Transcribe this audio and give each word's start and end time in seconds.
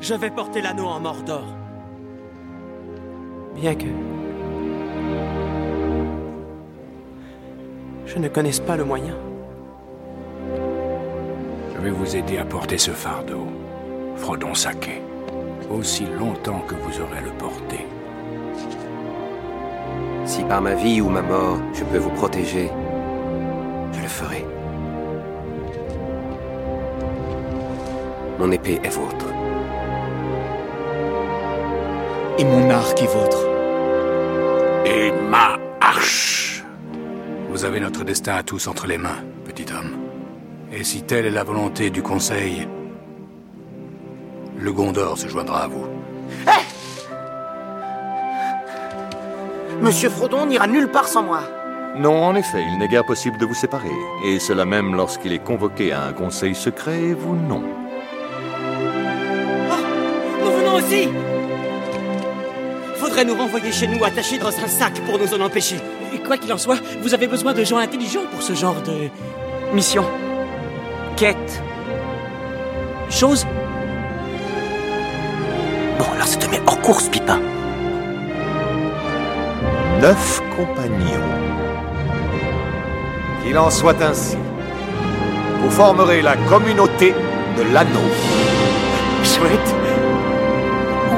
Je 0.00 0.14
vais 0.14 0.30
porter 0.30 0.60
l'anneau 0.60 0.86
en 0.86 1.00
Mordor. 1.00 1.44
Bien 3.56 3.74
que... 3.74 3.86
Je 8.06 8.18
ne 8.18 8.28
connaisse 8.28 8.60
pas 8.60 8.76
le 8.76 8.84
moyen. 8.84 9.16
Je 11.74 11.80
vais 11.80 11.90
vous 11.90 12.16
aider 12.16 12.38
à 12.38 12.44
porter 12.44 12.78
ce 12.78 12.92
fardeau, 12.92 13.46
Frodon 14.16 14.54
Saké, 14.54 15.02
aussi 15.70 16.06
longtemps 16.06 16.60
que 16.60 16.74
vous 16.76 17.00
aurez 17.00 17.20
le 17.20 17.30
porté. 17.32 17.86
Si 20.24 20.42
par 20.44 20.62
ma 20.62 20.74
vie 20.74 21.00
ou 21.00 21.08
ma 21.08 21.22
mort, 21.22 21.58
je 21.74 21.84
peux 21.84 21.98
vous 21.98 22.10
protéger, 22.10 22.70
je 23.92 24.00
le 24.00 24.08
ferai. 24.08 24.44
Mon 28.38 28.52
épée 28.52 28.80
est 28.84 28.90
vôtre. 28.90 29.37
Et 32.38 32.44
mon 32.44 32.70
arc 32.70 33.02
est 33.02 33.06
vôtre. 33.06 33.48
Et 34.86 35.10
ma 35.28 35.58
hache 35.80 36.62
Vous 37.48 37.64
avez 37.64 37.80
notre 37.80 38.04
destin 38.04 38.36
à 38.36 38.44
tous 38.44 38.68
entre 38.68 38.86
les 38.86 38.96
mains, 38.96 39.24
petit 39.44 39.66
homme. 39.72 39.96
Et 40.72 40.84
si 40.84 41.02
telle 41.02 41.26
est 41.26 41.32
la 41.32 41.42
volonté 41.42 41.90
du 41.90 42.00
Conseil, 42.00 42.68
le 44.56 44.72
Gondor 44.72 45.18
se 45.18 45.26
joindra 45.26 45.64
à 45.64 45.66
vous. 45.66 45.86
Monsieur 49.80 50.08
Frodon 50.08 50.46
n'ira 50.46 50.68
nulle 50.68 50.88
part 50.88 51.08
sans 51.08 51.24
moi. 51.24 51.40
Non, 51.96 52.22
en 52.22 52.36
effet, 52.36 52.62
il 52.70 52.78
n'est 52.78 52.86
guère 52.86 53.04
possible 53.04 53.38
de 53.38 53.46
vous 53.46 53.54
séparer. 53.54 53.90
Et 54.24 54.38
cela 54.38 54.64
même 54.64 54.94
lorsqu'il 54.94 55.32
est 55.32 55.42
convoqué 55.42 55.90
à 55.92 56.04
un 56.04 56.12
conseil 56.12 56.54
secret, 56.54 57.00
et 57.00 57.14
vous 57.14 57.34
non. 57.34 57.64
Nous 60.44 60.50
venons 60.52 60.74
aussi 60.76 61.08
Nous 63.26 63.34
renvoyer 63.34 63.72
chez 63.72 63.88
nous 63.88 64.04
attachés 64.04 64.38
dans 64.38 64.46
un 64.46 64.68
sac 64.68 64.92
pour 65.00 65.18
nous 65.18 65.34
en 65.34 65.40
empêcher. 65.40 65.74
Et 66.14 66.18
quoi 66.18 66.38
qu'il 66.38 66.52
en 66.52 66.56
soit, 66.56 66.78
vous 67.02 67.14
avez 67.14 67.26
besoin 67.26 67.52
de 67.52 67.64
gens 67.64 67.78
intelligents 67.78 68.24
pour 68.30 68.42
ce 68.42 68.54
genre 68.54 68.80
de... 68.82 69.08
Mission. 69.74 70.04
Quête. 71.16 71.62
choses. 73.10 73.44
Bon, 75.98 76.04
alors 76.14 76.28
ça 76.28 76.38
te 76.38 76.48
met 76.48 76.60
en 76.60 76.76
course, 76.76 77.08
Pipin. 77.08 77.40
Neuf 80.00 80.40
compagnons. 80.56 81.28
Qu'il 83.42 83.58
en 83.58 83.68
soit 83.68 84.00
ainsi. 84.00 84.36
Vous 85.60 85.70
formerez 85.70 86.22
la 86.22 86.36
communauté 86.36 87.12
de 87.58 87.74
l'anneau. 87.74 88.08
Chouette. 89.24 89.74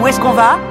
Où 0.00 0.06
est-ce 0.06 0.18
qu'on 0.18 0.32
va? 0.32 0.69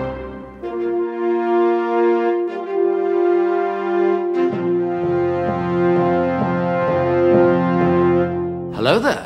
Hello 8.89 8.99
there. 8.99 9.18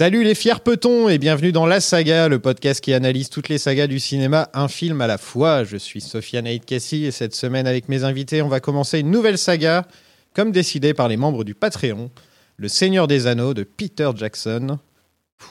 Salut 0.00 0.24
les 0.24 0.34
fiers 0.34 0.60
petons 0.64 1.10
et 1.10 1.18
bienvenue 1.18 1.52
dans 1.52 1.66
La 1.66 1.78
Saga, 1.78 2.28
le 2.28 2.38
podcast 2.38 2.82
qui 2.82 2.94
analyse 2.94 3.28
toutes 3.28 3.50
les 3.50 3.58
sagas 3.58 3.86
du 3.86 4.00
cinéma, 4.00 4.48
un 4.54 4.66
film 4.66 5.02
à 5.02 5.06
la 5.06 5.18
fois. 5.18 5.62
Je 5.62 5.76
suis 5.76 6.00
Sofiane 6.00 6.46
Aid 6.46 6.64
Cassie 6.64 7.04
et 7.04 7.10
cette 7.10 7.34
semaine 7.34 7.66
avec 7.66 7.90
mes 7.90 8.02
invités, 8.02 8.40
on 8.40 8.48
va 8.48 8.60
commencer 8.60 9.00
une 9.00 9.10
nouvelle 9.10 9.36
saga, 9.36 9.86
comme 10.34 10.52
décidé 10.52 10.94
par 10.94 11.06
les 11.06 11.18
membres 11.18 11.44
du 11.44 11.54
Patreon, 11.54 12.10
Le 12.56 12.68
Seigneur 12.68 13.08
des 13.08 13.26
Anneaux 13.26 13.52
de 13.52 13.62
Peter 13.62 14.08
Jackson. 14.16 14.78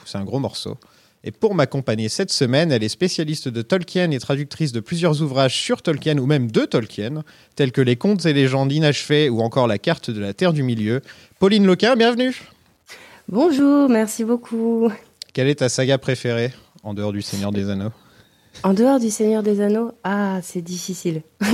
C'est 0.04 0.18
un 0.18 0.24
gros 0.24 0.40
morceau. 0.40 0.76
Et 1.22 1.30
pour 1.30 1.54
m'accompagner 1.54 2.08
cette 2.08 2.32
semaine, 2.32 2.72
elle 2.72 2.82
est 2.82 2.88
spécialiste 2.88 3.48
de 3.48 3.62
Tolkien 3.62 4.10
et 4.10 4.18
traductrice 4.18 4.72
de 4.72 4.80
plusieurs 4.80 5.22
ouvrages 5.22 5.56
sur 5.56 5.80
Tolkien 5.80 6.18
ou 6.18 6.26
même 6.26 6.50
de 6.50 6.64
Tolkien, 6.64 7.22
tels 7.54 7.70
que 7.70 7.82
Les 7.82 7.94
Contes 7.94 8.26
et 8.26 8.32
légendes 8.32 8.72
inachevées 8.72 9.28
ou 9.28 9.42
encore 9.42 9.68
La 9.68 9.78
carte 9.78 10.10
de 10.10 10.20
la 10.20 10.34
Terre 10.34 10.52
du 10.52 10.64
Milieu. 10.64 11.02
Pauline 11.38 11.66
Loquin, 11.66 11.94
bienvenue 11.94 12.34
Bonjour, 13.32 13.88
merci 13.88 14.24
beaucoup. 14.24 14.90
Quelle 15.32 15.46
est 15.46 15.60
ta 15.60 15.68
saga 15.68 15.98
préférée 15.98 16.50
en 16.82 16.94
dehors 16.94 17.12
du 17.12 17.22
Seigneur 17.22 17.52
des 17.52 17.70
Anneaux? 17.70 17.92
En 18.64 18.74
dehors 18.74 18.98
du 18.98 19.08
Seigneur 19.08 19.44
des 19.44 19.60
Anneaux, 19.60 19.92
ah, 20.02 20.40
c'est 20.42 20.62
difficile. 20.62 21.22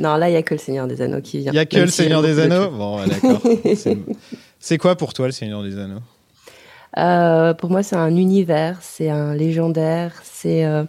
non, 0.00 0.16
là, 0.16 0.28
il 0.28 0.32
n'y 0.32 0.36
a 0.36 0.42
que 0.42 0.54
le 0.54 0.58
Seigneur 0.58 0.88
des 0.88 1.00
Anneaux 1.02 1.20
qui 1.20 1.38
vient. 1.38 1.52
Il 1.52 1.54
n'y 1.54 1.60
a 1.60 1.66
que 1.66 1.76
Même 1.76 1.84
le 1.84 1.90
Seigneur 1.92 2.20
des 2.20 2.40
Anneaux? 2.40 2.68
Bon, 2.72 2.98
ouais, 2.98 3.06
d'accord. 3.06 3.40
C'est- 4.58 4.78
quoi 4.78 4.96
pour 4.96 5.12
toi 5.12 5.26
le 5.26 5.32
Seigneur 5.32 5.62
des 5.62 5.78
Anneaux? 5.78 6.02
Euh, 6.98 7.54
pour 7.54 7.70
moi, 7.70 7.84
c'est 7.84 7.94
un 7.94 8.16
univers, 8.16 8.78
c'est 8.80 9.08
un 9.08 9.36
légendaire, 9.36 10.20
c'est 10.24 10.64
euh, 10.64 10.82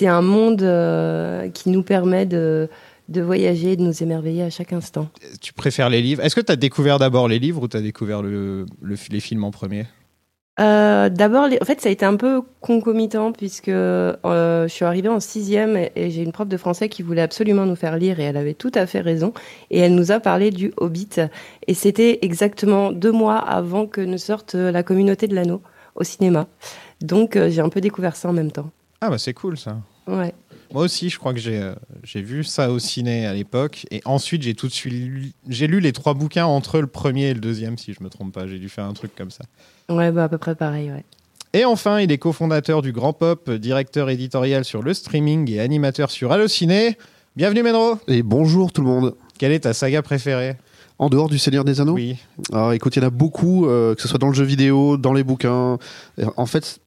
un 0.00 0.20
monde 0.20 0.62
euh, 0.62 1.48
qui 1.50 1.70
nous 1.70 1.84
permet 1.84 2.26
de, 2.26 2.68
de 3.08 3.20
voyager 3.20 3.72
et 3.72 3.76
de 3.76 3.82
nous 3.82 4.02
émerveiller 4.02 4.42
à 4.42 4.50
chaque 4.50 4.72
instant. 4.72 5.08
Tu 5.40 5.52
préfères 5.52 5.88
les 5.90 6.00
livres? 6.02 6.22
Est-ce 6.22 6.34
que 6.34 6.40
tu 6.40 6.52
as 6.52 6.56
découvert 6.56 6.98
d'abord 6.98 7.28
les 7.28 7.38
livres 7.38 7.62
ou 7.62 7.68
tu 7.68 7.76
as 7.76 7.80
découvert 7.82 8.22
le, 8.22 8.66
le- 8.82 8.96
les 9.10 9.20
films 9.20 9.44
en 9.44 9.50
premier? 9.50 9.86
Euh, 10.60 11.08
D'abord, 11.08 11.48
les- 11.48 11.58
en 11.60 11.64
fait, 11.64 11.80
ça 11.80 11.88
a 11.88 11.92
été 11.92 12.04
un 12.06 12.14
peu 12.16 12.42
concomitant 12.60 13.32
puisque 13.32 13.68
euh, 13.68 14.14
je 14.68 14.68
suis 14.72 14.84
arrivée 14.84 15.08
en 15.08 15.18
sixième 15.18 15.76
et, 15.76 15.90
et 15.96 16.10
j'ai 16.12 16.22
une 16.22 16.30
prof 16.30 16.46
de 16.46 16.56
français 16.56 16.88
qui 16.88 17.02
voulait 17.02 17.22
absolument 17.22 17.66
nous 17.66 17.74
faire 17.74 17.96
lire 17.98 18.20
et 18.20 18.22
elle 18.22 18.36
avait 18.36 18.54
tout 18.54 18.70
à 18.76 18.86
fait 18.86 19.00
raison. 19.00 19.32
Et 19.70 19.80
elle 19.80 19.96
nous 19.96 20.12
a 20.12 20.20
parlé 20.20 20.50
du 20.52 20.72
Hobbit 20.76 21.08
et 21.66 21.74
c'était 21.74 22.20
exactement 22.22 22.92
deux 22.92 23.10
mois 23.12 23.36
avant 23.38 23.86
que 23.88 24.00
ne 24.00 24.16
sorte 24.16 24.54
euh, 24.54 24.70
la 24.70 24.84
communauté 24.84 25.26
de 25.26 25.34
l'anneau 25.34 25.60
au 25.96 26.04
cinéma. 26.04 26.46
Donc, 27.00 27.34
euh, 27.34 27.50
j'ai 27.50 27.60
un 27.60 27.68
peu 27.68 27.80
découvert 27.80 28.14
ça 28.14 28.28
en 28.28 28.32
même 28.32 28.52
temps. 28.52 28.70
Ah 29.00 29.10
bah 29.10 29.18
c'est 29.18 29.34
cool 29.34 29.58
ça. 29.58 29.76
Ouais. 30.06 30.32
Moi 30.74 30.82
aussi, 30.82 31.08
je 31.08 31.20
crois 31.20 31.32
que 31.32 31.38
j'ai 31.38 31.58
euh, 31.58 31.72
j'ai 32.02 32.20
vu 32.20 32.42
ça 32.42 32.72
au 32.72 32.80
ciné 32.80 33.26
à 33.26 33.32
l'époque 33.32 33.86
et 33.92 34.02
ensuite 34.04 34.42
j'ai 34.42 34.54
tout 34.54 34.66
de 34.66 34.72
suite 34.72 34.92
lu, 34.92 35.30
j'ai 35.48 35.68
lu 35.68 35.78
les 35.78 35.92
trois 35.92 36.14
bouquins 36.14 36.46
entre 36.46 36.80
le 36.80 36.88
premier 36.88 37.26
et 37.26 37.34
le 37.34 37.38
deuxième 37.38 37.78
si 37.78 37.92
je 37.92 38.02
me 38.02 38.08
trompe 38.08 38.34
pas. 38.34 38.48
J'ai 38.48 38.58
dû 38.58 38.68
faire 38.68 38.84
un 38.84 38.92
truc 38.92 39.14
comme 39.14 39.30
ça. 39.30 39.44
Ouais, 39.88 40.10
bah, 40.10 40.24
à 40.24 40.28
peu 40.28 40.36
près 40.36 40.56
pareil, 40.56 40.90
ouais. 40.90 41.04
Et 41.52 41.64
enfin, 41.64 42.00
il 42.00 42.10
est 42.10 42.18
cofondateur 42.18 42.82
du 42.82 42.90
Grand 42.90 43.12
Pop, 43.12 43.48
directeur 43.52 44.10
éditorial 44.10 44.64
sur 44.64 44.82
le 44.82 44.94
streaming 44.94 45.48
et 45.48 45.60
animateur 45.60 46.10
sur 46.10 46.32
Allociné. 46.32 46.98
Bienvenue 47.36 47.62
Menro. 47.62 48.00
Et 48.08 48.24
bonjour 48.24 48.72
tout 48.72 48.82
le 48.82 48.88
monde. 48.88 49.14
Quelle 49.38 49.52
est 49.52 49.60
ta 49.60 49.74
saga 49.74 50.02
préférée? 50.02 50.56
En 50.98 51.08
dehors 51.08 51.28
du 51.28 51.38
Seigneur 51.38 51.64
des 51.64 51.80
Anneaux? 51.80 51.94
Oui. 51.94 52.16
Alors 52.52 52.72
écoute, 52.72 52.96
il 52.96 52.98
y 52.98 53.02
en 53.04 53.06
a 53.06 53.10
beaucoup, 53.10 53.66
euh, 53.66 53.94
que 53.94 54.02
ce 54.02 54.08
soit 54.08 54.18
dans 54.18 54.28
le 54.28 54.34
jeu 54.34 54.44
vidéo, 54.44 54.96
dans 54.96 55.12
les 55.12 55.22
bouquins. 55.22 55.78
En 56.36 56.46
fait, 56.46 56.80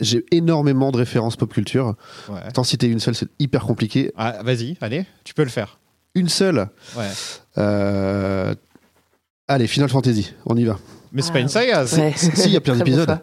j'ai 0.00 0.24
énormément 0.30 0.90
de 0.92 0.96
références 0.98 1.36
pop 1.36 1.52
culture. 1.52 1.94
Ouais. 2.28 2.40
T'en 2.52 2.64
citer 2.64 2.86
une 2.86 3.00
seule, 3.00 3.14
c'est 3.14 3.28
hyper 3.38 3.62
compliqué. 3.64 4.12
Ah, 4.16 4.38
vas-y, 4.42 4.76
allez, 4.80 5.04
tu 5.24 5.34
peux 5.34 5.44
le 5.44 5.50
faire. 5.50 5.78
Une 6.14 6.28
seule 6.28 6.68
Ouais. 6.96 7.08
euh, 7.58 8.54
Allez, 9.46 9.66
Final 9.66 9.90
Fantasy, 9.90 10.32
on 10.46 10.56
y 10.56 10.64
va. 10.64 10.78
Mais 11.12 11.22
c'est 11.22 11.32
pas 11.32 11.38
une 11.40 11.48
saga. 11.48 11.86
c'est- 11.86 12.00
Ouais. 12.00 12.12
Si, 12.16 12.46
il 12.46 12.50
y 12.52 12.56
a 12.56 12.60
plein 12.60 12.74
d'épisodes. 12.78 13.18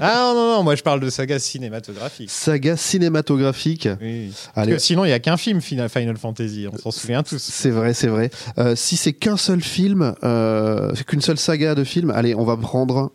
Ah 0.00 0.32
non, 0.32 0.56
non, 0.56 0.62
moi 0.62 0.74
je 0.76 0.82
parle 0.82 1.00
de 1.00 1.10
saga 1.10 1.38
cinématographique. 1.38 2.30
Saga 2.30 2.76
cinématographique. 2.78 3.88
Oui. 4.00 4.32
Parce 4.54 4.66
Allez, 4.66 4.72
que 4.72 4.78
sinon, 4.78 5.04
il 5.04 5.08
n'y 5.08 5.12
a 5.12 5.18
qu'un 5.18 5.36
film 5.36 5.60
Final 5.60 5.88
Final 5.90 6.16
Fantasy, 6.16 6.66
on 6.72 6.78
s'en 6.78 6.90
souvient 6.90 7.22
tous. 7.22 7.42
c'est 7.42 7.70
vrai, 7.70 7.92
c'est 7.94 8.06
vrai. 8.06 8.30
Euh, 8.58 8.74
si 8.76 8.96
c'est 8.96 9.12
qu'un 9.12 9.36
seul 9.36 9.60
film, 9.60 10.14
euh, 10.24 10.92
c'est 10.94 11.04
qu'une 11.04 11.20
seule 11.20 11.36
saga 11.38 11.74
de 11.74 11.84
film, 11.84 12.10
allez, 12.10 12.34
on 12.34 12.44
va 12.44 12.56
prendre. 12.56 13.12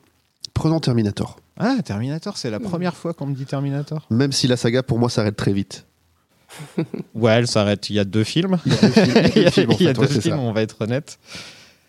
Prenons 0.53 0.79
Terminator. 0.81 1.37
Ah, 1.63 1.77
Terminator, 1.83 2.37
c'est 2.37 2.49
la 2.49 2.59
première 2.59 2.95
fois 2.95 3.13
qu'on 3.13 3.27
me 3.27 3.35
dit 3.35 3.45
Terminator. 3.45 4.05
Même 4.09 4.31
si 4.31 4.47
la 4.47 4.57
saga, 4.57 4.81
pour 4.83 4.97
moi, 4.99 5.09
s'arrête 5.09 5.35
très 5.35 5.53
vite. 5.53 5.85
Ouais, 7.13 7.31
elle 7.33 7.47
s'arrête. 7.47 7.89
Il 7.89 7.95
y 7.95 7.99
a 7.99 8.03
deux 8.03 8.23
films. 8.23 8.57
Il 8.65 8.73
y 8.73 8.75
a 8.75 8.81
deux 8.81 8.89
films, 8.91 9.31
il 9.35 9.41
y 9.43 9.47
a 9.47 9.51
deux 9.51 9.51
films, 9.51 9.69
en 9.69 9.75
Il 9.79 9.85
y 9.85 9.87
a 9.87 9.89
fait, 9.89 9.93
deux 9.93 10.01
ouais, 10.01 10.07
c'est 10.07 10.21
films, 10.21 10.35
ça. 10.35 10.41
on 10.41 10.51
va 10.51 10.61
être 10.61 10.81
honnête. 10.81 11.19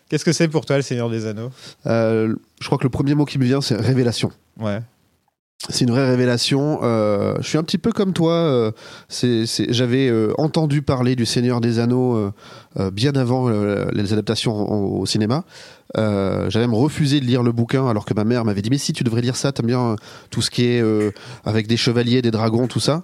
Qu'est-ce 0.09 0.23
que 0.23 0.31
c'est 0.31 0.47
pour 0.47 0.65
toi, 0.65 0.75
le 0.77 0.83
Seigneur 0.83 1.09
des 1.09 1.25
Anneaux? 1.25 1.51
Euh, 1.87 2.35
je 2.61 2.65
crois 2.67 2.77
que 2.77 2.83
le 2.83 2.89
premier 2.89 3.15
mot 3.15 3.25
qui 3.25 3.39
me 3.39 3.45
vient, 3.45 3.61
c'est 3.61 3.75
révélation. 3.75 4.31
Ouais. 4.59 4.79
C'est 5.69 5.85
une 5.85 5.91
vraie 5.91 6.09
révélation. 6.09 6.79
Euh, 6.83 7.35
je 7.39 7.47
suis 7.47 7.57
un 7.57 7.63
petit 7.63 7.77
peu 7.77 7.91
comme 7.93 8.11
toi. 8.11 8.33
euh, 8.33 8.71
J'avais 9.69 10.09
euh, 10.09 10.33
entendu 10.37 10.81
parler 10.81 11.15
du 11.15 11.25
Seigneur 11.25 11.61
des 11.61 11.79
Anneaux 11.79 12.15
euh, 12.17 12.31
euh, 12.79 12.91
bien 12.91 13.13
avant 13.15 13.47
euh, 13.49 13.85
les 13.93 14.11
adaptations 14.11 14.53
au, 14.53 14.99
au 15.01 15.05
cinéma. 15.05 15.45
Euh, 15.97 16.49
J'avais 16.49 16.65
même 16.67 16.75
refusé 16.75 17.19
de 17.21 17.25
lire 17.25 17.43
le 17.43 17.51
bouquin 17.53 17.87
alors 17.87 18.03
que 18.03 18.13
ma 18.13 18.25
mère 18.25 18.43
m'avait 18.43 18.61
dit 18.61 18.69
mais 18.71 18.77
si 18.77 18.91
tu 18.93 19.03
devrais 19.05 19.21
lire 19.21 19.35
ça, 19.37 19.51
t'aimes 19.53 19.67
bien 19.67 19.95
tout 20.31 20.41
ce 20.41 20.49
qui 20.51 20.65
est 20.65 20.81
euh, 20.81 21.11
avec 21.45 21.67
des 21.67 21.77
chevaliers, 21.77 22.21
des 22.21 22.31
dragons, 22.31 22.67
tout 22.67 22.79
ça. 22.81 23.03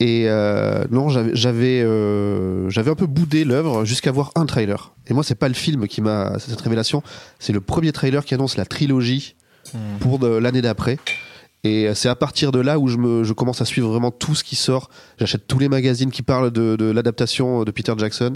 Et 0.00 0.24
euh, 0.28 0.84
non, 0.90 1.08
j'avais 1.10 1.82
euh, 1.82 2.68
j'avais 2.70 2.90
un 2.90 2.94
peu 2.96 3.06
boudé 3.06 3.44
l'œuvre 3.44 3.84
jusqu'à 3.84 4.10
voir 4.12 4.32
un 4.34 4.46
trailer. 4.46 4.94
Et 5.08 5.14
moi, 5.14 5.22
c'est 5.24 5.34
pas 5.34 5.48
le 5.48 5.54
film 5.54 5.86
qui 5.86 6.00
m'a 6.00 6.38
cette 6.38 6.60
révélation, 6.60 7.02
c'est 7.38 7.52
le 7.52 7.60
premier 7.60 7.92
trailer 7.92 8.24
qui 8.24 8.32
annonce 8.34 8.56
la 8.56 8.64
trilogie 8.64 9.36
pour 10.00 10.18
de- 10.18 10.26
l'année 10.26 10.62
d'après. 10.62 10.98
Et 11.64 11.86
euh, 11.88 11.94
c'est 11.94 12.08
à 12.08 12.16
partir 12.16 12.50
de 12.52 12.58
là 12.60 12.78
où 12.78 12.88
je, 12.88 12.96
me, 12.96 13.22
je 13.24 13.32
commence 13.32 13.60
à 13.60 13.64
suivre 13.64 13.88
vraiment 13.88 14.10
tout 14.10 14.34
ce 14.34 14.42
qui 14.42 14.56
sort. 14.56 14.90
J'achète 15.18 15.46
tous 15.46 15.58
les 15.58 15.68
magazines 15.68 16.10
qui 16.10 16.22
parlent 16.22 16.50
de, 16.50 16.76
de 16.76 16.84
l'adaptation 16.86 17.62
de 17.64 17.70
Peter 17.70 17.92
Jackson, 17.96 18.32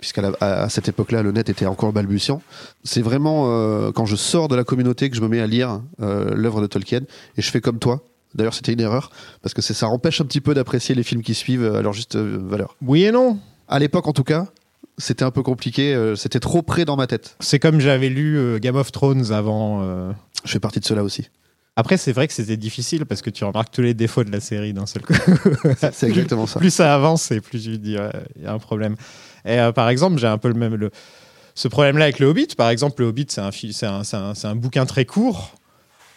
puisqu'à 0.00 0.22
à, 0.40 0.62
à 0.62 0.68
cette 0.68 0.88
époque-là, 0.88 1.22
le 1.22 1.30
net 1.32 1.48
était 1.48 1.66
encore 1.66 1.92
balbutiant. 1.92 2.42
C'est 2.82 3.02
vraiment 3.02 3.44
euh, 3.48 3.92
quand 3.92 4.04
je 4.06 4.16
sors 4.16 4.48
de 4.48 4.56
la 4.56 4.64
communauté 4.64 5.10
que 5.10 5.16
je 5.16 5.20
me 5.20 5.28
mets 5.28 5.40
à 5.40 5.46
lire 5.46 5.80
euh, 6.02 6.34
l'œuvre 6.34 6.60
de 6.60 6.66
Tolkien, 6.66 7.02
et 7.36 7.42
je 7.42 7.50
fais 7.50 7.60
comme 7.60 7.78
toi. 7.78 8.02
D'ailleurs, 8.34 8.54
c'était 8.54 8.72
une 8.72 8.80
erreur, 8.80 9.10
parce 9.42 9.54
que 9.54 9.62
ça 9.62 9.88
empêche 9.88 10.20
un 10.20 10.24
petit 10.24 10.40
peu 10.40 10.54
d'apprécier 10.54 10.94
les 10.94 11.02
films 11.02 11.22
qui 11.22 11.34
suivent 11.34 11.64
à 11.74 11.82
leur 11.82 11.92
juste 11.92 12.16
euh, 12.16 12.38
valeur. 12.40 12.76
Oui 12.82 13.04
et 13.04 13.12
non. 13.12 13.38
À 13.68 13.78
l'époque, 13.78 14.06
en 14.08 14.12
tout 14.12 14.24
cas, 14.24 14.46
c'était 14.98 15.24
un 15.24 15.30
peu 15.30 15.42
compliqué, 15.42 15.94
euh, 15.94 16.14
c'était 16.16 16.40
trop 16.40 16.62
près 16.62 16.84
dans 16.84 16.96
ma 16.96 17.06
tête. 17.06 17.36
C'est 17.40 17.58
comme 17.60 17.80
j'avais 17.80 18.08
lu 18.08 18.38
euh, 18.38 18.58
Game 18.58 18.76
of 18.76 18.90
Thrones 18.92 19.32
avant. 19.32 19.82
euh. 19.82 20.12
Je 20.44 20.50
fais 20.50 20.60
partie 20.60 20.80
de 20.80 20.84
cela 20.84 21.04
aussi. 21.04 21.28
Après, 21.76 21.96
c'est 21.96 22.12
vrai 22.12 22.26
que 22.26 22.34
c'était 22.34 22.56
difficile 22.56 23.06
parce 23.06 23.22
que 23.22 23.30
tu 23.30 23.44
remarques 23.44 23.72
tous 23.72 23.80
les 23.82 23.94
défauts 23.94 24.24
de 24.24 24.30
la 24.30 24.40
série 24.40 24.72
d'un 24.72 24.86
seul 24.86 25.02
coup. 25.02 25.14
C'est- 25.92 26.02
exactement 26.08 26.46
ça. 26.46 26.58
Plus 26.60 26.70
ça 26.74 26.94
avance 26.94 27.30
et 27.30 27.40
plus 27.40 27.62
tu 27.62 27.78
dis, 27.78 27.96
ouais, 27.96 28.10
il 28.36 28.42
y 28.42 28.46
a 28.46 28.52
un 28.52 28.58
problème. 28.58 28.96
Et 29.44 29.58
euh, 29.58 29.72
par 29.72 29.88
exemple, 29.88 30.18
j'ai 30.18 30.26
un 30.26 30.38
peu 30.38 30.48
le 30.48 30.54
même. 30.54 30.74
Le, 30.74 30.90
ce 31.54 31.68
problème-là 31.68 32.04
avec 32.04 32.18
le 32.18 32.26
Hobbit. 32.26 32.48
Par 32.56 32.70
exemple, 32.70 33.00
le 33.02 33.08
Hobbit, 33.08 33.26
c'est 33.28 33.40
un, 33.40 33.50
fi- 33.52 33.72
c'est 33.72 33.86
un, 33.86 34.04
c'est 34.04 34.16
un, 34.16 34.34
c'est 34.34 34.46
un 34.48 34.54
bouquin 34.56 34.84
très 34.84 35.04
court. 35.04 35.54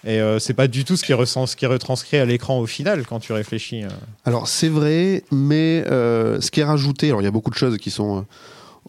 Et 0.06 0.20
euh, 0.20 0.38
c'est 0.38 0.54
pas 0.54 0.68
du 0.68 0.84
tout 0.84 0.98
ce 0.98 1.04
qui, 1.06 1.14
est 1.14 1.16
ressent- 1.16 1.46
ce 1.48 1.56
qui 1.56 1.64
est 1.64 1.68
retranscrit 1.70 2.18
à 2.18 2.26
l'écran 2.26 2.60
au 2.60 2.66
final 2.66 3.06
quand 3.06 3.20
tu 3.20 3.32
réfléchis. 3.32 3.84
euh. 3.84 3.90
Alors 4.26 4.50
c'est 4.50 4.68
vrai, 4.68 5.24
mais 5.32 5.86
euh, 5.90 6.42
ce 6.42 6.52
qui 6.52 6.60
est 6.60 6.66
rajouté, 6.66 7.08
alors 7.08 7.22
il 7.22 7.26
y 7.26 7.28
a 7.28 7.32
beaucoup 7.32 7.52
de 7.52 7.56
choses 7.56 7.78
qui 7.78 7.90
sont. 7.90 8.26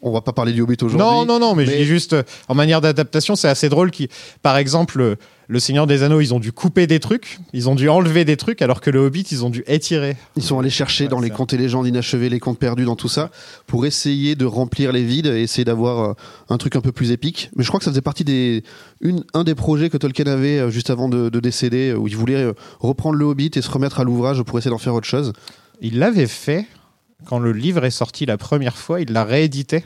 On 0.05 0.13
va 0.13 0.21
pas 0.21 0.33
parler 0.33 0.53
du 0.53 0.61
Hobbit 0.61 0.77
aujourd'hui. 0.83 0.99
Non, 0.99 1.25
non, 1.25 1.41
non, 1.41 1.55
mais, 1.55 1.65
je 1.65 1.73
dis 1.73 1.85
juste, 1.85 2.13
euh, 2.13 2.23
en 2.49 2.55
manière 2.55 2.81
d'adaptation, 2.81 3.37
c'est 3.37 3.49
assez 3.49 3.71
drôle. 3.71 3.91
Qui, 3.91 4.09
par 4.43 4.59
exemple, 4.59 5.01
euh, 5.01 5.17
le 5.49 5.59
Seigneur 5.59 5.87
des 5.87 6.03
Anneaux, 6.03 6.21
ils 6.21 6.35
ont 6.35 6.41
dû 6.41 6.53
couper 6.53 6.87
des 6.87 7.01
trucs, 7.01 7.39
ils 7.55 7.71
ont 7.71 7.75
dû 7.75 7.89
enlever 7.89 8.27
des 8.27 8.37
trucs, 8.37 8.61
alors 8.61 8.83
que 8.83 8.91
le 8.91 8.99
Hobbit, 9.01 9.23
ils 9.31 9.45
ont 9.47 9.51
dû 9.51 9.65
étirer. 9.67 10.17
Ils 10.37 10.43
sont 10.43 10.59
allés 10.59 10.71
chercher 10.71 11.09
dans 11.09 11.21
les 11.21 11.31
contes 11.31 11.55
et 11.55 11.57
légendes 11.57 11.87
inachevées, 11.87 12.29
les 12.29 12.39
contes 12.39 12.59
perdus, 12.59 12.85
dans 12.85 12.97
tout 12.97 13.09
ça, 13.09 13.31
pour 13.67 13.87
essayer 13.87 14.35
de 14.37 14.45
remplir 14.45 14.93
les 14.93 15.03
vides 15.03 15.27
et 15.27 15.43
essayer 15.43 15.65
d'avoir 15.65 16.11
euh, 16.11 16.13
un 16.51 16.59
truc 16.59 16.77
un 16.77 16.83
peu 16.83 16.93
plus 16.93 17.11
épique. 17.11 17.51
Mais 17.57 17.65
je 17.65 17.69
crois 17.69 17.81
que 17.81 17.85
ça 17.85 17.91
faisait 17.91 18.03
partie 18.03 18.25
des 18.25 18.63
une, 19.01 19.25
un 19.33 19.43
des 19.43 19.55
projets 19.55 19.89
que 19.89 19.97
Tolkien 19.97 20.27
avait 20.27 20.71
juste 20.71 20.91
avant 20.91 21.09
de, 21.09 21.31
de 21.31 21.41
décéder, 21.41 21.95
où 21.95 22.09
il 22.09 22.17
voulait 22.17 22.53
reprendre 22.79 23.17
le 23.17 23.25
Hobbit 23.25 23.51
et 23.55 23.63
se 23.63 23.71
remettre 23.71 24.01
à 24.01 24.05
l'ouvrage 24.05 24.43
pour 24.43 24.59
essayer 24.59 24.71
d'en 24.71 24.79
faire 24.79 24.95
autre 24.95 25.07
chose. 25.07 25.33
Il 25.81 25.99
l'avait 25.99 26.27
fait 26.27 26.67
quand 27.27 27.39
le 27.39 27.53
livre 27.53 27.85
est 27.85 27.91
sorti 27.91 28.27
la 28.27 28.37
première 28.37 28.77
fois, 28.77 29.01
il 29.01 29.13
l'a 29.13 29.25
réédité 29.25 29.85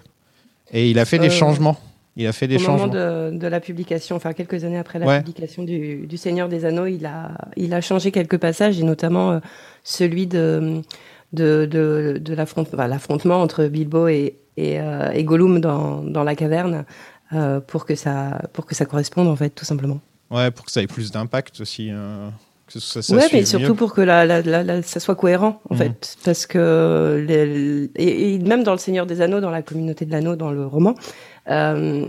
et 0.72 0.90
il 0.90 0.98
a 0.98 1.04
fait 1.04 1.18
des 1.18 1.28
Euh, 1.28 1.30
changements. 1.30 1.78
Il 2.16 2.26
a 2.26 2.32
fait 2.32 2.48
des 2.48 2.56
Au 2.56 2.60
moment 2.60 2.78
changements. 2.78 2.92
de, 2.92 3.36
de 3.38 3.46
la 3.46 3.60
publication, 3.60 4.16
enfin 4.16 4.32
quelques 4.32 4.64
années 4.64 4.78
après 4.78 4.98
la 4.98 5.06
Ouais. 5.06 5.18
publication 5.18 5.62
du, 5.62 6.06
du 6.08 6.16
Seigneur 6.16 6.48
des 6.48 6.64
Anneaux, 6.64 6.86
il 6.86 7.06
a, 7.06 7.30
il 7.56 7.72
a 7.72 7.80
changé 7.80 8.10
quelques 8.10 8.38
passages, 8.38 8.80
et 8.80 8.82
notamment 8.82 9.30
euh, 9.30 9.38
celui 9.84 10.26
de, 10.26 10.82
de, 11.32 11.64
de, 11.70 12.18
de 12.20 12.34
l'affront- 12.34 12.62
enfin, 12.62 12.88
l'affrontement 12.88 13.40
entre 13.40 13.66
Bilbo 13.66 14.08
et, 14.08 14.34
et, 14.56 14.80
euh, 14.80 15.10
et 15.12 15.22
Gollum 15.22 15.60
dans, 15.60 16.02
dans 16.02 16.24
la 16.24 16.34
caverne, 16.34 16.84
euh, 17.34 17.60
pour, 17.60 17.84
que 17.86 17.94
ça, 17.94 18.42
pour 18.52 18.66
que 18.66 18.74
ça 18.74 18.84
corresponde, 18.84 19.28
en 19.28 19.36
fait, 19.36 19.50
tout 19.50 19.64
simplement. 19.64 20.00
Ouais, 20.30 20.50
pour 20.50 20.64
que 20.66 20.72
ça 20.72 20.82
ait 20.82 20.88
plus 20.88 21.12
d'impact 21.12 21.60
aussi. 21.60 21.90
Ça, 22.68 23.02
ça 23.02 23.14
ouais, 23.16 23.22
mais 23.32 23.44
surtout 23.44 23.68
mieux. 23.68 23.74
pour 23.74 23.94
que 23.94 24.00
la, 24.00 24.24
la, 24.26 24.42
la- 24.42 24.62
la- 24.62 24.82
ça 24.82 25.00
soit 25.00 25.14
cohérent, 25.14 25.60
en 25.70 25.74
Mhm. 25.74 25.78
fait. 25.80 26.16
Parce 26.24 26.46
que, 26.46 27.24
les- 27.26 27.90
et, 27.96 28.34
et 28.34 28.38
même 28.38 28.62
dans 28.62 28.72
Le 28.72 28.78
Seigneur 28.78 29.06
des 29.06 29.20
Anneaux, 29.20 29.40
dans 29.40 29.50
la 29.50 29.62
communauté 29.62 30.04
de 30.04 30.12
l'anneau, 30.12 30.36
dans 30.36 30.50
le 30.50 30.66
roman, 30.66 30.94
euh, 31.50 32.06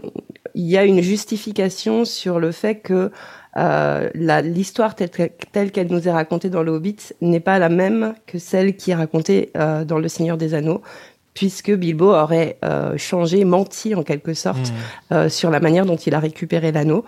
il 0.55 0.65
y 0.65 0.77
a 0.77 0.83
une 0.83 1.01
justification 1.01 2.05
sur 2.05 2.39
le 2.39 2.51
fait 2.51 2.75
que 2.75 3.11
euh, 3.57 4.09
l'histoire 4.43 4.95
telle, 4.95 5.09
que- 5.09 5.29
telle 5.51 5.71
qu'elle 5.71 5.87
nous 5.87 6.07
est 6.07 6.11
racontée 6.11 6.49
dans 6.49 6.61
le 6.63 6.71
Hobbit 6.71 6.97
n'est 7.21 7.39
pas 7.39 7.57
la 7.57 7.69
même 7.69 8.13
que 8.27 8.37
celle 8.37 8.75
qui 8.75 8.91
est 8.91 8.95
racontée 8.95 9.51
euh, 9.57 9.83
dans 9.85 9.97
Le 9.97 10.07
Seigneur 10.07 10.37
des 10.37 10.53
Anneaux, 10.53 10.81
puisque 11.33 11.71
Bilbo 11.71 12.13
aurait 12.13 12.57
euh, 12.65 12.95
changé, 12.97 13.45
menti 13.45 13.95
en 13.95 14.03
quelque 14.03 14.33
sorte 14.33 14.71
euh, 15.11 15.29
sur 15.29 15.49
la 15.49 15.59
manière 15.59 15.85
dont 15.85 15.95
il 15.95 16.13
a 16.13 16.19
récupéré 16.19 16.71
l'anneau. 16.71 17.05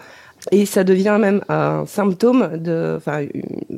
Et 0.52 0.66
ça 0.66 0.84
devient 0.84 1.18
même 1.20 1.44
un 1.50 1.86
symptôme 1.86 2.58
de, 2.58 2.96
enfin, 2.98 3.28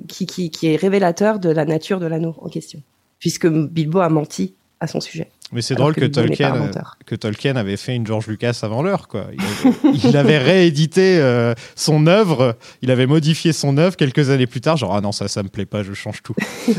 qui, 0.07 0.25
qui, 0.25 0.49
qui 0.49 0.67
est 0.67 0.75
révélateur 0.75 1.39
de 1.39 1.49
la 1.49 1.65
nature 1.65 1.99
de 1.99 2.05
l'anneau 2.05 2.35
en 2.39 2.47
question, 2.47 2.81
puisque 3.19 3.47
Bilbo 3.47 3.99
a 3.99 4.09
menti 4.09 4.55
à 4.79 4.87
son 4.87 5.01
sujet. 5.01 5.29
Mais 5.53 5.61
c'est 5.61 5.75
drôle 5.75 5.93
que, 5.93 6.05
Tolkien, 6.05 6.71
que 7.05 7.57
avait 7.57 7.77
fait 7.77 7.95
une 7.95 8.07
George 8.07 8.27
Lucas 8.27 8.59
avant 8.63 8.81
l'heure. 8.81 9.07
quoi. 9.07 9.27
Il 9.33 9.39
avait, 9.41 9.75
il 10.09 10.17
avait 10.17 10.37
réédité 10.39 11.19
euh, 11.19 11.53
son 11.75 12.07
œuvre, 12.07 12.57
il 12.81 12.89
avait 12.91 13.05
modifié 13.05 13.53
son 13.53 13.77
œuvre 13.77 13.95
quelques 13.95 14.29
années 14.29 14.47
plus 14.47 14.61
tard. 14.61 14.77
Genre, 14.77 14.95
ah 14.95 15.01
non, 15.01 15.11
ça, 15.11 15.27
ça 15.27 15.43
me 15.43 15.49
plaît 15.49 15.65
pas, 15.65 15.83
je 15.83 15.93
change 15.93 16.23
tout. 16.23 16.33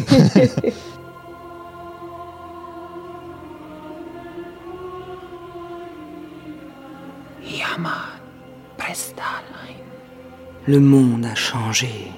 Yama, 7.46 8.08
Prestalein, 8.76 9.73
Le 10.66 10.80
monde 10.80 11.24
a 11.26 11.34
changé. 11.34 12.10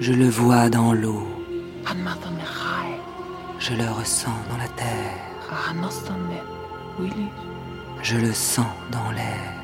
Je 0.00 0.12
le 0.12 0.28
vois 0.28 0.68
dans 0.68 0.92
l'eau. 0.92 1.26
Je 3.58 3.74
le 3.74 3.90
ressens 3.90 4.30
dans 4.50 4.56
la 4.56 4.68
terre. 4.76 5.14
Je 8.02 8.16
le 8.16 8.32
sens 8.32 8.66
dans 8.92 9.10
l'air. 9.10 9.54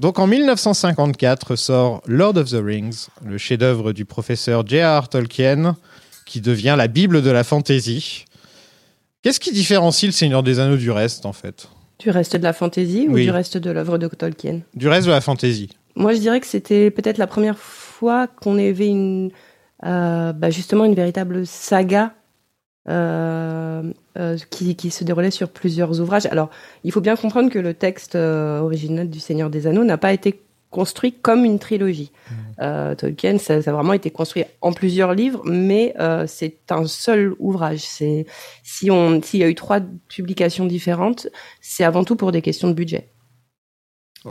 Donc 0.00 0.18
en 0.18 0.26
1954 0.26 1.56
sort 1.56 2.02
Lord 2.06 2.36
of 2.36 2.50
the 2.50 2.60
Rings, 2.62 3.06
le 3.24 3.38
chef-d'œuvre 3.38 3.92
du 3.92 4.04
professeur 4.04 4.66
J.R.R. 4.66 5.08
Tolkien, 5.08 5.76
qui 6.26 6.40
devient 6.40 6.74
la 6.76 6.88
Bible 6.88 7.22
de 7.22 7.30
la 7.30 7.42
fantasy. 7.44 8.24
Qu'est-ce 9.22 9.40
qui 9.40 9.52
différencie 9.52 10.06
le 10.08 10.12
Seigneur 10.12 10.42
des 10.42 10.60
Anneaux 10.60 10.76
du 10.76 10.90
reste, 10.90 11.26
en 11.26 11.32
fait? 11.32 11.68
Du 11.98 12.10
reste 12.10 12.36
de 12.36 12.42
la 12.42 12.52
fantaisie 12.52 13.06
ou 13.08 13.14
Oui. 13.14 13.24
du 13.24 13.30
reste 13.30 13.56
de 13.56 13.70
l'œuvre 13.70 13.98
de 13.98 14.06
Tolkien? 14.08 14.60
Du 14.74 14.88
reste 14.88 15.06
de 15.06 15.12
la 15.12 15.20
fantasy. 15.20 15.70
Moi, 15.96 16.12
je 16.12 16.18
dirais 16.18 16.40
que 16.40 16.46
c'était 16.46 16.90
peut-être 16.90 17.18
la 17.18 17.26
première 17.26 17.58
fois 17.58 18.26
qu'on 18.26 18.58
avait 18.58 18.88
une, 18.88 19.30
euh, 19.84 20.32
bah, 20.32 20.50
justement 20.50 20.84
une 20.84 20.94
véritable 20.94 21.46
saga 21.46 22.12
euh, 22.88 23.82
euh, 24.18 24.36
qui, 24.50 24.76
qui 24.76 24.90
se 24.90 25.04
déroulait 25.04 25.30
sur 25.30 25.48
plusieurs 25.48 26.00
ouvrages. 26.00 26.26
Alors, 26.26 26.50
il 26.82 26.92
faut 26.92 27.00
bien 27.00 27.16
comprendre 27.16 27.50
que 27.50 27.58
le 27.58 27.74
texte 27.74 28.14
original 28.16 29.08
du 29.08 29.20
Seigneur 29.20 29.50
des 29.50 29.66
Anneaux 29.66 29.84
n'a 29.84 29.98
pas 29.98 30.12
été 30.12 30.40
construit 30.70 31.12
comme 31.12 31.44
une 31.44 31.60
trilogie. 31.60 32.10
Euh, 32.60 32.96
Tolkien, 32.96 33.38
ça, 33.38 33.62
ça 33.62 33.70
a 33.70 33.74
vraiment 33.74 33.92
été 33.92 34.10
construit 34.10 34.44
en 34.60 34.72
plusieurs 34.72 35.14
livres, 35.14 35.42
mais 35.44 35.94
c'est 36.26 36.58
un 36.70 36.86
seul 36.86 37.34
ouvrage. 37.38 37.80
C'est 37.80 38.26
si 38.64 38.90
on 38.90 39.22
s'il 39.22 39.40
y 39.40 39.44
a 39.44 39.48
eu 39.48 39.54
trois 39.54 39.80
publications 40.08 40.66
différentes, 40.66 41.28
c'est 41.60 41.84
avant 41.84 42.04
tout 42.04 42.16
pour 42.16 42.32
des 42.32 42.42
questions 42.42 42.68
de 42.68 42.74
budget. 42.74 43.08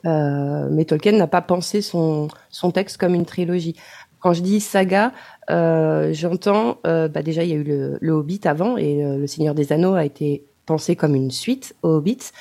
Euh, 0.05 0.67
mais 0.71 0.85
Tolkien 0.85 1.13
n'a 1.13 1.27
pas 1.27 1.41
pensé 1.41 1.81
son, 1.81 2.27
son 2.49 2.71
texte 2.71 2.97
comme 2.97 3.13
une 3.13 3.25
trilogie. 3.25 3.75
Quand 4.19 4.33
je 4.33 4.41
dis 4.41 4.59
saga, 4.59 5.11
euh, 5.49 6.13
j'entends, 6.13 6.77
euh, 6.87 7.07
bah 7.09 7.21
déjà 7.21 7.43
il 7.43 7.49
y 7.49 7.53
a 7.53 7.55
eu 7.55 7.63
le, 7.63 7.97
le 7.99 8.11
Hobbit 8.13 8.41
avant 8.45 8.77
et 8.77 9.03
euh, 9.03 9.17
le 9.17 9.27
Seigneur 9.27 9.53
des 9.53 9.73
Anneaux 9.73 9.95
a 9.95 10.05
été 10.05 10.45
pensé 10.65 10.95
comme 10.95 11.13
une 11.13 11.29
suite 11.29 11.75
au 11.83 11.89
Hobbit 11.95 12.31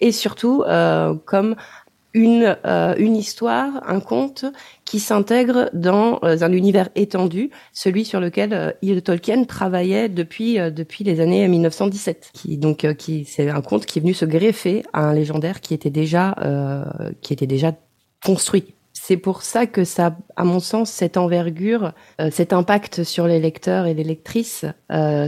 et 0.00 0.12
surtout 0.12 0.62
euh, 0.66 1.14
comme 1.24 1.56
une, 2.14 2.56
euh, 2.66 2.94
une 2.98 3.16
histoire, 3.16 3.82
un 3.88 4.00
conte 4.00 4.44
qui 4.84 5.00
s'intègre 5.00 5.70
dans 5.72 6.18
euh, 6.22 6.42
un 6.42 6.52
univers 6.52 6.88
étendu, 6.94 7.50
celui 7.72 8.04
sur 8.04 8.20
lequel 8.20 8.52
euh, 8.52 9.00
Tolkien 9.00 9.44
travaillait 9.44 10.08
depuis 10.08 10.58
euh, 10.58 10.70
depuis 10.70 11.04
les 11.04 11.20
années 11.20 11.46
1917. 11.48 12.30
Qui 12.34 12.58
donc 12.58 12.84
euh, 12.84 12.94
qui 12.94 13.24
c'est 13.24 13.48
un 13.48 13.62
conte 13.62 13.86
qui 13.86 13.98
est 13.98 14.02
venu 14.02 14.14
se 14.14 14.24
greffer 14.24 14.82
à 14.92 15.00
un 15.00 15.14
légendaire 15.14 15.60
qui 15.60 15.74
était 15.74 15.90
déjà 15.90 16.34
euh, 16.42 16.84
qui 17.22 17.32
était 17.32 17.46
déjà 17.46 17.72
construit. 18.24 18.74
C'est 18.92 19.16
pour 19.16 19.42
ça 19.42 19.66
que 19.66 19.82
ça, 19.82 20.16
à 20.36 20.44
mon 20.44 20.60
sens, 20.60 20.88
cette 20.90 21.16
envergure, 21.16 21.92
cet 22.30 22.52
impact 22.52 23.02
sur 23.02 23.26
les 23.26 23.40
lecteurs 23.40 23.86
et 23.86 23.94
les 23.94 24.04
lectrices, 24.04 24.64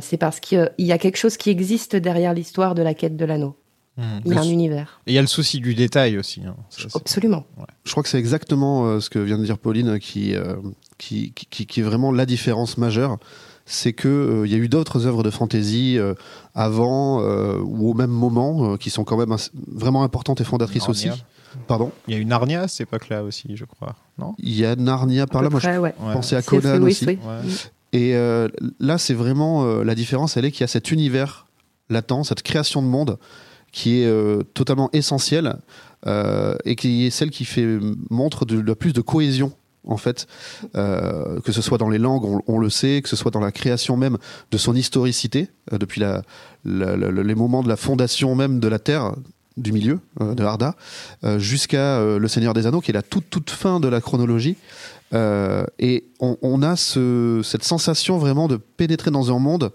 c'est 0.01 0.17
parce 0.17 0.39
qu'il 0.39 0.71
y 0.79 0.93
a 0.93 0.99
quelque 0.99 1.17
chose 1.17 1.37
qui 1.37 1.51
existe 1.51 1.97
derrière 1.97 2.35
l'histoire 2.35 2.77
de 2.77 2.83
la 2.83 2.95
quête 2.95 3.17
de 3.17 3.25
l'anneau. 3.25 3.57
Il 3.97 4.33
y 4.33 4.35
a 4.37 4.41
un 4.41 4.45
univers. 4.45 5.01
Et 5.07 5.13
il 5.13 5.15
y 5.15 5.19
a 5.19 5.21
le 5.21 5.27
souci 5.29 5.61
du 5.61 5.75
détail 5.75 6.19
aussi. 6.19 6.41
hein. 6.45 6.57
Ça, 6.71 6.89
Absolument. 6.95 7.45
Je 7.85 7.91
crois 7.93 8.03
que 8.03 8.09
c'est 8.09 8.19
exactement 8.19 8.87
euh, 8.87 9.01
ce 9.01 9.09
que 9.11 9.19
vient 9.21 9.39
de 9.39 9.45
dire 9.45 9.59
Pauline 9.59 9.99
qui, 10.01 10.35
euh, 10.35 10.57
qui, 10.99 11.33
qui, 11.33 11.47
qui- 11.47 11.67
qui 11.67 11.81
est 11.81 11.85
vraiment 11.85 12.11
la 12.11 12.27
différence 12.27 12.77
majeure. 12.77 13.19
C'est 13.67 13.93
que 13.93 14.09
euh, 14.09 14.47
il 14.47 14.53
y 14.53 14.55
a 14.57 14.59
eu 14.59 14.69
d'autres 14.69 15.07
œuvres 15.07 15.23
de 15.23 15.31
fantasy 15.31 15.97
euh, 15.99 16.15
avant 16.55 17.23
euh, 17.23 17.59
ou 17.63 17.89
au 17.91 17.95
même 17.95 18.11
moment 18.11 18.73
euh, 18.73 18.77
qui 18.77 18.91
sont 18.91 19.05
quand 19.05 19.17
même 19.17 19.35
vraiment 19.69 20.03
importantes 20.03 20.41
et 20.41 20.45
fondatrices 20.45 20.89
aussi. 20.89 21.09
Pardon? 21.69 21.93
Il 22.09 22.15
y 22.15 22.17
a 22.17 22.21
eu 22.21 22.25
Narnia 22.25 22.63
à 22.63 22.69
cette 22.69 22.89
époque-là 22.89 23.23
aussi, 23.23 23.57
je 23.57 23.65
crois. 23.65 23.95
Non? 24.19 24.35
Il 24.39 24.55
y 24.55 24.67
a 24.67 24.75
Narnia 24.77 25.27
par 25.29 25.41
À 25.41 25.45
là. 25.45 25.51
Moi, 25.51 25.61
je 25.61 25.69
ouais. 25.79 25.95
pensais 26.13 26.35
à 26.37 26.43
Conan 26.43 26.79
oui, 26.83 26.91
aussi. 26.91 27.07
oui. 27.07 27.19
Ouais. 27.25 27.51
Et 27.93 28.17
euh, 28.17 28.49
là, 28.81 28.99
c'est 28.99 29.15
vraiment 29.15 29.65
euh, 29.65 29.85
la 29.85 29.95
différence, 29.95 30.37
elle 30.37 30.45
est 30.47 30.51
qu'il 30.51 30.63
y 30.63 30.65
a 30.65 30.69
cet 30.69 30.91
univers 30.91 31.47
latent, 31.91 32.25
cette 32.25 32.43
création 32.43 32.83
de 32.83 32.89
monde 32.89 33.19
qui 33.75 34.01
est 34.01 34.07
euh, 34.07 34.43
totalement 34.55 34.89
essentielle 34.93 35.57
euh, 36.07 36.55
et 36.65 36.77
qui 36.77 37.07
est 37.07 37.11
celle 37.11 37.31
qui 37.31 37.45
fait 37.45 37.67
montre 38.09 38.45
de, 38.47 38.61
de 38.63 38.75
plus 38.75 38.93
de 38.93 39.01
cohésion. 39.03 39.53
En 39.87 39.99
fait, 39.99 40.27
euh, 40.77 41.41
que 41.45 41.53
ce 41.53 41.61
soit 41.61 41.77
dans 41.77 41.91
les 41.91 41.99
langues, 41.99 42.25
on, 42.47 42.59
le 42.59 42.71
sait, 42.71 43.03
que 43.03 43.09
ce 43.11 43.17
soit 43.17 43.31
dans 43.31 43.41
la 43.41 43.53
création 43.53 43.99
même 43.99 44.17
de 44.51 44.57
son 44.57 44.75
historicité, 44.75 45.49
depuis 45.73 46.01
la, 46.01 46.23
la- 46.65 46.97
la- 46.97 47.11
les 47.23 47.35
moments 47.35 47.63
de 47.63 47.69
la 47.69 47.77
fondation 47.77 48.35
même 48.35 48.61
de 48.61 48.69
la 48.69 48.79
Terre, 48.79 49.13
du 49.59 49.73
milieu, 49.73 49.99
de 50.21 50.43
Arda, 50.43 50.75
euh, 51.25 51.39
jusqu'à 51.39 52.03
Le 52.03 52.29
Seigneur 52.29 52.55
des 52.55 52.67
Anneaux, 52.67 52.81
qui 52.81 52.93
est 52.93 52.95
la 52.95 53.03
toute, 53.03 53.29
toute 53.29 53.51
fin 53.51 53.79
de 53.79 53.89
la 53.89 54.01
chronologie. 54.01 54.57
Et 55.79 56.05
on, 56.19 56.63
a 56.63 56.77
ce- 56.77 57.43
cette 57.45 57.63
sensation 57.65 58.19
vraiment 58.19 58.49
de 58.49 58.57
pénétrer 58.57 59.11
dans 59.11 59.35
un 59.37 59.39
monde 59.39 59.71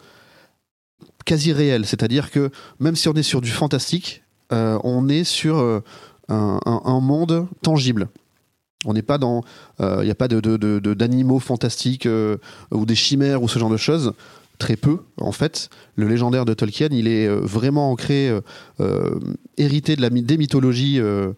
quasi 1.25 1.53
réel. 1.53 1.85
C'est-à-dire 1.85 2.31
que 2.31 2.49
même 2.79 2.95
si 2.95 3.07
on 3.07 3.13
est 3.13 3.23
sur 3.23 3.41
du 3.41 3.49
fantastique, 3.51 4.23
euh, 4.51 4.79
on 4.83 5.09
est 5.09 5.23
sur 5.23 5.57
euh, 5.57 5.81
un, 6.29 6.99
monde 7.01 7.47
tangible. 7.61 8.09
On 8.85 8.93
n'est 8.93 9.01
pas 9.01 9.17
dans. 9.17 9.43
Il 9.79 10.03
n'y 10.05 10.11
a 10.11 10.15
pas 10.15 10.27
de, 10.27 10.39
de- 10.39 10.93
d'animaux 10.93 11.39
fantastiques 11.39 12.05
euh, 12.05 12.37
ou 12.71 12.85
des 12.85 12.95
chimères 12.95 13.43
ou 13.43 13.47
ce 13.49 13.59
genre 13.59 13.69
de 13.69 13.77
choses. 13.77 14.13
Très 14.57 14.75
peu, 14.75 14.99
en 15.21 15.31
fait. 15.31 15.69
Le 15.95 16.07
légendaire 16.07 16.43
de 16.43 16.53
Tolkien, 16.53 16.89
il 16.91 17.07
est 17.07 17.27
euh, 17.27 17.39
vraiment 17.39 17.91
ancré, 17.91 18.29
euh, 18.29 18.41
euh, 18.81 19.17
hérité 19.57 19.95
de 19.95 20.01
la, 20.01 20.09
des 20.09 20.37
mythologies 20.37 20.99
euh, 20.99 21.31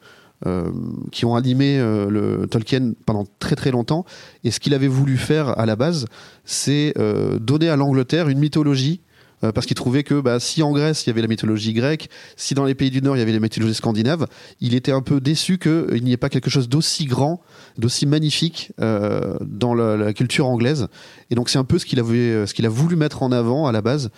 euh, 0.47 0.71
qui 1.11 1.25
ont 1.25 1.35
animé 1.35 1.77
euh, 1.77 2.09
le 2.09 2.47
Tolkien 2.47 2.93
pendant 3.05 3.27
très 3.37 3.55
très 3.55 3.69
longtemps. 3.69 4.05
Et 4.43 4.49
ce 4.49 4.59
qu'il 4.59 4.73
avait 4.73 4.87
voulu 4.87 5.17
faire 5.17 5.59
à 5.59 5.67
la 5.67 5.75
base, 5.75 6.07
c'est 6.45 6.93
euh, 6.97 7.37
donner 7.37 7.69
à 7.69 7.75
l'Angleterre 7.75 8.27
une 8.27 8.39
mythologie. 8.39 9.01
Euh, 9.43 9.51
parce 9.51 9.65
qu'il 9.65 9.75
trouvait 9.75 10.03
que 10.03 10.19
bah, 10.19 10.39
si 10.39 10.63
en 10.63 10.71
Grèce 10.71 11.05
il 11.05 11.09
y 11.09 11.11
avait 11.11 11.21
la 11.21 11.27
mythologie 11.27 11.73
grecque, 11.73 12.09
si 12.35 12.53
dans 12.53 12.65
les 12.65 12.75
pays 12.75 12.89
du 12.89 13.01
Nord 13.01 13.15
il 13.15 13.19
y 13.19 13.21
avait 13.21 13.31
la 13.31 13.39
mythologie 13.39 13.73
scandinave, 13.73 14.27
il 14.59 14.73
était 14.75 14.91
un 14.91 15.01
peu 15.01 15.19
déçu 15.19 15.57
qu'il 15.57 16.03
n'y 16.03 16.11
ait 16.11 16.17
pas 16.17 16.29
quelque 16.29 16.49
chose 16.49 16.69
d'aussi 16.69 17.05
grand, 17.05 17.41
d'aussi 17.77 18.05
magnifique 18.05 18.71
euh, 18.79 19.37
dans 19.41 19.73
la, 19.73 19.97
la 19.97 20.13
culture 20.13 20.47
anglaise. 20.47 20.87
Et 21.29 21.35
donc 21.35 21.49
c'est 21.49 21.59
un 21.59 21.63
peu 21.63 21.79
ce 21.79 21.85
qu'il 21.85 21.99
avait, 21.99 22.45
ce 22.45 22.53
qu'il 22.53 22.65
a 22.65 22.69
voulu 22.69 22.95
mettre 22.95 23.23
en 23.23 23.31
avant 23.31 23.67
à 23.67 23.71
la 23.71 23.81
base. 23.81 24.09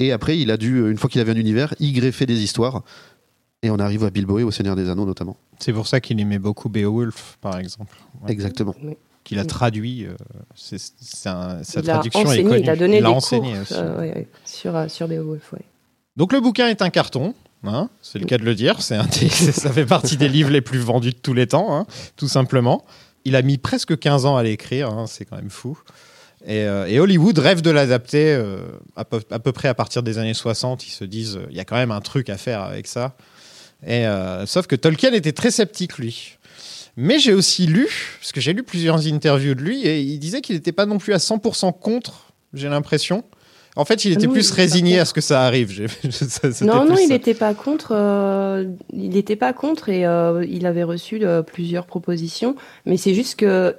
Et 0.00 0.12
après, 0.12 0.38
il 0.38 0.50
a 0.50 0.56
dû, 0.56 0.90
une 0.90 0.98
fois 0.98 1.08
qu'il 1.08 1.20
avait 1.20 1.32
un 1.32 1.36
univers, 1.36 1.74
y 1.78 1.92
greffer 1.92 2.26
des 2.26 2.42
histoires. 2.42 2.82
Et 3.62 3.70
on 3.70 3.78
arrive 3.78 4.04
à 4.04 4.10
Bilbo 4.10 4.38
et 4.38 4.42
au 4.42 4.50
Seigneur 4.50 4.76
des 4.76 4.90
Anneaux 4.90 5.06
notamment. 5.06 5.36
C'est 5.58 5.72
pour 5.72 5.86
ça 5.86 6.00
qu'il 6.00 6.20
aimait 6.20 6.38
beaucoup 6.38 6.68
Beowulf, 6.68 7.38
par 7.40 7.58
exemple. 7.58 7.96
Ouais. 8.22 8.32
Exactement. 8.32 8.74
Qu'il 9.24 9.38
a 9.38 9.44
traduit. 9.46 10.04
euh, 10.06 10.14
un- 11.26 11.62
sa 11.64 11.80
il 11.80 11.90
a 11.90 11.94
traduction 11.94 12.20
est 12.22 12.26
enseigné, 12.26 12.44
connue. 12.50 12.60
il 12.60 12.70
a 12.70 12.76
donné 12.76 13.00
des 13.00 13.06
enseigné 13.06 13.52
cours 13.52 13.62
aussi. 13.62 13.74
euh, 13.74 13.98
ouais, 14.00 14.14
ouais, 14.14 14.28
sur, 14.44 14.76
euh, 14.76 14.88
sur 14.88 15.08
Beowulf. 15.08 15.52
Ouais. 15.52 15.62
Donc 16.16 16.32
le 16.32 16.40
bouquin 16.40 16.68
est 16.68 16.82
un 16.82 16.90
carton, 16.90 17.34
hein, 17.64 17.88
c'est 18.02 18.18
le 18.18 18.26
cas 18.26 18.38
de 18.38 18.44
le 18.44 18.54
dire. 18.54 18.82
C'est 18.82 18.98
ça 19.30 19.72
fait 19.72 19.86
partie 19.86 20.16
des 20.16 20.28
livres 20.28 20.50
les 20.50 20.60
plus 20.60 20.78
vendus 20.78 21.10
de 21.12 21.16
tous 21.18 21.32
les 21.34 21.46
temps, 21.46 21.74
hein, 21.76 21.86
tout 22.16 22.28
simplement. 22.28 22.84
Il 23.24 23.34
a 23.36 23.42
mis 23.42 23.56
presque 23.58 23.98
15 23.98 24.26
ans 24.26 24.36
à 24.36 24.42
l'écrire, 24.42 24.90
hein, 24.90 25.06
c'est 25.08 25.24
quand 25.24 25.36
même 25.36 25.50
fou. 25.50 25.78
Et, 26.46 26.58
euh, 26.64 26.84
et 26.86 27.00
Hollywood 27.00 27.38
rêve 27.38 27.62
de 27.62 27.70
l'adapter 27.70 28.34
euh, 28.34 28.58
à, 28.96 29.06
peu, 29.06 29.22
à 29.30 29.38
peu 29.38 29.52
près 29.52 29.68
à 29.68 29.74
partir 29.74 30.02
des 30.02 30.18
années 30.18 30.34
60. 30.34 30.86
Ils 30.86 30.90
se 30.90 31.04
disent, 31.04 31.38
il 31.48 31.56
y 31.56 31.60
a 31.60 31.64
quand 31.64 31.76
même 31.76 31.90
un 31.90 32.02
truc 32.02 32.28
à 32.28 32.36
faire 32.36 32.60
avec 32.60 32.86
ça. 32.86 33.16
Et, 33.86 34.04
sauf 34.46 34.66
que 34.66 34.76
Tolkien 34.76 35.12
était 35.14 35.32
très 35.32 35.50
sceptique, 35.50 35.96
lui. 35.98 36.36
Mais 36.96 37.18
j'ai 37.18 37.32
aussi 37.34 37.66
lu, 37.66 37.88
parce 38.20 38.32
que 38.32 38.40
j'ai 38.40 38.52
lu 38.52 38.62
plusieurs 38.62 39.06
interviews 39.06 39.54
de 39.54 39.62
lui, 39.62 39.86
et 39.86 40.00
il 40.00 40.18
disait 40.18 40.40
qu'il 40.40 40.54
n'était 40.54 40.72
pas 40.72 40.86
non 40.86 40.98
plus 40.98 41.12
à 41.12 41.18
100% 41.18 41.72
contre, 41.78 42.32
j'ai 42.52 42.68
l'impression. 42.68 43.24
En 43.76 43.84
fait, 43.84 44.04
il 44.04 44.12
était 44.12 44.26
il 44.26 44.28
plus 44.30 44.52
résigné 44.52 45.00
à 45.00 45.04
ce 45.04 45.12
que 45.12 45.20
ça 45.20 45.42
arrive. 45.42 45.72
Ça- 46.10 46.48
Non, 46.64 46.84
non, 46.84 46.96
il 46.96 47.08
n'était 47.08 47.34
pas 47.34 47.54
contre. 47.54 47.92
euh, 47.92 48.66
il 48.92 49.10
n'était 49.10 49.34
pas 49.34 49.52
contre 49.52 49.88
et 49.88 50.06
euh, 50.06 50.46
il 50.48 50.64
avait 50.66 50.84
reçu 50.84 51.18
euh, 51.24 51.42
plusieurs 51.42 51.84
propositions. 51.86 52.54
Mais 52.86 52.96
c'est 52.96 53.14
juste 53.14 53.34
que 53.40 53.74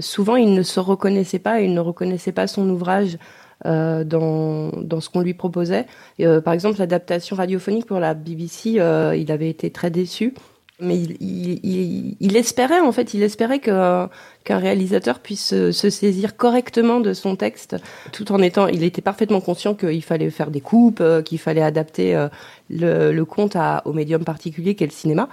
souvent 0.00 0.36
il 0.36 0.54
ne 0.54 0.62
se 0.62 0.78
reconnaissait 0.78 1.40
pas, 1.40 1.60
il 1.60 1.74
ne 1.74 1.80
reconnaissait 1.80 2.30
pas 2.30 2.46
son 2.46 2.68
ouvrage 2.70 3.18
dans, 3.64 4.70
dans 4.70 5.00
ce 5.00 5.08
qu'on 5.08 5.20
lui 5.20 5.34
proposait. 5.34 5.86
Et, 6.20 6.26
par 6.44 6.52
exemple, 6.54 6.78
l'adaptation 6.78 7.34
radiophonique 7.36 7.86
pour 7.86 7.98
la 8.00 8.14
BBC, 8.14 8.70
il 9.16 9.32
avait 9.32 9.50
été 9.50 9.70
très 9.70 9.90
déçu. 9.90 10.34
Mais 10.80 10.96
il, 10.98 11.16
il, 11.20 11.60
il, 11.64 12.16
il 12.18 12.36
espérait, 12.36 12.80
en 12.80 12.90
fait, 12.92 13.14
il 13.14 13.22
espérait 13.22 13.60
que, 13.60 14.06
qu'un 14.42 14.58
réalisateur 14.58 15.20
puisse 15.20 15.46
se, 15.46 15.70
se 15.70 15.90
saisir 15.90 16.36
correctement 16.36 16.98
de 16.98 17.12
son 17.12 17.36
texte, 17.36 17.76
tout 18.12 18.32
en 18.32 18.40
étant, 18.40 18.66
il 18.66 18.82
était 18.82 19.02
parfaitement 19.02 19.40
conscient 19.40 19.74
qu'il 19.74 20.02
fallait 20.02 20.30
faire 20.30 20.50
des 20.50 20.60
coupes, 20.60 21.00
euh, 21.00 21.22
qu'il 21.22 21.38
fallait 21.38 21.62
adapter 21.62 22.16
euh, 22.16 22.28
le, 22.68 23.12
le 23.12 23.24
conte 23.24 23.54
à, 23.54 23.82
au 23.84 23.92
médium 23.92 24.24
particulier 24.24 24.74
qu'est 24.74 24.86
le 24.86 24.92
cinéma. 24.92 25.28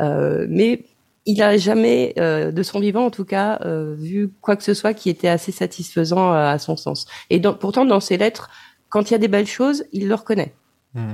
Euh, 0.00 0.46
mais 0.50 0.82
il 1.24 1.38
n'a 1.38 1.56
jamais, 1.56 2.12
euh, 2.18 2.50
de 2.50 2.62
son 2.62 2.80
vivant 2.80 3.06
en 3.06 3.10
tout 3.10 3.24
cas, 3.24 3.58
euh, 3.64 3.94
vu 3.96 4.30
quoi 4.42 4.56
que 4.56 4.64
ce 4.64 4.74
soit 4.74 4.92
qui 4.92 5.08
était 5.08 5.28
assez 5.28 5.52
satisfaisant 5.52 6.32
euh, 6.34 6.46
à 6.50 6.58
son 6.58 6.76
sens. 6.76 7.06
Et 7.30 7.38
dans- 7.38 7.54
pourtant, 7.54 7.84
dans 7.86 8.00
ses 8.00 8.16
lettres, 8.18 8.50
quand 8.88 9.08
il 9.10 9.12
y 9.12 9.14
a 9.14 9.18
des 9.18 9.28
belles 9.28 9.46
choses, 9.46 9.84
il 9.92 10.08
le 10.08 10.14
reconnaît 10.14 10.52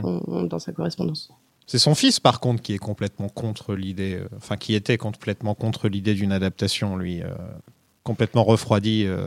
on- 0.02 0.23
on- 0.26 0.42
dans 0.45 0.59
sa 0.59 0.73
correspondance. 0.73 1.30
C'est 1.66 1.78
son 1.78 1.94
fils, 1.96 2.20
par 2.20 2.38
contre, 2.40 2.62
qui 2.62 2.75
est 2.75 2.78
complètement 2.78 3.28
contre 3.28 3.75
l'idée, 3.75 4.14
euh, 4.20 4.28
enfin, 4.37 4.56
qui 4.56 4.75
était 4.75 4.96
complètement 4.99 5.54
contre 5.54 5.88
l'idée 5.88 6.14
d'une 6.14 6.30
adaptation, 6.32 6.96
lui, 6.96 7.23
euh, 7.23 7.26
complètement 8.04 8.44
refroidi. 8.44 9.04
euh, 9.06 9.26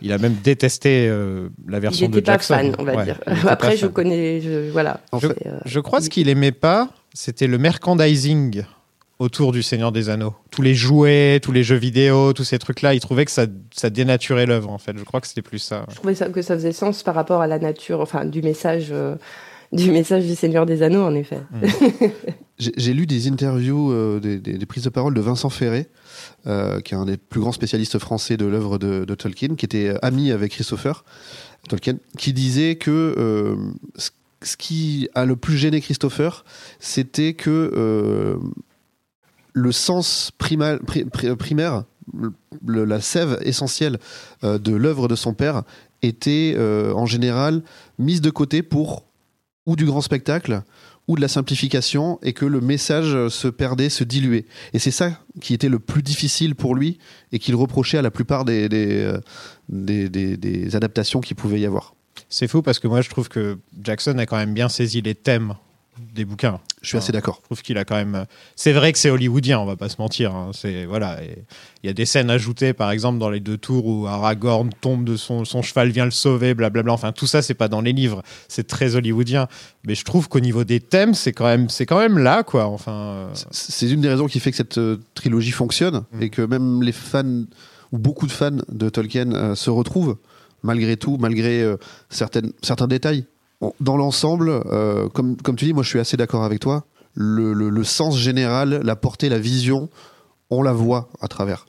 il 0.00 0.12
a 0.12 0.18
même 0.18 0.34
détesté 0.34 1.08
euh, 1.08 1.48
la 1.66 1.78
Il 1.78 1.80
version 1.80 2.06
n'était 2.06 2.20
de 2.20 2.26
pas 2.26 2.32
Jackson. 2.32 2.54
fan, 2.54 2.74
on 2.78 2.84
va 2.84 2.94
Ouais, 2.96 3.04
dire. 3.04 3.20
il 3.28 3.42
pas 3.42 3.50
Après, 3.52 3.76
je 3.76 3.86
fan. 3.86 3.92
connais, 3.92 4.40
je, 4.40 4.70
voilà. 4.70 5.00
Je, 5.20 5.78
euh, 5.78 5.82
crois 5.82 6.00
ce 6.00 6.08
qu'il 6.10 6.28
aimait 6.28 6.52
pas, 6.52 6.88
c'était 7.14 7.46
le 7.48 7.58
merchandising 7.58 8.62
autour 9.18 9.50
du 9.50 9.62
Seigneur 9.64 9.90
des 9.90 10.08
Anneaux. 10.08 10.34
Tous 10.52 10.62
les 10.62 10.76
jouets, 10.76 11.40
tous 11.42 11.50
les 11.50 11.64
jeux 11.64 11.74
vidéo, 11.76 12.32
tous 12.32 12.44
ces 12.44 12.58
trucs-là, 12.60 12.94
il 12.94 13.00
trouvait 13.00 13.24
que 13.24 13.32
ça, 13.32 13.46
ça 13.74 13.90
dénaturait 13.90 14.46
l'œuvre, 14.46 14.70
en 14.70 14.78
fait. 14.78 14.96
Je 14.96 15.02
crois 15.02 15.20
que 15.20 15.26
c'était 15.26 15.42
plus 15.42 15.58
ça. 15.58 15.84
Je 15.90 15.96
trouvais 15.96 16.14
ça, 16.14 16.28
que 16.28 16.42
ça 16.42 16.54
faisait 16.54 16.72
sens 16.72 17.02
par 17.02 17.16
rapport 17.16 17.40
à 17.40 17.48
la 17.48 17.58
nature, 17.58 18.00
enfin, 18.00 18.24
du 18.24 18.40
message, 18.42 18.88
euh, 18.92 19.16
du 19.72 19.90
message 19.90 20.24
du 20.26 20.34
Seigneur 20.34 20.66
des 20.66 20.82
Anneaux, 20.82 21.02
en 21.02 21.14
effet. 21.14 21.40
J'ai 22.58 22.72
j'ai 22.76 22.92
lu 22.92 23.06
des 23.06 23.28
interviews, 23.28 23.92
euh, 23.92 24.18
des, 24.18 24.66
prises 24.66 24.82
de 24.82 24.88
parole 24.88 25.14
de 25.14 25.20
Vincent 25.20 25.48
Ferré, 25.48 25.86
euh, 26.48 26.80
qui 26.80 26.94
est 26.94 26.96
un 26.96 27.04
des 27.04 27.16
plus 27.16 27.40
grands 27.40 27.52
spécialistes 27.52 28.00
français 28.00 28.36
de 28.36 28.46
l'œuvre 28.46 28.78
de, 28.78 29.14
Tolkien, 29.14 29.54
qui 29.54 29.64
était 29.64 29.90
euh, 29.90 29.98
ami 30.02 30.32
avec 30.32 30.50
Christopher 30.52 31.04
Tolkien, 31.68 31.98
qui 32.16 32.32
disait 32.32 32.74
que 32.74 33.56
ce, 33.94 34.56
qui 34.56 35.08
a 35.14 35.24
le 35.24 35.36
plus 35.36 35.56
gêné 35.56 35.80
Christopher, 35.80 36.44
c'était 36.80 37.34
que 37.34 38.38
le 39.52 39.72
sens 39.72 40.32
primal- 40.38 40.80
pri- 40.84 41.04
pri- 41.04 41.36
primaire, 41.36 41.84
la 42.66 43.00
sève 43.00 43.38
essentielle 43.42 43.98
de 44.42 44.74
l'œuvre 44.74 45.06
de 45.08 45.14
son 45.14 45.34
père, 45.34 45.62
était 46.02 46.56
en 46.58 47.06
général 47.06 47.62
mise 47.98 48.20
de 48.20 48.30
côté 48.30 48.62
pour 48.62 49.07
ou 49.68 49.76
du 49.76 49.84
grand 49.84 50.00
spectacle 50.00 50.62
ou 51.06 51.16
de 51.16 51.20
la 51.20 51.28
simplification 51.28 52.18
et 52.22 52.32
que 52.32 52.44
le 52.44 52.60
message 52.60 53.14
euh, 53.14 53.28
se 53.28 53.48
perdait, 53.48 53.88
se 53.90 54.02
diluait. 54.04 54.44
Et 54.72 54.78
c'est 54.78 54.90
ça 54.90 55.18
qui 55.40 55.54
était 55.54 55.68
le 55.68 55.78
plus 55.78 56.02
difficile 56.02 56.54
pour 56.54 56.74
lui 56.74 56.98
et 57.32 57.38
qu'il 57.38 57.54
reprochait 57.54 57.98
à 57.98 58.02
la 58.02 58.10
plupart 58.10 58.44
euh, 58.48 59.18
des- 59.68 60.08
des 60.36 60.76
adaptations 60.76 61.20
qu'il 61.20 61.36
pouvait 61.36 61.60
y 61.60 61.66
avoir. 61.66 61.94
C'est 62.28 62.48
fou 62.48 62.62
parce 62.62 62.78
que 62.78 62.88
moi, 62.88 63.00
je 63.02 63.08
trouve 63.10 63.28
que 63.28 63.58
Jackson 63.82 64.18
a 64.18 64.26
quand 64.26 64.36
même 64.36 64.52
bien 64.54 64.68
saisi 64.68 65.00
les 65.02 65.14
thèmes 65.14 65.54
des 66.14 66.24
bouquins. 66.24 66.60
Je 66.82 66.88
suis 66.88 66.98
assez 66.98 67.12
d'accord. 67.12 67.38
Je 67.42 67.44
trouve 67.46 67.62
qu'il 67.62 67.76
a 67.78 67.84
quand 67.84 67.96
même. 67.96 68.26
C'est 68.56 68.72
vrai 68.72 68.92
que 68.92 68.98
c'est 68.98 69.10
hollywoodien, 69.10 69.58
on 69.58 69.64
va 69.64 69.76
pas 69.76 69.88
se 69.88 69.96
mentir. 70.00 70.34
hein. 70.34 70.50
C'est 70.52 70.84
voilà. 70.84 71.18
Il 71.82 71.86
y 71.86 71.90
a 71.90 71.92
des 71.92 72.06
scènes 72.06 72.30
ajoutées, 72.30 72.72
par 72.72 72.90
exemple, 72.90 73.18
dans 73.18 73.30
les 73.30 73.40
deux 73.40 73.56
tours 73.58 73.86
où 73.86 74.06
Aragorn 74.06 74.70
tombe 74.80 75.04
de 75.04 75.16
son, 75.16 75.44
son 75.44 75.62
cheval, 75.62 75.90
vient 75.90 76.04
le 76.04 76.10
sauver, 76.10 76.54
blablabla. 76.54 76.92
Enfin, 76.92 77.12
tout 77.12 77.26
ça, 77.26 77.42
c'est 77.42 77.54
pas 77.54 77.68
dans 77.68 77.80
les 77.80 77.92
livres. 77.92 78.22
C'est 78.48 78.66
très 78.66 78.94
hollywoodien. 78.96 79.48
Mais 79.84 79.94
je 79.94 80.04
trouve 80.04 80.28
qu'au 80.28 80.40
niveau 80.40 80.64
des 80.64 80.80
thèmes, 80.80 81.14
c'est 81.14 81.32
quand 81.32 81.46
même, 81.46 81.68
c'est 81.68 81.86
quand 81.86 81.98
même 81.98 82.18
là, 82.18 82.42
quoi. 82.42 82.66
Enfin. 82.66 82.92
euh, 82.92 83.28
C'est 83.50 83.90
une 83.90 84.00
des 84.00 84.08
raisons 84.08 84.26
qui 84.26 84.40
fait 84.40 84.50
que 84.50 84.56
cette 84.56 84.78
euh, 84.78 84.98
trilogie 85.14 85.50
fonctionne 85.52 86.04
et 86.20 86.30
que 86.30 86.42
même 86.42 86.82
les 86.82 86.92
fans 86.92 87.44
ou 87.92 87.98
beaucoup 87.98 88.26
de 88.26 88.32
fans 88.32 88.58
de 88.68 88.88
Tolkien 88.88 89.32
euh, 89.32 89.54
se 89.54 89.70
retrouvent 89.70 90.16
malgré 90.62 90.96
tout, 90.96 91.16
malgré 91.20 91.64
certaines, 92.10 92.52
certains 92.62 92.88
détails 92.88 93.24
dans 93.80 93.96
l'ensemble, 93.96 94.50
euh, 94.50 95.08
comme, 95.08 95.36
comme 95.36 95.56
tu 95.56 95.64
dis, 95.64 95.72
moi 95.72 95.82
je 95.82 95.88
suis 95.88 95.98
assez 95.98 96.16
d'accord 96.16 96.44
avec 96.44 96.60
toi. 96.60 96.84
Le, 97.14 97.52
le- 97.52 97.70
le 97.70 97.84
sens 97.84 98.16
général, 98.16 98.80
la 98.84 98.94
portée, 98.96 99.28
la 99.28 99.38
vision, 99.38 99.88
on 100.50 100.62
la 100.62 100.72
voit 100.72 101.08
à 101.20 101.28
travers. 101.28 101.66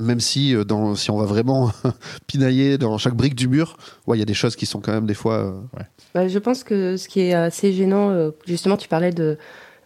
Même 0.00 0.20
si, 0.20 0.54
euh, 0.54 0.64
dans, 0.64 0.94
si 0.94 1.10
on 1.10 1.18
va 1.18 1.26
vraiment 1.26 1.70
pinailler 2.26 2.78
dans 2.78 2.96
chaque 2.98 3.14
brique 3.14 3.34
du 3.34 3.48
mur, 3.48 3.76
ouais, 4.06 4.16
il 4.16 4.20
y 4.20 4.22
a 4.22 4.26
des 4.26 4.34
choses 4.34 4.54
qui 4.56 4.64
sont 4.64 4.80
quand 4.80 4.92
même 4.92 5.06
des 5.06 5.14
fois. 5.14 5.34
euh, 5.34 5.52
Bah, 6.14 6.28
je 6.28 6.38
pense 6.38 6.62
que 6.64 6.96
ce 6.96 7.08
qui 7.08 7.20
est 7.20 7.34
assez 7.34 7.72
gênant, 7.72 8.10
euh, 8.10 8.30
justement, 8.46 8.76
tu 8.76 8.88
parlais 8.88 9.10
de, 9.12 9.36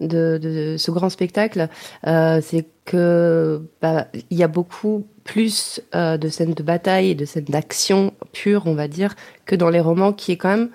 de, 0.00 0.38
de 0.40 0.76
ce 0.78 0.90
grand 0.90 1.08
spectacle, 1.08 1.68
euh, 2.06 2.40
c'est 2.42 2.66
que 2.84 3.62
bah, 3.80 4.06
il 4.30 4.36
y 4.36 4.42
a 4.42 4.48
beaucoup 4.48 5.06
plus 5.24 5.80
euh, 5.94 6.18
de 6.18 6.28
scènes 6.28 6.54
de 6.54 6.62
bataille 6.62 7.10
et 7.10 7.14
de 7.14 7.24
scènes 7.24 7.44
d'action 7.46 8.12
pure, 8.32 8.64
on 8.66 8.74
va 8.74 8.88
dire, 8.88 9.14
que 9.46 9.56
dans 9.56 9.70
les 9.70 9.80
romans, 9.80 10.12
qui 10.12 10.32
est 10.32 10.36
quand 10.36 10.50
même 10.50 10.68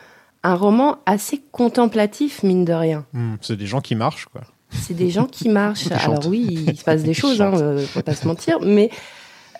un 0.43 0.55
roman 0.55 0.97
assez 1.05 1.41
contemplatif, 1.51 2.43
mine 2.43 2.65
de 2.65 2.73
rien. 2.73 3.05
Hmm, 3.13 3.35
c'est 3.41 3.55
des 3.57 3.65
gens 3.67 3.81
qui 3.81 3.95
marchent, 3.95 4.25
quoi. 4.25 4.41
C'est 4.71 4.93
des 4.93 5.09
gens 5.09 5.25
qui 5.25 5.49
marchent. 5.49 5.91
Alors 5.91 6.25
oui, 6.27 6.65
il 6.67 6.77
se 6.77 6.83
passe 6.83 7.03
des 7.03 7.13
choses, 7.21 7.41
hein, 7.41 7.51
euh, 7.55 7.79
faut 7.85 8.01
pas 8.01 8.13
se 8.15 8.27
mentir, 8.27 8.59
mais 8.61 8.89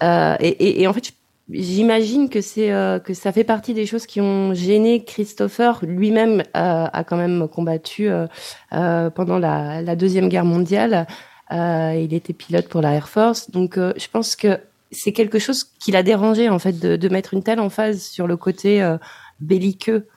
euh, 0.04 0.36
et, 0.40 0.48
et- 0.50 0.82
et 0.82 0.88
en 0.88 0.94
fait, 0.94 1.14
j'imagine 1.50 2.30
que 2.30 2.42
c'est 2.42 2.72
euh, 2.72 3.00
que 3.00 3.14
ça 3.14 3.32
fait 3.32 3.44
partie 3.44 3.74
des 3.74 3.86
choses 3.86 4.06
qui 4.06 4.22
ont 4.22 4.54
gêné 4.54 5.04
Christopher. 5.04 5.80
Lui-même 5.84 6.42
euh, 6.42 6.86
a 6.92 7.04
quand 7.04 7.18
même 7.18 7.48
combattu 7.48 8.10
euh, 8.10 8.28
euh, 8.74 9.10
pendant 9.10 9.40
la, 9.40 9.82
la 9.82 9.96
deuxième 9.96 10.30
guerre 10.30 10.46
mondiale. 10.46 11.08
Euh, 11.52 12.00
il 12.04 12.14
était 12.14 12.34
pilote 12.34 12.68
pour 12.68 12.82
la 12.82 12.92
Air 12.92 13.08
Force, 13.08 13.50
donc 13.52 13.78
euh, 13.78 13.94
je 13.98 14.08
pense 14.12 14.36
que 14.36 14.60
c'est 14.92 15.14
quelque 15.14 15.40
chose 15.40 15.64
qui 15.80 15.92
l'a 15.92 16.04
dérangé 16.04 16.50
en 16.50 16.60
fait 16.60 16.78
de, 16.78 16.98
de 16.98 17.10
mettre 17.10 17.34
une 17.34 17.42
telle 17.44 17.62
emphase 17.62 18.02
sur 18.04 18.28
le 18.28 18.36
côté 18.36 18.82
euh, 18.82 18.98
belliqueux 19.40 20.08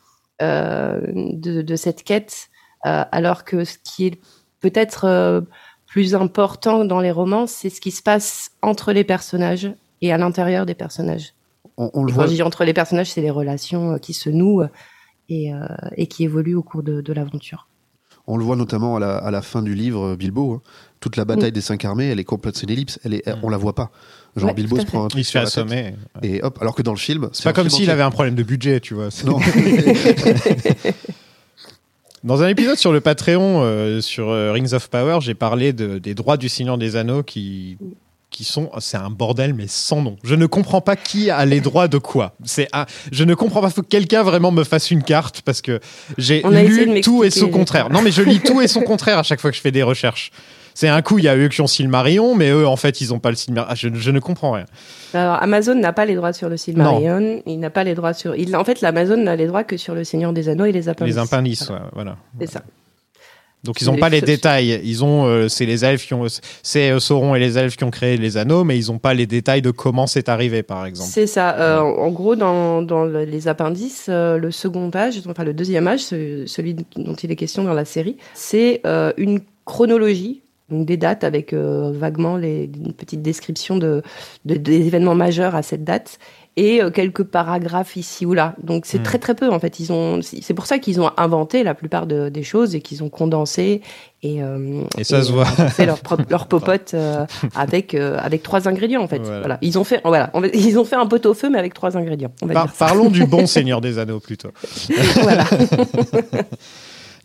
de, 0.40 1.62
de 1.62 1.76
cette 1.76 2.02
quête, 2.02 2.48
euh, 2.86 3.04
alors 3.12 3.44
que 3.44 3.64
ce 3.64 3.76
qui 3.84 4.06
est 4.06 4.20
peut-être 4.60 5.04
euh, 5.04 5.40
plus 5.86 6.14
important 6.14 6.84
dans 6.84 7.00
les 7.00 7.10
romans, 7.10 7.46
c'est 7.46 7.70
ce 7.70 7.80
qui 7.80 7.90
se 7.90 8.02
passe 8.02 8.52
entre 8.62 8.92
les 8.92 9.04
personnages 9.04 9.72
et 10.02 10.12
à 10.12 10.18
l'intérieur 10.18 10.64
des 10.66 10.74
personnages. 10.74 11.34
on, 11.76 11.90
on 11.94 12.04
le 12.04 12.12
voit. 12.12 12.24
Quand 12.24 12.30
je 12.30 12.34
dis 12.36 12.42
entre 12.42 12.64
les 12.64 12.72
personnages, 12.74 13.10
c'est 13.10 13.20
les 13.22 13.30
relations 13.30 13.92
euh, 13.92 13.98
qui 13.98 14.12
se 14.12 14.30
nouent 14.30 14.62
euh, 14.62 14.68
et, 15.28 15.52
euh, 15.52 15.66
et 15.96 16.06
qui 16.06 16.24
évoluent 16.24 16.54
au 16.56 16.62
cours 16.62 16.82
de, 16.82 17.00
de 17.00 17.12
l'aventure. 17.12 17.68
On 18.26 18.36
le 18.36 18.44
voit 18.44 18.56
notamment 18.56 18.96
à 18.96 19.00
la, 19.00 19.16
à 19.16 19.30
la 19.30 19.42
fin 19.42 19.62
du 19.62 19.74
livre 19.74 20.12
euh, 20.12 20.16
Bilbo. 20.16 20.62
Toute 21.00 21.16
la 21.16 21.24
bataille 21.24 21.52
des 21.52 21.60
cinq 21.62 21.84
armées, 21.86 22.08
elle 22.10 22.20
est 22.20 22.24
complète, 22.24 22.56
c'est 22.56 22.64
une 22.64 22.70
ellipse. 22.70 22.98
Elle 23.04 23.14
est, 23.14 23.24
on 23.42 23.48
la 23.48 23.56
voit 23.56 23.74
pas. 23.74 23.90
Genre 24.36 24.48
Ouais, 24.50 24.54
Bilbo 24.54 24.78
se 24.78 24.84
prend 24.84 25.04
un 25.06 25.08
truc 25.08 25.20
Il 25.20 25.24
se 25.24 25.32
fait 25.32 25.38
assommer. 25.38 25.94
Et 26.22 26.42
hop, 26.42 26.58
alors 26.60 26.74
que 26.74 26.82
dans 26.82 26.92
le 26.92 26.98
film, 26.98 27.30
C'est 27.32 27.42
pas 27.44 27.50
un 27.50 27.52
comme 27.54 27.70
s'il 27.70 27.90
avait 27.90 28.02
un 28.02 28.10
problème 28.10 28.34
de 28.34 28.42
budget, 28.42 28.80
tu 28.80 28.94
vois. 28.94 29.08
Non. 29.24 29.38
Dans 32.22 32.42
un 32.42 32.48
épisode 32.48 32.76
sur 32.76 32.92
le 32.92 33.00
Patreon, 33.00 33.62
euh, 33.62 34.00
sur 34.02 34.28
euh, 34.28 34.52
Rings 34.52 34.74
of 34.74 34.88
Power, 34.90 35.18
j'ai 35.22 35.32
parlé 35.34 35.72
de- 35.72 35.98
des 35.98 36.14
droits 36.14 36.36
du 36.36 36.50
Seigneur 36.50 36.76
des 36.76 36.96
Anneaux 36.96 37.22
qui, 37.22 37.78
qui 38.28 38.44
sont. 38.44 38.70
C'est 38.78 38.98
un 38.98 39.08
bordel, 39.08 39.54
mais 39.54 39.64
sans 39.68 40.02
nom. 40.02 40.18
Je 40.22 40.34
ne 40.34 40.44
comprends 40.44 40.82
pas 40.82 40.96
qui 40.96 41.30
a 41.30 41.46
les 41.46 41.60
droits 41.62 41.88
de 41.88 41.96
quoi. 41.96 42.34
C'est 42.44 42.68
un- 42.74 42.84
je 43.10 43.24
ne 43.24 43.34
comprends 43.34 43.62
pas. 43.62 43.70
Faut 43.70 43.80
que 43.80 43.86
quelqu'un 43.88 44.22
vraiment 44.22 44.52
me 44.52 44.64
fasse 44.64 44.90
une 44.90 45.02
carte 45.02 45.40
parce 45.46 45.62
que 45.62 45.80
j'ai 46.18 46.42
lu 46.42 47.00
tout 47.00 47.24
et 47.24 47.30
son 47.30 47.48
contraire. 47.48 47.88
Non, 47.88 48.02
mais 48.02 48.12
je 48.12 48.20
lis 48.20 48.40
tout 48.40 48.60
et 48.60 48.68
son 48.68 48.82
contraire 48.82 49.18
à 49.18 49.22
chaque 49.22 49.40
fois 49.40 49.50
que 49.50 49.56
je 49.56 49.62
fais 49.62 49.72
des 49.72 49.82
recherches. 49.82 50.30
C'est 50.74 50.88
un 50.88 51.02
coup, 51.02 51.18
il 51.18 51.24
y 51.24 51.28
a 51.28 51.36
eux 51.36 51.48
qui 51.48 51.60
ont 51.60 51.66
Silmarillion, 51.66 52.34
mais 52.34 52.50
eux, 52.50 52.66
en 52.66 52.76
fait, 52.76 53.00
ils 53.00 53.12
ont 53.12 53.18
pas 53.18 53.30
le 53.30 53.36
Silmarillion. 53.36 53.70
Ah, 53.72 53.74
je, 53.74 53.88
je 53.92 54.10
ne 54.10 54.20
comprends 54.20 54.52
rien. 54.52 54.64
Alors, 55.14 55.42
Amazon 55.42 55.74
n'a 55.74 55.92
pas 55.92 56.06
les 56.06 56.14
droits 56.14 56.32
sur 56.32 56.48
le 56.48 56.56
Silmarillion, 56.56 57.42
il 57.46 57.58
n'a 57.58 57.70
pas 57.70 57.84
les 57.84 57.94
droits 57.94 58.12
sur... 58.14 58.34
Il, 58.36 58.54
en 58.56 58.64
fait, 58.64 58.80
l'Amazon 58.80 59.16
n'a 59.16 59.36
les 59.36 59.46
droits 59.46 59.64
que 59.64 59.76
sur 59.76 59.94
le 59.94 60.04
Seigneur 60.04 60.32
des 60.32 60.48
Anneaux 60.48 60.64
et 60.66 60.72
les 60.72 60.88
appendices. 60.88 61.14
Les 61.16 61.20
appendices, 61.20 61.68
ouais, 61.70 61.76
voilà. 61.92 62.16
C'est 62.38 62.46
ça. 62.50 62.62
Donc 63.62 63.82
ils 63.82 63.84
n'ont 63.88 63.98
pas 63.98 64.08
les 64.08 64.22
détails. 64.22 64.80
Ils 64.84 65.04
ont, 65.04 65.26
euh, 65.26 65.48
c'est 65.48 65.66
les 65.66 65.84
elfes 65.84 66.06
qui 66.06 66.14
ont, 66.14 66.24
c'est 66.62 66.92
euh, 66.92 66.98
Sauron 66.98 67.34
et 67.34 67.38
les 67.38 67.58
elfes 67.58 67.76
qui 67.76 67.84
ont 67.84 67.90
créé 67.90 68.16
les 68.16 68.38
anneaux, 68.38 68.64
mais 68.64 68.78
ils 68.78 68.86
n'ont 68.90 68.98
pas 68.98 69.12
les 69.12 69.26
détails 69.26 69.60
de 69.60 69.70
comment 69.70 70.06
c'est 70.06 70.30
arrivé, 70.30 70.62
par 70.62 70.86
exemple. 70.86 71.10
C'est 71.12 71.26
ça. 71.26 71.56
Euh, 71.58 71.80
en 71.80 72.08
gros, 72.10 72.36
dans, 72.36 72.80
dans 72.80 73.04
le- 73.04 73.24
les 73.26 73.48
appendices, 73.48 74.06
euh, 74.08 74.38
le 74.38 74.50
second 74.50 74.90
âge, 74.94 75.20
enfin 75.28 75.44
le 75.44 75.52
deuxième 75.52 75.86
âge, 75.88 76.00
ce- 76.00 76.44
celui 76.46 76.72
dont 76.96 77.12
il 77.22 77.30
est 77.30 77.36
question 77.36 77.62
dans 77.62 77.74
la 77.74 77.84
série, 77.84 78.16
c'est 78.32 78.80
une 79.18 79.40
chronologie, 79.66 80.40
donc 80.70 80.86
des 80.86 80.96
dates 80.96 81.24
avec 81.24 81.52
euh, 81.52 81.90
vaguement 81.94 82.36
les, 82.36 82.64
une 82.74 82.92
petite 82.92 83.22
description 83.22 83.76
de, 83.76 84.02
de- 84.44 84.54
des 84.56 84.86
événements 84.86 85.14
majeurs 85.14 85.54
à 85.54 85.62
cette 85.62 85.84
date 85.84 86.18
et 86.56 86.82
euh, 86.82 86.90
quelques 86.90 87.22
paragraphes 87.22 87.96
ici 87.96 88.26
ou 88.26 88.34
là. 88.34 88.54
Donc 88.62 88.84
c'est 88.84 88.98
Hmm. 88.98 89.02
très 89.04 89.18
très 89.18 89.34
peu 89.34 89.48
en 89.50 89.60
fait. 89.60 89.78
Ils 89.80 89.92
ont, 89.92 90.20
c'est 90.22 90.52
pour 90.54 90.66
ça 90.66 90.78
qu'ils 90.78 91.00
ont 91.00 91.10
inventé 91.16 91.62
la 91.62 91.74
plupart 91.74 92.06
de- 92.06 92.28
des 92.28 92.42
choses 92.42 92.74
et 92.74 92.80
qu'ils 92.80 93.02
ont 93.04 93.08
condensé 93.08 93.82
et, 94.22 94.42
euh, 94.42 94.82
Et 94.98 95.04
ça 95.04 95.22
se 95.22 95.30
voit. 95.32 95.44
fait 95.46 95.86
leur 95.86 95.98
leur 96.28 96.46
popote 96.48 96.94
avec 97.54 97.94
avec 97.94 98.42
trois 98.42 98.66
ingrédients 98.68 99.02
en 99.02 99.08
fait. 99.08 99.20
Voilà. 99.22 99.38
Voilà. 99.40 99.58
Ils 99.62 99.78
ont 99.78 99.84
fait 99.84 100.00
voilà, 100.04 100.30
on 100.34 100.40
va- 100.40 100.48
ils 100.48 100.78
ont 100.78 100.84
fait 100.84 100.96
un 100.96 101.06
pot 101.06 101.24
au 101.24 101.34
feu 101.34 101.48
mais 101.50 101.58
avec 101.58 101.72
trois 101.72 101.96
ingrédients. 101.96 102.32
On 102.42 102.46
va 102.46 102.54
Par- 102.54 102.66
dire 102.66 102.74
ça. 102.74 102.86
parlons 102.86 103.10
du 103.10 103.24
bon 103.26 103.46
Seigneur 103.56 103.80
des 103.80 103.98
Anneaux 103.98 104.20
plutôt. 104.20 104.50
voilà. 105.22 105.44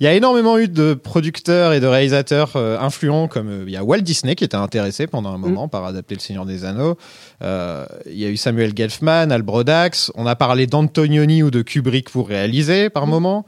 Il 0.01 0.03
y 0.03 0.07
a 0.07 0.13
énormément 0.13 0.57
eu 0.57 0.67
de 0.67 0.93
producteurs 0.93 1.71
et 1.71 1.79
de 1.79 1.87
réalisateurs 1.87 2.57
euh, 2.57 2.77
influents, 2.77 3.29
comme 3.29 3.47
euh, 3.47 3.63
il 3.65 3.71
y 3.71 3.77
a 3.77 3.83
Walt 3.83 4.01
Disney 4.01 4.35
qui 4.35 4.43
était 4.43 4.57
intéressé 4.57 5.07
pendant 5.07 5.33
un 5.33 5.37
moment 5.37 5.69
par 5.69 5.85
adapter 5.85 6.15
Le 6.15 6.19
Seigneur 6.19 6.45
des 6.45 6.65
Anneaux. 6.65 6.97
Euh, 7.41 7.85
il 8.05 8.17
y 8.17 8.25
a 8.25 8.29
eu 8.29 8.35
Samuel 8.35 8.73
Gelfman, 8.75 9.31
Al 9.31 9.41
Brodax. 9.41 10.11
On 10.15 10.27
a 10.27 10.35
parlé 10.35 10.67
d'Antonioni 10.67 11.43
ou 11.43 11.51
de 11.51 11.61
Kubrick 11.61 12.09
pour 12.09 12.27
réaliser 12.27 12.89
par 12.89 13.07
moment. 13.07 13.45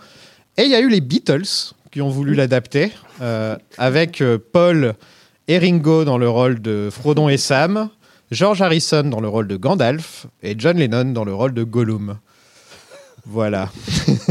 Et 0.55 0.63
il 0.63 0.71
y 0.71 0.75
a 0.75 0.79
eu 0.79 0.87
les 0.87 1.01
Beatles 1.01 1.73
qui 1.91 2.01
ont 2.01 2.09
voulu 2.09 2.33
l'adapter, 2.33 2.91
euh, 3.21 3.57
avec 3.77 4.23
Paul 4.53 4.93
et 5.49 5.57
Ringo 5.57 6.05
dans 6.05 6.17
le 6.17 6.29
rôle 6.29 6.61
de 6.61 6.87
Frodon 6.89 7.27
et 7.27 7.37
Sam, 7.37 7.89
George 8.31 8.61
Harrison 8.61 9.03
dans 9.03 9.19
le 9.19 9.27
rôle 9.27 9.47
de 9.47 9.57
Gandalf 9.57 10.27
et 10.43 10.55
John 10.57 10.77
Lennon 10.77 11.11
dans 11.11 11.25
le 11.25 11.33
rôle 11.33 11.53
de 11.53 11.63
Gollum. 11.63 12.17
Voilà. 13.29 13.69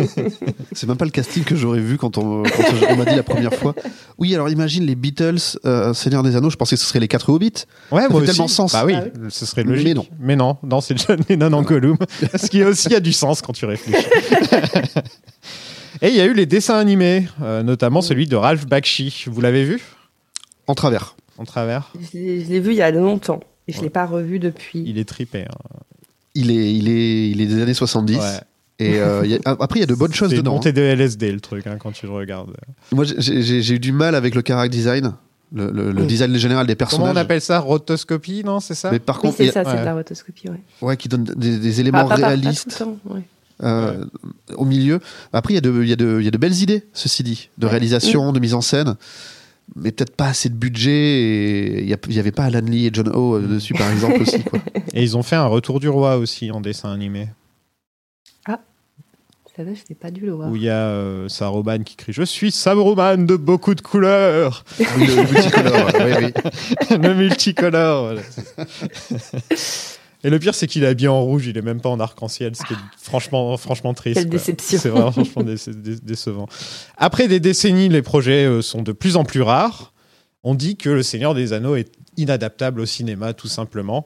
C'est 0.73 0.87
même 0.87 0.97
pas 0.97 1.05
le 1.05 1.11
casting 1.11 1.45
que 1.45 1.55
j'aurais 1.55 1.81
vu 1.81 1.99
quand 1.99 2.17
on, 2.19 2.43
quand 2.45 2.65
on 2.91 2.97
m'a 2.97 3.05
dit 3.05 3.15
la 3.15 3.23
première 3.23 3.53
fois. 3.55 3.75
Oui, 4.19 4.35
alors 4.35 4.49
imagine 4.49 4.85
les 4.87 4.95
Beatles, 4.95 5.37
euh, 5.67 5.93
Seigneur 5.93 6.23
des 6.23 6.35
Anneaux, 6.35 6.49
je 6.51 6.57
pensais 6.57 6.77
que 6.77 6.81
ce 6.81 6.87
serait 6.89 7.01
les 7.01 7.09
quatre 7.09 7.29
hobbits. 7.29 7.53
Ouais, 7.93 8.03
Ça 8.03 8.09
moi 8.09 8.09
fait 8.09 8.17
aussi. 8.17 8.27
tellement 8.33 8.49
sens. 8.49 8.73
Bah 8.73 8.85
oui, 8.87 8.95
Ah 8.97 9.05
ce 9.29 9.45
serait 9.45 9.65
logique. 9.65 9.87
Mais 9.87 9.95
non. 9.95 10.07
Mais 10.19 10.37
non, 10.37 10.57
non, 10.63 10.81
c'est 10.81 10.97
John 10.99 11.21
Lennon 11.29 11.53
en 11.53 11.63
Gollum. 11.63 11.97
ce 12.35 12.47
qui 12.49 12.63
aussi 12.65 12.95
a 12.95 13.01
du 13.01 13.13
sens 13.13 13.43
quand 13.43 13.53
tu 13.53 13.67
réfléchis. 13.67 14.07
Et 16.03 16.09
il 16.09 16.15
y 16.15 16.21
a 16.21 16.27
eu 16.27 16.35
les 16.35 16.47
dessins 16.47 16.77
animés, 16.79 17.27
euh, 17.43 17.63
notamment 17.63 18.03
celui 18.03 18.27
de 18.27 18.37
Ralph 18.37 18.67
Bakshi. 18.67 19.25
Vous 19.29 19.41
l'avez 19.41 19.65
vu? 19.65 19.81
En 20.67 20.75
travers. 20.75 21.17
en 21.39 21.45
travers 21.45 21.93
Je 22.13 22.19
l'ai 22.19 22.61
vu 22.61 22.73
il 22.73 22.77
y 22.77 22.83
a 22.83 22.91
longtemps 22.91 23.41
et 23.69 23.73
je 23.73 23.81
l'ai 23.81 23.91
pas 23.91 24.05
revu 24.07 24.39
depuis. 24.39 24.83
Il 24.87 24.99
est 24.99 25.09
tripé. 25.09 25.43
hein. 25.43 25.55
Il 26.35 26.51
est, 26.51 26.75
il 26.75 26.89
est, 26.89 27.31
il 27.31 27.41
est 27.41 27.47
des 27.47 27.63
années 27.63 27.73
70. 27.75 28.17
Ouais. 28.19 28.23
Et 28.79 28.99
euh, 29.01 29.23
il 29.25 29.31
y 29.31 29.35
a- 29.37 29.39
après, 29.45 29.79
il 29.79 29.81
y 29.81 29.85
a 29.85 29.87
de 29.87 29.95
bonnes 29.95 30.13
choses 30.13 30.31
C'est 30.31 30.37
dedans. 30.37 30.53
montée 30.55 30.73
de 30.73 30.83
LSD 30.83 31.33
le 31.33 31.41
truc 31.41 31.67
hein, 31.67 31.77
quand 31.79 31.93
tu 31.93 32.05
le 32.07 32.13
regardes. 32.13 32.51
hein. 32.51 32.73
Moi, 32.93 33.05
j'ai- 33.07 33.75
eu 33.75 33.79
du 33.79 33.93
mal 33.93 34.15
avec 34.15 34.35
le 34.35 34.43
character 34.47 34.77
design, 34.77 35.15
le, 35.55 35.71
le- 35.71 35.93
le 35.93 36.03
Mm. 36.03 36.07
design 36.07 36.37
général 36.37 36.67
des 36.67 36.75
Comment 36.75 36.89
personnages. 36.91 37.15
on 37.15 37.17
appelle 37.17 37.41
ça? 37.41 37.59
Rotoscopie, 37.61 38.43
non 38.45 38.61
C'est 38.61 38.75
ça? 38.75 38.91
Mais 38.91 38.99
par 38.99 39.17
Oui, 39.17 39.23
contre, 39.23 39.37
c'est 39.39 39.47
y 39.47 39.49
a- 39.49 39.53
ça, 39.53 39.65
c'est 39.65 39.71
ouais. 39.71 39.81
de 39.81 39.85
la 39.85 39.95
rotoscopie. 39.95 40.49
Ouais. 40.51 40.61
ouais, 40.83 40.97
qui 40.99 41.09
donne 41.09 41.25
des, 41.25 41.59
éléments 41.81 42.03
pas- 42.07 42.17
pas- 42.17 42.21
pas 42.21 42.27
réalistes 42.29 42.77
temps, 42.79 42.97
ouais. 43.09 43.23
euh, 43.63 44.05
au 44.57 44.67
milieu. 44.67 45.01
Après, 45.33 45.55
il 45.55 45.57
y, 45.57 45.59
a 45.59 45.63
de- 45.63 45.83
y, 45.83 45.89
y 45.89 46.29
a 46.29 46.31
belles 46.39 46.61
idées, 46.61 46.85
ceci 46.93 47.23
dit, 47.23 47.49
de 47.57 47.65
Ouais. 47.65 47.71
réalisation, 47.73 48.31
de 48.33 48.41
mise 48.41 48.53
en 48.53 48.61
scène, 48.61 48.97
mais 49.75 49.91
peut-être 49.91 50.15
pas 50.15 50.27
assez 50.27 50.51
de 50.51 50.55
budget. 50.55 50.91
Et 50.93 51.83
il 51.85 51.97
n'y 52.11 52.19
avait 52.19 52.31
pas 52.31 52.45
Alan 52.45 52.61
Lee 52.61 52.87
et 52.87 52.91
John 52.93 53.09
Ho 53.09 53.37
euh, 53.37 53.41
dessus, 53.41 53.73
par 53.73 53.91
exemple, 53.91 54.21
aussi. 54.21 54.43
Quoi. 54.45 54.59
Et 54.93 55.03
ils 55.03 55.17
ont 55.17 55.23
fait 55.23 55.37
un 55.37 55.47
retour 55.47 55.81
du 55.81 55.89
roi 55.89 56.19
aussi 56.19 56.51
en 56.51 56.61
dessin 56.61 56.93
animé. 56.93 57.29
Je 59.59 59.63
l'ai 59.89 59.95
pas 59.95 60.11
dû 60.11 60.21
le 60.27 60.33
voir. 60.33 60.51
Où 60.51 60.57
il 60.57 60.63
y 60.63 60.69
a 60.69 60.89
euh, 60.89 61.29
Saruman 61.29 61.83
qui 61.85 61.97
crie 61.97 62.13
Je 62.13 62.23
suis 62.23 62.51
Saruman 62.53 63.17
de 63.27 63.37
beaucoup 63.37 63.75
de 63.75 63.81
couleurs 63.81 64.65
Oui, 64.79 64.87
le, 65.07 65.23
multicolore, 65.33 65.91
oui, 65.95 66.13
oui. 66.91 66.97
le 67.03 67.15
multicolore. 67.15 68.03
voilà. 68.05 68.23
Et 70.25 70.31
le 70.31 70.39
pire, 70.39 70.55
c'est 70.55 70.67
qu'il 70.67 70.83
est 70.83 70.89
habillé 70.89 71.09
en 71.09 71.23
rouge, 71.23 71.47
il 71.47 71.57
est 71.57 71.63
même 71.63 71.81
pas 71.81 71.89
en 71.89 72.01
arc-en-ciel, 72.01 72.57
ce 72.57 72.65
qui 72.65 72.73
est 72.73 72.77
franchement, 73.01 73.57
franchement 73.57 73.95
triste. 73.95 74.17
Quelle 74.19 74.29
déception. 74.29 74.79
C'est 74.79 74.89
vraiment 74.89 75.13
franchement 75.13 75.43
dé- 75.45 75.55
dé- 75.69 75.97
décevant. 76.03 76.49
Après 76.97 77.29
des 77.29 77.39
décennies, 77.39 77.89
les 77.89 78.03
projets 78.03 78.45
euh, 78.45 78.61
sont 78.63 78.83
de 78.83 78.93
plus 78.93 79.17
en 79.17 79.25
plus 79.25 79.43
rares. 79.43 79.93
On 80.43 80.55
dit 80.55 80.77
que 80.77 80.89
Le 80.91 81.03
Seigneur 81.03 81.35
des 81.35 81.53
Anneaux 81.53 81.77
est 81.77 81.93
inadaptable 82.17 82.81
au 82.81 82.87
cinéma, 82.87 83.35
tout 83.35 83.49
simplement. 83.49 84.05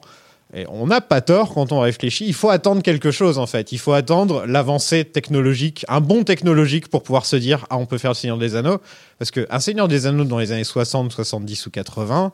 Et 0.53 0.65
on 0.67 0.87
n'a 0.87 0.99
pas 0.99 1.21
tort 1.21 1.53
quand 1.53 1.71
on 1.71 1.79
réfléchit. 1.79 2.25
Il 2.27 2.33
faut 2.33 2.49
attendre 2.49 2.81
quelque 2.81 3.11
chose, 3.11 3.37
en 3.37 3.47
fait. 3.47 3.71
Il 3.71 3.77
faut 3.77 3.93
attendre 3.93 4.45
l'avancée 4.45 5.05
technologique, 5.05 5.85
un 5.87 6.01
bon 6.01 6.23
technologique 6.23 6.89
pour 6.89 7.03
pouvoir 7.03 7.25
se 7.25 7.37
dire 7.37 7.65
Ah, 7.69 7.77
on 7.77 7.85
peut 7.85 7.97
faire 7.97 8.11
Le 8.11 8.15
Seigneur 8.15 8.37
des 8.37 8.55
Anneaux. 8.55 8.79
Parce 9.17 9.31
qu'un 9.31 9.59
Seigneur 9.59 9.87
des 9.87 10.07
Anneaux 10.07 10.25
dans 10.25 10.39
les 10.39 10.51
années 10.51 10.63
60, 10.63 11.11
70 11.11 11.67
ou 11.67 11.71
80, 11.71 12.33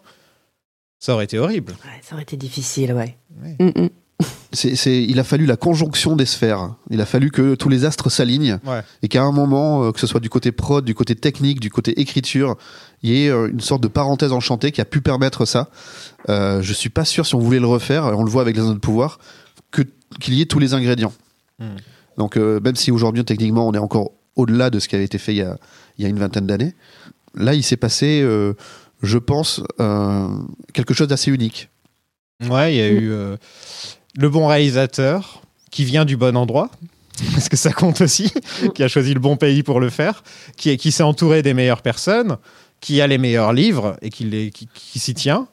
ça 0.99 1.13
aurait 1.13 1.25
été 1.25 1.37
horrible. 1.37 1.73
Ouais, 1.73 2.01
ça 2.01 2.15
aurait 2.15 2.23
été 2.23 2.37
difficile, 2.37 2.93
ouais. 2.93 3.15
Ouais. 3.43 3.55
Mm, 3.59 3.83
mm. 3.83 3.89
il 4.85 5.19
a 5.19 5.23
fallu 5.23 5.45
la 5.45 5.57
conjonction 5.57 6.15
des 6.15 6.25
sphères. 6.25 6.73
Il 6.89 7.01
a 7.01 7.05
fallu 7.05 7.29
que 7.31 7.55
tous 7.55 7.69
les 7.69 7.85
astres 7.85 8.09
s'alignent 8.09 8.59
Ouais. 8.65 8.81
et 9.03 9.07
qu'à 9.07 9.21
un 9.21 9.31
moment, 9.31 9.83
euh, 9.83 9.91
que 9.91 9.99
ce 9.99 10.07
soit 10.07 10.19
du 10.19 10.29
côté 10.29 10.51
prod, 10.51 10.83
du 10.83 10.95
côté 10.95 11.15
technique, 11.15 11.59
du 11.59 11.69
côté 11.69 11.99
écriture, 11.99 12.55
il 13.03 13.11
y 13.11 13.25
ait 13.25 13.29
euh, 13.29 13.49
une 13.49 13.59
sorte 13.59 13.81
de 13.81 13.87
parenthèse 13.87 14.31
enchantée 14.31 14.71
qui 14.71 14.81
a 14.81 14.85
pu 14.85 15.01
permettre 15.01 15.45
ça. 15.45 15.69
Euh, 16.29 16.61
je 16.61 16.73
suis 16.73 16.89
pas 16.89 17.05
sûr 17.05 17.25
si 17.25 17.35
on 17.35 17.39
voulait 17.39 17.59
le 17.59 17.67
refaire, 17.67 18.05
on 18.05 18.23
le 18.23 18.29
voit 18.29 18.41
avec 18.41 18.55
les 18.55 18.61
zones 18.61 18.75
de 18.75 18.79
pouvoir, 18.79 19.19
que 19.71 19.83
qu'il 20.19 20.33
y 20.33 20.41
ait 20.41 20.45
tous 20.45 20.59
les 20.59 20.73
ingrédients. 20.73 21.13
Hmm. 21.59 21.75
Donc 22.17 22.37
euh, 22.37 22.59
même 22.59 22.75
si 22.75 22.91
aujourd'hui 22.91 23.23
techniquement 23.23 23.67
on 23.67 23.73
est 23.73 23.79
encore 23.79 24.11
au-delà 24.35 24.69
de 24.69 24.79
ce 24.79 24.87
qui 24.87 24.95
avait 24.95 25.05
été 25.05 25.17
fait 25.17 25.33
il 25.33 25.37
y 25.37 25.41
a, 25.41 25.57
il 25.97 26.03
y 26.03 26.05
a 26.05 26.09
une 26.09 26.19
vingtaine 26.19 26.47
d'années, 26.47 26.73
là 27.35 27.53
il 27.53 27.63
s'est 27.63 27.77
passé, 27.77 28.21
euh, 28.21 28.53
je 29.01 29.17
pense, 29.17 29.61
euh, 29.79 30.27
quelque 30.73 30.93
chose 30.93 31.07
d'assez 31.07 31.31
unique. 31.31 31.69
Ouais, 32.47 32.73
il 32.73 32.77
y 32.77 32.81
a 32.81 32.87
eu 32.87 33.11
euh, 33.11 33.35
le 34.15 34.29
bon 34.29 34.47
réalisateur 34.47 35.41
qui 35.71 35.85
vient 35.85 36.05
du 36.05 36.17
bon 36.17 36.35
endroit. 36.35 36.69
Parce 37.33 37.49
que 37.49 37.57
ça 37.57 37.73
compte 37.73 38.01
aussi, 38.01 38.31
qui 38.75 38.83
a 38.83 38.87
choisi 38.87 39.11
le 39.15 39.19
bon 39.19 39.37
pays 39.37 39.63
pour 39.63 39.79
le 39.79 39.89
faire, 39.89 40.23
qui, 40.55 40.77
qui 40.77 40.91
s'est 40.91 41.01
entouré 41.01 41.41
des 41.41 41.55
meilleures 41.55 41.81
personnes, 41.81 42.37
qui 42.79 43.01
a 43.01 43.07
les 43.07 43.17
meilleurs 43.17 43.53
livres 43.53 43.97
et 44.01 44.09
qui, 44.09 44.23
les- 44.25 44.51
qui, 44.51 44.67
qui 44.73 44.99
s'y 44.99 45.13
tient. 45.13 45.47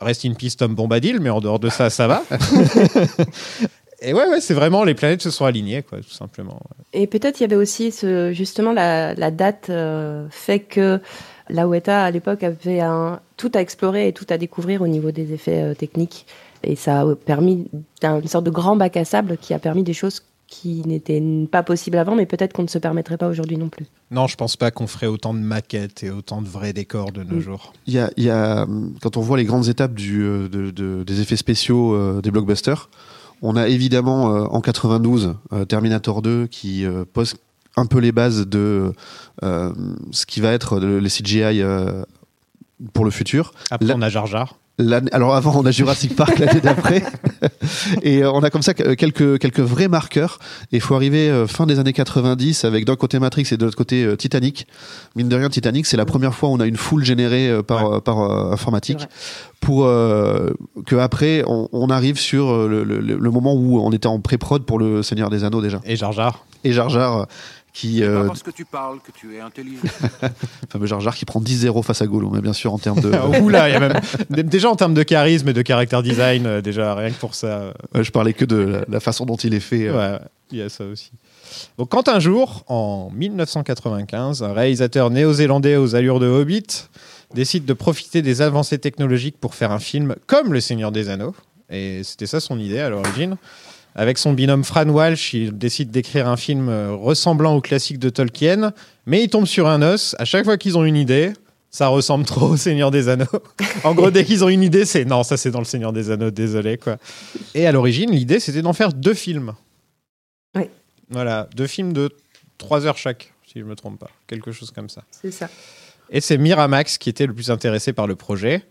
Reste 0.00 0.24
une 0.24 0.36
piste 0.36 0.60
Tom 0.60 0.74
Bombadil, 0.74 1.18
mais 1.20 1.30
en 1.30 1.40
dehors 1.40 1.58
de 1.58 1.68
ça, 1.68 1.90
ça 1.90 2.06
va. 2.06 2.22
et 4.00 4.12
ouais, 4.12 4.28
ouais, 4.28 4.40
c'est 4.40 4.54
vraiment 4.54 4.84
les 4.84 4.94
planètes 4.94 5.22
se 5.22 5.30
sont 5.30 5.44
alignées, 5.44 5.82
quoi, 5.82 5.98
tout 5.98 6.10
simplement. 6.10 6.60
Et 6.92 7.06
peut-être 7.06 7.40
il 7.40 7.42
y 7.42 7.46
avait 7.46 7.56
aussi 7.56 7.90
ce, 7.90 8.32
justement 8.32 8.72
la, 8.72 9.14
la 9.14 9.30
date 9.30 9.66
euh, 9.70 10.26
fait 10.30 10.60
que 10.60 11.00
la 11.48 11.66
Weta 11.66 12.04
à 12.04 12.10
l'époque 12.10 12.42
avait 12.44 12.80
un, 12.80 13.20
tout 13.36 13.50
à 13.54 13.60
explorer 13.60 14.08
et 14.08 14.12
tout 14.12 14.26
à 14.28 14.38
découvrir 14.38 14.82
au 14.82 14.86
niveau 14.86 15.10
des 15.10 15.32
effets 15.32 15.62
euh, 15.62 15.74
techniques. 15.74 16.26
Et 16.62 16.76
ça 16.76 17.00
a 17.00 17.14
permis 17.14 17.68
une 18.02 18.28
sorte 18.28 18.44
de 18.44 18.50
grand 18.50 18.76
bac 18.76 18.96
à 18.96 19.04
sable 19.04 19.36
qui 19.38 19.54
a 19.54 19.58
permis 19.58 19.82
des 19.84 19.94
choses 19.94 20.22
qui 20.48 20.82
n'étaient 20.86 21.22
pas 21.50 21.62
possibles 21.62 21.98
avant, 21.98 22.14
mais 22.16 22.26
peut-être 22.26 22.52
qu'on 22.54 22.62
ne 22.62 22.68
se 22.68 22.78
permettrait 22.78 23.18
pas 23.18 23.28
aujourd'hui 23.28 23.56
non 23.58 23.68
plus. 23.68 23.86
Non, 24.10 24.26
je 24.26 24.34
pense 24.36 24.56
pas 24.56 24.70
qu'on 24.70 24.86
ferait 24.86 25.06
autant 25.06 25.34
de 25.34 25.38
maquettes 25.38 26.02
et 26.02 26.10
autant 26.10 26.40
de 26.42 26.48
vrais 26.48 26.72
décors 26.72 27.12
de 27.12 27.22
nos 27.22 27.36
Mm. 27.36 27.40
jours. 27.40 27.72
Il 27.86 27.92
y 27.94 27.98
a, 27.98 28.10
il 28.16 28.24
y 28.24 28.30
a, 28.30 28.66
quand 29.02 29.16
on 29.16 29.20
voit 29.20 29.36
les 29.36 29.44
grandes 29.44 29.68
étapes 29.68 29.94
du, 29.94 30.22
euh, 30.22 30.48
de- 30.48 30.70
de- 30.70 31.04
des 31.06 31.20
effets 31.20 31.36
spéciaux 31.36 31.94
euh, 31.94 32.20
des 32.22 32.30
blockbusters, 32.30 32.88
on 33.42 33.54
a 33.56 33.68
évidemment 33.68 34.34
euh, 34.34 34.44
en 34.46 34.60
92 34.60 35.34
euh, 35.52 35.64
Terminator 35.66 36.22
2 36.22 36.46
qui 36.46 36.84
euh, 36.86 37.04
pose 37.12 37.36
un 37.76 37.86
peu 37.86 37.98
les 37.98 38.10
bases 38.10 38.46
de 38.46 38.92
euh, 39.44 39.72
ce 40.10 40.26
qui 40.26 40.40
va 40.40 40.52
être 40.52 40.80
le- 40.80 40.98
les 40.98 41.10
CGI 41.10 41.60
euh, 41.62 42.02
pour 42.94 43.04
le 43.04 43.10
futur. 43.10 43.52
Après, 43.70 43.86
La- 43.88 43.96
on 43.96 44.02
a 44.02 44.08
Jar 44.08 44.26
Jar. 44.26 44.56
Alors 45.12 45.34
avant, 45.34 45.56
on 45.56 45.66
a 45.66 45.70
Jurassic 45.72 46.14
Park 46.14 46.38
l'année 46.38 46.60
d'après, 46.60 47.02
et 48.02 48.22
euh, 48.22 48.30
on 48.32 48.40
a 48.44 48.50
comme 48.50 48.62
ça 48.62 48.74
que- 48.74 48.94
quelques 48.94 49.38
quelques 49.40 49.58
vrais 49.60 49.88
marqueurs. 49.88 50.38
Et 50.72 50.76
il 50.76 50.80
faut 50.80 50.94
arriver 50.94 51.28
euh, 51.28 51.46
fin 51.48 51.66
des 51.66 51.80
années 51.80 51.92
90 51.92 52.64
avec 52.64 52.84
d'un 52.84 52.94
côté 52.94 53.18
Matrix 53.18 53.48
et 53.50 53.56
de 53.56 53.64
l'autre 53.64 53.76
côté 53.76 54.04
euh, 54.04 54.14
Titanic. 54.16 54.68
Mine 55.16 55.28
de 55.28 55.34
rien, 55.36 55.48
Titanic, 55.48 55.84
c'est 55.86 55.96
la 55.96 56.04
première 56.04 56.32
fois 56.34 56.48
où 56.48 56.52
on 56.52 56.60
a 56.60 56.66
une 56.66 56.76
foule 56.76 57.04
générée 57.04 57.48
euh, 57.48 57.62
par 57.62 57.92
euh, 57.92 58.00
par 58.00 58.20
euh, 58.20 58.52
informatique 58.52 59.08
pour 59.60 59.84
euh, 59.86 60.50
que 60.86 60.94
après 60.94 61.42
on, 61.48 61.68
on 61.72 61.88
arrive 61.90 62.18
sur 62.18 62.48
euh, 62.48 62.68
le, 62.68 62.84
le- 62.84 63.00
le 63.00 63.30
moment 63.30 63.54
où 63.54 63.80
on 63.80 63.90
était 63.90 64.06
en 64.06 64.20
pré-prod 64.20 64.64
pour 64.64 64.78
le 64.78 65.02
Seigneur 65.02 65.28
des 65.28 65.42
Anneaux 65.42 65.60
déjà. 65.60 65.80
Et 65.86 65.96
Jar 65.96 66.12
Jar. 66.12 66.44
Et 66.64 66.72
Jar 66.72 66.88
Jar 66.88 67.16
euh, 67.18 67.24
qui 67.78 68.02
euh, 68.02 68.22
pas 68.22 68.26
parce 68.28 68.42
que 68.42 68.50
tu 68.50 68.64
parles 68.64 68.98
que 69.00 69.12
tu 69.12 69.36
es 69.36 69.40
intelligent. 69.40 69.82
fameux 70.72 70.86
Jar 70.86 71.00
Jar 71.00 71.14
qui 71.14 71.24
prend 71.24 71.40
10-0 71.40 71.82
face 71.84 72.02
à 72.02 72.06
Gollum, 72.06 72.32
mais 72.34 72.40
bien 72.40 72.52
sûr 72.52 72.72
en 72.72 72.78
termes 72.78 73.00
de 73.00 73.10
Oula, 73.42 73.68
il 73.68 73.72
y 73.72 73.76
a 73.76 73.80
même 73.80 74.00
déjà 74.48 74.68
en 74.68 74.74
termes 74.76 74.94
de 74.94 75.02
charisme 75.04 75.48
et 75.48 75.52
de 75.52 75.62
character 75.66 76.02
design, 76.02 76.46
euh, 76.46 76.60
déjà 76.60 76.94
rien 76.94 77.10
que 77.10 77.18
pour 77.20 77.34
ça. 77.34 77.46
euh, 77.46 77.72
Ouais, 77.94 78.02
je 78.02 78.10
parlais 78.10 78.32
que 78.32 78.44
de 78.44 78.56
la, 78.56 78.84
la 78.88 79.00
façon 79.00 79.26
dont 79.26 79.36
il 79.36 79.54
est 79.54 79.60
fait. 79.60 79.86
euh, 79.88 80.14
ouais, 80.14 80.18
il 80.50 80.58
y 80.58 80.62
a 80.62 80.68
ça 80.68 80.84
aussi. 80.84 81.12
Donc, 81.78 81.88
quand 81.90 82.08
un 82.08 82.18
jour, 82.20 82.64
en 82.66 83.10
1995, 83.14 84.42
un 84.42 84.52
réalisateur 84.52 85.10
néo-zélandais 85.10 85.76
aux 85.76 85.94
allures 85.94 86.20
de 86.20 86.26
Hobbit 86.26 86.66
décide 87.34 87.64
de 87.64 87.72
profiter 87.74 88.22
des 88.22 88.42
avancées 88.42 88.78
technologiques 88.78 89.36
pour 89.40 89.54
faire 89.54 89.70
un 89.72 89.78
film 89.78 90.16
comme 90.26 90.52
Le 90.52 90.60
Seigneur 90.60 90.92
des 90.92 91.08
Anneaux, 91.10 91.34
et 91.70 92.02
c'était 92.02 92.26
ça 92.26 92.40
son 92.40 92.58
idée 92.58 92.80
à 92.80 92.90
l'origine. 92.90 93.36
Avec 93.98 94.16
son 94.16 94.32
binôme 94.32 94.62
Fran 94.62 94.88
Walsh, 94.88 95.34
il 95.34 95.58
décide 95.58 95.90
d'écrire 95.90 96.28
un 96.28 96.36
film 96.36 96.68
euh, 96.68 96.94
ressemblant 96.94 97.56
au 97.56 97.60
classique 97.60 97.98
de 97.98 98.10
Tolkien, 98.10 98.72
mais 99.06 99.24
il 99.24 99.28
tombe 99.28 99.44
sur 99.44 99.66
un 99.66 99.82
os. 99.82 100.14
À 100.20 100.24
chaque 100.24 100.44
fois 100.44 100.56
qu'ils 100.56 100.78
ont 100.78 100.84
une 100.84 100.94
idée, 100.94 101.32
ça 101.68 101.88
ressemble 101.88 102.24
trop 102.24 102.50
au 102.50 102.56
Seigneur 102.56 102.92
des 102.92 103.08
Anneaux. 103.08 103.26
en 103.82 103.94
gros, 103.94 104.12
dès 104.12 104.24
qu'ils 104.24 104.44
ont 104.44 104.48
une 104.48 104.62
idée, 104.62 104.84
c'est 104.84 105.04
non, 105.04 105.24
ça 105.24 105.36
c'est 105.36 105.50
dans 105.50 105.58
le 105.58 105.64
Seigneur 105.64 105.92
des 105.92 106.12
Anneaux, 106.12 106.30
désolé 106.30 106.78
quoi. 106.78 106.98
Et 107.56 107.66
à 107.66 107.72
l'origine, 107.72 108.12
l'idée 108.12 108.38
c'était 108.38 108.62
d'en 108.62 108.72
faire 108.72 108.92
deux 108.92 109.14
films. 109.14 109.54
Oui. 110.54 110.66
Voilà, 111.10 111.48
deux 111.56 111.66
films 111.66 111.92
de 111.92 112.08
trois 112.56 112.86
heures 112.86 112.98
chaque, 112.98 113.34
si 113.52 113.58
je 113.58 113.64
me 113.64 113.74
trompe 113.74 113.98
pas, 113.98 114.10
quelque 114.28 114.52
chose 114.52 114.70
comme 114.70 114.88
ça. 114.88 115.02
C'est 115.10 115.32
ça. 115.32 115.48
Et 116.10 116.20
c'est 116.20 116.38
Miramax 116.38 116.98
qui 116.98 117.10
était 117.10 117.26
le 117.26 117.34
plus 117.34 117.50
intéressé 117.50 117.92
par 117.92 118.06
le 118.06 118.14
projet. 118.14 118.62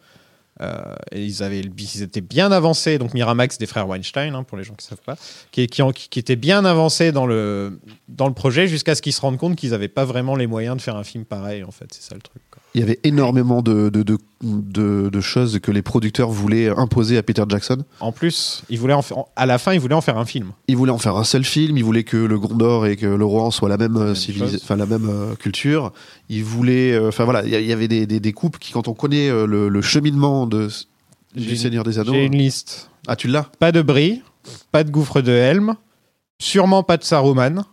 Euh, 0.61 0.95
et 1.11 1.23
ils, 1.23 1.43
avaient, 1.43 1.61
ils 1.61 2.01
étaient 2.01 2.21
bien 2.21 2.51
avancés, 2.51 2.97
donc 2.97 3.13
Miramax 3.13 3.57
des 3.57 3.67
frères 3.67 3.87
Weinstein, 3.87 4.33
hein, 4.33 4.43
pour 4.43 4.57
les 4.57 4.63
gens 4.63 4.73
qui 4.73 4.85
ne 4.85 4.89
savent 4.89 5.05
pas, 5.05 5.17
qui, 5.51 6.19
étaient 6.19 6.35
bien 6.35 6.65
avancés 6.65 7.11
dans 7.11 7.25
le, 7.25 7.79
dans 8.07 8.27
le 8.27 8.33
projet 8.33 8.67
jusqu'à 8.67 8.95
ce 8.95 9.01
qu'ils 9.01 9.13
se 9.13 9.21
rendent 9.21 9.37
compte 9.37 9.55
qu'ils 9.55 9.71
n'avaient 9.71 9.87
pas 9.87 10.05
vraiment 10.05 10.35
les 10.35 10.47
moyens 10.47 10.77
de 10.77 10.81
faire 10.81 10.95
un 10.95 11.03
film 11.03 11.25
pareil, 11.25 11.63
en 11.63 11.71
fait. 11.71 11.87
C'est 11.91 12.01
ça 12.01 12.15
le 12.15 12.21
truc. 12.21 12.41
Il 12.75 12.81
y 12.81 12.83
avait 12.83 12.99
énormément 13.03 13.61
de, 13.63 13.89
de, 13.89 14.03
de, 14.03 14.17
de- 14.43 15.09
de 15.09 15.21
choses 15.21 15.57
que 15.59 15.71
les 15.71 15.81
producteurs 15.81 16.29
voulaient 16.29 16.69
imposer 16.69 17.17
à 17.17 17.23
Peter 17.23 17.43
Jackson. 17.49 17.83
En 18.01 18.11
plus, 18.11 18.61
ils 18.69 18.77
voulaient 18.77 18.93
en 18.93 19.01
à 19.35 19.45
la 19.47 19.57
fin, 19.57 19.73
ils 19.73 19.79
voulaient 19.79 19.95
en 19.95 20.01
faire 20.01 20.17
un 20.19 20.25
film. 20.25 20.51
Ils 20.67 20.77
voulaient 20.77 20.91
en 20.91 20.99
faire 20.99 21.15
un 21.17 21.23
seul 21.23 21.43
film, 21.43 21.75
ils 21.77 21.83
voulaient 21.83 22.03
que 22.03 22.17
le 22.17 22.37
Gondor 22.37 22.85
et 22.85 22.95
que 22.95 23.07
le 23.07 23.25
Rohan 23.25 23.49
soient 23.49 23.69
la 23.69 23.77
même, 23.77 23.97
euh, 23.97 24.13
chose. 24.13 24.59
enfin 24.61 24.75
la 24.75 24.85
même 24.85 25.09
euh, 25.09 25.33
culture. 25.35 25.91
Ils 26.29 26.43
voulaient, 26.43 26.91
euh, 26.91 27.07
enfin 27.07 27.23
voilà, 27.23 27.43
il 27.43 27.49
y 27.49 27.55
a- 27.55 27.59
il 27.61 27.65
y 27.65 27.73
avait 27.73 27.87
des, 27.87 28.05
des, 28.05 28.19
des 28.19 28.33
coupes 28.33 28.59
qui, 28.59 28.73
quand 28.73 28.87
on 28.87 28.93
connaît 28.93 29.29
euh, 29.29 29.47
le, 29.47 29.69
le 29.69 29.81
cheminement 29.81 30.45
de, 30.45 30.67
J'ai 31.35 31.45
du 31.45 31.49
une- 31.51 31.55
Seigneur 31.57 31.83
des 31.83 31.97
Anneaux, 31.97 32.13
J'ai 32.13 32.25
une 32.25 32.37
liste. 32.37 32.91
ah 33.07 33.15
tu 33.15 33.27
l'as? 33.27 33.49
Pas 33.59 33.71
de 33.71 33.81
bris, 33.81 34.21
pas 34.71 34.83
de 34.83 34.91
gouffre 34.91 35.21
de 35.21 35.31
Helm, 35.31 35.75
sûrement 36.37 36.83
pas 36.83 36.97
de 36.97 37.03
Saruman, 37.03 37.63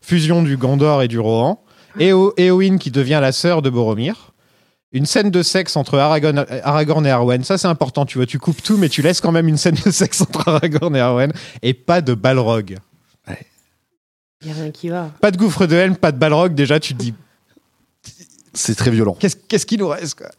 fusion 0.00 0.42
du 0.42 0.56
Gondor 0.56 1.02
et 1.02 1.08
du 1.08 1.18
Rohan, 1.18 1.60
Éo- 1.98 2.32
Éowyn 2.38 2.78
qui 2.78 2.90
devient 2.90 3.18
la 3.20 3.32
sœur 3.32 3.60
de 3.60 3.68
Boromir, 3.70 4.32
une 4.92 5.06
scène 5.06 5.30
de 5.30 5.42
sexe 5.42 5.76
entre 5.76 5.98
Aragorn, 5.98 6.46
Aragorn 6.62 7.06
et 7.06 7.10
Arwen, 7.10 7.44
ça 7.44 7.58
c'est 7.58 7.66
important, 7.66 8.06
tu 8.06 8.18
vois, 8.18 8.26
tu 8.26 8.38
coupes 8.38 8.62
tout, 8.62 8.76
mais 8.76 8.88
tu 8.88 9.02
laisses 9.02 9.20
quand 9.20 9.32
même 9.32 9.48
une 9.48 9.56
scène 9.56 9.76
de 9.84 9.90
sexe 9.90 10.20
entre 10.22 10.48
Aragorn 10.48 10.94
et 10.96 11.00
Arwen, 11.00 11.32
et 11.62 11.74
pas 11.74 12.00
de 12.00 12.14
Balrog. 12.14 12.78
Il 14.42 14.48
n'y 14.48 14.52
a 14.52 14.62
rien 14.62 14.70
qui 14.70 14.88
va. 14.90 15.10
Pas 15.20 15.30
de 15.30 15.36
gouffre 15.38 15.66
de 15.66 15.74
Helm, 15.74 15.96
pas 15.96 16.12
de 16.12 16.18
Balrog, 16.18 16.54
déjà 16.54 16.78
tu 16.78 16.94
te 16.94 16.98
dis, 16.98 17.14
C'est 18.54 18.74
très 18.74 18.90
violent. 18.90 19.16
qu'est-ce 19.18 19.66
qu'il 19.66 19.80
nous 19.80 19.88
reste 19.88 20.16
quoi? 20.16 20.30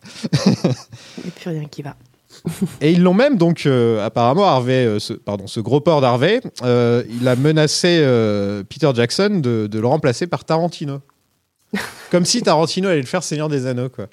Il 0.45 0.51
n'y 0.51 1.29
a 1.29 1.31
plus 1.35 1.49
rien 1.49 1.65
qui 1.65 1.81
va. 1.81 1.95
Et 2.81 2.91
ils 2.91 3.01
l'ont 3.01 3.15
même 3.15 3.37
donc 3.37 3.65
euh, 3.65 4.05
apparemment 4.05 4.45
Harvey, 4.45 4.85
euh, 4.85 4.99
ce, 4.99 5.13
pardon, 5.13 5.47
ce 5.47 5.59
gros 5.59 5.81
porc 5.81 6.01
d'Harvey, 6.01 6.39
euh, 6.61 7.03
il 7.09 7.27
a 7.27 7.35
menacé 7.35 7.99
euh, 8.01 8.63
Peter 8.63 8.89
Jackson 8.93 9.41
de, 9.43 9.67
de 9.67 9.79
le 9.79 9.87
remplacer 9.87 10.27
par 10.27 10.45
Tarantino. 10.45 11.01
Comme 12.11 12.25
si 12.25 12.41
Tarantino 12.43 12.89
allait 12.89 13.01
le 13.01 13.07
faire 13.07 13.23
Seigneur 13.23 13.49
des 13.49 13.65
Anneaux 13.65 13.89
quoi. 13.89 14.07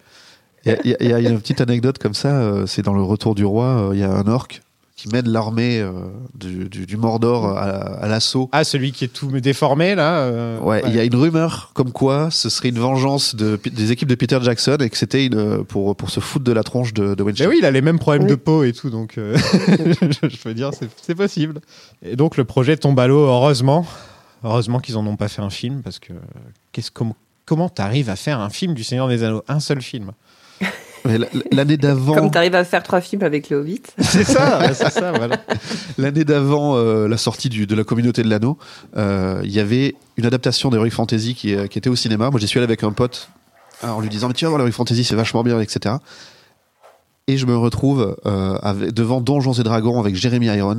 Il 0.67 0.73
y, 0.85 0.95
a- 0.95 1.21
y 1.21 1.25
y 1.25 1.29
une 1.29 1.41
petite 1.41 1.61
anecdote 1.61 1.99
comme 1.99 2.15
ça, 2.15 2.29
euh, 2.41 2.67
c'est 2.67 2.83
dans 2.83 2.95
le 2.95 3.03
Retour 3.03 3.35
du 3.35 3.45
Roi, 3.45 3.65
euh, 3.67 3.91
il 3.95 4.01
y 4.01 4.03
a 4.05 4.11
un 4.11 4.27
orc 4.27 4.49
qui 4.97 5.09
mène 5.09 5.29
l'armée 5.29 5.81
euh, 5.81 5.91
du, 6.39 6.69
du, 6.69 6.87
du 6.87 6.97
Mordor 6.97 7.47
à, 7.49 7.63
à 7.63 8.07
l'assaut. 8.09 8.49
Ah 8.53 8.63
celui 8.65 8.93
qui 8.93 9.05
est 9.05 9.09
tout 9.13 9.27
déformé 9.41 9.95
là. 9.97 10.19
euh, 10.21 10.59
Ouais, 10.61 10.83
il 10.87 10.95
y 10.95 11.01
a 11.01 11.05
une 11.05 11.17
rumeur 11.17 11.73
comme 11.75 11.91
quoi 11.93 12.31
ce 12.31 12.49
serait 12.49 12.69
une 12.71 12.79
vengeance 12.79 13.35
de, 13.35 13.59
des 13.71 13.91
équipes 13.93 14.09
de 14.09 14.15
Peter 14.15 14.39
Jackson 14.41 14.77
et 14.81 14.89
que 14.89 14.97
c'était 14.97 15.27
une 15.27 15.65
pour 15.65 15.97
pour 15.97 16.11
se 16.11 16.21
foutre 16.21 16.45
de 16.45 16.53
la 16.53 16.63
tronche 16.63 16.95
de, 16.95 17.15
de 17.15 17.23
Mais 17.23 17.23
Weinstein. 17.33 17.49
oui, 17.49 17.57
il 17.59 17.67
a 17.67 17.71
les 17.73 17.83
mêmes 17.83 17.99
problèmes 17.99 18.23
Oui. 18.23 18.31
de 18.31 18.37
peau 18.37 18.63
et 18.63 18.73
tout, 18.73 18.89
donc 18.89 19.19
euh, 19.19 19.37
je, 19.69 20.29
je 20.29 20.49
veux 20.49 20.55
dire, 20.55 20.71
c'est 20.73 20.89
c'est 21.03 21.17
possible. 21.17 21.61
Et 22.03 22.15
donc 22.17 22.37
le 22.37 22.45
projet 22.45 22.77
tombe 22.77 22.99
à 23.01 23.07
l'eau, 23.09 23.27
heureusement. 23.27 23.85
Heureusement 24.45 24.79
qu'ils 24.79 24.97
en 24.97 25.07
ont 25.07 25.17
pas 25.17 25.29
fait 25.29 25.43
un 25.43 25.51
film, 25.51 25.83
parce 25.83 25.99
que 25.99 26.13
qu'est-ce 26.73 26.91
comment 26.93 27.17
comment 27.47 27.69
t'arrives 27.69 28.09
à 28.11 28.17
faire 28.17 28.41
un 28.41 28.49
film 28.49 28.75
du 28.75 28.85
Seigneur 28.85 29.09
des 29.09 29.23
Anneaux, 29.25 29.43
un 29.49 29.59
seul 29.61 29.83
film? 29.83 30.13
L'année 31.53 31.77
d'avant, 31.77 32.15
Comme 32.15 32.31
tu 32.31 32.39
arrives 32.39 32.55
à 32.55 32.65
faire 32.65 32.83
trois 32.83 33.01
films 33.01 33.23
avec 33.23 33.51
le 33.51 33.59
Hobbit. 33.59 33.83
C'est 34.01 34.25
ça, 34.25 34.73
c'est 34.73 34.91
ça, 34.91 35.13
voilà. 35.13 35.37
l'année 35.99 36.25
d'avant 36.25 36.77
euh, 36.77 37.07
la 37.09 37.17
sortie 37.19 37.49
du, 37.51 37.67
de 37.67 37.75
la 37.75 37.85
communauté 37.85 38.23
de 38.23 38.29
l'anneau, 38.31 38.57
euh, 38.97 39.41
il 39.45 39.51
y 39.53 39.61
avait 39.61 39.95
une 40.17 40.25
adaptation 40.27 40.71
d'Heroic 40.71 40.91
Fantasy 40.91 41.35
qui, 41.35 41.55
euh, 41.55 41.67
qui 41.67 41.79
était 41.79 41.91
au 41.91 41.97
cinéma. 41.97 42.31
Moi, 42.31 42.41
j'y 42.41 42.47
suis 42.49 42.59
allé 42.59 42.65
avec 42.65 42.83
un 42.85 42.93
pote 42.93 43.29
euh, 43.85 43.89
en 43.89 44.01
lui 44.01 44.09
disant 44.09 44.29
mais 44.29 44.35
tu 44.35 44.45
vas 44.47 44.49
voir 44.51 44.59
l'Heroic 44.59 44.73
Fantasy, 44.73 45.05
c'est 45.05 45.15
vachement 45.17 45.43
bien, 45.43 45.61
etc. 45.61 45.97
Et 47.27 47.37
je 47.37 47.47
me 47.47 47.57
retrouve 47.57 48.17
euh, 48.27 48.57
avec- 48.63 48.93
devant 48.93 49.21
Donjons 49.21 49.53
et 49.53 49.63
Dragons 49.63 50.01
avec 50.01 50.15
Jeremy 50.15 50.47
Irons. 50.47 50.79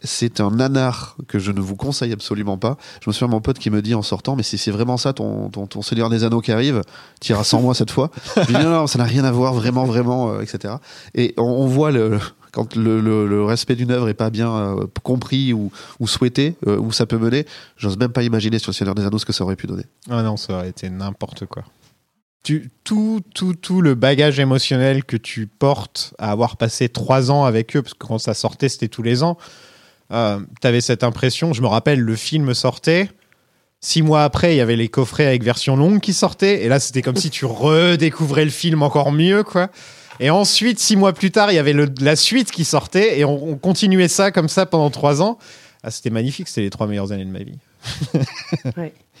C'est 0.00 0.40
un 0.40 0.50
nanar 0.50 1.16
que 1.28 1.38
je 1.38 1.52
ne 1.52 1.60
vous 1.60 1.76
conseille 1.76 2.12
absolument 2.12 2.56
pas. 2.56 2.76
Je 3.02 3.10
me 3.10 3.12
souviens 3.12 3.28
de 3.28 3.32
mon 3.32 3.40
pote 3.40 3.58
qui 3.58 3.68
me 3.70 3.82
dit 3.82 3.94
en 3.94 4.02
sortant, 4.02 4.36
mais 4.36 4.42
si 4.42 4.56
c'est 4.58 4.70
vraiment 4.70 4.96
ça 4.96 5.12
ton, 5.12 5.50
ton, 5.50 5.66
ton 5.66 5.82
Seigneur 5.82 6.08
des 6.10 6.24
Anneaux 6.24 6.40
qui 6.40 6.50
arrive, 6.52 6.80
tu 7.20 7.32
iras 7.32 7.44
sans 7.44 7.60
moi 7.60 7.74
cette 7.74 7.90
fois. 7.90 8.10
Je 8.36 8.40
lui 8.46 8.54
dis 8.54 8.62
non, 8.64 8.70
non, 8.70 8.86
ça 8.86 8.98
n'a 8.98 9.04
rien 9.04 9.24
à 9.24 9.32
voir, 9.32 9.52
vraiment, 9.54 9.84
vraiment, 9.84 10.30
euh, 10.32 10.40
etc. 10.40 10.74
Et 11.14 11.34
on, 11.36 11.42
on 11.42 11.66
voit 11.66 11.90
le, 11.90 12.18
quand 12.52 12.74
le, 12.74 13.00
le- 13.00 13.26
le 13.26 13.44
respect 13.44 13.76
d'une 13.76 13.90
œuvre 13.90 14.08
est 14.08 14.14
pas 14.14 14.30
bien 14.30 14.50
euh, 14.50 14.86
compris 15.02 15.52
ou, 15.52 15.70
ou 16.00 16.06
souhaité, 16.06 16.56
euh, 16.66 16.78
où 16.78 16.90
ça 16.92 17.04
peut 17.04 17.18
mener. 17.18 17.44
J'ose 17.76 17.98
même 17.98 18.12
pas 18.12 18.22
imaginer 18.22 18.58
sur 18.58 18.70
le 18.70 18.74
Seigneur 18.74 18.94
des 18.94 19.04
Anneaux 19.04 19.18
ce 19.18 19.26
que 19.26 19.32
ça 19.34 19.44
aurait 19.44 19.56
pu 19.56 19.66
donner. 19.66 19.84
Ah 20.10 20.22
non, 20.22 20.36
ça 20.38 20.54
aurait 20.54 20.68
été 20.70 20.88
n'importe 20.88 21.44
quoi. 21.46 21.64
Tout, 22.84 23.20
tout, 23.34 23.54
tout 23.54 23.80
le 23.80 23.94
bagage 23.94 24.38
émotionnel 24.38 25.02
que 25.04 25.16
tu 25.16 25.46
portes 25.46 26.12
à 26.18 26.30
avoir 26.30 26.56
passé 26.58 26.88
trois 26.90 27.30
ans 27.30 27.44
avec 27.44 27.74
eux, 27.74 27.82
parce 27.82 27.94
que 27.94 27.98
quand 28.06 28.18
ça 28.18 28.34
sortait, 28.34 28.68
c'était 28.68 28.88
tous 28.88 29.02
les 29.02 29.22
ans, 29.22 29.38
euh, 30.12 30.38
tu 30.60 30.66
avais 30.66 30.82
cette 30.82 31.02
impression. 31.04 31.54
Je 31.54 31.62
me 31.62 31.66
rappelle, 31.66 32.00
le 32.00 32.16
film 32.16 32.52
sortait. 32.52 33.08
Six 33.80 34.02
mois 34.02 34.24
après, 34.24 34.54
il 34.54 34.58
y 34.58 34.60
avait 34.60 34.76
les 34.76 34.88
coffrets 34.88 35.26
avec 35.26 35.42
version 35.42 35.74
longue 35.76 36.00
qui 36.00 36.12
sortaient. 36.12 36.62
Et 36.64 36.68
là, 36.68 36.80
c'était 36.80 37.02
comme 37.02 37.16
si 37.16 37.30
tu 37.30 37.46
redécouvrais 37.46 38.44
le 38.44 38.50
film 38.50 38.82
encore 38.82 39.10
mieux, 39.12 39.42
quoi. 39.42 39.70
Et 40.20 40.30
ensuite, 40.30 40.78
six 40.78 40.96
mois 40.96 41.12
plus 41.12 41.30
tard, 41.30 41.50
il 41.50 41.54
y 41.54 41.58
avait 41.58 41.72
le- 41.72 41.88
la 42.00 42.14
suite 42.16 42.50
qui 42.50 42.64
sortait. 42.64 43.18
Et 43.18 43.24
on, 43.24 43.48
on 43.52 43.56
continuait 43.56 44.08
ça 44.08 44.30
comme 44.30 44.48
ça 44.48 44.64
pendant 44.66 44.90
trois 44.90 45.22
ans. 45.22 45.38
Ah, 45.82 45.90
c'était 45.90 46.10
magnifique. 46.10 46.48
C'était 46.48 46.62
les 46.62 46.70
trois 46.70 46.86
meilleures 46.86 47.12
années 47.12 47.24
de 47.24 47.30
ma 47.30 47.40
vie. 47.42 47.58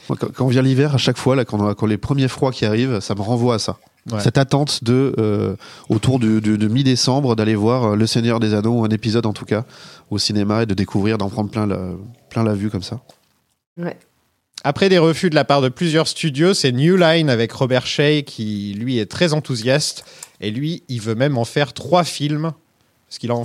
Quand, 0.08 0.32
quand 0.34 0.46
vient 0.48 0.60
l'hiver, 0.62 0.94
à 0.94 0.98
chaque 0.98 1.16
fois, 1.16 1.34
là, 1.34 1.44
quand, 1.46 1.86
les 1.86 1.96
premiers 1.96 2.28
froids 2.28 2.52
qui 2.52 2.66
arrivent, 2.66 3.00
ça 3.00 3.14
me 3.14 3.22
renvoie 3.22 3.54
à 3.54 3.58
ça. 3.58 3.78
Ouais. 4.12 4.20
Cette 4.20 4.36
attente 4.36 4.84
de, 4.84 5.14
euh, 5.18 5.56
autour 5.88 6.18
du, 6.18 6.42
du- 6.42 6.58
de 6.58 6.68
mi-décembre, 6.68 7.34
d'aller 7.36 7.54
voir 7.54 7.84
euh, 7.92 7.96
Le 7.96 8.06
Seigneur 8.06 8.38
des 8.38 8.52
Anneaux, 8.52 8.80
ou 8.80 8.84
un 8.84 8.90
épisode 8.90 9.24
en 9.24 9.32
tout 9.32 9.46
cas, 9.46 9.64
au 10.10 10.18
cinéma, 10.18 10.64
et 10.64 10.66
de 10.66 10.74
découvrir, 10.74 11.16
d'en 11.16 11.30
prendre 11.30 11.48
plein 11.50 11.66
la, 11.66 11.92
plein 12.28 12.42
la 12.44 12.52
vue 12.52 12.68
comme 12.68 12.82
ça. 12.82 13.00
Ouais. 13.78 13.96
Après 14.62 14.90
des 14.90 14.98
refus 14.98 15.30
de 15.30 15.34
la 15.34 15.44
part 15.44 15.62
de 15.62 15.70
plusieurs 15.70 16.06
studios, 16.06 16.52
c'est 16.52 16.72
New 16.72 16.96
Line 16.96 17.30
avec 17.30 17.52
Robert 17.52 17.86
Shea 17.86 18.20
qui, 18.26 18.74
lui, 18.78 18.98
est 18.98 19.06
très 19.10 19.32
enthousiaste. 19.32 20.04
Et 20.42 20.50
lui, 20.50 20.82
il 20.88 21.00
veut 21.00 21.14
même 21.14 21.38
en 21.38 21.44
faire 21.46 21.72
trois 21.72 22.04
films. 22.04 22.52
Parce 23.14 23.20
qu'il 23.20 23.30
a 23.30 23.36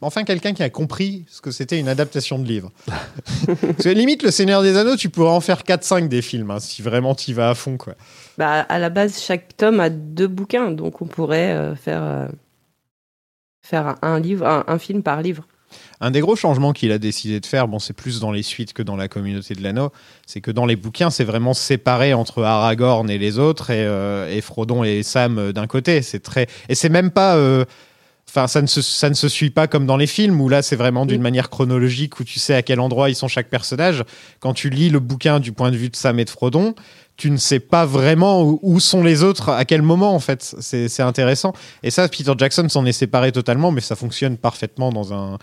enfin 0.00 0.24
quelqu'un 0.24 0.54
qui 0.54 0.62
a 0.62 0.70
compris 0.70 1.26
ce 1.28 1.42
que 1.42 1.50
c'était 1.50 1.78
une 1.78 1.88
adaptation 1.88 2.38
de 2.38 2.46
livre. 2.46 2.72
Parce 3.46 3.84
que 3.84 3.90
limite, 3.90 4.22
Le 4.22 4.30
Seigneur 4.30 4.62
des 4.62 4.78
Anneaux, 4.78 4.96
tu 4.96 5.10
pourrais 5.10 5.28
en 5.28 5.40
faire 5.40 5.60
4-5 5.60 6.08
des 6.08 6.22
films, 6.22 6.50
hein, 6.50 6.58
si 6.58 6.80
vraiment 6.80 7.14
tu 7.14 7.34
vas 7.34 7.50
à 7.50 7.54
fond. 7.54 7.76
Quoi. 7.76 7.96
Bah, 8.38 8.60
à 8.62 8.78
la 8.78 8.88
base, 8.88 9.20
chaque 9.20 9.58
tome 9.58 9.78
a 9.78 9.90
deux 9.90 10.26
bouquins, 10.26 10.70
donc 10.70 11.02
on 11.02 11.06
pourrait 11.06 11.52
euh, 11.52 11.76
faire, 11.76 12.02
euh, 12.02 12.28
faire 13.60 13.96
un, 14.00 14.18
livre, 14.20 14.46
un, 14.46 14.64
un 14.66 14.78
film 14.78 15.02
par 15.02 15.20
livre. 15.20 15.46
Un 16.00 16.10
des 16.10 16.20
gros 16.20 16.34
changements 16.34 16.72
qu'il 16.72 16.90
a 16.90 16.98
décidé 16.98 17.40
de 17.40 17.46
faire, 17.46 17.68
bon, 17.68 17.78
c'est 17.78 17.92
plus 17.92 18.20
dans 18.20 18.32
les 18.32 18.42
suites 18.42 18.72
que 18.72 18.82
dans 18.82 18.96
la 18.96 19.06
communauté 19.08 19.54
de 19.54 19.62
l'anneau, 19.62 19.90
c'est 20.26 20.40
que 20.40 20.50
dans 20.50 20.64
les 20.64 20.76
bouquins, 20.76 21.10
c'est 21.10 21.24
vraiment 21.24 21.52
séparé 21.52 22.14
entre 22.14 22.42
Aragorn 22.42 23.10
et 23.10 23.18
les 23.18 23.38
autres 23.38 23.68
et, 23.70 23.84
euh, 23.84 24.34
et 24.34 24.40
Frodon 24.40 24.82
et 24.82 25.02
Sam 25.02 25.52
d'un 25.52 25.66
côté. 25.66 26.00
C'est 26.00 26.20
très 26.20 26.46
et 26.70 26.74
c'est 26.74 26.88
même 26.88 27.10
pas, 27.10 27.36
euh, 27.36 27.66
enfin, 28.30 28.46
ça 28.46 28.62
ne 28.62 28.66
se 28.66 28.80
ça 28.82 29.08
ne 29.10 29.14
se 29.14 29.28
suit 29.28 29.50
pas 29.50 29.66
comme 29.66 29.86
dans 29.86 29.96
les 29.96 30.06
films 30.06 30.40
où 30.40 30.48
là, 30.48 30.62
c'est 30.62 30.76
vraiment 30.76 31.04
d'une 31.06 31.20
manière 31.22 31.50
chronologique 31.50 32.18
où 32.20 32.24
tu 32.24 32.38
sais 32.38 32.54
à 32.54 32.62
quel 32.62 32.80
endroit 32.80 33.10
ils 33.10 33.14
sont 33.14 33.28
chaque 33.28 33.48
personnage. 33.50 34.04
Quand 34.40 34.54
tu 34.54 34.70
lis 34.70 34.88
le 34.88 35.00
bouquin 35.00 35.40
du 35.40 35.52
point 35.52 35.70
de 35.70 35.76
vue 35.76 35.88
de 35.90 35.96
Sam 35.96 36.18
et 36.18 36.24
de 36.24 36.30
Frodon, 36.30 36.74
tu 37.16 37.30
ne 37.30 37.36
sais 37.36 37.60
pas 37.60 37.84
vraiment 37.84 38.58
où, 38.62 38.80
sont 38.80 39.02
les 39.02 39.22
autres, 39.22 39.50
à 39.50 39.64
quel 39.66 39.82
moment 39.82 40.14
en 40.14 40.20
fait. 40.20 40.42
C'est 40.60 40.88
c'est 40.88 41.02
intéressant. 41.02 41.52
Et 41.82 41.90
ça, 41.90 42.08
Peter 42.08 42.32
Jackson 42.38 42.66
s'en 42.68 42.86
est 42.86 42.92
séparé 42.92 43.32
totalement, 43.32 43.70
mais 43.72 43.80
ça 43.82 43.94
fonctionne 43.96 44.36
parfaitement 44.38 44.90
dans 44.90 45.12
un 45.12 45.38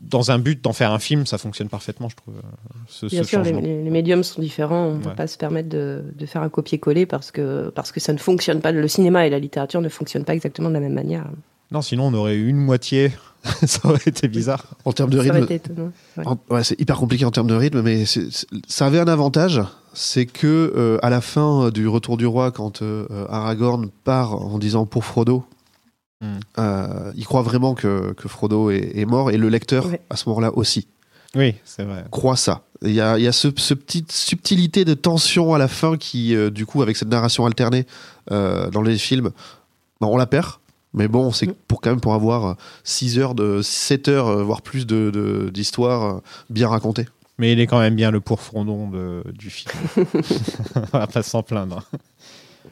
dans 0.00 0.30
un 0.30 0.38
but 0.38 0.62
d'en 0.62 0.72
faire 0.72 0.92
un 0.92 0.98
film, 1.00 1.26
ça 1.26 1.36
fonctionne 1.36 1.68
parfaitement, 1.68 2.08
je 2.08 2.14
trouve. 2.16 2.34
Ce, 2.86 3.06
Bien 3.06 3.22
ce 3.24 3.28
sûr, 3.28 3.42
les, 3.42 3.90
médiums 3.90 4.22
sont 4.22 4.40
différents. 4.40 4.86
On 4.86 4.94
ne 4.94 5.02
peut 5.02 5.08
Ouais. 5.08 5.14
pas 5.16 5.26
se 5.26 5.36
permettre 5.36 5.68
de, 5.68 6.04
de 6.16 6.26
faire 6.26 6.42
un 6.42 6.48
copier-coller 6.48 7.06
parce 7.06 7.32
que, 7.32 7.70
parce 7.74 7.90
que 7.90 7.98
ça 7.98 8.12
ne 8.12 8.18
fonctionne 8.18 8.60
pas. 8.60 8.70
Le 8.70 8.86
cinéma 8.86 9.26
et 9.26 9.30
la 9.30 9.40
littérature 9.40 9.80
ne 9.80 9.88
fonctionnent 9.88 10.24
pas 10.24 10.34
exactement 10.34 10.68
de 10.68 10.74
la 10.74 10.80
même 10.80 10.92
manière. 10.94 11.24
Non, 11.70 11.82
sinon 11.82 12.06
on 12.06 12.14
aurait 12.14 12.34
eu 12.34 12.48
une 12.48 12.56
moitié. 12.58 13.12
ça 13.66 13.80
aurait 13.88 14.00
été 14.06 14.26
bizarre. 14.28 14.64
En 14.84 14.92
termes 14.92 15.10
de 15.10 15.22
Ça 15.22 15.28
aurait 15.28 15.40
rythme. 15.40 15.92
Ouais. 16.16 16.24
ouais, 16.50 16.64
c'est 16.64 16.80
hyper 16.80 16.96
compliqué 16.96 17.24
en 17.24 17.30
termes 17.30 17.46
de 17.46 17.54
rythme, 17.54 17.80
mais 17.82 18.04
c'est- 18.04 18.28
c'est- 18.32 18.46
ça 18.66 18.86
avait 18.86 18.98
un 18.98 19.06
avantage, 19.08 19.62
c'est 19.94 20.26
que 20.26 20.72
euh, 20.76 20.98
à 21.02 21.10
la 21.10 21.20
fin 21.20 21.70
du 21.70 21.86
Retour 21.86 22.16
du 22.16 22.26
Roi, 22.26 22.50
quand 22.50 22.82
euh, 22.82 23.06
Aragorn 23.28 23.88
part 24.04 24.34
en 24.34 24.58
disant 24.58 24.84
pour 24.86 25.04
Frodo, 25.04 25.44
Hmm. 26.22 26.38
euh, 26.58 27.12
il 27.14 27.26
croit 27.26 27.42
vraiment 27.42 27.74
que, 27.74 28.14
que 28.14 28.26
Frodo 28.26 28.70
est, 28.70 28.92
est 28.96 29.04
mort, 29.04 29.30
et 29.30 29.36
le 29.36 29.50
lecteur, 29.50 29.84
Ouais. 29.86 30.00
à 30.08 30.16
ce 30.16 30.26
moment-là 30.30 30.50
aussi, 30.56 30.88
Oui, 31.34 31.54
c'est 31.66 31.84
vrai. 31.84 32.04
croit 32.10 32.36
ça. 32.36 32.62
Il 32.80 32.92
y 32.92 33.02
a, 33.02 33.18
y 33.18 33.26
a 33.26 33.32
ce, 33.32 33.48
ce 33.56 33.74
petite 33.74 34.10
subtilité 34.10 34.86
de 34.86 34.94
tension 34.94 35.52
à 35.52 35.58
la 35.58 35.68
fin 35.68 35.98
qui, 35.98 36.34
euh, 36.34 36.48
du 36.50 36.64
coup, 36.64 36.80
avec 36.80 36.96
cette 36.96 37.08
narration 37.10 37.44
alternée 37.44 37.84
euh, 38.32 38.70
dans 38.70 38.80
les 38.80 38.96
films, 38.96 39.30
ben, 40.00 40.06
on 40.08 40.16
la 40.16 40.26
perd. 40.26 40.46
Mais 40.96 41.08
bon, 41.08 41.30
c'est 41.30 41.46
pour 41.68 41.80
quand 41.80 41.90
même 41.90 42.00
pour 42.00 42.14
avoir 42.14 42.56
6 42.84 43.18
heures, 43.18 43.34
de 43.34 43.60
7 43.62 44.08
heures, 44.08 44.28
euh, 44.28 44.42
voire 44.42 44.62
plus 44.62 44.86
de- 44.86 45.50
d'histoire 45.52 46.16
euh, 46.16 46.20
bien 46.50 46.68
racontée. 46.68 47.06
Mais 47.38 47.52
il 47.52 47.60
est 47.60 47.66
quand 47.66 47.78
même 47.80 47.94
bien 47.94 48.10
le 48.10 48.20
pour 48.20 48.40
Frondon 48.40 48.88
de, 48.88 49.22
du 49.32 49.50
film. 49.50 49.70
on 50.76 50.98
va 50.98 51.06
pas 51.06 51.22
s'en 51.22 51.42
plaindre. 51.42 51.84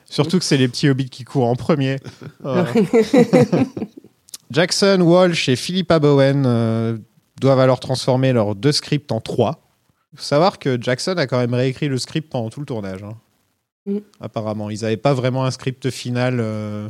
Surtout 0.06 0.38
que 0.38 0.44
c'est 0.44 0.56
les 0.56 0.68
petits 0.68 0.88
hobbits 0.88 1.10
qui 1.10 1.24
courent 1.24 1.48
en 1.48 1.54
premier. 1.56 1.96
Oh. 2.44 2.62
Jackson, 4.50 5.00
Walsh 5.00 5.48
et 5.48 5.56
Philippa 5.56 5.98
Bowen 5.98 6.44
euh, 6.46 6.98
doivent 7.40 7.60
alors 7.60 7.80
transformer 7.80 8.32
leurs 8.32 8.54
deux 8.54 8.72
scripts 8.72 9.12
en 9.12 9.20
trois. 9.20 9.60
Il 10.12 10.18
faut 10.18 10.24
savoir 10.24 10.58
que 10.58 10.80
Jackson 10.80 11.14
a 11.16 11.26
quand 11.26 11.38
même 11.38 11.54
réécrit 11.54 11.88
le 11.88 11.98
script 11.98 12.30
pendant 12.30 12.50
tout 12.50 12.60
le 12.60 12.66
tournage. 12.66 13.02
hein. 13.02 13.16
Mm. 13.86 13.98
Apparemment, 14.20 14.70
ils 14.70 14.82
n'avaient 14.82 14.96
pas 14.96 15.12
vraiment 15.14 15.44
un 15.44 15.50
script 15.50 15.90
final 15.90 16.38
euh, 16.40 16.88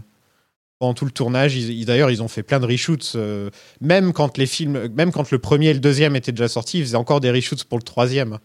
pendant 0.79 0.95
tout 0.95 1.05
le 1.05 1.11
tournage. 1.11 1.57
D'ailleurs, 1.85 2.11
ils 2.11 2.23
ont 2.23 2.29
fait 2.29 2.43
plein 2.43 2.61
de 2.61 2.67
reshoots. 2.67 3.13
euh, 3.17 3.51
même 3.81 4.13
quand 4.13 4.37
les 4.39 4.47
films, 4.47 4.89
même 4.95 5.13
quand 5.13 5.31
le 5.31 5.39
premier 5.39 5.69
et 5.69 5.75
le 5.75 5.81
deuxième 5.81 6.17
étaient 6.17 6.33
déjà 6.33 6.49
sortis, 6.49 6.79
ils 6.79 6.85
faisaient 6.85 6.97
encore 6.97 7.21
des 7.21 7.31
reshoots 7.31 7.65
pour 7.65 7.79
le 7.79 7.85
troisième. 7.85 8.39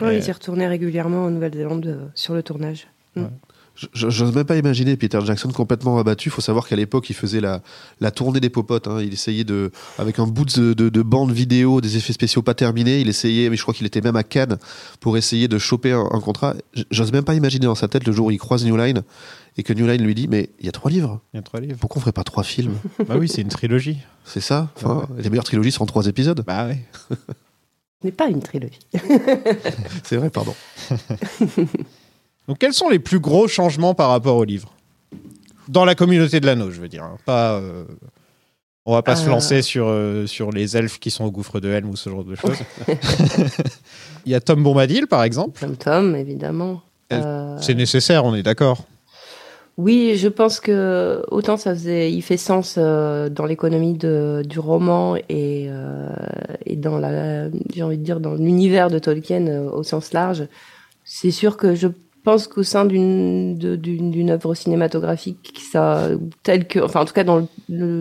Ouais, 0.00 0.16
Et- 0.16 0.18
Ils 0.18 0.26
y 0.28 0.32
retournaient 0.32 0.68
régulièrement 0.68 1.24
en 1.24 1.30
Nouvelle-Zélande 1.30 1.86
euh, 1.86 2.06
sur 2.14 2.34
le 2.34 2.42
tournage. 2.42 2.86
Mm. 3.16 3.24
Je- 3.94 4.10
J'ose 4.10 4.34
même 4.34 4.44
pas 4.44 4.56
imaginer 4.56 4.96
Peter 4.96 5.18
Jackson 5.24 5.48
complètement 5.50 5.98
abattu. 5.98 6.28
Il 6.28 6.32
faut 6.32 6.40
savoir 6.42 6.68
qu'à 6.68 6.76
l'époque, 6.76 7.08
il 7.08 7.14
faisait 7.16 7.40
la, 7.40 7.62
la 8.00 8.10
tournée 8.10 8.38
des 8.40 8.50
popotes. 8.50 8.88
hein. 8.88 9.00
Il 9.00 9.12
essayait 9.12 9.44
de, 9.44 9.70
avec 9.98 10.18
un 10.18 10.26
bout 10.26 10.44
de, 10.44 10.74
de, 10.74 10.88
de 10.90 11.02
bande 11.02 11.32
vidéo, 11.32 11.80
des 11.80 11.96
effets 11.96 12.12
spéciaux 12.12 12.42
pas 12.42 12.52
terminés. 12.54 13.00
Il 13.00 13.08
essayait, 13.08 13.48
mais 13.48 13.56
je 13.56 13.62
crois 13.62 13.72
qu'il 13.72 13.86
était 13.86 14.02
même 14.02 14.16
à 14.16 14.22
Cannes 14.22 14.58
pour 15.00 15.16
essayer 15.16 15.48
de 15.48 15.58
choper 15.58 15.92
un, 15.92 16.06
un 16.10 16.20
contrat. 16.20 16.54
J'ose 16.90 17.12
même 17.12 17.24
pas 17.24 17.34
imaginer 17.34 17.66
dans 17.66 17.74
sa 17.74 17.88
tête 17.88 18.06
le 18.06 18.12
jour 18.12 18.26
où 18.26 18.30
il 18.30 18.38
croise 18.38 18.64
New 18.66 18.76
Line 18.76 19.02
et 19.56 19.62
que 19.62 19.72
New 19.72 19.86
Line 19.86 20.02
lui 20.02 20.14
dit 20.14 20.28
Mais 20.28 20.50
il 20.60 20.66
y 20.66 20.68
a 20.68 20.72
trois 20.72 20.90
livres. 20.90 21.20
Il 21.32 21.36
y 21.36 21.40
a 21.40 21.42
trois 21.42 21.60
livres. 21.60 21.78
Pourquoi 21.80 21.98
on 21.98 22.00
ferait 22.02 22.12
pas 22.12 22.24
trois 22.24 22.42
films? 22.44 22.74
Bah 23.08 23.16
oui, 23.18 23.28
c'est 23.28 23.40
une 23.40 23.48
trilogie. 23.48 23.98
C'est 24.26 24.40
ça 24.42 24.70
Enfin, 24.76 25.08
Les 25.18 25.30
meilleures 25.30 25.44
trilogies 25.44 25.72
sont 25.72 25.82
en 25.84 25.86
trois 25.86 26.06
épisodes. 26.06 26.44
Bah 26.46 26.68
oui. 26.68 26.76
Ce 28.02 28.06
n'est 28.06 28.12
pas 28.12 28.28
une 28.28 28.40
trilogie. 28.40 28.78
C'est 30.04 30.16
vrai, 30.16 30.30
pardon. 30.30 30.54
Donc, 32.50 32.58
quels 32.58 32.72
sont 32.72 32.88
les 32.88 32.98
plus 32.98 33.20
gros 33.20 33.46
changements 33.46 33.94
par 33.94 34.08
rapport 34.08 34.34
au 34.34 34.42
livre? 34.42 34.74
Dans 35.68 35.84
la 35.84 35.94
communauté 35.94 36.40
de 36.40 36.46
l'anneau, 36.46 36.72
je 36.72 36.80
veux 36.80 36.88
dire. 36.88 37.04
hein. 37.04 37.16
Pas, 37.24 37.52
euh, 37.52 37.84
On 38.86 38.94
va 38.94 39.02
pas 39.02 39.14
se 39.14 39.28
Euh. 39.28 39.30
lancer 39.30 39.62
sur, 39.62 39.86
euh, 39.86 40.26
sur 40.26 40.50
les 40.50 40.76
elfes 40.76 40.98
qui 40.98 41.12
sont 41.12 41.24
au 41.24 41.30
gouffre 41.30 41.60
de 41.60 41.68
Helm 41.68 41.88
ou 41.90 41.94
ce 41.94 42.10
genre 42.10 42.24
de 42.24 42.34
choses. 42.34 42.56
Il 44.26 44.32
y 44.32 44.34
a 44.34 44.40
Tom 44.40 44.64
Bombadil, 44.64 45.06
par 45.06 45.22
exemple. 45.22 45.60
Tom 45.60 45.76
Tom, 45.76 46.16
évidemment. 46.16 46.82
C'est 47.60 47.74
nécessaire, 47.74 48.24
on 48.24 48.34
est 48.34 48.42
d'accord. 48.42 48.82
Oui, 49.76 50.14
je 50.16 50.26
pense 50.26 50.58
que 50.58 51.22
autant 51.30 51.56
ça 51.56 51.72
faisait, 51.74 52.10
il 52.12 52.22
fait 52.22 52.36
sens 52.36 52.74
euh, 52.78 53.28
dans 53.28 53.46
l'économie 53.46 53.94
du 53.94 54.58
roman 54.58 55.14
et, 55.14 55.66
euh, 55.68 56.08
et 56.66 56.74
dans 56.74 56.98
la, 56.98 57.48
j'ai 57.72 57.84
envie 57.84 57.96
de 57.98 58.02
dire 58.02 58.18
dans 58.18 58.34
l'univers 58.34 58.90
de 58.90 58.98
Tolkien 58.98 59.46
euh, 59.46 59.70
au 59.70 59.84
sens 59.84 60.12
large. 60.12 60.48
C'est 61.04 61.30
sûr 61.30 61.56
que 61.56 61.76
je 61.76 61.86
pense 62.22 62.46
qu'au 62.48 62.62
sein 62.62 62.84
d'une 62.84 63.56
d'une 63.56 64.30
œuvre 64.30 64.54
cinématographique, 64.54 65.60
ça 65.72 66.08
telle 66.42 66.66
que, 66.66 66.78
enfin 66.80 67.00
en 67.00 67.04
tout 67.04 67.12
cas 67.14 67.24
dans 67.24 67.36
le, 67.38 67.46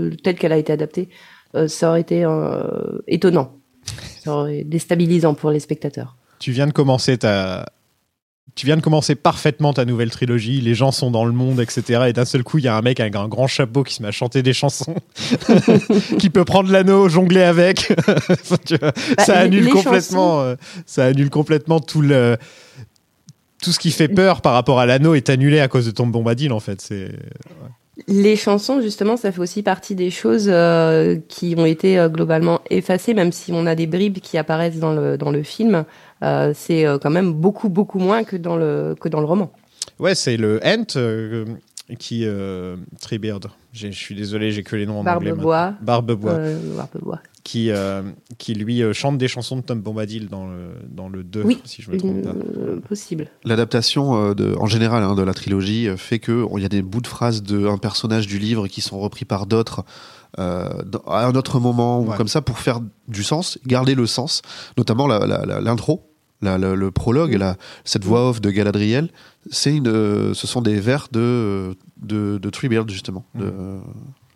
le- 0.10 0.16
telle 0.16 0.36
qu'elle 0.36 0.52
a 0.54 0.58
été 0.58 0.74
adaptée, 0.74 1.10
euh, 1.56 1.68
ça 1.68 1.90
aurait 1.90 2.02
été 2.02 2.24
euh, 2.26 3.00
étonnant, 3.08 3.54
ça 4.24 4.34
aurait 4.34 4.64
déstabilisant 4.64 5.34
pour 5.34 5.52
les 5.52 5.60
spectateurs. 5.60 6.16
Tu 6.40 6.52
viens 6.52 6.68
de 6.68 6.72
commencer 6.74 7.18
ta. 7.18 7.66
Tu 8.56 8.66
viens 8.66 8.76
de 8.76 8.82
commencer 8.82 9.16
parfaitement 9.16 9.74
ta 9.74 9.86
nouvelle 9.86 10.10
trilogie, 10.10 10.60
les 10.60 10.74
gens 10.74 10.92
sont 10.92 11.12
dans 11.12 11.24
le 11.24 11.32
monde, 11.32 11.62
etc. 11.62 12.06
Et 12.10 12.14
d'un 12.14 12.26
seul 12.26 12.44
coup, 12.44 12.58
il 12.58 12.66
y 12.66 12.68
a 12.68 12.76
un 12.76 12.82
mec 12.82 13.00
avec 13.00 13.16
un 13.16 13.28
grand 13.30 13.48
chapeau 13.48 13.84
qui 13.84 13.94
se 13.94 14.02
met 14.02 14.10
à 14.10 14.12
chanter 14.12 14.42
des 14.44 14.52
chansons, 14.54 14.96
qui 16.20 16.30
peut 16.30 16.44
prendre 16.44 16.70
l'anneau, 16.72 17.08
jongler 17.10 17.44
avec. 17.44 17.94
Bah, 18.82 18.92
ça 19.26 19.38
annule 19.40 19.70
complètement, 19.70 20.42
euh, 20.42 20.56
ça 20.86 21.06
annule 21.06 21.30
complètement 21.30 21.80
tout 21.80 22.02
le, 22.02 22.38
tout 23.62 23.72
ce 23.72 23.80
qui 23.80 23.92
fait 23.92 24.08
peur 24.08 24.42
par 24.42 24.54
rapport 24.54 24.80
à 24.80 24.86
l'anneau 24.86 25.16
est 25.16 25.30
annulé 25.30 25.60
à 25.60 25.68
cause 25.68 25.86
de 25.86 25.92
Tom 25.92 26.12
Bombadil 26.12 26.52
en 26.52 26.60
fait. 26.60 26.82
C'est 26.82 27.12
Les 28.08 28.36
chansons, 28.36 28.82
justement, 28.82 29.18
ça 29.18 29.32
fait 29.32 29.42
aussi 29.42 29.64
partie 29.64 29.96
des 29.96 30.10
choses 30.10 30.48
euh, 30.48 31.18
qui 31.28 31.56
ont 31.58 31.66
été 31.66 32.00
euh, 32.00 32.10
globalement 32.10 32.62
effacées, 32.70 33.14
même 33.14 33.32
si 33.32 33.52
on 33.52 33.66
a 33.66 33.76
des 33.76 33.88
bribes 33.88 34.20
qui 34.20 34.38
apparaissent 34.38 34.80
dans 34.80 34.94
le, 34.94 35.18
dans 35.18 35.32
le 35.32 35.44
film. 35.44 35.84
Euh, 36.24 36.54
c'est 36.56 36.86
quand 37.02 37.10
même 37.10 37.34
beaucoup, 37.34 37.70
beaucoup 37.70 38.00
moins 38.00 38.24
que 38.24 38.36
dans 38.36 38.56
le, 38.56 38.96
que 39.00 39.10
dans 39.10 39.20
le 39.20 39.26
roman. 39.26 39.52
Ouais, 40.00 40.16
c'est 40.16 40.38
le 40.38 40.60
Ent 40.64 40.98
qui. 41.98 42.26
Treebeard. 43.02 43.50
Je 43.74 43.88
suis 43.90 44.16
désolé, 44.16 44.52
j'ai 44.52 44.64
que 44.64 44.76
les 44.76 44.86
noms 44.86 45.00
en 45.00 45.06
anglais. 45.06 45.32
Barbebois. 45.32 45.74
Barbebois. 45.82 47.20
Qui, 47.50 47.72
euh, 47.72 48.04
qui 48.38 48.54
lui 48.54 48.84
euh, 48.84 48.94
chante 48.94 49.18
des 49.18 49.28
chansons 49.28 49.56
de 49.56 49.62
Tom 49.62 49.82
Bombadil 49.82 50.28
dans 50.30 50.46
le, 50.48 50.68
dans 50.88 51.10
le 51.10 51.24
2, 51.24 51.42
Oui, 51.44 51.58
si 51.64 51.82
je 51.82 51.90
me 51.90 51.98
trompe 51.98 52.22
pas. 52.22 52.30
euh, 52.60 52.80
possible. 52.80 53.28
L'adaptation, 53.44 54.16
euh, 54.16 54.34
de- 54.36 54.54
en 54.60 54.68
général, 54.68 55.02
hein, 55.02 55.16
de 55.16 55.24
la 55.24 55.34
trilogie 55.34 55.88
fait 55.98 56.20
que 56.20 56.46
il 56.58 56.62
y 56.62 56.66
a 56.66 56.70
des 56.70 56.84
bouts 56.84 57.02
de 57.02 57.08
phrases 57.08 57.42
d'un 57.42 57.80
personnage 57.80 58.28
du 58.28 58.38
livre 58.38 58.68
qui 58.68 58.82
sont 58.82 59.00
repris 59.00 59.26
par 59.26 59.48
d'autres 59.48 59.84
euh, 60.38 60.70
à 61.08 61.26
un 61.26 61.34
autre 61.34 61.60
moment 61.60 62.02
ou 62.02 62.06
comme 62.18 62.28
ça 62.28 62.42
pour 62.44 62.60
faire 62.60 62.82
du 63.08 63.24
sens, 63.24 63.58
garder 63.66 63.96
le 63.96 64.06
sens, 64.06 64.44
notamment 64.78 65.08
l'intro. 65.08 66.06
la- 66.42 66.58
la- 66.60 66.76
le 66.76 66.92
prologue, 66.92 67.34
la- 67.34 67.58
cette 67.84 68.06
voix 68.06 68.30
off 68.30 68.40
de 68.42 68.52
Galadriel, 68.52 69.10
c'est 69.50 69.76
une, 69.76 69.88
euh, 69.88 70.34
ce 70.36 70.46
sont 70.46 70.62
des 70.62 70.80
vers 70.80 71.08
de, 71.12 71.76
de, 71.98 72.38
de 72.38 72.50
Treebeard, 72.52 72.88
justement, 72.90 73.26
de, 73.36 73.46
euh, 73.46 73.80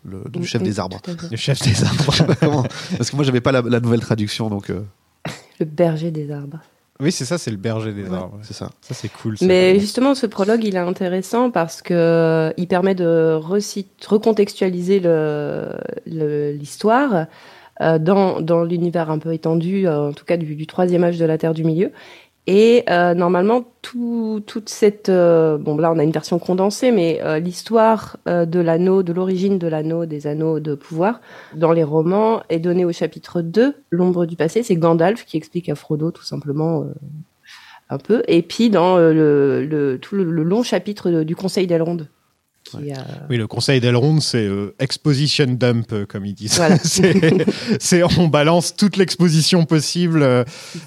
le, 0.05 0.23
du 0.29 0.45
chef 0.45 0.61
des 0.63 0.79
arbres. 0.79 0.99
Le 1.31 1.37
chef 1.37 1.61
des 1.61 1.83
arbres. 2.45 2.67
Parce 2.97 3.09
que 3.09 3.15
moi, 3.15 3.23
j'avais 3.25 3.41
pas 3.41 3.51
la, 3.51 3.61
la 3.61 3.79
nouvelle 3.79 4.01
traduction, 4.01 4.49
donc 4.49 4.69
euh, 4.69 4.81
Le 5.59 5.65
berger 5.65 6.11
des 6.11 6.31
arbres. 6.31 6.59
Oui, 6.99 7.11
c'est 7.11 7.25
ça, 7.25 7.37
c'est 7.37 7.49
le 7.51 7.57
berger 7.57 7.91
des 7.91 8.05
arbres. 8.11 8.37
c'est 8.43 8.53
ça. 8.53 8.69
Ça, 8.81 8.93
c'est 8.93 9.09
cool. 9.09 9.37
ça. 9.37 9.45
Mais 9.45 9.79
justement, 9.79 10.13
ce 10.15 10.25
prologue, 10.27 10.63
il 10.63 10.75
est 10.75 10.79
intéressant 10.79 11.49
parce 11.51 11.81
que 11.81 11.93
euh, 11.93 12.51
il 12.57 12.67
permet 12.67 12.93
de 12.95 13.33
recontextualiser 14.07 14.99
le- 14.99 15.69
le- 16.05 16.51
l'histoire 16.51 17.25
euh, 17.81 17.97
dans, 17.97 18.39
dans 18.41 18.63
l'univers 18.63 19.09
un 19.09 19.17
peu 19.17 19.33
étendu, 19.33 19.87
euh, 19.87 20.09
en 20.09 20.13
tout 20.13 20.25
cas 20.25 20.37
du, 20.37 20.55
du 20.55 20.67
troisième 20.67 21.03
âge 21.03 21.17
de 21.17 21.25
la 21.25 21.37
Terre 21.39 21.53
du 21.55 21.63
Milieu. 21.63 21.91
Et 22.45 22.83
euh, 22.89 23.13
normalement, 23.13 23.63
tout, 23.81 24.43
toute 24.45 24.67
cette... 24.67 25.07
euh, 25.07 25.57
bon, 25.57 25.77
là, 25.77 25.91
on 25.93 25.99
a 25.99 26.03
une 26.03 26.11
version 26.11 26.39
condensée, 26.39 26.91
mais 26.91 27.21
euh, 27.23 27.39
l'histoire 27.39 28.17
euh, 28.27 28.45
de 28.45 28.59
l'anneau, 28.59 29.01
de 29.01 29.13
l'origine 29.13 29.57
de 29.57 29.67
l'anneau, 29.67 30.05
des 30.05 30.27
anneaux 30.27 30.59
de 30.59 30.75
pouvoir, 30.75 31.21
dans 31.55 31.71
les 31.71 31.85
romans, 31.85 32.43
est 32.49 32.59
donnée 32.59 32.83
au 32.83 32.91
chapitre 32.91 33.41
2, 33.41 33.75
L'ombre 33.91 34.25
du 34.25 34.35
passé. 34.35 34.61
C'est 34.61 34.75
Gandalf 34.75 35.23
qui 35.25 35.37
explique 35.37 35.69
à 35.69 35.75
Frodo, 35.75 36.11
tout 36.11 36.23
simplement, 36.25 36.81
euh, 36.81 36.93
un 37.89 37.97
peu. 37.97 38.23
Et 38.27 38.41
puis, 38.41 38.69
dans 38.69 38.97
euh, 38.97 39.13
le, 39.13 39.99
le, 40.11 40.43
long 40.43 40.63
chapitre 40.63 41.23
du 41.23 41.37
Conseil 41.37 41.65
d'Elrond. 41.65 42.07
Qui, 42.81 42.91
a- 42.91 43.05
Oui, 43.29 43.37
le 43.37 43.47
conseil 43.47 43.79
d'Elrond, 43.79 44.19
c'est 44.19 44.45
euh, 44.45 44.73
exposition 44.79 45.45
dump, 45.47 45.91
euh, 45.93 46.05
comme 46.05 46.25
ils 46.25 46.33
disent. 46.33 46.55
Voilà. 46.57 46.77
c'est, 47.79 48.03
on 48.19 48.27
balance 48.27 48.75
toute 48.75 48.97
l'exposition 48.97 49.65
possible. 49.65 50.23
euh, 50.23 50.43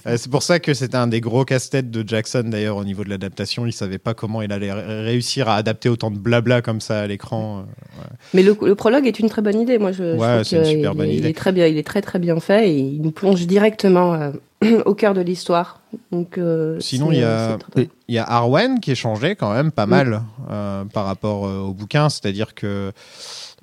euh, 0.07 0.17
c'est 0.17 0.31
pour 0.31 0.43
ça 0.43 0.59
que 0.59 0.75
c'était 0.75 0.97
un 0.97 1.07
des 1.07 1.21
gros 1.21 1.45
casse-têtes 1.45 1.91
de 1.91 2.07
Jackson, 2.07 2.45
d'ailleurs, 2.47 2.77
au 2.77 2.85
niveau 2.85 3.05
de 3.05 3.11
l'adaptation. 3.11 3.67
Il 3.67 3.73
savait 3.73 3.99
pas 3.99 4.15
comment 4.15 4.43
il 4.43 4.53
allait 4.53 4.73
ré- 4.73 5.03
réussir 5.05 5.49
à 5.49 5.57
adapter 5.57 5.89
autant 5.89 6.11
de 6.11 6.19
blabla 6.19 6.63
comme 6.63 6.81
ça 6.81 7.01
à 7.01 7.07
l'écran. 7.07 7.61
euh. 7.61 8.03
Mais 8.35 8.43
le, 8.43 8.57
le 8.63 8.75
prologue 8.75 9.07
est 9.07 9.19
une 9.19 9.29
très 9.29 9.43
bonne 9.43 9.61
idée. 9.61 9.79
Moi, 9.79 9.93
je, 9.93 9.97
je 10.15 10.17
Ouais, 10.17 10.35
trouve 10.35 10.43
c'est 10.45 10.57
une 10.57 10.63
que 10.63 10.69
super 10.69 10.93
il, 10.93 10.97
bonne 10.97 11.07
est- 11.09 11.13
il 11.15 11.19
idée. 11.19 11.29
est 11.31 11.37
très 11.37 11.53
bien, 11.53 11.67
il 11.67 11.77
est 11.79 11.87
très 11.87 12.03
très 12.03 12.19
bien 12.19 12.39
fait 12.41 12.71
et 12.71 12.79
il 12.79 13.03
nous 13.03 13.11
plonge 13.11 13.47
directement 13.47 14.15
euh, 14.15 14.31
au 14.87 14.95
cœur 14.95 15.15
de 15.15 15.21
l'histoire. 15.21 15.81
Donc, 16.13 16.39
euh, 16.39 16.79
Sinon, 16.81 17.13
il 17.13 17.19
y 17.19 17.23
euh, 17.23 17.55
a, 17.55 17.59
il 18.09 18.15
y 18.15 18.19
a 18.19 18.25
Arwen 18.25 18.81
qui 18.81 18.91
est 18.91 18.95
changé 18.97 19.35
quand 19.37 19.53
même 19.53 19.71
pas 19.71 19.85
Oui. 19.85 19.91
mal 19.91 20.23
euh, 20.51 20.85
par 20.85 21.05
rapport 21.07 21.47
euh, 21.47 21.59
au 21.61 21.73
bouquin, 21.73 22.09
c'est-à-dire 22.09 22.55
que 22.55 22.93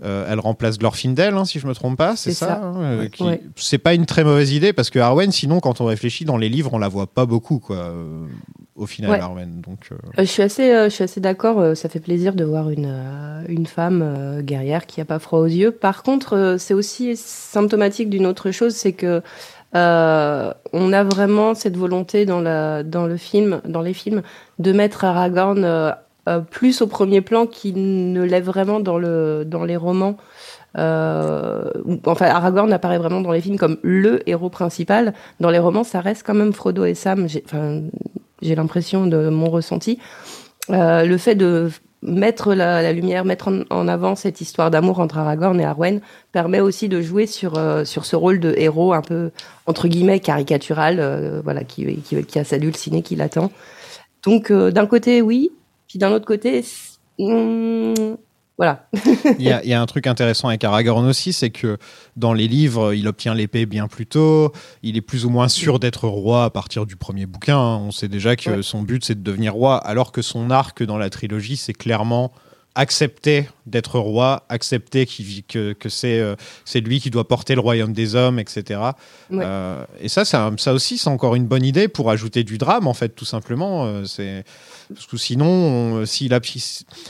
euh, 0.03 0.25
elle 0.27 0.39
remplace 0.39 0.79
Glorfindel, 0.79 1.35
hein, 1.35 1.45
si 1.45 1.59
je 1.59 1.67
me 1.67 1.73
trompe 1.75 1.97
pas, 1.97 2.15
c'est 2.15 2.31
ça. 2.33 2.47
ça. 2.47 2.61
hein, 2.63 2.73
euh, 2.77 2.99
Ouais. 3.01 3.09
qui- 3.09 3.23
Ouais. 3.23 3.41
C'est 3.55 3.77
pas 3.77 3.93
une 3.93 4.05
très 4.07 4.23
mauvaise 4.23 4.51
idée 4.51 4.73
parce 4.73 4.89
que 4.89 4.97
Arwen, 4.99 5.31
sinon, 5.31 5.59
quand 5.59 5.81
on 5.81 5.85
réfléchit 5.85 6.25
dans 6.25 6.37
les 6.37 6.49
livres, 6.49 6.71
on 6.73 6.79
la 6.79 6.87
voit 6.87 7.07
pas 7.07 7.25
beaucoup, 7.25 7.59
quoi. 7.59 7.75
euh, 7.77 8.25
au 8.75 8.87
final, 8.87 9.11
Ouais. 9.11 9.19
Arwen. 9.19 9.61
Donc, 9.61 9.89
euh, 9.91 9.95
Euh, 10.17 10.21
je 10.21 10.23
suis 10.25 10.41
assez, 10.41 10.71
euh, 10.73 10.85
je 10.85 10.95
suis 10.95 11.03
assez 11.03 11.19
d'accord. 11.21 11.59
euh, 11.59 11.75
ça 11.75 11.89
fait 11.89 11.99
plaisir 11.99 12.33
de 12.33 12.43
voir 12.43 12.71
une, 12.71 12.87
euh, 12.89 13.43
une 13.47 13.67
femme 13.67 14.01
euh, 14.03 14.41
guerrière 14.41 14.87
qui 14.87 14.99
a 14.99 15.05
pas 15.05 15.19
froid 15.19 15.39
aux 15.39 15.45
yeux. 15.45 15.69
Par 15.71 16.01
contre, 16.01 16.33
euh, 16.35 16.57
c'est 16.57 16.73
aussi 16.73 17.15
symptomatique 17.15 18.09
d'une 18.09 18.25
autre 18.25 18.49
chose, 18.49 18.73
c'est 18.73 18.93
que 18.93 19.21
euh, 19.75 20.53
on 20.71 20.93
a 20.93 21.03
vraiment 21.03 21.55
cette 21.55 21.77
volonté 21.77 22.25
dans 22.25 22.41
la, 22.41 22.83
dans 22.83 23.05
le 23.05 23.17
film, 23.17 23.61
dans 23.65 23.81
les 23.81 23.93
films, 23.93 24.21
de 24.59 24.71
mettre 24.71 25.05
Aragorn 25.05 25.63
euh, 25.63 25.91
euh, 26.29 26.39
plus 26.39 26.81
au 26.81 26.87
premier 26.87 27.21
plan 27.21 27.45
qu'il 27.45 28.13
ne 28.13 28.21
l'est 28.23 28.41
vraiment 28.41 28.79
dans 28.79 28.97
le, 28.97 29.43
dans 29.45 29.65
les 29.65 29.75
romans. 29.75 30.17
Euh, 30.77 31.69
enfin, 32.05 32.27
Aragorn 32.27 32.71
apparaît 32.71 32.97
vraiment 32.97 33.21
dans 33.21 33.31
les 33.31 33.41
films 33.41 33.57
comme 33.57 33.77
le 33.81 34.27
héros 34.29 34.49
principal. 34.49 35.13
Dans 35.39 35.49
les 35.49 35.59
romans, 35.59 35.83
ça 35.83 35.99
reste 35.99 36.23
quand 36.25 36.33
même 36.33 36.53
Frodo 36.53 36.85
et 36.85 36.95
Sam. 36.95 37.27
J'ai 38.41 38.55
l'impression 38.55 39.05
de 39.05 39.29
mon 39.29 39.49
ressenti. 39.49 39.99
Euh, 40.69 41.03
le 41.03 41.17
fait 41.17 41.35
de 41.35 41.69
mettre 42.05 42.53
la, 42.53 42.91
lumière, 42.91 43.25
mettre 43.25 43.51
en, 43.69 43.87
avant 43.87 44.15
cette 44.15 44.41
histoire 44.41 44.69
d'amour 44.69 44.99
entre 44.99 45.17
Aragorn 45.17 45.59
et 45.59 45.65
Arwen 45.65 46.01
permet 46.31 46.59
aussi 46.59 46.89
de 46.89 47.01
jouer 47.01 47.25
sur 47.25 47.57
euh, 47.57 47.85
sur 47.85 48.05
ce 48.05 48.15
rôle 48.15 48.39
de 48.39 48.53
héros 48.57 48.93
un 48.93 49.01
peu 49.01 49.31
entre 49.65 49.87
guillemets 49.87 50.19
caricatural, 50.19 50.99
euh, 50.99 51.41
voilà, 51.43 51.63
qui, 51.63 52.01
qui 52.01 52.23
qui 52.23 52.39
a 52.39 52.43
sa 52.43 52.59
dulcinée 52.59 53.01
qui 53.01 53.15
l'attend. 53.15 53.51
Donc 54.23 54.51
euh, 54.51 54.71
d'un 54.71 54.85
côté 54.85 55.21
oui, 55.21 55.51
puis 55.87 55.99
d'un 55.99 56.11
autre 56.11 56.25
côté, 56.25 56.63
hmm, 57.19 58.15
voilà. 58.63 58.87
il 59.39 59.45
y, 59.45 59.51
a, 59.51 59.63
il 59.63 59.69
y 59.69 59.73
a 59.73 59.81
un 59.81 59.85
truc 59.85 60.07
intéressant 60.07 60.47
avec 60.47 60.63
Aragorn 60.63 61.05
aussi, 61.05 61.33
c'est 61.33 61.49
que 61.49 61.77
dans 62.15 62.33
les 62.33 62.47
livres, 62.47 62.93
il 62.93 63.07
obtient 63.07 63.33
l'épée 63.35 63.65
bien 63.65 63.87
plus 63.87 64.05
tôt. 64.07 64.51
Il 64.83 64.95
est 64.97 65.01
plus 65.01 65.25
ou 65.25 65.29
moins 65.29 65.47
sûr 65.49 65.79
d'être 65.79 66.07
roi 66.07 66.45
à 66.45 66.49
partir 66.49 66.85
du 66.85 66.95
premier 66.95 67.25
bouquin. 67.25 67.57
hein. 67.57 67.77
On 67.77 67.91
sait 67.91 68.07
déjà 68.07 68.35
que 68.35 68.49
Ouais. 68.49 68.63
son 68.63 68.81
but, 68.81 69.03
c'est 69.03 69.15
de 69.15 69.23
devenir 69.23 69.53
roi, 69.53 69.77
alors 69.77 70.11
que 70.11 70.21
son 70.21 70.49
arc 70.51 70.83
dans 70.83 70.97
la 70.97 71.09
trilogie, 71.09 71.57
c'est 71.57 71.73
clairement 71.73 72.31
accepter 72.75 73.47
d'être 73.67 73.99
roi, 73.99 74.45
accepter 74.49 75.05
vit- 75.05 75.43
que, 75.43 75.73
que 75.73 75.89
c'est 75.89 76.19
euh, 76.19 76.35
c'est 76.65 76.79
lui 76.79 76.99
qui 76.99 77.11
doit 77.11 77.27
porter 77.27 77.53
le 77.53 77.61
royaume 77.61 77.93
des 77.93 78.15
hommes, 78.15 78.39
etc. 78.39 78.79
Ouais. 79.29 79.43
Euh, 79.45 79.83
et 80.01 80.09
ça, 80.09 80.25
ça, 80.25 80.51
ça 80.57 80.73
aussi, 80.73 80.97
c'est 80.97 81.09
encore 81.09 81.35
une 81.35 81.45
bonne 81.45 81.63
idée 81.63 81.87
pour 81.87 82.09
ajouter 82.09 82.43
du 82.43 82.57
drame, 82.57 82.87
en 82.87 82.95
fait, 82.95 83.09
tout 83.09 83.25
simplement. 83.25 83.85
Euh, 83.85 84.05
c'est 84.05 84.43
parce 84.93 85.05
que 85.07 85.17
sinon, 85.17 85.45
on- 85.47 86.05
s'il 86.05 86.33
a, 86.33 86.39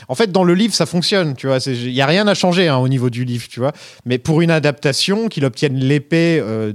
en 0.08 0.14
fait, 0.14 0.32
dans 0.32 0.44
le 0.44 0.54
livre, 0.54 0.74
ça 0.74 0.86
fonctionne, 0.86 1.34
tu 1.34 1.46
vois. 1.46 1.58
Il 1.66 1.90
y 1.92 2.00
a 2.00 2.06
rien 2.06 2.26
à 2.28 2.34
changer 2.34 2.68
hein, 2.68 2.78
au 2.78 2.88
niveau 2.88 3.10
du 3.10 3.24
livre, 3.24 3.46
tu 3.48 3.60
vois. 3.60 3.72
Mais 4.04 4.18
pour 4.18 4.40
une 4.40 4.50
adaptation, 4.50 5.28
qu'il 5.28 5.44
obtienne 5.44 5.76
l'épée 5.76 6.38
euh, 6.42 6.72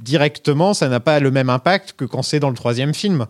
directement, 0.00 0.74
ça 0.74 0.88
n'a 0.88 1.00
pas 1.00 1.20
le 1.20 1.30
même 1.30 1.50
impact 1.50 1.94
que 1.96 2.04
quand 2.04 2.22
c'est 2.22 2.40
dans 2.40 2.50
le 2.50 2.56
troisième 2.56 2.94
film. 2.94 3.26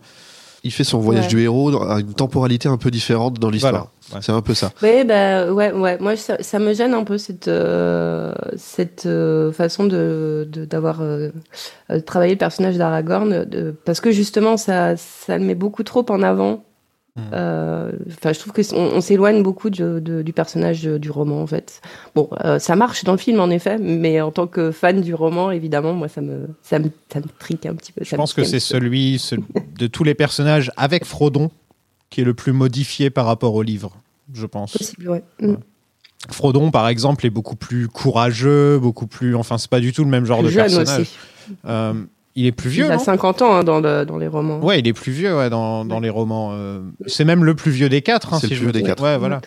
Il 0.65 0.71
fait 0.71 0.85
son 0.85 0.99
voyage 0.99 1.25
Ouais. 1.25 1.29
du 1.29 1.41
héros 1.41 1.83
à 1.83 1.99
une 1.99 2.13
temporalité 2.13 2.69
un 2.69 2.77
peu 2.77 2.89
différente 2.89 3.37
dans 3.37 3.49
l'histoire. 3.49 3.73
Voilà. 3.73 3.87
Ouais. 4.13 4.19
C'est 4.21 4.31
un 4.31 4.39
peu 4.41 4.53
ça. 4.53 4.71
Oui, 4.81 5.03
bah, 5.03 5.51
ouais, 5.51 5.73
ouais. 5.73 5.97
Moi, 5.99 6.15
ça, 6.15 6.37
ça 6.41 6.57
me 6.57 6.73
gêne 6.73 6.93
un 6.93 7.03
peu 7.03 7.17
cette, 7.17 7.49
euh, 7.49 8.33
cette 8.55 9.05
euh, 9.05 9.51
façon 9.51 9.83
de 9.83 10.47
de- 10.49 10.63
d'avoir 10.63 11.01
euh, 11.01 11.31
euh, 11.91 11.99
travaillé 11.99 12.31
le 12.35 12.37
personnage 12.37 12.77
d'Aragorn, 12.77 13.45
parce 13.83 13.99
que 13.99 14.11
justement, 14.11 14.55
ça, 14.55 14.95
ça 14.95 15.37
le 15.37 15.43
met 15.43 15.53
beaucoup 15.55 15.83
trop 15.83 16.05
en 16.09 16.23
avant. 16.23 16.63
Mhm. 17.15 17.23
Euh, 17.33 17.91
Enfin, 18.09 18.33
je 18.33 18.39
trouve 18.39 18.53
que 18.53 18.61
on, 18.75 18.95
on 18.97 19.01
s'éloigne 19.01 19.43
beaucoup 19.43 19.69
de- 19.69 19.99
de- 19.99 20.23
du 20.23 20.33
personnage 20.33 20.81
du 20.83 21.11
roman, 21.11 21.41
en 21.43 21.47
fait. 21.47 21.79
Bon, 22.15 22.27
euh, 22.43 22.57
ça 22.57 22.75
marche 22.75 23.03
dans 23.03 23.11
le 23.11 23.17
film, 23.19 23.39
en 23.39 23.49
effet, 23.51 23.77
mais 23.77 24.19
en 24.21 24.31
tant 24.31 24.47
que 24.47 24.71
fan 24.71 24.99
du 25.01 25.13
roman, 25.13 25.51
évidemment, 25.51 25.93
moi, 25.93 26.07
ça 26.07 26.21
me, 26.21 26.47
ça 26.63 26.79
me, 26.79 26.89
ça 27.11 27.19
me 27.19 27.25
trique 27.39 27.65
un 27.67 27.75
petit 27.75 27.91
peu. 27.91 28.03
Je 28.03 28.15
pense 28.15 28.33
que 28.33 28.43
c'est 28.43 28.59
celui 28.59 29.19
ce- 29.19 29.35
de 29.77 29.87
tous 29.87 30.03
les 30.03 30.15
personnages 30.15 30.71
avec 30.75 31.05
Frodon 31.05 31.51
qui 32.09 32.21
est 32.21 32.25
le 32.25 32.33
plus 32.33 32.51
modifié 32.51 33.09
par 33.11 33.25
rapport 33.27 33.53
au 33.53 33.61
livre, 33.61 33.95
je 34.33 34.45
pense. 34.47 34.71
possible, 34.77 35.09
ouais. 35.09 35.23
Mm. 35.39 35.55
Frodon, 36.31 36.71
par 36.71 36.87
exemple, 36.87 37.25
est 37.25 37.29
beaucoup 37.31 37.55
plus 37.57 37.87
courageux, 37.89 38.79
beaucoup 38.79 39.07
plus. 39.07 39.35
Enfin, 39.35 39.57
c'est 39.57 39.69
pas 39.69 39.81
du 39.81 39.91
tout 39.93 40.03
le 40.03 40.09
même 40.09 40.25
genre 40.25 40.39
Plus 40.39 40.47
de 40.47 40.51
jeune 40.51 40.63
personnage. 40.65 41.01
aussi. 41.01 41.15
Euh, 41.65 41.93
il 42.35 42.45
est 42.45 42.51
plus 42.51 42.69
vieux. 42.69 42.85
Il 42.85 42.91
a 42.91 42.97
non 42.97 43.03
50 43.03 43.41
ans 43.41 43.53
hein, 43.55 43.63
dans, 43.63 43.79
le, 43.79 44.05
dans 44.05 44.17
les 44.17 44.27
romans. 44.27 44.59
Ouais, 44.59 44.79
il 44.79 44.87
est 44.87 44.93
plus 44.93 45.11
vieux 45.11 45.35
ouais, 45.37 45.49
dans, 45.49 45.85
dans 45.85 45.99
les 45.99 46.09
romans. 46.09 46.51
euh, 46.53 46.81
c'est 47.07 47.25
même 47.25 47.43
le 47.43 47.55
plus 47.55 47.71
vieux 47.71 47.89
des 47.89 48.01
quatre. 48.01 48.33
hein, 48.33 48.39
C'est 48.39 48.47
si 48.47 48.53
le 48.53 48.55
je 48.57 48.63
plus 48.63 48.71
vieux 48.71 48.81
des 48.81 48.87
quatre. 48.87 49.03
Ouais, 49.03 49.17
voilà. 49.17 49.41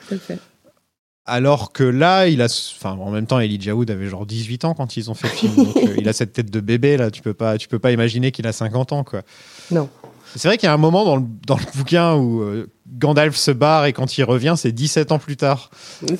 Alors 1.28 1.72
que 1.72 1.82
là, 1.82 2.28
il 2.28 2.40
a. 2.40 2.44
Enfin, 2.46 2.92
en 2.92 3.10
même 3.10 3.26
temps, 3.26 3.40
Elijah 3.40 3.74
Wood 3.74 3.90
avait 3.90 4.06
genre 4.08 4.26
18 4.26 4.64
ans 4.64 4.74
quand 4.74 4.96
ils 4.96 5.10
ont 5.10 5.14
fait 5.14 5.26
le 5.26 5.32
film. 5.34 5.56
donc, 5.56 5.76
euh, 5.76 5.94
il 5.98 6.08
a 6.08 6.12
cette 6.12 6.32
tête 6.32 6.50
de 6.52 6.60
bébé, 6.60 6.96
là. 6.96 7.10
Tu 7.10 7.20
peux 7.20 7.34
pas, 7.34 7.58
tu 7.58 7.66
peux 7.66 7.80
pas 7.80 7.90
imaginer 7.90 8.30
qu'il 8.30 8.46
a 8.46 8.52
50 8.52 8.92
ans, 8.92 9.02
quoi. 9.02 9.22
Non. 9.72 9.88
C'est 10.36 10.48
vrai 10.48 10.58
qu'il 10.58 10.66
y 10.66 10.70
a 10.70 10.74
un 10.74 10.78
moment 10.78 11.04
dans 11.04 11.16
le, 11.16 11.22
dans 11.46 11.56
le 11.56 11.64
bouquin 11.76 12.14
où 12.14 12.42
euh, 12.42 12.66
Gandalf 12.98 13.34
se 13.36 13.50
barre 13.50 13.86
et 13.86 13.92
quand 13.92 14.16
il 14.18 14.24
revient, 14.24 14.54
c'est 14.56 14.70
17 14.72 15.10
ans 15.12 15.18
plus 15.18 15.36
tard. 15.36 15.70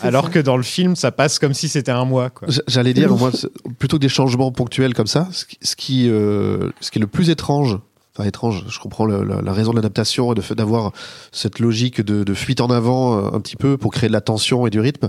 Alors 0.03 0.25
ça. 0.27 0.31
que 0.31 0.39
dans 0.39 0.57
le 0.57 0.63
film, 0.63 0.97
ça 0.97 1.13
passe 1.13 1.39
comme 1.39 1.55
si 1.55 1.69
c'était 1.69 1.93
un 1.93 2.05
mois, 2.05 2.31
J'allais 2.67 2.95
dire, 2.95 3.15
moi, 3.17 3.31
plutôt 3.79 3.97
que 3.97 4.03
des 4.03 4.09
changements 4.09 4.51
ponctuels 4.53 4.95
comme 4.95 5.07
ça, 5.07 5.29
ce 5.33 5.45
qui, 5.45 5.59
ce 5.63 5.77
qui, 5.77 6.09
euh, 6.11 6.71
ce 6.81 6.91
qui 6.91 6.99
est 6.99 7.01
le 7.01 7.07
plus 7.07 7.31
étrange, 7.31 7.79
enfin 8.17 8.27
étrange, 8.29 8.65
je 8.69 8.79
comprends 8.79 9.05
le- 9.05 9.23
la, 9.25 9.43
la 9.43 9.53
raison 9.53 9.71
de 9.71 9.77
l'adaptation 9.77 10.33
et 10.33 10.55
d'avoir 10.55 10.93
cette 11.33 11.59
logique 11.61 12.01
de, 12.01 12.25
de 12.25 12.35
fuite 12.35 12.61
en 12.61 12.69
avant 12.71 13.19
euh, 13.19 13.31
un 13.37 13.41
petit 13.41 13.57
peu 13.57 13.77
pour 13.77 13.93
créer 13.93 14.09
de 14.09 14.13
la 14.15 14.21
tension 14.23 14.67
et 14.67 14.71
du 14.71 14.81
rythme. 14.81 15.09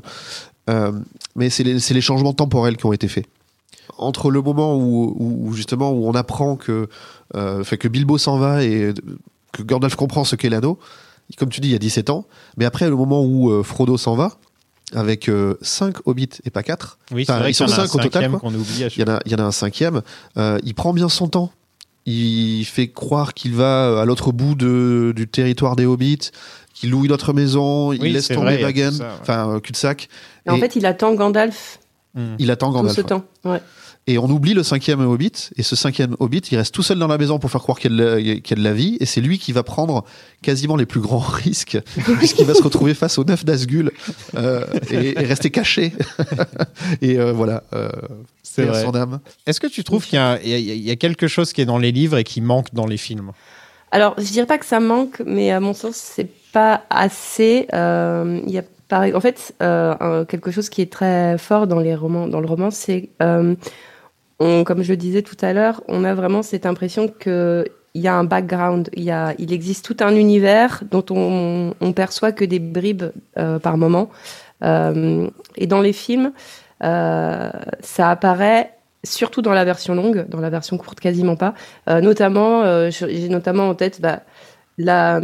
Euh, 0.69 0.91
mais 1.35 1.49
c'est 1.49 1.63
les, 1.63 1.79
c'est 1.79 1.93
les 1.93 2.01
changements 2.01 2.33
temporels 2.33 2.75
qui 2.77 2.85
ont 2.85 2.93
été 2.93 3.07
faits. 3.07 3.25
Entre 3.97 4.29
le 4.31 4.41
moment 4.41 4.75
où, 4.77 5.51
justement 5.53 5.91
où 5.91 6.07
on 6.07 6.13
apprend 6.13 6.55
que, 6.55 6.87
euh, 7.35 7.63
fait 7.63 7.77
que 7.77 7.87
Bilbo 7.87 8.17
s'en 8.17 8.37
va 8.37 8.63
et 8.63 8.93
que 9.53 9.63
Gandalf 9.63 9.95
comprend 9.95 10.23
ce 10.23 10.35
qu'est 10.35 10.49
l'anneau, 10.49 10.77
comme 11.37 11.49
tu 11.49 11.61
dis, 11.61 11.69
il 11.69 11.71
y 11.71 11.75
a 11.75 11.79
17 11.79 12.09
ans, 12.09 12.25
mais 12.57 12.65
après 12.65 12.89
le 12.89 12.95
moment 12.95 13.23
où 13.23 13.49
euh, 13.51 13.63
Frodo 13.63 13.97
s'en 13.97 14.15
va, 14.15 14.33
avec 14.93 15.29
5 15.61 16.07
hobbits 16.07 16.29
et 16.45 16.49
pas 16.49 16.63
4, 16.63 16.97
Oui, 17.11 17.25
Enfin, 17.27 17.45
ils 17.47 17.53
sont 17.53 17.65
en 17.65 17.67
a 17.67 17.71
un 17.73 17.75
cinq 17.87 17.95
au 17.95 17.99
total, 17.99 18.31
quoi. 18.31 18.51
il 18.51 19.01
y, 19.01 19.03
en 19.03 19.07
a, 19.15 19.19
il 19.25 19.31
y 19.31 19.35
en 19.35 19.39
a 19.39 19.43
un 19.43 19.51
cinquième, 19.51 20.01
euh, 20.37 20.59
il 20.63 20.73
prend 20.75 20.93
bien 20.93 21.09
son 21.09 21.27
temps. 21.27 21.51
Il 22.05 22.63
fait 22.63 22.87
croire 22.87 23.33
qu'il 23.33 23.53
va 23.53 23.99
à 24.01 24.05
l'autre 24.05 24.31
bout 24.31 24.55
de, 24.55 25.11
du 25.13 25.27
territoire 25.27 25.75
des 25.75 25.85
hobbits, 25.85 26.31
qu'il 26.73 26.91
loue 26.91 27.03
une 27.03 27.11
autre 27.11 27.33
maison, 27.33 27.91
il 27.91 28.13
laisse 28.13 28.29
tomber 28.29 28.63
Wagen, 28.63 28.91
tout 28.93 29.01
ouais. 29.01 29.07
enfin 29.21 29.49
euh, 29.49 29.59
cul-de-sac. 29.59 30.07
Et 30.45 30.49
en 30.51 30.57
fait, 30.57 30.77
il 30.77 30.85
attend 30.85 31.13
Gandalf 31.15 31.79
Il 32.39 32.49
attend 32.49 32.67
tout 32.69 32.75
Gandalf. 32.77 32.95
ce 32.95 33.01
ouais. 33.01 33.07
temps. 33.07 33.25
Ouais. 33.43 33.61
Et 34.09 34.17
on 34.17 34.29
oublie 34.29 34.53
le 34.53 34.63
cinquième 34.63 35.01
hobbit, 35.01 35.49
et 35.57 35.63
ce 35.63 35.75
cinquième 35.75 36.15
hobbit, 36.19 36.39
il 36.51 36.57
reste 36.57 36.73
tout 36.73 36.81
seul 36.81 36.97
dans 36.97 37.07
la 37.07 37.17
maison 37.17 37.39
pour 37.39 37.51
faire 37.51 37.61
croire 37.61 37.77
qu'il 37.77 37.91
y 37.91 38.01
a 38.01 38.55
de 38.55 38.63
la, 38.63 38.73
vie, 38.73 38.97
et 39.01 39.05
c'est 39.05 39.19
lui 39.19 39.37
qui 39.37 39.51
va 39.51 39.63
prendre 39.63 40.05
quasiment 40.41 40.77
les 40.77 40.85
plus 40.85 41.01
grands 41.01 41.19
risques, 41.19 41.77
puisqu'il 42.17 42.45
va 42.45 42.53
se 42.53 42.63
retrouver 42.63 42.93
face 42.93 43.17
aux 43.17 43.25
neuf 43.25 43.43
d'Asgul, 43.43 43.91
euh, 44.35 44.65
et, 44.91 45.21
et 45.21 45.25
rester 45.25 45.49
caché. 45.49 45.91
et 47.01 47.19
euh, 47.19 47.33
voilà, 47.33 47.63
euh, 47.73 47.89
C'est 48.43 48.73
son 48.81 48.95
âme. 48.95 49.19
Est-ce 49.45 49.59
que 49.59 49.67
tu 49.67 49.83
trouves 49.83 50.05
qu'il 50.05 50.17
y, 50.17 50.21
a- 50.21 50.39
y 50.41 50.97
quelque 50.97 51.27
chose 51.27 51.51
qui 51.51 51.61
est 51.61 51.65
dans 51.65 51.77
les 51.77 51.91
livres 51.91 52.17
et 52.17 52.23
qui 52.23 52.39
manque 52.39 52.73
dans 52.73 52.85
les 52.87 52.97
films? 52.97 53.31
Alors, 53.91 54.15
je 54.17 54.31
dirais 54.31 54.47
pas 54.47 54.57
que 54.57 54.65
ça 54.65 54.79
manque, 54.79 55.21
mais 55.25 55.51
à 55.51 55.59
mon 55.59 55.73
sens, 55.73 55.95
c'est 55.95 56.29
pas 56.51 56.83
assez. 56.89 57.67
Euh, 57.73 58.41
Il 58.45 58.51
y 58.53 58.57
a 58.57 58.63
en 58.91 59.19
fait 59.19 59.53
euh, 59.61 60.23
quelque 60.25 60.51
chose 60.51 60.69
qui 60.69 60.81
est 60.81 60.91
très 60.91 61.37
fort 61.37 61.67
dans 61.67 61.79
les 61.79 61.93
romans, 61.95 62.27
dans 62.27 62.39
le 62.39 62.47
roman, 62.47 62.71
c'est 62.71 63.09
euh, 63.21 63.55
on- 64.39 64.63
comme 64.63 64.83
je 64.83 64.89
le 64.91 64.97
disais 64.97 65.21
tout 65.21 65.37
à 65.41 65.53
l'heure, 65.53 65.81
on 65.87 66.03
a 66.03 66.13
vraiment 66.13 66.41
cette 66.43 66.65
impression 66.65 67.07
que 67.07 67.65
il 67.93 68.01
y 68.01 68.07
a 68.07 68.13
un 68.13 68.25
background, 68.25 68.89
il 68.93 69.03
y 69.03 69.11
a, 69.11 69.33
il 69.39 69.51
existe 69.51 69.83
tout 69.83 69.97
un 70.03 70.15
univers 70.15 70.83
dont 70.91 71.03
on, 71.09 71.73
on 71.81 71.93
perçoit 71.93 72.31
que 72.31 72.45
des 72.45 72.59
bribes 72.59 73.05
euh, 73.39 73.57
par 73.57 73.77
moment. 73.77 74.09
Euh, 74.63 75.27
et 75.55 75.65
dans 75.65 75.81
les 75.81 75.93
films, 75.93 76.31
euh, 76.83 77.49
ça 77.79 78.11
apparaît 78.11 78.71
surtout 79.03 79.41
dans 79.41 79.53
la 79.53 79.65
version 79.65 79.95
longue, 79.95 80.27
dans 80.29 80.39
la 80.39 80.51
version 80.51 80.77
courte 80.77 80.99
quasiment 80.99 81.35
pas. 81.35 81.55
Euh, 81.89 82.01
notamment, 82.01 82.61
euh, 82.63 82.91
j'ai 82.91 83.29
notamment 83.29 83.67
en 83.69 83.73
tête 83.73 83.99
bah, 83.99 84.21
la, 84.77 85.19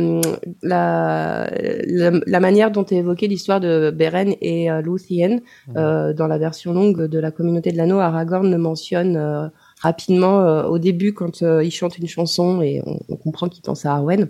la, 0.62 1.50
la, 1.88 2.12
la 2.26 2.40
manière 2.40 2.72
dont 2.72 2.86
est 2.86 2.96
évoquée 2.96 3.28
l'histoire 3.28 3.60
de 3.60 3.92
Beren 3.92 4.34
et 4.42 4.72
euh, 4.72 4.82
Luthien. 4.82 5.40
Euh, 5.76 6.14
dans 6.14 6.28
la 6.28 6.38
version 6.38 6.74
longue 6.74 7.06
de 7.06 7.20
la 7.20 7.32
communauté 7.32 7.72
de 7.72 7.78
l'anneau, 7.78 8.00
Aragorn 8.00 8.50
le 8.50 8.58
mentionne 8.58 9.16
euh, 9.16 9.48
rapidement 9.80 10.42
euh, 10.42 10.64
au 10.64 10.80
début 10.80 11.14
quand 11.14 11.44
euh, 11.44 11.64
il 11.64 11.72
chante 11.72 11.98
une 11.98 12.08
chanson 12.08 12.62
et 12.62 12.82
on, 12.86 13.00
on 13.10 13.16
comprend 13.16 13.48
qu'il 13.50 13.62
pense 13.62 13.86
à 13.86 13.94
Arwen. 13.94 14.28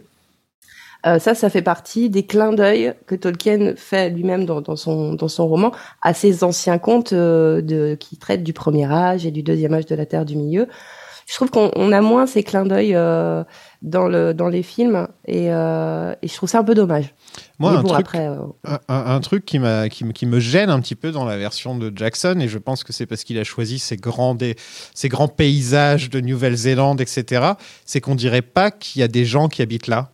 Euh, 1.05 1.19
ça, 1.19 1.35
ça 1.35 1.49
fait 1.49 1.61
partie 1.61 2.09
des 2.09 2.25
clins 2.25 2.53
d'œil 2.53 2.93
que 3.07 3.15
Tolkien 3.15 3.73
fait 3.75 4.09
lui-même 4.09 4.45
dans, 4.45 4.61
dans, 4.61 4.77
son, 4.77 5.13
dans 5.15 5.27
son 5.27 5.47
roman 5.47 5.73
à 6.01 6.13
ces 6.13 6.45
anciens 6.45 6.77
contes 6.77 7.11
euh, 7.11 7.61
de, 7.61 7.97
qui 7.99 8.15
traitent 8.15 8.43
du 8.43 8.53
premier 8.53 8.85
âge 8.89 9.25
et 9.25 9.31
du 9.31 9.43
deuxième 9.43 9.73
âge 9.73 9.85
de 9.85 9.95
la 9.95 10.05
Terre 10.05 10.23
du 10.23 10.37
Milieu. 10.37 10.67
Je 11.27 11.35
trouve 11.35 11.49
qu'on 11.49 11.71
on 11.75 11.91
a 11.91 12.01
moins 12.01 12.25
ces 12.27 12.43
clins 12.43 12.65
d'œil 12.65 12.93
euh, 12.95 13.43
dans, 13.81 14.07
le, 14.07 14.33
dans 14.33 14.49
les 14.49 14.61
films 14.63 15.07
et, 15.25 15.53
euh, 15.53 16.13
et 16.21 16.27
je 16.27 16.33
trouve 16.35 16.49
ça 16.49 16.59
un 16.59 16.63
peu 16.63 16.75
dommage. 16.75 17.13
Moi, 17.59 17.71
Mais 17.71 17.77
un 17.77 17.81
bon, 17.81 17.87
truc- 17.89 17.99
après, 18.01 18.27
euh, 18.27 18.77
un, 18.89 19.19
truc 19.21 19.45
qui, 19.45 19.57
me- 19.59 19.87
qui 19.87 20.25
me 20.25 20.39
gêne 20.39 20.69
un 20.69 20.79
petit 20.81 20.95
peu 20.95 21.11
dans 21.11 21.25
la 21.25 21.37
version 21.37 21.77
de 21.77 21.91
Jackson, 21.95 22.37
et 22.41 22.47
je 22.47 22.57
pense 22.57 22.83
que 22.83 22.91
c'est 22.93 23.05
parce 23.05 23.23
qu'il 23.23 23.39
a 23.39 23.43
choisi 23.43 23.79
ces 23.79 23.95
grands, 23.97 24.37
ces 24.93 25.09
grands 25.09 25.27
paysages 25.29 26.09
de 26.09 26.19
Nouvelle-Zélande, 26.19 26.99
etc., 27.01 27.53
c'est 27.85 28.01
qu'on 28.01 28.15
dirait 28.15 28.41
pas 28.41 28.69
qu'il 28.71 28.99
y 28.99 29.03
a 29.03 29.07
des 29.07 29.25
gens 29.25 29.47
qui 29.47 29.61
habitent 29.61 29.87
là. 29.87 30.09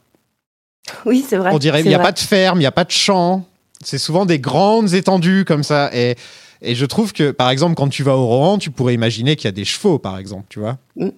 oui, 1.05 1.25
c'est 1.27 1.37
vrai. 1.37 1.51
On 1.53 1.57
dirait 1.59 1.79
qu'il 1.81 1.89
n'y 1.89 1.95
a 1.95 1.97
vrai. 1.97 2.07
pas 2.07 2.11
de 2.13 2.19
ferme, 2.19 2.57
il 2.57 2.61
n'y 2.61 2.65
a 2.67 2.71
pas 2.71 2.83
de 2.85 2.91
champs. 2.91 3.45
C'est 3.83 3.97
souvent 3.97 4.25
des 4.25 4.39
grandes 4.39 4.93
étendues 4.93 5.45
comme 5.45 5.63
ça. 5.63 5.89
Et, 5.93 6.15
et 6.61 6.75
je 6.75 6.85
trouve 6.85 7.13
que, 7.13 7.31
par 7.31 7.49
exemple, 7.49 7.75
quand 7.75 7.89
tu 7.89 8.03
vas 8.03 8.15
au 8.15 8.25
Rohan, 8.25 8.57
tu 8.57 8.71
pourrais 8.71 8.93
imaginer 8.93 9.35
qu'il 9.35 9.45
y 9.45 9.49
a 9.49 9.53
des 9.53 9.65
chevaux, 9.65 9.99
par 9.99 10.17
exemple, 10.17 10.45
tu 10.49 10.59
vois. 10.59 10.77
Mm. 10.95 11.09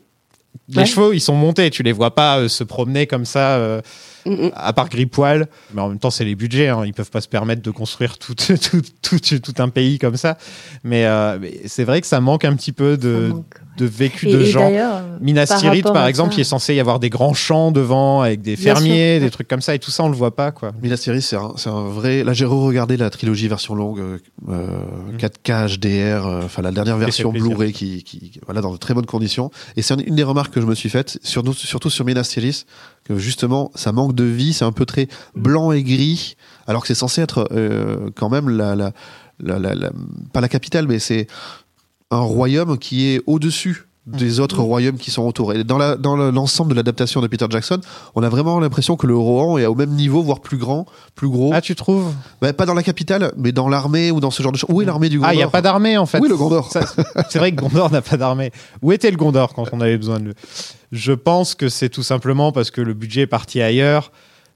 Les 0.69 0.77
Ouais. 0.77 0.85
chevaux, 0.85 1.11
ils 1.13 1.19
sont 1.19 1.35
montés, 1.35 1.69
tu 1.69 1.83
les 1.83 1.91
vois 1.91 2.13
pas 2.15 2.39
euh, 2.39 2.47
se 2.47 2.63
promener 2.63 3.07
comme 3.07 3.25
ça, 3.25 3.55
euh, 3.57 3.81
Mm, 4.25 4.33
mm. 4.47 4.51
à 4.55 4.73
part 4.73 4.89
Gripoil. 4.89 5.47
Mais 5.73 5.81
en 5.81 5.89
même 5.89 5.99
temps, 5.99 6.11
c'est 6.11 6.25
les 6.25 6.35
budgets, 6.35 6.67
hein. 6.69 6.83
ils 6.85 6.93
peuvent 6.93 7.09
pas 7.09 7.21
se 7.21 7.27
permettre 7.27 7.61
de 7.61 7.71
construire 7.71 8.17
tout, 8.19 8.35
tout, 8.35 8.57
tout, 9.01 9.19
tout 9.19 9.53
un 9.57 9.69
pays 9.69 9.99
comme 9.99 10.17
ça. 10.17 10.37
Mais, 10.83 11.05
euh, 11.05 11.37
mais 11.41 11.61
c'est 11.65 11.83
vrai 11.83 12.01
que 12.01 12.07
ça 12.07 12.21
manque 12.21 12.45
un 12.45 12.55
petit 12.55 12.71
peu 12.71 12.97
de, 12.97 13.31
de 13.81 13.85
vécu 13.87 14.27
Et- 14.29 14.33
de 14.33 14.41
et 14.41 14.45
gens. 14.45 14.71
Minas 15.19 15.55
Tirith, 15.59 15.85
par 15.91 16.05
exemple, 16.07 16.33
il 16.35 16.41
est 16.41 16.43
censé 16.45 16.73
y 16.75 16.79
avoir 16.79 16.99
des 16.99 17.09
grands 17.09 17.33
champs 17.33 17.71
devant 17.71 18.21
avec 18.21 18.41
des 18.41 18.55
fermiers, 18.55 19.13
sûr, 19.15 19.19
des 19.19 19.25
ouais. 19.25 19.29
trucs 19.29 19.47
comme 19.47 19.61
ça, 19.61 19.75
et 19.75 19.79
tout 19.79 19.91
ça, 19.91 20.03
on 20.03 20.09
le 20.09 20.15
voit 20.15 20.35
pas, 20.35 20.51
quoi. 20.51 20.71
Minas 20.81 20.97
Tirith, 20.97 21.21
c'est 21.23 21.35
un, 21.35 21.81
vrai. 21.89 22.23
Là, 22.23 22.33
j'ai 22.33 22.45
re-regardé 22.45 22.97
la 22.97 23.09
trilogie 23.09 23.47
version 23.47 23.75
longue, 23.75 23.99
euh, 23.99 24.17
euh, 24.49 25.17
4K 25.17 25.67
HDR, 25.77 26.25
euh, 26.27 26.41
enfin 26.45 26.61
la 26.61 26.71
dernière 26.71 26.97
version. 26.97 27.31
Blu-ray 27.31 27.71
qui, 27.73 28.03
qui, 28.03 28.31
voilà, 28.45 28.61
dans 28.61 28.71
de 28.71 28.77
très 28.77 28.93
bonnes 28.93 29.05
conditions. 29.05 29.51
Et 29.75 29.81
c'est 29.81 29.93
une, 29.95 30.15
des 30.15 30.23
remarques 30.23 30.53
que 30.53 30.61
je 30.61 30.65
me 30.65 30.75
suis 30.75 30.89
faite, 30.89 31.19
surtout 31.23 31.89
sur 31.89 32.05
Minas 32.05 32.23
Tirith, 32.31 32.65
que 33.03 33.17
justement, 33.17 33.71
ça 33.75 33.91
manque 33.91 34.13
de 34.15 34.23
vie, 34.23 34.53
c'est 34.53 34.65
un 34.65 34.71
peu 34.71 34.85
très 34.85 35.07
blanc 35.35 35.71
et 35.71 35.83
gris, 35.83 36.35
alors 36.67 36.81
que 36.81 36.87
c'est 36.87 36.95
censé 36.95 37.21
être 37.21 37.47
euh, 37.51 38.09
quand 38.15 38.29
même 38.29 38.49
la, 38.49 38.75
la, 38.75 38.91
la, 39.39 39.57
la- 39.59 39.73
la- 39.75 39.91
pas 40.33 40.41
la 40.41 40.47
capitale, 40.49 40.87
mais 40.87 40.99
c'est 40.99 41.25
un 42.11 42.19
royaume 42.19 42.77
qui 42.77 43.07
est 43.07 43.21
au-dessus 43.25 43.87
des 44.07 44.39
autres 44.39 44.61
royaumes 44.63 44.97
qui 44.97 45.11
sont 45.11 45.21
autour. 45.21 45.53
Et 45.53 45.63
dans 45.63 45.77
le- 45.77 46.31
l'ensemble 46.31 46.71
de 46.71 46.75
l'adaptation 46.75 47.21
de 47.21 47.27
Peter 47.27 47.45
Jackson, 47.49 47.79
on 48.15 48.23
a 48.23 48.29
vraiment 48.29 48.59
l'impression 48.59 48.95
que 48.97 49.05
le 49.05 49.15
Rohan 49.15 49.59
est 49.59 49.67
au 49.67 49.75
même 49.75 49.91
niveau, 49.91 50.23
voire 50.23 50.39
plus 50.39 50.57
grand, 50.57 50.87
plus 51.13 51.29
gros. 51.29 51.51
Ah, 51.53 51.61
tu 51.61 51.75
trouves? 51.75 52.11
Bah, 52.41 52.51
pas 52.51 52.65
dans 52.65 52.73
la 52.73 52.81
capitale, 52.81 53.31
mais 53.37 53.51
dans 53.51 53.69
l'armée 53.69 54.09
ou 54.09 54.19
dans 54.19 54.31
ce 54.31 54.41
genre 54.41 54.51
de 54.51 54.57
choses. 54.57 54.69
Où 54.73 54.81
est 54.81 54.85
l'armée 54.85 55.07
du 55.07 55.17
Gondor? 55.19 55.29
Ah, 55.29 55.33
il 55.35 55.37
n'y 55.37 55.43
a 55.43 55.47
pas 55.49 55.61
d'armée 55.61 55.97
en 55.99 56.07
fait. 56.07 56.19
Oui, 56.19 56.29
le 56.29 56.35
Gondor. 56.35 56.71
C'est 57.29 57.37
vrai 57.37 57.51
que 57.51 57.61
Gondor 57.61 57.91
n'a 57.91 58.01
pas 58.01 58.17
d'armée. 58.17 58.51
Où 58.81 58.91
était 58.91 59.11
le 59.11 59.17
Gondor 59.17 59.53
quand 59.53 59.65
on 59.71 59.79
avait 59.81 59.97
besoin 59.97 60.19
de 60.19 60.25
lui 60.25 60.33
Je 60.91 61.13
pense 61.13 61.53
que 61.53 61.69
c'est 61.69 61.89
tout 61.89 62.03
simplement 62.03 62.51
parce 62.51 62.71
que 62.71 62.81
le 62.81 62.95
budget 62.95 63.21
est 63.21 63.27
parti 63.27 63.61
ailleurs. 63.61 64.11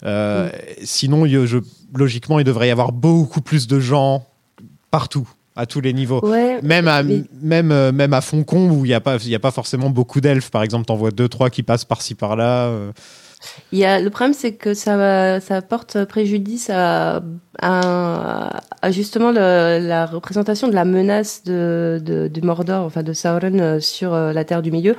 Euh, 0.06 0.50
Sinon, 0.84 1.26
il- 1.28 1.46
je- 1.46 1.60
logiquement, 1.94 2.40
il 2.40 2.46
devrait 2.46 2.68
y 2.70 2.72
avoir 2.72 2.92
beaucoup 2.92 3.42
plus 3.42 3.68
de 3.68 3.80
gens 3.80 4.26
partout, 4.90 5.28
à 5.56 5.66
tous 5.66 5.82
les 5.82 5.94
niveaux. 5.94 6.20
Ouais, 6.26 6.60
Même 6.62 6.88
à, 6.88 7.02
mais- 7.04 7.24
même, 7.42 7.72
euh, 7.72 7.92
même 7.92 8.14
à 8.14 8.22
où 8.72 8.86
il 8.86 8.90
n'y 8.90 8.94
a, 8.94 9.00
pas- 9.00 9.18
y 9.26 9.36
a 9.36 9.40
pas 9.40 9.52
forcément 9.52 9.90
beaucoup 9.90 10.20
d'elfes, 10.22 10.50
par 10.52 10.64
exemple, 10.64 10.86
t'en 10.86 10.96
vois 10.96 11.12
deux, 11.12 11.30
trois 11.30 11.50
qui 11.50 11.64
passent 11.64 11.86
par-ci, 11.86 12.14
par-là. 12.16 12.66
euh. 12.68 12.92
Il 13.72 13.78
y 13.80 13.86
a, 13.86 14.00
le 14.00 14.10
problème, 14.10 14.34
c'est 14.34 14.54
que 14.54 14.74
ça, 14.74 15.40
ça 15.40 15.62
porte 15.62 16.04
préjudice 16.06 16.70
à, 16.74 17.22
à, 17.62 18.62
à 18.82 18.92
justement 18.92 19.32
le- 19.32 19.80
la 19.88 20.06
représentation 20.06 20.68
de 20.68 20.74
la 20.74 20.84
menace 20.86 21.44
de, 21.44 22.02
de, 22.04 22.28
du 22.28 22.42
Mordor, 22.42 22.84
enfin 22.86 23.04
de 23.04 23.14
Sauron 23.14 23.60
euh, 23.60 23.80
sur 23.80 24.14
la 24.14 24.44
Terre 24.46 24.62
du 24.62 24.72
Milieu. 24.72 24.96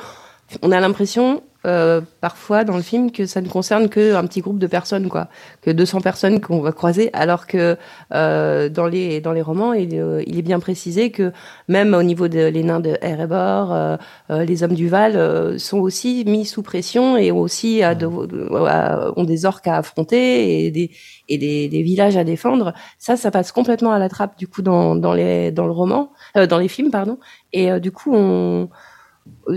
On 0.63 0.71
a 0.71 0.79
l'impression, 0.79 1.43
euh, 1.67 2.01
parfois 2.21 2.63
dans 2.63 2.77
le 2.77 2.83
film, 2.83 3.11
que 3.11 3.27
ça 3.27 3.41
ne 3.41 3.49
concerne 3.49 3.89
qu'un 3.89 4.25
petit 4.27 4.41
groupe 4.41 4.61
de 4.61 4.69
personnes, 4.69 5.09
quoi, 5.09 5.27
que 5.61 5.73
200 5.73 6.01
personnes 6.01 6.41
qu'on 6.41 6.61
va 6.61 6.71
croiser, 6.71 7.11
alors 7.13 7.49
que 7.49 7.77
euh, 8.15 8.69
dans 8.69 8.87
les 8.87 9.21
dans 9.21 9.33
les 9.33 9.43
romans, 9.43 9.73
il, 9.73 9.97
euh, 9.99 10.21
est 10.21 10.43
bien 10.43 10.61
précisé 10.61 11.11
que 11.11 11.33
même 11.67 11.95
au 11.95 12.03
niveau 12.05 12.29
des 12.29 12.53
les 12.53 12.63
nains 12.63 12.79
de 12.79 12.97
Erebor, 13.03 13.73
euh, 13.73 13.97
euh, 14.31 14.45
les 14.45 14.63
hommes 14.63 14.75
du 14.75 14.89
Val 14.89 15.59
sont 15.59 15.79
aussi 15.81 16.23
mis 16.29 16.45
sous 16.47 16.63
pression 16.63 17.17
et 17.17 17.33
aussi 17.33 17.83
à 17.83 17.97
de- 17.97 18.07
ont 18.07 19.25
des 19.25 19.45
orques 19.47 19.67
à 19.67 19.79
affronter 19.79 20.67
et 20.67 20.71
des 20.71 20.91
et 21.29 21.39
des, 21.39 21.69
des 21.69 21.83
villages 21.83 22.17
à 22.17 22.23
défendre. 22.23 22.73
Ça, 22.99 23.17
ça 23.17 23.33
passe 23.33 23.51
complètement 23.51 23.91
à 23.93 23.99
la 23.99 24.09
trappe 24.09 24.39
du 24.39 24.47
coup 24.47 24.63
dans 24.63 24.95
dans 24.95 25.13
les 25.13 25.51
dans 25.51 25.67
le 25.67 25.73
roman, 25.73 26.13
dans 26.49 26.59
les 26.59 26.69
films 26.69 26.91
pardon. 26.93 27.19
Et 27.53 27.81
du 27.81 27.91
coup, 27.91 28.15
on 28.15 28.69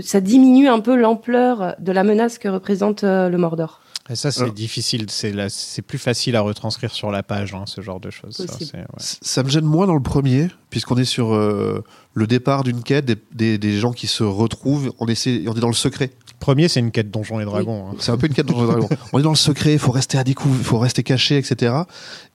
ça 0.02 0.20
diminue 0.20 0.68
un 0.68 0.80
peu 0.80 0.96
l'ampleur 0.96 1.74
de 1.78 1.92
la 1.92 2.04
menace 2.04 2.38
que 2.38 2.48
représente 2.48 3.04
euh, 3.04 3.28
le 3.28 3.38
Mordor. 3.38 3.80
Et 4.08 4.16
ça, 4.16 4.32
c'est 4.32 4.52
difficile. 4.52 5.06
C'est 5.08 5.82
plus 5.82 5.98
facile 5.98 6.34
à 6.34 6.40
retranscrire 6.40 6.90
sur 6.92 7.12
la 7.12 7.22
page, 7.22 7.54
hein, 7.54 7.62
ce 7.66 7.80
genre 7.80 8.00
de 8.00 8.10
choses. 8.10 8.44
ça, 8.44 9.40
ouais. 9.40 9.44
Me 9.44 9.50
gêne 9.50 9.64
moins 9.64 9.86
dans 9.86 9.94
le 9.94 10.02
premier, 10.02 10.48
puisqu'on 10.68 10.96
est 10.96 11.04
sur 11.04 11.32
euh, 11.32 11.84
le 12.14 12.26
départ 12.26 12.64
d'une 12.64 12.82
quête, 12.82 13.04
des, 13.04 13.14
des, 13.32 13.56
des 13.58 13.78
gens 13.78 13.92
qui 13.92 14.08
se 14.08 14.24
retrouvent, 14.24 14.92
on, 14.98 15.06
essaie, 15.06 15.44
on 15.46 15.54
est 15.54 15.60
dans 15.60 15.68
le 15.68 15.74
secret. 15.74 16.10
Premier, 16.40 16.66
c'est 16.66 16.80
une 16.80 16.90
quête 16.90 17.10
Donjons 17.12 17.38
et 17.38 17.44
Dragons. 17.44 17.90
hein. 17.90 17.94
C'est 18.00 18.10
un 18.10 18.16
peu 18.16 18.26
une 18.26 18.34
quête 18.34 18.46
dans 18.46 18.64
Dragon. 18.64 18.88
On 19.12 19.20
est 19.20 19.22
dans 19.22 19.30
le 19.30 19.36
secret, 19.36 19.74
il 19.74 19.78
faut 19.78 19.92
rester 19.92 20.18
à 20.18 20.24
découvrir, 20.24 20.58
il 20.60 20.64
faut 20.66 20.78
rester 20.80 21.04
caché, 21.04 21.36
etc. 21.36 21.72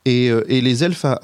Et, 0.08 0.30
euh, 0.30 0.44
et 0.48 0.62
les 0.62 0.84
elfes 0.84 1.04
à, 1.06 1.18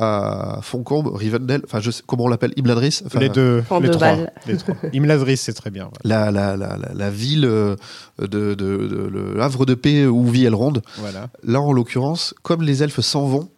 à 0.57 0.61
Foncombe, 0.63 1.11
Rivendell, 1.13 1.61
enfin, 1.65 1.79
je 1.79 1.91
sais, 1.91 2.01
comment 2.07 2.23
on 2.23 2.27
l'appelle, 2.27 2.51
Imladris, 2.57 3.01
les 3.19 3.29
deux, 3.29 3.57
les 3.57 3.63
trois, 3.63 3.79
Fandeval. 3.81 4.33
les 4.47 4.57
trois. 4.57 4.75
Imladris, 4.91 5.37
c'est 5.37 5.53
très 5.53 5.69
bien. 5.69 5.85
ouais. 5.85 5.91
la, 6.03 6.31
la, 6.31 6.57
la, 6.57 6.77
la, 6.77 6.89
la 6.93 7.09
ville 7.11 7.45
euh, 7.45 7.75
de, 8.19 8.27
de, 8.27 8.55
de- 8.55 9.09
le 9.13 9.39
havre 9.41 9.67
de 9.67 9.75
paix 9.75 10.07
où 10.07 10.25
vit 10.27 10.45
Elrond. 10.45 10.73
Voilà. 10.97 11.29
Là, 11.43 11.61
en 11.61 11.71
l'occurrence, 11.73 12.33
comme 12.41 12.63
les 12.63 12.81
elfes 12.81 13.01
s'en 13.01 13.25
vont, 13.27 13.49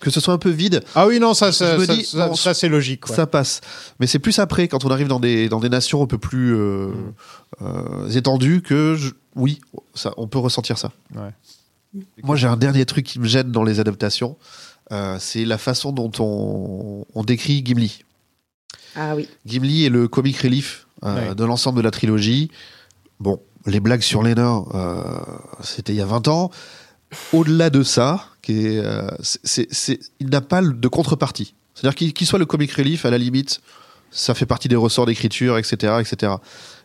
Que 0.00 0.10
ce 0.10 0.20
soit 0.20 0.34
un 0.34 0.38
peu 0.38 0.50
vide, 0.50 0.82
Ah 0.94 1.06
oui, 1.06 1.18
non, 1.20 1.32
ça, 1.34 1.50
ça, 1.50 1.76
ça, 2.36 2.52
c'est 2.54 2.68
logique. 2.68 3.08
ouais. 3.08 3.16
ça 3.16 3.26
passe. 3.26 3.60
Mais 3.98 4.06
c'est 4.06 4.18
plus 4.20 4.38
après, 4.38 4.68
quand 4.68 4.84
on 4.84 4.90
arrive 4.90 5.08
dans 5.08 5.20
des, 5.20 5.48
dans 5.48 5.58
des 5.60 5.70
nations 5.70 6.02
un 6.02 6.06
peu 6.06 6.18
plus 6.18 6.54
euh, 6.54 6.88
Mm. 6.88 7.12
euh, 7.62 8.10
étendues, 8.10 8.60
que 8.62 8.94
je- 8.94 9.10
oui, 9.34 9.58
ça, 9.94 10.12
on 10.18 10.28
peut 10.28 10.38
ressentir 10.38 10.76
ça. 10.78 10.92
Ouais. 11.16 11.30
Moi, 12.22 12.36
j'ai 12.36 12.46
un 12.46 12.56
dernier 12.56 12.84
truc 12.84 13.04
qui 13.06 13.18
me 13.18 13.26
gêne 13.26 13.50
dans 13.50 13.64
les 13.64 13.80
adaptations. 13.80 14.36
euh, 14.90 15.16
c'est 15.20 15.44
la 15.44 15.58
façon 15.58 15.92
dont 15.92 16.10
on, 16.18 17.04
on 17.14 17.22
décrit 17.24 17.62
Gimli. 17.64 18.04
Ah 18.96 19.14
oui. 19.14 19.28
Gimli 19.46 19.84
est 19.84 19.90
le 19.90 20.08
comic 20.08 20.36
relief 20.38 20.86
euh, 21.04 21.28
Ouais. 21.28 21.34
de 21.34 21.44
l'ensemble 21.44 21.78
de 21.78 21.82
la 21.82 21.90
trilogie. 21.90 22.50
Bon, 23.20 23.40
les 23.66 23.80
blagues 23.80 24.00
sur 24.02 24.22
les 24.22 24.34
nains, 24.34 24.64
euh, 24.74 25.04
c'était 25.62 25.92
il 25.92 25.96
y 25.96 26.00
a 26.00 26.06
20 26.06 26.26
ans. 26.28 26.50
Au-delà 27.32 27.68
de 27.70 27.82
ça, 27.82 28.26
qui 28.42 28.66
est, 28.66 28.78
euh, 28.78 29.08
c'est- 29.20 29.40
c'est- 29.44 29.68
c'est- 29.72 30.00
il 30.20 30.28
n'a 30.30 30.40
pas 30.40 30.62
de 30.62 30.88
contrepartie. 30.88 31.54
C'est-à-dire 31.74 31.94
qu'il 31.94 32.12
qu'il 32.12 32.26
soit 32.26 32.38
le 32.38 32.46
comic 32.46 32.72
relief, 32.72 33.04
à 33.04 33.10
la 33.10 33.18
limite, 33.18 33.60
ça 34.10 34.34
fait 34.34 34.46
partie 34.46 34.68
des 34.68 34.76
ressorts 34.76 35.06
d'écriture, 35.06 35.58
etc., 35.58 35.98
etc. 36.00 36.32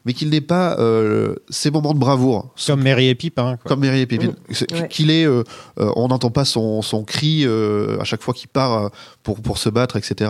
Mais 0.05 0.11
qu'il 0.13 0.29
n'ait 0.29 0.41
pas 0.41 0.77
euh, 0.79 1.35
ces 1.49 1.71
moments 1.71 1.93
de 1.93 1.99
bravoure, 1.99 2.53
Comme 2.67 2.83
Mary 2.83 3.07
et 3.07 3.15
Pipin. 3.15 3.55
quoi. 3.55 3.69
comme 3.69 3.79
Mary 3.79 4.01
et 4.01 4.05
Pippin. 4.05 4.33
C'est- 4.51 4.69
Ouais. 4.73 4.87
Qu'il 4.89 5.09
est, 5.11 5.25
euh, 5.25 5.43
euh, 5.79 5.91
on 5.95 6.09
n'entend 6.09 6.29
pas 6.29 6.43
son, 6.43 6.81
son 6.81 7.03
cri 7.05 7.43
euh, 7.45 7.97
à 8.01 8.03
chaque 8.03 8.21
fois 8.21 8.33
qu'il 8.33 8.49
part 8.49 8.73
euh, 8.85 8.89
pour, 9.23 9.41
pour 9.41 9.57
se 9.57 9.69
battre, 9.69 9.95
etc. 9.95 10.29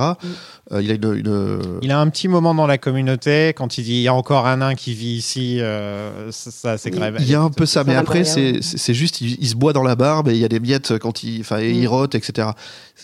Euh, 0.72 0.82
il 0.82 0.92
a 0.92 0.94
une, 0.94 1.16
une- 1.16 1.80
Il 1.82 1.92
a 1.92 2.00
un 2.00 2.08
petit 2.10 2.28
moment 2.28 2.54
dans 2.54 2.68
la 2.68 2.78
communauté 2.78 3.54
quand 3.56 3.78
il 3.80 3.84
dit 3.84 3.94
il 3.96 4.02
y 4.02 4.08
a 4.08 4.14
encore 4.14 4.46
un 4.46 4.58
nain 4.58 4.76
qui 4.76 4.94
vit 4.94 5.16
ici. 5.16 5.60
euh, 5.60 6.32
ça, 6.32 6.52
ça, 6.52 6.78
c'est 6.78 6.92
même. 6.92 7.16
Il 7.20 7.28
y 7.28 7.34
a 7.34 7.42
un 7.42 7.50
peu 7.50 7.66
ça, 7.66 7.84
mais 7.84 7.96
après, 7.96 8.20
va 8.24 8.26
c'est 8.62 8.94
juste, 8.94 9.22
il, 9.22 9.38
il 9.42 9.48
se 9.48 9.56
boit 9.56 9.74
dans 9.74 9.82
la 9.84 9.96
barbe 9.96 10.30
et 10.30 10.34
il 10.34 10.40
y 10.40 10.46
a 10.46 10.50
des 10.50 10.60
miettes 10.60 11.00
quand 11.00 11.24
il, 11.24 11.42
enfin, 11.42 11.60
et 11.60 11.72
il 11.72 11.88
rote, 11.88 12.14
etc. 12.14 12.50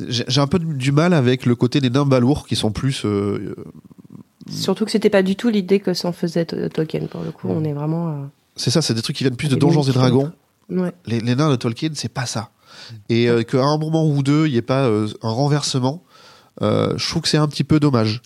J'ai 0.08 0.24
j'ai 0.28 0.40
un 0.42 0.48
peu 0.48 0.60
du 0.60 0.92
mal 0.92 1.14
avec 1.16 1.48
le 1.48 1.56
côté 1.56 1.82
des 1.82 1.90
nains 1.90 2.06
balourds 2.06 2.46
qui 2.48 2.56
sont 2.56 2.72
plus. 2.72 3.04
Surtout 4.50 4.86
que 4.86 4.92
c'était 4.92 5.10
pas 5.10 5.24
du 5.24 5.36
tout 5.36 5.50
l'idée 5.50 5.80
que 5.80 5.94
s'en 5.94 6.12
faisait 6.12 6.46
Tolkien. 6.46 7.08
Pour 7.08 7.22
le 7.24 7.32
coup, 7.32 7.48
on 7.50 7.64
est 7.64 7.74
vraiment. 7.74 8.10
euh, 8.10 8.26
c'est 8.56 8.72
ça, 8.72 8.82
c'est 8.82 8.94
des 8.94 9.02
trucs 9.02 9.16
qui 9.16 9.24
viennent 9.24 9.36
plus 9.36 9.50
de 9.50 9.56
Donjons 9.56 9.84
et. 9.84 9.92
Dragons. 9.92 10.32
Ouais. 10.70 10.92
Les, 11.06 11.20
les 11.20 11.36
nains 11.36 11.50
de 11.50 11.56
Tolkien, 11.56 11.90
c'est 11.94 12.14
pas 12.14 12.26
ça. 12.26 12.50
Et 13.10 13.28
euh, 13.30 13.44
qu'à 13.44 13.64
un 13.64 13.78
moment 13.78 14.08
ou 14.08 14.22
deux, 14.24 14.48
il 14.48 14.52
n'y 14.52 14.58
ait 14.58 14.62
pas 14.62 14.86
euh, 14.86 15.08
un 15.22 15.30
renversement, 15.32 16.04
euh, 16.62 16.94
je 16.98 17.10
trouve 17.10 17.22
que 17.24 17.28
c'est 17.28 17.38
un 17.38 17.48
petit 17.48 17.64
peu 17.64 17.80
dommage. 17.80 18.22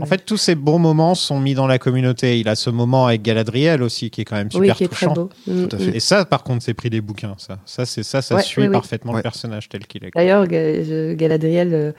En 0.00 0.06
fait, 0.06 0.24
tous 0.24 0.36
ces 0.36 0.54
bons 0.54 0.78
moments 0.78 1.14
sont 1.14 1.40
mis 1.40 1.54
dans 1.54 1.66
la 1.66 1.78
communauté. 1.78 2.38
Il 2.38 2.48
a 2.48 2.54
ce 2.54 2.70
moment 2.70 3.06
avec 3.06 3.22
Galadriel 3.22 3.82
aussi, 3.82 4.10
qui 4.10 4.20
est 4.20 4.24
quand 4.24 4.36
même 4.36 4.48
oui, 4.54 4.60
super 4.68 4.76
qui 4.76 4.84
est 4.84 4.88
très 4.88 5.06
touchant. 5.06 5.14
beau. 5.14 5.30
Mm, 5.46 5.66
Tout 5.66 5.76
à 5.76 5.78
mm. 5.78 5.82
fait. 5.82 5.96
Et 5.96 6.00
ça, 6.00 6.24
par 6.24 6.44
contre, 6.44 6.62
c'est 6.62 6.74
pris 6.74 6.90
des 6.90 7.00
bouquins. 7.00 7.34
Ça, 7.38 7.58
ça, 7.66 7.84
c'est 7.86 8.02
ça, 8.02 8.22
ça 8.22 8.36
Ouais, 8.36 8.42
suit 8.42 8.62
oui, 8.62 8.68
oui. 8.68 8.72
parfaitement 8.72 9.12
Ouais. 9.12 9.18
le 9.18 9.22
personnage 9.22 9.68
tel 9.68 9.86
qu'il 9.86 10.04
est. 10.04 10.10
D'ailleurs, 10.14 10.46
Galadriel, 10.46 11.74
euh, 11.74 11.92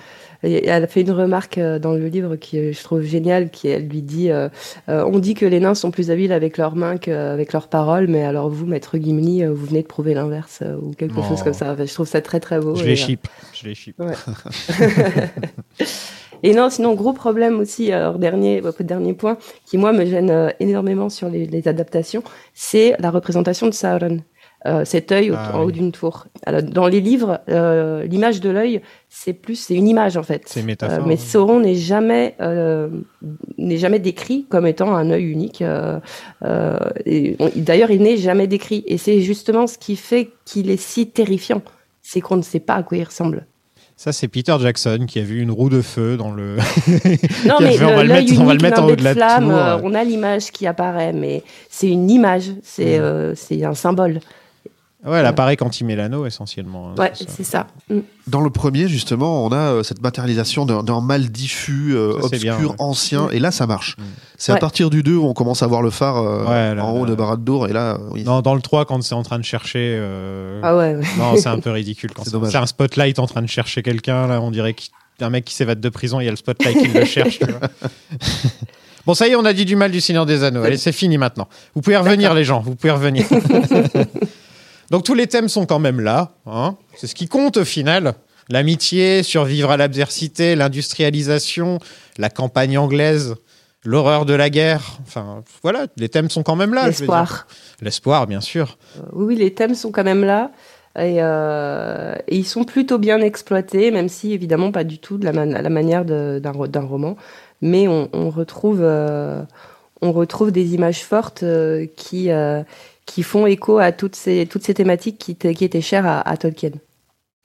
elle 0.44 0.84
a 0.84 0.88
fait 0.88 1.02
une 1.02 1.12
remarque 1.12 1.58
euh, 1.58 1.80
dans 1.80 1.94
le 1.94 2.08
livre 2.08 2.36
qui 2.36 2.60
euh, 2.60 2.72
je 2.74 2.84
trouve 2.84 3.02
géniale, 3.02 3.50
qui 3.50 3.68
elle 3.68 3.88
lui 3.88 4.02
dit 4.02 4.30
euh, 4.32 4.48
euh, 4.90 5.04
on 5.06 5.20
dit 5.20 5.34
que 5.34 5.46
les 5.46 5.60
nains 5.60 5.76
sont 5.76 5.92
plus 5.92 6.12
habiles 6.12 6.32
avec 6.32 6.58
leurs 6.58 6.76
mains 6.76 6.98
qu'avec 6.98 7.52
leurs 7.54 7.68
paroles, 7.68 8.08
mais 8.08 8.24
alors 8.24 8.50
vous, 8.50 8.66
maître 8.66 8.98
Gimli, 8.98 9.44
vous 9.46 9.66
venez 9.66 9.82
de 9.82 9.88
prouver 9.88 10.14
l'inverse 10.14 10.60
euh, 10.62 10.76
ou 10.82 10.92
quelque 10.92 11.16
Oh. 11.18 11.24
chose 11.28 11.42
comme 11.44 11.54
ça. 11.54 11.72
Enfin, 11.74 11.86
je 11.86 11.94
trouve 11.94 12.08
ça 12.08 12.22
très 12.22 12.40
très 12.40 12.60
beau. 12.60 12.76
Je 12.76 12.84
les 12.86 12.96
chip. 12.96 13.28
Je 13.54 13.68
les 13.68 13.76
chip. 13.76 13.96
Et 16.48 16.54
non, 16.54 16.70
sinon, 16.70 16.94
gros 16.94 17.14
problème 17.14 17.60
aussi, 17.60 17.92
alors 17.92 18.18
dernier, 18.20 18.62
euh, 18.64 18.72
dernier 18.94 19.14
point, 19.14 19.36
qui 19.66 19.78
moi 19.78 19.92
me 19.94 20.06
gêne 20.06 20.30
euh, 20.30 20.50
énormément 20.60 21.10
sur 21.10 21.28
les, 21.28 21.46
les 21.56 21.68
adaptations, 21.68 22.24
c'est 22.54 22.96
la 23.00 23.10
représentation 23.10 23.66
de 23.68 23.74
Sauron. 23.74 24.18
Euh, 24.68 24.84
cet 24.84 25.12
œil 25.12 25.32
Ah 25.36 25.56
en 25.56 25.62
haut 25.62 25.68
oui. 25.68 25.74
d'une 25.74 25.92
tour. 25.92 26.26
Alors, 26.48 26.64
dans 26.64 26.88
les 26.88 27.00
livres, 27.00 27.40
euh, 27.50 28.04
l'image 28.06 28.40
de 28.42 28.50
l'œil, 28.50 28.82
c'est 29.10 29.34
plus, 29.34 29.56
c'est 29.66 29.76
une 29.76 29.88
image 29.88 30.18
en 30.18 30.24
fait. 30.24 30.42
C'est 30.48 30.64
métaphore, 30.64 31.04
Euh, 31.06 31.08
mais. 31.08 31.18
Sauron 31.18 31.60
n'est 31.60 31.76
jamais, 31.92 32.36
euh, 32.42 32.90
n'est 33.60 33.78
jamais 33.78 34.00
décrit 34.00 34.46
comme 34.50 34.66
étant 34.66 34.96
un 34.96 35.12
œil 35.12 35.26
unique. 35.26 35.62
euh, 35.62 36.00
euh, 36.44 36.78
D'ailleurs, 37.56 37.92
il 37.92 38.02
n'est 38.02 38.18
jamais 38.18 38.48
décrit. 38.48 38.84
Et 38.88 38.98
c'est 38.98 39.22
justement 39.22 39.68
ce 39.68 39.78
qui 39.78 39.96
fait 39.96 40.30
qu'il 40.46 40.70
est 40.72 40.82
si 40.82 41.02
terrifiant, 41.10 41.62
c'est 42.02 42.22
qu'on 42.22 42.38
ne 42.38 42.42
sait 42.44 42.60
pas 42.60 42.76
à 42.76 42.84
quoi 42.84 42.98
il 42.98 43.04
ressemble. 43.04 43.46
Ça, 43.98 44.12
c'est 44.12 44.28
Peter 44.28 44.56
Jackson 44.60 45.06
qui 45.08 45.20
a 45.20 45.24
vu 45.24 45.42
une 45.42 45.52
roue 45.52 45.70
de 45.70 45.82
feu 45.82 46.18
dans 46.18 46.32
le. 46.32 46.58
Non, 47.48 47.56
mais 47.62 47.78
fait, 47.78 47.86
on 47.86 47.96
va 47.96 48.04
le 48.04 48.10
mettre- 48.14 48.34
on 48.34 48.44
va 48.44 48.54
le 48.54 48.60
unique 48.60 48.62
mettre 48.62 48.82
en 48.84 48.88
haut 48.90 48.96
de 48.96 49.04
la 49.04 49.14
flamme, 49.14 49.46
tour. 49.46 49.54
euh, 49.58 49.78
on 49.84 49.94
a 49.94 50.04
l'image 50.04 50.52
qui 50.52 50.68
apparaît, 50.68 51.14
mais 51.14 51.44
c'est 51.70 51.88
une 51.90 52.10
image, 52.10 52.52
c'est 52.62 53.00
Mm. 53.00 53.04
euh, 53.04 53.36
c'est 53.36 53.64
un 53.64 53.74
symbole. 53.74 54.20
Ouais, 55.06 55.20
elle 55.20 55.26
apparaît 55.26 55.56
quand 55.56 55.80
il 55.80 55.84
met 55.86 55.96
l'anneau 55.96 56.26
essentiellement. 56.26 56.90
hein, 56.90 56.96
Ouais, 56.98 57.12
c'est 57.28 57.44
ça. 57.44 57.68
Mm. 57.90 58.00
Dans 58.28 58.42
le 58.42 58.50
premier, 58.50 58.88
justement, 58.88 59.46
on 59.46 59.52
a 59.52 59.56
euh, 59.74 59.84
cette 59.84 60.02
matérialisation 60.02 60.66
d'un 60.66 61.02
mal 61.02 61.30
diffus, 61.30 61.96
euh, 61.96 62.14
Ça, 62.22 62.26
obscur, 62.26 62.40
bien, 62.40 62.58
ouais. 62.68 62.76
ancien, 62.80 63.30
et 63.30 63.40
là, 63.40 63.52
ça 63.52 63.68
marche. 63.68 63.96
Mm. 63.98 64.02
C'est 64.38 64.52
à 64.52 64.58
partir 64.58 64.90
du 64.90 65.04
2 65.04 65.16
où 65.16 65.26
on 65.28 65.34
commence 65.34 65.62
à 65.64 65.68
voir 65.68 65.82
le 65.82 65.90
phare 65.92 66.18
euh, 66.18 66.44
Ouais, 66.46 66.76
là, 66.76 66.84
en 66.86 66.92
haut 66.98 67.06
là. 67.06 67.12
de 67.12 67.16
Barad-dûr, 67.16 67.68
et 67.68 67.74
là, 67.74 67.98
oui. 68.12 68.24
Non, 68.24 68.42
dans 68.42 68.56
le 68.56 68.62
3, 68.62 68.86
quand 68.86 69.02
c'est 69.04 69.16
en 69.16 69.24
train 69.24 69.38
de 69.40 69.44
chercher. 69.46 69.96
euh, 70.00 70.60
Ah 70.64 70.76
ouais, 70.76 70.96
ouais. 70.96 71.04
Non, 71.20 71.36
c'est 71.38 71.50
un 71.50 71.60
peu 71.60 71.70
ridicule. 71.72 72.12
quand 72.14 72.24
C'est 72.24 72.30
c'est 72.32 72.34
dommage. 72.34 72.52
c'est 72.52 72.58
un 72.58 72.66
spotlight 72.66 73.20
en 73.20 73.28
train 73.28 73.42
de 73.44 73.48
chercher 73.48 73.84
quelqu'un. 73.84 74.28
Là, 74.28 74.42
on 74.42 74.50
dirait 74.52 74.74
qu'il 74.74 74.90
y 75.22 75.24
a 75.24 75.28
un 75.28 75.30
mec 75.30 75.46
qui 75.46 75.54
s'évade 75.54 75.80
de 75.80 75.90
prison. 75.90 76.20
Il 76.20 76.26
y 76.26 76.28
a 76.28 76.32
le 76.32 76.38
spotlight 76.38 76.78
qui 76.80 76.88
le 76.88 77.06
cherche. 77.06 77.38
tu 77.40 77.46
vois. 77.46 77.60
bon, 79.06 79.14
ça 79.14 79.28
y 79.28 79.32
est, 79.32 79.36
on 79.36 79.46
a 79.46 79.54
dit 79.54 79.66
du 79.66 79.76
mal 79.76 79.92
du 79.92 80.02
Seigneur 80.02 80.26
des 80.26 80.44
Anneaux. 80.44 80.64
Allez, 80.64 80.78
c'est 80.78 80.92
fini 80.92 81.18
maintenant. 81.20 81.48
Vous 81.76 81.82
pouvez 81.82 81.96
revenir, 81.98 82.34
les 82.34 82.44
gens. 82.44 82.60
Vous 82.62 82.76
pouvez 82.76 82.92
revenir. 82.92 83.26
Donc 84.92 85.04
tous 85.04 85.14
les 85.16 85.28
thèmes 85.28 85.50
sont 85.50 85.66
quand 85.66 85.80
même 85.80 86.00
là. 86.00 86.34
hein. 86.46 86.78
C'est 86.96 87.08
ce 87.08 87.16
qui 87.16 87.28
compte 87.28 87.58
au 87.58 87.66
final. 87.66 88.14
L'amitié, 88.50 89.24
survivre 89.24 89.72
à 89.72 89.78
l'adversité, 89.78 90.56
l'industrialisation, 90.56 91.80
la 92.18 92.30
campagne 92.30 92.78
anglaise, 92.78 93.36
l'horreur 93.84 94.26
de 94.26 94.34
la 94.34 94.50
guerre. 94.52 95.00
Enfin, 95.02 95.44
voilà, 95.64 95.88
les 95.98 96.10
thèmes 96.10 96.30
sont 96.30 96.44
quand 96.44 96.56
même 96.56 96.74
là. 96.74 96.86
L'espoir. 96.88 97.48
L'espoir, 97.82 98.28
bien 98.28 98.42
sûr. 98.42 98.78
Euh, 98.98 99.02
Oui, 99.14 99.36
les 99.36 99.54
thèmes 99.54 99.74
sont 99.76 99.92
quand 99.92 100.04
même 100.04 100.24
là. 100.24 100.52
Et, 100.98 101.18
euh, 101.22 102.16
et 102.28 102.38
ils 102.38 102.46
sont 102.46 102.64
plutôt 102.64 102.98
bien 103.00 103.20
exploités, 103.20 103.92
même 103.92 104.08
si 104.08 104.32
évidemment 104.32 104.72
pas 104.72 104.84
du 104.86 104.98
tout 105.00 105.18
de 105.18 105.26
la, 105.26 105.34
man- 105.34 105.52
la 105.62 105.70
manière 105.70 106.06
d'un 106.06 106.52
ro- 106.52 106.68
d'un 106.68 106.82
roman. 106.86 107.18
Mais 107.62 107.88
on, 107.88 108.10
on 108.14 108.30
retrouve, 108.30 108.80
euh, 108.82 109.42
on 110.02 110.12
retrouve 110.14 110.52
des 110.52 110.74
images 110.74 111.04
fortes 111.04 111.44
qui, 111.98 112.30
qui 113.06 113.24
font 113.24 113.46
écho 113.46 113.78
à 113.78 113.92
toutes 113.92 114.16
ces, 114.16 114.46
toutes 114.48 114.64
ces 114.64 114.74
thématiques 114.74 115.18
qui, 115.18 115.32
étaient- 115.32 115.54
qui 115.54 115.64
étaient 115.66 115.82
chères 115.82 116.06
à, 116.08 116.22
à 116.28 116.38
Tolkien. 116.38 116.72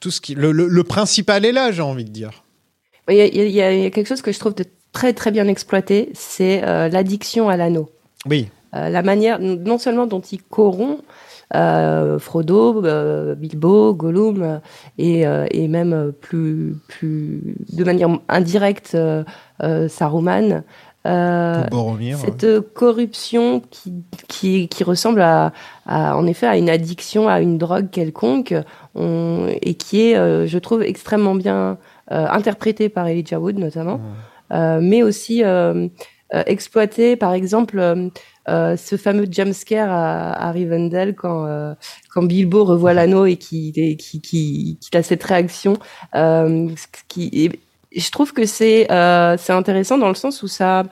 Tout 0.01 0.11
ce 0.11 0.21
qui, 0.21 0.35
le, 0.35 0.53
le- 0.53 0.69
le 0.69 0.85
principal 0.85 1.45
est 1.45 1.53
là, 1.53 1.71
j'ai 1.73 1.83
envie 1.83 2.05
de 2.05 2.11
dire. 2.11 2.43
Il 3.09 3.17
y, 3.17 3.21
a, 3.21 3.27
il 3.27 3.51
y 3.51 3.61
a- 3.61 3.73
il 3.75 3.83
y 3.83 3.87
a 3.87 3.91
quelque 3.91 4.07
chose 4.07 4.23
que 4.23 4.33
je 4.33 4.39
trouve 4.39 4.55
de 4.55 4.65
très 4.93 5.13
très 5.13 5.31
bien 5.31 5.47
exploité, 5.49 6.11
c'est 6.15 6.63
euh, 6.65 6.89
l'addiction 6.89 7.49
à 7.49 7.57
l'anneau. 7.57 7.91
Oui. 8.27 8.49
Euh, 8.75 8.89
la 8.89 9.03
manière, 9.03 9.39
non 9.41 9.79
seulement 9.79 10.07
dont 10.07 10.21
il 10.21 10.43
corrompt 10.43 11.03
euh, 11.57 12.19
Frodo, 12.21 12.81
Bilbo, 13.37 13.93
Gollum, 13.95 14.61
et, 14.99 15.25
et 15.51 15.67
même 15.69 16.13
plus, 16.21 16.77
plus 16.87 17.57
de 17.73 17.83
manière 17.85 18.09
indirecte 18.29 18.97
Saruman. 19.89 20.63
Euh, 21.07 21.65
Boromir, 21.71 22.19
cette 22.19 22.61
corruption 22.75 23.63
qui, 23.71 23.95
qui, 24.29 24.69
qui 24.69 24.85
ressemble 24.85 25.23
à, 25.23 25.53
à, 25.87 26.15
en 26.15 26.27
effet 26.27 26.47
à 26.47 26.59
une 26.59 26.69
addiction 26.69 27.27
à 27.27 27.41
une 27.41 27.57
drogue 27.57 27.89
quelconque 27.91 28.55
on- 28.95 29.47
et 29.63 29.75
qui 29.75 30.11
est, 30.11 30.17
euh, 30.17 30.47
je 30.47 30.59
trouve, 30.59 30.83
extrêmement 30.83 31.35
bien 31.35 31.79
euh, 32.13 32.27
interprétée 32.29 32.91
par 32.91 33.07
Elijah 33.09 33.41
Wood 33.41 33.59
notamment, 33.59 33.99
mais 34.51 35.03
aussi 35.03 35.43
euh, 35.43 35.89
euh, 36.35 36.43
exploité, 36.47 37.17
par 37.17 37.33
exemple, 37.33 38.11
ce 38.47 38.97
fameux 38.97 39.27
jumpscare 39.31 39.91
à, 39.91 40.49
à 40.49 40.51
Rivendell 40.51 41.15
quand, 41.15 41.47
quand 42.13 42.23
Bilbo 42.25 42.65
revoit 42.65 42.93
l'anneau 42.95 43.25
et 43.25 43.37
qui, 43.37 43.73
et 43.77 43.97
qui, 43.97 44.21
qui, 44.21 44.79
qui 44.81 44.97
a 44.97 45.03
cette 45.03 45.23
réaction. 45.23 45.75
Qui, 47.09 47.51
je 47.95 48.11
trouve 48.11 48.33
que 48.33 48.47
c'est 48.47 48.91
euh, 48.91 49.37
c'est 49.37 49.53
intéressant 49.53 49.99
dans 49.99 50.09
le 50.09 50.15
sens 50.15 50.43
où 50.43 50.49
ça, 50.49 50.85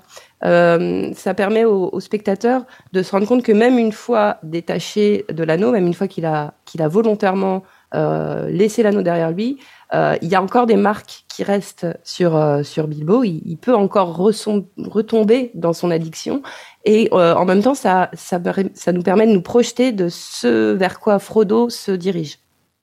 euh, 0.45 1.13
ça 1.15 1.35
permet 1.35 1.65
au, 1.65 1.91
au 1.93 2.01
spectateur 2.01 2.65
de 2.93 3.03
se 3.03 3.13
rendre 3.13 3.27
compte 3.27 3.43
que 3.43 3.53
même 3.53 3.79
une 3.79 3.93
fois 3.93 4.39
détaché 4.43 5.25
de 5.31 5.45
l'anneau, 5.45 5.71
même 5.73 5.87
une 5.87 5.95
fois 5.95 6.09
qu'il 6.09 6.27
a, 6.27 6.55
qu'il 6.65 6.83
a 6.83 6.89
volontairement 6.89 7.63
euh, 7.95 8.49
laissé 8.51 8.83
l'anneau 8.83 9.03
derrière 9.03 9.31
lui, 9.31 9.59
euh, 9.95 10.17
il 10.21 10.29
y 10.29 10.35
a 10.35 10.43
encore 10.43 10.67
des 10.67 10.77
marques 10.77 11.25
qui 11.29 11.43
restent 11.43 11.87
sur, 12.03 12.37
euh, 12.37 12.63
sur 12.63 12.87
Bilbo. 12.87 13.25
Il, 13.25 13.57
peut 13.57 13.75
encore 13.75 14.17
retomber 14.17 15.51
dans 15.55 15.73
son 15.73 15.91
addiction. 15.91 16.43
Et 16.85 17.09
euh, 17.13 17.35
en 17.35 17.45
même 17.45 17.63
temps, 17.63 17.75
ça, 17.75 18.11
ça, 18.13 18.41
ça 18.75 18.93
nous 18.93 19.03
permet 19.03 19.27
de 19.27 19.33
nous 19.33 19.43
projeter 19.43 19.93
de 19.93 20.09
ce 20.09 20.73
vers 20.73 21.01
quoi 21.01 21.19
Frodo 21.19 21.71
se 21.71 21.93
dirige. 21.93 22.39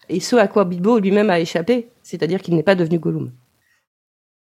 Et 0.10 0.20
ce 0.20 0.36
à 0.36 0.48
quoi 0.48 0.66
Bilbo 0.66 1.00
lui-même 1.00 1.30
a 1.30 1.40
échappé, 1.40 1.90
c'est-à-dire 2.04 2.42
qu'il 2.42 2.56
n'est 2.56 2.64
pas 2.64 2.76
devenu 2.76 3.00
Gollum. 3.00 3.32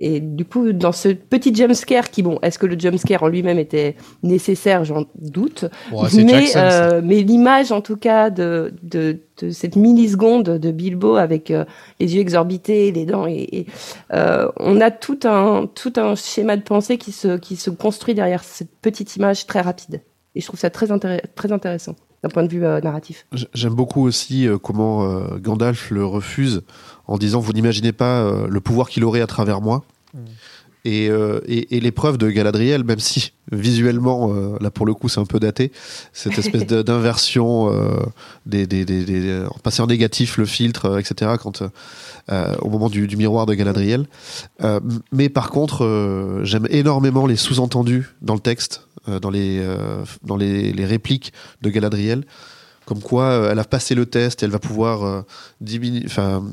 Et 0.05 0.19
du 0.19 0.43
coup, 0.43 0.73
dans 0.73 0.91
ce 0.91 1.07
petit 1.07 1.55
jumpscare 1.55 2.11
qui, 2.11 2.23
bon, 2.23 2.37
est-ce 2.41 2.59
que 2.59 2.65
le 2.65 2.77
jumpscare 2.77 3.23
en 3.23 3.29
lui-même 3.29 3.57
était 3.57 3.95
nécessaire 4.21 4.83
J'en 4.83 5.05
doute. 5.15 5.63
Ouais, 5.93 6.09
mais 6.15 6.57
euh, 6.57 6.99
mais 7.01 7.21
l'image, 7.21 7.71
en 7.71 7.79
tout 7.79 7.95
cas, 7.95 8.29
de, 8.29 8.73
de, 8.83 9.19
de 9.41 9.49
cette 9.51 9.77
milliseconde 9.77 10.57
de 10.59 10.71
Bilbo 10.71 11.15
avec 11.15 11.51
euh, 11.51 11.63
les 12.01 12.15
yeux 12.15 12.19
exorbités, 12.19 12.91
les 12.91 13.05
dents, 13.05 13.27
et, 13.27 13.47
et, 13.53 13.65
euh, 14.11 14.51
on 14.57 14.81
a 14.81 14.91
tout 14.91 15.19
un, 15.23 15.67
tout 15.73 15.93
un 15.95 16.15
schéma 16.15 16.57
de 16.57 16.63
pensée 16.63 16.97
qui 16.97 17.13
se, 17.13 17.37
qui 17.37 17.55
se 17.55 17.69
construit 17.69 18.13
derrière 18.13 18.43
cette 18.43 18.75
petite 18.81 19.15
image 19.15 19.47
très 19.47 19.61
rapide. 19.61 20.01
Et 20.35 20.41
je 20.41 20.47
trouve 20.47 20.59
ça 20.59 20.69
très, 20.69 20.87
très 21.35 21.51
intéressant 21.53 21.95
d'un 22.23 22.29
point 22.29 22.43
de 22.43 22.49
vue 22.49 22.65
euh, 22.65 22.79
narratif. 22.79 23.27
J'aime 23.53 23.73
beaucoup 23.73 24.01
aussi 24.01 24.47
euh, 24.47 24.57
comment 24.57 25.03
euh, 25.03 25.37
Gandalf 25.37 25.91
le 25.91 26.05
refuse 26.05 26.61
en 27.05 27.17
disant 27.17 27.39
vous 27.39 27.51
n'imaginez 27.51 27.91
pas 27.91 28.31
le 28.47 28.61
pouvoir 28.61 28.89
qu'il 28.89 29.03
aurait 29.03 29.19
à 29.19 29.27
travers 29.27 29.59
moi. 29.59 29.83
Et, 30.85 31.09
euh, 31.09 31.39
et, 31.47 31.77
et 31.77 31.79
l'épreuve 31.79 32.17
de 32.17 32.29
Galadriel, 32.29 32.83
même 32.83 32.99
si 32.99 33.31
visuellement, 33.53 34.33
euh, 34.33 34.57
là 34.59 34.69
pour 34.69 34.85
le 34.85 34.93
coup 34.93 35.07
c'est 35.07 35.21
un 35.21 35.25
peu 35.25 35.39
daté, 35.39 35.71
cette 36.11 36.37
espèce 36.37 36.65
d'inversion 36.67 37.71
euh, 37.71 38.01
des, 38.45 38.67
des, 38.67 38.83
des, 38.83 39.05
des- 39.05 39.45
passer 39.63 39.81
en 39.81 39.87
négatif 39.87 40.35
le 40.37 40.45
filtre, 40.45 40.85
euh, 40.87 40.97
etc. 40.99 41.31
Quand 41.41 41.63
au 42.61 42.69
moment 42.69 42.89
du, 42.89 43.07
du 43.07 43.15
miroir 43.17 43.45
de 43.45 43.53
Galadriel. 43.53 44.07
Mais 45.11 45.29
par 45.29 45.49
contre, 45.49 46.41
j'aime 46.43 46.67
énormément 46.69 47.25
les 47.27 47.35
sous-entendus 47.35 48.09
dans 48.21 48.33
le 48.33 48.39
texte, 48.39 48.87
dans 49.21 49.29
les 49.29 49.61
dans 50.23 50.37
les, 50.37 50.71
les 50.73 50.85
répliques 50.85 51.33
de 51.61 51.69
Galadriel 51.69 52.23
comme 52.85 52.99
quoi 53.01 53.23
euh, 53.25 53.51
elle 53.51 53.59
a 53.59 53.63
passé 53.63 53.95
le 53.95 54.05
test 54.05 54.41
et 54.41 54.45
elle 54.45 54.51
va 54.51 54.59
pouvoir 54.59 55.03
euh, 55.03 55.21
diminuer. 55.61 56.03
Enfin, 56.05 56.43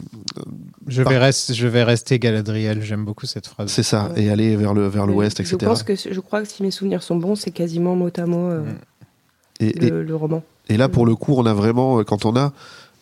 Je 0.86 1.02
vais, 1.02 1.18
rester, 1.18 1.54
je 1.54 1.66
vais 1.66 1.82
rester 1.82 2.18
Galadriel, 2.18 2.82
j'aime 2.82 3.04
beaucoup 3.04 3.26
cette 3.26 3.46
phrase. 3.46 3.70
c'est 3.70 3.82
ça, 3.82 4.10
et 4.16 4.30
aller 4.30 4.56
vers 4.56 4.74
le 4.74 4.86
vers 4.88 5.06
l'ouest, 5.06 5.38
je 5.38 5.42
etc. 5.42 5.58
pense 5.64 5.82
que 5.82 5.94
je 5.96 6.20
crois 6.20 6.42
que 6.42 6.48
si 6.48 6.62
mes 6.62 6.70
souvenirs 6.70 7.02
sont 7.02 7.16
bons, 7.16 7.34
c'est 7.34 7.50
quasiment 7.50 7.96
mot 7.96 8.10
à 8.16 8.26
mot 8.26 8.48
euh, 8.50 8.62
Et, 9.60 9.86
et- 9.86 9.90
le, 9.90 10.14
roman. 10.16 10.42
et 10.68 10.76
là, 10.76 10.88
pour 10.88 11.04
le 11.06 11.14
coup, 11.16 11.34
on 11.36 11.46
a 11.46 11.54
vraiment, 11.54 11.98
euh, 12.00 12.04
quand 12.04 12.24
on 12.24 12.36
a 12.36 12.52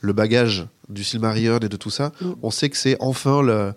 le 0.01 0.13
bagage 0.13 0.67
du 0.89 1.05
Silmarillion 1.05 1.59
et 1.59 1.69
de 1.69 1.77
tout 1.77 1.91
ça, 1.91 2.13
Mm. 2.21 2.31
on 2.43 2.51
sait 2.51 2.71
que 2.71 2.77
c'est 2.77 2.97
enfin 3.01 3.43
le, 3.43 3.73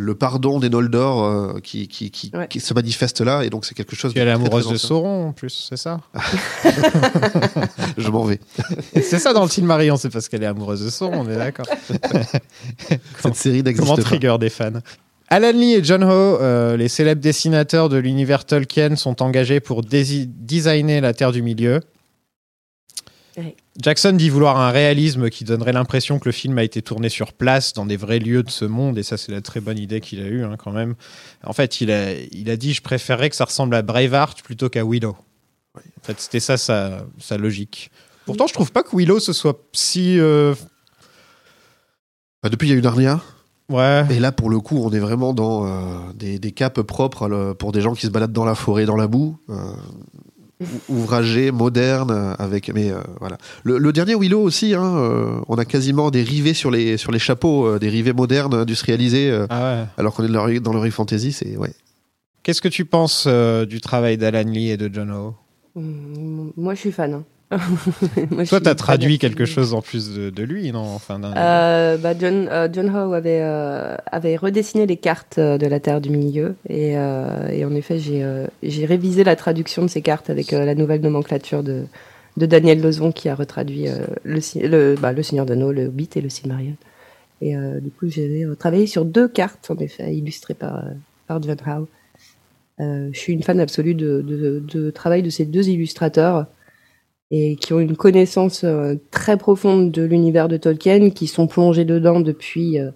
le 0.00 0.14
pardon 0.14 0.58
des 0.58 0.68
Noldor 0.70 1.24
euh, 1.24 1.60
qui, 1.62 1.86
qui, 1.88 2.10
qui, 2.10 2.30
Ouais. 2.34 2.48
qui 2.48 2.60
se 2.60 2.72
manifeste 2.74 3.20
là, 3.20 3.42
et 3.44 3.50
donc 3.50 3.64
c'est 3.64 3.74
quelque 3.74 3.94
chose 3.94 4.12
Puis 4.12 4.20
elle 4.20 4.28
est 4.28 4.38
de. 4.38 4.76
Sauron 4.76 5.28
en 5.28 5.32
plus, 5.32 5.66
c'est 5.68 5.76
ça 5.76 6.00
Je 7.98 8.08
m'en 8.10 8.24
vais. 8.24 8.40
C'est 8.94 9.18
ça 9.18 9.32
dans 9.32 9.42
le 9.42 9.48
Silmarillion, 9.48 9.96
c'est 9.96 10.10
parce 10.10 10.28
qu'elle 10.28 10.42
est 10.42 10.46
amoureuse 10.46 10.84
de 10.84 10.90
Sauron, 10.90 11.20
on 11.26 11.30
est 11.30 11.36
d'accord. 11.36 11.66
Cette 13.20 13.36
série 13.36 13.62
Comment 13.62 13.64
n'existe 13.64 13.96
pas. 13.96 14.02
trigger 14.02 14.36
des 14.40 14.50
fans 14.50 14.72
Alan 15.28 15.52
Lee 15.52 15.74
et 15.74 15.84
John 15.84 16.02
Ho, 16.02 16.08
euh, 16.08 16.76
les 16.76 16.88
célèbres 16.88 17.20
dessinateurs 17.20 17.88
de 17.88 17.96
l'univers 17.98 18.44
Tolkien, 18.44 18.96
sont 18.96 19.22
engagés 19.22 19.60
pour 19.60 19.82
designer 19.82 21.00
la 21.00 21.14
Terre 21.14 21.30
du 21.30 21.40
Milieu. 21.42 21.80
Ouais. 23.36 23.54
Jackson 23.82 24.12
dit 24.12 24.28
vouloir 24.30 24.58
un 24.58 24.70
réalisme 24.70 25.30
qui 25.30 25.44
donnerait 25.44 25.72
l'impression 25.72 26.18
que 26.18 26.26
le 26.26 26.32
film 26.32 26.58
a 26.58 26.62
été 26.62 26.82
tourné 26.82 27.08
sur 27.08 27.32
place, 27.32 27.72
dans 27.72 27.86
des 27.86 27.96
vrais 27.96 28.18
lieux 28.18 28.42
de 28.42 28.50
ce 28.50 28.64
monde, 28.64 28.98
et 28.98 29.02
ça 29.02 29.16
c'est 29.16 29.32
la 29.32 29.40
très 29.40 29.60
bonne 29.60 29.78
idée 29.78 30.00
qu'il 30.00 30.20
a 30.20 30.26
eue 30.26 30.44
hein, 30.44 30.56
quand 30.58 30.72
même. 30.72 30.94
En 31.44 31.52
fait, 31.52 31.80
il 31.80 31.90
a, 31.90 32.12
il 32.12 32.50
a 32.50 32.56
dit 32.56 32.72
je 32.74 32.82
préférerais 32.82 33.30
que 33.30 33.36
ça 33.36 33.44
ressemble 33.44 33.74
à 33.74 33.82
Braveheart 33.82 34.42
plutôt 34.42 34.68
qu'à 34.68 34.84
Willow. 34.84 35.16
En 35.76 36.02
fait, 36.02 36.20
c'était 36.20 36.40
ça 36.40 36.56
sa, 36.56 37.04
sa 37.18 37.36
logique. 37.38 37.90
Pourtant, 38.26 38.46
je 38.46 38.54
trouve 38.54 38.72
pas 38.72 38.82
que 38.82 38.94
Willow 38.96 39.20
ce 39.20 39.32
soit 39.32 39.58
si... 39.72 40.18
euh, 40.18 40.54
Bah, 42.42 42.48
depuis, 42.48 42.68
il 42.68 42.70
y 42.72 42.74
a 42.74 42.78
eu 42.78 42.82
Narnia. 42.82 43.20
Ouais. 43.68 44.04
Et 44.10 44.18
là, 44.18 44.32
pour 44.32 44.50
le 44.50 44.58
coup, 44.58 44.78
on 44.84 44.90
est 44.90 44.98
vraiment 44.98 45.32
dans 45.32 45.64
euh, 45.66 46.12
des, 46.14 46.38
des 46.40 46.50
capes 46.52 46.80
propres 46.82 47.28
le- 47.28 47.54
pour 47.54 47.70
des 47.70 47.80
gens 47.80 47.94
qui 47.94 48.04
se 48.06 48.10
baladent 48.10 48.32
dans 48.32 48.44
la 48.44 48.56
forêt, 48.56 48.84
dans 48.84 48.96
la 48.96 49.06
boue. 49.06 49.38
euh, 49.48 49.54
ou- 49.54 50.19
ouvragé, 50.88 51.50
moderne, 51.50 52.10
euh, 52.10 52.34
avec. 52.38 52.72
Mais 52.74 52.90
euh, 52.90 53.00
voilà. 53.20 53.38
Le, 53.64 53.78
le 53.78 53.92
dernier 53.92 54.14
Willow 54.14 54.40
aussi, 54.40 54.74
hein, 54.74 54.84
euh, 54.96 55.40
on 55.48 55.56
a 55.56 55.64
quasiment 55.64 56.10
des 56.10 56.22
rivets 56.22 56.54
sur 56.54 56.70
les, 56.70 56.96
sur 56.96 57.12
les 57.12 57.18
chapeaux, 57.18 57.66
euh, 57.66 57.78
des 57.78 57.88
rivets 57.88 58.12
modernes, 58.12 58.54
industrialisés, 58.54 59.30
euh, 59.30 59.46
Ah 59.50 59.74
ouais. 59.80 59.84
alors 59.96 60.14
qu'on 60.14 60.24
est 60.24 60.28
dans 60.28 60.46
leur- 60.46 60.60
dans 60.60 60.90
fantasy, 60.90 61.32
c'est. 61.32 61.56
Ouais. 61.56 61.72
Qu'est-ce 62.42 62.62
que 62.62 62.68
tu 62.68 62.84
penses 62.84 63.24
euh, 63.26 63.66
du 63.66 63.80
travail 63.80 64.16
d'Alan 64.16 64.50
Lee 64.50 64.70
et 64.70 64.76
de 64.76 64.90
John 64.92 65.10
Ho? 65.10 65.34
Mm, 65.76 66.50
Moi, 66.56 66.74
je 66.74 66.80
suis 66.80 66.92
fan. 66.92 67.12
hein. 67.14 67.24
Moi, 68.30 68.44
Toi, 68.46 68.60
t'as 68.60 68.76
traduit 68.76 69.18
quelque 69.18 69.44
chose 69.44 69.74
en 69.74 69.82
plus 69.82 70.14
de, 70.14 70.30
de 70.30 70.42
lui, 70.44 70.70
non 70.70 70.80
enfin, 70.82 71.20
Euh, 71.36 71.96
bah, 71.96 72.14
John, 72.18 72.48
euh, 72.48 72.68
John 72.72 72.88
Howe 72.88 73.12
avait, 73.12 73.40
euh, 73.42 73.96
avait 74.06 74.36
redessiné 74.36 74.86
les 74.86 74.96
cartes 74.96 75.40
de 75.40 75.66
la 75.66 75.80
Terre 75.80 76.00
du 76.00 76.10
Milieu 76.10 76.54
et, 76.68 76.90
et 76.92 77.64
en 77.64 77.74
effet 77.74 77.98
j'ai 77.98 78.86
révisé 78.86 79.24
la 79.24 79.34
traduction 79.34 79.82
de 79.82 79.88
ces 79.88 80.00
cartes 80.00 80.30
avec 80.30 80.52
la 80.52 80.74
nouvelle 80.76 81.00
nomenclature 81.00 81.64
de, 81.64 81.84
de 82.36 82.46
Daniel 82.46 82.80
Lezon 82.80 83.10
qui 83.10 83.28
a 83.28 83.34
retraduit 83.34 83.86
le, 84.22 84.40
Si- 84.40 84.60
le, 84.60 84.94
bah, 84.94 85.12
le 85.12 85.22
Seigneur 85.24 85.44
d'Anneau, 85.46 85.72
le 85.72 85.86
Hobbit 85.86 86.10
et 86.14 86.20
le 86.20 86.28
Silmarillion. 86.28 86.76
Et 87.42 87.54
du 87.56 87.90
coup 87.90 88.06
j'ai 88.08 88.46
travaillé 88.60 88.86
sur 88.86 89.04
deux 89.04 89.26
cartes 89.26 89.70
en 89.70 89.76
effet 89.78 90.14
illustrées 90.14 90.54
par, 90.54 90.84
par 91.26 91.42
John 91.42 91.56
Howe. 91.66 91.88
Je 92.78 93.18
suis 93.18 93.32
une 93.32 93.42
fan 93.42 93.58
absolue 93.58 93.94
de, 93.94 94.22
de, 94.22 94.62
de 94.72 94.90
travail 94.90 95.22
de 95.24 95.30
ces 95.30 95.46
deux 95.46 95.68
illustrateurs 95.68 96.46
et 97.30 97.56
qui 97.56 97.72
ont 97.72 97.80
une 97.80 97.96
connaissance 97.96 98.64
euh, 98.64 98.96
très 99.10 99.36
profonde 99.36 99.92
de 99.92 100.02
l'univers 100.02 100.48
de 100.48 100.56
Tolkien, 100.56 101.10
qui 101.10 101.26
sont 101.26 101.46
plongés 101.46 101.84
dedans 101.84 102.20
depuis 102.20 102.78
euh, 102.78 102.90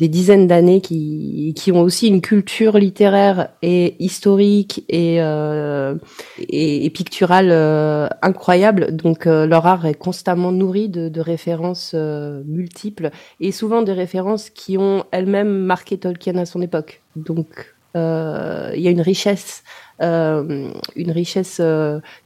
des 0.00 0.08
dizaines 0.08 0.46
d'années, 0.46 0.80
qui, 0.80 1.54
qui 1.56 1.70
ont 1.72 1.80
aussi 1.80 2.08
une 2.08 2.20
culture 2.20 2.78
littéraire 2.78 3.50
et 3.62 3.96
historique 3.98 4.84
et, 4.88 5.20
euh, 5.20 5.96
et, 6.38 6.88
picturale 6.90 7.50
euh, 7.50 8.08
incroyable. 8.22 8.94
Donc 8.94 9.24
leur 9.26 9.66
art 9.66 9.86
est 9.86 9.94
constamment 9.94 10.52
nourri 10.52 10.88
de, 10.88 11.08
de 11.08 11.20
références 11.20 11.94
multiples 11.94 13.10
et 13.40 13.50
souvent 13.50 13.82
des 13.82 13.92
références 13.92 14.50
qui 14.50 14.78
ont 14.78 15.04
elles-mêmes 15.10 15.64
marqué 15.64 15.98
Tolkien 15.98 16.36
à 16.36 16.46
son 16.46 16.62
époque. 16.62 17.02
Donc 17.16 17.74
il 17.96 18.80
y 18.80 18.86
a 18.86 18.90
une 18.92 19.00
richesse, 19.00 19.64
une 20.00 21.10
richesse 21.10 21.60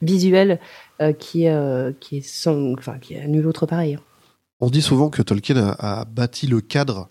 visuelle 0.02 0.58
qui, 1.10 1.48
euh, 1.48 1.92
qui 1.98 2.24
enfin, 2.46 2.98
qui 3.00 3.16
nul 3.26 3.46
autre 3.46 3.66
pareil. 3.66 3.94
hein. 3.94 4.00
On 4.60 4.70
dit 4.70 4.82
souvent 4.82 5.10
que 5.10 5.22
Tolkien 5.22 5.74
a, 5.80 6.04
bâti 6.04 6.46
le 6.46 6.60
cadre 6.60 7.08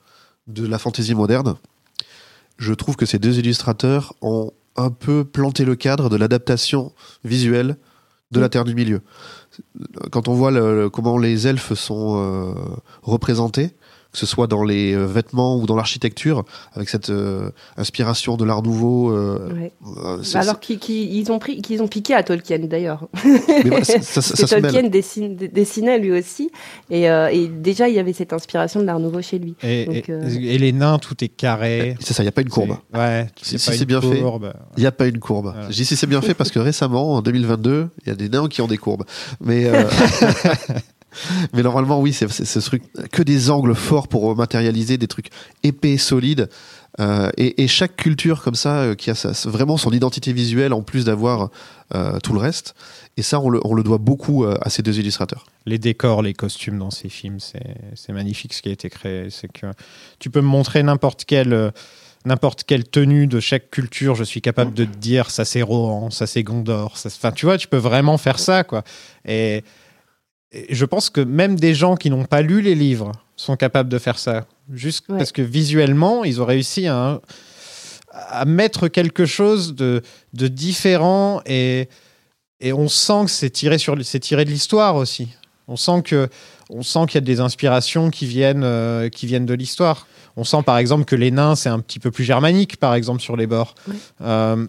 de 0.48 0.66
la 0.66 0.80
fantaisie 0.80 1.16
moderne. 1.16 1.56
Je 2.58 2.74
trouve 2.74 2.96
que 2.96 3.06
ces 3.06 3.20
deux 3.20 3.40
illustrateurs 3.40 4.14
ont 4.22 4.52
un 4.78 4.90
peu 4.90 5.26
planté 5.26 5.66
le 5.66 5.76
cadre 5.76 6.10
de 6.10 6.16
l'adaptation 6.16 6.94
visuelle 7.26 7.76
de 8.32 8.40
la 8.40 8.48
Terre 8.48 8.64
du 8.64 8.74
Milieu. 8.74 9.02
Quand 10.12 10.30
on 10.30 10.34
voit 10.34 10.90
comment 10.90 11.18
les 11.18 11.46
elfes 11.46 11.74
sont 11.74 12.22
euh, 12.22 12.54
représentés, 13.02 13.72
que 14.12 14.18
ce 14.18 14.26
soit 14.26 14.48
dans 14.48 14.64
les 14.64 14.94
euh, 14.94 15.06
vêtements 15.06 15.58
ou 15.58 15.66
dans 15.66 15.76
l'architecture, 15.76 16.44
avec 16.74 16.90
cette 16.90 17.10
euh, 17.10 17.50
inspiration 17.78 18.36
de 18.38 18.44
l'art 18.46 18.62
nouveau. 18.62 19.12
euh, 19.12 19.40
Ouais. 19.54 19.72
alors 20.36 20.60
qu'ils 20.60 20.80
qu'ils- 20.80 21.14
ils 21.16 21.32
ont 21.32 21.40
pris, 21.40 21.62
qu'ils 21.62 21.82
ont 21.82 21.88
piqué 21.88 22.14
à 22.14 22.24
Tolkien 22.24 22.60
d'ailleurs. 22.60 23.08
Ça- 23.84 24.02
ça- 24.02 24.22
ça. 24.22 24.48
Tolkien 24.62 24.84
dessine- 24.90 25.36
dessinait 25.36 26.00
lui 26.00 26.12
aussi, 26.12 26.52
et, 26.90 27.10
euh, 27.10 27.28
et 27.32 27.48
déjà 27.48 27.88
il 27.90 27.96
y 27.96 28.00
avait 28.00 28.14
cette 28.14 28.34
inspiration 28.34 28.82
de 28.82 28.86
l'art 28.86 29.00
nouveau 29.00 29.22
chez 29.22 29.40
lui. 29.40 29.56
Et, 29.64 29.86
Donc, 29.86 29.96
et- 29.96 30.04
euh, 30.12 30.28
et 30.28 30.58
les 30.58 30.72
nains, 30.74 30.98
tout 31.00 31.24
est 31.24 31.30
carré. 31.30 31.96
C'est 32.02 32.14
ça, 32.14 32.24
il 32.24 32.26
n'y 32.26 32.30
a 32.30 32.34
pas 32.34 32.42
une 32.42 32.50
courbe. 32.50 32.76
Ouais, 32.94 33.28
Si, 33.42 33.58
c'est 33.60 33.72
si 33.74 33.86
bien 33.86 34.02
fait, 34.02 34.22
il 34.78 34.80
n'y 34.82 34.86
a 34.86 34.92
pas 34.92 35.08
une 35.08 35.20
courbe. 35.20 35.52
Voilà. 35.54 35.70
Je 35.70 35.76
dis 35.76 35.86
si 35.86 35.96
c'est 35.96 36.08
bien 36.08 36.22
fait 36.22 36.34
parce 36.34 36.52
que 36.52 36.60
récemment, 36.60 37.14
en 37.16 37.22
2022, 37.22 37.88
il 38.06 38.10
y 38.10 38.12
a 38.12 38.16
des 38.16 38.30
nains 38.30 38.48
qui 38.50 38.62
ont 38.62 38.68
des 38.68 38.78
courbes. 38.78 39.04
Mais, 39.40 39.66
euh, 39.68 39.84
mais 41.54 41.64
normalement, 41.64 42.00
oui, 42.00 42.14
c'est 42.14 42.30
ce 42.30 42.60
truc, 42.60 42.84
que 43.12 43.24
des 43.24 43.50
angles 43.50 43.76
forts 43.76 44.08
pour 44.08 44.36
matérialiser 44.36 44.98
des 44.98 45.08
trucs 45.08 45.30
épais, 45.64 45.98
solides. 45.98 46.50
Euh, 47.00 47.30
et, 47.38 47.68
chaque 47.68 47.96
culture 47.96 48.42
comme 48.42 48.56
ça, 48.56 48.80
euh, 48.80 48.96
qui 48.96 49.10
a 49.10 49.14
vraiment 49.46 49.78
son 49.78 49.92
identité 49.92 50.34
visuelle 50.34 50.74
en 50.74 50.82
plus 50.82 51.06
d'avoir 51.06 51.50
euh, 51.96 52.20
tout 52.20 52.34
le 52.34 52.40
reste. 52.40 52.76
Et 53.18 53.22
ça, 53.22 53.40
on 53.40 53.50
le, 53.50 53.84
doit 53.84 53.98
beaucoup 53.98 54.46
à 54.46 54.70
ces 54.70 54.82
deux 54.82 55.00
illustrateurs. 55.00 55.46
Les 55.66 55.78
décors, 55.78 56.22
les 56.22 56.34
costumes 56.34 56.80
dans 56.80 56.92
ces 56.92 57.10
films, 57.10 57.40
c'est 57.40 58.14
magnifique 58.14 58.54
ce 58.54 58.62
qui 58.62 58.70
a 58.70 58.72
été 58.72 58.90
créé. 58.90 59.30
C'est 59.30 59.52
que 59.52 59.68
tu 60.20 60.30
peux 60.30 60.42
me 60.42 60.48
montrer 60.48 60.82
n'importe 60.82 61.26
quelle 61.26 61.74
tenue 62.90 63.28
de 63.28 63.40
chaque 63.42 63.70
culture, 63.70 64.16
je 64.16 64.24
suis 64.24 64.42
capable 64.42 64.74
de 64.74 64.86
te 64.86 64.98
dire 64.98 65.30
ça 65.30 65.44
c'est 65.44 65.62
Rohan, 65.62 66.10
ça 66.10 66.26
c'est 66.26 66.44
Gondor. 66.44 66.98
ça- 66.98 67.32
tu 67.34 67.46
vois, 67.46 67.58
tu 67.58 67.68
peux 67.68 67.78
vraiment 67.78 68.18
faire 68.18 68.40
ça, 68.40 68.64
quoi. 68.64 68.84
Et, 69.26 69.64
et 70.52 70.74
je 70.76 70.86
pense 70.86 71.10
que 71.10 71.22
même 71.22 71.56
des 71.60 71.74
gens 71.74 71.96
qui 71.96 72.10
n'ont 72.10 72.26
pas 72.26 72.42
lu 72.42 72.62
les 72.62 72.76
livres 72.76 73.12
sont 73.36 73.56
capables 73.56 73.90
de 73.90 73.98
faire 73.98 74.20
ça, 74.20 74.46
juste 74.72 75.06
Ouais. 75.10 75.18
parce 75.18 75.32
que 75.32 75.42
visuellement, 75.42 76.24
ils 76.24 76.42
ont 76.42 76.46
réussi 76.46 76.88
à, 76.88 77.22
à 78.12 78.46
mettre 78.46 78.88
quelque 78.88 79.26
chose 79.26 79.76
de, 79.76 80.02
de 80.34 80.48
différent 80.48 81.42
et, 81.46 81.88
et 82.60 82.74
on 82.74 82.88
sent 82.90 83.26
que 83.26 83.32
c'est 83.32 83.50
tiré, 83.50 83.78
sur, 83.78 83.96
c'est 84.04 84.20
tiré 84.20 84.46
de 84.46 84.50
l'histoire 84.50 84.96
aussi. 84.96 85.30
On 85.68 85.78
sent 85.78 86.02
que, 86.04 86.28
on 86.70 86.84
sent 86.84 87.06
qu'il 87.08 87.16
y 87.16 87.18
a 87.20 87.22
des 87.22 87.40
inspirations 87.40 88.10
qui 88.10 88.26
viennent, 88.26 88.64
euh, 88.64 89.08
qui 89.10 89.26
viennent 89.26 89.46
de 89.46 89.54
l'histoire. 89.54 90.06
On 90.36 90.44
sent 90.44 90.64
par 90.66 90.78
exemple 90.78 91.06
que 91.06 91.16
les 91.16 91.32
nains 91.32 91.56
c'est 91.56 91.70
un 91.70 91.80
petit 91.80 92.00
peu 92.00 92.12
plus 92.12 92.24
germanique, 92.26 92.78
par 92.78 92.94
exemple 92.94 93.22
sur 93.22 93.38
les 93.38 93.48
bords. 93.48 93.76
Euh, 94.22 94.68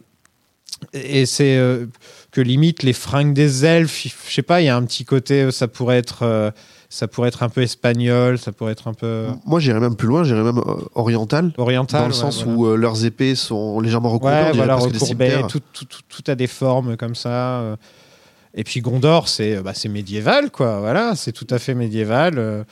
et 0.92 1.26
c'est 1.26 1.56
euh, 1.56 1.86
que 2.32 2.40
limite 2.40 2.82
les 2.82 2.94
fringues 2.94 3.34
des 3.34 3.64
elfes, 3.64 4.06
je 4.26 4.32
sais 4.34 4.42
pas, 4.42 4.60
il 4.62 4.64
y 4.64 4.68
a 4.68 4.74
un 4.76 4.82
petit 4.84 5.04
côté, 5.04 5.42
euh, 5.42 5.50
ça 5.50 5.68
pourrait 5.68 5.98
être, 5.98 6.22
euh, 6.22 6.50
ça 6.88 7.06
pourrait 7.06 7.28
être 7.28 7.42
un 7.42 7.50
peu 7.50 7.60
espagnol, 7.60 8.38
ça 8.38 8.52
pourrait 8.52 8.72
être 8.72 8.88
un 8.88 8.94
peu 8.94 9.26
Moi, 9.44 9.60
j'irais 9.60 9.80
même 9.80 9.96
plus 9.96 10.08
loin, 10.08 10.24
j'irais 10.24 10.42
même 10.42 10.58
euh, 10.58 10.74
oriental. 10.94 11.52
oriental. 11.58 12.00
dans 12.00 12.06
le 12.08 12.12
ouais, 12.14 12.18
sens 12.18 12.42
voilà. 12.42 12.58
où 12.58 12.66
euh, 12.68 12.76
leurs 12.76 13.04
épées 13.04 13.34
sont 13.34 13.78
légèrement 13.80 14.08
recourbées, 14.08 14.34
Ouais, 14.34 14.52
voilà, 14.54 14.76
presque 14.76 14.92
des 14.92 14.98
recourbé, 14.98 15.28
cimeterres. 15.28 15.46
tout, 15.46 15.60
tout, 15.74 15.84
tout, 15.84 16.00
tout 16.08 16.30
a 16.30 16.34
des 16.34 16.46
formes 16.46 16.96
comme 16.96 17.14
ça. 17.14 17.76
Et 18.54 18.64
puis 18.64 18.80
Gondor, 18.80 19.28
c'est 19.28 19.62
bah, 19.62 19.72
c'est 19.74 19.88
médiéval, 19.88 20.50
quoi. 20.50 20.80
Voilà, 20.80 21.14
c'est 21.16 21.32
tout 21.32 21.46
à 21.50 21.58
fait 21.58 21.74
médiéval. 21.74 22.64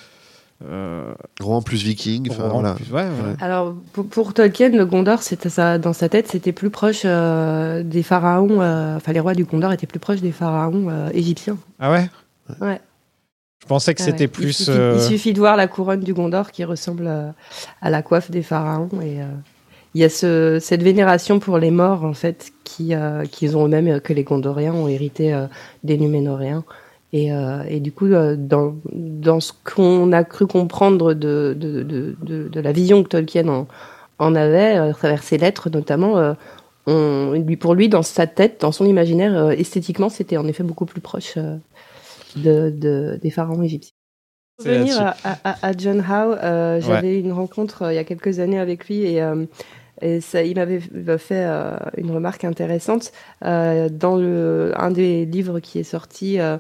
Euh, 0.65 1.13
Rohan 1.41 1.63
plus 1.63 1.83
viking. 1.83 2.29
enfin, 2.31 2.45
en 2.51 2.61
voilà. 2.61 2.75
plus, 2.75 2.93
ouais, 2.93 3.03
ouais. 3.05 3.37
Alors, 3.41 3.75
pour, 3.93 4.07
pour 4.07 4.35
Tolkien, 4.35 4.69
le 4.71 4.85
Gondor, 4.85 5.23
c'était 5.23 5.49
ça, 5.49 5.79
dans 5.79 5.93
sa 5.93 6.09
tête, 6.09 6.29
c'était 6.29 6.53
plus 6.53 6.71
proche 6.71 7.03
euh, 7.05 7.83
des 7.83 8.03
pharaons. 8.03 8.61
euh, 8.61 8.97
Enfin, 8.97 9.13
les 9.13 9.21
rois 9.21 9.35
du 9.35 9.45
Gondor 9.45 9.73
étaient 9.73 9.87
plus 9.87 9.99
proches 10.01 10.21
des 10.21 10.33
pharaons 10.33 10.89
euh, 10.91 11.09
égyptiens. 11.15 11.57
Ah 11.79 11.91
ouais? 11.91 12.11
Ouais. 12.61 12.81
Je 13.63 13.67
pensais 13.67 13.95
que 13.95 14.03
Ah 14.03 14.07
c'était 14.07 14.25
ouais. 14.25 14.29
plus. 14.29 14.49
Il 14.61 14.65
suffit, 14.65 14.71
euh, 14.79 14.95
il 14.97 15.03
suffit 15.03 15.33
de 15.33 15.39
voir 15.39 15.57
la 15.57 15.67
couronne 15.67 16.01
du 16.01 16.13
Gondor 16.15 16.51
qui 16.51 16.65
ressemble 16.65 17.09
à 17.81 17.91
la 17.91 18.03
coiffe 18.03 18.31
des 18.31 18.43
pharaons. 18.43 18.89
Et 19.03 19.21
euh, 19.23 19.27
il 19.95 20.01
y 20.01 20.05
a 20.05 20.09
ce, 20.09 20.59
cette 20.61 20.83
vénération 20.83 21.39
pour 21.41 21.59
les 21.59 21.71
morts, 21.71 22.05
en 22.05 22.15
fait, 22.15 22.53
qui, 22.65 22.95
euh, 22.95 23.25
qu'ils 23.25 23.57
ont 23.57 23.65
eux-mêmes, 23.67 24.01
que 24.01 24.13
les 24.13 24.25
Gondoriens 24.25 24.73
ont 24.75 24.89
hérité 24.89 25.33
euh, 25.35 25.47
des 25.85 25.97
Numénoréens. 25.99 26.65
Et, 27.13 27.33
euh, 27.33 27.63
et 27.69 27.81
du 27.81 27.91
coup, 27.93 28.07
euh, 28.07 28.37
dans, 28.39 28.77
dans 28.93 29.41
ce 29.41 29.53
qu'on 29.65 30.13
a 30.13 30.23
cru 30.25 30.47
comprendre 30.47 31.13
de, 31.15 31.57
de, 31.59 31.83
de, 31.83 32.17
de, 32.23 32.49
de 32.49 32.61
la 32.61 32.73
vision 32.73 33.03
que 33.03 33.09
Tolkien 33.09 33.49
en, 33.49 33.67
en 34.19 34.35
avait, 34.37 34.77
euh, 34.77 34.91
à 34.91 34.95
travers 34.95 35.23
ses 35.23 35.37
lettres 35.39 35.71
notamment, 35.71 36.19
euh, 36.19 36.35
on, 36.87 37.33
lui, 37.33 37.57
pour 37.57 37.75
lui, 37.75 37.89
dans 37.89 38.03
sa 38.03 38.27
tête, 38.29 38.61
dans 38.61 38.73
son 38.73 38.87
imaginaire, 38.87 39.37
euh, 39.37 39.51
esthétiquement, 39.51 40.09
c'était 40.09 40.37
en 40.37 40.47
effet 40.47 40.63
beaucoup 40.63 40.87
plus 40.87 41.01
proche 41.01 41.35
euh, 41.37 41.57
de, 42.37 42.71
de, 42.71 43.19
des 43.21 43.31
pharaons 43.31 43.63
égyptiens. 43.63 43.93
Pour 44.57 44.67
revenir 44.75 44.95
à, 45.25 45.39
à- 45.45 45.69
à 45.69 45.73
John 45.77 46.01
Howe, 46.01 46.37
euh, 46.43 46.81
j'avais 46.81 47.19
une 47.19 47.33
rencontre 47.33 47.83
euh, 47.83 47.93
il 47.93 47.97
y 47.97 47.99
a 47.99 48.05
quelques 48.05 48.39
années 48.41 48.59
avec 48.61 48.87
lui 48.89 49.03
et, 49.05 49.23
euh, 49.23 49.47
et 50.03 50.21
ça, 50.21 50.43
il 50.43 50.57
m'avait 50.57 50.81
fait 51.19 51.45
euh, 51.47 51.77
une 51.97 52.11
remarque 52.11 52.45
intéressante 52.45 53.13
euh, 53.45 53.89
dans 53.91 54.17
le, 54.17 54.73
un 54.77 54.91
des 54.91 55.25
livres 55.27 55.61
qui 55.61 55.79
est 55.79 55.83
sorti 55.85 56.39
euh, 56.41 56.57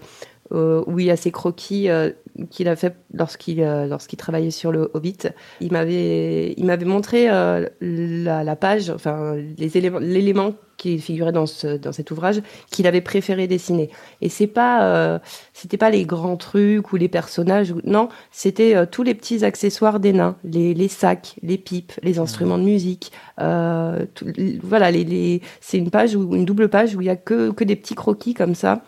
euh, 0.52 0.82
où 0.86 0.98
il 0.98 1.06
y 1.06 1.10
a 1.10 1.16
ces 1.16 1.30
croquis 1.30 1.88
euh, 1.88 2.10
qu'il 2.50 2.68
a 2.68 2.76
fait 2.76 2.96
lorsqu'il 3.12 3.60
euh, 3.62 3.86
lorsqu'il 3.86 4.18
travaillait 4.18 4.50
sur 4.50 4.72
le 4.72 4.90
Hobbit. 4.94 5.18
Il 5.60 5.72
m'avait 5.72 6.52
il 6.56 6.64
m'avait 6.64 6.84
montré 6.86 7.28
euh, 7.30 7.66
la, 7.80 8.44
la 8.44 8.56
page, 8.56 8.90
enfin 8.90 9.36
les 9.58 9.76
éléments 9.76 9.98
l'élément 10.00 10.54
qui 10.76 10.98
figurait 10.98 11.32
dans 11.32 11.44
ce 11.44 11.76
dans 11.76 11.92
cet 11.92 12.10
ouvrage 12.10 12.40
qu'il 12.70 12.86
avait 12.86 13.02
préféré 13.02 13.46
dessiner. 13.46 13.90
Et 14.22 14.30
c'est 14.30 14.46
pas 14.46 14.84
euh, 14.84 15.18
c'était 15.52 15.76
pas 15.76 15.90
les 15.90 16.04
grands 16.06 16.38
trucs 16.38 16.92
ou 16.92 16.96
les 16.96 17.08
personnages 17.08 17.70
ou- 17.72 17.80
non, 17.84 18.08
c'était 18.30 18.74
euh, 18.74 18.86
tous 18.90 19.02
les 19.02 19.14
petits 19.14 19.44
accessoires 19.44 20.00
des 20.00 20.14
nains, 20.14 20.36
les, 20.42 20.72
les 20.72 20.88
sacs, 20.88 21.36
les 21.42 21.58
pipes, 21.58 21.92
les 22.02 22.18
instruments 22.18 22.56
de 22.56 22.64
musique. 22.64 23.12
Euh, 23.40 24.06
tout- 24.14 24.26
voilà, 24.62 24.90
les, 24.90 25.04
les, 25.04 25.42
c'est 25.60 25.76
une 25.76 25.90
page 25.90 26.16
ou 26.16 26.34
une 26.34 26.46
double 26.46 26.70
page 26.70 26.94
où 26.96 27.02
il 27.02 27.08
y 27.08 27.10
a 27.10 27.16
que 27.16 27.50
que 27.50 27.64
des 27.64 27.76
petits 27.76 27.94
croquis 27.94 28.32
comme 28.32 28.54
ça 28.54 28.82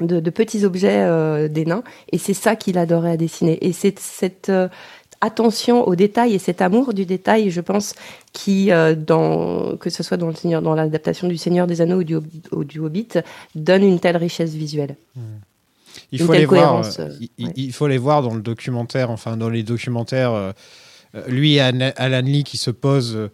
de, 0.00 0.20
de 0.20 0.30
petits 0.30 0.64
objets 0.64 1.00
euh, 1.02 1.48
des 1.48 1.64
nains, 1.64 1.82
et 2.12 2.18
c'est 2.18 2.34
ça 2.34 2.56
qu'il 2.56 2.78
adorait 2.78 3.12
à 3.12 3.16
dessiner. 3.16 3.58
Et 3.66 3.72
c'est 3.72 3.98
cette 3.98 4.48
euh, 4.48 4.68
attention 5.20 5.86
au 5.88 5.96
détail 5.96 6.34
et 6.34 6.38
cet 6.38 6.62
amour 6.62 6.94
du 6.94 7.04
détail, 7.04 7.50
je 7.50 7.60
pense, 7.60 7.94
qui, 8.32 8.70
euh, 8.70 8.94
dans, 8.94 9.76
que 9.76 9.90
ce 9.90 10.02
soit 10.04 10.16
dans 10.16 10.28
le 10.28 10.34
Seigneur, 10.34 10.62
dans 10.62 10.74
l'adaptation 10.74 11.26
du 11.26 11.36
Seigneur 11.36 11.66
des 11.66 11.80
Anneaux 11.80 11.98
ou 11.98 12.04
du, 12.04 12.14
Hob- 12.16 12.26
ou 12.52 12.62
du 12.64 12.78
Hobbit, 12.78 13.08
donne 13.56 13.82
une 13.82 13.98
telle 13.98 14.16
richesse 14.16 14.52
visuelle. 14.54 14.96
Il 16.12 16.20
Une 16.20 16.26
faut 16.26 16.32
les 16.32 16.46
voir. 16.46 16.82
il, 17.20 17.28
il- 17.38 17.46
ouais. 17.46 17.52
il 17.56 17.72
faut 17.72 17.88
les 17.88 17.98
voir 17.98 18.22
dans 18.22 18.34
le 18.34 18.40
documentaire, 18.40 19.10
enfin 19.10 19.36
dans 19.36 19.48
les 19.48 19.64
documentaires. 19.64 20.54
lui 21.26 21.54
et 21.54 21.60
Alan 21.60 22.20
Lee 22.22 22.44
qui 22.44 22.56
se 22.56 22.70
pose 22.70 23.30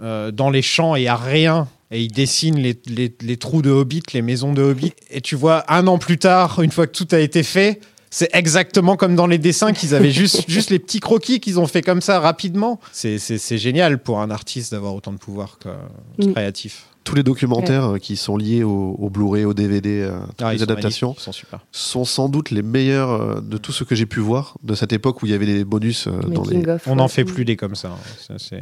euh, 0.00 0.30
dans 0.30 0.50
les 0.50 0.62
champs 0.62 0.94
et 0.94 1.08
à 1.08 1.16
rien. 1.16 1.66
Et 1.90 2.02
il 2.02 2.12
dessine 2.12 2.56
les, 2.58 2.78
les- 2.86 3.14
les 3.22 3.36
trous 3.36 3.62
de 3.62 3.70
Hobbit, 3.70 4.02
les 4.12 4.22
maisons 4.22 4.52
de 4.52 4.62
Hobbit. 4.62 4.92
Et 5.10 5.20
tu 5.20 5.36
vois, 5.36 5.64
un 5.72 5.86
an 5.86 5.98
plus 5.98 6.18
tard, 6.18 6.60
une 6.62 6.70
fois 6.70 6.86
que 6.86 6.92
tout 6.92 7.08
a 7.12 7.18
été 7.18 7.42
fait, 7.42 7.80
c'est 8.10 8.28
exactement 8.34 8.96
comme 8.96 9.16
dans 9.16 9.26
les 9.26 9.38
dessins 9.38 9.72
qu'ils 9.72 9.94
avaient 9.94 10.10
juste, 10.10 10.44
juste 10.50 10.70
les 10.70 10.78
petits 10.78 11.00
croquis 11.00 11.40
qu'ils 11.40 11.58
ont 11.58 11.66
fait 11.66 11.82
comme 11.82 12.00
ça 12.02 12.20
rapidement. 12.20 12.78
C'est- 12.92 13.18
C'est 13.18 13.38
c'est 13.38 13.58
génial 13.58 14.02
pour 14.02 14.20
un 14.20 14.30
artiste 14.30 14.72
d'avoir 14.72 14.94
autant 14.94 15.12
de 15.12 15.18
pouvoir 15.18 15.58
quoi, 15.62 15.78
Mm. 16.18 16.32
créatif. 16.32 16.84
Tous 17.08 17.14
les 17.14 17.22
documentaires 17.22 17.92
euh, 17.94 17.96
qui 17.98 18.16
sont 18.16 18.36
liés 18.36 18.62
au, 18.64 18.94
au 18.98 19.08
Blu-ray, 19.08 19.46
au 19.46 19.54
DVD, 19.54 20.02
euh, 20.02 20.18
Ah, 20.42 20.52
les 20.52 20.62
adaptations, 20.62 21.14
sont 21.16 21.32
super. 21.32 21.60
sont 21.72 22.04
sans 22.04 22.28
doute 22.28 22.50
les 22.50 22.60
meilleurs 22.62 23.10
euh, 23.10 23.40
de 23.40 23.56
tout 23.56 23.72
ce 23.72 23.82
que 23.82 23.94
j'ai 23.94 24.04
pu 24.04 24.20
voir 24.20 24.56
de 24.62 24.74
cette 24.74 24.92
époque 24.92 25.22
où 25.22 25.26
il 25.26 25.32
y 25.32 25.34
avait 25.34 25.46
des 25.46 25.64
bonus 25.64 26.06
euh, 26.06 26.10
dans 26.28 26.44
les. 26.44 26.62
On 26.86 26.96
n'en 26.96 27.04
ouais. 27.04 27.08
fait 27.08 27.24
plus 27.24 27.46
des 27.46 27.56
comme 27.56 27.74
ça. 27.76 27.88
hein. 27.88 28.34
Ça, 28.38 28.56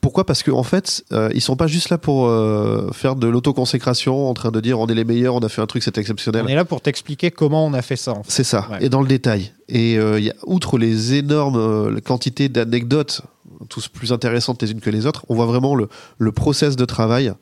Pourquoi? 0.00 0.26
Parce 0.26 0.42
qu'en 0.42 0.58
en 0.58 0.62
fait, 0.64 1.04
euh, 1.12 1.30
ils 1.32 1.40
sont 1.40 1.54
pas 1.54 1.68
juste 1.68 1.90
là 1.90 1.98
pour 1.98 2.26
euh, 2.26 2.90
faire 2.92 3.14
de 3.14 3.28
l'autoconsécration, 3.28 4.28
en 4.28 4.34
train 4.34 4.50
de 4.50 4.60
dire 4.60 4.80
on 4.80 4.88
est 4.88 4.94
les 4.94 5.04
meilleurs, 5.04 5.36
on 5.36 5.40
a 5.40 5.48
fait 5.48 5.62
un 5.62 5.66
truc, 5.66 5.84
c'est 5.84 5.96
exceptionnel. 5.96 6.42
On 6.44 6.48
est 6.48 6.56
là 6.56 6.64
pour 6.64 6.80
t'expliquer 6.80 7.30
comment 7.30 7.64
on 7.64 7.72
a 7.72 7.82
fait 7.82 7.94
ça. 7.94 8.12
En 8.14 8.24
fait. 8.24 8.30
C'est 8.32 8.44
ça, 8.44 8.66
Ouais. 8.68 8.78
et 8.84 8.88
dans 8.88 9.00
le 9.00 9.06
détail. 9.06 9.52
Et 9.68 9.96
euh, 9.96 10.18
il 10.18 10.24
y 10.24 10.30
a, 10.30 10.34
outre 10.44 10.76
les 10.76 11.14
énormes 11.14 11.56
euh, 11.56 12.00
quantités 12.00 12.48
d'anecdotes, 12.48 13.22
tous 13.68 13.86
plus 13.86 14.12
intéressantes 14.12 14.60
les 14.60 14.72
unes 14.72 14.80
que 14.80 14.90
les 14.90 15.06
autres, 15.06 15.24
on 15.28 15.36
voit 15.36 15.46
vraiment 15.46 15.76
le, 15.76 15.88
le 16.18 16.32
process 16.32 16.74
de 16.74 16.84
travail 16.84 17.32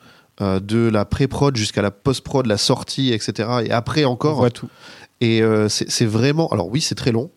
euh, 0.40 0.60
de 0.60 0.88
la 0.88 1.04
pré-prod 1.04 1.56
jusqu'à 1.56 1.82
la 1.82 1.90
post-prod, 1.90 2.46
la 2.46 2.56
sortie, 2.58 3.12
etc. 3.12 3.48
Et 3.66 3.70
après 3.72 4.04
On 4.04 4.10
encore. 4.12 4.36
voit 4.36 4.50
tout. 4.50 4.68
Et 5.20 5.42
euh, 5.42 5.68
c'est 5.68 6.06
vraiment. 6.06 6.48
Alors 6.48 6.68
oui, 6.68 6.80
c'est 6.80 6.94
très 6.94 7.12
long, 7.12 7.30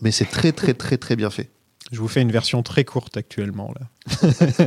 mais 0.00 0.10
c'est 0.10 0.24
très, 0.24 0.52
très, 0.52 0.74
très, 0.74 0.96
très 0.96 1.16
bien 1.16 1.30
fait. 1.30 1.50
Je 1.92 2.00
vous 2.00 2.08
fais 2.08 2.20
une 2.22 2.32
version 2.32 2.62
très 2.62 2.84
courte 2.84 3.16
actuellement 3.16 3.72
là. 3.78 3.86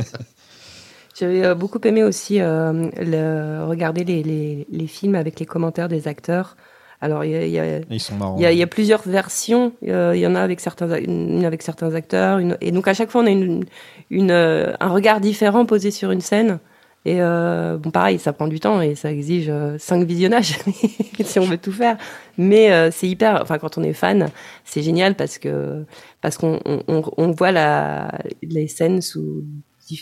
J'avais 1.18 1.44
euh, 1.44 1.54
beaucoup 1.54 1.80
aimé 1.84 2.02
aussi 2.02 2.40
euh, 2.40 2.88
le- 2.98 3.64
regarder 3.66 4.04
les, 4.04 4.22
les, 4.22 4.66
les 4.70 4.86
films 4.86 5.14
avec 5.16 5.38
les 5.40 5.46
commentaires 5.46 5.88
des 5.88 6.08
acteurs. 6.08 6.56
Alors, 7.02 7.24
il 7.24 7.30
y 7.32 7.36
a, 7.36 7.44
il 7.46 7.50
y 7.52 7.58
a- 7.58 7.80
Ils 7.90 8.00
sont 8.00 8.14
marrants. 8.16 8.36
il 8.38 8.42
y, 8.42 8.46
a, 8.46 8.52
il 8.52 8.58
y 8.58 8.62
a 8.62 8.66
plusieurs 8.66 9.02
versions. 9.06 9.72
Euh, 9.88 10.12
Il 10.14 10.20
y 10.20 10.26
en 10.26 10.34
a 10.34 10.40
avec 10.40 10.60
certains, 10.60 10.96
une 10.98 11.44
avec 11.44 11.62
certains 11.62 11.94
acteurs. 11.94 12.38
Une, 12.38 12.56
et 12.60 12.72
donc, 12.72 12.88
à 12.88 12.94
chaque 12.94 13.10
fois, 13.10 13.22
on 13.22 13.26
a 13.26 13.30
une, 13.30 13.64
une, 14.10 14.30
euh, 14.30 14.72
un 14.80 14.88
regard 14.88 15.20
différent 15.20 15.66
posé 15.66 15.90
sur 15.90 16.10
une 16.10 16.20
scène. 16.20 16.58
Et 17.06 17.22
euh, 17.22 17.78
bon, 17.78 17.90
pareil, 17.90 18.18
ça 18.18 18.32
prend 18.32 18.46
du 18.46 18.60
temps 18.60 18.82
et 18.82 18.94
ça 18.94 19.10
exige 19.10 19.48
euh, 19.48 19.78
cinq 19.78 20.04
visionnages 20.04 20.58
si 21.20 21.38
on 21.38 21.44
veut 21.44 21.56
tout 21.56 21.72
faire. 21.72 21.96
Mais 22.36 22.70
euh, 22.70 22.90
c'est 22.90 23.08
hyper. 23.08 23.40
Enfin, 23.40 23.58
quand 23.58 23.78
on 23.78 23.82
est 23.82 23.94
fan, 23.94 24.28
c'est 24.64 24.82
génial 24.82 25.14
parce 25.14 25.38
que 25.38 25.84
parce 26.20 26.36
qu'on 26.36 26.60
on, 26.66 27.02
on, 27.16 27.30
voit 27.30 27.52
la, 27.52 28.12
les 28.42 28.68
scènes 28.68 29.00
sous 29.00 29.44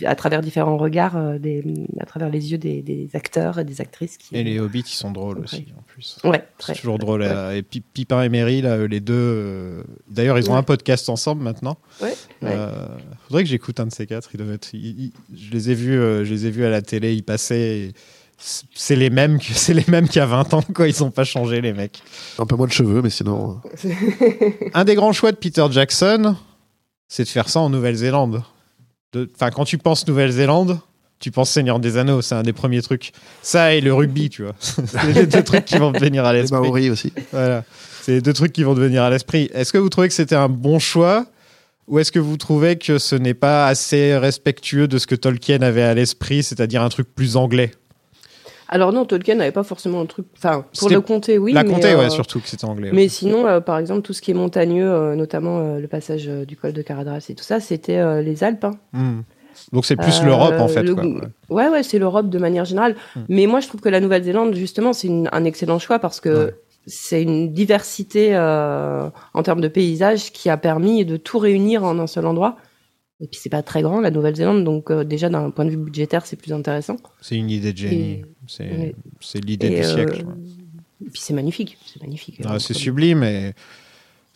à 0.06 0.14
travers 0.14 0.40
différents 0.40 0.76
regards, 0.76 1.16
euh, 1.16 1.38
des, 1.38 1.64
à 2.00 2.06
travers 2.06 2.28
les 2.30 2.52
yeux 2.52 2.58
des, 2.58 2.82
des 2.82 3.08
acteurs 3.14 3.58
et 3.58 3.64
des 3.64 3.80
actrices. 3.80 4.16
Qui, 4.18 4.36
Et 4.36 4.44
les 4.44 4.58
hobbits, 4.60 4.80
ils 4.86 4.92
sont 4.94 5.10
drôles 5.10 5.38
aussi 5.40 5.66
en 5.78 5.82
plus. 5.82 6.18
Ouais, 6.24 6.44
C'est 6.58 6.74
toujours 6.74 6.98
drôle. 6.98 7.20
ouais. 7.22 7.28
euh, 7.30 7.56
Et 7.56 7.62
Pi- 7.62 7.80
Pipin 7.80 8.22
et 8.22 8.28
Merry, 8.28 8.60
là, 8.62 8.86
les 8.86 9.00
deux. 9.00 9.14
euh, 9.14 9.82
D'ailleurs, 10.10 10.38
ils 10.38 10.48
ont 10.50 10.52
Ouais. 10.54 10.58
un 10.58 10.62
podcast 10.62 11.08
ensemble 11.08 11.42
maintenant. 11.42 11.78
Ouais, 12.02 12.08
ouais. 12.42 12.50
Euh, 12.52 12.86
faudrait 13.26 13.42
que 13.44 13.48
j'écoute 13.50 13.78
un 13.80 13.86
de 13.86 13.92
ces 13.92 14.06
quatre. 14.06 14.30
Ils 14.34 14.38
doivent 14.38 14.52
être. 14.52 14.68
ils- 14.74 15.12
ils- 15.30 15.36
Je 15.36 15.50
les 15.52 15.70
ai 15.70 15.74
vus. 15.74 15.98
euh, 15.98 16.24
Je 16.24 16.32
les 16.32 16.46
ai 16.46 16.50
vus 16.50 16.64
à 16.64 16.70
la 16.70 16.82
télé. 16.82 17.14
Ils 17.14 17.22
passaient. 17.24 17.78
et 17.78 17.92
C'est 18.40 18.94
les 18.96 19.10
mêmes 19.10 19.38
que 19.38 19.46
c'est 19.54 19.74
les 19.74 19.84
mêmes 19.88 20.06
qu'il 20.08 20.20
y 20.20 20.22
a 20.22 20.26
20 20.26 20.54
ans. 20.54 20.62
Quoi, 20.74 20.86
ils 20.88 21.02
ont 21.02 21.10
pas 21.10 21.24
changé 21.24 21.60
les 21.60 21.72
mecs. 21.72 22.00
Un 22.38 22.46
peu 22.46 22.54
moins 22.56 22.66
de 22.68 22.72
cheveux, 22.72 23.02
mais 23.02 23.10
sinon. 23.10 23.60
euh, 23.84 23.90
Un 24.74 24.84
des 24.84 24.94
grands 24.94 25.12
choix 25.12 25.32
de 25.32 25.36
Peter 25.36 25.66
Jackson, 25.70 26.36
c'est 27.08 27.24
de 27.24 27.28
faire 27.28 27.48
ça 27.48 27.60
en 27.60 27.70
Nouvelle-Zélande. 27.70 28.42
Enfin, 29.14 29.50
quand 29.50 29.64
tu 29.64 29.78
penses 29.78 30.06
Nouvelle-Zélande, 30.06 30.80
tu 31.18 31.30
penses 31.30 31.50
Seigneur 31.50 31.80
des 31.80 31.96
Anneaux, 31.96 32.22
c'est 32.22 32.34
un 32.34 32.42
des 32.42 32.52
premiers 32.52 32.82
trucs. 32.82 33.12
Ça 33.42 33.74
et 33.74 33.80
le 33.80 33.92
rugby, 33.92 34.28
tu 34.30 34.42
vois. 34.42 34.54
c'est 34.58 35.12
les 35.12 35.26
deux 35.26 35.42
trucs 35.42 35.64
qui 35.64 35.78
vont 35.78 35.92
te 35.92 35.98
venir 35.98 36.24
à 36.24 36.32
Les 36.32 36.40
l'esprit. 36.40 36.60
Maoris 36.60 36.90
aussi. 36.90 37.12
Voilà. 37.32 37.64
C'est 38.02 38.12
les 38.12 38.20
deux 38.20 38.32
trucs 38.32 38.52
qui 38.52 38.62
vont 38.64 38.74
te 38.74 38.80
venir 38.80 39.02
à 39.02 39.10
l'esprit. 39.10 39.50
Est-ce 39.52 39.72
que 39.72 39.78
vous 39.78 39.88
trouvez 39.88 40.08
que 40.08 40.14
c'était 40.14 40.36
un 40.36 40.48
bon 40.48 40.78
choix 40.78 41.26
ou 41.88 41.98
est-ce 41.98 42.12
que 42.12 42.18
vous 42.18 42.36
trouvez 42.36 42.76
que 42.76 42.98
ce 42.98 43.16
n'est 43.16 43.34
pas 43.34 43.66
assez 43.66 44.16
respectueux 44.16 44.88
de 44.88 44.98
ce 44.98 45.06
que 45.06 45.14
Tolkien 45.14 45.62
avait 45.62 45.82
à 45.82 45.94
l'esprit, 45.94 46.42
c'est-à-dire 46.42 46.82
un 46.82 46.90
truc 46.90 47.08
plus 47.14 47.36
anglais? 47.36 47.72
Alors 48.68 48.92
non, 48.92 49.04
Tolkien 49.06 49.36
n'avait 49.36 49.50
pas 49.52 49.62
forcément 49.62 50.00
un 50.00 50.06
truc. 50.06 50.26
Enfin, 50.36 50.64
pour 50.78 50.90
le 50.90 51.00
comté, 51.00 51.38
oui. 51.38 51.52
La 51.52 51.62
mais, 51.64 51.70
comté, 51.72 51.92
euh, 51.92 51.98
ouais, 51.98 52.10
surtout 52.10 52.38
que 52.40 52.48
c'était 52.48 52.66
anglais. 52.66 52.90
Mais 52.92 53.08
sinon, 53.08 53.46
euh, 53.46 53.60
par 53.60 53.78
exemple, 53.78 54.02
tout 54.02 54.12
ce 54.12 54.20
qui 54.20 54.30
est 54.30 54.34
montagneux, 54.34 54.90
euh, 54.90 55.14
notamment 55.16 55.58
euh, 55.60 55.78
le 55.80 55.88
passage 55.88 56.28
euh, 56.28 56.44
du 56.44 56.56
col 56.56 56.72
de 56.74 56.82
Caradras 56.82 57.24
et 57.30 57.34
tout 57.34 57.44
ça, 57.44 57.60
c'était 57.60 57.96
euh, 57.96 58.20
les 58.20 58.44
Alpes. 58.44 58.64
hein. 58.64 58.72
Hmm. 58.92 59.20
Donc 59.72 59.86
c'est 59.86 59.96
plus 59.96 60.20
Euh, 60.20 60.26
l'Europe 60.26 60.54
en 60.60 60.68
fait. 60.68 60.82
le- 60.82 60.94
quoi. 60.94 61.04
Ouais. 61.50 61.68
Ouais, 61.68 61.82
c'est 61.82 61.98
l'Europe 61.98 62.28
de 62.28 62.38
manière 62.38 62.64
générale. 62.66 62.94
Hmm. 63.16 63.20
Mais 63.28 63.46
moi, 63.46 63.60
je 63.60 63.68
trouve 63.68 63.80
que 63.80 63.88
la 63.88 64.00
Nouvelle-Zélande, 64.00 64.54
justement, 64.54 64.92
c'est 64.92 65.08
une- 65.08 65.28
un 65.32 65.44
excellent 65.44 65.78
choix 65.78 65.98
parce 65.98 66.20
que 66.20 66.46
Ouais. 66.46 66.54
c'est 66.86 67.22
une 67.22 67.52
diversité 67.52 68.30
euh, 68.36 69.08
en 69.34 69.42
termes 69.42 69.60
de 69.62 69.68
paysages 69.68 70.30
qui 70.32 70.50
a 70.50 70.56
permis 70.58 71.04
de 71.06 71.16
tout 71.16 71.38
réunir 71.38 71.84
en 71.84 71.98
un 71.98 72.06
seul 72.06 72.26
endroit. 72.26 72.56
Et 73.20 73.26
puis 73.26 73.40
c'est 73.42 73.50
pas 73.50 73.62
très 73.62 73.82
grand 73.82 74.00
la 74.00 74.10
Nouvelle-Zélande, 74.10 74.62
donc 74.62 74.90
euh, 74.90 75.02
déjà 75.02 75.28
d'un 75.28 75.50
point 75.50 75.64
de 75.64 75.70
vue 75.70 75.76
budgétaire 75.76 76.24
c'est 76.24 76.36
plus 76.36 76.52
intéressant. 76.52 76.96
C'est 77.20 77.36
une 77.36 77.50
idée 77.50 77.72
de 77.72 77.78
génie. 77.78 78.22
C'est 78.46 79.44
l'idée 79.44 79.70
du 79.70 79.76
euh, 79.76 79.82
siècle. 79.82 80.24
Et 81.04 81.10
puis 81.10 81.20
c'est 81.20 81.34
magnifique, 81.34 81.78
c'est 81.84 82.00
magnifique. 82.00 82.40
Ah, 82.44 82.58
c'est 82.60 82.74
sublime 82.74 83.24
et 83.24 83.54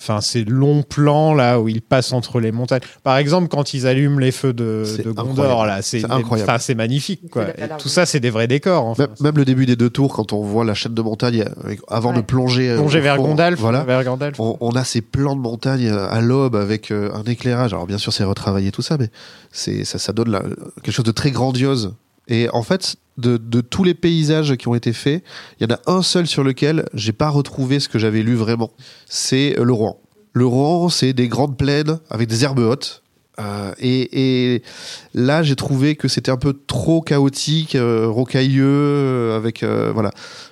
enfin 0.03 0.21
ces 0.21 0.45
longs 0.45 0.83
plans 0.83 1.33
là 1.33 1.61
où 1.61 1.69
ils 1.69 1.81
passent 1.81 2.13
entre 2.13 2.41
les 2.41 2.51
montagnes. 2.51 2.81
Par 3.05 3.17
exemple, 3.17 3.49
quand 3.49 3.73
ils 3.73 3.87
allument 3.87 4.19
les 4.19 4.33
feux 4.33 4.53
de, 4.53 4.85
Gondor 5.05 5.29
incroyable. 5.29 5.67
là, 5.69 5.83
c'est 5.83 6.05
incroyable. 6.11 6.51
enfin, 6.51 6.59
c'est 6.59 6.75
magnifique 6.75 7.31
quoi. 7.31 7.45
Et 7.51 7.69
tout 7.79 7.89
ça, 7.89 8.05
c'est 8.07 8.21
des 8.21 8.31
vrais 8.31 8.49
décors. 8.49 8.85
Enfin. 8.87 9.05
Même, 9.05 9.15
même 9.21 9.37
le 9.37 9.45
début 9.45 9.65
des 9.67 9.77
deux 9.77 9.91
tours, 9.91 10.13
quand 10.13 10.33
on 10.33 10.43
voit 10.43 10.65
la 10.65 10.75
chaîne 10.75 10.95
de 10.95 11.03
montagne, 11.03 11.45
avec- 11.65 11.81
avant 11.89 12.11
Ouais. 12.11 12.17
de 12.17 12.23
plonger, 12.23 12.71
euh, 12.71 12.77
Plonger 12.77 13.01
vers 13.01 13.17
fond, 13.17 13.23
Gondalf, 13.29 13.59
voilà, 13.61 13.85
vers 13.85 14.03
Gandalf. 14.05 14.39
on, 14.41 14.57
on 14.61 14.71
a 14.73 14.85
ces 14.85 15.01
plans 15.01 15.37
de 15.37 15.41
montagne 15.41 15.87
euh, 15.87 16.09
à 16.11 16.21
l'aube 16.21 16.57
avec 16.57 16.91
euh, 16.91 17.11
un 17.15 17.23
éclairage. 17.25 17.73
Alors 17.73 17.87
bien 17.87 17.99
sûr, 17.99 18.13
c'est 18.13 18.25
retravaillé 18.25 18.73
tout 18.73 18.83
ça, 18.83 18.97
mais 18.99 19.09
c'est 19.53 19.85
ça, 19.85 19.99
ça 19.99 20.13
donne 20.13 20.39
quelque 20.83 20.95
chose 20.95 21.05
de 21.05 21.13
très 21.13 21.31
grandiose. 21.31 21.95
Et 22.33 22.49
en 22.53 22.63
fait, 22.63 22.97
de, 23.19 23.37
de 23.37 23.61
tous 23.61 23.85
les 23.85 23.95
paysages 23.95 24.57
qui 24.57 24.67
ont 24.69 24.75
été 24.75 24.93
faits, 24.93 25.23
il 25.61 25.69
y 25.69 25.73
en 25.73 25.77
a 25.77 25.81
un 25.99 26.03
seul 26.03 26.27
sur 26.27 26.43
lequel 26.43 26.87
j'ai 26.95 27.13
pas 27.13 27.29
retrouvé 27.29 27.79
ce 27.79 27.89
que 27.89 27.99
j'avais 27.99 28.23
lu 28.23 28.35
vraiment. 28.35 28.71
C'est 29.07 29.59
euh, 29.59 29.65
le 29.65 29.73
Rouen. 29.73 30.01
Le 30.33 30.47
Rouen, 30.47 30.89
c'est 30.89 31.13
des 31.13 31.29
grandes 31.29 31.59
plaines 31.59 31.99
avec 32.09 32.29
des 32.29 32.43
herbes 32.45 32.61
hautes. 32.61 33.03
Euh, 33.41 33.73
et, 33.79 34.55
et 34.55 34.63
là, 35.15 35.43
j'ai 35.43 35.57
trouvé 35.57 35.95
que 35.97 36.07
c'était 36.09 36.31
un 36.31 36.37
peu 36.39 36.55
trop 36.67 37.01
chaotique, 37.03 37.75
euh, 37.75 38.07
rocailleux, 38.09 38.65
euh, 38.67 39.37
avec 39.37 39.63
voilà. 39.65 40.11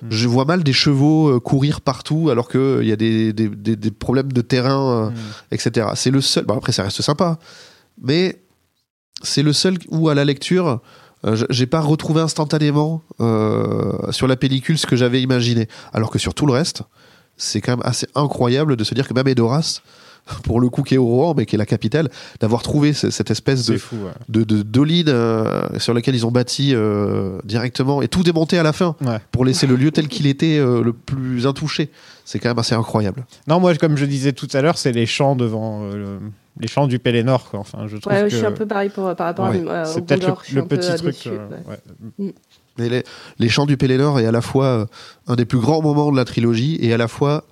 Je 0.09 0.27
vois 0.27 0.45
mal 0.45 0.63
des 0.63 0.73
chevaux 0.73 1.39
courir 1.39 1.81
partout 1.81 2.29
alors 2.31 2.47
que 2.47 2.79
il 2.83 2.87
y 2.87 2.91
a 2.91 2.95
des, 2.95 3.33
des, 3.33 3.49
des- 3.49 3.75
des 3.75 3.91
problèmes 3.91 4.31
de 4.33 4.41
terrain, 4.41 5.07
euh, 5.07 5.09
Mm. 5.09 5.15
etc. 5.55 5.87
C'est 5.95 6.11
le 6.11 6.21
seul. 6.21 6.45
Bon, 6.45 6.57
après, 6.57 6.71
ça 6.73 6.83
reste 6.83 7.01
sympa, 7.01 7.39
mais 8.01 8.37
c'est 9.23 9.43
le 9.43 9.53
seul 9.53 9.77
où 9.89 10.09
à 10.09 10.15
la 10.15 10.25
lecture, 10.25 10.79
euh, 11.25 11.35
j'ai 11.49 11.65
pas 11.67 11.81
retrouvé 11.81 12.21
instantanément 12.21 13.01
euh, 13.19 14.11
sur 14.11 14.27
la 14.27 14.35
pellicule 14.35 14.77
ce 14.77 14.85
que 14.87 14.95
j'avais 14.95 15.21
imaginé. 15.21 15.67
Alors 15.93 16.09
que 16.09 16.19
sur 16.19 16.33
tout 16.33 16.45
le 16.45 16.53
reste, 16.53 16.83
c'est 17.37 17.61
quand 17.61 17.73
même 17.77 17.85
assez 17.85 18.07
incroyable 18.15 18.75
de 18.75 18.83
se 18.83 18.93
dire 18.93 19.07
que 19.07 19.13
même 19.13 19.27
Edoras, 19.27 19.81
pour 20.43 20.59
le 20.61 20.69
coup 20.69 20.83
qui 20.83 20.93
est 20.93 20.97
au 20.99 21.05
Rouen, 21.05 21.33
mais 21.35 21.45
qui 21.47 21.55
est 21.55 21.57
la 21.57 21.65
capitale, 21.65 22.09
d'avoir 22.39 22.61
trouvé 22.61 22.93
ce- 22.93 23.09
cette 23.09 23.31
espèce 23.31 23.65
de, 23.65 23.77
fou. 23.77 23.95
ouais. 23.95 24.11
de, 24.29 24.43
de 24.43 24.61
doline 24.61 25.09
euh, 25.09 25.67
sur 25.79 25.93
laquelle 25.95 26.13
ils 26.15 26.25
ont 26.27 26.31
bâti 26.31 26.73
euh, 26.75 27.39
directement 27.43 28.01
et 28.03 28.07
tout 28.07 28.21
démonté 28.23 28.59
à 28.59 28.63
la 28.63 28.71
fin 28.73 28.95
Ouais. 29.01 29.17
pour 29.31 29.45
laisser 29.45 29.65
le 29.65 29.75
lieu 29.75 29.89
tel 29.91 30.07
qu'il 30.07 30.27
était 30.27 30.59
euh, 30.59 30.83
le 30.83 30.93
plus 30.93 31.47
intouché. 31.47 31.89
C'est 32.23 32.37
quand 32.39 32.49
même 32.49 32.59
assez 32.59 32.75
incroyable. 32.75 33.25
Non, 33.47 33.59
moi, 33.59 33.73
comme 33.75 33.97
je 33.97 34.05
disais 34.05 34.31
tout 34.31 34.47
à 34.53 34.61
l'heure, 34.61 34.77
c'est 34.77 34.91
les 34.91 35.07
champs 35.07 35.35
devant 35.35 35.83
le- 35.91 36.19
les 36.59 36.67
champs 36.67 36.87
du 36.87 36.99
Pélénor. 36.99 37.49
Quoi. 37.49 37.59
Enfin, 37.59 37.87
je 37.87 37.97
trouve 37.97 38.11
Ouais, 38.13 38.23
que 38.23 38.29
je 38.29 38.37
suis 38.37 38.45
un 38.45 38.51
peu 38.51 38.65
pareil 38.65 38.89
pour, 38.89 39.15
par 39.15 39.27
rapport 39.27 39.49
Ouais. 39.49 39.67
à, 39.69 39.83
au 39.83 39.85
c'est 39.85 40.01
peut-être 40.05 40.43
le, 40.53 40.65
petit 40.65 40.89
euh, 40.91 40.97
truc. 40.97 41.27
euh, 41.27 41.47
ouais. 41.67 41.79
ouais. 42.19 42.33
Mais 42.77 42.89
les, 42.89 43.03
les 43.39 43.49
chants 43.49 43.65
du 43.65 43.77
Pélénor 43.77 44.19
est 44.19 44.25
à 44.25 44.31
la 44.31 44.41
fois 44.41 44.65
euh, 44.65 44.85
un 45.27 45.35
des 45.35 45.45
plus 45.45 45.59
grands 45.59 45.81
moments 45.81 46.11
de 46.11 46.17
la 46.17 46.25
trilogie 46.25 46.77
et 46.81 46.93
à 46.93 46.97
la 46.97 47.07
fois 47.07 47.43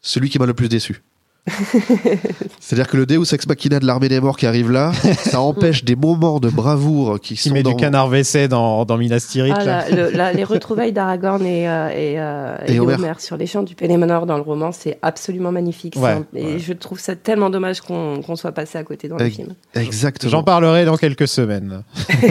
celui 0.00 0.28
qui 0.30 0.38
m'a 0.38 0.46
le 0.46 0.54
plus 0.54 0.68
déçu. 0.68 1.02
C'est-à-dire 2.60 2.86
que 2.86 2.96
le 2.96 3.04
Deus 3.06 3.32
Ex 3.34 3.46
Machina 3.48 3.80
de 3.80 3.86
l'armée 3.86 4.08
des 4.08 4.20
morts 4.20 4.36
qui 4.36 4.46
arrive 4.46 4.70
là, 4.70 4.92
ça 4.92 5.40
empêche 5.40 5.84
des 5.84 5.96
moments 5.96 6.38
de 6.38 6.48
bravoure 6.48 7.18
qui 7.20 7.34
Qui 7.34 7.48
sont 7.48 7.54
met 7.54 7.62
dans... 7.64 7.70
du 7.70 7.76
canard 7.76 8.08
WC 8.08 8.46
dans, 8.48 8.84
dans 8.84 8.96
Minas 8.96 9.26
Tirith. 9.30 9.54
Ah, 9.56 9.64
là. 9.64 9.84
la- 9.90 9.96
le- 9.96 10.10
la- 10.16 10.32
les 10.32 10.44
retrouvailles 10.44 10.92
d'Aragorn 10.92 11.44
et, 11.44 11.68
euh, 11.68 11.88
et, 11.88 12.14
euh, 12.20 12.56
Et 12.66 12.74
et 12.74 12.80
Homer. 12.80 12.94
Homer. 12.94 13.12
sur 13.18 13.36
les 13.36 13.46
champs 13.46 13.62
du 13.64 13.74
Pélémanor 13.74 14.26
dans 14.26 14.36
le 14.36 14.42
roman, 14.42 14.70
c'est 14.72 14.98
absolument 15.02 15.50
magnifique. 15.52 15.94
C'est 15.96 16.00
Ouais, 16.00 16.10
un- 16.10 16.26
et 16.34 16.58
je 16.60 16.72
trouve 16.72 17.00
ça 17.00 17.16
tellement 17.16 17.50
dommage 17.50 17.80
qu'on 17.80 18.20
qu'on 18.22 18.36
soit 18.36 18.52
passé 18.52 18.78
à 18.78 18.84
côté 18.84 19.08
dans 19.08 19.16
le 19.16 19.28
film. 19.28 19.54
Exactement. 19.74 20.30
J'en 20.30 20.42
parlerai 20.44 20.84
dans 20.84 20.96
quelques 20.96 21.26
semaines. 21.28 21.82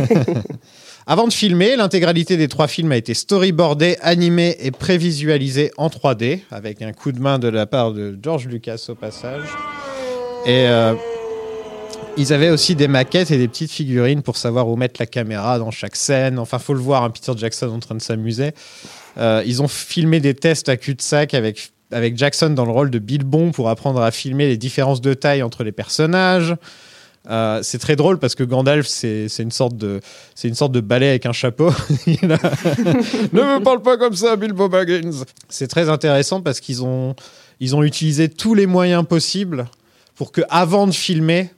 Avant 1.08 1.28
de 1.28 1.34
filmer, 1.34 1.76
l'intégralité 1.76 2.38
des 2.38 2.48
trois 2.48 2.68
films 2.68 2.92
a 2.92 2.98
été 2.98 3.14
storyboardée, 3.14 3.98
animée 4.02 4.56
et 4.60 4.72
prévisualisée 4.72 5.72
en 5.78 5.88
3D, 5.88 6.42
avec 6.52 6.82
un 6.82 6.94
coup 6.94 7.12
de 7.12 7.20
main 7.20 7.40
de 7.40 7.48
la 7.48 7.66
part 7.66 7.92
de 7.92 8.18
George 8.22 8.48
Lucas 8.48 8.86
au 8.90 8.96
passage. 8.96 9.44
Et 10.46 10.68
euh, 10.68 10.94
ils 12.18 12.34
avaient 12.34 12.52
aussi 12.52 12.76
des 12.76 12.88
maquettes 12.88 13.32
et 13.32 13.38
des 13.38 13.48
petites 13.48 13.72
figurines 13.72 14.22
pour 14.22 14.38
savoir 14.38 14.68
où 14.68 14.76
mettre 14.76 15.00
la 15.00 15.08
caméra 15.08 15.58
dans 15.58 15.72
chaque 15.72 15.96
scène. 15.96 16.38
Enfin, 16.38 16.60
faut 16.60 16.74
le 16.74 16.80
voir, 16.80 17.04
hein, 17.04 17.10
Peter 17.10 17.34
Jackson 17.36 17.70
en 17.70 17.80
train 17.80 17.96
de 17.96 18.02
s'amuser. 18.02 18.52
Euh, 19.18 19.42
ils 19.46 19.62
ont 19.62 19.68
filmé 19.68 20.20
des 20.20 20.36
tests 20.36 20.70
à 20.70 20.78
cul-de-sac 20.78 21.34
avec, 21.34 21.72
avec 21.92 22.16
Jackson 22.16 22.52
dans 22.52 22.66
le 22.66 22.72
rôle 22.72 22.92
de 22.92 23.00
Bilbon 23.00 23.52
pour 23.52 23.70
apprendre 23.70 24.02
à 24.02 24.12
filmer 24.12 24.48
les 24.48 24.58
différences 24.58 25.02
de 25.02 25.16
taille 25.16 25.42
entre 25.42 25.64
les 25.64 25.72
personnages. 25.72 26.56
Euh, 27.30 27.60
c'est 27.62 27.78
très 27.78 27.96
drôle 27.96 28.18
parce 28.18 28.34
que 28.34 28.44
Gandalf, 28.44 28.88
c'est 28.88 29.28
une 29.40 29.52
sorte 29.52 29.78
de, 29.78 30.00
c'est 30.34 30.48
une 30.48 30.56
sorte 30.56 30.72
de 30.72 30.82
balai 30.82 31.10
avec 31.10 31.26
un 31.28 31.32
chapeau. 31.34 31.72
Il 32.08 32.32
a- 32.32 32.38
ne 33.34 33.60
me 33.60 33.64
parle 33.64 33.82
pas 33.82 33.98
comme 33.98 34.16
ça, 34.16 34.36
Bilbo 34.36 34.70
Baggins. 34.70 35.12
C'est 35.48 35.68
très 35.68 35.90
intéressant 35.90 36.42
parce 36.42 36.60
qu'ils 36.60 36.84
ont, 36.84 37.16
ils 37.60 37.76
ont 37.76 37.84
utilisé 37.84 38.28
tous 38.28 38.56
les 38.56 38.66
moyens 38.66 39.06
possibles 39.06 39.66
pour 40.16 40.32
que, 40.32 40.42
avant 40.50 40.88
de 40.88 40.92
filmer, 40.94 41.52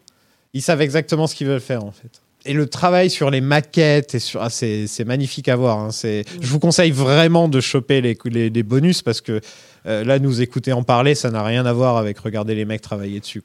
ils 0.53 0.61
savent 0.61 0.81
exactement 0.81 1.27
ce 1.27 1.35
qu'ils 1.35 1.47
veulent 1.47 1.61
faire 1.61 1.83
en 1.85 1.91
fait. 1.91 2.09
Et 2.45 2.51
le 2.51 2.67
travail 2.67 3.09
sur 3.09 3.29
les 3.29 3.39
maquettes 3.39 4.15
et 4.15 4.19
sur, 4.19 4.41
ah, 4.43 4.49
c'est 4.49 4.85
c'est 4.87 5.05
magnifique 5.05 5.47
à 5.47 5.55
voir. 5.55 5.79
hein. 5.79 5.91
C'est, 5.91 6.25
je 6.41 6.47
vous 6.47 6.59
conseille 6.59 6.91
vraiment 6.91 7.47
de 7.47 7.61
choper 7.61 8.01
les, 8.01 8.17
les, 8.25 8.49
les 8.49 8.63
bonus 8.63 9.01
parce 9.01 9.21
que 9.21 9.39
euh, 9.85 10.03
là, 10.03 10.19
nous 10.19 10.41
écouter 10.41 10.71
en 10.73 10.83
parler, 10.83 11.15
ça 11.15 11.29
n'a 11.31 11.43
rien 11.43 11.65
à 11.65 11.73
voir 11.73 11.97
avec 11.97 12.17
regarder 12.19 12.55
les 12.55 12.65
mecs 12.65 12.81
travailler 12.81 13.19
dessus. 13.19 13.41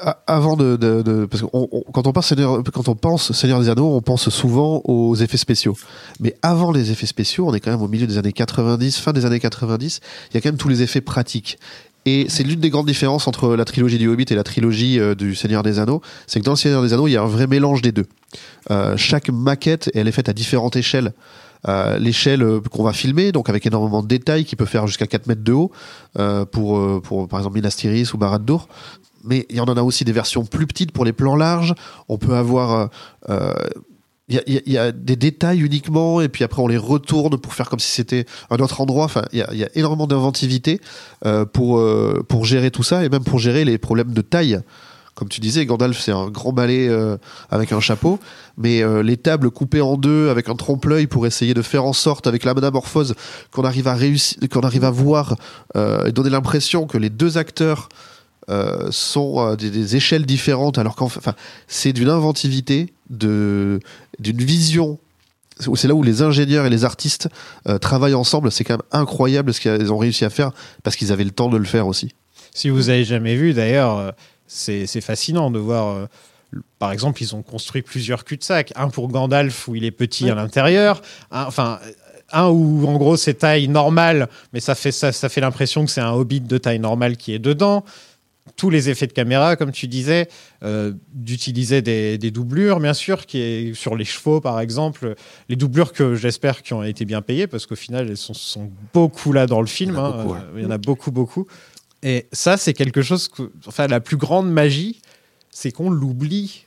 A- 0.00 0.18
Avant 0.26 0.56
de, 0.56 1.26
parce 1.30 1.42
que 1.42 1.46
quand 1.92 2.06
on 2.06 2.12
pense 2.12 2.26
Seigneur, 2.28 2.62
quand 2.72 2.88
on 2.88 2.94
pense 2.94 3.32
Seigneur 3.32 3.60
des 3.60 3.68
Anneaux, 3.68 3.94
on 3.94 4.02
pense 4.02 4.28
souvent 4.28 4.82
aux 4.84 5.14
effets 5.16 5.36
spéciaux. 5.38 5.76
Mais 6.20 6.34
avant 6.42 6.72
les 6.72 6.90
effets 6.90 7.06
spéciaux, 7.06 7.46
on 7.48 7.54
est 7.54 7.60
quand 7.60 7.70
même 7.70 7.82
au 7.82 7.88
milieu 7.88 8.06
des 8.06 8.18
années 8.18 8.32
90, 8.32 8.98
fin 8.98 9.12
des 9.12 9.24
années 9.24 9.40
90. 9.40 10.00
Il 10.30 10.34
y 10.34 10.38
a 10.38 10.40
quand 10.40 10.50
même 10.50 10.58
tous 10.58 10.68
les 10.68 10.82
effets 10.82 11.00
pratiques. 11.00 11.58
Et 12.04 12.26
c'est 12.28 12.42
l'une 12.42 12.58
des 12.58 12.68
grandes 12.70 12.86
différences 12.86 13.28
entre 13.28 13.54
la 13.54 13.64
trilogie 13.64 13.96
du 13.96 14.08
Hobbit 14.08 14.26
et 14.30 14.34
la 14.34 14.42
trilogie 14.42 14.98
euh, 14.98 15.14
du 15.14 15.36
Seigneur 15.36 15.62
des 15.62 15.78
Anneaux, 15.78 16.02
c'est 16.26 16.40
que 16.40 16.44
dans 16.44 16.50
le 16.52 16.56
Seigneur 16.56 16.82
des 16.82 16.92
Anneaux, 16.92 17.06
il 17.06 17.12
y 17.12 17.16
a 17.16 17.22
un 17.22 17.26
vrai 17.28 17.46
mélange 17.46 17.80
des 17.80 17.92
deux. 17.92 18.06
Euh, 18.72 18.96
chaque 18.96 19.30
maquette, 19.30 19.88
elle 19.94 20.08
est 20.08 20.12
faite 20.12 20.28
à 20.28 20.32
différentes 20.32 20.74
échelles. 20.74 21.12
Euh, 21.68 21.96
l'échelle 21.98 22.42
euh, 22.42 22.60
qu'on 22.60 22.82
va 22.82 22.92
filmer, 22.92 23.30
donc 23.30 23.48
avec 23.48 23.64
énormément 23.66 24.02
de 24.02 24.08
détails, 24.08 24.44
qui 24.44 24.56
peut 24.56 24.64
faire 24.64 24.86
jusqu'à 24.88 25.06
4 25.06 25.28
mètres 25.28 25.44
de 25.44 25.52
haut, 25.52 25.70
euh, 26.18 26.44
pour, 26.44 27.00
pour 27.02 27.28
par 27.28 27.38
exemple 27.38 27.54
Minas 27.54 27.74
Tirith 27.76 28.12
ou 28.14 28.18
Barad-dûr. 28.18 28.66
Mais 29.24 29.46
il 29.50 29.56
y 29.56 29.60
en 29.60 29.66
a 29.66 29.82
aussi 29.82 30.04
des 30.04 30.12
versions 30.12 30.44
plus 30.44 30.66
petites 30.66 30.90
pour 30.90 31.04
les 31.04 31.12
plans 31.12 31.36
larges. 31.36 31.74
On 32.08 32.18
peut 32.18 32.34
avoir... 32.34 32.90
il 34.28 34.60
y, 34.66 34.78
a, 34.78 34.90
des 34.90 35.14
détails 35.14 35.60
uniquement, 35.60 36.20
et 36.20 36.28
puis 36.28 36.42
après 36.42 36.60
on 36.60 36.66
les 36.66 36.76
retourne 36.76 37.38
pour 37.38 37.54
faire 37.54 37.70
comme 37.70 37.78
si 37.78 37.92
c'était 37.92 38.26
un 38.50 38.56
autre 38.56 38.80
endroit. 38.80 39.04
Enfin, 39.04 39.22
il 39.32 39.38
y 39.38 39.58
y 39.58 39.64
a 39.64 39.68
énormément 39.76 40.08
d'inventivité 40.08 40.80
pour, 41.52 41.80
pour 42.28 42.44
gérer 42.44 42.72
tout 42.72 42.82
ça, 42.82 43.04
et 43.04 43.08
même 43.08 43.22
pour 43.22 43.38
gérer 43.38 43.64
les 43.64 43.78
problèmes 43.78 44.12
de 44.12 44.22
taille. 44.22 44.60
Comme 45.14 45.28
tu 45.28 45.40
disais, 45.40 45.66
Gandalf, 45.66 46.00
c'est 46.00 46.12
un 46.12 46.28
grand 46.30 46.52
balai 46.52 46.88
euh, 46.88 47.18
avec 47.50 47.72
un 47.72 47.80
chapeau, 47.80 48.18
mais 48.56 48.82
euh, 48.82 49.02
les 49.02 49.18
tables 49.18 49.50
coupées 49.50 49.82
en 49.82 49.98
deux 49.98 50.30
avec 50.30 50.48
un 50.48 50.54
trompe-l'œil 50.54 51.06
pour 51.06 51.26
essayer 51.26 51.52
de 51.52 51.60
faire 51.60 51.84
en 51.84 51.92
sorte, 51.92 52.26
avec 52.26 52.44
la 52.44 52.54
métamorphose, 52.54 53.14
qu'on 53.50 53.64
arrive 53.64 53.88
à 53.88 53.94
réussir, 53.94 54.38
qu'on 54.50 54.60
arrive 54.60 54.84
à 54.84 54.90
voir 54.90 55.36
euh, 55.76 56.06
et 56.06 56.12
donner 56.12 56.30
l'impression 56.30 56.86
que 56.86 56.96
les 56.96 57.10
deux 57.10 57.38
acteurs 57.38 57.88
sont 58.90 59.54
des, 59.54 59.70
des 59.70 59.96
échelles 59.96 60.26
différentes, 60.26 60.76
alors 60.76 60.94
qu'en 60.94 61.08
c'est 61.68 61.94
d'une 61.94 62.10
inventivité, 62.10 62.92
de, 63.08 63.80
d'une 64.18 64.42
vision. 64.42 64.98
C'est 65.58 65.88
là 65.88 65.94
où 65.94 66.02
les 66.02 66.20
ingénieurs 66.20 66.66
et 66.66 66.70
les 66.70 66.84
artistes 66.84 67.28
travaillent 67.80 68.16
ensemble. 68.16 68.52
C'est 68.52 68.64
quand 68.64 68.74
même 68.74 68.82
incroyable 68.90 69.54
ce 69.54 69.60
qu'ils 69.60 69.90
ont 69.90 69.96
réussi 69.96 70.26
à 70.26 70.30
faire 70.30 70.50
parce 70.82 70.96
qu'ils 70.96 71.12
avaient 71.12 71.24
le 71.24 71.30
temps 71.30 71.48
de 71.48 71.56
le 71.56 71.64
faire 71.64 71.86
aussi. 71.86 72.10
Si 72.52 72.68
vous 72.68 72.90
avez 72.90 73.04
jamais 73.04 73.36
vu, 73.36 73.54
d'ailleurs, 73.54 74.12
c'est 74.46 75.00
fascinant 75.00 75.50
de 75.50 75.58
voir. 75.58 75.88
euh, 75.96 76.06
par 76.78 76.92
exemple, 76.92 77.22
ils 77.22 77.34
ont 77.34 77.42
construit 77.42 77.80
plusieurs 77.82 78.24
cul-de-sac. 78.24 78.72
Un 78.76 78.88
pour 78.88 79.08
Gandalf 79.08 79.68
où 79.68 79.74
il 79.74 79.84
est 79.84 79.90
petit 79.90 80.28
à 80.28 80.34
l'intérieur. 80.34 81.00
Un- 81.30 81.44
Enfin, 81.44 81.78
un 82.30 82.48
où 82.48 82.86
en 82.86 82.96
gros 82.98 83.16
c'est 83.16 83.34
taille 83.34 83.68
normale, 83.68 84.28
mais 84.52 84.60
ça 84.60 84.74
fait 84.74 84.92
ça, 84.92 85.12
ça 85.12 85.28
fait 85.28 85.40
l'impression 85.40 85.84
que 85.84 85.90
c'est 85.90 86.00
un 86.00 86.12
hobbit 86.12 86.40
de 86.40 86.58
taille 86.58 86.78
normale 86.78 87.16
qui 87.16 87.32
est 87.32 87.38
dedans. 87.38 87.84
Tous 88.56 88.70
les 88.70 88.90
effets 88.90 89.06
de 89.06 89.12
caméra, 89.12 89.54
comme 89.56 89.70
tu 89.70 89.86
disais, 89.86 90.28
euh, 90.64 90.92
d'utiliser 91.14 91.80
des, 91.80 92.18
des 92.18 92.30
doublures, 92.32 92.80
bien 92.80 92.92
sûr, 92.92 93.24
qui 93.24 93.38
est 93.38 93.74
sur 93.74 93.96
les 93.96 94.04
chevaux, 94.04 94.40
par 94.40 94.58
exemple, 94.60 95.14
les 95.48 95.56
doublures 95.56 95.92
que 95.92 96.16
j'espère 96.16 96.62
qui 96.62 96.74
ont 96.74 96.82
été 96.82 97.04
bien 97.04 97.22
payées, 97.22 97.46
parce 97.46 97.66
qu'au 97.66 97.76
final, 97.76 98.08
elles 98.10 98.16
sont, 98.16 98.34
sont 98.34 98.70
beaucoup 98.92 99.32
là 99.32 99.46
dans 99.46 99.60
le 99.60 99.68
film. 99.68 99.92
Il 99.92 99.96
y 99.96 100.00
en 100.00 100.04
a 100.04 100.08
hein. 100.08 100.10
beaucoup, 100.24 100.34
ouais. 100.34 100.40
Il 100.56 100.62
y 100.64 100.66
en 100.66 100.70
a 100.70 100.78
beaucoup, 100.78 101.10
beaucoup. 101.12 101.46
Et 102.02 102.26
ça, 102.32 102.56
c'est 102.56 102.74
quelque 102.74 103.02
chose 103.02 103.28
que, 103.28 103.50
enfin, 103.66 103.86
la 103.86 104.00
plus 104.00 104.16
grande 104.16 104.50
magie, 104.50 105.00
c'est 105.50 105.70
qu'on 105.70 105.90
l'oublie 105.90 106.66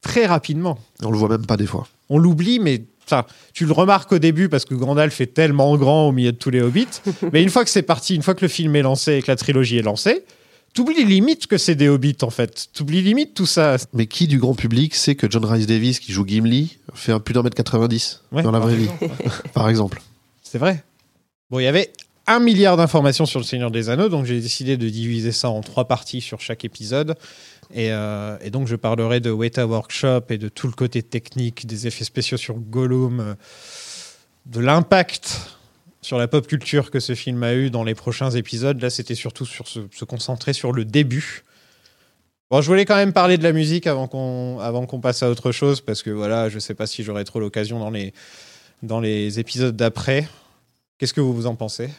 très 0.00 0.26
rapidement. 0.26 0.78
On 1.02 1.10
le 1.10 1.18
voit 1.18 1.28
même 1.28 1.46
pas 1.46 1.56
des 1.56 1.66
fois. 1.66 1.88
On 2.08 2.18
l'oublie, 2.18 2.60
mais 2.60 2.84
Enfin, 3.08 3.24
tu 3.52 3.66
le 3.66 3.72
remarques 3.72 4.10
au 4.10 4.18
début 4.18 4.48
parce 4.48 4.64
que 4.64 4.74
Gandalf 4.74 5.20
est 5.20 5.32
tellement 5.32 5.76
grand 5.76 6.08
au 6.08 6.12
milieu 6.12 6.32
de 6.32 6.36
tous 6.36 6.50
les 6.50 6.60
hobbits. 6.60 6.88
mais 7.32 7.40
une 7.42 7.50
fois 7.50 7.62
que 7.62 7.70
c'est 7.70 7.82
parti, 7.82 8.16
une 8.16 8.22
fois 8.22 8.34
que 8.34 8.44
le 8.44 8.48
film 8.48 8.74
est 8.74 8.82
lancé 8.82 9.14
et 9.14 9.22
que 9.22 9.30
la 9.30 9.36
trilogie 9.36 9.78
est 9.78 9.82
lancée, 9.82 10.24
t'oublies 10.74 11.04
limite 11.04 11.46
que 11.46 11.56
c'est 11.56 11.76
des 11.76 11.88
hobbits 11.88 12.16
en 12.22 12.30
fait. 12.30 12.66
T'oublies 12.72 13.02
limite 13.02 13.34
tout 13.34 13.46
ça. 13.46 13.76
Mais 13.92 14.06
qui 14.06 14.26
du 14.26 14.38
grand 14.38 14.54
public 14.54 14.94
sait 14.96 15.14
que 15.14 15.30
John 15.30 15.44
Rhys 15.44 15.66
Davis, 15.66 16.00
qui 16.00 16.12
joue 16.12 16.26
Gimli, 16.26 16.78
fait 16.94 17.12
un 17.12 17.20
plus 17.20 17.32
d'un 17.32 17.42
mètre 17.42 17.56
90 17.56 18.22
Ouais, 18.32 18.42
dans 18.42 18.50
la 18.50 18.58
vraie 18.58 18.74
vie, 18.74 18.88
par 19.54 19.68
exemple 19.68 20.02
C'est 20.42 20.58
vrai. 20.58 20.82
Bon, 21.48 21.60
il 21.60 21.64
y 21.64 21.68
avait 21.68 21.92
un 22.26 22.40
milliard 22.40 22.76
d'informations 22.76 23.26
sur 23.26 23.38
le 23.38 23.44
Seigneur 23.44 23.70
des 23.70 23.88
Anneaux, 23.88 24.08
donc 24.08 24.24
j'ai 24.24 24.40
décidé 24.40 24.76
de 24.76 24.88
diviser 24.88 25.32
ça 25.32 25.48
en 25.48 25.60
trois 25.60 25.86
parties 25.86 26.20
sur 26.20 26.40
chaque 26.40 26.64
épisode. 26.64 27.14
Et, 27.72 27.88
euh, 27.90 28.36
donc 28.50 28.66
je 28.66 28.76
parlerai 28.76 29.20
de 29.20 29.30
Weta 29.30 29.66
Workshop 29.66 30.22
et 30.30 30.38
de 30.38 30.48
tout 30.48 30.66
le 30.66 30.72
côté 30.72 31.02
technique, 31.02 31.66
des 31.66 31.86
effets 31.86 32.04
spéciaux 32.04 32.36
sur 32.36 32.56
Gollum, 32.56 33.20
euh, 33.20 33.34
de 34.46 34.60
l'impact 34.60 35.56
sur 36.02 36.18
la 36.18 36.28
pop 36.28 36.46
culture 36.46 36.90
que 36.90 37.00
ce 37.00 37.14
film 37.14 37.42
a 37.42 37.54
eu 37.54 37.70
dans 37.70 37.82
les 37.82 37.94
prochains 37.94 38.30
épisodes. 38.30 38.80
Là, 38.80 38.90
c'était 38.90 39.16
surtout 39.16 39.44
sur 39.44 39.66
se, 39.66 40.04
concentrer 40.04 40.52
sur 40.52 40.72
le 40.72 40.84
début. 40.84 41.42
Bon, 42.50 42.60
je 42.60 42.68
voulais 42.68 42.84
quand 42.84 42.94
même 42.94 43.12
parler 43.12 43.38
de 43.38 43.42
la 43.42 43.52
musique 43.52 43.88
avant 43.88 44.06
qu'on 44.06 45.00
passe 45.02 45.24
à 45.24 45.30
autre 45.30 45.50
chose, 45.50 45.80
parce 45.80 46.04
que 46.04 46.10
voilà, 46.10 46.48
je 46.48 46.60
sais 46.60 46.74
pas 46.74 46.86
si 46.86 47.02
j'aurai 47.02 47.24
trop 47.24 47.40
l'occasion 47.40 47.80
dans 47.80 47.90
les, 47.90 48.14
dans 48.84 49.02
épisodes 49.02 49.74
d'après. 49.74 50.28
Qu'est-ce 50.98 51.12
que 51.12 51.20
vous 51.20 51.46
en 51.46 51.56
pensez? 51.56 51.90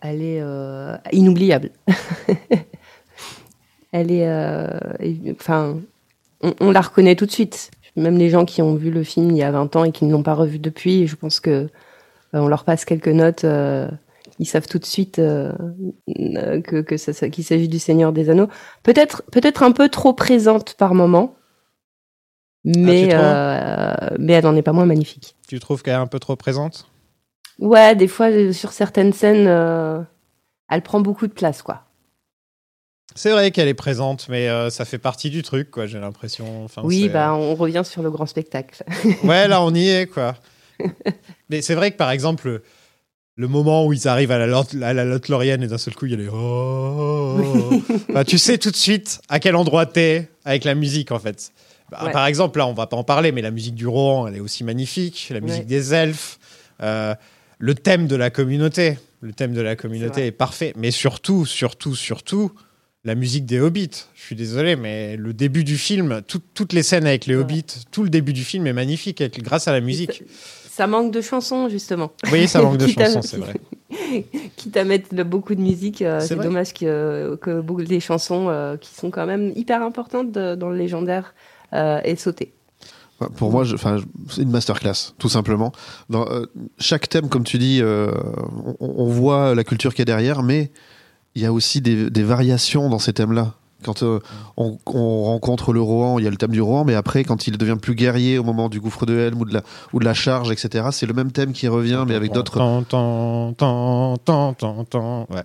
Elle 0.00 0.22
est 0.22 0.40
euh, 0.40 0.96
inoubliable. 1.12 1.70
Elle 3.92 4.10
est. 4.12 4.28
euh, 4.28 4.68
Enfin, 5.32 5.78
on, 6.42 6.54
on 6.60 6.70
la 6.70 6.80
reconnaît 6.80 7.16
tout 7.16 7.26
de 7.26 7.30
suite. 7.30 7.70
Même 7.96 8.18
les 8.18 8.28
gens 8.28 8.44
qui 8.44 8.60
ont 8.60 8.74
vu 8.74 8.90
le 8.90 9.02
film 9.02 9.30
il 9.30 9.38
y 9.38 9.42
a 9.42 9.50
20 9.50 9.74
ans 9.76 9.84
et 9.84 9.92
qui 9.92 10.04
ne 10.04 10.12
l'ont 10.12 10.22
pas 10.22 10.34
revu 10.34 10.58
depuis, 10.58 11.06
je 11.06 11.16
pense 11.16 11.40
que 11.40 11.50
euh, 11.50 11.68
on 12.34 12.48
leur 12.48 12.64
passe 12.64 12.84
quelques 12.84 13.08
notes. 13.08 13.44
ils 14.38 14.46
savent 14.46 14.66
tout 14.66 14.78
de 14.78 14.84
suite 14.84 15.16
que, 15.16 16.82
que 16.82 16.96
ça- 16.98 17.14
ça- 17.14 17.30
qu'il 17.30 17.44
s'agit 17.44 17.68
du 17.68 17.78
Seigneur 17.78 18.12
des 18.12 18.28
Anneaux. 18.28 18.48
Peut-être, 18.82 19.22
peut-être 19.32 19.62
un 19.62 19.72
peu 19.72 19.88
trop 19.88 20.12
présente 20.12 20.74
par 20.74 20.92
moment, 20.94 21.34
mais, 22.64 23.08
trouves? 23.08 23.18
euh, 23.18 23.94
mais 24.18 24.34
elle 24.34 24.44
n'en 24.44 24.56
est 24.56 24.62
pas 24.62 24.72
moins 24.74 24.84
magnifique. 24.86 25.36
Tu 25.48 25.58
trouves 25.58 25.82
qu'elle 25.82 25.94
est 25.94 25.96
un 25.96 26.06
peu 26.06 26.18
trop 26.18 26.36
présente? 26.36 26.90
Ouais, 27.58 27.94
des 27.96 28.08
fois, 28.08 28.26
euh, 28.30 28.52
sur 28.52 28.72
certaines 28.72 29.12
scènes, 29.12 29.46
euh, 29.46 30.00
elle 30.70 30.82
prend 30.82 31.00
beaucoup 31.00 31.26
de 31.26 31.32
place, 31.32 31.62
quoi. 31.62 31.82
C'est 33.14 33.30
vrai 33.30 33.50
qu'elle 33.50 33.68
est 33.68 33.74
présente, 33.74 34.28
mais 34.28 34.48
euh, 34.48 34.68
ça 34.68 34.84
fait 34.84 34.98
partie 34.98 35.30
du 35.30 35.42
truc, 35.42 35.70
quoi. 35.70 35.86
J'ai 35.86 35.98
l'impression. 35.98 36.64
Enfin, 36.64 36.82
oui, 36.84 37.08
bah, 37.08 37.34
on 37.34 37.54
revient 37.54 37.82
sur 37.84 38.02
le 38.02 38.10
grand 38.10 38.26
spectacle. 38.26 38.84
Ouais, 39.24 39.48
là, 39.48 39.62
on 39.62 39.74
y 39.74 39.88
est, 39.88 40.06
quoi. 40.06 40.34
Mais 41.48 41.62
c'est 41.62 41.74
vrai 41.74 41.92
que, 41.92 41.96
par 41.96 42.10
exemple, 42.10 42.60
le, 43.36 43.48
moment 43.48 43.86
où 43.86 43.94
ils 43.94 44.06
arrivent 44.06 44.32
à 44.32 44.38
la, 44.38 44.46
lot- 44.46 44.82
à 44.82 44.92
la 44.92 45.04
et 45.04 45.56
d'un 45.56 45.78
seul 45.78 45.94
coup, 45.94 46.04
il 46.04 46.10
y 46.10 46.14
a 46.14 46.18
les... 46.18 46.28
Oh 46.32 47.40
Bah, 48.12 48.24
tu 48.24 48.36
sais 48.36 48.58
tout 48.58 48.70
de 48.70 48.76
suite 48.76 49.20
à 49.30 49.40
quel 49.40 49.56
endroit 49.56 49.86
t'es 49.86 50.28
avec 50.44 50.64
la 50.64 50.74
musique, 50.74 51.10
en 51.10 51.18
fait. 51.18 51.52
Bah, 51.90 52.00
Ouais. 52.04 52.12
Par 52.12 52.26
exemple, 52.26 52.58
là, 52.58 52.66
on 52.66 52.74
va 52.74 52.86
pas 52.86 52.96
en 52.98 53.04
parler, 53.04 53.32
mais 53.32 53.40
la 53.40 53.50
musique 53.50 53.74
du 53.74 53.86
Rohan, 53.86 54.26
elle 54.26 54.36
est 54.36 54.40
aussi 54.40 54.62
magnifique. 54.62 55.28
La 55.30 55.40
musique 55.40 55.60
Ouais. 55.60 55.64
des 55.66 55.94
elfes, 55.94 56.38
euh, 56.82 57.14
le 57.58 57.74
thème 57.74 58.06
de 58.06 58.16
la 58.16 58.30
communauté. 58.30 58.98
Le 59.22 59.32
thème 59.32 59.52
de 59.54 59.60
la 59.60 59.76
communauté 59.76 60.26
est, 60.26 60.30
parfait. 60.32 60.72
Mais 60.76 60.90
surtout, 60.90 61.46
surtout, 61.46 61.94
surtout, 61.94 62.52
la 63.04 63.14
musique 63.14 63.46
des 63.46 63.60
hobbits. 63.60 64.04
Je 64.14 64.22
suis 64.22 64.36
désolé, 64.36 64.76
mais 64.76 65.16
le 65.16 65.32
début 65.32 65.64
du 65.64 65.78
film, 65.78 66.20
tout- 66.26 66.42
toutes 66.54 66.72
les 66.72 66.82
scènes 66.82 67.06
avec 67.06 67.26
les 67.26 67.34
hobbits, 67.34 67.64
tout 67.90 68.02
le 68.02 68.10
début 68.10 68.32
du 68.34 68.44
film 68.44 68.66
est 68.66 68.72
magnifique 68.72 69.20
avec- 69.20 69.42
grâce 69.42 69.68
à 69.68 69.72
la 69.72 69.80
musique. 69.80 70.22
Ça 70.70 70.86
manque 70.86 71.10
de 71.12 71.22
chansons, 71.22 71.68
justement. 71.70 72.12
Oui, 72.30 72.46
ça 72.46 72.60
manque 72.60 72.76
de 72.76 72.86
chansons, 72.88 73.22
c'est 73.22 73.38
vrai. 73.38 73.54
Quitte 74.56 74.76
à 74.76 74.84
mettre 74.84 75.14
beaucoup 75.24 75.54
de 75.54 75.60
musique, 75.60 76.02
euh, 76.02 76.20
C'est 76.20 76.36
dommage 76.36 76.74
que, 76.74 77.38
que 77.40 77.60
beaucoup 77.62 77.82
des 77.84 78.00
chansons 78.00 78.48
euh, 78.50 78.76
qui 78.76 78.94
sont 78.94 79.10
quand 79.10 79.24
même 79.26 79.52
hyper 79.56 79.82
importantes 79.82 80.30
de- 80.32 80.54
dans 80.54 80.68
le 80.68 80.76
légendaire 80.76 81.34
euh, 81.72 82.00
aient 82.04 82.16
sauté. 82.16 82.52
Pour 83.36 83.50
moi, 83.50 83.64
c'est 84.30 84.42
une 84.42 84.50
masterclass, 84.50 85.14
tout 85.18 85.30
simplement. 85.30 85.72
Euh, 86.12 86.46
chaque 86.78 87.08
thème, 87.08 87.28
comme 87.28 87.44
tu 87.44 87.56
dis, 87.56 87.80
euh, 87.80 88.12
on, 88.78 89.06
voit 89.06 89.54
la 89.54 89.64
culture 89.64 89.94
qu'il 89.94 90.00
y 90.00 90.02
a 90.02 90.04
derrière, 90.04 90.42
mais 90.42 90.70
il 91.34 91.42
y 91.42 91.46
a 91.46 91.52
aussi 91.52 91.80
des, 91.80 92.10
des 92.10 92.22
variations 92.22 92.90
dans 92.90 92.98
ces 92.98 93.14
thèmes-là. 93.14 93.54
Quand 93.86 94.02
euh, 94.02 94.18
on, 94.58 94.76
on 94.86 95.22
rencontre 95.24 95.72
le 95.72 95.80
Rohan, 95.80 96.18
il 96.18 96.24
y 96.24 96.26
a 96.26 96.30
le 96.30 96.36
thème 96.36 96.50
du 96.50 96.60
Rohan, 96.60 96.84
mais 96.84 96.94
après, 96.94 97.24
quand 97.24 97.46
il 97.46 97.56
devient 97.56 97.76
plus 97.80 97.94
guerrier 97.94 98.36
au 98.38 98.44
moment 98.44 98.68
du 98.68 98.80
gouffre 98.80 99.06
de 99.06 99.16
Helm 99.16 99.40
ou 99.40 99.44
de 99.46 99.54
la, 99.54 99.62
ou 99.94 100.00
de 100.00 100.04
la 100.04 100.12
charge, 100.12 100.50
etc., 100.50 100.86
c'est 100.92 101.06
le 101.06 101.14
même 101.14 101.32
thème 101.32 101.52
qui 101.52 101.68
revient, 101.68 102.04
mais 102.06 102.14
avec 102.16 102.32
d'autres. 102.32 102.58
Ouais. 105.30 105.44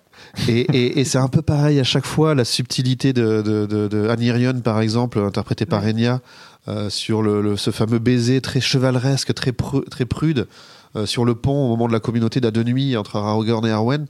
Et, 0.50 0.62
et- 0.76 1.00
et 1.00 1.04
c'est 1.06 1.18
un 1.20 1.28
peu 1.30 1.42
pareil 1.42 1.80
à 1.80 1.84
chaque 1.84 2.06
fois, 2.06 2.36
la 2.36 2.44
subtilité 2.46 3.14
de, 3.14 3.42
de, 3.42 3.66
de, 3.66 3.88
de 3.88 4.10
Anirion, 4.10 4.60
par 4.62 4.82
exemple, 4.82 5.20
interprété 5.20 5.66
par 5.66 5.84
Enya, 5.86 6.20
euh, 6.68 6.90
sur 6.90 7.22
le, 7.22 7.42
le- 7.42 7.58
ce 7.58 7.72
fameux 7.72 8.00
baiser 8.00 8.42
très 8.42 8.60
chevaleresque, 8.62 9.34
très, 9.34 9.52
pru- 9.52 9.88
très 9.90 10.06
prude, 10.06 10.48
euh, 10.96 11.06
sur 11.06 11.26
le 11.26 11.36
pont 11.36 11.66
au 11.66 11.70
moment 11.70 11.88
de 11.88 11.94
la 11.94 12.00
communauté 12.00 12.42
d'à 12.42 12.52
deux 12.52 12.64
nuits 12.64 12.98
entre 12.98 13.16
Aragorn 13.18 13.66
et 13.66 13.72
Arwen. 13.72 14.06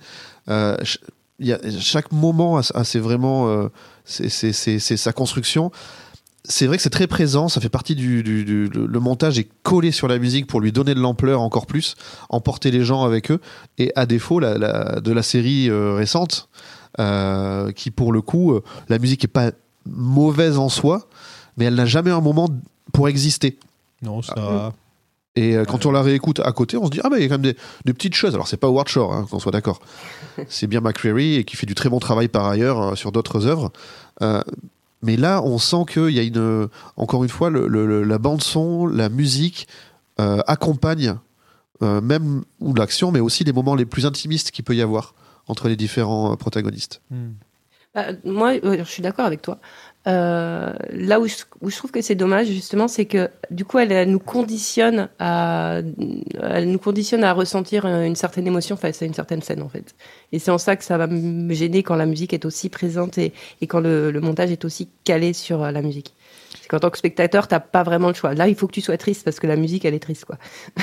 Euh, 0.50 0.76
y 1.48 1.54
a, 1.54 1.60
chaque 1.80 2.12
moment 2.12 2.58
a, 2.58 2.62
a 2.74 2.84
ses 2.84 3.00
vraiment 3.00 3.48
euh, 3.50 3.68
c'est 4.06 4.30
c'est- 4.30 4.54
c'est- 4.54 4.80
c'est 4.80 4.98
sa 4.98 5.14
construction. 5.14 5.72
C'est 6.44 6.66
vrai 6.66 6.78
que 6.78 6.82
c'est 6.84 6.89
très 6.89 7.06
présent, 7.06 7.50
ça 7.50 7.62
fait 7.62 7.70
partie 7.70 7.94
du, 7.94 8.24
du- 8.24 8.44
du- 8.44 8.68
le, 8.68 9.00
montage 9.00 9.38
est 9.38 9.48
collé 9.62 9.92
sur 9.92 10.08
la 10.08 10.18
musique 10.18 10.48
pour 10.48 10.60
lui 10.60 10.72
donner 10.72 10.96
de 10.96 11.00
l'ampleur 11.00 11.39
encore 11.42 11.68
plus, 11.68 11.96
emporter 12.30 12.72
les 12.72 12.84
gens 12.84 13.04
avec 13.04 13.30
eux. 13.30 13.39
Et 13.78 13.92
à 13.96 14.08
défaut 14.08 14.39
la, 14.39 14.58
la- 14.58 15.00
de 15.02 15.12
la 15.12 15.22
série 15.22 15.70
euh, 15.70 15.94
récente, 15.94 16.50
euh, 17.00 17.72
qui 17.72 17.92
pour 17.92 18.12
le 18.12 18.22
coup, 18.22 18.54
euh, 18.54 18.64
la 18.89 18.98
musique 18.98 19.24
est 19.24 19.28
pas 19.28 19.52
mauvaise 19.86 20.58
en 20.58 20.68
soi, 20.70 21.08
mais 21.58 21.66
elle 21.66 21.76
n'a 21.76 21.86
jamais 21.86 22.12
un 22.12 22.22
moment 22.22 22.50
pour 22.92 23.08
exister. 23.08 23.60
Non, 24.02 24.24
ça. 24.24 24.34
Et 25.36 25.56
euh, 25.56 25.64
quand 25.64 25.86
on 25.86 25.92
la 25.92 26.02
réécoute 26.02 26.40
à 26.42 26.52
côté, 26.52 26.76
on 26.78 26.86
se 26.86 26.92
dit 26.92 27.00
ah 27.04 27.10
bah 27.10 27.18
il 27.18 27.24
y 27.24 27.26
a 27.26 27.30
quand 27.30 27.36
même 27.42 27.54
des, 27.54 27.58
des 27.86 27.94
petites 27.94 28.16
choses. 28.16 28.34
Alors 28.34 28.48
c'est 28.48 28.58
pas 28.58 28.68
Howard 28.68 28.88
Shore, 28.90 29.14
hein, 29.14 29.26
qu'on 29.30 29.40
soit 29.40 29.52
d'accord. 29.52 29.80
c'est 30.50 30.68
bien 30.68 30.82
McCreary 30.82 31.36
et 31.36 31.44
qui 31.46 31.56
fait 31.56 31.66
du 31.66 31.76
très 31.76 31.90
bon 31.90 32.00
travail 32.00 32.28
par 32.28 32.46
ailleurs 32.48 32.82
euh, 32.82 32.96
sur 32.96 33.12
d'autres 33.12 33.46
œuvres. 33.48 33.72
Euh, 34.22 34.42
mais 35.02 35.18
là, 35.18 35.42
on 35.44 35.58
sent 35.58 35.86
qu'il 35.90 36.10
y 36.10 36.20
a 36.20 36.24
une, 36.24 36.68
encore 36.98 37.24
une 37.24 37.30
fois, 37.30 37.50
le- 37.50 37.68
le- 37.68 37.88
le- 37.88 38.04
la 38.04 38.18
bande 38.20 38.44
son, 38.44 38.86
la 38.86 39.10
musique 39.10 39.68
euh, 40.20 40.42
accompagne 40.48 41.16
euh, 41.82 42.02
même 42.02 42.44
ou 42.60 42.76
l'action, 42.76 43.12
mais 43.12 43.20
aussi 43.20 43.44
les 43.44 43.54
moments 43.54 43.74
les 43.74 43.86
plus 43.86 44.06
intimistes 44.06 44.52
qu'il 44.52 44.64
peut 44.64 44.76
y 44.76 44.82
avoir 44.82 45.16
entre 45.48 45.70
les 45.70 45.76
différents 45.76 46.36
protagonistes. 46.36 47.02
Hmm. 47.10 47.32
Bah, 47.96 48.06
moi, 48.24 48.54
je 48.64 48.84
suis 48.84 49.02
d'accord 49.02 49.26
avec 49.26 49.42
toi. 49.42 49.58
Euh, 50.08 50.74
là 50.93 51.20
où 51.20 51.28
je, 51.28 51.36
où 51.62 51.70
je 51.70 51.78
trouve 51.78 51.91
que 51.91 52.02
c'est 52.02 52.16
dommage, 52.16 52.47
justement, 52.47 52.88
c'est 52.88 53.06
que 53.06 53.30
du 53.52 53.66
coup, 53.66 53.78
elle, 53.78 53.91
elle 53.91 54.10
nous 54.10 54.18
conditionne 54.20 55.10
à, 55.20 55.82
elle 56.41 56.72
nous 56.72 56.80
conditionne 56.80 57.24
à 57.24 57.34
ressentir 57.34 57.86
euh, 57.86 58.04
une 58.04 58.16
certaine 58.16 58.47
émotion 58.47 58.78
face 58.78 59.02
à 59.04 59.06
une 59.06 59.14
certaine 59.14 59.43
scène, 59.43 59.62
en 59.62 59.70
fait. 59.70 59.93
Et 60.32 60.39
c'est 60.39 60.49
en 60.49 60.58
ça 60.58 60.76
que 60.76 60.84
ça 60.84 60.97
va 60.97 61.06
me 61.06 61.54
gêner 61.54 61.84
quand 61.84 61.95
la 61.95 62.08
musique 62.08 62.34
est 62.34 62.45
aussi 62.45 62.70
présente 62.70 63.20
et, 63.20 63.32
et 63.62 63.68
quand 63.68 63.80
le, 63.80 64.10
le 64.10 64.22
montage 64.22 64.49
est 64.52 64.66
aussi 64.66 64.89
calé 65.04 65.34
sur 65.34 65.62
euh, 65.64 65.72
la 65.72 65.84
musique. 65.84 66.16
C'est 66.60 66.68
qu'en 66.68 66.80
tant 66.80 66.89
que 66.89 66.97
spectateur, 66.97 67.47
t'as 67.47 67.60
pas 67.60 67.84
vraiment 67.84 68.08
le 68.08 68.14
choix. 68.16 68.34
Là, 68.34 68.47
il 68.47 68.56
faut 68.56 68.66
que 68.68 68.74
tu 68.74 68.82
sois 68.82 68.97
triste 68.97 69.24
parce 69.24 69.39
que 69.39 69.45
la 69.47 69.56
musique, 69.56 69.86
elle 69.86 69.93
est 69.93 69.99
triste, 69.99 70.26
quoi. 70.26 70.38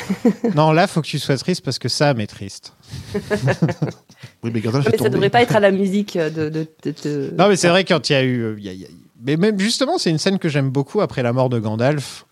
Non, 0.54 0.70
là, 0.72 0.86
faut 0.86 1.02
que 1.02 1.06
tu 1.08 1.18
sois 1.18 1.36
triste 1.36 1.64
parce 1.64 1.78
que 1.80 1.88
Sam 1.88 2.20
est 2.20 2.26
triste. 2.28 2.72
Oui, 4.44 4.50
mais 4.54 4.60
est 4.60 4.64
Mais 4.90 4.98
ça 4.98 5.08
devrait 5.08 5.30
pas 5.30 5.42
être 5.42 5.56
à 5.56 5.60
la 5.60 5.72
musique 5.72 6.16
de. 6.16 6.48
de, 6.48 6.66
de- 6.84 6.94
de- 7.04 7.34
Non, 7.36 7.48
mais 7.48 7.56
c'est 7.56 7.68
vrai 7.68 7.84
quand 7.84 8.08
il 8.08 8.12
y 8.12 8.16
a 8.16 8.22
eu. 8.22 8.54
il 8.56 8.64
y 8.64 8.68
a- 8.68 8.72
il 8.72 8.80
y 8.80 8.84
a- 8.84 8.88
Mais 9.20 9.36
même 9.36 9.58
justement, 9.58 9.98
c'est 9.98 10.10
une 10.10 10.18
scène 10.18 10.38
que 10.38 10.48
j'aime 10.48 10.70
beaucoup 10.70 11.00
après 11.00 11.22
la 11.22 11.32
mort 11.32 11.48
de 11.48 11.58
Gandalf. 11.58 12.24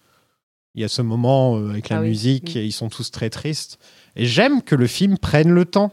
Il 0.75 0.83
y 0.83 0.85
a 0.85 0.89
ce 0.89 1.03
moment 1.03 1.57
euh, 1.57 1.71
avec 1.71 1.89
la 1.89 1.99
Ah 1.99 2.01
oui. 2.03 2.09
musique 2.09 2.55
Mm. 2.55 2.59
et 2.59 2.65
ils 2.65 2.73
sont 2.73 2.89
tous 2.89 3.11
très 3.11 3.31
tristes. 3.31 3.79
Et 4.15 4.27
j'aime 4.27 4.63
que 4.63 4.75
le 4.75 4.87
film 4.87 5.19
prenne 5.19 5.51
le 5.51 5.65
temps. 5.65 5.91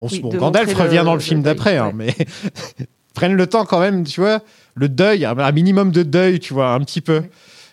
On 0.00 0.08
se- 0.08 0.14
Oui, 0.16 0.20
bon, 0.22 0.36
Gandalf 0.36 0.72
revient 0.74 0.98
le- 0.98 1.04
dans 1.04 1.14
le 1.14 1.20
film 1.20 1.40
le 1.40 1.44
d'après, 1.44 1.76
hein, 1.76 1.90
mais 1.94 2.14
prennent 3.14 3.34
le 3.34 3.46
temps 3.46 3.64
quand 3.64 3.80
même, 3.80 4.04
tu 4.04 4.20
vois, 4.20 4.40
le 4.74 4.88
deuil, 4.88 5.24
un, 5.24 5.52
minimum 5.52 5.90
de 5.90 6.02
deuil, 6.02 6.38
tu 6.38 6.54
vois, 6.54 6.72
un 6.72 6.80
petit 6.80 7.00
peu. 7.00 7.22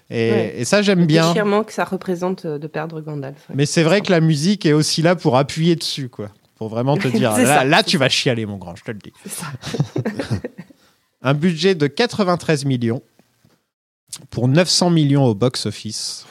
Et, 0.10 0.32
Ouais. 0.32 0.54
et 0.58 0.66
ça, 0.66 0.82
j'aime 0.82 1.06
bien. 1.06 1.28
déchirement 1.28 1.64
que 1.64 1.72
ça 1.74 1.86
représente 1.86 2.46
euh, 2.46 2.58
de 2.58 2.68
perdre 2.68 3.00
Gandalf. 3.02 3.38
ouais. 3.50 3.56
Mais 3.56 3.66
c'est 3.66 3.84
vrai 3.84 4.02
que 4.02 4.12
la 4.12 4.20
musique 4.22 4.66
est 4.66 4.74
aussi 4.74 5.02
là 5.02 5.16
pour 5.16 5.38
appuyer 5.38 5.76
dessus, 5.76 6.10
quoi. 6.10 6.30
Pour 6.56 6.70
vraiment 6.70 6.98
te 6.98 7.08
dire, 7.20 7.32
là, 7.32 7.46
ça, 7.46 7.64
là, 7.66 7.84
tu 7.84 7.98
vas 7.98 8.10
chialer, 8.10 8.46
mon 8.46 8.58
grand, 8.58 8.76
je 8.76 8.84
te 8.84 8.92
le 8.92 9.00
dis. 9.00 9.14
C'est 9.24 9.30
ça. 9.32 9.46
Un 11.24 11.34
budget 11.34 11.74
de 11.76 11.88
93 11.88 12.66
millions 12.66 13.02
pour 14.30 14.48
900 14.48 14.90
millions 14.90 15.26
au 15.26 15.34
box-office. 15.34 16.26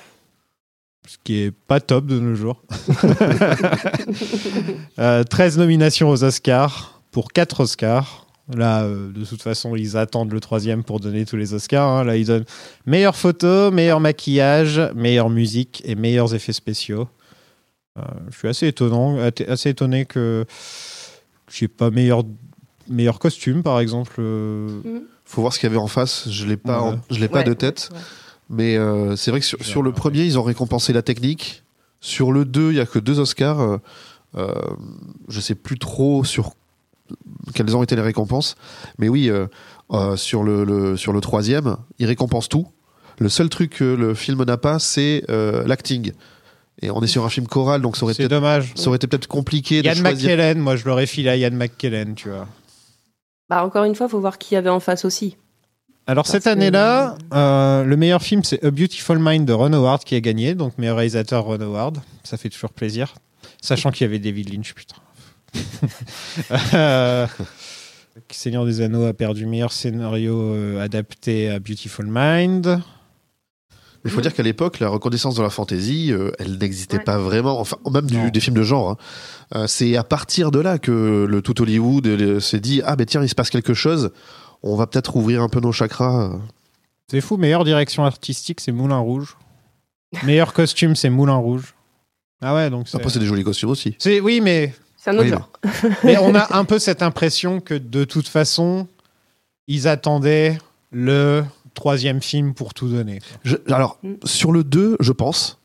Ce 1.09 1.17
qui 1.25 1.41
est 1.41 1.51
pas 1.51 1.81
top 1.81 2.07
de 2.07 2.19
nos 2.21 2.35
jours. 2.35 2.63
Euh, 4.99 5.25
13 5.25 5.59
nominations 5.59 6.11
aux 6.11 6.23
Oscars 6.25 7.01
pour 7.11 7.33
4 7.33 7.61
Oscars. 7.61 8.27
Là, 8.55 8.83
euh, 8.85 9.11
de 9.13 9.25
toute 9.25 9.43
façon, 9.43 9.75
ils 9.75 9.97
attendent 9.97 10.33
le 10.33 10.41
troisième 10.41 10.85
pour 10.85 11.01
donner 11.01 11.25
tous 11.25 11.37
les 11.37 11.55
Oscars. 11.55 11.89
hein. 11.89 12.05
Là, 12.05 12.17
ils 12.17 12.27
donnent 12.27 12.45
meilleure 12.87 13.17
photo, 13.17 13.71
meilleur 13.71 14.01
maquillage, 14.01 14.81
meilleure 14.95 15.31
musique 15.31 15.83
et 15.85 15.95
meilleurs 15.95 16.35
effets 16.35 16.53
spéciaux. 16.53 17.09
Euh, 17.99 18.03
je 18.31 18.39
suis 18.39 18.49
assez 18.49 18.67
étonnant, 18.69 19.17
atte- 19.19 19.49
assez 19.49 19.71
étonné 19.71 20.05
que 20.05 20.45
j'ai 21.51 21.69
pas 21.69 21.91
meilleur 21.91 22.25
meilleur 22.93 23.19
costume, 23.19 23.63
par 23.63 23.81
exemple. 23.81 24.17
euh, 24.21 24.69
Faut 25.25 25.41
voir 25.41 25.53
ce 25.53 25.59
qu'il 25.59 25.69
y 25.69 25.73
avait 25.73 25.81
en 25.81 25.87
face. 25.87 26.29
Je 26.31 26.47
l'ai 26.47 26.57
pas, 26.57 26.81
Ouais. 26.83 26.89
en- 26.95 27.01
je 27.11 27.19
l'ai 27.21 27.29
pas 27.29 27.43
de 27.43 27.53
tête. 27.55 27.91
Mais 28.51 28.77
euh, 28.77 29.17
c'est 29.17 29.31
vrai 29.31 29.41
que 29.41 29.47
sur, 29.47 29.63
sur 29.65 29.83
le 29.83 29.93
premier, 29.93 30.25
ils 30.25 30.39
ont 30.39 30.43
récompensé 30.43 30.93
la 30.93 31.03
technique. 31.03 31.63
Sur 32.01 32.33
le 32.33 32.45
2, 32.45 32.73
il 32.73 32.77
y 32.77 32.81
a 32.81 32.87
que 32.87 32.99
deux 32.99 33.19
Oscars. 33.21 33.61
Euh, 33.61 33.77
euh, 34.37 34.53
je 35.29 35.41
sais 35.41 35.55
plus 35.55 35.79
trop 35.79 36.25
sur 36.25 36.53
quelles 37.55 37.77
ont 37.77 37.83
été 37.83 37.97
les 37.97 38.03
récompenses. 38.03 38.57
Mais 38.99 39.09
oui, 39.09 39.31
euh, 39.31 39.47
euh, 39.93 40.17
sur, 40.17 40.43
le, 40.43 40.65
le- 40.65 40.97
sur 40.97 41.13
le 41.13 41.21
troisième, 41.21 41.77
ils 41.99 42.07
récompensent 42.07 42.49
tout. 42.49 42.67
Le 43.19 43.29
seul 43.29 43.49
truc 43.49 43.71
que 43.77 43.85
le 43.85 44.15
film 44.15 44.43
n'a 44.45 44.57
pas, 44.57 44.79
c'est 44.79 45.23
euh, 45.31 45.65
l'acting. 45.67 46.13
Et 46.81 46.91
on 46.91 47.01
est 47.03 47.07
sur 47.07 47.25
un 47.25 47.29
film 47.29 47.47
choral, 47.47 47.81
donc 47.83 47.97
ça 47.97 48.05
aurait, 48.05 48.15
peut-être- 48.15 48.31
dommage. 48.31 48.73
ça 48.75 48.89
aurait 48.89 48.97
été 48.97 49.07
peut-être 49.07 49.29
compliqué 49.29 49.83
de 49.83 49.87
Yann. 49.87 50.01
McKellen, 50.03 50.59
moi 50.59 50.75
je 50.77 50.85
l'aurais 50.87 51.07
filé 51.07 51.29
à 51.29 51.37
Yann 51.37 51.55
McKellen, 51.55 52.15
tu 52.15 52.29
vois. 52.31 52.49
Bah, 53.49 53.65
encore 53.65 53.85
une 53.85 53.95
fois, 53.95 54.09
faut 54.09 54.21
voir 54.21 54.39
qui 54.39 54.55
y 54.55 54.57
avait 54.57 54.71
en 54.71 54.81
face 54.81 55.05
aussi. 55.05 55.37
Alors 56.07 56.25
Parce 56.25 56.33
cette 56.33 56.45
que- 56.45 56.49
année-là, 56.49 57.17
euh, 57.33 57.85
le 57.85 57.97
meilleur 57.97 58.23
film 58.23 58.43
c'est 58.43 58.65
A 58.65 58.71
Beautiful 58.73 59.19
Mind 59.21 59.47
de 59.47 59.53
Ron 59.53 59.73
Howard 59.73 60.03
qui 60.03 60.17
a 60.17 60.21
gagné, 60.21 60.55
donc 60.57 60.77
meilleur 60.79 60.97
réalisateur 60.97 61.45
Ron 61.45 61.61
Howard. 61.61 61.99
Ça 62.25 62.37
fait 62.37 62.49
toujours 62.49 62.71
plaisir, 62.73 63.15
sachant 63.61 63.91
qu'il 63.93 64.05
y 64.05 64.09
avait 64.09 64.19
David 64.19 64.53
Lynch, 64.53 64.75
putain. 64.75 64.97
Euh, 66.75 67.27
Seigneur 68.31 68.65
des 68.67 68.81
Anneaux 68.81 69.05
a 69.07 69.13
perdu 69.15 69.47
meilleur 69.47 69.73
scénario 69.73 70.39
euh, 70.55 70.83
adapté 70.83 71.51
à 71.51 71.59
Beautiful 71.59 72.07
Mind. 72.09 72.81
Il 74.05 74.11
faut 74.11 74.21
dire 74.21 74.35
qu'à 74.35 74.43
l'époque, 74.43 74.81
la 74.81 74.89
reconnaissance 74.89 75.37
de 75.37 75.43
la 75.43 75.51
fantasy, 75.51 76.13
euh, 76.13 76.33
elle 76.41 76.59
n'existait 76.59 76.97
Ouais. 76.99 77.05
pas 77.05 77.19
vraiment, 77.19 77.61
enfin, 77.61 77.77
même 77.93 78.07
du- 78.07 78.31
des 78.33 78.41
films 78.41 78.57
de 78.57 78.63
genre. 78.65 78.91
hein. 78.91 78.97
Euh, 79.55 79.67
c'est 79.69 79.97
à 79.97 80.03
partir 80.03 80.51
de 80.51 80.59
là 80.59 80.79
que 80.79 81.25
le 81.29 81.43
tout 81.43 81.61
Hollywood 81.63 82.07
euh, 82.07 82.41
s'est 82.41 82.59
dit 82.61 82.83
Ah, 82.85 82.97
ben 82.97 83.07
tiens, 83.07 83.23
il 83.23 83.29
se 83.29 83.35
passe 83.37 83.51
quelque 83.51 83.75
chose, 83.75 84.11
on 84.65 84.75
va 84.77 84.87
peut-être 84.89 85.15
ouvrir 85.15 85.41
un 85.43 85.49
peu 85.49 85.61
nos 85.61 85.71
chakras. 85.73 86.33
C'est 87.11 87.21
fou, 87.21 87.37
meilleure 87.37 87.65
direction 87.65 88.05
artistique 88.05 88.61
c'est 88.61 88.73
Moulin 88.73 88.99
Rouge. 88.99 89.37
Meilleur 90.25 90.53
costume 90.55 90.97
c'est 90.97 91.11
Moulin 91.11 91.37
Rouge. 91.37 91.75
Ah 92.41 92.55
ouais, 92.57 92.71
donc 92.71 92.89
c'est... 92.89 92.97
Après, 92.97 93.09
c'est 93.11 93.21
des 93.21 93.27
jolis 93.27 93.45
costumes 93.45 93.71
aussi. 93.71 93.95
c'est- 94.01 94.19
Oui, 94.21 94.41
mais 94.41 94.75
C'est 94.97 95.11
un 95.11 95.15
autre 95.15 95.23
Oui, 95.25 95.31
genre. 95.31 95.49
Mais 96.05 96.17
on 96.19 96.35
a 96.35 96.57
un 96.59 96.65
peu 96.65 96.79
cette 96.81 97.03
impression 97.03 97.61
que 97.61 97.75
de 97.75 98.03
toute 98.05 98.27
façon, 98.27 98.89
ils 99.69 99.87
attendaient 99.87 100.59
le 100.91 101.45
troisième 101.75 102.21
film 102.23 102.55
pour 102.55 102.75
tout 102.75 102.89
donner. 102.89 103.21
Je- 103.45 103.57
alors, 103.73 103.99
Mm. 104.03 104.13
sur 104.25 104.53
le 104.53 104.65
2, 104.65 104.97
je 105.01 105.13
pense, 105.13 105.59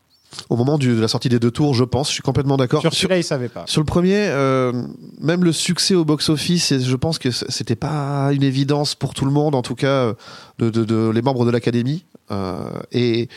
au 0.50 0.56
moment 0.58 0.78
du- 0.78 0.96
de 0.96 1.02
la 1.02 1.08
sortie 1.08 1.30
des 1.30 1.40
deux 1.40 1.52
tours, 1.52 1.74
je 1.74 1.84
pense, 1.84 2.10
je 2.10 2.14
suis 2.14 2.22
complètement 2.22 2.58
d'accord. 2.58 2.82
Sur 2.82 2.94
celui-là, 2.94 3.18
ils 3.18 3.24
savaient 3.24 3.50
pas. 3.50 3.64
Sur 3.68 3.82
le 3.82 3.86
premier, 3.86 4.16
euh, 4.30 4.72
même 5.20 5.44
le 5.44 5.52
succès 5.52 5.96
au 5.96 6.06
box-office, 6.06 6.74
je 6.80 6.96
pense 6.96 7.18
que 7.20 7.32
c'était 7.32 7.76
pas 7.76 8.30
une 8.34 8.44
évidence 8.44 8.94
pour 8.96 9.14
tout 9.14 9.26
le 9.26 9.32
monde, 9.32 9.56
en 9.56 9.62
tout 9.62 9.76
cas 9.76 9.88
euh, 9.88 10.14
de, 10.60 10.70
de- 10.70 10.84
de- 10.86 11.10
les 11.10 11.22
membres 11.22 11.46
de 11.46 11.52
l'académie. 11.52 12.04
Euh, 12.32 12.58
et 12.92 13.30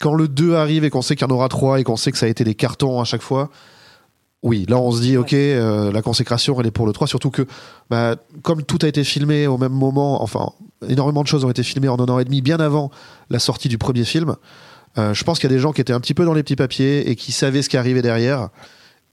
quand 0.00 0.14
le 0.14 0.26
2 0.28 0.54
arrive 0.56 0.84
et 0.84 0.90
qu'on 0.90 1.02
sait 1.02 1.14
qu'il 1.16 1.26
y 1.26 1.30
en 1.30 1.34
aura 1.34 1.48
3 1.48 1.78
et 1.80 1.84
qu'on 1.84 1.96
sait 1.96 2.10
que 2.12 2.18
ça 2.18 2.26
a 2.26 2.28
été 2.28 2.42
des 2.44 2.54
cartons 2.54 3.00
à 3.00 3.04
chaque 3.04 3.22
fois, 3.22 3.48
oui, 4.44 4.66
là 4.68 4.78
on 4.78 4.92
se 4.92 5.00
dit, 5.00 5.16
ok, 5.16 5.32
euh, 5.32 5.90
la 5.90 6.02
consécration 6.02 6.60
elle 6.60 6.66
est 6.66 6.70
pour 6.70 6.86
le 6.86 6.92
3, 6.92 7.06
surtout 7.08 7.30
que 7.30 7.46
bah, 7.90 8.14
comme 8.42 8.62
tout 8.62 8.78
a 8.82 8.86
été 8.86 9.02
filmé 9.02 9.46
au 9.46 9.56
même 9.58 9.72
moment, 9.72 10.22
enfin, 10.22 10.50
énormément 10.86 11.22
de 11.22 11.26
choses 11.28 11.44
ont 11.44 11.50
été 11.50 11.62
filmées 11.62 11.88
en 11.88 11.98
un 11.98 12.04
an 12.10 12.18
et 12.18 12.24
demi, 12.24 12.42
bien 12.42 12.58
avant 12.60 12.90
la 13.30 13.38
sortie 13.38 13.68
du 13.68 13.78
premier 13.78 14.04
film. 14.04 14.36
Euh, 14.98 15.14
je 15.14 15.24
pense 15.24 15.38
qu'il 15.40 15.50
y 15.50 15.52
a 15.52 15.56
des 15.56 15.60
gens 15.62 15.72
qui 15.72 15.80
étaient 15.80 15.94
un 15.94 15.98
petit 16.00 16.14
peu 16.14 16.24
dans 16.26 16.34
les 16.34 16.42
petits 16.42 16.56
papiers 16.56 17.10
et 17.10 17.16
qui 17.16 17.32
savaient 17.32 17.62
ce 17.62 17.68
qui 17.70 17.76
arrivait 17.78 18.02
derrière 18.02 18.50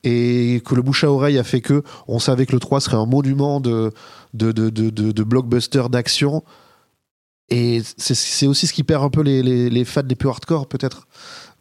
et 0.03 0.61
que 0.65 0.75
le 0.75 0.81
bouche 0.81 1.03
à 1.05 1.11
oreille 1.11 1.37
a 1.39 1.43
fait 1.43 1.61
que 1.61 1.81
on 2.07 2.19
savait 2.19 2.45
que 2.45 2.51
le 2.51 2.59
3 2.59 2.81
serait 2.81 2.97
un 2.97 3.05
monument 3.05 3.61
de, 3.61 3.91
de, 4.33 4.51
de, 4.51 4.69
de, 4.69 5.23
blockbuster 5.23 5.83
d'action. 5.89 6.43
Et 7.49 7.81
c'est- 7.97 8.15
c'est 8.15 8.47
aussi 8.47 8.67
ce 8.67 8.73
qui 8.73 8.83
perd 8.83 9.03
un 9.03 9.09
peu 9.09 9.21
les, 9.21 9.43
les, 9.43 9.69
les 9.69 9.85
fans 9.85 10.01
les 10.07 10.15
plus 10.15 10.27
hardcore, 10.29 10.67
peut-être. 10.67 11.07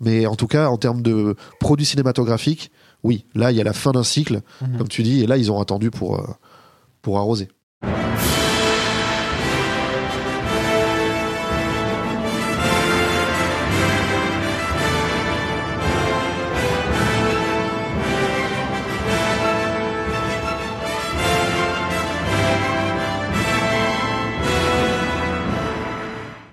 Mais 0.01 0.27
en 0.27 0.37
tout 0.37 0.47
cas, 0.47 0.69
en 0.69 0.77
termes 0.77 1.03
de 1.03 1.37
produits 1.61 1.87
cinématographiques, 1.87 2.71
oui, 3.03 3.25
là, 3.35 3.51
il 3.51 3.57
y 3.57 3.61
a 3.61 3.65
la 3.65 3.73
fin 3.73 3.93
d'un 3.93 4.03
cycle, 4.05 4.41
Mhm. 4.61 4.79
comme 4.79 4.89
tu 4.89 5.03
dis, 5.03 5.23
et 5.23 5.27
là, 5.27 5.37
ils 5.37 5.51
ont 5.51 5.61
attendu 5.61 5.91
pour, 5.91 6.19
euh, 6.21 6.27
pour 7.03 7.19
arroser. 7.19 7.49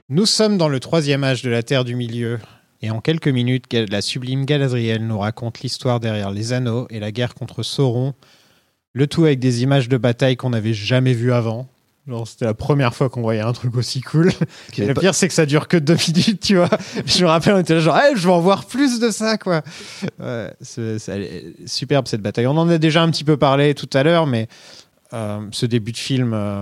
Nous 0.09 0.25
sommes 0.25 0.57
dans 0.57 0.69
le 0.69 0.79
troisième 0.79 1.23
âge 1.23 1.43
de 1.43 1.49
la 1.49 1.63
Terre 1.63 1.83
du 1.83 1.95
Milieu. 1.95 2.39
Et 2.82 2.91
en 2.91 3.01
quelques 3.01 3.28
minutes, 3.28 3.65
la 3.73 4.01
sublime 4.01 4.45
Galadriel 4.45 5.05
nous 5.05 5.17
raconte 5.17 5.61
l'histoire 5.61 5.99
derrière 5.99 6.32
les 6.32 6.53
anneaux 6.53 6.88
et 6.89 6.99
la 6.99 7.11
guerre 7.11 7.34
contre 7.34 7.63
Sauron. 7.63 8.13
Le 8.93 9.07
tout 9.07 9.25
avec 9.25 9.39
des 9.39 9.63
images 9.63 9.89
de 9.89 9.97
bataille 9.97 10.38
qu'on 10.38 10.51
n'avait 10.51 10.73
jamais 10.73 11.13
vues 11.13 11.34
avant. 11.34 11.67
C'était 12.25 12.45
la 12.45 12.53
première 12.53 12.95
fois 12.95 13.09
qu'on 13.09 13.21
voyait 13.21 13.41
un 13.41 13.51
truc 13.51 13.75
aussi 13.75 14.01
cool. 14.01 14.32
Le 14.78 14.93
pire, 14.93 15.13
c'est 15.13 15.28
que 15.28 15.34
ça 15.34 15.45
dure 15.45 15.67
que 15.67 15.75
deux 15.75 15.97
minutes, 16.07 16.39
tu 16.41 16.55
vois. 16.55 16.69
Je 17.05 17.23
me 17.23 17.30
rappelle, 17.30 17.53
on 17.53 17.59
était 17.59 17.73
là 17.73 17.80
genre, 17.82 17.99
Eh, 17.99 18.15
je 18.15 18.23
veux 18.23 18.34
en 18.34 18.39
voir 18.39 18.65
plus 18.65 18.99
de 18.99 19.09
ça, 19.09 19.38
quoi. 19.38 19.61
Ouais, 20.19 20.53
c'est, 20.61 20.97
superbe 21.65 22.07
cette 22.07 22.21
bataille. 22.21 22.47
On 22.47 22.57
en 22.57 22.69
a 22.69 22.78
déjà 22.78 23.03
un 23.03 23.11
petit 23.11 23.25
peu 23.25 23.36
parlé 23.36 23.75
tout 23.75 23.89
à 23.93 24.03
l'heure, 24.03 24.25
mais 24.25 24.47
euh, 25.13 25.45
ce 25.51 25.65
début 25.65 25.91
de 25.91 25.97
film, 25.97 26.32
euh, 26.34 26.61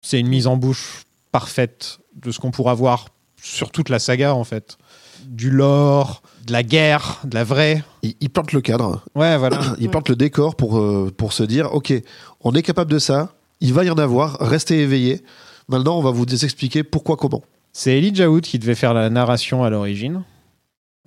c'est 0.00 0.18
une 0.18 0.28
mise 0.28 0.48
en 0.48 0.56
bouche 0.56 1.04
parfaite 1.30 1.98
de 2.16 2.32
ce 2.32 2.40
qu'on 2.40 2.50
pourra 2.50 2.74
voir 2.74 3.06
sur 3.42 3.70
toute 3.70 3.88
la 3.88 3.98
saga, 3.98 4.34
en 4.34 4.44
fait. 4.44 4.78
Du 5.26 5.50
lore, 5.50 6.22
de 6.46 6.52
la 6.52 6.62
guerre, 6.62 7.20
de 7.24 7.34
la 7.34 7.44
vraie. 7.44 7.84
Ils, 8.02 8.14
ils 8.20 8.30
plantent 8.30 8.52
le 8.52 8.60
cadre, 8.60 9.02
Ouais, 9.14 9.36
voilà. 9.36 9.60
ils 9.78 9.88
plantent 9.90 10.08
le 10.08 10.16
décor 10.16 10.56
pour, 10.56 10.78
euh, 10.78 11.12
pour 11.16 11.32
se 11.32 11.42
dire, 11.42 11.74
ok, 11.74 11.92
on 12.40 12.52
est 12.52 12.62
capable 12.62 12.90
de 12.90 12.98
ça, 12.98 13.34
il 13.60 13.72
va 13.72 13.84
y 13.84 13.90
en 13.90 13.98
avoir, 13.98 14.38
restez 14.40 14.80
éveillés. 14.80 15.22
Maintenant, 15.68 15.98
on 15.98 16.02
va 16.02 16.10
vous 16.10 16.26
expliquer 16.26 16.82
pourquoi, 16.82 17.16
comment. 17.16 17.42
C'est 17.72 17.96
Elijah 17.96 18.28
Wood 18.28 18.44
qui 18.44 18.58
devait 18.58 18.74
faire 18.74 18.92
la 18.92 19.08
narration 19.08 19.64
à 19.64 19.70
l'origine. 19.70 20.24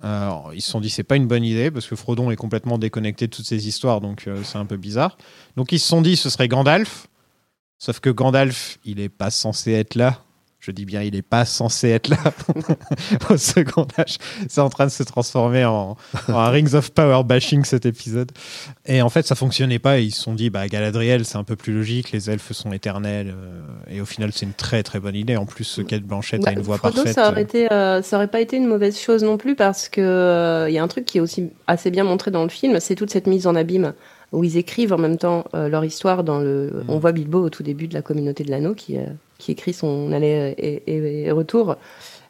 Alors, 0.02 0.52
ils 0.52 0.60
se 0.60 0.70
sont 0.70 0.80
dit 0.80 0.90
c'est 0.90 1.04
pas 1.04 1.16
une 1.16 1.26
bonne 1.26 1.44
idée 1.44 1.70
parce 1.70 1.86
que 1.86 1.96
Frodon 1.96 2.30
est 2.30 2.36
complètement 2.36 2.76
déconnecté 2.78 3.28
de 3.28 3.34
toutes 3.34 3.46
ces 3.46 3.66
histoires, 3.66 4.00
donc 4.00 4.24
euh, 4.26 4.42
c'est 4.44 4.58
un 4.58 4.66
peu 4.66 4.76
bizarre. 4.76 5.16
Donc 5.56 5.72
ils 5.72 5.78
se 5.78 5.88
sont 5.88 6.02
dit 6.02 6.16
ce 6.16 6.28
serait 6.28 6.48
Gandalf, 6.48 7.06
sauf 7.78 8.00
que 8.00 8.10
Gandalf 8.10 8.78
il 8.84 9.00
est 9.00 9.08
pas 9.08 9.30
censé 9.30 9.72
être 9.72 9.94
là. 9.94 10.22
Je 10.66 10.72
dis 10.72 10.84
bien 10.84 11.00
il 11.02 11.14
est 11.14 11.22
pas 11.22 11.44
censé 11.44 11.90
être 11.90 12.08
là 12.08 12.18
au 13.30 13.36
second 13.36 13.86
âge. 14.00 14.16
C'est 14.48 14.60
en 14.60 14.68
train 14.68 14.86
de 14.86 14.90
se 14.90 15.04
transformer 15.04 15.64
en, 15.64 15.96
en 16.26 16.34
un 16.34 16.48
Rings 16.48 16.74
of 16.74 16.90
Power 16.90 17.22
bashing 17.22 17.64
cet 17.64 17.86
épisode. 17.86 18.32
Et 18.84 19.00
en 19.00 19.08
fait 19.08 19.24
ça 19.24 19.36
fonctionnait 19.36 19.78
pas 19.78 20.00
et 20.00 20.02
ils 20.02 20.10
se 20.10 20.22
sont 20.22 20.34
dit 20.34 20.50
bah 20.50 20.66
Galadriel 20.66 21.24
c'est 21.24 21.36
un 21.36 21.44
peu 21.44 21.54
plus 21.54 21.72
logique, 21.72 22.10
les 22.10 22.30
elfes 22.30 22.50
sont 22.50 22.72
éternels 22.72 23.32
euh, 23.32 23.62
et 23.88 24.00
au 24.00 24.06
final 24.06 24.32
c'est 24.32 24.44
une 24.44 24.54
très 24.54 24.82
très 24.82 24.98
bonne 24.98 25.14
idée. 25.14 25.36
En 25.36 25.46
plus 25.46 25.82
Kate 25.86 26.02
Blanchett 26.02 26.40
a 26.42 26.46
Bah, 26.46 26.52
une 26.52 26.62
voix 26.62 26.78
Frodo, 26.78 26.96
parfaite. 26.96 27.14
Ça 27.14 27.30
aurait, 27.30 27.42
été, 27.42 27.72
euh, 27.72 28.02
ça 28.02 28.16
aurait 28.16 28.26
pas 28.26 28.40
été 28.40 28.56
une 28.56 28.66
mauvaise 28.66 28.98
chose 28.98 29.22
non 29.22 29.36
plus 29.36 29.54
parce 29.54 29.88
que 29.88 30.00
euh, 30.00 30.68
il 30.68 30.74
y 30.74 30.78
a 30.78 30.82
un 30.82 30.88
truc 30.88 31.04
qui 31.04 31.18
est 31.18 31.20
aussi 31.20 31.50
assez 31.68 31.92
bien 31.92 32.02
montré 32.02 32.32
dans 32.32 32.42
le 32.42 32.48
film, 32.48 32.80
c'est 32.80 32.96
toute 32.96 33.10
cette 33.10 33.28
mise 33.28 33.46
en 33.46 33.54
abîme 33.54 33.94
où 34.32 34.44
ils 34.44 34.56
écrivent 34.56 34.92
en 34.92 34.98
même 34.98 35.18
temps 35.18 35.44
euh, 35.54 35.68
leur 35.68 35.84
histoire. 35.84 36.24
Dans 36.24 36.40
le, 36.40 36.70
Mm. 36.86 36.90
on 36.90 36.98
voit 36.98 37.12
Bilbo 37.12 37.40
au 37.44 37.50
tout 37.50 37.62
début 37.62 37.88
de 37.88 37.94
la 37.94 38.02
communauté 38.02 38.44
de 38.44 38.50
l'anneau 38.50 38.74
qui, 38.74 38.96
euh, 38.98 39.04
qui 39.38 39.52
écrit 39.52 39.72
son 39.72 40.12
aller 40.12 40.54
et, 40.58 40.82
et- 40.86 41.22
et 41.24 41.30
retour. 41.30 41.76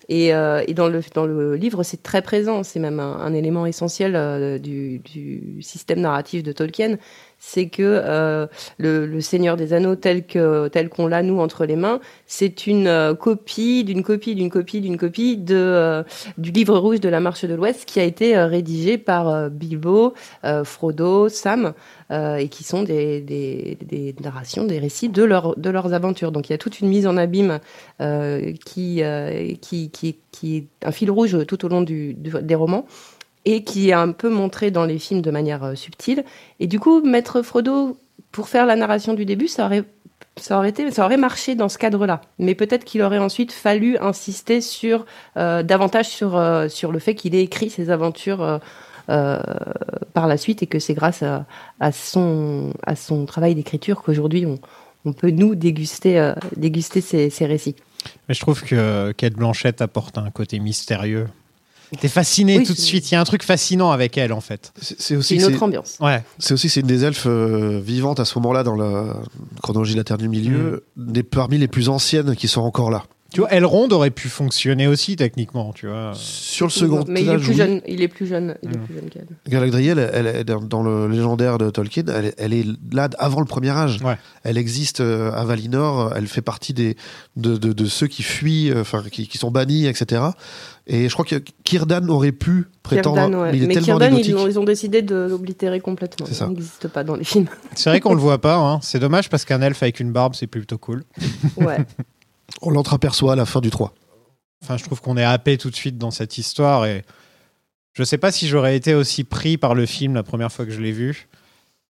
Et, 0.09 0.33
euh, 0.33 0.63
et 0.69 0.73
dans, 0.75 0.87
le, 0.87 1.01
dans 1.15 1.27
le 1.27 1.57
livre, 1.57 1.83
c'est 1.83 2.01
très 2.01 2.23
présent. 2.23 2.63
C'est 2.63 2.79
même 2.79 3.01
un, 3.01 3.17
un 3.17 3.35
élément 3.35 3.67
essentiel 3.67 4.15
euh, 4.15 4.57
du, 4.59 5.01
du 5.01 5.61
système 5.63 6.01
narratif 6.01 6.45
de 6.45 6.53
Tolkien. 6.53 6.97
C'est 7.39 7.69
que 7.69 7.83
euh, 7.83 8.47
le, 8.79 9.07
le 9.07 9.21
Seigneur 9.21 9.57
des 9.57 9.73
Anneaux, 9.73 9.95
tel 9.95 10.27
que 10.27 10.69
tel 10.69 10.89
qu'on 10.89 11.07
l'a 11.07 11.23
nous 11.23 11.39
entre 11.39 11.65
les 11.65 11.77
mains, 11.77 12.01
c'est 12.27 12.67
une 12.67 12.87
euh, 12.89 13.15
copie 13.15 13.85
d'une 13.85 14.03
copie 14.03 14.35
d'une 14.35 14.51
copie 14.51 14.81
d'une 14.81 14.97
copie 14.97 15.37
de 15.37 15.55
euh, 15.55 16.03
du 16.39 16.51
livre 16.51 16.77
rouge 16.79 16.99
de 17.01 17.09
la 17.09 17.21
Marche 17.21 17.45
de 17.45 17.55
l'Ouest 17.55 17.85
qui 17.85 18.01
a 18.01 18.05
été 18.05 18.37
euh, 18.37 18.47
rédigé 18.47 18.99
par 18.99 19.29
euh, 19.29 19.49
Bilbo, 19.49 20.15
euh, 20.45 20.65
Frodo, 20.65 21.29
Sam, 21.29 21.73
et 22.11 22.49
qui 22.49 22.63
sont 22.63 22.85
des, 22.85 23.21
des, 23.21 23.77
des 23.85 24.15
narrations, 24.23 24.65
des 24.65 24.79
récits 24.79 25.09
de, 25.09 25.25
leur, 25.25 25.57
de 25.57 25.71
leurs 25.71 25.93
aventures. 25.93 26.31
Donc 26.31 26.49
il 26.49 26.53
y 26.53 26.55
a 26.55 26.59
toute 26.59 26.81
une 26.81 26.89
mise 26.89 27.05
en 27.07 27.17
abîme 27.17 27.59
qui, 28.65 29.03
qui, 29.61 29.91
qui, 29.91 30.17
qui 30.31 30.57
est 30.57 30.67
un 30.85 30.93
fil 30.93 31.11
rouge 31.11 31.37
tout 31.47 31.65
au 31.65 31.69
long 31.69 31.83
du, 31.83 32.15
du- 32.15 32.31
des 32.43 32.55
romans 32.55 32.87
et 33.47 33.63
qui 33.63 33.91
est 33.91 33.95
un 33.95 34.13
peu 34.13 34.29
montré 34.29 34.71
dans 34.71 34.85
les 34.85 34.99
films 34.99 35.23
de 35.23 35.31
manière 35.31 35.65
euh, 35.65 35.75
subtile. 35.75 36.25
Et 36.61 36.67
du 36.67 36.79
coup, 36.79 37.01
mettre 37.01 37.41
Frodo 37.41 37.97
pour 38.33 38.49
faire 38.49 38.67
la 38.67 38.77
narration 38.77 39.15
du 39.15 39.25
début, 39.25 39.49
ça 39.49 39.65
aurait 39.65 39.85
ça 40.39 40.59
aurait 40.59 40.69
été, 40.69 40.91
ça 40.91 41.05
aurait 41.07 41.17
marché 41.17 41.55
dans 41.55 41.71
ce 41.71 41.79
cadre-là. 41.79 42.21
Mais 42.39 42.55
peut-être 42.55 42.85
qu'il 42.85 43.01
aurait 43.01 43.19
ensuite 43.19 43.53
fallu 43.53 43.97
insister 43.99 44.61
sur 44.61 45.07
euh, 45.39 45.63
davantage 45.63 46.09
sur 46.09 46.37
euh, 46.37 46.69
sur 46.69 46.93
le 46.93 46.99
fait 46.99 47.15
qu'il 47.15 47.35
ait 47.35 47.43
écrit 47.43 47.71
ses 47.71 47.89
aventures 47.89 48.61
par 49.07 50.27
la 50.27 50.37
suite 50.37 50.65
et 50.65 50.67
que 50.67 50.81
c'est 50.81 50.95
grâce 50.95 51.23
à, 51.23 51.93
son 51.93 52.73
à 52.85 52.97
son 52.97 53.25
travail 53.25 53.55
d'écriture 53.55 54.03
qu'aujourd'hui 54.03 54.45
on 54.47 54.59
on 55.05 55.13
peut 55.13 55.31
nous 55.31 55.55
déguster 55.55 56.33
déguster 56.57 57.31
récits. 57.43 57.77
Mais 58.29 58.35
je 58.35 58.41
trouve 58.41 58.63
que 58.63 59.13
Kate 59.13 59.35
Blanchett 59.35 59.81
apporte 59.81 60.19
un 60.19 60.31
côté 60.31 60.59
mystérieux. 60.59 61.29
T'es 62.01 62.09
fasciné 62.09 62.59
Oui, 62.59 62.65
tout 62.65 62.73
de 62.75 62.79
suite. 62.79 63.11
Il 63.11 63.15
y 63.15 63.17
a 63.17 63.21
un 63.21 63.25
truc 63.25 63.43
fascinant 63.43 63.91
avec 63.91 64.19
elle, 64.19 64.33
en 64.33 64.41
fait. 64.41 64.73
C'est 64.81 65.17
aussi 65.17 65.37
une 65.37 65.45
autre 65.45 65.63
ambiance. 65.63 65.97
Ouais. 66.01 66.23
c'est 66.39 66.55
aussi 66.55 66.69
c'est 66.69 66.81
une 66.81 66.87
des 66.87 67.05
elfes 67.05 67.27
euh, 67.27 67.81
vivantes 67.83 68.21
à 68.21 68.25
ce 68.25 68.39
moment-là 68.39 68.63
dans 68.63 68.75
la 68.75 69.17
chronologie 69.63 69.93
de 69.93 69.99
la 69.99 70.05
Terre 70.05 70.19
du 70.19 70.29
Milieu, 70.29 70.85
des 70.97 71.23
parmi 71.23 71.59
les 71.59 71.69
plus 71.69 71.89
anciennes 71.89 72.35
qui 72.37 72.49
sont 72.49 72.63
encore 72.63 72.91
là. 72.91 73.05
Tu 73.33 73.41
vois, 73.41 73.53
Elrond 73.53 73.89
aurait 73.91 74.11
pu 74.11 74.29
fonctionner 74.29 74.87
aussi, 74.87 75.17
techniquement, 75.17 75.73
tu 75.75 75.89
vois. 75.89 76.13
Sur 76.15 76.67
le 76.67 76.71
second 76.71 77.05
Mais 77.09 77.23
il 77.23 77.29
est 77.29 77.37
plus 77.39 77.49
oui. 77.51 77.55
jeune. 77.57 77.81
Il 77.87 78.01
est 78.03 78.09
plus 78.09 78.27
jeune. 78.27 78.57
Il 78.63 78.71
est 78.71 78.79
plus 78.79 78.95
jeune 78.95 79.11
qu'elle. 79.11 79.27
Galadriel, 79.49 79.99
elle, 80.13 80.27
est 80.29 80.45
dans- 80.45 80.83
le 80.83 81.09
légendaire 81.09 81.59
de 81.59 81.69
Tolkien, 81.71 82.05
elle, 82.09 82.27
est- 82.27 82.35
elle 82.39 82.53
est 82.55 82.65
là 82.93 83.09
avant 83.19 83.41
le 83.41 83.47
premier 83.47 83.71
âge. 83.71 83.99
Ouais. 84.03 84.17
Elle 84.45 84.57
existe 84.57 85.01
euh, 85.01 85.33
à 85.33 85.45
Valinor, 85.45 86.13
elle 86.17 86.29
fait 86.29 86.41
partie 86.41 86.73
des, 86.73 86.97
de, 87.37 87.57
de, 87.57 87.73
de 87.73 87.87
ceux 87.87 88.07
qui 88.07 88.23
fuient, 88.23 88.71
euh, 88.71 88.83
enfin 88.83 89.03
qui, 89.11 89.27
qui 89.27 89.39
sont 89.39 89.51
bannis, 89.51 89.87
etc. 89.87 90.23
Et 90.87 91.09
je 91.09 91.13
crois 91.13 91.25
que 91.25 91.43
Kirdan 91.65 92.09
aurait 92.09 92.31
pu 92.33 92.67
prétendre, 92.85 93.17
Círdan, 93.23 93.41
ouais. 93.41 93.51
mais 93.53 93.59
il 93.59 93.65
est 93.65 93.67
Mais 93.67 93.75
tellement 93.75 93.99
Círdan, 93.99 94.17
ils, 94.17 94.37
ont- 94.37 94.47
ils 94.47 94.59
ont 94.61 94.65
décidé 94.65 95.03
de 95.03 95.17
l'oblitérer 95.29 95.81
complètement. 95.81 96.27
C'est 96.27 96.35
ça. 96.35 96.47
Il 96.49 96.51
n'existe 96.55 96.87
pas 96.89 97.03
On 102.63 102.71
l'entreaperçoit 102.71 103.33
à 103.33 103.37
la 103.37 103.47
fin 103.47 103.61
du 103.61 103.71
3. 103.71 103.95
Enfin, 104.63 104.77
je 104.77 104.85
trouve 104.85 105.01
qu'on 105.01 105.17
est 105.17 105.25
happé 105.25 105.59
tout 105.59 105.71
de 105.71 105.77
suite 105.77 105.99
dans 105.99 106.11
cette 106.11 106.39
histoire 106.39 106.87
et 106.87 107.05
je 107.93 108.03
sais 108.03 108.19
pas 108.19 108.33
si 108.33 108.49
j'aurais 108.49 108.77
été 108.77 108.95
aussi 108.95 109.25
pris 109.25 109.59
par 109.59 109.75
le 109.75 109.87
film 109.87 110.15
la 110.15 110.23
première 110.23 110.51
fois 110.51 110.65
que 110.65 110.71
je 110.71 110.81
l'ai 110.81 110.93
vu 110.93 111.29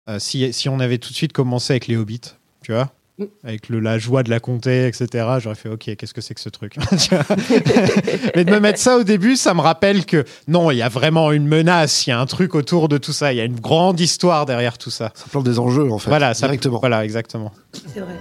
euh, 0.08 0.18
si, 0.18 0.52
si 0.52 0.68
on 0.68 0.80
avait 0.80 0.98
tout 0.98 1.10
de 1.10 1.14
suite 1.14 1.32
commencé 1.32 1.72
avec 1.72 1.86
les 1.86 1.96
hobbits, 1.96 2.34
tu 2.62 2.72
vois 2.72 2.92
Mm. 3.18 3.24
avec 3.44 3.68
le, 3.68 3.80
la 3.80 3.98
joie 3.98 4.22
de 4.22 4.30
la 4.30 4.40
comté, 4.40 4.86
etc. 4.86 5.26
J'aurais 5.38 5.54
fait 5.54 5.68
OK, 5.68 5.94
qu'est-ce 5.96 6.14
que 6.14 6.22
c'est 6.22 6.34
que 6.34 6.40
ce 6.40 6.48
truc? 6.48 6.76
Mais 8.36 8.44
de 8.44 8.50
me 8.50 8.58
mettre 8.58 8.78
ça 8.78 8.96
au 8.96 9.04
début, 9.04 9.36
ça 9.36 9.52
me 9.52 9.60
rappelle 9.60 10.06
que 10.06 10.24
non, 10.48 10.70
il 10.70 10.78
y 10.78 10.82
a 10.82 10.88
vraiment 10.88 11.30
une 11.32 11.46
menace, 11.46 12.06
il 12.06 12.10
y 12.10 12.12
a 12.12 12.20
un 12.20 12.26
truc 12.26 12.54
autour 12.54 12.88
de 12.88 12.96
tout 12.96 13.12
ça, 13.12 13.32
il 13.32 13.36
y 13.36 13.40
a 13.40 13.44
une 13.44 13.60
grande 13.60 14.00
histoire 14.00 14.46
derrière 14.46 14.78
tout 14.78 14.90
ça. 14.90 15.12
Ça 15.14 15.26
plante 15.30 15.44
des 15.44 15.58
enjeux, 15.58 15.90
en 15.90 15.98
fait. 15.98 16.08
Voilà, 16.08 16.32
ça, 16.32 16.46
directement. 16.46 16.78
voilà, 16.78 17.04
exactement. 17.04 17.52
C'est 17.72 18.00
vrai. 18.00 18.16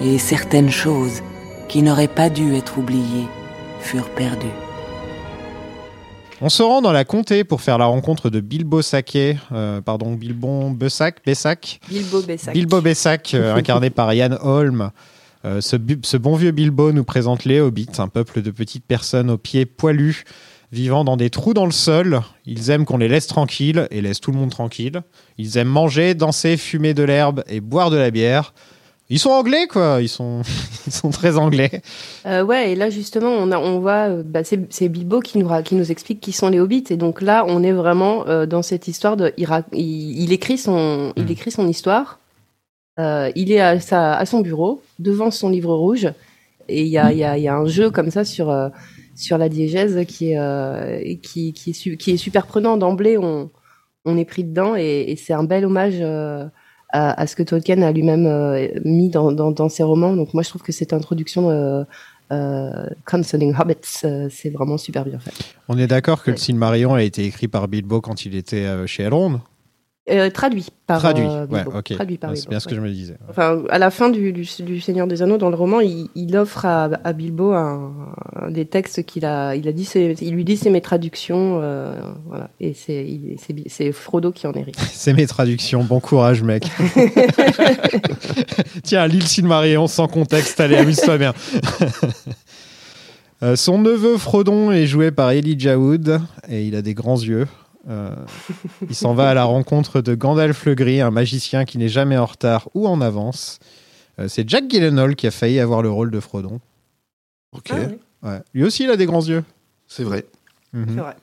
Et 0.00 0.18
certaines 0.18 0.70
choses 0.70 1.22
qui 1.68 1.82
n'auraient 1.82 2.06
pas 2.06 2.28
dû 2.28 2.54
être 2.54 2.78
oubliées 2.78 3.26
furent 3.80 4.10
perdues. 4.10 4.46
On 6.42 6.50
se 6.50 6.62
rend 6.62 6.82
dans 6.82 6.92
la 6.92 7.06
comté 7.06 7.44
pour 7.44 7.62
faire 7.62 7.78
la 7.78 7.86
rencontre 7.86 8.28
de 8.28 8.40
Bilbo 8.40 8.82
Saquet, 8.82 9.38
euh, 9.52 9.80
pardon, 9.80 10.12
Bilbon 10.12 10.70
Bessac, 10.70 11.24
Bessac, 11.24 11.80
Bilbo 11.88 12.20
Bessac. 12.20 12.52
Bilbo 12.52 12.80
Bessac, 12.82 13.32
euh, 13.32 13.54
incarné 13.56 13.88
par 13.88 14.12
Yann 14.12 14.38
Holm. 14.42 14.90
Euh, 15.46 15.62
ce, 15.62 15.76
ce 16.02 16.16
bon 16.18 16.36
vieux 16.36 16.50
Bilbo 16.50 16.92
nous 16.92 17.04
présente 17.04 17.46
les 17.46 17.60
Hobbits, 17.60 17.88
un 17.96 18.08
peuple 18.08 18.42
de 18.42 18.50
petites 18.50 18.84
personnes 18.84 19.30
aux 19.30 19.38
pieds 19.38 19.64
poilus, 19.64 20.24
vivant 20.72 21.04
dans 21.04 21.16
des 21.16 21.30
trous 21.30 21.54
dans 21.54 21.64
le 21.64 21.72
sol. 21.72 22.20
Ils 22.44 22.68
aiment 22.68 22.84
qu'on 22.84 22.98
les 22.98 23.08
laisse 23.08 23.28
tranquilles 23.28 23.88
et 23.90 24.02
laissent 24.02 24.20
tout 24.20 24.32
le 24.32 24.36
monde 24.36 24.50
tranquille. 24.50 25.00
Ils 25.38 25.56
aiment 25.56 25.68
manger, 25.68 26.14
danser, 26.14 26.58
fumer 26.58 26.92
de 26.92 27.02
l'herbe 27.02 27.44
et 27.48 27.60
boire 27.60 27.88
de 27.88 27.96
la 27.96 28.10
bière. 28.10 28.52
Ils 29.08 29.18
sont 29.20 29.30
anglais, 29.30 29.66
quoi. 29.68 29.98
Ils 30.00 30.08
sont, 30.08 30.42
ils 30.86 30.92
sont 30.92 31.10
très 31.10 31.36
anglais. 31.38 31.82
Euh, 32.26 32.42
ouais, 32.42 32.72
et 32.72 32.74
là 32.74 32.90
justement, 32.90 33.30
on, 33.30 33.52
a, 33.52 33.58
on 33.58 33.78
voit, 33.78 34.08
euh, 34.08 34.22
bah, 34.24 34.40
c'est 34.44 34.88
Bilbo 34.88 35.20
qui 35.20 35.38
nous, 35.38 35.48
qui 35.62 35.74
nous 35.76 35.90
explique 35.92 36.20
qui 36.20 36.32
sont 36.32 36.48
les 36.48 36.58
hobbits. 36.58 36.84
Et 36.90 36.96
donc 36.96 37.22
là, 37.22 37.44
on 37.46 37.62
est 37.62 37.72
vraiment 37.72 38.26
euh, 38.26 38.46
dans 38.46 38.62
cette 38.62 38.88
histoire 38.88 39.16
de. 39.16 39.32
Il, 39.36 39.48
il, 39.72 40.22
il 40.22 40.32
écrit, 40.32 40.58
son, 40.58 41.12
il 41.16 41.24
Mm. 41.24 41.30
écrit 41.30 41.50
son 41.52 41.68
histoire. 41.68 42.18
Euh, 42.98 43.30
il 43.36 43.52
est 43.52 43.60
à, 43.60 43.78
sa, 43.78 44.14
à 44.14 44.26
son 44.26 44.40
bureau, 44.40 44.82
devant 44.98 45.30
son 45.30 45.50
livre 45.50 45.74
rouge. 45.74 46.08
Et 46.68 46.82
il 46.82 46.88
y 46.88 46.98
a, 46.98 47.12
il 47.12 47.18
y, 47.18 47.24
a, 47.24 47.36
il 47.38 47.44
y 47.44 47.48
a 47.48 47.54
un 47.54 47.66
jeu 47.66 47.90
comme 47.90 48.10
ça 48.10 48.24
sur, 48.24 48.52
sur 49.14 49.38
la 49.38 49.48
diégèse 49.48 50.04
qui 50.08 50.32
est, 50.32 51.20
qui, 51.22 51.52
qui, 51.52 51.70
est 51.70 51.72
su- 51.74 51.96
qui 51.96 52.10
est 52.10 52.16
super 52.16 52.46
prenant. 52.46 52.76
D'emblée, 52.76 53.18
on, 53.18 53.50
on 54.04 54.16
est 54.18 54.24
pris 54.24 54.42
dedans. 54.42 54.74
Et, 54.76 55.04
et 55.08 55.14
c'est 55.16 55.32
un 55.34 55.44
bel 55.44 55.64
hommage. 55.64 56.02
À, 56.90 57.20
à 57.20 57.26
ce 57.26 57.36
que 57.36 57.42
Tolkien 57.42 57.82
a 57.82 57.92
lui-même 57.92 58.26
euh, 58.26 58.68
mis 58.84 59.10
dans, 59.10 59.32
dans, 59.32 59.50
dans 59.50 59.68
ses 59.68 59.82
romans. 59.82 60.14
Donc 60.14 60.34
moi, 60.34 60.42
je 60.42 60.48
trouve 60.48 60.62
que 60.62 60.72
cette 60.72 60.92
introduction 60.92 61.50
euh, 61.50 61.84
euh, 62.32 62.86
Concerning 63.04 63.54
Hobbits, 63.58 64.02
euh, 64.04 64.28
c'est 64.30 64.50
vraiment 64.50 64.78
super 64.78 65.04
bien 65.04 65.18
fait. 65.18 65.32
On 65.68 65.78
est 65.78 65.86
d'accord 65.86 66.22
que 66.22 66.30
le 66.30 66.36
Ouais. 66.36 66.40
Silmarillion 66.40 66.94
a 66.94 67.02
été 67.02 67.24
écrit 67.24 67.48
par 67.48 67.68
Bilbo 67.68 68.00
quand 68.00 68.24
il 68.24 68.34
était 68.34 68.66
euh, 68.66 68.86
chez 68.86 69.04
Elrond? 69.04 69.40
Euh, 70.08 70.30
traduit 70.30 70.66
par 70.86 71.00
Traduit, 71.00 71.26
euh, 71.26 71.46
ouais, 71.46 71.64
Bilbo. 71.64 71.78
ok. 71.78 71.94
Traduit 71.96 72.16
par 72.16 72.30
Ouais, 72.30 72.36
c'est 72.36 72.48
bien 72.48 72.60
ce 72.60 72.66
que 72.68 72.74
ouais. 72.74 72.76
je 72.76 72.80
me 72.80 72.90
disais. 72.90 73.16
Enfin, 73.28 73.64
à 73.70 73.78
la 73.78 73.90
fin 73.90 74.08
du, 74.08 74.32
du, 74.32 74.46
du 74.60 74.80
Seigneur 74.80 75.08
des 75.08 75.20
Anneaux, 75.20 75.36
dans 75.36 75.50
le 75.50 75.56
roman, 75.56 75.80
il, 75.80 76.08
il 76.14 76.36
offre 76.36 76.64
à, 76.64 76.84
à 77.02 77.12
Bilbo 77.12 77.52
un, 77.52 77.92
un 78.40 78.50
des 78.52 78.66
textes 78.66 79.04
qu'il 79.04 79.24
a. 79.24 79.56
Il 79.56 79.66
a 79.66 79.72
dit, 79.72 79.88
il 80.20 80.32
lui 80.32 80.44
dit 80.44 80.56
c'est 80.56 80.70
mes 80.70 80.80
traductions, 80.80 81.58
euh, 81.60 82.00
voilà. 82.26 82.50
Et 82.60 82.72
c'est, 82.72 83.04
il- 83.04 83.36
c'est, 83.44 83.56
c'est 83.66 83.90
Frodo 83.90 84.30
qui 84.30 84.46
en 84.46 84.52
hérite. 84.52 84.76
C'est 84.92 85.12
mes 85.12 85.26
traductions. 85.26 85.82
Bon 85.82 85.98
courage, 85.98 86.42
mec. 86.44 86.64
Tiens, 88.84 89.06
l'île 89.08 89.26
Silmarillion 89.26 89.86
sans 89.88 90.06
contexte. 90.06 90.60
Allez, 90.60 90.76
amuse-toi 90.76 91.18
bien. 91.18 91.34
Euh, 93.42 93.54
son 93.54 93.76
neveu 93.78 94.16
Frodon 94.16 94.72
est 94.72 94.86
joué 94.86 95.10
par 95.10 95.30
Elijah 95.32 95.78
Wood 95.78 96.22
et 96.48 96.64
il 96.64 96.74
a 96.74 96.80
des 96.80 96.94
grands 96.94 97.20
yeux. 97.20 97.46
Euh, 97.88 98.14
il 98.88 98.94
s'en 98.96 99.14
va 99.14 99.30
à 99.30 99.34
la 99.34 99.44
rencontre 99.44 100.00
de 100.00 100.14
Gandalf 100.14 100.64
le 100.64 100.74
Gris, 100.74 101.00
un 101.00 101.10
magicien 101.10 101.64
qui 101.64 101.78
n'est 101.78 101.88
jamais 101.88 102.16
en 102.18 102.26
retard 102.26 102.68
ou 102.74 102.88
en 102.88 103.00
avance. 103.00 103.58
Euh, 104.18 104.26
c'est 104.28 104.48
Jack 104.48 104.64
Gyllenhaal 104.68 105.14
qui 105.14 105.26
a 105.26 105.30
failli 105.30 105.60
avoir 105.60 105.82
le 105.82 105.90
rôle 105.90 106.10
de 106.10 106.18
Frodon. 106.20 106.60
Ok, 107.52 107.70
Ah 107.72 107.76
Ouais. 108.28 108.40
Lui 108.54 108.64
aussi, 108.64 108.84
il 108.84 108.90
a 108.90 108.96
des 108.96 109.06
grands 109.06 109.22
yeux. 109.24 109.44
c'est 109.86 110.02
vrai. 110.02 110.24
Mhm. 110.72 110.86
c'est 110.88 111.00
vrai. 111.00 111.16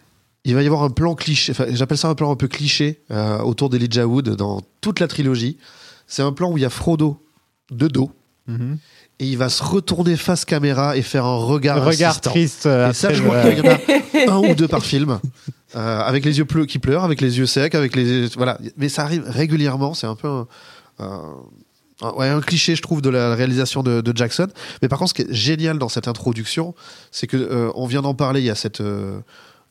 Il 0.45 0.55
va 0.55 0.61
y 0.61 0.65
avoir 0.65 0.83
un 0.83 0.89
plan 0.89 1.15
cliché, 1.15 1.51
enfin, 1.53 1.65
j'appelle 1.69 1.97
ça 1.97 2.09
un 2.09 2.15
plan 2.15 2.29
un 2.31 2.35
peu 2.35 2.47
cliché 2.49 3.01
euh, 3.11 3.39
autour 3.39 3.69
d'Elijah 3.69 4.05
Wood 4.07 4.29
dans 4.35 4.61
toute 4.81 4.99
la 4.99 5.07
trilogie. 5.07 5.57
C'est 6.07 6.21
un 6.21 6.33
plan 6.33 6.51
où 6.51 6.57
il 6.57 6.61
y 6.61 6.65
a 6.65 6.69
Frodo 6.69 7.21
de 7.71 7.87
dos 7.87 8.11
Mhm. 8.45 8.77
et 9.19 9.25
il 9.25 9.37
va 9.37 9.47
se 9.47 9.63
retourner 9.63 10.17
face 10.17 10.43
caméra 10.43 10.97
et 10.97 11.01
faire 11.01 11.25
un 11.25 11.37
regard, 11.37 11.81
Regard 11.85 12.19
triste. 12.19 12.65
euh, 12.65 12.89
Et 12.89 12.93
ça, 12.93 13.13
je 13.13 13.23
crois 13.23 13.41
qu'il 13.49 13.59
y 13.65 13.69
en 13.69 14.31
a 14.31 14.33
un 14.35 14.49
ou 14.49 14.53
deux 14.53 14.67
par 14.67 14.83
film, 14.83 15.17
euh, 15.75 16.01
avec 16.01 16.23
les 16.23 16.37
yeux 16.37 16.45
pleu 16.45 16.65
qui 16.65 16.77
pleurent, 16.77 17.03
avec 17.03 17.19
les 17.19 17.39
yeux 17.39 17.45
secs, 17.45 17.73
avec 17.73 17.95
les 17.95 18.27
voilà. 18.35 18.59
Mais 18.77 18.89
ça 18.89 19.03
arrive 19.03 19.23
régulièrement. 19.25 19.93
C'est 19.93 20.07
un 20.07 20.15
peu 20.15 20.45
un, 20.99 21.35
ouais, 22.15 22.29
un 22.29 22.41
cliché, 22.41 22.75
je 22.75 22.81
trouve, 22.81 23.01
de 23.01 23.09
la 23.09 23.33
réalisation 23.33 23.81
de, 23.81 24.13
Jackson. 24.15 24.47
Mais 24.81 24.87
par 24.87 24.99
contre, 24.99 25.09
ce 25.09 25.13
qui 25.15 25.21
est 25.23 25.33
génial 25.33 25.79
dans 25.79 25.89
cette 25.89 26.07
introduction, 26.07 26.75
c'est 27.11 27.27
que 27.27 27.37
euh, 27.37 27.71
on 27.75 27.87
vient 27.87 28.01
d'en 28.03 28.13
parler. 28.13 28.41
Il 28.41 28.45
y 28.45 28.51
a 28.51 28.55
cette 28.55 28.81
euh, 28.81 29.19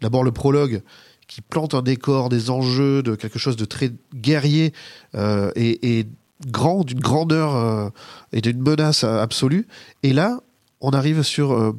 d'abord 0.01 0.25
le 0.25 0.33
prologue 0.33 0.83
qui 1.29 1.41
plante 1.41 1.75
un 1.75 1.83
décor, 1.83 2.29
des 2.29 2.51
enjeux, 2.51 3.03
de 3.03 3.15
quelque 3.15 3.39
chose 3.39 3.57
de 3.57 3.65
très 3.65 3.93
guerrier 4.15 4.75
et, 5.15 6.07
grand, 6.49 6.85
d'une 6.85 7.01
grandeur 7.01 7.91
et 8.33 8.43
d'une 8.43 8.61
menace 8.61 9.03
absolue. 9.05 9.67
Et 10.03 10.13
là, 10.13 10.41
on 10.83 10.91
arrive 10.91 11.23
sur 11.23 11.75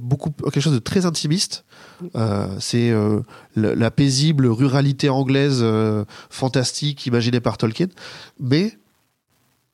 quelque 0.45 0.61
chose 0.61 0.73
de 0.73 0.79
très 0.79 1.05
intimiste. 1.05 1.65
Euh, 2.15 2.47
c'est 2.59 2.89
euh, 2.91 3.21
la 3.55 3.91
paisible 3.91 4.47
ruralité 4.47 5.09
anglaise 5.09 5.59
euh, 5.61 6.03
fantastique 6.29 7.05
imaginée 7.05 7.39
par 7.39 7.57
Tolkien, 7.57 7.87
mais 8.39 8.77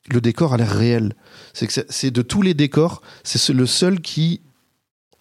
le 0.08 0.20
décor 0.20 0.54
a 0.54 0.56
l'air 0.56 0.70
réel. 0.70 1.14
C'est 1.52 1.66
que 1.66 1.72
c'est- 1.88 2.10
de 2.10 2.22
tous 2.22 2.42
les 2.42 2.54
décors, 2.54 3.02
c'est 3.24 3.38
ce- 3.38 3.52
le 3.52 3.66
seul 3.66 4.00
qui 4.00 4.40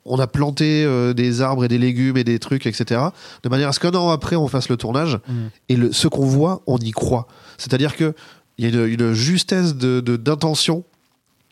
on 0.05 0.17
a 0.17 0.25
planté 0.27 0.87
des 1.13 1.41
arbres 1.41 1.65
et 1.65 1.67
des 1.67 1.77
légumes 1.77 2.17
et 2.17 2.23
des 2.23 2.39
trucs, 2.39 2.65
etc. 2.65 3.01
De 3.43 3.49
manière 3.49 3.69
à 3.69 3.73
ce 3.73 3.79
qu'un 3.79 3.91
an 3.91 4.09
après, 4.09 4.35
on 4.35 4.47
fasse 4.47 4.69
le 4.69 4.77
tournage 4.77 5.19
Mm. 5.27 5.33
et 5.67 5.75
le, 5.75 5.91
ce 5.91 6.07
qu'on 6.07 6.25
voit, 6.25 6.63
on 6.65 6.77
y 6.77 6.91
croit. 6.91 7.27
C'est-à-dire 7.57 7.95
que 7.95 8.15
il 8.57 8.63
y 8.65 8.67
a 8.67 8.71
une, 8.85 8.87
une 8.93 9.13
justesse 9.13 9.75
de 9.75 9.99
de- 9.99 10.15
d'intention 10.17 10.83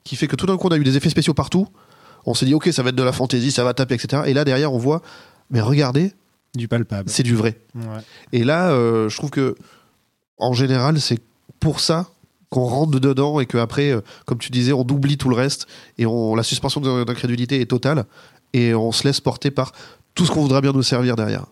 qui 0.03 0.15
fait 0.15 0.27
que 0.27 0.35
tout 0.35 0.45
d'un 0.47 0.57
coup, 0.57 0.67
on 0.67 0.71
a 0.71 0.77
eu 0.77 0.83
des 0.83 0.97
effets 0.97 1.09
spéciaux 1.09 1.33
partout. 1.35 1.67
On 2.25 2.33
s'est 2.33 2.45
dit, 2.45 2.53
ok, 2.55 2.69
ça 2.71 2.81
va 2.83 2.89
être 2.89 2.95
de 2.95 3.03
la 3.03 3.11
fantaisie, 3.11 3.51
ça 3.51 3.63
va 3.63 3.73
taper, 3.73 3.95
etc. 3.95 4.23
Et 4.25 4.33
là, 4.33 4.43
derrière, 4.43 4.73
on 4.73 4.77
voit, 4.77 5.01
mais 5.49 5.61
regardez, 5.61 6.13
Du 6.55 6.67
palpable. 6.67 7.09
c'est 7.09 7.23
du 7.23 7.35
vrai. 7.35 7.59
Ouais. 7.75 7.83
Et 8.33 8.43
là, 8.43 8.69
euh, 8.71 9.09
je 9.09 9.17
trouve 9.17 9.29
que, 9.29 9.55
en 10.37 10.53
général, 10.53 10.99
c'est 11.01 11.19
pour 11.59 11.79
ça 11.79 12.07
qu'on 12.49 12.65
rentre 12.65 12.99
dedans 12.99 13.39
et 13.39 13.45
qu'après, 13.45 13.91
euh, 13.91 14.01
comme 14.25 14.37
tu 14.37 14.51
disais, 14.51 14.71
on 14.73 14.81
oublie 14.89 15.17
tout 15.17 15.29
le 15.29 15.35
reste 15.35 15.67
et 15.97 16.05
on, 16.05 16.35
la 16.35 16.43
suspension 16.43 16.79
de- 16.81 17.03
d'incrédulité 17.03 17.59
est 17.61 17.65
totale 17.65 18.05
et 18.53 18.73
on 18.73 18.91
se 18.91 19.03
laisse 19.05 19.19
porter 19.19 19.51
par 19.51 19.73
tout 20.15 20.25
ce 20.25 20.31
qu'on 20.31 20.41
voudra 20.41 20.61
bien 20.61 20.71
nous 20.71 20.83
servir 20.83 21.15
derrière. 21.15 21.45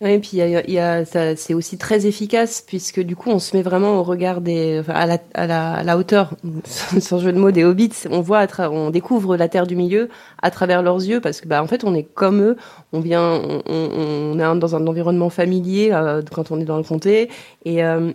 Et 0.00 0.20
puis 0.20 0.30
il 0.34 0.72
y 0.72 0.78
a, 0.78 0.98
a- 0.98 1.36
c'est 1.36 1.54
aussi 1.54 1.76
très 1.76 2.06
efficace 2.06 2.62
puisque 2.64 3.00
du 3.00 3.16
coup 3.16 3.30
on 3.30 3.40
se 3.40 3.56
met 3.56 3.62
vraiment 3.62 3.98
au 3.98 4.04
regard 4.04 4.40
des, 4.40 4.78
enfin, 4.80 4.92
à 4.94 5.06
la, 5.06 5.18
à 5.34 5.82
la, 5.82 5.98
hauteur, 5.98 6.34
sans 6.64 7.18
jeu 7.18 7.32
de 7.32 7.38
mots, 7.38 7.50
des 7.50 7.64
hobbits. 7.64 8.04
On 8.10 8.20
voit, 8.20 8.46
on 8.70 8.90
découvre 8.90 9.36
la 9.36 9.48
terre 9.48 9.66
du 9.66 9.74
milieu 9.74 10.08
à 10.40 10.52
travers 10.52 10.82
leurs 10.82 10.98
yeux 11.04 11.20
parce 11.20 11.40
que 11.40 11.48
bah 11.48 11.62
en 11.62 11.66
fait 11.66 11.82
on 11.82 11.94
est 11.94 12.04
comme 12.04 12.40
eux. 12.42 12.56
On 12.92 13.00
vient, 13.00 13.42
on, 13.66 14.38
est 14.38 14.58
dans 14.60 14.76
un 14.76 14.86
environnement 14.86 15.30
familier 15.30 15.90
euh, 15.92 16.22
quand 16.32 16.52
on 16.52 16.60
est 16.60 16.64
dans 16.64 16.76
le 16.76 16.84
comté 16.84 17.28
et 17.64 17.82
euh, 17.84 18.12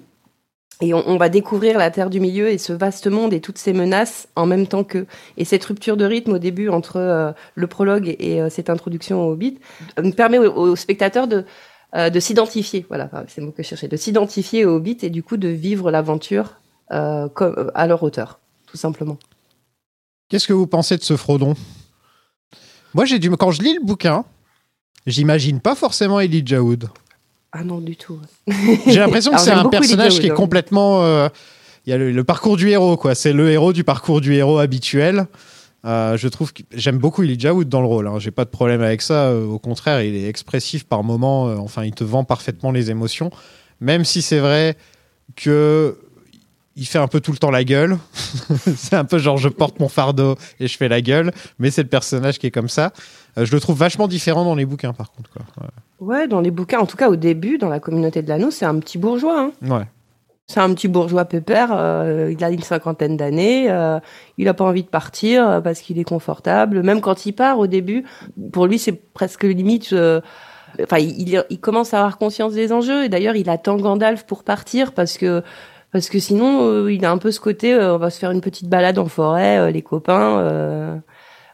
et 0.82 0.94
on, 0.94 1.18
va 1.18 1.30
découvrir 1.30 1.78
la 1.78 1.92
terre 1.92 2.10
du 2.10 2.20
milieu 2.20 2.50
et 2.50 2.58
ce 2.58 2.74
vaste 2.74 3.08
monde 3.08 3.34
et 3.34 3.40
toutes 3.40 3.58
ces 3.58 3.74
menaces 3.74 4.28
en 4.36 4.46
même 4.46 4.68
temps 4.68 4.84
que 4.84 5.06
et 5.38 5.46
cette 5.46 5.64
rupture 5.64 5.98
de 5.98 6.06
rythme 6.06 6.34
au 6.34 6.40
début 6.40 6.68
entre 6.70 6.98
euh, 6.98 7.32
le 7.56 7.68
prologue 7.68 8.16
et, 8.20 8.42
euh, 8.42 8.50
cette 8.50 8.70
introduction 8.70 9.26
au 9.26 9.32
Hobbit 9.32 9.60
euh, 10.00 10.12
permet 10.12 10.40
au, 10.40 10.52
au 10.52 10.76
spectateur 10.76 11.28
de 11.28 11.46
euh, 11.96 12.10
de 12.10 12.20
s'identifier, 12.20 12.86
voilà, 12.88 13.10
c'est 13.28 13.42
le 13.42 13.48
mot 13.48 13.54
que 13.54 13.64
je 13.64 13.68
cherchais, 13.68 13.88
de 13.88 13.98
s'identifier 13.98 14.66
au 14.66 14.76
Hobbit 14.78 14.98
et 15.04 15.10
du 15.10 15.24
coup 15.24 15.38
de 15.38 15.48
vivre 15.48 15.92
l'aventure 15.92 16.56
euh, 16.92 17.28
euh, 17.42 17.72
à 17.76 17.88
leur 17.88 18.02
hauteur, 18.04 18.40
tout 18.68 18.78
simplement. 18.78 19.18
Qu'est-ce 20.30 20.48
que 20.48 20.54
vous 20.54 20.68
pensez 20.68 20.98
de 20.98 21.04
ce 21.04 21.16
Frodon? 21.18 21.56
Moi, 22.94 23.06
j'ai 23.06 23.20
du 23.20 23.30
quand 23.32 23.52
je 23.52 23.62
lis 23.62 23.74
le 23.76 23.86
bouquin, 23.86 24.26
j'imagine 25.08 25.60
pas 25.60 25.76
forcément 25.76 26.20
Elijah 26.20 26.62
Wood. 26.62 26.90
Ah 27.52 27.64
non, 27.64 27.80
du 27.80 27.96
tout. 27.96 28.20
J'ai 28.88 28.98
l'impression 28.98 29.32
que 29.32 29.40
c'est 29.40 29.52
un 29.52 29.70
personnage 29.70 30.20
qui 30.20 30.26
est 30.26 30.32
hein. 30.32 30.36
complètement. 30.36 31.04
euh, 31.04 31.30
Il 31.86 31.92
y 31.92 31.94
a 31.94 31.98
le, 32.00 32.12
le 32.12 32.24
parcours 32.24 32.58
du 32.58 32.70
héros, 32.70 32.98
quoi. 32.98 33.14
C'est 33.14 33.32
le 33.32 33.52
héros 33.52 33.74
du 33.74 33.84
parcours 33.84 34.22
du 34.22 34.34
héros 34.34 34.58
habituel. 34.58 35.28
Euh, 35.86 36.16
je 36.18 36.28
trouve 36.28 36.54
que 36.54 36.64
j'aime 36.74 36.98
beaucoup 36.98 37.24
Elijah 37.24 37.54
Wood 37.54 37.68
dans 37.68 37.82
le 37.82 37.88
rôle. 37.88 38.08
Hein. 38.08 38.20
J'ai 38.20 38.32
pas 38.32 38.46
de 38.46 38.50
problème 38.50 38.82
avec 38.82 39.02
ça. 39.02 39.28
Euh, 39.28 39.46
au 39.46 39.60
contraire, 39.60 40.02
il 40.02 40.16
est 40.16 40.28
expressif 40.28 40.86
par 40.86 41.04
moments. 41.04 41.50
Euh, 41.50 41.58
enfin, 41.58 41.84
il 41.84 41.94
te 41.94 42.04
vend 42.04 42.24
parfaitement 42.24 42.72
les 42.72 42.90
émotions. 42.90 43.32
Même 43.82 44.06
si 44.06 44.22
c'est 44.22 44.40
vrai 44.40 44.78
que 45.36 45.98
il 46.76 46.88
fait 46.88 46.98
un 46.98 47.08
peu 47.08 47.20
tout 47.20 47.32
le 47.32 47.38
temps 47.38 47.52
la 47.52 47.64
gueule. 47.64 47.98
c'est 48.76 48.96
un 48.96 49.06
peu 49.06 49.20
genre 49.20 49.38
je 49.38 49.50
porte 49.50 49.80
mon 49.80 49.90
fardeau 49.90 50.38
et 50.60 50.68
je 50.68 50.78
fais 50.78 50.88
la 50.88 51.02
gueule. 51.02 51.32
Mais 51.60 51.70
c'est 51.70 51.84
le 51.84 51.90
personnage 51.90 52.40
qui 52.40 52.48
est 52.48 52.52
comme 52.52 52.70
ça. 52.70 52.94
Euh, 53.38 53.46
je 53.46 53.52
le 53.52 53.60
trouve 53.60 53.78
vachement 53.78 54.08
différent 54.08 54.46
dans 54.46 54.56
les 54.56 54.66
bouquins, 54.66 54.94
par 54.94 55.12
contre. 55.12 55.30
Quoi. 55.32 55.68
Ouais, 56.00 56.28
dans 56.28 56.42
les 56.42 56.52
bouquins, 56.52 56.80
en 56.80 56.86
tout 56.86 56.98
cas 56.98 57.10
au 57.10 57.16
début, 57.16 57.58
dans 57.58 57.70
la 57.70 57.80
communauté 57.80 58.22
de 58.22 58.30
l'anneau, 58.30 58.52
c'est 58.52 58.66
un 58.66 58.80
petit 58.80 58.98
bourgeois. 58.98 59.52
Hein. 59.64 59.70
Ouais. 59.70 59.86
C'est 60.48 60.60
un 60.60 60.74
petit 60.74 60.90
bourgeois 60.90 61.24
pépère, 61.26 61.70
euh, 61.74 62.30
il 62.38 62.44
a 62.44 62.50
une 62.52 62.62
cinquantaine 62.62 63.16
d'années, 63.16 63.72
euh, 63.72 64.00
il 64.38 64.48
a 64.50 64.54
pas 64.54 64.66
envie 64.66 64.84
de 64.84 64.90
partir 64.90 65.48
euh, 65.50 65.62
parce 65.62 65.80
qu'il 65.82 65.98
est 66.00 66.04
confortable. 66.04 66.84
Même 66.84 67.00
quand 67.02 67.26
il 67.26 67.32
part 67.34 67.60
au 67.60 67.66
début, 67.68 68.04
pour 68.52 68.68
lui 68.68 68.78
c'est 68.78 68.92
presque 69.14 69.44
limite. 69.44 69.94
euh, 69.94 70.22
Enfin, 70.84 70.98
il, 71.00 71.44
il- 71.52 71.60
commence 71.62 71.94
à 71.96 72.00
avoir 72.00 72.18
conscience 72.20 72.54
des 72.54 72.74
enjeux 72.74 73.06
et 73.06 73.10
d'ailleurs 73.10 73.36
il 73.38 73.50
attend 73.50 73.78
Gandalf 73.78 74.26
pour 74.26 74.44
partir 74.44 74.94
parce 74.94 75.18
que 75.20 75.44
parce 75.92 76.10
que 76.10 76.20
sinon 76.20 76.64
euh, 76.68 76.92
il 76.94 77.06
a 77.06 77.12
un 77.12 77.18
peu 77.20 77.32
ce 77.32 77.40
côté, 77.40 77.74
euh, 77.74 77.96
on 77.96 78.00
va 78.00 78.10
se 78.12 78.20
faire 78.20 78.32
une 78.32 78.42
petite 78.42 78.70
balade 78.70 79.00
en 79.00 79.06
forêt, 79.08 79.72
les 79.72 79.82
copains, 79.84 81.02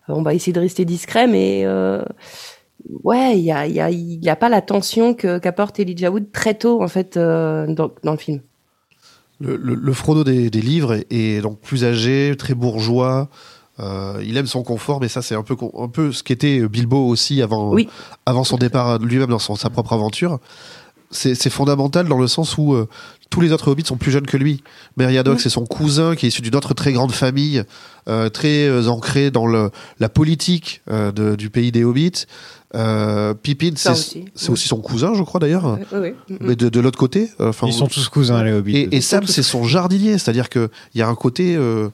on 0.10 0.22
va 0.24 0.34
essayer 0.34 0.54
de 0.54 0.60
rester 0.60 0.86
discret, 0.86 1.28
mais 1.28 1.66
ouais, 3.04 3.38
il 3.38 3.44
y 3.46 3.52
a 3.52 3.68
y 3.68 3.80
a 3.80 3.90
y 3.92 4.30
a 4.30 4.36
pas 4.36 4.50
la 4.50 4.62
tension 4.62 5.14
que 5.14 5.38
qu'apporte 5.40 5.80
Elijah 5.80 6.12
Wood 6.12 6.32
très 6.32 6.54
tôt 6.56 6.82
en 6.84 6.88
fait 6.88 7.18
dans, 7.18 7.92
dans 8.04 8.12
le 8.12 8.18
film. 8.18 8.42
Le, 9.40 9.56
le- 9.56 9.76
le 9.76 9.94
Frodo 9.94 10.24
des, 10.24 10.50
des 10.50 10.62
livres 10.62 10.94
est, 10.94 11.08
est 11.12 11.42
donc 11.42 11.60
plus 11.62 11.86
âgé, 11.86 12.36
très 12.38 12.54
bourgeois. 12.54 13.30
Euh, 13.80 14.22
il 14.26 14.36
aime 14.36 14.48
son 14.48 14.64
confort, 14.64 15.00
mais 15.00 15.08
ça 15.08 15.22
c'est 15.22 15.36
un 15.36 15.44
peu 15.44 15.56
un 15.78 15.88
peu 15.88 16.12
ce 16.12 16.22
qu'était 16.24 16.68
Bilbo 16.68 17.08
aussi 17.08 17.42
avant 17.42 17.72
Oui. 17.72 17.88
avant 18.26 18.44
son 18.44 18.58
départ 18.58 19.00
lui-même 19.00 19.30
dans 19.30 19.40
son- 19.40 19.56
sa 19.56 19.70
propre 19.70 19.94
aventure. 19.94 20.40
C'est 21.12 21.34
c'est 21.36 21.50
fondamental 21.50 22.08
dans 22.08 22.18
le 22.20 22.28
sens 22.28 22.58
où 22.58 22.74
euh, 22.74 22.88
tous 23.30 23.42
les 23.42 23.52
autres 23.52 23.70
hobbits 23.70 23.86
sont 23.86 23.98
plus 23.98 24.12
jeunes 24.12 24.26
que 24.26 24.38
lui. 24.38 24.64
Meriadoc, 24.98 25.36
Mm. 25.36 25.40
c'est 25.40 25.50
son 25.50 25.66
cousin 25.66 26.16
qui 26.16 26.26
est 26.26 26.30
issu 26.30 26.42
d'une 26.42 26.56
autre 26.56 26.74
très 26.74 26.94
grande 26.94 27.12
famille, 27.12 27.64
euh, 28.08 28.30
très 28.30 28.68
euh, 28.68 28.88
ancrée 28.88 29.30
dans 29.32 29.46
le, 29.46 29.70
la 30.00 30.10
politique 30.10 30.82
euh, 30.90 31.12
de- 31.12 31.36
du 31.36 31.50
pays 31.50 31.72
des 31.72 31.84
hobbits. 31.84 32.26
Euh, 32.76 33.34
Pippin, 33.34 33.72
c'est 33.76 33.90
aussi. 34.50 34.68
son 34.68 34.78
cousin, 34.78 35.14
je 35.16 35.24
crois 35.24 35.40
d'ailleurs. 35.40 35.80
Ouais, 35.92 35.98
ouais. 36.00 36.16
Mais 36.40 36.56
de, 36.56 36.70
de 36.70 36.80
l'autre 36.80 37.00
côté, 37.00 37.30
euh, 37.40 37.50
enfin, 37.50 37.68
Ils 37.68 37.74
sont 37.74 37.88
tous 37.88 38.08
cousins, 38.10 38.44
les 38.44 38.52
hobbits. 38.52 38.78
et, 38.78 38.96
et 38.98 39.02
Sam, 39.02 39.26
c'est 39.26 39.44
son 39.44 39.64
jardinier, 39.64 40.18
c'est-à-dire 40.18 40.50
que 40.50 40.70
il 40.94 41.00
y 41.00 41.02
a 41.02 41.08
un 41.08 41.16
côté, 41.16 41.56
euh, 41.56 41.90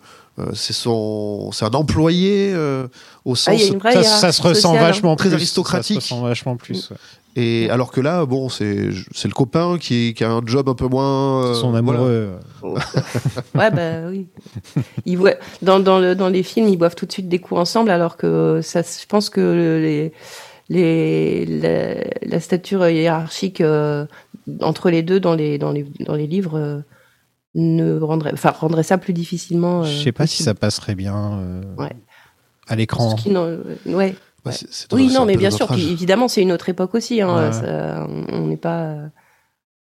c'est 0.54 0.74
son, 0.74 1.50
c'est 1.54 1.64
un 1.64 1.70
employé 1.74 2.52
euh, 2.54 2.88
au 3.24 3.34
Ah, 3.34 3.36
sens. 3.38 3.62
y 3.62 3.64
a 3.64 3.68
une 3.68 3.80
vraie 3.80 4.04
ça, 4.04 4.32
se 4.34 4.42
ressent 4.42 4.76
hein. 4.76 4.80
vachement 4.82 5.16
Très 5.16 5.34
aristocratique. 5.34 6.02
Ça 6.02 6.08
se 6.10 6.14
ressent 6.14 6.26
vachement 6.28 6.58
plus. 6.58 6.90
ouais. 6.90 6.98
Et 7.38 7.70
alors 7.70 7.92
que 7.92 8.00
là, 8.00 8.26
bon, 8.26 8.48
c'est 8.48 8.90
c'est 9.14 9.28
le 9.28 9.34
copain 9.34 9.78
qui, 9.78 10.14
qui 10.14 10.24
a 10.24 10.32
un 10.32 10.42
job 10.46 10.70
un 10.70 10.74
peu 10.74 10.88
moins. 10.88 11.46
euh, 11.48 11.54
Son 11.54 11.72
voilà. 11.72 11.80
amoureux. 11.80 12.30
Ouais, 13.54 13.72
bah 13.72 14.08
oui. 14.10 14.28
Ils 15.06 15.18
voient, 15.18 15.36
dans, 15.62 15.80
dans, 15.82 16.00
le, 16.00 16.16
dans 16.16 16.30
les 16.30 16.44
films, 16.44 16.70
ils 16.70 16.78
boivent 16.78 16.96
tout 16.96 17.06
de 17.06 17.12
suite 17.12 17.28
des 17.28 17.40
coups 17.40 17.60
ensemble, 17.60 17.90
alors 17.90 18.16
que 18.16 18.62
ça, 18.64 18.82
je 18.84 19.06
pense 19.06 19.30
que 19.30 19.42
les, 19.82 20.14
les, 20.70 21.46
la, 21.46 22.04
la 22.28 22.40
stature 22.40 22.88
hiérarchique 22.88 23.60
euh, 23.60 24.06
entre 24.62 24.90
les 24.90 25.04
deux 25.04 25.20
dans 25.20 25.36
les, 25.36 25.58
dans 25.58 25.72
les, 25.74 25.86
dans 26.00 26.16
les 26.16 26.28
livres 26.28 26.58
euh, 26.58 26.80
ne 27.54 28.00
rendrait, 28.00 28.32
enfin, 28.34 28.52
rendrait 28.52 28.84
ça 28.84 28.98
plus 28.98 29.14
difficilement. 29.14 29.82
euh, 29.82 29.86
Je 29.86 30.04
sais 30.04 30.12
pas 30.14 30.26
si 30.28 30.42
ça 30.44 30.54
passerait 30.54 30.96
bien 30.96 31.40
euh, 31.40 31.62
Ouais. 31.78 31.92
à 32.68 32.76
l'écran. 32.78 33.16
Ce 33.18 33.22
c'est- 34.52 34.94
Oui, 34.94 35.12
non, 35.14 35.26
mais 35.26 35.38
bien 35.38 35.52
sûr, 35.52 35.68
puis 35.68 35.90
évidemment, 35.92 36.28
c'est 36.28 36.42
une 36.42 36.52
autre 36.52 36.70
époque 36.70 36.94
aussi. 36.96 37.22
Hein, 37.22 37.48
Ouais. 37.48 37.52
ça- 37.54 38.08
on 38.10 38.48
n'est 38.48 38.58
pas. 38.58 38.82
euh, 38.84 39.08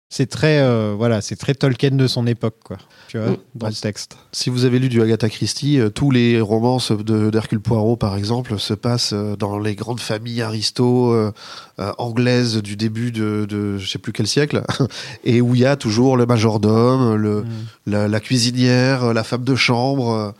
C'est 0.10 0.30
très, 0.30 0.60
euh, 0.61 0.94
voilà, 0.98 1.19
c'est 1.19 1.36
très 1.36 1.53
Tolkien 1.53 1.91
de 1.91 2.07
son 2.07 2.26
époque, 2.28 2.56
quoi. 2.64 2.78
Tu 3.10 3.18
vois, 3.18 3.32
Mm. 3.32 3.38
dans 3.56 3.68
le 3.68 3.74
texte. 3.74 4.15
Si 4.32 4.49
vous 4.49 4.64
avez 4.64 4.80
lu 4.80 4.88
du 4.88 5.02
Agatha 5.02 5.28
Christie, 5.28 5.82
euh, 5.82 5.90
tous 5.90 6.11
les 6.11 6.40
romances 6.40 6.94
de- 6.94 7.30
d'Hercule 7.30 7.60
Poirot, 7.60 7.98
par 7.98 8.15
exemple, 8.15 8.57
se 8.57 8.74
passent 8.74 9.11
euh, 9.11 9.36
dans 9.36 9.60
les 9.60 9.76
grandes 9.76 9.99
familles 9.99 10.41
aristo 10.41 11.11
euh, 11.11 11.34
euh, 11.80 11.91
anglaises 11.98 12.56
du 12.64 12.78
début 12.78 13.11
de, 13.11 13.45
de 13.49 13.78
je 13.78 13.86
sais 13.86 13.99
plus 13.99 14.14
quel 14.14 14.28
siècle, 14.28 14.64
et 15.26 15.41
où 15.41 15.56
il 15.56 15.60
y 15.61 15.65
a 15.65 15.76
toujours 15.76 16.15
le 16.15 16.26
majordome, 16.26 17.15
le, 17.15 17.41
Mm. 17.41 17.48
la, 17.88 18.07
la 18.07 18.19
cuisinière, 18.22 19.14
la 19.14 19.26
femme 19.26 19.44
de 19.44 19.56
chambre. 19.56 20.34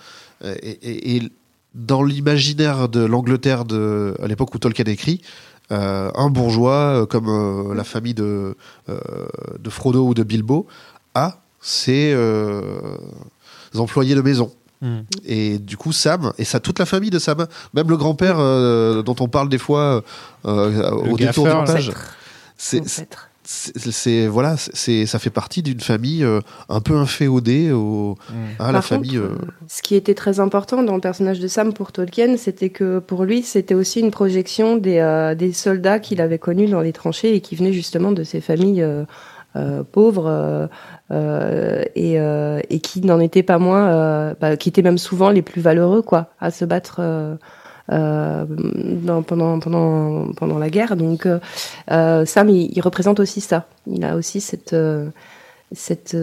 euh, 0.46 0.56
et, 0.62 0.70
et- 0.70 1.16
et 1.18 1.32
dans 1.78 2.04
l'imaginaire 2.04 2.90
de 2.90 3.06
l'Angleterre 3.06 3.64
de, 3.64 4.16
à 4.22 4.28
l'époque 4.28 4.54
où 4.54 4.58
Tolkien 4.58 4.86
écrit, 4.86 5.22
euh, 5.72 6.10
un 6.16 6.30
bourgeois 6.30 7.02
euh, 7.02 7.06
comme 7.06 7.28
euh, 7.28 7.76
la 7.76 7.84
famille 7.84 8.14
de, 8.14 8.56
de 8.88 9.70
Frodo 9.70 10.08
ou 10.08 10.14
de 10.14 10.24
Bilbo 10.24 10.66
a 11.14 11.40
ses 11.62 12.16
employés 13.76 14.16
de 14.16 14.22
maison. 14.22 14.52
Mm. 14.82 15.00
Et 15.26 15.60
du 15.60 15.78
coup, 15.78 15.92
Sam, 15.92 16.34
et 16.38 16.46
ça, 16.46 16.60
toute 16.60 16.80
la 16.80 16.86
famille 16.86 17.10
de 17.10 17.20
Sam, 17.20 17.48
même 17.74 17.90
le 17.90 17.98
grand-père 17.98 18.38
dont 18.38 19.16
on 19.20 19.28
parle 19.28 19.50
des 19.50 19.58
fois 19.58 20.04
au 20.44 21.18
détour 21.18 21.48
d'une 21.48 21.66
page, 21.66 21.92
c'est. 22.58 23.08
C'est, 23.50 24.28
voilà, 24.28 24.56
c'est, 24.58 25.06
ça 25.06 25.20
fait 25.20 25.30
partie 25.30 25.62
d'une 25.64 25.80
famille 25.80 26.24
euh, 26.24 26.42
un 26.68 26.82
peu 26.82 26.96
inféodée 26.96 27.72
au, 27.72 28.18
Mm. 28.30 28.62
à 28.62 28.72
la 28.74 28.82
famille. 28.82 29.18
contre, 29.18 29.32
euh, 29.32 29.52
Ce 29.68 29.82
qui 29.82 29.96
était 29.96 30.14
très 30.16 30.40
important 30.40 30.84
dans 30.84 30.96
le 30.96 31.02
personnage 31.02 31.40
de 31.40 31.48
Sam 31.48 31.74
pour 31.74 31.92
Tolkien, 31.94 32.36
c'était 32.38 32.70
que 32.70 33.00
pour 33.00 33.24
lui, 33.24 33.44
c'était 33.44 33.74
aussi 33.74 34.02
une 34.02 34.12
projection 34.12 34.76
des, 34.76 34.98
euh, 35.00 35.34
des 35.34 35.54
soldats 35.54 36.00
qu'il 36.00 36.20
avait 36.20 36.40
connus 36.40 36.68
dans 36.68 36.82
les 36.82 36.92
tranchées 36.94 37.36
et 37.36 37.42
qui 37.42 37.56
venaient 37.56 37.74
justement 37.74 38.12
de 38.12 38.24
ces 38.24 38.42
familles 38.42 38.82
euh, 38.82 39.06
euh, 39.56 39.84
pauvres 39.90 40.28
euh, 40.28 40.68
euh, 41.12 41.84
et, 41.96 42.20
euh, 42.20 42.60
et 42.70 42.80
qui 42.82 43.02
n'en 43.02 43.20
étaient 43.20 43.44
pas 43.44 43.60
moins, 43.60 43.88
euh, 43.88 44.34
bah, 44.42 44.58
qui 44.58 44.68
étaient 44.70 44.82
même 44.82 44.98
souvent 44.98 45.30
les 45.30 45.42
plus 45.42 45.62
valeureux, 45.62 46.02
quoi, 46.02 46.28
à 46.42 46.52
se 46.52 46.66
battre. 46.66 47.00
Euh, 47.92 48.46
dans- 48.48 49.22
pendant 49.24 49.60
pendant 49.60 50.32
pendant 50.34 50.58
la 50.60 50.70
guerre 50.70 50.96
donc 50.96 51.26
euh, 51.26 51.40
euh, 51.92 52.26
Sam 52.26 52.50
il, 52.50 52.72
il 52.76 52.82
représente 52.82 53.20
aussi 53.20 53.40
ça 53.42 53.68
il 53.88 54.04
a 54.04 54.16
aussi 54.16 54.42
cette 54.42 54.76
cette, 55.74 56.16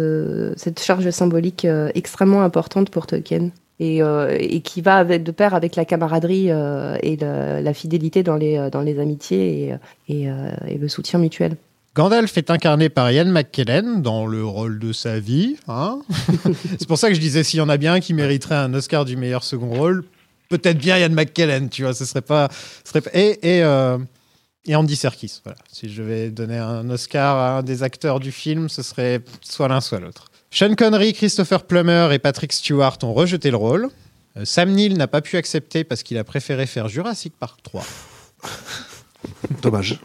cette 0.57 0.81
charge 0.81 1.09
symbolique 1.11 1.67
extrêmement 1.95 2.43
importante 2.43 2.91
pour 2.91 3.07
Tolkien 3.07 3.51
et, 3.81 4.03
euh, 4.03 4.35
et 4.39 4.61
qui 4.61 4.81
va 4.81 4.97
avec, 4.97 5.23
de 5.23 5.33
pair 5.33 5.53
avec 5.55 5.77
la 5.77 5.85
camaraderie 5.85 6.47
euh, 6.51 6.97
et 7.03 7.17
le- 7.17 7.61
la 7.63 7.75
fidélité 7.75 8.23
dans 8.23 8.37
les, 8.37 8.69
dans 8.71 8.81
les 8.81 8.99
amitiés 9.01 9.69
et, 10.09 10.21
et, 10.23 10.31
euh, 10.31 10.51
et 10.69 10.79
le 10.79 10.89
soutien 10.89 11.19
mutuel. 11.19 11.57
Gandalf 11.95 12.37
est 12.39 12.51
incarné 12.51 12.89
par 12.89 13.11
Ian 13.13 13.27
McKellen 13.27 14.01
dans 14.03 14.27
le 14.27 14.45
rôle 14.45 14.79
de 14.79 14.93
sa 14.93 15.19
vie. 15.21 15.57
hein. 15.69 15.99
c'est 16.79 16.89
pour 16.89 16.99
ça 16.99 17.09
que 17.09 17.15
je 17.15 17.21
disais 17.21 17.43
s'il 17.45 17.59
y 17.59 17.63
en 17.63 17.69
a 17.69 17.77
bien 17.77 17.95
un 17.95 18.01
qui 18.01 18.15
mériterait 18.15 18.55
un 18.57 18.73
Oscar 18.75 19.05
du 19.05 19.17
meilleur 19.17 19.45
second 19.45 19.71
rôle, 19.75 20.05
peut-être 20.49 20.79
bien 20.79 20.99
Ian 20.99 21.11
McKellen, 21.11 21.69
tu 21.69 21.83
vois. 21.83 21.95
Ce 21.95 22.05
serait 22.05 22.23
pas, 22.23 22.49
ce 22.85 22.91
serait 22.91 23.01
pas- 23.01 23.11
et 23.15 23.39
et, 23.59 23.63
euh, 23.63 23.99
et 24.67 24.75
Andy 24.77 24.97
Serkis. 24.97 25.41
Voilà. 25.45 25.59
Si 25.73 25.93
je 25.93 26.03
vais 26.03 26.31
donner 26.31 26.59
un 26.59 26.89
Oscar 26.91 27.37
à 27.37 27.59
un 27.59 27.63
des 27.63 27.83
acteurs 27.83 28.21
du 28.21 28.33
film, 28.33 28.69
ce 28.69 28.83
serait 28.83 29.21
soit 29.43 29.69
l'un 29.69 29.81
soit 29.81 30.01
l'autre. 30.01 30.27
Sean 30.51 30.75
Connery, 30.77 31.13
Christopher 31.13 31.65
Plummer 31.65 32.11
et 32.13 32.19
Patrick 32.19 32.53
Stewart 32.53 32.97
ont 33.03 33.13
rejeté 33.13 33.51
le 33.51 33.57
rôle. 33.57 33.89
Euh, 34.37 34.45
Sam 34.45 34.71
Neill 34.71 34.97
n'a 34.97 35.07
pas 35.09 35.21
pu 35.21 35.37
accepter 35.37 35.83
parce 35.85 36.03
qu'il 36.03 36.17
a 36.19 36.25
préféré 36.25 36.67
faire 36.67 36.89
Jurassic 36.89 37.35
Park 37.39 37.61
3. 37.63 37.85
Dommage. 39.63 39.99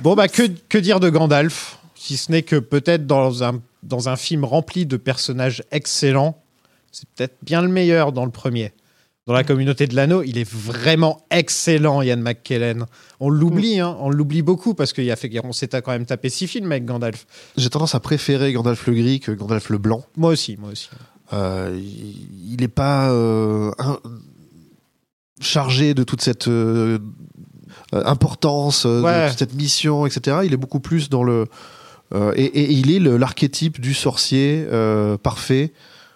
Bon, 0.00 0.14
bah, 0.14 0.28
que, 0.28 0.42
que 0.68 0.78
dire 0.78 1.00
de 1.00 1.08
Gandalf 1.10 1.78
Si 1.94 2.16
ce 2.16 2.30
n'est 2.32 2.42
que 2.42 2.56
peut-être 2.56 3.06
dans 3.06 3.42
un, 3.44 3.60
dans 3.82 4.08
un 4.08 4.16
film 4.16 4.44
rempli 4.44 4.86
de 4.86 4.96
personnages 4.96 5.62
excellents, 5.70 6.42
c'est 6.92 7.08
peut-être 7.10 7.36
bien 7.42 7.62
le 7.62 7.68
meilleur 7.68 8.12
dans 8.12 8.24
le 8.24 8.30
premier. 8.30 8.72
Dans 9.26 9.32
la 9.32 9.42
communauté 9.42 9.86
de 9.86 9.96
l'anneau, 9.96 10.22
il 10.22 10.36
est 10.36 10.46
vraiment 10.46 11.24
excellent, 11.30 12.02
Ian 12.02 12.18
McKellen. 12.18 12.84
On 13.20 13.30
l'oublie, 13.30 13.80
hein, 13.80 13.96
on 14.00 14.10
l'oublie 14.10 14.42
beaucoup 14.42 14.74
parce 14.74 14.92
qu'il 14.92 15.10
a 15.10 15.16
fait, 15.16 15.30
on 15.42 15.52
s'est 15.54 15.68
quand 15.68 15.92
même 15.92 16.04
tapé 16.04 16.28
six 16.28 16.46
films 16.46 16.70
avec 16.70 16.84
Gandalf. 16.84 17.26
J'ai 17.56 17.70
tendance 17.70 17.94
à 17.94 18.00
préférer 18.00 18.52
Gandalf 18.52 18.86
le 18.86 18.92
gris 18.92 19.20
que 19.20 19.32
Gandalf 19.32 19.70
le 19.70 19.78
blanc. 19.78 20.04
Moi 20.18 20.30
aussi, 20.30 20.58
moi 20.58 20.70
aussi. 20.72 20.90
Euh, 21.32 21.74
il 21.80 22.56
n'est 22.60 22.68
pas 22.68 23.10
euh, 23.12 23.70
un- 23.78 23.98
chargé 25.40 25.94
de 25.94 26.04
toute 26.04 26.20
cette 26.20 26.48
euh, 26.48 26.98
importance, 27.92 28.84
Ouais. 28.84 29.24
de 29.24 29.28
toute 29.30 29.38
cette 29.38 29.54
mission, 29.54 30.04
etc. 30.04 30.38
Il 30.44 30.52
est 30.52 30.58
beaucoup 30.58 30.80
plus 30.80 31.08
dans 31.08 31.22
le. 31.24 31.46
et, 32.36 32.44
et 32.44 32.70
il 32.72 32.90
est 32.94 32.98
l'archétype 33.00 33.80
du 33.80 33.94
sorcier 33.94 34.66
parfait 35.22 35.72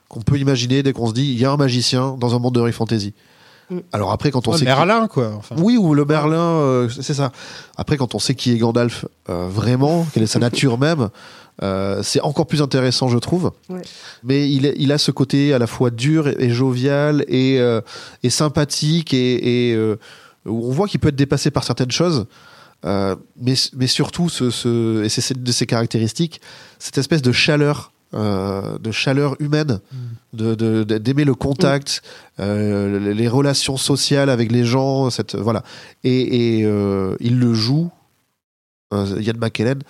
qu'on 0.08 0.20
peut 0.22 0.38
imaginer 0.38 0.82
dès 0.82 0.92
qu'on 0.92 1.06
se 1.08 1.12
dit 1.14 1.32
il 1.32 1.38
y 1.38 1.44
a 1.44 1.50
un 1.52 1.56
magicien 1.56 2.16
dans 2.18 2.34
un 2.34 2.38
monde 2.38 2.54
de 2.54 2.60
Harry 2.60 2.72
Fantasy. 2.72 3.14
Mm. 3.70 3.78
Alors 3.92 4.12
après, 4.12 4.30
quand 4.30 4.48
on 4.48 4.52
Ouais, 4.52 4.58
sait. 4.58 4.64
qui- 4.64 4.70
Merlin, 4.70 5.06
quoi. 5.08 5.32
Enfin, 5.36 5.54
Oui, 5.58 5.76
ou 5.76 5.92
le 5.94 6.04
Merlin, 6.06 6.38
euh, 6.38 6.88
c'est 6.88 7.12
ça. 7.14 7.32
Après, 7.76 7.96
quand 7.98 8.14
on 8.14 8.18
sait 8.18 8.34
qui 8.34 8.52
est 8.52 8.56
Gandalf 8.58 9.04
euh, 9.28 9.46
vraiment, 9.48 10.06
quelle 10.14 10.22
est 10.22 10.26
sa 10.26 10.38
nature 10.38 10.78
même, 10.78 11.10
euh, 11.62 12.02
c'est 12.02 12.20
encore 12.22 12.46
plus 12.46 12.62
intéressant, 12.62 13.08
je 13.08 13.18
trouve. 13.18 13.52
Ouais. 13.68 13.82
Mais 14.24 14.50
il, 14.50 14.64
est- 14.64 14.74
il 14.78 14.90
a 14.92 14.96
ce 14.98 15.10
côté 15.10 15.52
à 15.52 15.58
la 15.58 15.66
fois 15.66 15.90
dur 15.90 16.28
et, 16.28 16.36
et 16.38 16.50
jovial 16.50 17.24
et, 17.28 17.58
euh, 17.60 17.82
et 18.22 18.30
sympathique 18.30 19.12
et, 19.12 19.74
euh, 19.74 19.96
on 20.46 20.70
voit 20.70 20.88
qu'il 20.88 21.00
peut 21.00 21.08
être 21.08 21.16
dépassé 21.16 21.50
par 21.50 21.64
certaines 21.64 21.90
choses. 21.90 22.24
Euh, 22.86 23.16
mais, 23.38 23.54
mais 23.76 23.88
surtout, 23.88 24.28
ce, 24.30 24.48
ce- 24.50 25.02
et 25.04 25.08
c'est 25.10 25.42
de 25.42 25.52
ses 25.52 25.66
caractéristiques, 25.66 26.40
cette 26.78 26.96
espèce 26.96 27.20
de 27.20 27.32
chaleur, 27.32 27.92
euh, 28.14 28.78
de 28.78 28.90
chaleur 28.90 29.36
humaine, 29.40 29.80
de- 30.32 30.54
de- 30.54 30.84
de- 30.84 30.98
d'aimer 30.98 31.24
le 31.24 31.34
contact, 31.34 32.02
euh, 32.40 33.12
les- 33.12 33.28
relations 33.28 33.76
sociales 33.76 34.30
avec 34.30 34.50
les 34.52 34.64
gens, 34.64 35.10
cette, 35.10 35.34
voilà. 35.36 35.62
Et, 36.04 36.58
et, 36.60 36.64
euh, 36.64 37.14
il 37.20 37.38
le 37.38 37.52
joue, 37.54 37.90
euh, 38.94 39.20
Ian 39.20 39.34
McKellen, 39.38 39.80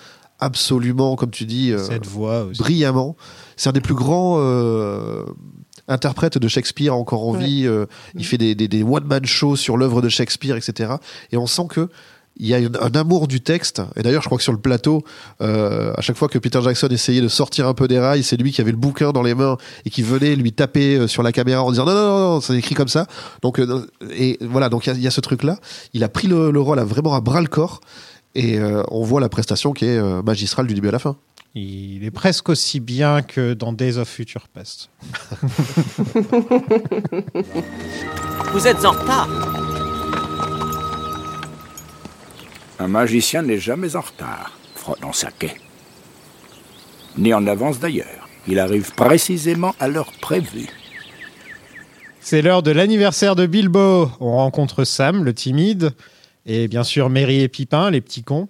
absolument, 0.41 1.17
comme 1.17 1.31
tu 1.31 1.45
dis, 1.45 1.73
euh, 1.73 1.79
cette 1.79 2.07
voix 2.07 2.45
aussi. 2.45 2.61
brillamment. 2.61 3.17
C'est 3.57 3.69
un 3.69 3.73
des 3.73 3.81
plus 3.81 3.95
grands 3.95 4.37
euh, 4.39 5.25
interprètes 5.89 6.39
de 6.39 6.49
Shakespeare 6.49 6.95
encore 6.95 7.27
en 7.27 7.33
Ouais. 7.35 7.45
vie. 7.45 7.67
euh, 7.67 7.87
il 8.15 8.25
fait 8.25 8.39
des, 8.39 8.55
des, 8.55 8.69
des 8.69 8.83
one-man 8.83 9.25
shows 9.27 9.57
sur 9.57 9.77
l'œuvre 9.77 10.03
de 10.03 10.09
Shakespeare, 10.09 10.57
etc. 10.57 10.95
Et 11.33 11.37
on 11.37 11.47
sent 11.47 11.67
que 11.71 11.89
il 12.39 12.47
y 12.47 12.55
a 12.55 12.59
un, 12.59 12.71
un 12.81 12.91
amour 12.99 13.29
du 13.29 13.41
texte. 13.41 13.83
Et 13.97 14.03
d'ailleurs, 14.03 14.23
je 14.23 14.29
crois 14.29 14.39
que 14.39 14.45
sur 14.45 14.53
le 14.53 14.59
plateau, 14.61 15.03
euh, 15.41 15.93
à 15.97 16.01
chaque 16.01 16.17
fois 16.17 16.29
que 16.29 16.39
Peter 16.39 16.61
Jackson 16.63 16.89
essayait 16.89 17.21
de 17.21 17.29
sortir 17.29 17.67
un 17.67 17.75
peu 17.75 17.89
des 17.89 17.99
rails, 17.99 18.23
c'est 18.23 18.37
lui 18.37 18.53
qui 18.53 18.61
avait 18.61 18.71
le 18.71 18.77
bouquin 18.77 19.13
dans 19.13 19.23
les 19.23 19.35
mains 19.35 19.57
et 19.85 19.91
qui 19.91 20.03
venait 20.03 20.37
lui 20.37 20.53
taper 20.53 20.97
euh, 20.97 21.07
sur 21.09 21.23
la 21.23 21.33
caméra 21.33 21.63
en 21.63 21.71
disant 21.71 21.85
non, 21.85 21.95
non, 21.95 22.09
non, 22.09 22.19
non, 22.35 22.41
c'est 22.41 22.57
écrit 22.57 22.75
comme 22.75 22.89
ça. 22.89 23.07
Donc, 23.43 23.59
euh, 23.59 23.87
et 24.17 24.39
voilà, 24.43 24.69
donc 24.69 24.87
il 24.87 24.91
y 24.91 24.93
a- 24.93 24.97
il 24.97 25.03
y, 25.03 25.07
a 25.07 25.11
ce 25.11 25.21
truc-là. 25.21 25.59
Il 25.95 26.05
a 26.05 26.09
pris 26.09 26.29
le, 26.29 26.51
le 26.51 26.61
rôle 26.61 26.79
à 26.79 26.85
vraiment 26.85 27.15
à 27.15 27.21
bras 27.21 27.41
le 27.41 27.49
corps. 27.49 27.81
Et 28.35 28.59
euh, 28.59 28.83
on 28.91 29.03
voit 29.03 29.21
la 29.21 29.29
prestation 29.29 29.73
qui 29.73 29.87
est 29.87 29.97
euh, 29.99 30.23
magistrale 30.23 30.67
du 30.67 30.75
début 30.75 30.89
à 30.89 30.93
la 30.93 30.99
fin. 30.99 31.17
Il 31.55 32.05
est 32.05 32.11
presque 32.11 32.51
aussi 32.51 32.79
bien 32.79 33.23
que 33.23 33.55
dans 33.55 33.73
Days 33.73 33.97
of 33.97 34.07
Future 34.09 34.47
Past. 34.49 34.91
Vous 38.53 38.67
êtes 38.67 38.85
en 38.85 38.93
retard. 38.93 39.29
Un 42.81 42.89
magicien 42.89 43.43
n'est 43.43 43.59
jamais 43.59 43.97
en 43.97 44.01
retard, 44.01 44.57
Frodon 44.77 45.13
Saquet. 45.13 45.57
Ni 47.17 47.35
en 47.35 47.47
avance 47.47 47.81
d'ailleurs. 47.81 48.29
Il 48.47 48.59
arrive 48.59 48.95
précisément 48.95 49.75
à 49.81 49.89
l'heure 49.89 50.13
prévue. 50.21 50.69
C'est 52.21 52.41
l'heure 52.41 52.63
de 52.63 52.71
l'anniversaire 52.71 53.35
de 53.37 53.47
Bilbo. 53.47 54.11
On 54.21 54.37
rencontre 54.37 54.85
Sam, 54.85 55.25
le 55.25 55.35
timide, 55.35 55.93
et 56.47 56.69
bien 56.69 56.85
sûr 56.85 57.11
Merry 57.11 57.41
et 57.41 57.49
Pipin, 57.49 57.91
les 57.91 58.01
petits 58.01 58.23
cons. 58.23 58.49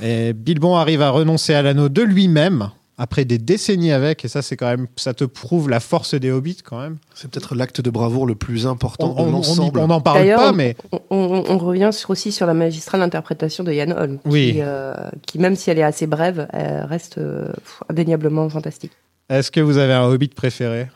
Et 0.00 0.34
Bilbo 0.34 0.74
arrive 0.74 1.02
à 1.02 1.10
renoncer 1.10 1.54
à 1.54 1.62
l'anneau 1.62 1.88
de 1.88 2.02
lui-même 2.02 2.70
après 2.98 3.24
des 3.24 3.38
décennies 3.38 3.92
avec, 3.92 4.24
et 4.24 4.28
ça 4.28 4.42
c'est 4.42 4.56
quand 4.56 4.66
même, 4.66 4.88
ça 4.96 5.14
te 5.14 5.24
prouve 5.24 5.70
la 5.70 5.78
force 5.80 6.14
des 6.14 6.30
hobbits 6.32 6.58
quand 6.64 6.80
même. 6.80 6.98
C'est 7.14 7.30
peut-être 7.30 7.54
l'acte 7.54 7.80
de 7.80 7.90
bravoure 7.90 8.26
le 8.26 8.34
plus 8.34 8.66
important 8.66 9.14
On- 9.16 9.22
on- 9.22 9.24
de 9.24 9.28
on 9.28 9.28
y- 9.28 9.32
l'ensemble. 9.32 9.78
on 9.78 9.86
n'en 9.86 10.00
parle 10.00 10.26
pas, 10.34 10.52
mais 10.52 10.76
On, 10.92 11.00
on- 11.10 11.44
on 11.48 11.58
revient 11.58 11.90
sur- 11.92 12.10
aussi 12.10 12.32
sur 12.32 12.46
la 12.46 12.54
magistrale 12.54 13.02
interprétation 13.02 13.62
de 13.64 13.72
Yann 13.72 13.92
Holm, 13.92 14.18
Oui. 14.24 14.52
qui, 14.54 14.58
euh, 14.62 14.94
qui, 15.26 15.38
même 15.38 15.54
si 15.56 15.70
elle 15.70 15.78
est 15.78 15.82
assez 15.84 16.06
brève, 16.06 16.48
elle 16.52 16.84
reste 16.84 17.18
euh, 17.18 17.52
indéniablement 17.88 18.48
fantastique. 18.50 18.92
est-ce 19.28 19.50
que 19.50 19.60
vous 19.60 19.76
avez 19.78 19.92
un 19.94 20.04
hobbit 20.04 20.28
préféré? 20.28 20.88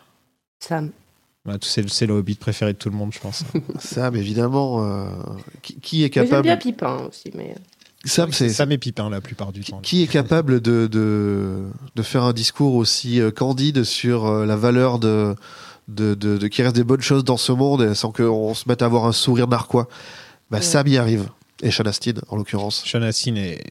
Sam. 0.60 0.90
Bah, 1.44 1.54
C'est 1.60 1.88
c'est 1.88 2.06
le 2.06 2.14
hobbit 2.14 2.36
préféré 2.36 2.72
de 2.72 2.78
tout 2.78 2.88
le 2.88 2.94
monde, 2.96 3.12
je 3.12 3.18
pense. 3.18 3.42
Sam, 3.80 4.14
évidemment, 4.16 4.84
euh, 4.84 5.06
qui, 5.62 5.74
qui 5.80 6.04
est 6.04 6.06
Mais 6.06 6.12
J'aime 6.14 6.24
capable 6.24 6.42
bien 6.44 6.56
Pipin 6.56 6.98
aussi, 7.08 7.30
mais 7.34 7.54
Sam, 8.04 8.32
c'est 8.32 8.48
Sam 8.48 8.72
et 8.72 8.78
Pipin 8.78 9.08
la 9.10 9.20
plupart 9.20 9.52
du 9.52 9.62
temps. 9.62 9.78
qui 9.80 10.02
est 10.02 10.06
capable 10.08 10.60
de, 10.60 10.86
de, 10.88 11.62
de 11.94 12.02
faire 12.02 12.24
un 12.24 12.32
discours 12.32 12.74
aussi 12.74 13.20
euh, 13.20 13.30
candide 13.30 13.84
sur 13.84 14.26
euh, 14.26 14.44
la 14.46 14.56
valeur 14.56 14.98
de, 14.98 15.36
de, 15.88 16.14
de, 16.14 16.36
de- 16.36 16.48
qu'il 16.48 16.64
reste 16.64 16.74
des 16.76 16.82
bonnes 16.84 17.00
choses 17.00 17.22
dans 17.24 17.36
ce 17.36 17.52
monde 17.52 17.94
sans 17.94 18.10
qu'on 18.10 18.54
se 18.54 18.68
mette 18.68 18.82
à 18.82 18.86
avoir 18.86 19.06
un 19.06 19.12
sourire 19.12 19.46
narquois. 19.46 19.88
Bah, 20.50 20.58
Ouais. 20.58 20.62
Sam 20.62 20.86
y 20.88 20.96
arrive. 20.98 21.28
Et 21.62 21.70
Sean 21.70 21.84
Astin, 21.84 22.14
en 22.28 22.36
l'occurrence. 22.36 22.82
Sean 22.84 23.02
Astin 23.02 23.36
est... 23.36 23.62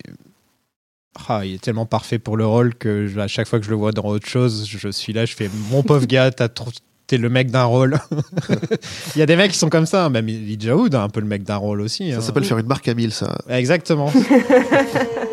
Ah, 1.28 1.46
il 1.46 1.56
est 1.56 1.62
tellement 1.62 1.86
parfait 1.86 2.20
pour 2.20 2.38
le 2.38 2.46
rôle 2.46 2.74
que 2.74 3.08
je- 3.08 3.20
à 3.20 3.28
chaque 3.28 3.48
fois 3.50 3.60
que 3.60 3.66
je 3.66 3.70
le 3.70 3.76
vois 3.76 3.92
dans 3.92 4.06
autre 4.06 4.28
chose, 4.28 4.66
je 4.66 4.88
suis 4.90 5.12
là, 5.12 5.26
je 5.26 5.36
fais 5.36 5.50
mon 5.70 5.84
pauvre 5.84 6.06
gars, 6.06 6.32
t'as 6.32 6.48
trop- 6.48 6.72
t'es 7.12 7.18
le 7.18 7.30
mec 7.30 7.52
d'un 7.52 7.66
rôle. 7.66 8.00
il 9.16 9.20
y 9.20 9.22
a 9.22 9.26
des 9.26 9.36
mecs 9.36 9.52
qui 9.52 9.58
sont 9.58 9.68
comme 9.68 9.86
ça, 9.86 10.06
hein, 10.06 10.10
même 10.10 10.30
Elijah 10.30 10.78
Wood, 10.78 10.96
a 10.96 11.04
un 11.04 11.10
peu 11.10 11.20
le 11.20 11.28
mec 11.28 11.44
d'un 11.44 11.58
rôle 11.58 11.82
aussi. 11.82 12.10
Ça 12.10 12.18
hein. 12.18 12.22
s'appelle 12.22 12.46
faire 12.46 12.58
une 12.58 12.68
marque 12.68 12.88
à 12.88 12.94
mille, 12.94 13.12
ça. 13.12 13.38
Exactement. 13.50 14.10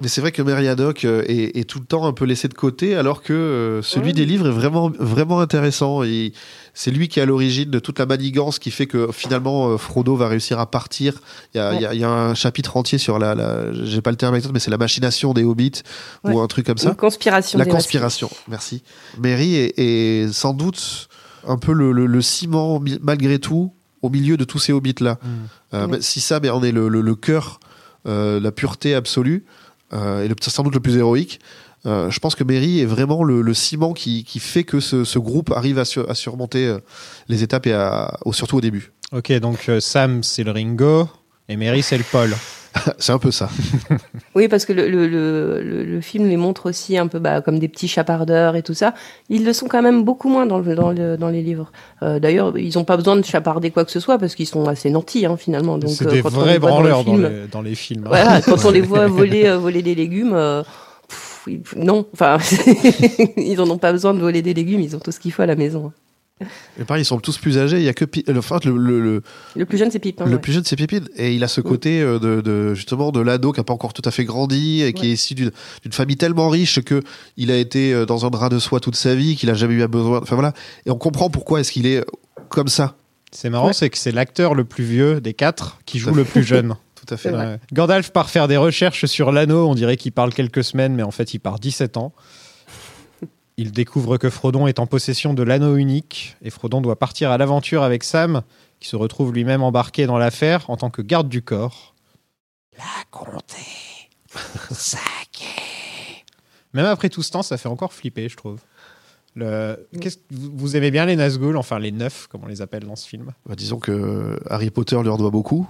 Mais 0.00 0.08
c'est 0.08 0.20
vrai 0.20 0.32
que 0.32 0.40
Mary 0.42 0.66
Haddock 0.68 1.04
euh, 1.04 1.22
est, 1.26 1.58
est 1.58 1.64
tout 1.68 1.78
le 1.78 1.84
temps 1.84 2.06
un 2.06 2.12
peu 2.12 2.24
laissé 2.24 2.48
de 2.48 2.54
côté, 2.54 2.96
alors 2.96 3.22
que 3.22 3.32
euh, 3.32 3.82
celui 3.82 4.08
Ouais. 4.08 4.12
des 4.14 4.24
livres 4.24 4.46
est 4.48 4.52
vraiment, 4.52 4.90
vraiment 4.98 5.40
intéressant. 5.40 6.02
Et 6.02 6.32
c'est 6.74 6.90
lui 6.90 7.08
qui 7.08 7.18
est 7.20 7.22
à 7.22 7.26
l'origine 7.26 7.70
de 7.70 7.78
toute 7.78 7.98
la 7.98 8.06
manigance 8.06 8.58
qui 8.58 8.70
fait 8.70 8.86
que 8.86 9.10
finalement 9.12 9.68
euh, 9.70 9.76
Frodo 9.76 10.16
va 10.16 10.28
réussir 10.28 10.58
à 10.58 10.70
partir. 10.70 11.20
Il 11.54 11.58
y 11.58 11.60
a, 11.60 11.70
Ouais. 11.70 11.76
il 11.76 11.82
y 11.82 11.86
a- 11.86 11.94
il 11.94 12.00
y 12.00 12.04
a 12.04 12.10
un 12.10 12.34
chapitre 12.34 12.76
entier 12.76 12.98
sur 12.98 13.18
la, 13.18 13.34
la 13.34 13.72
j'ai 13.84 14.00
pas 14.00 14.10
le 14.10 14.16
terme 14.16 14.34
exact, 14.36 14.52
mais 14.52 14.60
c'est 14.60 14.70
la 14.70 14.78
machination 14.78 15.34
des 15.34 15.44
hobbits 15.44 15.82
ou 16.24 16.40
un 16.40 16.46
truc 16.46 16.66
comme 16.66 16.78
ça. 16.78 16.88
une 16.90 16.94
conspiration. 16.96 17.58
La 17.58 17.66
conspiration, 17.66 18.30
merci. 18.48 18.82
Mary 19.18 19.56
est, 19.56 19.74
est 19.78 20.32
sans 20.32 20.54
doute 20.54 21.08
un 21.46 21.56
peu 21.58 21.72
le, 21.72 21.92
le- 21.92 22.06
le 22.06 22.22
ciment, 22.22 22.82
malgré 23.02 23.38
tout, 23.38 23.72
au 24.02 24.08
milieu 24.08 24.36
de 24.38 24.44
tous 24.44 24.58
ces 24.58 24.72
hobbits-là. 24.72 25.18
Euh, 25.74 25.84
Ouais. 25.86 25.92
mais 25.92 26.00
Si 26.00 26.20
ça, 26.20 26.40
mais 26.40 26.48
en 26.50 26.62
est 26.62 26.72
le, 26.72 27.14
cœur, 27.14 27.60
euh, 28.06 28.40
la 28.40 28.50
pureté 28.52 28.94
absolue, 28.94 29.44
et 29.92 30.28
le, 30.28 30.34
sans 30.40 30.62
doute 30.62 30.74
le 30.74 30.80
plus 30.80 30.96
héroïque, 30.96 31.40
euh, 31.86 32.10
je 32.10 32.18
pense 32.20 32.34
que 32.34 32.44
Mary 32.44 32.80
est 32.80 32.84
vraiment 32.86 33.24
le, 33.24 33.54
ciment 33.54 33.92
qui, 33.94 34.24
qui 34.24 34.38
fait 34.38 34.64
que 34.64 34.80
ce, 34.80 35.04
ce 35.04 35.18
groupe 35.18 35.50
arrive 35.50 35.78
à, 35.78 35.84
à 36.08 36.14
surmonter 36.14 36.66
euh, 36.66 36.78
les 37.28 37.42
étapes, 37.42 37.66
et 37.66 37.72
à, 37.72 38.18
au- 38.24 38.32
surtout 38.32 38.56
au 38.58 38.60
début. 38.60 38.92
ok, 39.12 39.32
donc 39.40 39.68
euh, 39.68 39.80
Sam, 39.80 40.22
c'est 40.22 40.44
le 40.44 40.50
Ringo, 40.50 41.08
et 41.48 41.56
Mary, 41.56 41.82
c'est 41.82 41.98
le 41.98 42.04
Paul. 42.04 42.34
c'est 42.98 43.12
un 43.12 43.18
peu 43.18 43.30
ça. 43.30 43.48
Oui, 44.36 44.46
parce 44.46 44.64
que 44.64 44.72
le, 44.72 44.88
le, 44.88 45.08
le, 45.08 45.60
le- 45.60 45.84
le 45.84 46.00
film 46.00 46.28
les 46.28 46.36
montre 46.36 46.68
aussi 46.70 46.96
un 46.96 47.08
peu 47.08 47.18
bah, 47.18 47.40
comme 47.40 47.58
des 47.58 47.66
petits 47.66 47.88
chapardeurs 47.88 48.54
et 48.54 48.62
tout 48.62 48.74
ça. 48.74 48.94
Ils 49.28 49.44
le 49.44 49.52
sont 49.52 49.66
quand 49.66 49.82
même 49.82 50.04
beaucoup 50.04 50.28
moins 50.28 50.46
dans, 50.46 50.60
le, 50.60 50.74
dans, 50.76 50.90
le, 50.92 51.16
dans 51.16 51.28
les 51.30 51.42
livres. 51.42 51.72
Euh, 52.02 52.20
D'ailleurs, 52.20 52.56
ils 52.56 52.72
n'ont 52.76 52.84
pas 52.84 52.96
besoin 52.96 53.16
de 53.16 53.24
chaparder 53.24 53.70
quoi 53.72 53.84
que 53.84 53.90
ce 53.90 53.98
soit 53.98 54.18
parce 54.18 54.36
qu'ils 54.36 54.46
sont 54.46 54.68
assez 54.68 54.88
nantis 54.90 55.26
hein, 55.26 55.36
finalement. 55.36 55.78
Donc, 55.78 55.90
C'est 55.90 56.06
euh, 56.06 56.10
des 56.12 56.22
quand 56.22 56.28
on 56.34 56.40
vrais 56.40 56.60
dans 56.60 56.68
branleurs 56.68 57.04
dans, 57.04 57.12
film- 57.16 57.28
les, 57.28 57.48
dans 57.48 57.62
les 57.62 57.74
films. 57.74 58.04
Voilà, 58.06 58.40
quand 58.40 58.64
on 58.64 58.70
les 58.70 58.80
voit 58.82 59.06
voler, 59.08 59.46
euh, 59.46 59.58
voler 59.58 59.82
des 59.82 59.96
légumes, 59.96 60.32
euh, 60.34 60.62
pff, 61.08 61.74
non, 61.76 62.06
enfin, 62.14 62.38
ils 63.36 63.60
en 63.60 63.68
ont 63.68 63.78
pas 63.78 63.90
besoin 63.92 64.14
de 64.14 64.20
voler 64.20 64.42
des 64.42 64.54
légumes, 64.54 64.80
ils 64.80 64.94
ont 64.94 65.00
tout 65.00 65.10
ce 65.10 65.18
qu'il 65.18 65.32
faut 65.32 65.42
à 65.42 65.46
la 65.46 65.56
maison. 65.56 65.92
Et 66.80 66.84
pareil, 66.84 67.02
ils 67.02 67.06
sont 67.06 67.18
tous 67.20 67.36
plus 67.38 67.58
âgés. 67.58 67.76
Il 67.78 67.82
y 67.82 67.88
a 67.88 67.92
que 67.92 68.04
Pi- 68.04 68.24
euh, 68.28 68.38
enfin, 68.38 68.58
le, 68.64 68.76
le- 68.76 69.00
le- 69.00 69.22
Le 69.56 69.66
plus 69.66 69.76
jeune, 69.78 69.90
c'est 69.90 69.98
Pipin. 69.98 70.24
Le 70.24 70.32
ouais. 70.32 70.38
plus 70.38 70.52
jeune, 70.52 70.64
c'est 70.64 70.76
Pépine. 70.76 71.06
Et 71.16 71.34
il 71.34 71.44
a 71.44 71.48
ce 71.48 71.60
côté 71.60 72.00
euh, 72.00 72.18
de, 72.18 72.40
de- 72.40 72.74
justement 72.74 73.12
de 73.12 73.20
l'ado 73.20 73.52
qui 73.52 73.60
n'a 73.60 73.64
pas 73.64 73.74
encore 73.74 73.92
tout 73.92 74.02
à 74.04 74.10
fait 74.10 74.24
grandi 74.24 74.82
et 74.82 74.92
qui 74.92 75.02
Ouais. 75.02 75.08
est 75.08 75.12
issu 75.12 75.34
d'une 75.34 75.52
famille 75.92 76.16
tellement 76.16 76.48
riche 76.48 76.80
que 76.82 77.02
il 77.36 77.50
a 77.50 77.56
été 77.56 77.92
euh, 77.92 78.06
dans 78.06 78.24
un 78.26 78.30
drap 78.30 78.48
de 78.48 78.58
soie 78.58 78.80
toute 78.80 78.96
sa 78.96 79.14
vie, 79.14 79.36
qu'il 79.36 79.50
a 79.50 79.54
jamais 79.54 79.74
eu 79.74 79.82
à 79.82 79.88
besoin. 79.88 80.20
Enfin 80.22 80.34
voilà. 80.36 80.52
Et 80.86 80.90
on 80.90 80.96
comprend 80.98 81.28
pourquoi 81.30 81.60
est-ce 81.60 81.72
qu'il 81.72 81.86
est 81.86 82.04
comme 82.48 82.68
ça. 82.68 82.96
C'est 83.32 83.50
marrant, 83.50 83.68
Ouais. 83.68 83.72
c'est 83.72 83.90
que 83.90 83.98
c'est 83.98 84.10
l'acteur 84.12 84.54
le 84.54 84.64
plus 84.64 84.82
vieux 84.84 85.20
des 85.20 85.34
quatre 85.34 85.78
qui 85.86 85.98
joue 85.98 86.12
le 86.14 86.24
plus 86.24 86.42
jeune. 86.42 86.74
Tout 87.06 87.14
à 87.14 87.16
fait. 87.16 87.30
Ouais. 87.32 87.58
Gandalf 87.72 88.10
part 88.10 88.28
faire 88.28 88.46
des 88.48 88.56
recherches 88.58 89.06
sur 89.06 89.32
l'anneau. 89.32 89.66
On 89.68 89.74
dirait 89.74 89.96
qu'il 89.96 90.12
parle 90.12 90.34
quelques 90.34 90.62
semaines, 90.64 90.94
mais 90.94 91.02
en 91.02 91.10
fait, 91.10 91.32
il 91.32 91.38
part 91.38 91.58
17 91.58 91.96
ans. 91.96 92.12
Il 93.60 93.72
découvre 93.72 94.16
que 94.16 94.30
Frodon 94.30 94.66
est 94.66 94.78
en 94.78 94.86
possession 94.86 95.34
de 95.34 95.42
l'anneau 95.42 95.76
unique 95.76 96.34
et 96.40 96.48
Frodon 96.48 96.80
doit 96.80 96.98
partir 96.98 97.30
à 97.30 97.36
l'aventure 97.36 97.82
avec 97.82 98.04
Sam, 98.04 98.40
qui 98.80 98.88
se 98.88 98.96
retrouve 98.96 99.34
lui-même 99.34 99.62
embarqué 99.62 100.06
dans 100.06 100.16
l'affaire 100.16 100.70
en 100.70 100.78
tant 100.78 100.88
que 100.88 101.02
garde 101.02 101.28
du 101.28 101.42
corps. 101.42 101.94
La 102.78 102.84
comté. 103.10 103.56
Saké. 104.70 105.44
Même 106.72 106.86
après 106.86 107.10
tout 107.10 107.22
ce 107.22 107.30
temps, 107.32 107.42
ça 107.42 107.58
fait 107.58 107.68
encore 107.68 107.92
flipper, 107.92 108.30
je 108.30 108.36
trouve. 108.38 108.60
Le... 109.36 109.86
qu'est-ce- 110.00 110.20
Vous 110.30 110.74
aimez 110.76 110.90
bien 110.90 111.04
les 111.04 111.16
Nazgûl, 111.16 111.58
enfin 111.58 111.78
les 111.78 111.92
neufs, 111.92 112.28
comme 112.28 112.44
on 112.44 112.48
les 112.48 112.62
appelle 112.62 112.84
dans 112.84 112.96
ce 112.96 113.06
film 113.06 113.32
Bah, 113.44 113.56
disons 113.56 113.78
que 113.78 114.40
Harry 114.48 114.70
Potter 114.70 114.96
en 114.96 115.02
doit 115.18 115.30
beaucoup, 115.30 115.68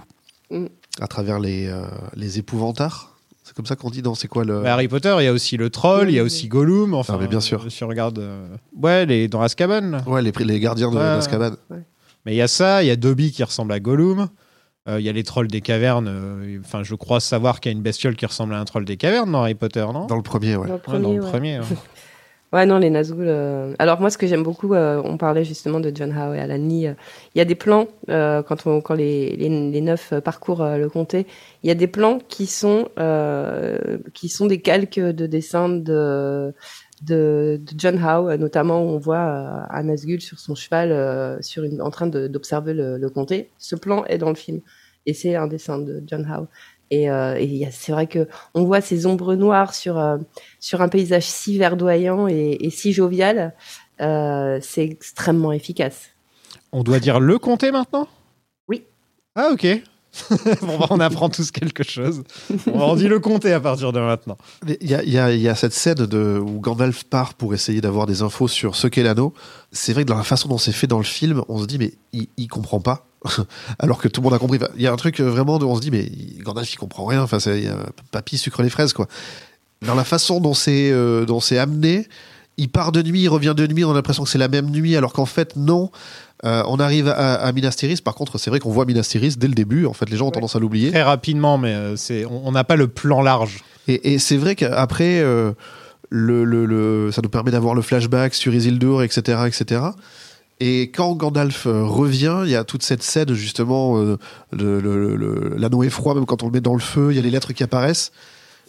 Mm. 0.49 0.67
à 1.01 1.07
travers 1.07 1.39
les, 1.39 1.67
euh, 1.67 1.85
les 2.15 2.39
épouvantards. 2.39 3.10
C'est 3.51 3.55
comme 3.57 3.65
ça 3.65 3.75
qu'on 3.75 3.89
dit 3.89 4.01
dans 4.01 4.15
c'est 4.15 4.29
quoi 4.29 4.45
le. 4.45 4.61
Bah, 4.61 4.75
Harry 4.75 4.87
Potter, 4.87 5.13
il 5.19 5.25
y 5.25 5.27
a 5.27 5.33
aussi 5.33 5.57
le 5.57 5.69
troll, 5.69 6.09
il 6.09 6.15
y 6.15 6.19
a 6.19 6.23
aussi 6.23 6.47
Gollum. 6.47 6.93
Enfin, 6.93 7.15
Ah, 7.17 7.21
mais 7.21 7.27
bien 7.27 7.41
sûr. 7.41 7.65
euh, 7.65 7.69
Si 7.69 7.83
on 7.83 7.87
regarde. 7.89 8.17
euh, 8.17 8.47
Ouais, 8.81 9.05
les... 9.05 9.27
dans 9.27 9.41
Azkaban. 9.41 10.03
Ouais, 10.07 10.21
les, 10.21 10.31
les 10.39 10.59
gardiens 10.61 10.89
de 10.89 10.95
Ouais. 10.95 11.83
Mais 12.25 12.31
il 12.33 12.37
y 12.37 12.41
a 12.41 12.47
ça, 12.47 12.81
il 12.81 12.87
y 12.87 12.91
a 12.91 12.95
Dobby 12.95 13.33
qui 13.33 13.43
ressemble 13.43 13.73
à 13.73 13.81
Gollum. 13.81 14.29
euh, 14.87 15.01
Il 15.01 15.05
y 15.05 15.09
a 15.09 15.11
les 15.11 15.23
trolls 15.23 15.47
des 15.49 15.59
cavernes. 15.59 16.07
euh, 16.07 16.59
Enfin, 16.63 16.83
je 16.83 16.95
crois 16.95 17.19
savoir 17.19 17.59
qu'il 17.59 17.73
y 17.73 17.75
a 17.75 17.77
une 17.77 17.83
bestiole 17.83 18.15
qui 18.15 18.25
ressemble 18.25 18.53
à 18.53 18.59
un 18.61 18.63
troll 18.63 18.85
des 18.85 18.95
cavernes 18.95 19.33
dans 19.33 19.41
Harry 19.41 19.55
Potter, 19.55 19.85
non? 19.93 20.05
Dans 20.07 20.15
le 20.15 20.21
premier, 20.23 20.55
ouais. 20.55 20.69
Dans 20.69 20.75
le 20.75 20.79
Ouais, 20.79 20.79
dans 20.85 21.01
premier, 21.01 21.15
le 21.17 21.21
ouais. 21.21 21.29
premier. 21.29 21.59
ouais. 21.59 21.65
Ouais, 22.53 22.65
non, 22.65 22.79
les 22.79 22.89
Nazgûl. 22.89 23.27
euh, 23.29 23.73
Alors 23.79 24.01
moi, 24.01 24.09
ce 24.09 24.17
que 24.17 24.27
j'aime 24.27 24.43
beaucoup, 24.43 24.73
euh, 24.73 25.01
on 25.05 25.15
parlait 25.17 25.45
justement 25.45 25.79
de 25.79 25.89
John 25.95 26.11
Howe 26.11 26.33
et 26.35 26.39
Alan 26.39 26.57
Lee. 26.57 26.87
euh, 26.87 26.93
Il 27.33 27.37
y 27.37 27.41
a 27.41 27.45
des 27.45 27.55
plans 27.55 27.87
euh, 28.09 28.43
quand 28.43 28.67
on, 28.67 28.81
quand 28.81 28.93
les, 28.93 29.37
les, 29.37 29.71
les 29.71 29.81
neufs 29.81 30.13
parcourent 30.19 30.61
euh, 30.61 30.77
le 30.77 30.89
comté. 30.89 31.25
Il 31.63 31.69
y 31.69 31.71
a 31.71 31.75
des 31.75 31.87
plans 31.87 32.19
qui 32.27 32.47
sont 32.47 32.89
qui 34.13 34.27
sont 34.29 34.47
des 34.47 34.61
calques 34.61 34.99
de 34.99 35.25
dessins 35.27 35.69
de 35.69 36.53
de, 37.03 37.59
de 37.59 37.73
John 37.77 37.97
Howe, 38.03 38.35
notamment 38.37 38.83
où 38.83 38.89
on 38.89 38.97
voit 38.99 39.17
un 39.73 39.83
Nazgûl 39.83 40.19
sur 40.21 40.37
son 40.39 40.53
cheval, 40.53 41.41
sur 41.41 41.63
une, 41.63 41.81
en 41.81 41.89
train 41.89 42.07
d'observer 42.07 42.73
le, 42.73 42.97
le 42.97 43.09
comté. 43.09 43.49
Ce 43.57 43.75
plan 43.75 44.03
est 44.05 44.17
dans 44.17 44.29
le 44.29 44.35
film 44.35 44.59
et 45.05 45.13
c'est 45.13 45.35
un 45.35 45.47
dessin 45.47 45.79
de 45.79 46.03
John 46.05 46.25
Howe. 46.29 46.47
Et, 46.91 47.09
euh, 47.09 47.35
et 47.39 47.67
c'est 47.71 47.93
vrai 47.93 48.05
que 48.05 48.27
on 48.53 48.65
voit 48.65 48.81
ces 48.81 49.05
ombres 49.05 49.35
noires 49.35 49.73
sur 49.73 49.97
euh, 49.97 50.17
sur 50.59 50.81
un 50.81 50.89
paysage 50.89 51.23
si 51.23 51.57
verdoyant 51.57 52.27
et, 52.27 52.57
et 52.59 52.69
si 52.69 52.91
jovial, 52.91 53.55
euh, 54.01 54.59
c'est 54.61 54.83
extrêmement 54.83 55.53
efficace. 55.53 56.09
On 56.73 56.83
doit 56.83 56.99
dire 56.99 57.19
le 57.19 57.39
comté 57.39 57.71
maintenant? 57.71 58.07
Oui. 58.67 58.83
Ah, 59.35 59.49
ok. 59.53 59.65
bon, 60.61 60.77
bah, 60.77 60.87
on 60.89 60.99
apprend 60.99 61.29
tous 61.29 61.51
quelque 61.51 61.83
chose. 61.83 62.23
On 62.67 62.95
dit 62.95 63.07
le 63.07 63.19
comté 63.19 63.53
à 63.53 63.59
partir 63.59 63.93
de 63.93 63.99
maintenant. 63.99 64.37
Il 64.67 64.89
y 64.89 65.11
y 65.11 65.47
a- 65.47 65.55
cette 65.55 65.73
scène 65.73 66.05
de, 66.05 66.37
où 66.37 66.59
Gandalf 66.59 67.03
part 67.05 67.33
pour 67.33 67.53
essayer 67.53 67.81
d'avoir 67.81 68.07
des 68.07 68.21
infos 68.21 68.47
sur 68.47 68.75
ce 68.75 68.87
qu'est 68.87 69.03
l'anneau. 69.03 69.33
C'est 69.71 69.93
vrai 69.93 70.03
que 70.03 70.09
dans 70.09 70.17
la 70.17 70.23
façon 70.23 70.49
dont 70.49 70.57
c'est 70.57 70.71
fait 70.73 70.87
dans 70.87 70.97
le 70.97 71.03
film, 71.03 71.43
on 71.47 71.59
se 71.61 71.65
dit, 71.65 71.77
mais 71.77 71.93
il, 72.13 72.27
il 72.37 72.47
comprend 72.47 72.79
pas. 72.81 73.05
Alors 73.79 73.99
que 73.99 74.07
tout 74.07 74.21
le 74.21 74.25
monde 74.25 74.33
a 74.33 74.39
compris. 74.39 74.59
Il 74.75 74.81
y 74.81 74.87
a 74.87 74.91
un 74.91 74.97
truc 74.97 75.19
euh, 75.19 75.29
vraiment 75.29 75.57
où 75.57 75.63
on 75.63 75.75
se 75.75 75.81
dit, 75.81 75.91
mais 75.91 76.11
Gandalf, 76.39 76.73
il 76.73 76.77
comprend 76.77 77.05
rien. 77.05 77.21
Enfin, 77.21 77.39
c'est 77.39 77.69
papy 78.11 78.37
sucre 78.37 78.63
les 78.63 78.69
fraises, 78.69 78.93
quoi. 78.93 79.07
Dans 79.85 79.95
la 79.95 80.03
façon 80.03 80.39
dont 80.39 80.53
c'est 80.53 80.91
euh, 80.91 81.25
dont 81.25 81.39
c'est 81.39 81.57
amené, 81.57 82.07
il 82.61 82.69
part 82.69 82.91
de 82.91 83.01
nuit, 83.01 83.21
il 83.23 83.27
revient 83.27 83.53
de 83.55 83.65
nuit, 83.67 83.83
on 83.83 83.91
a 83.91 83.93
l'impression 83.93 84.23
que 84.23 84.29
c'est 84.29 84.37
la 84.37 84.47
même 84.47 84.69
nuit, 84.69 84.95
alors 84.95 85.13
qu'en 85.13 85.25
fait, 85.25 85.55
non. 85.55 85.89
Euh, 86.43 86.63
on 86.67 86.79
arrive 86.79 87.07
à, 87.07 87.35
à 87.35 87.51
Minas 87.51 87.71
Tirith. 87.77 88.03
Par 88.03 88.15
contre, 88.15 88.37
c'est 88.39 88.49
vrai 88.49 88.59
qu'on 88.59 88.71
voit 88.71 88.85
Minas 88.85 89.03
Tirith 89.09 89.37
dès 89.37 89.47
le 89.47 89.53
début. 89.53 89.85
En 89.85 89.93
fait, 89.93 90.09
les 90.09 90.17
gens 90.17 90.27
ont 90.27 90.31
tendance 90.31 90.55
à 90.55 90.59
l'oublier. 90.59 90.89
Très 90.89 91.03
rapidement, 91.03 91.57
mais 91.59 91.73
euh, 91.73 91.95
c'est, 91.95 92.25
on 92.25 92.51
n'a 92.51 92.63
pas 92.63 92.75
le 92.75 92.87
plan 92.87 93.21
large. 93.21 93.63
Et, 93.87 94.13
et 94.13 94.19
c'est 94.19 94.37
vrai 94.37 94.55
qu'après, 94.55 95.19
euh, 95.19 95.51
le, 96.09 96.43
le- 96.43 96.65
le- 96.65 97.11
ça 97.11 97.21
nous 97.21 97.29
permet 97.29 97.51
d'avoir 97.51 97.75
le 97.75 97.81
flashback 97.83 98.33
sur 98.33 98.53
Isildur, 98.55 99.03
etc., 99.03 99.43
etc. 99.45 99.81
Et 100.59 100.89
quand 100.91 101.13
Gandalf 101.15 101.65
revient, 101.67 102.41
il 102.45 102.49
y 102.51 102.55
a 102.55 102.63
toute 102.63 102.81
cette 102.83 103.03
scène 103.03 103.33
justement, 103.33 103.99
euh, 103.99 104.17
le- 104.51 104.79
le- 104.79 105.15
le- 105.15 105.55
l'anneau 105.57 105.83
est 105.83 105.89
froid, 105.89 106.15
même 106.15 106.25
quand 106.25 106.41
on 106.43 106.47
le 106.47 106.51
met 106.53 106.61
dans 106.61 106.73
le 106.73 106.79
feu, 106.79 107.07
il 107.11 107.15
y 107.15 107.19
a 107.19 107.21
les 107.21 107.29
lettres 107.31 107.53
qui 107.53 107.63
apparaissent. 107.63 108.11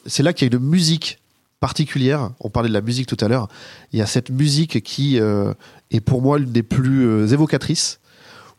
C'est 0.05 0.23
là 0.23 0.33
qu'il 0.35 0.47
y 0.51 0.55
a 0.55 0.59
une 0.59 0.63
musique 0.63 1.21
particulière. 1.63 2.31
On 2.41 2.51
parlait 2.51 2.69
de 2.69 2.75
la 2.75 2.81
musique 2.83 3.07
tout 3.07 3.17
à 3.25 3.29
l'heure. 3.29 3.47
Il 3.93 3.99
y 4.01 4.03
a 4.03 4.07
cette 4.07 4.31
musique 4.31 4.83
qui 4.83 5.19
euh, 5.21 5.55
est 5.93 6.01
pour 6.01 6.21
moi 6.21 6.39
l'une 6.41 6.51
des 6.53 6.65
plus 6.65 7.07
euh, 7.07 7.27
évocatrices, 7.29 8.01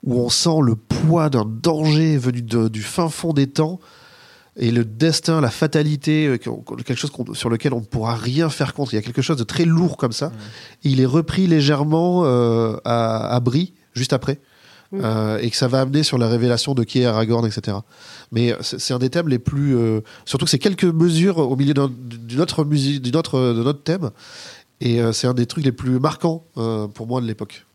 où 0.04 0.20
on 0.22 0.30
sent 0.30 0.60
le 0.64 0.76
poids 0.76 1.30
d'un 1.30 1.46
danger 1.46 2.18
venu 2.18 2.42
de- 2.42 2.70
du 2.70 2.82
fin 2.82 3.10
fond 3.10 3.34
des 3.34 3.48
temps 3.48 3.80
et 4.56 4.72
le 4.72 4.86
destin, 4.86 5.42
la 5.42 5.50
fatalité, 5.50 6.28
euh, 6.28 6.38
quelque 6.38 6.96
chose 6.96 7.12
sur 7.34 7.50
lequel 7.50 7.74
on 7.74 7.82
ne 7.82 7.86
pourra 7.86 8.16
rien 8.16 8.50
faire 8.50 8.74
contre. 8.74 8.94
Il 8.94 8.96
y 8.96 9.00
a 9.00 9.02
quelque 9.02 9.22
chose 9.22 9.38
de 9.38 9.44
très 9.44 9.66
lourd 9.66 9.98
comme 9.98 10.14
ça. 10.14 10.32
Et 10.84 10.90
il 10.90 11.02
est 11.02 11.06
repris 11.06 11.46
légèrement 11.48 12.24
euh, 12.24 12.78
à, 12.86 13.36
à 13.36 13.40
Brie, 13.42 13.74
juste 13.94 14.14
après. 14.14 14.40
Euh, 14.94 15.40
et 15.40 15.50
que 15.50 15.56
ça 15.56 15.68
va 15.68 15.82
amener 15.82 16.04
sur 16.04 16.18
la 16.18 16.28
révélation 16.28 16.74
de 16.76 16.84
qui 16.84 17.02
est 17.02 17.06
Aragorn, 17.06 17.46
etc. 17.48 17.78
Mais 18.32 18.54
c'est 18.62 18.94
un 18.94 19.00
des 19.00 19.10
thèmes 19.10 19.28
les 19.28 19.40
plus. 19.40 19.76
euh, 19.76 20.02
surtout 20.26 20.46
que 20.46 20.52
c'est 20.52 20.60
quelques 20.60 20.84
mesures 20.84 21.40
au 21.40 21.56
milieu 21.56 21.74
d'un- 21.74 21.90
d'une 21.92 22.40
autre 22.42 22.64
musique, 22.64 23.02
d'une 23.02 23.16
autre, 23.16 23.40
de 23.40 23.64
notre 23.64 23.82
thème. 23.84 24.12
Et 24.82 25.02
euh, 25.02 25.12
c'est 25.12 25.28
un 25.28 25.34
des 25.34 25.46
trucs 25.48 25.66
les 25.66 25.72
plus 25.72 26.00
marquants 26.00 26.44
pour 26.94 27.08
moi 27.08 27.22
de 27.22 27.26
l'époque. 27.28 27.66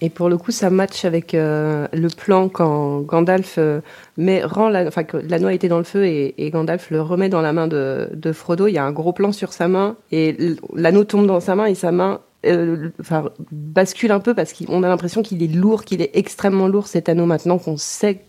Et 0.00 0.10
pour 0.10 0.28
le 0.28 0.36
coup, 0.38 0.52
ça 0.52 0.70
match 0.70 1.04
avec 1.04 1.34
euh, 1.34 1.88
le 1.92 2.08
plan 2.08 2.48
quand 2.48 3.00
Gandalf 3.00 3.56
euh, 3.58 3.80
met, 4.16 4.44
rend 4.44 4.68
la, 4.68 4.86
enfin, 4.86 5.02
que 5.02 5.16
l'anneau 5.16 5.48
a 5.48 5.52
été 5.52 5.66
dans 5.68 5.78
le 5.78 5.84
feu 5.84 6.04
et, 6.06 6.34
et 6.38 6.50
Gandalf 6.50 6.90
le 6.90 7.02
remet 7.02 7.28
dans 7.28 7.40
la 7.40 7.52
main 7.52 7.66
de, 7.66 8.08
de 8.14 8.32
Frodo. 8.32 8.68
Il 8.68 8.74
y 8.74 8.78
a 8.78 8.84
un 8.84 8.92
gros 8.92 9.12
plan 9.12 9.32
sur 9.32 9.52
sa 9.52 9.66
main 9.66 9.96
et 10.12 10.36
l'anneau 10.72 11.02
tombe 11.02 11.26
dans 11.26 11.40
sa 11.40 11.56
main 11.56 11.66
et 11.66 11.74
sa 11.74 11.90
main 11.90 12.20
euh, 12.46 12.90
enfin, 13.00 13.30
bascule 13.50 14.12
un 14.12 14.20
peu 14.20 14.34
parce 14.34 14.52
qu'on 14.52 14.82
a 14.82 14.88
l'impression 14.88 15.22
qu'il 15.22 15.42
est 15.42 15.52
lourd, 15.52 15.84
qu'il 15.84 16.00
est 16.00 16.10
extrêmement 16.14 16.68
lourd 16.68 16.86
cet 16.86 17.08
anneau 17.08 17.26
maintenant 17.26 17.58
qu'on 17.58 17.76
sait 17.76 18.24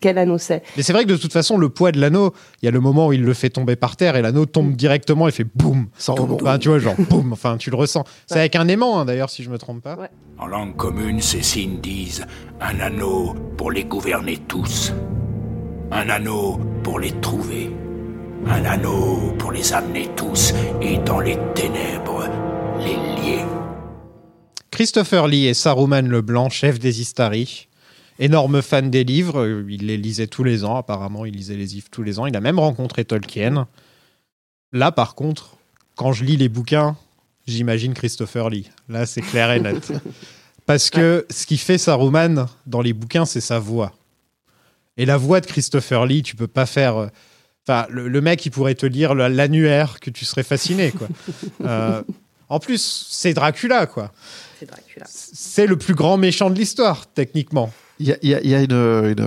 quel 0.00 0.18
anneau 0.18 0.38
c'est. 0.38 0.62
Mais 0.76 0.82
c'est 0.82 0.92
vrai 0.92 1.04
que 1.04 1.10
de 1.10 1.16
toute 1.16 1.32
façon, 1.32 1.58
le 1.58 1.68
poids 1.68 1.92
de 1.92 2.00
l'anneau, 2.00 2.32
il 2.62 2.66
y 2.66 2.68
a 2.68 2.70
le 2.70 2.80
moment 2.80 3.08
où 3.08 3.12
il 3.12 3.22
le 3.22 3.34
fait 3.34 3.50
tomber 3.50 3.76
par 3.76 3.96
terre 3.96 4.16
et 4.16 4.22
l'anneau 4.22 4.46
tombe 4.46 4.74
directement 4.74 5.28
et 5.28 5.30
fait 5.30 5.46
boum. 5.54 5.88
Sans 5.98 6.14
Boum, 6.14 6.32
rebond. 6.32 6.44
Enfin, 6.46 6.58
tu 6.58 6.68
vois, 6.68 6.78
genre 6.78 6.94
boum. 7.10 7.32
Enfin, 7.32 7.56
tu 7.58 7.70
le 7.70 7.76
ressens. 7.76 8.04
C'est 8.26 8.38
avec 8.38 8.56
un 8.56 8.68
aimant, 8.68 8.98
hein, 8.98 9.04
d'ailleurs, 9.04 9.30
si 9.30 9.42
je 9.42 9.50
me 9.50 9.58
trompe 9.58 9.82
pas. 9.82 9.96
En 10.38 10.46
langue 10.46 10.76
commune, 10.76 11.20
ces 11.20 11.42
signes 11.42 11.80
disent 11.80 12.24
un 12.60 12.80
anneau 12.80 13.34
pour 13.56 13.70
les 13.70 13.84
gouverner 13.84 14.38
tous, 14.48 14.92
un 15.90 16.08
anneau 16.08 16.58
pour 16.82 16.98
les 16.98 17.12
trouver, 17.20 17.70
un 18.46 18.64
anneau 18.64 19.34
pour 19.38 19.52
les 19.52 19.72
amener 19.72 20.08
tous 20.16 20.54
et 20.80 20.98
dans 20.98 21.20
les 21.20 21.38
ténèbres 21.54 22.28
les 22.78 22.94
lier. 23.22 23.44
Christopher 24.70 25.28
Lee 25.28 25.46
et 25.46 25.54
Saruman 25.54 26.02
le 26.08 26.20
Blanc, 26.20 26.48
chef 26.50 26.78
des 26.78 27.00
Istari. 27.00 27.68
Énorme 28.18 28.62
fan 28.62 28.90
des 28.90 29.02
livres, 29.02 29.64
il 29.68 29.86
les 29.86 29.96
lisait 29.96 30.28
tous 30.28 30.44
les 30.44 30.64
ans, 30.64 30.76
apparemment, 30.76 31.24
il 31.24 31.34
lisait 31.34 31.56
les 31.56 31.66
livres 31.66 31.88
tous 31.90 32.02
les 32.02 32.18
ans. 32.18 32.26
Il 32.26 32.36
a 32.36 32.40
même 32.40 32.58
rencontré 32.60 33.04
Tolkien. 33.04 33.66
Là, 34.72 34.92
par 34.92 35.14
contre, 35.16 35.56
quand 35.96 36.12
je 36.12 36.24
lis 36.24 36.36
les 36.36 36.48
bouquins, 36.48 36.96
j'imagine 37.46 37.92
Christopher 37.94 38.50
Lee. 38.50 38.70
Là, 38.88 39.06
c'est 39.06 39.20
clair 39.20 39.50
et 39.52 39.60
net. 39.60 39.92
Parce 40.66 40.90
que 40.90 41.26
ce 41.28 41.44
qui 41.46 41.58
fait 41.58 41.76
Saruman 41.78 42.46
dans 42.66 42.80
les 42.80 42.92
bouquins, 42.92 43.24
c'est 43.26 43.40
sa 43.40 43.58
voix. 43.58 43.92
Et 44.96 45.06
la 45.06 45.16
voix 45.16 45.40
de 45.40 45.46
Christopher 45.46 46.06
Lee, 46.06 46.22
tu 46.22 46.36
peux 46.36 46.46
pas 46.46 46.66
faire. 46.66 46.96
euh, 46.96 47.08
Enfin, 47.66 47.86
le, 47.88 48.08
le 48.08 48.20
mec, 48.20 48.44
il 48.46 48.50
pourrait 48.50 48.74
te 48.74 48.84
lire 48.84 49.14
l'annuaire 49.14 49.98
que 49.98 50.10
tu 50.10 50.24
serais 50.26 50.42
fasciné, 50.42 50.92
quoi. 50.92 51.08
Euh, 51.64 52.02
en 52.48 52.58
plus, 52.58 53.06
c'est 53.10 53.34
Dracula, 53.34 53.86
quoi. 53.86 54.12
C'est 54.58 54.66
Dracula. 54.66 55.06
C'est 55.08 55.66
le 55.66 55.76
plus 55.76 55.94
grand 55.94 56.16
méchant 56.16 56.50
de 56.50 56.54
l'histoire, 56.56 57.06
techniquement. 57.06 57.72
Il 58.00 58.08
y 58.08 58.12
a, 58.12 58.16
il 58.22 58.28
y 58.30 58.34
a- 58.34 58.40
il 58.42 58.50
y 58.50 58.54
a 58.54 58.60
une, 58.60 58.72
une, 58.72 59.26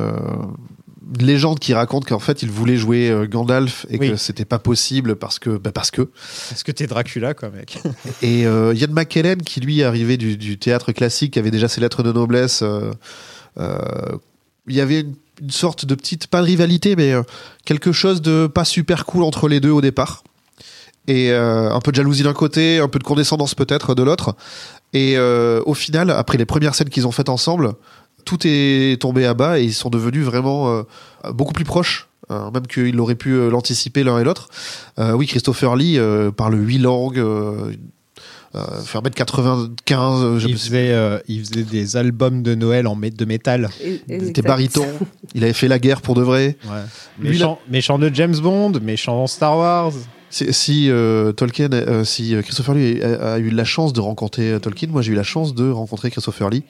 une 1.20 1.26
légende 1.26 1.60
qui 1.60 1.74
raconte 1.74 2.06
qu'en 2.06 2.20
fait 2.20 2.42
il 2.44 2.52
voulait 2.52 2.76
jouer 2.76 3.10
euh, 3.10 3.26
Gandalf 3.28 3.86
et 3.90 3.98
Oui. 3.98 4.10
que 4.10 4.16
c'était 4.18 4.44
pas 4.44 4.60
possible 4.60 5.16
parce 5.16 5.40
que 5.40 5.52
bah, 5.58 5.72
parce 5.72 5.90
que 5.90 6.10
Parce 6.50 6.64
que 6.64 6.72
t'es 6.74 6.86
Dracula, 6.86 7.34
quoi, 7.34 7.50
mec. 7.50 7.80
et 8.22 8.46
euh, 8.46 8.74
Ian 8.76 8.90
McKellen 8.92 9.42
qui 9.42 9.62
lui 9.62 9.80
est 9.80 9.84
arrivé 9.86 10.18
du, 10.18 10.36
du 10.36 10.58
théâtre 10.58 10.92
classique 10.92 11.32
qui 11.34 11.40
avait 11.40 11.50
déjà 11.52 11.70
ses 11.70 11.80
lettres 11.80 12.04
de 12.04 12.12
noblesse 12.12 12.62
euh, 12.62 12.92
euh, 13.58 13.78
il 14.68 14.76
y 14.76 14.82
avait 14.82 15.00
une, 15.02 15.16
une 15.42 15.50
sorte 15.52 15.86
de 15.86 15.96
petite 15.96 16.28
pas 16.28 16.42
de 16.42 16.46
rivalité 16.46 16.98
mais 16.98 17.14
euh, 17.14 17.24
quelque 17.64 17.94
chose 17.94 18.22
de 18.22 18.48
pas 18.48 18.66
super 18.66 19.06
cool 19.06 19.24
entre 19.24 19.48
les 19.48 19.62
deux 19.62 19.72
au 19.72 19.80
départ 19.82 20.24
et 21.08 21.32
euh, 21.32 21.72
un 21.74 21.80
peu 21.80 21.92
de 21.92 21.96
jalousie 21.98 22.24
d'un 22.24 22.34
côté 22.34 22.80
un 22.80 22.88
peu 22.88 23.00
de 23.00 23.04
condescendance 23.04 23.56
peut-être 23.56 23.96
de 23.96 24.04
l'autre 24.04 24.36
et 24.94 25.14
euh, 25.18 25.62
au 25.66 25.74
final 25.74 26.12
après 26.12 26.38
les 26.38 26.46
premières 26.46 26.76
scènes 26.76 26.90
qu'ils 26.90 27.08
ont 27.08 27.12
faites 27.12 27.30
ensemble 27.30 27.74
tout 28.26 28.40
est 28.46 29.02
tombé 29.02 29.26
à 29.26 29.34
bas 29.34 29.58
et 29.60 29.64
ils 29.64 29.74
sont 29.74 29.90
devenus 29.90 30.26
vraiment 30.26 30.70
euh, 30.70 30.84
beaucoup 31.32 31.54
plus 31.54 31.64
proches, 31.64 32.10
euh, 32.30 32.52
même 32.52 32.68
qu'ils 32.68 33.00
auraient 33.00 33.16
pu 33.16 33.50
l'anticiper 33.50 34.04
l'un 34.04 34.20
et 34.20 34.26
l'autre. 34.26 34.50
Euh, 35.00 35.14
oui, 35.14 35.28
Christopher 35.28 35.78
Lee 35.78 35.98
euh, 35.98 36.30
parle 36.30 36.56
huit 36.60 36.80
langues, 36.80 37.20
euh, 37.20 37.72
euh, 38.56 38.82
fait 38.84 38.98
1m95, 39.00 40.24
euh, 40.24 40.40
je 40.40 40.48
Il 40.50 40.58
faisait, 40.58 40.92
euh, 40.92 41.20
il 41.30 41.40
faisait 41.46 41.64
des 41.64 41.96
albums 41.96 42.44
de 42.44 42.54
Noël 42.54 42.86
en 42.88 42.98
mé- 42.98 43.16
de 43.16 43.24
métal. 43.24 43.70
il 43.82 44.02
était 44.28 44.42
baryton, 44.42 44.86
il 45.34 45.46
avait 45.46 45.54
fait 45.54 45.70
la 45.70 45.80
guerre 45.80 46.02
pour 46.02 46.16
de 46.16 46.22
vrai. 46.22 46.58
Ouais. 46.66 46.82
Lui, 47.20 47.30
Méchant, 47.30 47.60
méchant 47.70 47.98
de 47.98 48.12
James 48.14 48.36
Bond, 48.38 48.74
méchant 48.82 49.16
dans 49.16 49.28
Star 49.28 49.58
Wars. 49.58 49.94
Si, 50.30 50.90
euh, 50.90 51.32
Tolkien, 51.32 51.70
euh, 51.72 52.04
si 52.04 52.36
euh, 52.36 52.42
Christopher 52.42 52.76
Lee 52.76 53.02
a, 53.02 53.40
eu 53.40 53.50
la 53.50 53.64
chance 53.64 53.94
de 53.94 54.02
rencontrer 54.02 54.60
Tolkien, 54.62 54.90
moi 54.92 55.02
j'ai 55.02 55.14
eu 55.14 55.16
la 55.16 55.24
chance 55.24 55.56
de 55.56 55.70
rencontrer 55.70 56.12
Christopher 56.12 56.50
Lee 56.50 56.64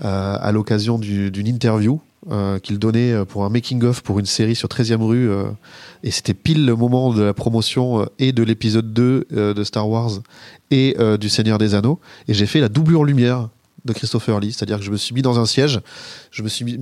à 0.00 0.50
l'occasion 0.52 0.98
du- 0.98 1.30
d'une 1.30 1.46
interview 1.46 2.00
qu'il 2.62 2.78
donnait 2.78 3.24
pour 3.26 3.44
un 3.44 3.50
making-of 3.50 4.02
pour 4.02 4.18
une 4.18 4.26
série 4.26 4.56
sur 4.56 4.68
13e 4.68 5.00
rue. 5.02 5.30
et 6.02 6.10
c'était 6.10 6.34
pile 6.34 6.66
le 6.66 6.74
moment 6.74 7.12
de 7.14 7.22
la 7.22 7.32
promotion 7.34 8.06
et 8.18 8.32
de 8.32 8.42
l'épisode 8.42 8.92
2 8.92 9.26
euh, 9.32 9.54
de 9.54 9.64
Star 9.64 9.88
Wars 9.88 10.10
et 10.70 10.96
du 11.20 11.28
Seigneur 11.28 11.58
des 11.58 11.74
Anneaux. 11.74 12.00
Et 12.28 12.34
j'ai 12.34 12.46
fait 12.46 12.60
la 12.60 12.68
doublure 12.68 13.04
lumière 13.04 13.48
de 13.86 13.92
Christopher 13.92 14.40
Lee, 14.40 14.52
c'est-à-dire 14.52 14.78
que 14.78 14.84
je 14.84 14.90
me 14.90 14.96
suis 14.96 15.14
mis 15.14 15.22
dans 15.22 15.38
un 15.38 15.46
siège, 15.46 15.80
je 16.30 16.42
me 16.42 16.48
suis 16.48 16.64
mis, 16.64 16.78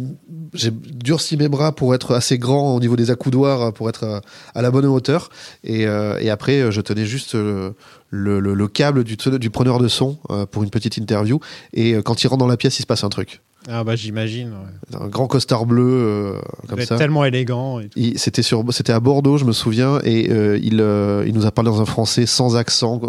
j'ai 0.52 0.70
durci 0.70 1.36
mes 1.36 1.48
bras 1.48 1.72
pour 1.72 1.94
être 1.94 2.14
assez 2.14 2.39
grand 2.39 2.74
au 2.74 2.81
niveau 2.81 2.97
des 2.97 3.10
accoudoirs, 3.10 3.72
pour 3.72 3.89
être 3.89 4.22
à, 4.55 4.62
la 4.62 4.70
bonne 4.70 4.86
hauteur, 4.86 5.31
et, 5.62 5.86
euh, 5.86 6.18
et 6.20 6.31
après 6.31 6.72
je 6.72 6.81
tenais 6.81 7.06
juste 7.06 7.35
euh, 7.35 7.70
le, 8.14 8.38
le- 8.40 8.54
le 8.54 8.68
câble 8.68 9.02
du, 9.04 9.16
du 9.16 9.50
preneur 9.50 9.78
de 9.78 9.88
son 9.88 10.18
euh, 10.30 10.46
pour 10.46 10.62
une 10.62 10.70
petite 10.70 10.96
interview, 10.96 11.40
et 11.72 11.94
euh, 11.94 12.02
quand 12.02 12.22
il 12.22 12.28
rentre 12.28 12.38
dans 12.40 12.46
la 12.46 12.56
pièce, 12.56 12.78
il 12.78 12.82
se 12.82 12.86
passe 12.86 13.04
un 13.04 13.08
truc. 13.08 13.40
Ah 13.66 13.82
bah 13.82 13.96
j'imagine. 13.96 14.50
ouais. 14.50 14.98
Un 15.00 15.08
grand 15.08 15.26
costard 15.26 15.64
bleu 15.64 15.82
euh, 15.86 16.40
comme 16.68 16.80
ça. 16.82 16.96
tellement 16.96 17.24
élégant. 17.24 17.80
C'était 18.16 18.42
sur, 18.42 18.62
c'était 18.74 18.92
à 18.92 19.00
Bordeaux, 19.00 19.38
je 19.38 19.44
me 19.46 19.52
souviens, 19.52 20.00
et 20.04 20.30
euh, 20.30 20.58
il, 20.62 20.80
euh, 20.82 21.24
il 21.26 21.32
nous 21.34 21.46
a 21.46 21.50
parlé 21.50 21.70
dans 21.70 21.80
un 21.80 21.86
français 21.86 22.26
sans 22.26 22.56
accent, 22.56 23.00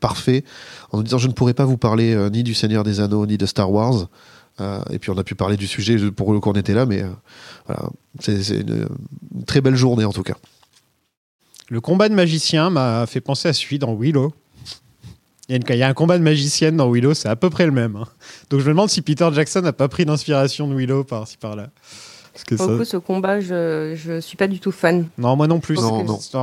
parfait, 0.00 0.42
en 0.90 0.96
nous 0.98 1.04
disant 1.04 1.18
je 1.18 1.28
ne 1.28 1.32
pourrais 1.32 1.54
pas 1.54 1.64
vous 1.64 1.76
parler 1.78 2.16
ni 2.32 2.42
du 2.42 2.52
Seigneur 2.54 2.82
des 2.84 2.98
Anneaux 3.00 3.26
ni 3.26 3.38
de 3.38 3.46
Star 3.46 3.70
Wars. 3.70 4.08
Et 4.90 4.98
puis 4.98 5.10
on 5.10 5.18
a 5.18 5.24
pu 5.24 5.34
parler 5.34 5.56
du 5.56 5.66
sujet 5.66 5.96
pour 6.10 6.32
le 6.32 6.40
qu'on 6.40 6.52
était 6.52 6.74
là, 6.74 6.84
mais 6.84 7.04
voilà, 7.66 7.88
c'est 8.20 8.42
c'est 8.42 8.60
une, 8.60 8.86
une 9.34 9.44
très 9.44 9.60
belle 9.60 9.74
journée 9.76 10.04
en 10.04 10.12
tout 10.12 10.22
cas. 10.22 10.34
Le 11.68 11.80
combat 11.80 12.08
de 12.08 12.14
magicien 12.14 12.70
m'a 12.70 13.06
fait 13.06 13.20
penser 13.20 13.48
à 13.48 13.52
celui 13.52 13.78
dans 13.78 13.94
Willow. 13.94 14.32
Il 15.48 15.52
y, 15.52 15.54
a 15.54 15.56
une- 15.56 15.64
il 15.68 15.76
y 15.76 15.82
a 15.82 15.88
un 15.88 15.94
combat 15.94 16.18
de 16.18 16.22
magicienne 16.22 16.76
dans 16.76 16.88
Willow, 16.90 17.14
c'est 17.14 17.28
à 17.28 17.36
peu 17.36 17.50
près 17.50 17.66
le 17.66 17.72
même. 17.72 17.96
hein. 17.96 18.06
Donc 18.50 18.60
je 18.60 18.64
me 18.66 18.70
demande 18.70 18.88
si 18.90 19.02
Peter 19.02 19.28
Jackson 19.32 19.60
n'a 19.62 19.72
pas 19.72 19.88
pris 19.88 20.04
d'inspiration 20.04 20.68
de 20.68 20.74
Willow 20.74 21.04
par-ci 21.04 21.36
par-là. 21.36 21.68
Parce 22.32 22.44
que 22.44 22.54
Pour 22.54 22.66
ça- 22.66 22.72
le 22.72 22.78
coup, 22.78 22.84
ce 22.84 22.96
combat, 22.96 23.40
je, 23.40 23.94
je 23.96 24.20
suis 24.20 24.36
pas 24.36 24.46
du 24.46 24.58
tout 24.60 24.72
fan. 24.72 25.06
Non, 25.18 25.36
moi 25.36 25.46
non 25.48 25.60
plus. 25.60 25.76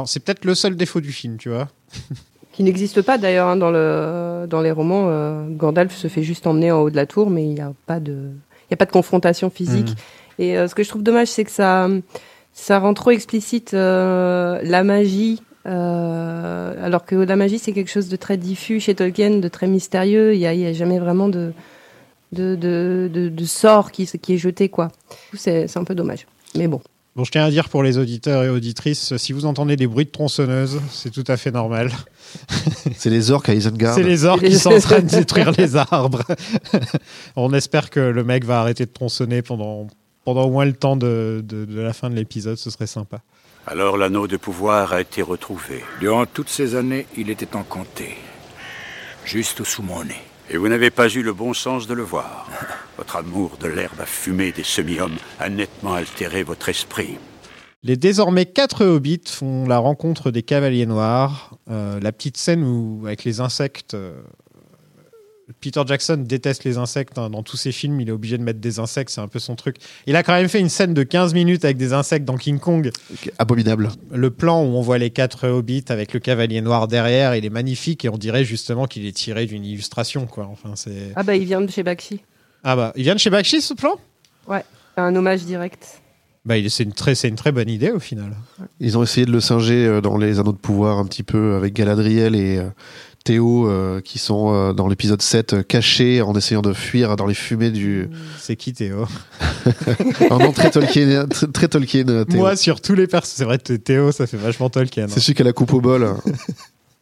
C'est- 0.06 0.20
peut-être 0.20 0.46
le 0.46 0.54
seul 0.54 0.76
défaut 0.76 1.02
du 1.02 1.12
film, 1.12 1.38
tu 1.38 1.50
vois. 1.50 1.68
Qui 2.52 2.64
n'existe 2.64 3.02
pas 3.02 3.18
d'ailleurs 3.18 3.48
hein, 3.48 3.56
dans, 3.56 3.72
le, 3.72 4.46
dans 4.48 4.60
les 4.62 4.72
romans. 4.72 5.06
euh, 5.08 5.48
Gandalf 5.50 5.96
se 5.96 6.10
fait 6.10 6.24
juste 6.24 6.46
emmener 6.46 6.72
en 6.72 6.80
haut 6.82 6.90
de 6.90 6.96
la 6.98 7.06
tour, 7.06 7.30
mais 7.30 7.44
il 7.44 7.54
n'y 7.54 7.62
a, 7.62 7.72
pas 7.88 8.00
de- 8.02 8.32
il 8.68 8.72
y 8.72 8.74
a 8.74 8.78
pas 8.78 8.86
de 8.86 8.92
confrontation 8.92 9.50
physique. 9.50 9.88
Mhm. 9.90 9.96
Et 10.40 10.58
euh, 10.58 10.68
ce 10.68 10.76
que 10.76 10.84
je 10.84 10.90
trouve 10.90 11.04
dommage, 11.04 11.30
c'est 11.30 11.46
que 11.46 11.52
ça, 11.52 11.88
ça 12.54 12.80
rend 12.80 12.94
trop 12.94 13.12
explicite 13.12 13.74
euh, 13.74 14.60
la 14.64 14.84
magie. 14.84 15.42
Euh, 15.68 16.86
alors 16.86 17.06
que 17.06 17.15
la 17.15 17.36
magie, 17.36 17.60
c'est 17.60 17.73
quelque 17.73 17.91
chose 17.91 18.10
de 18.10 18.15
très 18.15 18.38
diffus 18.38 18.80
chez 18.80 18.95
Tolkien, 18.95 19.38
de 19.40 19.48
très 19.48 19.68
mystérieux. 19.68 20.34
Il 20.34 20.40
n'y 20.40 20.48
a, 20.48 20.53
il 20.53 20.60
y 20.61 20.65
a 20.65 20.73
jamais 20.73 20.99
vraiment 20.99 21.30
de, 21.30 21.52
de, 22.31 22.56
de, 22.56 23.10
de- 23.14 23.30
de 23.30 23.45
sort 23.45 23.91
qui, 23.91 24.03
est 24.03 24.38
jeté. 24.38 24.69
quoi. 24.69 24.90
C'est 25.34 25.68
c'est 25.68 25.80
un 25.80 25.84
peu 25.84 25.95
dommage. 25.95 26.26
Mais 26.56 26.68
bon. 26.68 26.81
Bon, 27.15 27.23
je 27.26 27.31
tiens 27.31 27.44
à 27.44 27.49
dire 27.49 27.68
pour 27.69 27.84
les 27.84 27.98
auditeurs 27.98 28.44
et 28.44 28.49
auditrices, 28.49 29.18
si 29.18 29.34
vous 29.34 29.45
entendez 29.45 29.76
des 29.76 29.88
bruits 29.88 30.06
de 30.06 30.11
tronçonneuse, 30.11 30.80
c'est 30.91 31.10
tout 31.11 31.23
à 31.27 31.36
fait 31.38 31.52
normal. 31.52 31.91
C'est 32.95 33.10
les 33.10 33.31
orques 33.31 33.49
à 33.49 33.56
Isengard. 33.56 33.95
C'est 33.95 34.03
les 34.03 34.23
orques 34.26 34.45
qui 34.45 34.56
sont 34.60 34.72
en 34.73 34.80
train 34.80 34.99
de 34.99 35.07
détruire 35.10 35.52
les 35.57 35.76
arbres. 35.76 36.22
On 37.36 37.52
espère 37.53 37.90
que 37.90 37.99
le 37.99 38.23
mec 38.23 38.45
va 38.45 38.61
arrêter 38.61 38.86
de 38.86 38.91
tronçonner 38.91 39.41
pendant, 39.41 39.88
pendant 40.23 40.44
au 40.44 40.52
moins 40.52 40.65
le 40.65 40.73
temps 40.73 40.95
de, 40.95 41.44
de- 41.45 41.65
de 41.65 41.81
la 41.81 41.91
fin 41.94 42.10
de 42.10 42.15
l'épisode, 42.15 42.57
ce 42.57 42.69
serait 42.69 42.88
sympa. 42.88 43.19
Alors 43.72 43.98
l'anneau 43.98 44.26
de 44.26 44.36
pouvoir 44.36 44.94
a 44.94 45.02
été 45.02 45.22
retrouvé. 45.22 45.84
Durant 46.00 46.26
toutes 46.26 46.50
ces 46.50 46.74
années, 46.74 47.06
il 47.16 47.30
était 47.30 47.56
encanté. 47.56 48.16
Juste 49.26 49.64
sous 49.64 49.84
mon 49.84 50.04
nez. 50.04 50.24
Et 50.50 50.58
vous 50.58 50.68
n'avez 50.68 50.90
pas 50.90 51.08
eu 51.08 51.22
le 51.22 51.34
bon 51.34 51.54
sens 51.54 51.86
de 51.86 51.94
le 51.94 52.02
voir. 52.02 52.50
Votre 52.98 53.18
amour 53.18 53.58
de 53.62 53.68
l'herbe 53.68 54.02
à 54.02 54.08
fumer 54.08 54.52
des 54.52 54.64
semi-hommes 54.64 55.18
a 55.40 55.50
nettement 55.50 55.94
altéré 55.94 56.41
votre 56.41 56.68
esprit. 56.70 57.20
Les 57.84 57.96
désormais 57.96 58.48
quatre 58.48 58.84
hobbits 58.84 59.22
font 59.28 59.68
la 59.68 59.78
rencontre 59.78 60.32
des 60.32 60.41
cavaliers 60.41 60.88
noirs. 60.88 61.56
Euh, 61.70 62.00
la 62.02 62.12
petite 62.12 62.38
scène 62.38 62.64
où, 62.64 63.04
avec 63.06 63.24
les 63.24 63.40
insectes, 63.40 63.94
euh, 63.94 64.20
Peter 65.62 65.82
Jackson 65.86 66.24
déteste 66.26 66.64
les 66.64 66.78
insectes. 66.78 67.18
hein. 67.18 67.30
Dans 67.30 67.44
tous 67.44 67.58
ses 67.58 67.72
films, 67.72 68.00
il 68.02 68.10
est 68.10 68.12
obligé 68.12 68.38
de 68.38 68.44
mettre 68.44 68.60
des 68.60 68.80
insectes, 68.80 69.10
c'est 69.10 69.22
un 69.22 69.28
peu 69.28 69.40
son 69.40 69.56
truc. 69.56 69.78
Il 70.08 70.16
a 70.16 70.24
quand 70.24 70.34
même 70.34 70.48
fait 70.50 70.60
une 70.60 70.70
scène 70.70 70.94
de 70.94 71.04
15 71.04 71.34
minutes 71.34 71.66
avec 71.66 71.78
des 71.78 71.94
insectes 71.94 72.26
dans 72.26 72.38
King 72.38 72.60
Kong. 72.60 72.92
Abominable. 73.40 73.90
Le 74.12 74.30
plan 74.30 74.62
où 74.62 74.68
on 74.68 74.82
voit 74.82 74.98
les 74.98 75.10
quatre 75.10 75.48
hobbits 75.48 75.86
avec 75.90 76.14
le 76.14 76.20
cavalier 76.20 76.62
noir 76.62 76.88
derrière, 76.88 77.36
il 77.36 77.46
est 77.46 77.50
magnifique 77.50 78.06
et 78.06 78.10
on 78.10 78.18
dirait 78.18 78.44
justement 78.46 78.86
qu'il 78.86 79.06
est 79.06 79.16
tiré 79.16 79.46
d'une 79.46 79.66
illustration. 79.66 80.26
Quoi. 80.28 80.48
Enfin, 80.52 80.74
c'est... 80.76 81.12
Ah 81.16 81.24
bah, 81.24 81.36
il 81.36 81.46
vient 81.46 81.62
de 81.62 81.70
chez 81.72 81.84
Bakshi. 81.84 82.22
Ah 82.64 82.76
bah, 82.76 82.94
il 82.96 83.04
vient 83.04 83.16
de 83.16 83.20
chez 83.20 83.30
Bakshi 83.30 83.62
ce 83.62 83.74
plan? 83.74 83.96
Ouais, 84.48 84.64
un 84.98 85.16
hommage 85.16 85.44
direct. 85.46 86.02
bah, 86.46 86.56
c'est, 86.68 86.84
une 86.84 86.94
très, 86.94 87.16
c'est 87.16 87.28
une 87.30 87.36
très 87.36 87.52
bonne 87.52 87.70
idée 87.70 87.92
au 87.92 88.00
final. 88.00 88.36
Ils 88.80 88.98
ont 88.98 89.04
essayé 89.04 89.26
de 89.26 89.32
le 89.32 89.40
singer 89.40 89.86
euh, 89.86 90.02
dans 90.02 90.18
les 90.18 90.40
Anneaux 90.40 90.52
de 90.52 90.58
pouvoir 90.58 90.98
un 90.98 91.06
petit 91.06 91.24
peu 91.24 91.56
avec 91.56 91.74
Galadriel 91.74 92.36
et 92.36 92.58
euh, 92.58 92.70
Théo 93.24 93.68
euh, 93.70 94.02
qui 94.02 94.18
sont 94.20 94.54
euh, 94.54 94.74
dans 94.74 94.88
l'épisode 94.88 95.22
7 95.22 95.54
euh, 95.54 95.64
cachés 95.64 96.22
en 96.22 96.34
essayant 96.36 96.62
de 96.62 96.74
fuir 96.74 97.16
dans 97.16 97.26
les 97.26 97.34
fumées 97.34 97.70
du. 97.72 98.10
C'est 98.40 98.56
qui 98.56 98.74
Théo 98.74 99.06
Un 100.32 100.38
nom 100.38 100.52
très 100.52 100.72
Tolkien, 100.72 101.28
très, 101.28 101.48
très 101.48 101.68
Tolkien. 101.68 102.06
Théo. 102.26 102.26
Moi, 102.40 102.56
sur 102.56 102.82
tous 102.82 102.96
les 102.96 103.08
personnages, 103.08 103.36
c'est 103.38 103.44
vrai 103.46 103.58
que 103.60 103.74
Théo, 103.74 104.12
ça 104.12 104.26
fait 104.28 104.38
vachement 104.38 104.70
Tolkien. 104.70 105.06
hein. 105.06 105.08
C'est 105.10 105.20
celui 105.20 105.36
qui 105.36 105.41
a 105.41 105.46
la 105.46 105.54
coupe 105.54 105.74
au 105.74 105.82
bol. 105.82 106.16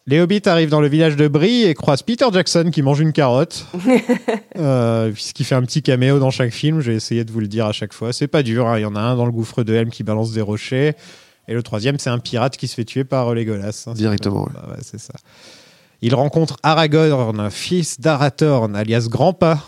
Les 0.10 0.22
hobbits 0.22 0.42
arrivent 0.46 0.70
dans 0.70 0.80
le 0.80 0.88
village 0.88 1.18
de 1.18 1.28
Brie 1.28 1.64
et 1.66 1.74
croisent 1.74 2.02
Peter 2.06 2.26
Jackson 2.32 2.70
qui 2.72 2.82
mange 2.82 3.02
une 3.02 3.12
carotte. 3.12 3.66
euh, 4.58 5.12
puisqu'il 5.12 5.44
fait 5.44 5.56
un 5.56 5.62
petit 5.64 5.82
caméo 5.82 6.18
dans 6.18 6.32
chaque 6.32 6.54
film, 6.54 6.80
j'ai 6.80 6.94
essayé 6.94 7.26
de 7.26 7.32
vous 7.32 7.42
le 7.42 7.48
dire 7.48 7.66
à 7.66 7.74
chaque 7.74 7.92
fois. 7.92 8.14
C'est 8.14 8.28
pas 8.28 8.42
dur, 8.42 8.68
hein. 8.68 8.80
il 8.80 8.84
y 8.84 8.86
en 8.86 8.96
a 8.96 9.02
un 9.02 9.18
dans 9.18 9.26
le 9.26 9.34
gouffre 9.34 9.64
de 9.64 9.74
Helm 9.74 9.90
qui 9.90 10.04
balance 10.04 10.32
des 10.32 10.40
rochers. 10.40 10.94
Et 11.50 11.54
le 11.54 11.62
troisième, 11.62 12.00
c'est 12.00 12.10
un 12.10 12.20
pirate 12.20 12.56
qui 12.56 12.70
se 12.70 12.76
fait 12.76 12.86
tuer 12.86 13.04
par 13.04 13.34
Legolas. 13.36 13.84
hein. 13.88 13.94
Directement, 13.96 14.44
ouais. 14.46 14.52
Bah 14.54 14.68
ouais, 14.72 14.78
c'est 14.82 15.00
ça. 15.00 15.14
Il 16.02 16.14
rencontre 16.16 16.58
Aragorn, 16.64 17.50
fils 17.50 18.00
d'Arathorn, 18.00 18.76
alias 18.76 19.08
Grandpa. 19.10 19.60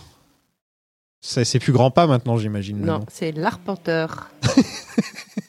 C'est 1.21 1.59
plus 1.59 1.73
Grandpa 1.73 2.07
maintenant, 2.07 2.37
j'imagine. 2.37 2.79
Non, 2.81 3.01
c'est 3.11 3.31
l'arpenteur. 3.31 4.29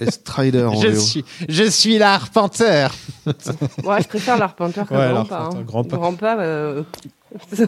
Strider 0.09 0.62
en 0.65 0.74
Je 0.81 0.89
VO. 0.89 0.98
suis, 1.01 1.24
je 1.48 1.65
suis 1.65 1.98
l'arpenteur. 1.98 2.93
Ouais, 3.85 4.02
je 4.02 4.09
préfère 4.09 4.39
l'arpenteur 4.39 4.86
que 4.89 4.94
Ouais, 4.94 5.12
grand-pas. 5.12 5.39
l'arpenteur, 5.39 5.61
hein. 5.61 5.65
grand-pas. 5.65 5.97
Grand-pas, 5.97 6.40
euh, 6.40 6.82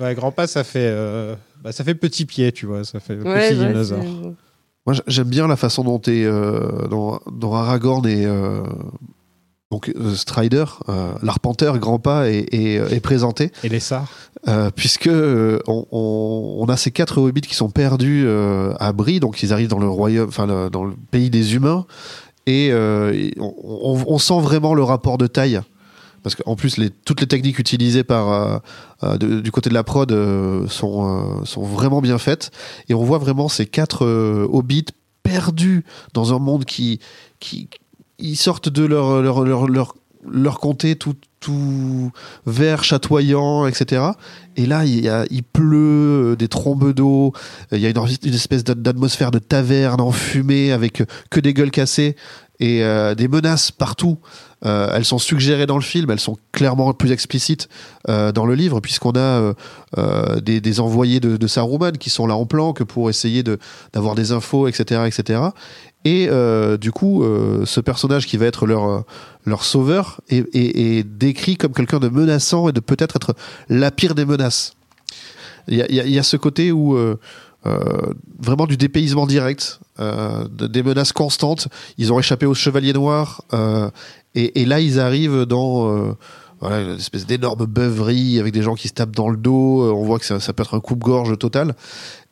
Ouais, 0.00 0.14
Grandpa, 0.14 0.46
ça 0.46 0.64
fait, 0.64 0.88
euh, 0.90 1.34
bah, 1.62 1.72
ça 1.72 1.84
fait 1.84 1.94
petit 1.94 2.26
pied, 2.26 2.52
tu 2.52 2.66
vois. 2.66 2.84
Ça 2.84 3.00
fait 3.00 3.14
ouais, 3.16 3.50
petit 3.50 3.58
ouais, 3.60 3.68
dinosaure. 3.68 4.02
Moi, 4.84 4.94
j'aime 5.06 5.28
bien 5.28 5.46
la 5.48 5.56
façon 5.56 5.84
dont, 5.84 6.00
est, 6.02 6.24
euh, 6.24 6.86
dont, 6.88 7.18
dont 7.30 7.54
Aragorn 7.54 8.06
et 8.06 8.26
euh, 8.26 8.62
donc 9.70 9.90
euh, 9.96 10.14
Strider, 10.14 10.64
euh, 10.88 11.12
l'arpenteur 11.22 11.78
grand 11.78 11.98
pas, 11.98 12.30
est, 12.30 12.46
est, 12.54 12.74
est 12.92 13.00
présenté. 13.00 13.50
Et 13.64 13.68
les 13.68 13.80
Sars 13.80 14.08
Euh, 14.48 14.70
puisque 14.74 15.08
euh, 15.08 15.58
on, 15.66 15.84
on- 15.90 16.56
on 16.60 16.66
a 16.68 16.76
ces 16.76 16.92
quatre 16.92 17.18
hobbits 17.20 17.40
qui 17.40 17.56
sont 17.56 17.68
perdus 17.70 18.28
à 18.78 18.92
Brie, 18.92 19.18
donc 19.18 19.42
ils 19.42 19.52
arrivent 19.52 19.68
dans 19.68 19.80
le 19.80 19.88
royaume, 19.88 20.28
enfin 20.28 20.46
dans 20.70 20.84
le 20.84 20.94
pays 21.10 21.30
des 21.30 21.54
humains, 21.56 21.84
et 22.46 22.70
on, 23.38 24.18
sent 24.18 24.40
vraiment 24.40 24.74
le 24.74 24.84
rapport 24.84 25.18
de 25.18 25.26
taille. 25.26 25.60
Parce 26.22 26.34
qu'en 26.36 26.54
plus, 26.56 26.76
les, 26.76 26.90
toutes 26.90 27.20
les 27.20 27.26
techniques 27.26 27.58
utilisées 27.58 28.04
par, 28.04 28.60
de- 29.02 29.40
du 29.40 29.50
côté 29.50 29.68
de 29.68 29.74
la 29.74 29.82
prod 29.84 30.10
sont, 30.68 31.44
sont 31.44 31.62
vraiment 31.62 32.00
bien 32.00 32.18
faites. 32.18 32.50
Et 32.88 32.94
on 32.94 33.02
voit 33.04 33.18
vraiment 33.18 33.48
ces 33.48 33.66
quatre 33.66 34.06
hobbits 34.06 34.86
perdus 35.24 35.84
dans 36.14 36.32
un 36.34 36.38
monde 36.38 36.64
qui, 36.64 37.00
qui 37.40 37.68
ils 38.18 38.36
sortent 38.36 38.68
de 38.68 38.84
leur, 38.84 39.22
leur, 39.22 39.44
leur, 39.44 39.68
leur, 39.68 39.94
leur 40.28 40.58
comté 40.58 40.96
tout, 40.96 41.14
tout 41.40 42.10
vert, 42.46 42.82
chatoyant, 42.84 43.66
etc. 43.66 44.02
Et 44.56 44.66
là, 44.66 44.84
il, 44.84 45.42
pleut, 45.42 46.32
euh, 46.32 46.36
des 46.36 46.48
trombes 46.48 46.92
d'eau, 46.92 47.32
il 47.72 47.78
y 47.78 47.86
a 47.86 47.90
une, 47.90 48.34
espèce 48.34 48.64
d'at- 48.64 48.74
d'atmosphère 48.74 49.30
de 49.30 49.38
taverne 49.38 50.00
enfumée 50.00 50.72
avec 50.72 51.02
euh, 51.02 51.06
que 51.30 51.40
des 51.40 51.54
gueules 51.54 51.70
cassées 51.70 52.16
et 52.58 52.82
euh, 52.82 53.14
des 53.14 53.28
menaces 53.28 53.70
partout. 53.70 54.18
Euh, 54.64 54.90
elles 54.94 55.04
sont 55.04 55.18
suggérées 55.18 55.66
dans 55.66 55.76
le 55.76 55.82
film, 55.82 56.10
elles 56.10 56.18
sont 56.18 56.38
clairement 56.50 56.94
plus 56.94 57.12
explicites 57.12 57.68
euh, 58.08 58.32
dans 58.32 58.46
le 58.46 58.54
livre, 58.54 58.80
puisqu'on 58.80 59.12
a 59.12 59.18
euh, 59.18 59.54
euh, 59.98 60.40
des, 60.40 60.62
des 60.62 60.80
envoyés 60.80 61.20
de, 61.20 61.36
de 61.36 61.46
Saruman 61.46 61.92
qui 61.92 62.08
sont 62.08 62.26
là 62.26 62.34
en 62.34 62.46
planque 62.46 62.82
pour 62.82 63.10
essayer 63.10 63.44
d'avoir 63.92 64.14
des 64.14 64.32
infos, 64.32 64.66
etc. 64.66 65.02
etc. 65.06 65.40
Et 66.06 66.28
euh, 66.30 66.76
du 66.76 66.92
coup, 66.92 67.24
euh, 67.24 67.66
ce 67.66 67.80
personnage 67.80 68.26
qui 68.26 68.36
va 68.36 68.46
être 68.46 68.64
leur, 68.64 68.88
euh, 68.88 69.00
leur 69.44 69.64
sauveur 69.64 70.20
est, 70.28 71.02
décrit 71.02 71.56
comme 71.56 71.72
quelqu'un 71.72 71.98
de 71.98 72.08
menaçant 72.08 72.68
et 72.68 72.72
de 72.72 72.78
peut-être 72.78 73.16
être 73.16 73.34
la 73.68 73.90
pire 73.90 74.14
des 74.14 74.24
menaces. 74.24 74.76
Il 75.66 75.78
y 75.78 76.18
a, 76.18 76.22
ce 76.22 76.36
côté 76.36 76.70
où, 76.70 76.96
vraiment 78.38 78.66
du 78.68 78.76
dépaysement 78.76 79.26
direct, 79.26 79.80
de- 79.98 80.68
des 80.68 80.84
menaces 80.84 81.10
constantes. 81.10 81.66
Ils 81.98 82.12
ont 82.12 82.20
échappé 82.20 82.46
aux 82.46 82.54
Chevaliers 82.54 82.92
Noirs 82.92 83.42
euh, 83.52 83.90
et, 84.36 84.64
là 84.64 84.78
ils 84.78 85.00
arrivent 85.00 85.44
dans 85.44 86.14
une 86.62 86.96
espèce 86.98 87.26
d'énorme 87.26 87.66
beuverie 87.66 88.38
avec 88.38 88.52
des 88.52 88.62
gens 88.62 88.76
qui 88.76 88.86
se 88.86 88.92
tapent 88.94 89.16
dans 89.16 89.28
le 89.28 89.36
dos. 89.36 89.92
On 89.92 90.04
voit 90.04 90.20
que 90.20 90.38
ça 90.38 90.52
peut 90.52 90.62
être 90.62 90.74
un 90.74 90.80
coupe-gorge 90.80 91.36
total. 91.36 91.74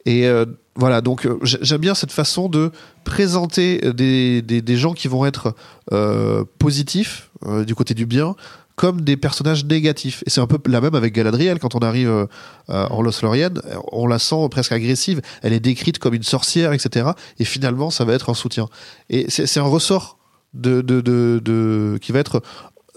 Et 0.07 0.27
euh, 0.27 0.45
voilà, 0.77 1.01
donc 1.01 1.25
euh, 1.27 1.39
j'ai- 1.43 1.59
j'aime 1.63 1.81
bien 1.81 1.95
cette 1.95 2.13
façon 2.13 2.49
de 2.49 2.71
présenter 3.05 3.79
des, 3.95 4.43
des, 4.43 4.61
des 4.63 4.77
gens 4.77 4.93
qui 4.93 5.09
vont 5.09 5.25
être 5.25 5.55
euh, 5.93 6.45
positifs 6.59 7.31
euh, 7.47 7.65
du 7.65 7.75
côté 7.75 7.95
du 7.95 8.07
bien 8.07 8.35
comme 8.77 9.03
des 9.03 9.17
personnages 9.17 9.65
négatifs. 9.65 10.25
Et 10.27 10.31
c'est 10.31 10.41
un 10.41 10.49
peu 10.49 10.59
la 10.69 10.81
même 10.81 10.97
avec 10.97 11.15
Galadriel 11.15 11.61
quand 11.61 11.77
on 11.77 11.79
arrive 11.79 12.09
euh, 12.11 12.27
euh, 12.71 12.87
en 12.89 13.03
Lothlorien, 13.03 13.51
on 13.93 14.09
la 14.09 14.19
sent 14.19 14.49
presque 14.51 14.73
agressive. 14.73 15.23
Elle 15.43 15.53
est 15.53 15.61
décrite 15.61 16.01
comme 16.01 16.13
une 16.15 16.25
sorcière, 16.25 16.73
etc. 16.73 17.11
Et 17.39 17.45
finalement, 17.45 17.91
ça 17.91 18.05
va 18.05 18.15
être 18.15 18.31
un 18.31 18.35
soutien. 18.35 18.69
Et 19.11 19.27
c'est 19.31 19.61
un 19.61 19.63
ressort 19.63 20.19
de, 20.55 20.81
de, 20.81 21.01
de, 21.01 21.99
qui 22.03 22.11
va 22.11 22.19
être 22.19 22.43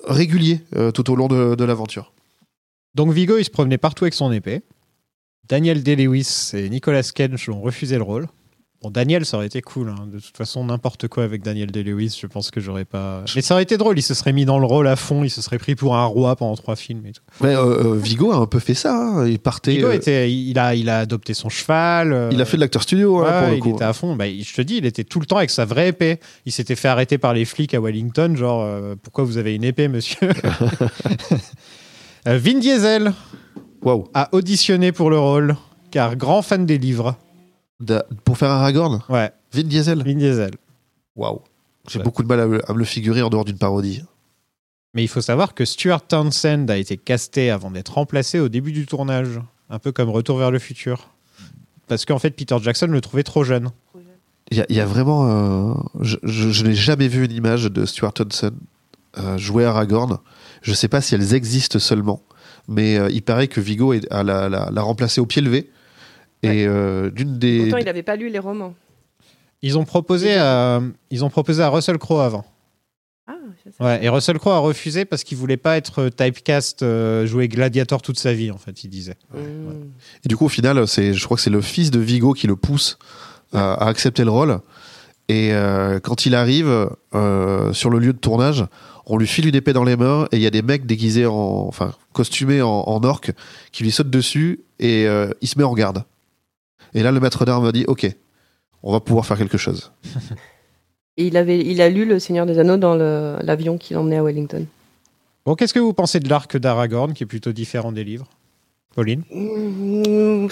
régulier 0.07 0.61
euh, 0.75 0.89
tout 0.91 1.11
au 1.11 1.15
long 1.15 1.27
de, 1.27 1.53
de 1.53 1.63
l'aventure. 1.63 2.11
Donc 2.95 3.11
Vigo, 3.11 3.37
il 3.37 3.45
se 3.45 3.51
promenait 3.51 3.77
partout 3.77 4.03
avec 4.05 4.15
son 4.15 4.31
épée. 4.31 4.63
Daniel 5.49 5.83
Day-Lewis 5.83 6.51
et 6.53 6.69
Nicolas 6.69 7.03
Cage 7.03 7.49
ont 7.49 7.61
refusé 7.61 7.95
le 7.97 8.03
rôle. 8.03 8.27
Bon, 8.83 8.91
Daniel, 8.91 9.25
ça 9.25 9.37
aurait 9.37 9.47
été 9.47 9.59
cool. 9.63 9.89
hein. 9.89 10.05
De 10.05 10.19
toute 10.19 10.37
façon, 10.37 10.63
n'importe 10.63 11.07
quoi 11.07 11.23
avec 11.23 11.41
Daniel 11.41 11.71
Day-Lewis, 11.71 12.15
je 12.21 12.27
pense 12.27 12.51
que 12.51 12.59
j'aurais 12.61 12.85
pas. 12.85 13.23
Mais 13.35 13.41
ça 13.41 13.55
aurait 13.55 13.63
été 13.63 13.75
drôle. 13.75 13.97
Il 13.97 14.03
se 14.03 14.13
serait 14.13 14.33
mis 14.33 14.45
dans 14.45 14.59
le 14.59 14.67
rôle 14.67 14.87
à 14.87 14.95
fond. 14.95 15.23
Il 15.23 15.31
se 15.31 15.41
serait 15.41 15.57
pris 15.57 15.73
pour 15.73 15.95
un 15.95 16.05
roi 16.05 16.35
pendant 16.35 16.55
trois 16.55 16.75
films 16.75 17.03
et 17.07 17.11
tout. 17.11 17.23
Mais 17.41 17.55
euh, 17.55 17.93
euh, 17.93 17.95
Vigo 17.95 18.31
a 18.31 18.35
un 18.35 18.45
peu 18.45 18.59
fait 18.59 18.75
ça. 18.75 18.95
hein. 18.95 19.25
Il 19.27 19.39
partait. 19.39 19.71
Vigo 19.71 19.87
euh, 19.87 19.93
était, 19.93 20.31
il 20.31 20.59
a, 20.59 20.75
il 20.75 20.89
a 20.89 20.99
adopté 20.99 21.33
son 21.33 21.49
cheval. 21.49 22.13
euh, 22.13 22.29
il 22.31 22.39
a 22.39 22.45
fait 22.45 22.57
de 22.57 22.61
l'acteur 22.61 22.83
studio 22.83 23.17
hein, 23.17 23.23
ouais, 23.23 23.39
pour 23.39 23.47
le 23.49 23.55
il 23.55 23.59
coup. 23.61 23.73
était 23.73 23.83
à 23.83 23.93
fond. 23.93 24.15
Bah, 24.15 24.25
je 24.29 24.53
te 24.53 24.61
dis, 24.61 24.77
il 24.77 24.85
était 24.85 25.03
tout 25.03 25.19
le 25.19 25.25
temps 25.25 25.37
avec 25.37 25.49
sa 25.49 25.65
vraie 25.65 25.87
épée. 25.87 26.19
Il 26.45 26.51
s'était 26.51 26.75
fait 26.75 26.87
arrêter 26.87 27.17
par 27.17 27.33
les 27.33 27.45
flics 27.45 27.73
à 27.73 27.79
Wellington, 27.81 28.35
genre 28.35 28.63
pourquoi 29.01 29.23
vous 29.23 29.37
avez 29.39 29.55
une 29.55 29.63
épée, 29.63 29.87
monsieur 29.87 30.29
Vin 32.25 32.59
Diesel 32.59 33.13
Waouh. 33.81 34.07
a 34.13 34.29
auditionné 34.33 34.91
pour 34.91 35.09
le 35.09 35.19
rôle, 35.19 35.55
car 35.91 36.15
grand 36.15 36.41
fan 36.41 36.65
des 36.65 36.77
livres. 36.77 37.15
Da- 37.79 38.05
Pour 38.25 38.37
faire 38.37 38.49
Aragorn 38.49 39.01
Ouais, 39.09 39.31
Vin 39.53 39.63
Diesel 39.63 40.03
Vin 40.03 40.15
Diesel. 40.15 40.51
Waouh. 41.15 41.41
J'ai 41.87 41.99
Ouais. 41.99 42.03
beaucoup 42.05 42.23
de 42.23 42.27
mal 42.27 42.39
à, 42.39 42.47
me- 42.47 42.69
à 42.69 42.73
me 42.73 42.79
le 42.79 42.85
figurer 42.85 43.21
en 43.21 43.29
dehors 43.29 43.45
d'une 43.45 43.57
parodie. 43.57 44.03
Mais 44.93 45.03
il 45.03 45.07
faut 45.07 45.21
savoir 45.21 45.53
que 45.53 45.63
Stuart 45.63 46.01
Townsend 46.07 46.65
a 46.69 46.77
été 46.77 46.97
casté 46.97 47.51
avant 47.51 47.69
d'être 47.71 47.93
remplacé 47.93 48.39
au 48.39 48.49
début 48.49 48.71
du 48.71 48.85
tournage, 48.87 49.39
un 49.69 49.79
peu 49.79 49.91
comme 49.91 50.09
Retour 50.09 50.37
vers 50.39 50.49
le 50.51 50.59
futur. 50.59 51.09
Parce 51.87 52.03
qu'en 52.05 52.19
fait, 52.19 52.31
Peter 52.31 52.57
Jackson 52.61 52.87
le 52.87 52.99
trouvait 52.99 53.23
trop 53.23 53.43
jeune. 53.43 53.69
Il 54.49 54.57
y, 54.57 54.61
a- 54.61 54.65
il 54.69 54.75
y 54.75 54.79
a 54.79 54.85
vraiment. 54.85 55.27
euh, 55.29 55.73
je 56.01 56.17
je- 56.23 56.49
je 56.49 56.65
n'ai 56.65 56.73
jamais 56.73 57.07
vu 57.07 57.23
une 57.25 57.31
image 57.31 57.65
de 57.65 57.85
Stuart 57.85 58.13
Thompson 58.13 58.51
euh, 59.17 59.37
jouer 59.37 59.65
Aragorn. 59.65 60.17
Je 60.61 60.73
sais 60.73 60.87
pas 60.87 61.01
si 61.01 61.15
elles 61.15 61.33
existent 61.33 61.79
seulement, 61.79 62.21
mais 62.67 62.97
euh, 62.97 63.09
il 63.11 63.21
paraît 63.21 63.47
que 63.47 63.59
Vigo 63.61 63.93
a 64.09 64.23
la, 64.23 64.49
la- 64.49 64.69
l'a 64.71 64.81
remplacé 64.81 65.21
au 65.21 65.25
pied 65.25 65.41
levé. 65.41 65.69
Et 66.43 66.67
euh, 66.67 67.09
d'une 67.09 67.39
des. 67.39 67.61
Pourtant, 67.61 67.77
il 67.77 67.85
n'avait 67.85 68.03
pas 68.03 68.15
lu 68.15 68.29
les 68.29 68.39
romans. 68.39 68.75
Ils 69.63 69.77
ont 69.77 69.85
proposé 69.85 70.35
à, 70.35 70.81
ils 71.09 71.25
ont 71.25 71.29
proposé 71.29 71.63
à 71.63 71.69
Russell 71.69 71.97
Crowe 71.97 72.19
avant. 72.21 72.45
Ah. 73.27 73.33
Ouais, 73.79 74.05
et 74.05 74.09
Russell 74.09 74.37
Crowe 74.37 74.53
a 74.53 74.59
refusé 74.59 75.03
parce 75.03 75.23
qu'il 75.23 75.35
voulait 75.37 75.57
pas 75.57 75.77
être 75.77 76.09
typecast, 76.09 76.83
euh, 76.83 77.25
jouer 77.25 77.47
Gladiator 77.47 78.01
toute 78.03 78.19
sa 78.19 78.33
vie, 78.33 78.51
en 78.51 78.57
fait, 78.57 78.83
il 78.83 78.89
disait. 78.89 79.15
Hmm. 79.33 79.89
Et 80.23 80.27
du 80.29 80.37
coup, 80.37 80.45
au 80.45 80.49
final, 80.49 80.87
c'est, 80.87 81.13
je 81.13 81.25
crois 81.25 81.35
que 81.37 81.43
c'est 81.43 81.49
le 81.49 81.61
fils 81.61 81.89
de 81.91 81.99
Vigo 81.99 82.33
qui 82.33 82.45
le 82.47 82.55
pousse 82.55 82.99
à, 83.51 83.73
à 83.73 83.87
accepter 83.89 84.23
le 84.23 84.29
rôle. 84.31 84.59
Et 85.27 85.53
euh, 85.53 85.99
quand 85.99 86.25
il 86.25 86.35
arrive 86.35 86.87
euh, 87.15 87.73
sur 87.73 87.89
le 87.89 87.99
lieu 87.99 88.13
de 88.13 88.17
tournage, 88.19 88.63
on 89.09 89.17
lui 89.17 89.25
file 89.27 89.47
une 89.47 89.55
épée 89.55 89.73
dans 89.73 89.83
les 89.83 89.95
mains 89.95 90.27
et 90.31 90.35
il 90.35 90.41
y 90.41 90.45
a 90.47 90.51
des 90.51 90.61
mecs 90.61 90.85
déguisés 90.85 91.25
en, 91.25 91.33
enfin, 91.33 91.93
costumés 92.13 92.61
en, 92.61 92.69
en 92.85 93.03
orque 93.03 93.31
qui 93.71 93.83
lui 93.83 93.91
sautent 93.91 94.09
dessus 94.09 94.59
et 94.79 95.07
euh, 95.07 95.29
il 95.41 95.47
se 95.47 95.57
met 95.57 95.63
en 95.63 95.73
garde. 95.73 96.03
Et 96.93 97.01
là, 97.03 97.11
le 97.11 97.19
maître 97.19 97.43
d'armes 97.45 97.65
a 97.65 97.71
dit, 97.71 97.85
ok, 97.87 98.05
on 98.83 98.91
va 98.91 98.99
pouvoir 98.99 99.25
faire 99.25 99.37
quelque 99.37 99.57
chose. 99.57 99.91
Et 101.19 101.25
il, 101.25 101.35
avait, 101.35 101.59
il 101.59 101.81
a 101.81 101.89
lu 101.89 102.05
Le 102.05 102.19
Seigneur 102.19 102.45
des 102.45 102.59
Anneaux 102.59 102.77
dans 102.77 102.93
le- 102.93 103.37
l'avion 103.41 103.79
qui 103.79 103.95
l'emmenait 103.95 104.17
à 104.17 104.23
Wellington. 104.23 104.67
Bon, 105.47 105.55
qu'est-ce 105.55 105.73
que 105.73 105.79
vous 105.79 105.91
pensez 105.93 106.19
de 106.19 106.29
l'arc 106.29 106.55
d'Aragorn, 106.57 107.13
qui 107.15 107.23
est 107.23 107.25
plutôt 107.25 107.53
différent 107.53 107.91
des 107.91 108.03
livres? 108.03 108.27
Pauline? 108.93 109.23
Hmm, 109.31 110.47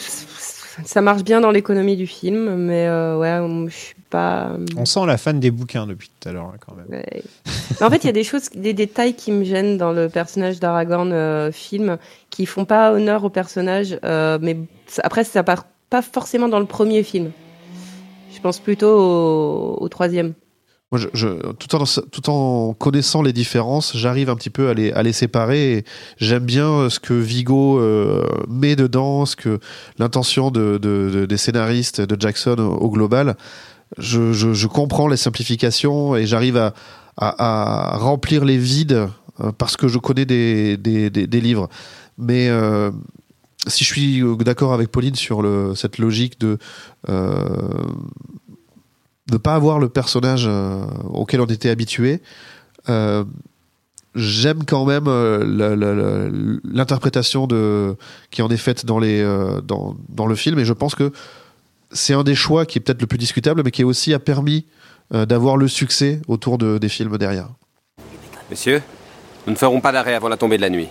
Ça 0.84 1.02
marche 1.02 1.24
bien 1.24 1.42
dans 1.42 1.52
l'économie 1.52 1.96
du 1.96 2.08
film, 2.08 2.56
mais 2.56 2.88
euh, 2.88 3.18
ouais, 3.18 3.70
je 3.70 3.76
suis 3.76 3.96
pas. 4.10 4.52
On 4.76 4.86
sent 4.86 5.06
la 5.06 5.18
fan 5.18 5.40
des 5.40 5.52
bouquins 5.52 5.88
depuis 5.88 6.10
tout 6.20 6.30
à 6.30 6.34
l'heure, 6.34 6.52
hein, 6.54 6.58
quand 6.66 6.76
même. 6.76 6.88
Ouais. 6.90 7.24
En 7.82 7.90
fait, 7.90 8.04
il 8.04 8.08
y 8.08 8.10
a 8.10 8.14
des 8.14 8.24
choses, 8.24 8.50
des 8.54 8.74
détails 8.74 9.14
qui 9.14 9.32
me 9.32 9.44
gênent 9.44 9.78
dans 9.78 9.92
le 9.92 10.10
personnage 10.10 10.60
d'Aragorn 10.60 11.12
euh, 11.14 11.52
film, 11.52 11.98
qui 12.30 12.46
font 12.46 12.66
pas 12.66 12.92
honneur 12.92 13.24
au 13.24 13.30
personnage. 13.30 13.98
euh, 14.04 14.38
mais 14.42 14.58
après, 15.04 15.24
ça 15.24 15.44
part 15.44 15.66
pas 15.90 16.02
forcément 16.02 16.50
dans 16.50 16.60
le 16.60 16.66
premier 16.66 17.04
film. 17.04 17.32
Je 18.34 18.40
pense 18.42 18.60
plutôt 18.60 18.90
au, 19.00 19.78
au 19.80 19.90
troisième. 19.90 20.34
Tout, 20.92 22.30
en, 22.30 22.74
connaissant 22.74 23.22
les 23.22 23.34
différences, 23.34 23.98
j'arrive 23.98 24.30
un 24.30 24.36
petit 24.36 24.50
peu 24.52 24.70
à 24.70 24.74
les, 24.74 24.92
à 24.92 25.04
les 25.04 25.14
séparer. 25.14 25.84
J'aime 26.18 26.46
bien 26.46 26.70
euh, 26.70 26.90
ce 26.90 27.00
que 27.00 27.14
Vigo 27.14 27.80
euh, 27.80 28.24
met 28.48 28.76
dedans, 28.76 29.26
ce 29.26 29.36
que 29.36 29.60
l'intention 29.98 30.52
de, 30.52 30.78
de- 30.78 31.10
de- 31.14 31.26
des 31.26 31.38
scénaristes 31.38 32.02
de 32.02 32.20
Jackson 32.20 32.58
au, 32.60 32.90
global. 32.90 33.36
Je, 33.98 34.68
comprends 34.68 35.08
les 35.08 35.18
simplifications 35.18 36.16
et 36.16 36.26
j'arrive 36.28 36.72
à, 37.18 37.98
remplir 37.98 38.46
les 38.46 38.58
vides 38.58 39.10
euh, 39.42 39.52
parce 39.58 39.78
que 39.78 39.88
je 39.88 39.98
connais 39.98 40.26
des, 40.26 40.78
livres. 41.32 41.68
Mais 42.18 42.50
si 43.68 43.84
je 43.84 43.90
suis 43.90 44.24
d'accord 44.40 44.74
avec 44.74 44.90
Pauline 44.92 45.16
sur 45.16 45.44
cette 45.76 45.98
logique 45.98 46.40
de 46.40 46.58
ne 49.32 49.38
pas 49.38 49.56
avoir 49.56 49.80
le 49.80 49.90
personnage 49.90 50.46
euh, 50.48 50.86
auquel 51.12 51.42
on 51.42 51.46
était 51.46 51.70
habitué, 51.70 52.22
euh, 52.90 53.24
j'aime 54.14 54.64
quand 54.66 54.86
même 54.86 55.06
euh, 55.08 56.60
l'interprétation 56.64 57.48
de 57.48 57.96
qui 58.32 58.42
en 58.42 58.50
est 58.50 58.58
faite 58.58 58.86
dans 58.86 59.00
les 59.00 59.22
euh, 59.22 59.62
dans, 59.62 59.96
dans 60.10 60.28
le 60.28 60.36
film 60.36 60.60
et 60.60 60.66
je 60.66 60.74
pense 60.74 60.96
que 60.96 61.12
c'est 61.92 62.14
un 62.14 62.24
des 62.24 62.36
choix 62.36 62.66
qui 62.66 62.78
est 62.78 62.82
peut-être 62.82 63.02
le 63.02 63.08
plus 63.08 63.18
discutable 63.18 63.62
mais 63.64 63.72
qui 63.72 63.84
aussi 63.84 64.14
a 64.14 64.20
permis 64.20 64.66
euh, 65.14 65.26
d'avoir 65.26 65.58
le 65.58 65.68
succès 65.68 66.22
autour 66.28 66.58
de, 66.58 66.78
des 66.78 66.90
films 66.90 67.18
derrière. 67.18 67.50
Monsieur, 68.50 68.82
nous 69.48 69.54
ne 69.54 69.58
ferons 69.58 69.82
pas 69.82 69.92
d'arrêt 69.92 70.14
avant 70.14 70.30
la 70.30 70.38
tombée 70.38 70.58
de 70.58 70.62
la 70.62 70.70
nuit. 70.70 70.88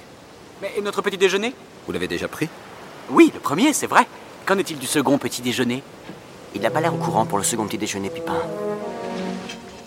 Mais 0.61 0.73
et 0.77 0.83
notre 0.83 1.03
petit 1.03 1.19
déjeuner? 1.19 1.55
Vous 1.87 1.93
l'avez 1.93 2.09
déjà 2.09 2.29
pris? 2.29 2.49
Oui, 3.11 3.31
le 3.35 3.41
premier, 3.41 3.73
c'est 3.73 3.87
vrai. 3.87 4.07
Qu'en 4.47 4.59
est-il 4.59 4.79
du 4.79 4.87
second 4.87 5.19
petit 5.19 5.43
déjeuner? 5.43 5.83
Il 6.55 6.61
n'a 6.61 6.71
pas 6.71 6.81
l'air 6.81 6.95
au 6.95 6.99
courant 6.99 7.27
pour 7.27 7.39
le 7.39 7.45
second 7.45 7.67
petit 7.67 7.79
déjeuner, 7.79 8.11
Pipin. 8.11 8.37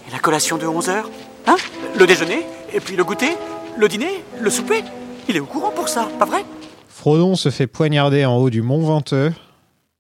Et 0.08 0.12
la 0.12 0.20
collation 0.20 0.58
de 0.58 0.66
11 0.66 0.90
heures 0.90 1.10
Hein 1.46 1.56
Le 1.98 2.06
déjeuner 2.06 2.46
Et 2.74 2.80
puis 2.80 2.96
le 2.96 3.04
goûter 3.04 3.32
Le 3.78 3.88
dîner 3.88 4.24
Le 4.40 4.50
souper 4.50 4.84
Il 5.30 5.36
est 5.36 5.40
au 5.40 5.46
courant 5.46 5.72
pour 5.72 5.90
ça, 5.90 6.10
pas 6.20 6.26
vrai 6.26 6.44
Frodon 6.88 7.36
se 7.36 7.50
fait 7.50 7.68
poignarder 7.68 8.26
en 8.26 8.38
haut 8.38 8.50
du 8.50 8.62
mont 8.62 8.82
Venteux, 8.82 9.32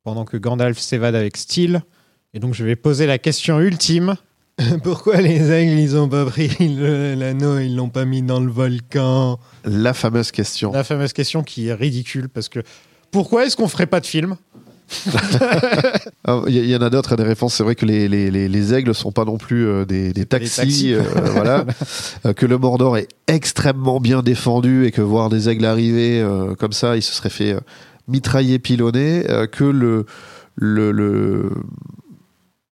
pendant 0.03 0.26
que 0.26 0.35
Gandalf 0.35 0.80
s'évade 0.80 1.14
avec 1.14 1.38
style. 1.38 1.84
Et 2.34 2.39
donc 2.39 2.53
je 2.53 2.65
vais 2.65 2.76
poser 2.76 3.06
la 3.06 3.18
question 3.19 3.60
ultime. 3.60 4.15
Pourquoi 4.84 5.22
les 5.22 5.52
aigles, 5.52 5.80
ils 5.80 5.95
ont 5.95 6.10
pas 6.10 6.26
pris 6.26 6.49
l'anneau, 6.60 7.60
ils 7.60 7.76
l'ont 7.76 7.89
pas 7.89 8.06
mis 8.06 8.23
dans 8.23 8.39
le 8.39 8.52
volcan 8.52 9.39
La 9.64 9.94
fameuse 9.94 10.31
question. 10.31 10.72
La 10.72 10.84
fameuse 10.84 11.14
question 11.14 11.44
qui 11.44 11.68
est 11.68 11.73
ridicule, 11.73 12.30
parce 12.30 12.49
que 12.49 12.61
pourquoi 13.11 13.45
est-ce 13.45 13.56
qu'on 13.56 13.68
ferait 13.68 13.85
pas 13.85 13.99
de 13.99 14.07
film? 14.07 14.35
Il 16.47 16.53
y, 16.55 16.59
il 16.59 16.69
y 16.69 16.76
en 16.76 16.81
a 16.81 16.89
d'autres, 16.89 17.15
des 17.15 17.23
réponses. 17.23 17.55
C'est 17.55 17.64
vrai 17.64 17.76
que 17.76 17.85
les, 17.85 18.07
les, 18.07 18.31
les, 18.31 18.47
les 18.47 18.73
aigles 18.73 18.93
sont 18.95 19.11
pas 19.11 19.26
non 19.26 19.38
plus 19.38 19.68
euh, 19.68 19.85
des, 19.85 20.14
des 20.14 20.26
taxis, 20.26 20.55
taxis. 20.55 20.93
euh, 20.93 21.01
voilà. 21.34 21.65
Euh, 22.26 22.34
que 22.34 22.45
le 22.45 22.57
Mordor 22.57 22.97
est 22.97 23.07
extrêmement 23.27 23.99
bien 23.99 24.22
défendu 24.22 24.85
et 24.85 24.91
que 24.91 25.01
voir 25.01 25.30
des 25.30 25.49
aigles 25.49 25.65
arriver 25.65 26.26
comme 26.59 26.72
ça, 26.72 26.95
il 26.95 27.01
se 27.01 27.14
serait 27.14 27.30
fait 27.30 27.57
mitrailler, 28.07 28.59
pilonner. 28.59 29.26
que 29.51 29.65
le, 29.65 30.05
le, 30.55 30.91
le 30.91 31.51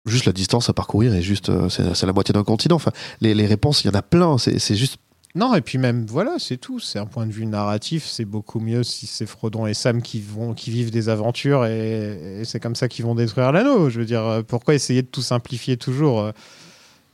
juste 0.07 0.25
la 0.25 0.33
distance 0.33 0.69
à 0.69 0.73
parcourir 0.73 1.15
est 1.15 1.23
juste 1.23 1.53
c'est 1.69 2.07
la 2.07 2.13
moitié 2.13 2.33
d'un 2.33 2.43
continent. 2.43 2.75
Enfin, 2.77 2.91
les, 3.21 3.35
les 3.35 3.47
réponses, 3.47 3.85
il 3.85 3.87
y 3.87 3.91
en 3.91 3.95
a 3.99 4.03
plein. 4.03 4.37
C'est 4.39 4.75
juste 4.77 4.99
Non, 5.37 5.55
et 5.55 5.61
puis 5.61 5.79
même, 5.79 6.07
voilà, 6.09 6.37
c'est 6.39 6.57
tout. 6.57 6.81
C'est 6.81 6.99
un 6.99 7.07
point 7.07 7.25
de 7.27 7.33
vue 7.33 7.47
narratif. 7.47 8.05
C'est 8.05 8.25
beaucoup 8.25 8.59
mieux 8.59 8.83
si 8.83 9.07
c'est 9.07 9.27
Frodon 9.27 9.67
et 9.67 9.75
Sam 9.75 10.03
qui, 10.03 10.21
vont, 10.21 10.55
qui 10.55 10.71
vivent 10.73 10.91
des 10.91 11.09
aventures 11.09 11.67
et, 11.67 12.41
et 12.41 12.45
c'est 12.45 12.59
comme 12.59 12.75
ça 12.75 12.89
qu'ils 12.89 13.05
vont 13.05 13.15
détruire 13.15 13.53
l'anneau. 13.53 13.91
Je 13.91 14.01
veux 14.01 14.07
dire, 14.07 14.25
euh, 14.25 14.43
pourquoi 14.43 14.75
essayer 14.75 15.03
de 15.03 15.07
tout 15.07 15.23
simplifier 15.23 15.77
toujours 15.77 16.21
euh? 16.21 16.33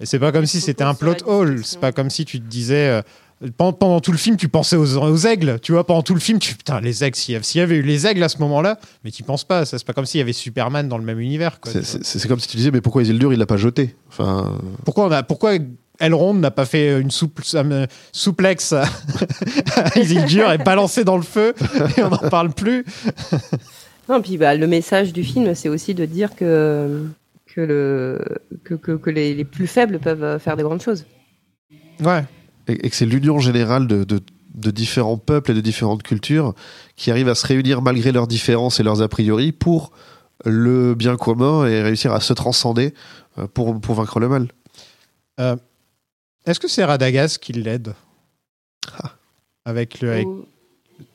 Et 0.01 0.05
c'est 0.07 0.19
pas 0.19 0.31
comme 0.33 0.45
si 0.47 0.61
c'était 0.61 0.85
un 0.85 0.93
plot 0.95 1.15
hole. 1.27 1.63
C'est 1.65 1.81
pas 1.81 1.91
comme 1.93 2.11
si 2.11 2.27
tu 2.27 2.39
te 2.39 2.47
disais, 2.47 2.89
euh, 2.89 3.49
pendant, 3.57 3.73
pendant 3.73 4.01
tout 4.01 4.13
le 4.13 4.19
film, 4.19 4.37
tu 4.37 4.49
pensais 4.49 4.77
aux, 4.77 4.97
aux 4.99 5.17
aigles, 5.27 5.59
tu 5.63 5.73
vois. 5.73 5.87
Pendant 5.87 6.03
tout 6.03 6.13
le 6.13 6.21
film, 6.21 6.39
tu 6.39 6.55
putain, 6.55 6.81
les 6.83 7.03
aigles, 7.03 7.17
s'il 7.17 7.33
y, 7.33 7.35
avait- 7.37 7.45
s'il 7.45 7.61
y 7.61 7.63
avait 7.63 7.77
eu 7.77 7.83
les 7.83 8.07
aigles 8.07 8.23
à 8.23 8.29
ce 8.29 8.37
moment-là, 8.39 8.79
mais 9.05 9.11
tu 9.11 9.23
penses 9.23 9.45
pas. 9.45 9.65
Ça, 9.65 9.79
c'est 9.79 9.87
pas 9.87 9.95
comme 9.95 10.05
s'il 10.05 10.19
y 10.19 10.21
avait 10.23 10.35
Superman 10.35 10.87
dans 10.89 10.99
le 10.99 11.05
même 11.05 11.19
univers. 11.21 11.59
C'est- 11.65 12.29
comme 12.29 12.41
si 12.41 12.49
tu 12.49 12.59
disais, 12.59 12.71
mais 12.71 12.83
pourquoi 12.83 13.03
Isildur, 13.03 13.33
il 13.33 13.39
l'a 13.39 13.47
pas 13.47 13.57
jeté? 13.57 13.97
Enfin, 14.09 14.59
Pourquoi, 14.85 15.07
on 15.07 15.11
a, 15.13 15.23
pourquoi 15.23 15.53
Elrond 15.99 16.35
n'a 16.35 16.51
pas 16.51 16.67
fait 16.67 17.01
une 17.01 17.11
souple, 17.11 17.43
euh, 17.55 17.87
souplex 18.13 18.73
à, 18.73 18.85
Isildur 19.97 20.53
et 20.53 20.59
balancé 20.59 21.05
dans 21.05 21.17
le 21.17 21.23
feu 21.23 21.55
et 21.97 22.03
on 22.03 22.11
n'en 22.11 22.29
parle 22.31 22.53
plus 22.53 22.85
Non, 24.09 24.23
puis 24.23 24.37
bah, 24.37 24.55
le 24.55 24.67
message 24.67 25.13
du 25.13 25.25
film, 25.25 25.55
c'est 25.55 25.69
aussi 25.69 25.95
de 25.95 26.05
dire 26.05 26.37
que, 26.37 27.07
que, 27.47 27.61
le, 27.61 28.21
que, 28.65 28.75
que, 28.75 28.93
que 28.93 29.11
les, 29.11 29.35
les 29.35 29.45
plus 29.45 29.67
faibles 29.67 29.99
peuvent 29.99 30.39
faire 30.39 30.57
des 30.57 30.63
grandes 30.63 30.83
choses. 30.83 31.07
Ouais. 32.05 32.25
et, 32.69 32.87
et 32.87 32.91
que 32.91 32.95
c'est 32.95 33.07
l'union 33.07 33.39
générale 33.39 33.87
de, 33.87 34.05
de, 34.05 34.21
de 34.55 34.71
différents 34.71 35.19
peuples 35.19 35.53
et 35.53 35.55
de 35.55 35.61
différentes 35.61 36.03
cultures 36.03 36.55
qui 36.97 37.11
arrivent 37.11 37.29
à 37.29 37.35
se 37.35 37.47
réunir 37.47 37.83
malgré 37.83 38.13
leurs 38.13 38.27
différences 38.27 38.81
et 38.81 38.83
leurs 38.83 39.03
a 39.03 39.09
priori 39.09 39.53
pour 39.53 39.93
le 40.45 40.95
bien 40.95 41.17
commun 41.17 41.67
et 41.67 41.83
réussir 41.83 42.13
à 42.13 42.21
se 42.21 42.33
transcender 42.33 42.95
euh, 43.39 43.47
pour, 43.47 43.81
pour 43.81 43.95
vaincre 43.95 44.21
le 44.21 44.29
mal. 44.29 44.49
Euh, 45.41 45.57
Est-ce 46.47 46.61
que 46.61 46.69
c'est 46.69 46.85
Radagast 46.85 47.39
qui 47.39 47.53
l'aide 47.53 47.95
Avec 49.65 50.01
le. 50.01 50.13
avec- 50.13 50.27
Ou- 50.27 50.47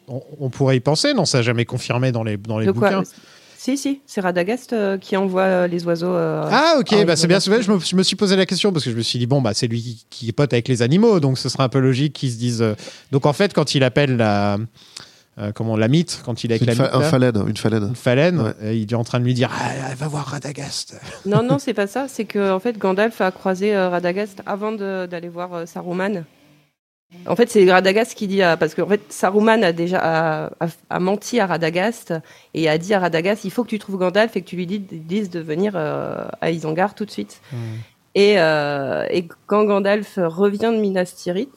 On, 0.08 0.22
on 0.40 0.49
pourrait 0.49 0.76
y 0.76 0.82
penser, 0.82 1.14
non 1.14 1.24
Ça 1.26 1.38
n'a 1.38 1.41
jamais 1.41 1.64
confirmé 1.64 2.12
dans 2.12 2.24
les, 2.24 2.36
dans 2.36 2.60
les 2.60 2.66
De 2.66 2.72
quoi 2.74 2.90
bouquins. 2.90 3.10
Si, 3.58 3.78
si, 3.78 4.02
c'est 4.08 4.20
Radagast 4.22 4.74
euh, 4.74 4.98
qui 4.98 5.16
envoie 5.16 5.44
euh, 5.44 5.68
les 5.68 5.86
oiseaux. 5.86 6.14
euh, 6.14 6.44
Ah 6.52 6.76
ok, 6.80 7.06
bah, 7.06 7.16
c'est 7.16 7.28
bien. 7.28 7.40
Je 7.40 7.49
me, 7.52 7.80
je 7.80 7.95
me 7.95 8.03
suis 8.03 8.16
posé 8.18 8.36
la 8.36 8.45
question 8.45 8.74
parce 8.74 8.84
que 8.84 8.91
je 8.91 8.95
me 8.98 9.02
suis 9.03 9.20
dit 9.20 9.28
bon 9.28 9.41
bah 9.41 9.53
c'est 9.53 9.68
lui 9.68 10.03
qui, 10.10 10.32
pote 10.34 10.52
avec 10.52 10.68
les 10.68 10.82
animaux, 10.82 11.20
donc 11.22 11.38
ce 11.38 11.48
serait 11.48 11.64
un 11.64 11.70
peu 11.70 11.80
logique 11.80 12.14
qu'ils 12.14 12.32
se 12.32 12.38
disent. 12.38 12.66
Donc 13.12 13.26
en 13.26 13.34
fait, 13.34 13.53
quand 13.53 13.74
il 13.76 13.84
appelle 13.84 14.18
la 14.18 14.58
euh, 15.38 15.52
comment 15.53 15.78
la 15.78 15.88
mythe, 15.88 16.22
quand 16.26 16.44
il 16.44 16.52
est 16.52 16.56
avec 16.56 16.68
la 16.68 16.76
fa- 16.76 16.84
mythe, 16.84 16.94
un 16.94 16.99
une 16.99 17.06
phalène. 17.08 18.36
une 18.36 18.41
Ouais. 18.41 18.53
et 18.64 18.78
il 18.78 18.91
est 18.91 18.95
en 18.95 19.03
train 19.03 19.20
de 19.20 19.24
lui 19.26 19.34
dire 19.34 19.49
ah, 19.53 19.94
va 19.95 20.08
voir 20.08 20.26
Radagast. 20.26 20.99
Non, 21.26 21.41
non, 21.44 21.58
c'est 21.60 21.74
pas 21.74 21.88
ça. 21.88 22.08
C'est 22.08 22.26
que 22.26 22.52
en 22.52 22.60
fait, 22.60 22.78
Gandalf 22.78 23.22
a 23.22 23.32
croisé 23.32 23.76
euh, 23.76 23.90
Radagast 23.90 24.41
avant 24.45 24.72
d'aller 24.74 25.30
voir 25.30 25.53
euh, 25.53 25.66
Saruman. 25.66 26.26
En 27.28 27.36
fait, 27.36 27.49
c'est 27.49 27.70
Radagast 27.70 28.14
qui 28.16 28.28
dit 28.28 28.41
à- 28.41 28.56
parce 28.56 28.74
qu'en 28.74 28.88
fait, 28.88 29.02
Saruman 29.10 29.64
a 29.64 29.74
déjà 29.74 29.99
a, 29.99 30.45
a- 30.62 30.68
a 30.90 30.99
menti 30.99 31.40
à 31.41 31.45
Radagast 31.45 32.14
et 32.53 32.70
a 32.70 32.78
dit 32.78 32.94
à 32.94 32.99
Radagast 32.99 33.44
il 33.44 33.52
faut 33.52 33.64
que 33.66 33.70
tu 33.70 33.80
trouves 33.80 33.98
Gandalf 33.98 34.36
et 34.38 34.41
que 34.41 34.48
tu 34.48 34.56
lui 34.56 34.66
dis- 34.66 34.80
dises 34.80 35.30
de 35.30 35.40
venir 35.41 35.74
euh, 35.76 36.26
à 36.40 36.52
Isengard 36.52 36.95
tout 36.95 37.03
de 37.06 37.12
suite. 37.12 37.41
Et, 38.16 38.40
euh, 38.40 39.06
et 39.10 39.28
quand 39.48 39.64
Gandalf 39.66 40.20
revient 40.22 40.72
de 40.76 40.80
Minas 40.82 41.14
Tirith, 41.18 41.53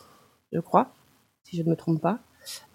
je 0.52 0.60
crois, 0.60 0.92
si 1.44 1.56
je 1.56 1.62
ne 1.62 1.70
me 1.70 1.76
trompe 1.76 2.00
pas, 2.00 2.18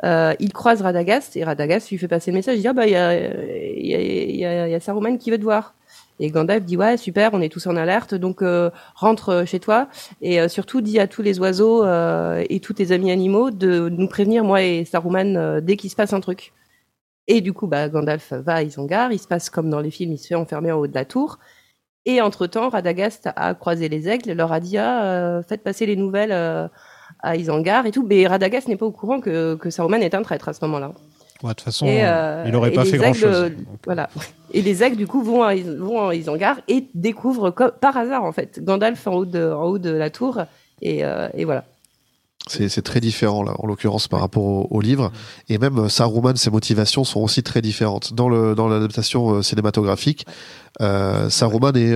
euh, 0.03 0.33
il 0.39 0.53
croise 0.53 0.81
Radagast 0.81 1.35
et 1.37 1.43
Radagast 1.43 1.89
lui 1.89 1.97
fait 1.97 2.07
passer 2.07 2.31
le 2.31 2.35
message. 2.35 2.57
Il 2.57 2.61
dit 2.61 2.67
ah 2.67 2.73
bah 2.73 2.87
il 2.87 2.91
y 2.91 4.45
a, 4.45 4.79
Saruman 4.79 5.17
qui 5.17 5.31
veut 5.31 5.37
te 5.37 5.43
voir. 5.43 5.75
Et 6.19 6.31
Gandalf 6.31 6.65
dit 6.65 6.75
ouais 6.75 6.97
super, 6.97 7.31
on 7.33 7.41
est 7.41 7.49
tous 7.49 7.65
en 7.67 7.77
alerte, 7.77 8.13
donc 8.13 8.41
euh, 8.41 8.69
rentre 8.95 9.43
chez 9.45 9.59
toi 9.59 9.87
et 10.21 10.41
euh, 10.41 10.49
surtout 10.49 10.81
dis 10.81 10.99
à 10.99 11.07
tous 11.07 11.21
les 11.21 11.39
oiseaux 11.39 11.85
euh, 11.85 12.43
et 12.49 12.59
tous 12.59 12.73
tes 12.73 12.91
amis 12.91 13.11
animaux 13.11 13.51
de 13.51 13.87
nous 13.87 14.07
prévenir 14.09 14.43
moi 14.43 14.61
et 14.61 14.83
Saruman 14.83 15.37
euh, 15.37 15.61
dès 15.61 15.77
qu'il 15.77 15.89
se 15.89 15.95
passe 15.95 16.11
un 16.11 16.19
truc. 16.19 16.51
Et 17.27 17.41
du 17.41 17.53
coup 17.53 17.67
bah 17.67 17.87
Gandalf 17.87 18.33
va 18.33 18.55
à 18.55 18.63
Isengard, 18.63 19.13
il 19.13 19.19
se 19.19 19.27
passe 19.27 19.49
comme 19.49 19.69
dans 19.69 19.79
les 19.79 19.91
films, 19.91 20.11
il 20.11 20.17
se 20.17 20.27
fait 20.27 20.35
enfermer 20.35 20.71
en 20.73 20.79
haut 20.79 20.87
de 20.87 20.95
la 20.95 21.05
tour. 21.05 21.39
Et 22.05 22.21
entre-temps, 22.21 22.69
Radagast 22.69 23.29
a 23.35 23.53
croisé 23.53 23.89
les 23.89 24.07
aigles, 24.07 24.31
leur 24.31 24.51
a 24.51 24.59
dit 24.59 24.77
ah, 24.77 25.03
euh, 25.03 25.43
faites 25.43 25.63
passer 25.63 25.85
les 25.85 25.95
nouvelles 25.95 26.31
euh, 26.31 26.67
à 27.21 27.35
Isengard 27.35 27.85
et 27.85 27.91
tout. 27.91 28.05
Mais 28.07 28.25
Radagast 28.27 28.67
n'est 28.67 28.77
pas 28.77 28.85
au 28.85 28.91
courant 28.91 29.19
que, 29.19 29.55
que 29.55 29.69
Saruman 29.69 30.01
est 30.01 30.13
un 30.15 30.21
traître 30.21 30.49
à 30.49 30.53
ce 30.53 30.63
moment-là. 30.65 30.91
Ouais, 31.41 31.49
De 31.49 31.53
toute 31.53 31.61
façon, 31.61 31.85
Et, 31.85 31.99
euh, 32.03 32.43
il 32.47 32.55
aurait 32.55 32.71
et 32.71 32.75
pas 32.75 32.83
fait 32.83 32.97
grand 32.97 33.07
aigles, 33.07 33.17
chose. 33.17 33.35
euh, 33.35 33.49
Voilà. 33.85 34.09
Et 34.51 34.61
les 34.61 34.83
aigles, 34.83 34.97
du 34.97 35.07
coup, 35.07 35.21
vont 35.23 35.41
à, 35.43 35.55
Is- 35.55 35.77
vont 35.77 36.07
à 36.09 36.13
Isengard 36.15 36.57
et 36.67 36.87
découvrent 36.95 37.49
comme, 37.51 37.71
par 37.79 37.95
hasard, 37.95 38.23
en 38.25 38.31
fait, 38.33 38.61
Gandalf 38.63 39.07
en 39.07 39.13
haut 39.13 39.25
de, 39.25 39.49
en 39.51 39.63
haut 39.63 39.79
de 39.79 39.89
la 39.91 40.09
tour. 40.09 40.39
Et, 40.81 41.05
euh, 41.05 41.29
et 41.33 41.45
voilà. 41.45 41.63
C'est 42.47 42.67
c'est 42.67 42.81
très 42.81 42.99
différent, 42.99 43.43
là, 43.43 43.53
en 43.59 43.67
l'occurrence, 43.67 44.07
par 44.07 44.21
rapport 44.21 44.43
au, 44.43 44.67
au 44.71 44.81
livre. 44.81 45.11
Et 45.49 45.57
même 45.59 45.87
Saruman, 45.87 46.35
ses 46.35 46.49
motivations 46.49 47.03
sont 47.03 47.21
aussi 47.21 47.43
très 47.43 47.61
différentes. 47.61 48.13
Dans 48.13 48.27
le 48.27 48.55
dans 48.55 48.67
l'adaptation 48.67 49.35
euh, 49.35 49.41
cinématographique, 49.41 50.25
euh, 50.81 51.29
Saruman 51.29 51.75
est 51.75 51.95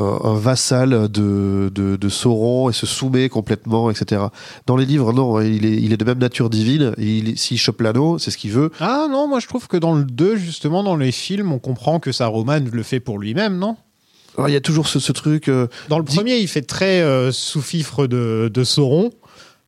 un 0.00 0.34
vassal 0.34 1.08
de, 1.10 1.70
de, 1.74 1.96
de 1.96 2.08
Sauron 2.08 2.70
et 2.70 2.72
se 2.72 2.86
soumet 2.86 3.28
complètement, 3.28 3.90
etc. 3.90 4.22
Dans 4.66 4.76
les 4.76 4.86
livres, 4.86 5.12
non, 5.12 5.40
il 5.40 5.66
est, 5.66 5.76
il 5.82 5.92
est 5.92 5.96
de 5.98 6.04
même 6.04 6.18
nature 6.18 6.48
divine. 6.48 6.94
S'il 7.36 7.58
chope 7.58 7.80
l'anneau, 7.82 8.18
c'est 8.18 8.30
ce 8.30 8.38
qu'il 8.38 8.52
veut. 8.52 8.70
Ah 8.80 9.06
non, 9.10 9.28
moi 9.28 9.38
je 9.38 9.46
trouve 9.48 9.68
que 9.68 9.76
dans 9.76 9.94
le 9.94 10.04
2, 10.04 10.36
justement, 10.36 10.82
dans 10.82 10.96
les 10.96 11.12
films, 11.12 11.52
on 11.52 11.58
comprend 11.58 12.00
que 12.00 12.10
Saruman 12.10 12.70
le 12.72 12.82
fait 12.82 13.00
pour 13.00 13.18
lui-même, 13.18 13.58
non? 13.58 13.76
Alors, 14.38 14.48
Il 14.48 14.52
y 14.52 14.56
a 14.56 14.62
toujours 14.62 14.88
ce, 14.88 14.98
ce 14.98 15.12
truc. 15.12 15.48
euh, 15.48 15.66
Dans 15.90 15.98
le 15.98 16.04
premier, 16.04 16.38
il 16.38 16.48
fait 16.48 16.62
très 16.62 17.02
euh, 17.02 17.30
sous-fifre 17.32 18.06
de, 18.06 18.50
de 18.52 18.64
Sauron, 18.64 19.10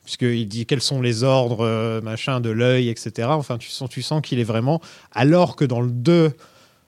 puisqu'il 0.04 0.48
dit 0.48 0.64
quels 0.64 0.80
sont 0.80 1.02
les 1.02 1.22
ordres, 1.22 1.66
euh, 1.66 2.00
machin, 2.00 2.40
de 2.40 2.48
l'œil, 2.48 2.88
etc. 2.88 3.28
Enfin, 3.30 3.58
tu 3.58 3.68
sens, 3.68 3.90
tu 3.90 4.00
sens 4.00 4.22
qu'il 4.22 4.38
est 4.38 4.44
vraiment. 4.44 4.80
Alors 5.12 5.54
que 5.56 5.66
dans 5.66 5.82
le 5.82 5.90
2, 5.90 6.32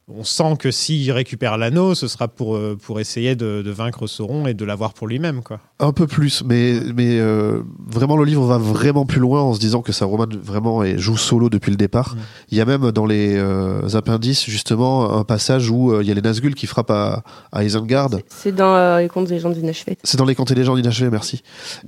on 0.08 0.22
sent 0.22 0.54
que 0.60 0.70
s'il 0.70 1.10
récupère 1.10 1.58
l'anneau, 1.58 1.96
ce 1.96 2.06
sera 2.06 2.28
pour, 2.28 2.54
euh, 2.54 2.78
pour 2.80 3.00
essayer 3.00 3.34
de, 3.34 3.62
de 3.62 3.70
vaincre 3.72 4.06
Sauron 4.06 4.46
et 4.46 4.54
de 4.54 4.64
l'avoir 4.64 4.92
pour 4.94 5.08
lui-même, 5.08 5.42
quoi. 5.42 5.58
Un 5.80 5.92
peu 5.92 6.06
plus, 6.06 6.44
mais, 6.46 6.74
mais 6.94 7.18
euh, 7.18 7.60
vraiment 7.88 8.16
le 8.16 8.24
livre 8.24 8.44
va 8.46 8.56
vraiment 8.56 9.04
plus 9.04 9.18
loin 9.18 9.42
en 9.42 9.52
se 9.52 9.58
disant 9.58 9.82
que 9.82 9.90
Saruman 9.90 10.28
vraiment 10.42 10.84
est- 10.84 10.96
joue 10.96 11.16
solo 11.16 11.50
depuis 11.50 11.70
le 11.72 11.76
départ. 11.76 12.14
Mm. 12.14 12.18
Il 12.52 12.58
y 12.58 12.60
a 12.60 12.64
même 12.64 12.92
dans 12.92 13.04
les 13.04 13.34
euh, 13.36 13.88
appendices 13.94 14.44
justement 14.46 15.12
un 15.18 15.24
passage 15.24 15.70
où 15.70 15.90
euh, 15.92 16.02
il 16.04 16.08
y 16.08 16.12
a 16.12 16.14
les 16.14 16.22
Nazgûl 16.22 16.54
qui 16.54 16.66
frappent 16.66 16.92
à, 16.92 17.24
à 17.50 17.64
Isengard. 17.64 18.10
C'est 18.28 18.54
dans 18.54 18.74
euh, 18.76 19.00
les 19.00 19.08
contes 19.08 19.26
des 19.26 19.40
gens 19.40 19.50
d'inachevés. 19.50 19.98
C'est 20.04 20.16
dans 20.18 20.24
les 20.24 20.36
Contes 20.36 20.52
et 20.52 20.54
légendes 20.54 20.78
inachevées, 20.78 21.10
merci. 21.10 21.42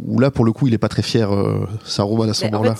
Où 0.04 0.18
là, 0.18 0.30
pour 0.32 0.44
le 0.44 0.50
coup, 0.52 0.66
il 0.66 0.74
est 0.74 0.78
pas 0.78 0.88
très 0.88 1.02
fier, 1.02 1.32
euh, 1.32 1.66
Saruman 1.84 2.28
à 2.28 2.34
ce 2.34 2.46
moment-là. 2.46 2.74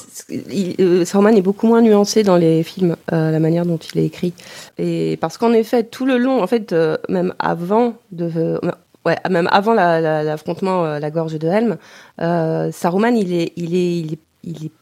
euh, 0.81 1.05
Saruman 1.05 1.36
est 1.36 1.43
beaucoup 1.43 1.69
moins 1.69 1.81
nuancé 1.81 2.24
dans 2.24 2.36
les 2.36 2.62
films, 2.65 2.97
euh, 3.12 3.31
la 3.31 3.39
manière 3.39 3.65
dont 3.65 3.78
il 3.78 4.01
est 4.01 4.05
écrit. 4.05 4.32
Et 4.78 5.16
parce 5.28 5.36
qu'en 5.36 5.52
effet, 5.52 5.84
tout 5.84 6.06
le 6.06 6.16
long, 6.16 6.42
en 6.42 6.46
fait, 6.46 6.72
euh, 6.72 6.96
même 7.10 7.34
avant 7.38 7.94
de, 8.12 8.30
euh, 8.34 8.59
ouais, 9.05 9.16
même 9.28 9.46
avant 9.52 9.74
la- 9.74 10.00
la- 10.00 10.22
l'affrontement 10.24 10.84
à 10.84 11.00
la 11.00 11.10
gorge 11.10 11.38
de 11.38 11.46
Helm, 11.46 11.76
euh, 12.22 12.72
Saruman, 12.72 13.14
il 13.14 13.30
il 13.30 13.34
est, 13.34 13.52
il 13.56 13.74
est, 14.14 14.18
il 14.42 14.64
est 14.66 14.72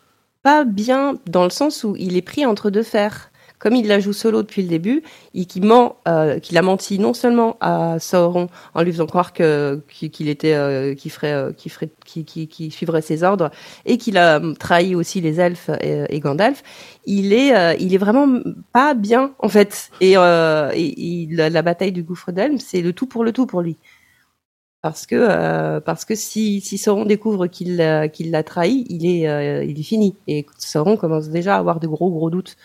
pas 0.44 0.62
bien 0.64 1.16
dans 1.26 1.42
le 1.42 1.50
sens 1.50 1.82
où 1.82 1.96
il 1.98 2.16
est 2.16 2.22
pris 2.22 2.46
entre 2.46 2.70
deux 2.70 2.84
fers. 2.84 3.32
Comme 3.58 3.74
il 3.74 3.86
la 3.88 4.00
joue 4.00 4.12
solo 4.12 4.42
depuis 4.42 4.62
le 4.62 4.68
début, 4.68 5.02
et 5.34 5.46
qu'il 5.46 5.64
ment, 5.64 5.96
euh, 6.08 6.38
qu'il 6.38 6.58
a 6.58 6.62
menti 6.62 6.98
non 6.98 7.14
seulement 7.14 7.56
à 7.60 7.98
Sauron 7.98 8.48
en 8.74 8.82
lui 8.82 8.92
faisant 8.92 9.06
croire 9.06 9.32
que 9.32 9.80
qu'il 9.88 10.28
était, 10.28 10.54
euh, 10.54 10.94
qu'il 10.94 11.10
ferait, 11.10 11.32
euh, 11.32 11.52
qu'il 11.52 11.72
ferait, 11.72 11.90
qu'il 12.04 12.72
suivrait 12.72 13.02
ses 13.02 13.22
ordres, 13.22 13.50
et 13.86 13.96
qu'il 13.98 14.18
a 14.18 14.40
euh, 14.40 14.54
trahi 14.54 14.94
aussi 14.94 15.20
les 15.20 15.40
elfes 15.40 15.70
et, 15.80 16.04
et 16.10 16.20
Gandalf, 16.20 16.62
il 17.06 17.32
est, 17.32 17.56
euh, 17.56 17.74
il 17.80 17.94
est 17.94 17.98
vraiment 17.98 18.40
pas 18.72 18.94
bien 18.94 19.32
en 19.38 19.48
fait. 19.48 19.90
Et, 20.00 20.16
euh, 20.16 20.70
et- 20.74 21.28
la, 21.30 21.62
bataille 21.62 21.92
du 21.92 22.02
gouffre 22.02 22.32
d'Helm, 22.32 22.58
c'est 22.58 22.82
le 22.82 22.92
tout 22.92 23.06
pour 23.06 23.24
le 23.24 23.32
tout 23.32 23.46
pour 23.46 23.62
lui. 23.62 23.76
Parce 24.82 25.06
que 25.06 25.16
euh, 25.16 25.80
parce 25.80 26.04
que 26.04 26.14
si 26.14 26.60
si 26.60 26.78
Sauron 26.78 27.06
découvre 27.06 27.48
qu'il 27.48 28.10
qu'il 28.12 28.30
l'a 28.30 28.42
trahi, 28.44 28.84
il 28.88 29.04
est 29.06 29.28
euh, 29.28 29.64
il 29.64 29.80
est 29.80 29.82
fini. 29.82 30.14
Et 30.28 30.46
Sauron 30.58 30.96
commence 30.96 31.28
déjà 31.28 31.56
à 31.56 31.58
avoir 31.58 31.80
de 31.80 31.88
gros 31.88 32.10
gros 32.10 32.30
doutes. 32.30 32.56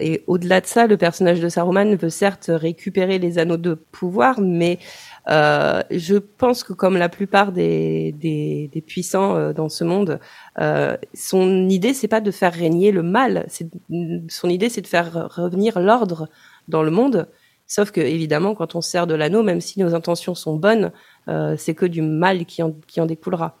Et 0.00 0.22
au-delà 0.26 0.60
de 0.60 0.66
ça, 0.66 0.86
le 0.86 0.96
personnage 0.96 1.40
de 1.40 1.48
Saruman 1.48 1.94
veut 1.96 2.10
certes 2.10 2.50
récupérer 2.52 3.18
les 3.18 3.38
anneaux 3.38 3.56
de 3.56 3.74
pouvoir, 3.74 4.40
mais 4.40 4.78
euh, 5.28 5.82
je 5.90 6.16
pense 6.16 6.62
que 6.64 6.72
comme 6.72 6.96
la 6.96 7.08
plupart 7.08 7.52
des, 7.52 8.12
des, 8.12 8.70
des 8.72 8.80
puissants 8.80 9.36
euh, 9.36 9.52
dans 9.52 9.68
ce 9.68 9.84
monde, 9.84 10.20
euh, 10.60 10.96
son 11.14 11.68
idée 11.68 11.94
c'est 11.94 12.08
pas 12.08 12.20
de 12.20 12.30
faire 12.30 12.52
régner 12.52 12.92
le 12.92 13.02
mal. 13.02 13.46
Son 14.28 14.48
idée 14.48 14.68
c'est 14.68 14.80
de 14.80 14.86
faire 14.86 15.28
revenir 15.34 15.78
l'ordre 15.80 16.28
dans 16.68 16.82
le 16.82 16.90
monde. 16.90 17.28
Sauf 17.66 17.90
que 17.90 18.00
évidemment, 18.00 18.54
quand 18.54 18.74
on 18.74 18.80
se 18.80 18.90
sert 18.90 19.06
de 19.06 19.14
l'anneau, 19.14 19.42
même 19.42 19.60
si 19.60 19.78
nos 19.78 19.94
intentions 19.94 20.34
sont 20.34 20.56
bonnes, 20.56 20.90
euh, 21.28 21.54
c'est 21.58 21.74
que 21.74 21.84
du 21.84 22.00
mal 22.00 22.46
qui 22.46 22.62
en, 22.62 22.72
qui 22.86 22.98
en 23.00 23.06
découlera. 23.06 23.58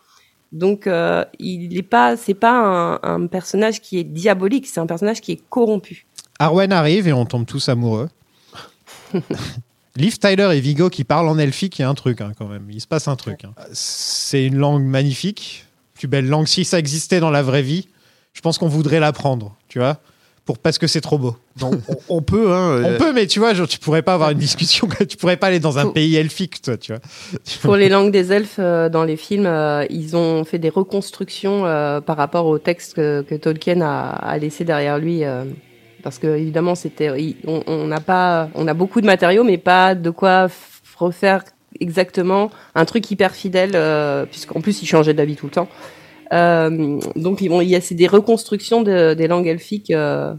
Donc, 0.50 0.86
euh, 0.86 1.26
il 1.38 1.68
n'est 1.68 1.82
pas, 1.82 2.16
c'est 2.16 2.32
pas 2.32 2.52
un, 2.52 3.00
un 3.02 3.26
personnage 3.26 3.82
qui 3.82 3.98
est 3.98 4.04
diabolique, 4.04 4.66
c'est 4.66 4.80
un 4.80 4.86
personnage 4.86 5.20
qui 5.20 5.32
est 5.32 5.42
corrompu. 5.50 6.06
Arwen 6.38 6.72
arrive 6.72 7.08
et 7.08 7.12
on 7.12 7.24
tombe 7.26 7.46
tous 7.46 7.68
amoureux. 7.68 8.08
Liv 9.96 10.18
Tyler 10.18 10.50
et 10.54 10.60
Vigo 10.60 10.90
qui 10.90 11.02
parlent 11.04 11.28
en 11.28 11.38
elfique, 11.38 11.78
il 11.78 11.82
y 11.82 11.84
a 11.84 11.88
un 11.88 11.94
truc 11.94 12.20
hein, 12.20 12.32
quand 12.38 12.46
même. 12.46 12.66
Il 12.70 12.80
se 12.80 12.86
passe 12.86 13.08
un 13.08 13.16
truc. 13.16 13.44
hein. 13.44 13.52
C'est 13.72 14.44
une 14.44 14.56
langue 14.56 14.84
magnifique, 14.84 15.66
plus 15.94 16.06
belle 16.06 16.28
langue. 16.28 16.46
Si 16.46 16.64
ça 16.64 16.78
existait 16.78 17.18
dans 17.20 17.30
la 17.30 17.42
vraie 17.42 17.62
vie, 17.62 17.88
je 18.32 18.40
pense 18.40 18.58
qu'on 18.58 18.68
voudrait 18.68 19.00
l'apprendre, 19.00 19.56
tu 19.68 19.80
vois. 19.80 19.98
pour 20.44 20.58
parce 20.58 20.78
que 20.78 20.86
c'est 20.86 21.00
trop 21.00 21.18
beau. 21.18 21.36
on, 21.60 21.72
on 22.08 22.22
peut, 22.22 22.52
hein. 22.52 22.80
On 22.84 22.90
euh, 22.90 22.98
peut, 22.98 23.12
mais 23.12 23.26
tu 23.26 23.40
vois, 23.40 23.54
genre, 23.54 23.66
tu 23.66 23.80
pourrais 23.80 24.02
pas 24.02 24.14
avoir 24.14 24.30
une 24.30 24.38
discussion, 24.38 24.88
tu 25.08 25.16
pourrais 25.16 25.36
pas 25.36 25.48
aller 25.48 25.58
dans 25.58 25.78
un 25.78 25.88
pays 25.90 26.14
elfique, 26.14 26.62
toi, 26.62 26.76
tu 26.76 26.92
vois. 26.92 27.00
Pour 27.62 27.74
les 27.74 27.88
langues 27.88 28.12
des 28.12 28.32
elfes, 28.32 28.56
euh, 28.60 28.88
dans 28.88 29.02
les 29.02 29.16
films, 29.16 29.46
euh, 29.46 29.84
ils 29.90 30.14
ont 30.14 30.44
fait 30.44 30.60
des 30.60 30.68
reconstructions 30.68 31.66
euh, 31.66 32.00
par 32.00 32.16
rapport 32.16 32.46
au 32.46 32.58
texte 32.58 32.94
que, 32.94 33.22
que 33.22 33.34
Tolkien 33.34 33.80
a, 33.80 34.10
a 34.10 34.38
laissé 34.38 34.64
derrière 34.64 34.98
lui. 34.98 35.24
Parce 36.02 36.18
que 36.18 36.26
évidemment, 36.36 36.74
c'était, 36.74 37.10
on 37.46 37.86
n'a 37.86 38.00
pas, 38.00 38.48
on 38.54 38.66
a 38.68 38.74
beaucoup 38.74 39.00
de 39.00 39.06
matériaux, 39.06 39.44
mais 39.44 39.58
pas 39.58 39.94
de 39.94 40.10
quoi 40.10 40.48
refaire 40.96 41.44
exactement 41.80 42.50
un 42.74 42.84
truc 42.84 43.10
hyper 43.10 43.32
fidèle, 43.34 43.72
euh, 43.74 44.26
puisqu'en 44.26 44.60
plus, 44.60 44.82
il 44.82 44.86
changeait 44.86 45.14
d'avis 45.14 45.36
tout 45.36 45.46
le 45.46 45.52
temps. 45.52 45.68
Euh, 46.32 46.98
donc, 47.16 47.40
ils 47.40 47.48
vont, 47.48 47.60
il 47.60 47.68
y 47.68 47.76
a 47.76 47.80
c'est 47.80 47.94
des 47.94 48.06
reconstructions 48.06 48.82
de- 48.82 49.14
des 49.14 49.28
langues 49.28 49.46
elfiques 49.46 49.90
euh, 49.90 50.34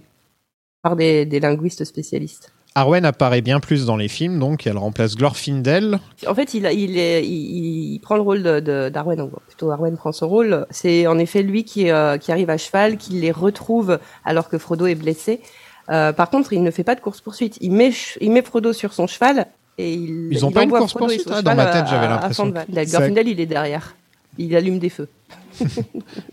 par 0.81 0.95
des, 0.95 1.26
des 1.26 1.40
linguistes 1.40 1.84
spécialistes. 1.86 2.52
Arwen 2.80 3.06
apparaît 3.06 3.42
bien 3.42 3.60
plus 3.60 3.86
dans 3.86 3.98
les 3.98 4.08
films, 4.08 4.40
donc 4.40 4.66
elle 4.68 4.78
remplace 4.78 5.16
Glorfindel. 5.16 6.00
En 6.28 6.36
fait, 6.36 6.54
il, 6.54 6.66
a- 6.66 6.72
il, 6.74 6.98
est, 6.98 7.24
il, 7.26 7.94
il 7.96 8.00
prend 8.00 8.16
le 8.16 8.22
rôle 8.22 8.44
de- 8.44 8.60
de- 8.60 8.90
d'Arwen, 8.90 9.22
ou 9.22 9.30
plutôt 9.48 9.72
Arwen 9.72 9.96
prend 9.98 10.12
son 10.12 10.28
rôle. 10.28 10.66
C'est 10.70 11.08
en 11.08 11.18
effet 11.20 11.42
lui 11.44 11.64
qui, 11.64 11.90
euh, 11.92 12.18
qui 12.18 12.32
arrive 12.32 12.50
à 12.50 12.58
cheval, 12.58 12.98
qui 12.98 13.14
les 13.14 13.32
retrouve 13.32 14.00
alors 14.26 14.50
que 14.50 14.58
Frodo 14.58 14.86
est 14.88 14.96
blessé. 14.96 15.42
Euh, 15.90 16.14
par 16.14 16.30
contre, 16.30 16.54
il 16.54 16.62
ne 16.64 16.72
fait 16.72 16.84
pas 16.84 16.96
de 16.96 17.02
course-poursuite. 17.02 17.58
Il 17.62 17.72
met, 17.72 17.86
ch- 17.92 18.18
il 18.22 18.32
met 18.32 18.42
Frodo 18.42 18.74
sur 18.74 18.94
son 18.94 19.08
cheval 19.08 19.48
et 19.78 19.94
il. 19.94 20.30
Ils 20.32 20.46
ont 20.46 20.50
il 20.50 20.54
pas 20.54 20.64
une 20.64 20.70
course-poursuite 20.70 21.28
Ah, 21.32 21.42
dans 21.42 21.56
ma 21.56 21.66
tête, 21.68 21.86
j'avais 21.90 22.08
l'impression 22.08 22.46
Glorfindel, 22.92 23.28
il 23.28 23.40
est 23.40 23.46
derrière. 23.46 23.96
Il 24.38 24.56
allume 24.56 24.80
des 24.80 24.90
feux. 24.90 25.08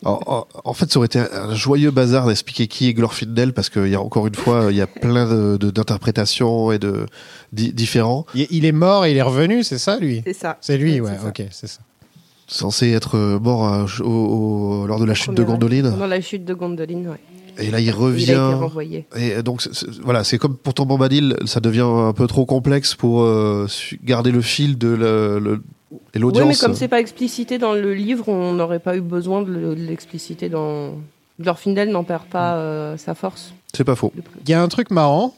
En, 0.04 0.20
en- 0.26 0.46
en 0.64 0.72
fait, 0.74 0.90
ça 0.92 0.98
aurait 0.98 1.06
été 1.06 1.18
un 1.18 1.54
joyeux 1.54 1.90
bazar 1.90 2.26
d'expliquer 2.26 2.66
qui 2.66 2.88
est 2.88 2.94
Glorfindel 2.94 3.52
parce 3.52 3.70
qu'il 3.70 3.88
y 3.88 3.94
a 3.94 4.00
encore 4.00 4.26
une 4.26 4.34
fois, 4.34 4.66
il 4.70 4.76
y 4.76 4.80
a 4.80 4.86
plein 4.86 5.28
de- 5.28 5.56
de- 5.56 5.70
d'interprétations 5.70 6.72
et 6.72 6.78
de 6.78 7.06
di- 7.52 7.72
différents. 7.72 8.26
Il, 8.34 8.46
il 8.50 8.64
est 8.64 8.72
mort 8.72 9.04
et 9.04 9.10
il 9.12 9.16
est 9.16 9.22
revenu, 9.22 9.62
c'est 9.64 9.78
ça, 9.78 9.98
lui? 9.98 10.22
C'est 10.26 10.32
ça. 10.32 10.58
C'est 10.60 10.78
lui, 10.78 11.00
Ouais, 11.00 11.12
ok, 11.26 11.42
c'est 11.50 11.66
ça. 11.66 11.80
Censé 12.48 12.90
être 12.92 13.18
mort 13.42 13.72
euh, 13.72 13.86
au- 14.04 14.04
au- 14.82 14.86
lors 14.86 15.00
de 15.00 15.04
la 15.04 15.14
chute 15.14 15.34
de 15.34 15.42
Gondolin. 15.42 15.90
Pendant 15.90 16.06
la 16.06 16.20
chute 16.20 16.44
de 16.44 16.54
Gondolin, 16.54 17.10
ouais. 17.10 17.20
Et 17.58 17.70
là, 17.70 17.80
il 17.80 17.86
Il 17.86 17.90
revient. 17.90 18.30
a 18.32 18.34
été 18.34 18.54
renvoyé. 18.54 19.06
Et 19.16 19.42
donc, 19.42 19.66
voilà, 20.04 20.24
c'est 20.24 20.36
comme 20.38 20.56
pour 20.56 20.74
Tom 20.74 20.86
Bombadil, 20.88 21.36
ça 21.46 21.58
devient 21.58 21.86
un 21.88 22.12
peu 22.12 22.26
trop 22.26 22.44
complexe 22.44 22.94
pour 22.94 23.22
euh, 23.22 23.66
garder 24.04 24.30
le 24.30 24.42
fil 24.42 24.76
de 24.76 24.88
le- 24.88 25.38
le- 25.38 25.62
et 26.14 26.18
Oui, 26.22 26.32
mais 26.46 26.54
comme 26.56 26.74
c'est 26.74 26.88
pas 26.88 27.00
explicité 27.00 27.58
dans 27.58 27.72
le 27.72 27.94
livre, 27.94 28.28
on 28.28 28.52
n'aurait 28.52 28.80
pas 28.80 28.96
eu 28.96 29.00
besoin 29.00 29.42
de 29.42 29.50
le- 29.52 29.74
de 29.74 29.82
l'expliciter 29.82 30.48
dans. 30.48 30.94
Glorfindel 31.40 31.90
n'en 31.90 32.02
perd 32.02 32.24
pas 32.24 32.54
euh, 32.56 32.96
sa 32.96 33.14
force. 33.14 33.52
C'est 33.74 33.84
pas 33.84 33.94
faux. 33.94 34.12
Il 34.44 34.50
y 34.50 34.54
a 34.54 34.62
un 34.62 34.68
truc 34.68 34.90
marrant, 34.90 35.34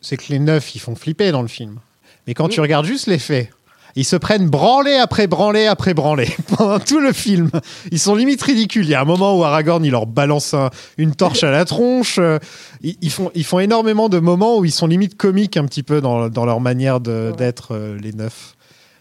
c'est 0.00 0.16
que 0.16 0.24
les 0.30 0.38
neufs, 0.40 0.74
ils 0.74 0.80
font 0.80 0.96
flipper 0.96 1.30
dans 1.30 1.42
le 1.42 1.48
film. 1.48 1.78
Mais 2.26 2.34
quand 2.34 2.46
Oui. 2.46 2.50
tu 2.54 2.60
regardes 2.60 2.84
juste 2.84 3.06
les 3.06 3.18
faits, 3.20 3.50
ils 3.94 4.04
se 4.04 4.16
prennent 4.16 4.48
branlé 4.50 4.94
après 4.96 5.28
branlé 5.28 5.66
après 5.66 5.94
branlé 5.94 6.28
pendant 6.58 6.80
tout 6.80 6.98
le 6.98 7.12
film. 7.12 7.50
Ils 7.92 8.00
sont 8.00 8.16
limite 8.16 8.42
ridicules. 8.42 8.84
Il 8.84 8.90
y 8.90 8.94
a 8.94 9.00
un 9.00 9.04
moment 9.04 9.38
où 9.38 9.44
Aragorn, 9.44 9.84
il 9.84 9.92
leur 9.92 10.06
balance 10.06 10.52
un- 10.52 10.70
une 10.98 11.14
torche 11.14 11.44
à 11.44 11.50
la 11.52 11.64
tronche. 11.64 12.16
Euh, 12.18 12.38
Ils, 12.82 12.96
ils 13.00 13.10
font, 13.12 13.30
ils 13.36 13.44
font 13.44 13.60
énormément 13.60 14.08
de 14.08 14.18
moments 14.18 14.58
où 14.58 14.64
ils 14.64 14.72
sont 14.72 14.88
limite 14.88 15.16
comiques 15.16 15.56
un 15.56 15.64
petit 15.64 15.84
peu 15.84 16.00
dans, 16.00 16.28
dans 16.28 16.44
leur 16.44 16.60
manière 16.60 16.98
d'être, 17.00 17.68
euh, 17.74 17.96
les 18.02 18.12
neufs. 18.12 18.55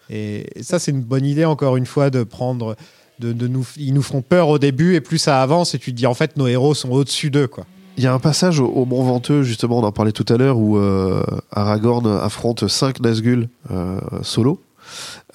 Et 0.09 0.45
ça, 0.61 0.79
c'est 0.79 0.91
une 0.91 1.01
bonne 1.01 1.25
idée, 1.25 1.45
encore 1.45 1.77
une 1.77 1.85
fois, 1.85 2.09
de 2.09 2.23
prendre. 2.23 2.75
De, 3.19 3.31
nous, 3.47 3.65
ils 3.77 3.93
nous 3.93 4.01
font 4.01 4.21
peur 4.21 4.49
au 4.49 4.59
début 4.59 4.95
et 4.95 4.99
plus 4.99 5.19
ça 5.19 5.41
avance 5.41 5.73
et 5.73 5.79
tu 5.79 5.93
te 5.93 5.95
dis 5.95 6.05
en 6.05 6.13
fait 6.13 6.35
nos 6.35 6.47
héros 6.47 6.73
sont 6.73 6.91
au-dessus 6.91 7.29
d'eux 7.29 7.47
quoi. 7.47 7.65
Il 7.95 8.03
y 8.03 8.07
a 8.07 8.13
un 8.13 8.19
passage 8.19 8.59
au, 8.59 8.83
Mont 8.83 9.03
Venteux, 9.03 9.43
justement, 9.43 9.79
on 9.79 9.83
en 9.83 9.93
parlait 9.93 10.11
tout 10.11 10.25
à 10.27 10.35
l'heure, 10.35 10.57
où 10.57 10.77
euh, 10.77 11.23
Aragorn 11.51 12.05
affronte 12.07 12.67
cinq 12.67 12.99
Nazgûl 12.99 13.47
euh, 13.71 14.01
solo. 14.21 14.61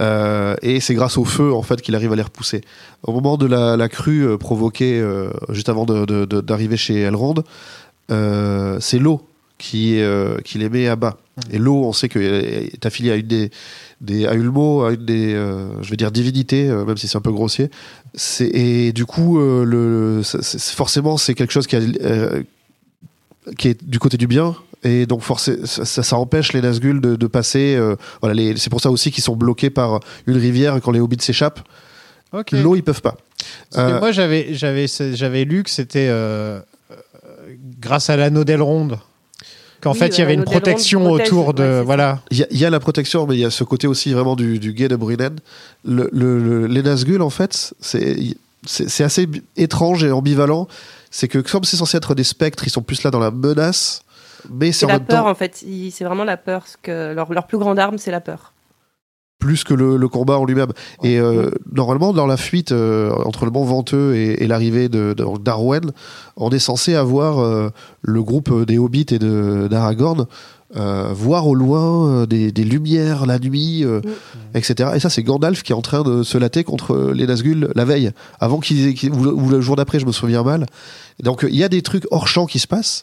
Euh, 0.03 0.57
et 0.61 0.79
c'est 0.81 0.95
grâce 0.95 1.17
au 1.17 1.25
feu 1.25 1.55
en 1.55 1.63
fait 1.63 1.81
qu'il 1.81 1.95
arrive 1.95 2.13
à 2.13 2.17
les 2.17 2.23
repousser. 2.23 2.61
Au 3.03 3.13
moment 3.13 3.39
de 3.39 3.47
la, 3.47 3.89
crue 3.89 4.37
provoquée 4.37 5.03
juste 5.49 5.71
avant 5.71 5.87
d'arriver 5.87 6.77
chez 6.77 7.01
Elrond, 7.01 7.37
c'est 8.11 8.99
l'eau 8.99 9.27
qui, 9.57 9.99
qui 10.45 10.59
les 10.59 10.69
met 10.69 10.87
à 10.87 10.97
bas. 10.97 11.17
Et 11.51 11.59
l'eau, 11.59 11.85
on 11.85 11.93
sait 11.93 12.09
que 12.09 12.19
euh, 12.19 12.67
est 12.73 12.85
affiliée 12.87 13.13
à 13.13 13.17
une 13.17 13.27
des, 13.27 13.51
des 14.01 14.27
à 14.27 14.35
Ulmo, 14.35 14.83
à 14.85 14.93
une 14.93 15.05
des, 15.05 15.35
euh, 15.35 15.83
je 15.83 15.91
vais 15.91 15.97
dire 15.97 16.11
divinités, 16.11 16.69
euh, 16.71 16.85
même 16.85 16.97
si 16.97 17.07
c'est 17.09 17.19
un 17.19 17.21
peu 17.21 17.33
grossier. 17.33 17.71
Et 18.41 18.93
du 18.93 19.05
coup, 19.05 19.39
euh, 19.39 19.65
le, 19.65 20.23
forcément, 20.75 21.17
c'est 21.19 21.35
quelque 21.35 21.53
chose 21.53 21.67
qui 21.67 21.77
a, 21.77 21.81
qui 23.59 23.69
est 23.69 23.85
du 23.85 23.99
côté 23.99 24.17
du 24.17 24.27
bien. 24.27 24.55
Et 24.83 25.05
donc 25.05 25.21
forcé- 25.23 25.67
ça, 25.67 25.85
ça, 25.85 26.03
ça 26.03 26.17
empêche 26.17 26.55
les 26.55 26.63
Nazgûl 26.63 27.03
de, 27.03 27.15
de 27.15 27.27
passer. 27.27 27.75
euh, 27.77 27.97
voilà, 28.23 28.41
c'est 28.57 28.71
pour 28.71 28.81
ça 28.81 28.91
aussi 28.91 29.11
qu'ils 29.11 29.23
sont 29.23 29.37
bloqués 29.37 29.69
par 29.71 30.01
une 30.27 30.39
rivière 30.39 30.81
quand 30.83 30.91
les 30.91 31.01
hobbits 31.01 31.21
s'échappent. 31.21 31.61
L'eau, 32.63 32.77
ils 32.77 32.83
peuvent 32.83 33.03
pas. 33.03 33.17
Euh, 33.77 33.99
moi, 33.99 34.13
j'avais, 34.13 34.55
j'avais, 34.55 34.87
j'avais 34.89 35.45
lu 35.45 35.63
que 35.65 35.71
c'était 35.71 36.07
euh, 36.09 36.61
grâce 37.81 38.09
à 38.09 38.17
l'anneau 38.17 38.45
d'Elrond 38.45 38.99
qu'en 39.81 39.93
Oui, 39.93 39.99
fait, 39.99 40.09
il 40.09 40.19
y 40.19 40.23
avait 40.23 40.35
une 40.35 40.45
protection 40.45 41.05
protège, 41.05 41.27
autour 41.29 41.55
de. 41.55 41.63
ouais, 41.63 41.83
voilà. 41.83 42.21
Il 42.31 42.39
y, 42.39 42.43
a- 42.43 42.47
il 42.51 42.59
y 42.59 42.65
a 42.65 42.71
la 42.71 42.81
protection, 42.81 43.27
mais 43.27 43.35
il 43.37 43.41
y 43.41 43.45
a 43.45 43.51
ce 43.51 43.65
côté 43.65 43.87
aussi 43.87 44.13
vraiment 44.13 44.37
du, 44.37 44.59
du 44.59 44.73
guet 44.73 44.89
de 44.89 44.97
Brunnen. 44.97 45.37
Le, 45.85 46.09
le- 46.13 46.39
le- 46.39 46.67
les 46.67 46.83
Nazgûl, 46.83 47.23
en 47.23 47.31
fait, 47.31 47.75
c'est 47.81 49.05
assez 49.05 49.29
étrange 49.57 50.05
et 50.05 50.11
ambivalent. 50.11 50.69
C'est 51.11 51.29
que 51.29 51.39
comme 51.39 51.65
c'est 51.65 51.77
censé 51.77 51.97
être 51.97 52.15
des 52.15 52.25
spectres, 52.25 52.65
ils 52.67 52.71
sont 52.71 52.83
plus 52.83 53.03
là 53.03 53.11
dans 53.11 53.19
la 53.19 53.31
menace, 53.31 54.03
mais 54.51 54.71
c'est 54.73 54.87
la 54.87 55.01
peur, 55.01 55.25
temps 55.25 55.31
en 55.31 55.35
fait. 55.35 55.65
C'est 55.91 56.05
vraiment 56.05 56.25
la 56.25 56.37
peur. 56.37 56.61
parce 56.61 56.77
que 56.81 57.13
leur, 57.15 57.33
leur 57.33 57.47
plus 57.47 57.59
grande 57.59 57.79
arme, 57.79 57.99
c'est 57.99 58.11
la 58.13 58.21
peur. 58.21 58.53
Plus 59.41 59.65
que 59.65 59.75
le, 59.75 59.97
le 59.97 60.09
combat 60.09 60.39
en 60.39 60.45
lui-même. 60.45 60.71
Et 61.03 61.19
euh, 61.19 61.51
normalement, 61.75 62.13
dans 62.13 62.29
la 62.29 62.37
fuite 62.37 62.71
euh, 62.71 63.11
entre 63.25 63.45
le 63.47 63.51
Mont 63.51 63.65
Venteux 63.65 64.15
et, 64.15 64.45
et 64.45 64.47
l'arrivée 64.47 64.89
de, 64.89 65.13
de- 65.17 65.39
d'Arwen, 65.43 65.91
on 66.37 66.51
est 66.51 66.61
censé 66.61 66.95
avoir 66.95 67.41
euh, 67.41 67.71
le 68.03 68.23
groupe 68.23 68.65
des 68.67 68.79
Hobbits 68.79 69.07
et 69.11 69.19
de, 69.19 69.67
d'Aragorn 69.69 70.27
euh, 70.77 71.09
voir 71.13 71.49
au 71.49 71.57
loin 71.57 72.09
euh, 72.23 72.27
des, 72.27 72.53
des 72.53 72.63
lumières 72.63 73.27
la 73.27 73.41
nuit, 73.41 73.83
euh, 73.85 74.01
etc. 74.55 74.91
Et 74.95 75.01
ça, 75.01 75.11
c'est 75.11 75.25
Gandalf 75.25 75.65
qui 75.65 75.73
est 75.73 75.75
en 75.75 75.83
train 75.83 76.03
de 76.05 76.23
se 76.23 76.39
latter 76.39 76.63
contre 76.63 77.11
les 77.13 77.27
Nazgûl 77.27 77.73
la 77.75 77.85
veille, 77.85 78.13
avant 78.39 78.61
qu'ils, 78.61 78.95
qu'ils- 78.95 79.13
ou, 79.13 79.25
le, 79.25 79.33
ou 79.35 79.49
le 79.49 79.61
jour 79.61 79.75
d'après, 79.75 79.99
je 79.99 80.07
me 80.07 80.13
souviens 80.13 80.45
mal. 80.45 80.67
Donc, 81.23 81.45
il 81.49 81.57
y 81.57 81.65
a 81.65 81.69
des 81.69 81.83
trucs 81.83 82.07
hors 82.13 82.29
champ 82.29 82.47
qui 82.47 82.61
se 82.61 82.69
passent. 82.69 83.03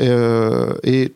Euh, 0.00 0.74
et 0.84 1.12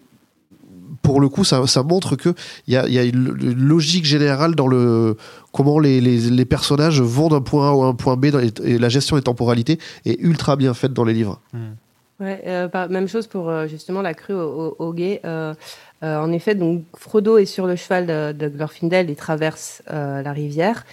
pour 1.02 1.20
le 1.20 1.28
coup, 1.28 1.44
ça, 1.44 1.66
ça 1.66 1.82
montre 1.82 2.16
que 2.16 2.34
il 2.66 2.74
y 2.74 2.76
a, 2.76 2.88
y 2.88 2.98
a 2.98 3.02
une, 3.02 3.36
une 3.40 3.58
logique 3.58 4.04
générale 4.04 4.54
dans 4.54 4.68
le 4.68 5.16
comment 5.52 5.78
les, 5.78 6.00
les, 6.00 6.18
les 6.30 6.44
personnages 6.44 7.00
vont 7.00 7.28
d'un 7.28 7.40
point 7.40 7.68
A 7.68 7.84
à 7.84 7.88
un 7.88 7.94
point 7.94 8.16
B 8.16 8.26
dans 8.26 8.38
les- 8.38 8.52
et 8.64 8.78
la 8.78 8.88
gestion 8.88 9.16
des 9.16 9.22
temporalités 9.22 9.78
est 10.06 10.18
ultra 10.20 10.56
bien 10.56 10.74
faite 10.74 10.92
dans 10.92 11.04
les 11.04 11.12
livres. 11.12 11.40
Ouais, 12.20 12.40
euh, 12.46 12.68
même 12.88 13.08
chose 13.08 13.26
pour 13.26 13.50
euh, 13.50 13.66
justement 13.66 14.00
la 14.00 14.14
crue 14.14 14.34
au, 14.34 14.38
au, 14.38 14.76
au 14.78 14.92
guet. 14.94 15.20
Euh, 15.24 15.54
euh, 16.04 16.18
en 16.18 16.30
effet, 16.32 16.54
donc 16.54 16.84
Frodo 16.96 17.36
est 17.36 17.46
sur 17.46 17.66
le 17.66 17.74
cheval 17.74 18.06
de, 18.06 18.32
de 18.32 18.48
Glorfindel 18.48 19.10
et 19.10 19.16
traverse 19.16 19.82
euh, 19.90 20.22
la 20.22 20.32
rivière. 20.32 20.84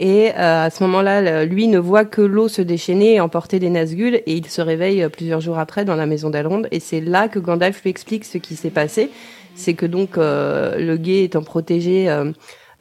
Et 0.00 0.32
euh, 0.32 0.66
à 0.66 0.70
ce 0.70 0.82
moment-là, 0.84 1.44
lui 1.44 1.68
ne 1.68 1.78
voit 1.78 2.04
que 2.04 2.20
l'eau 2.20 2.48
se 2.48 2.60
déchaîner 2.60 3.14
et 3.14 3.20
emporter 3.20 3.60
des 3.60 3.70
Nazgûl, 3.70 4.16
et 4.16 4.34
il 4.34 4.46
se 4.46 4.60
réveille 4.60 5.08
plusieurs 5.08 5.40
jours 5.40 5.58
après 5.58 5.84
dans 5.84 5.94
la 5.94 6.04
maison 6.06 6.30
d'Elrond. 6.30 6.64
Et 6.72 6.80
c'est 6.80 7.00
là 7.00 7.28
que 7.28 7.38
Gandalf 7.38 7.82
lui 7.82 7.90
explique 7.90 8.24
ce 8.24 8.38
qui 8.38 8.56
s'est 8.56 8.70
passé. 8.70 9.10
C'est 9.54 9.74
que 9.74 9.86
donc 9.86 10.18
euh, 10.18 10.76
le 10.78 10.96
guet 10.96 11.24
étant 11.24 11.42
protégé 11.42 12.10
euh, 12.10 12.32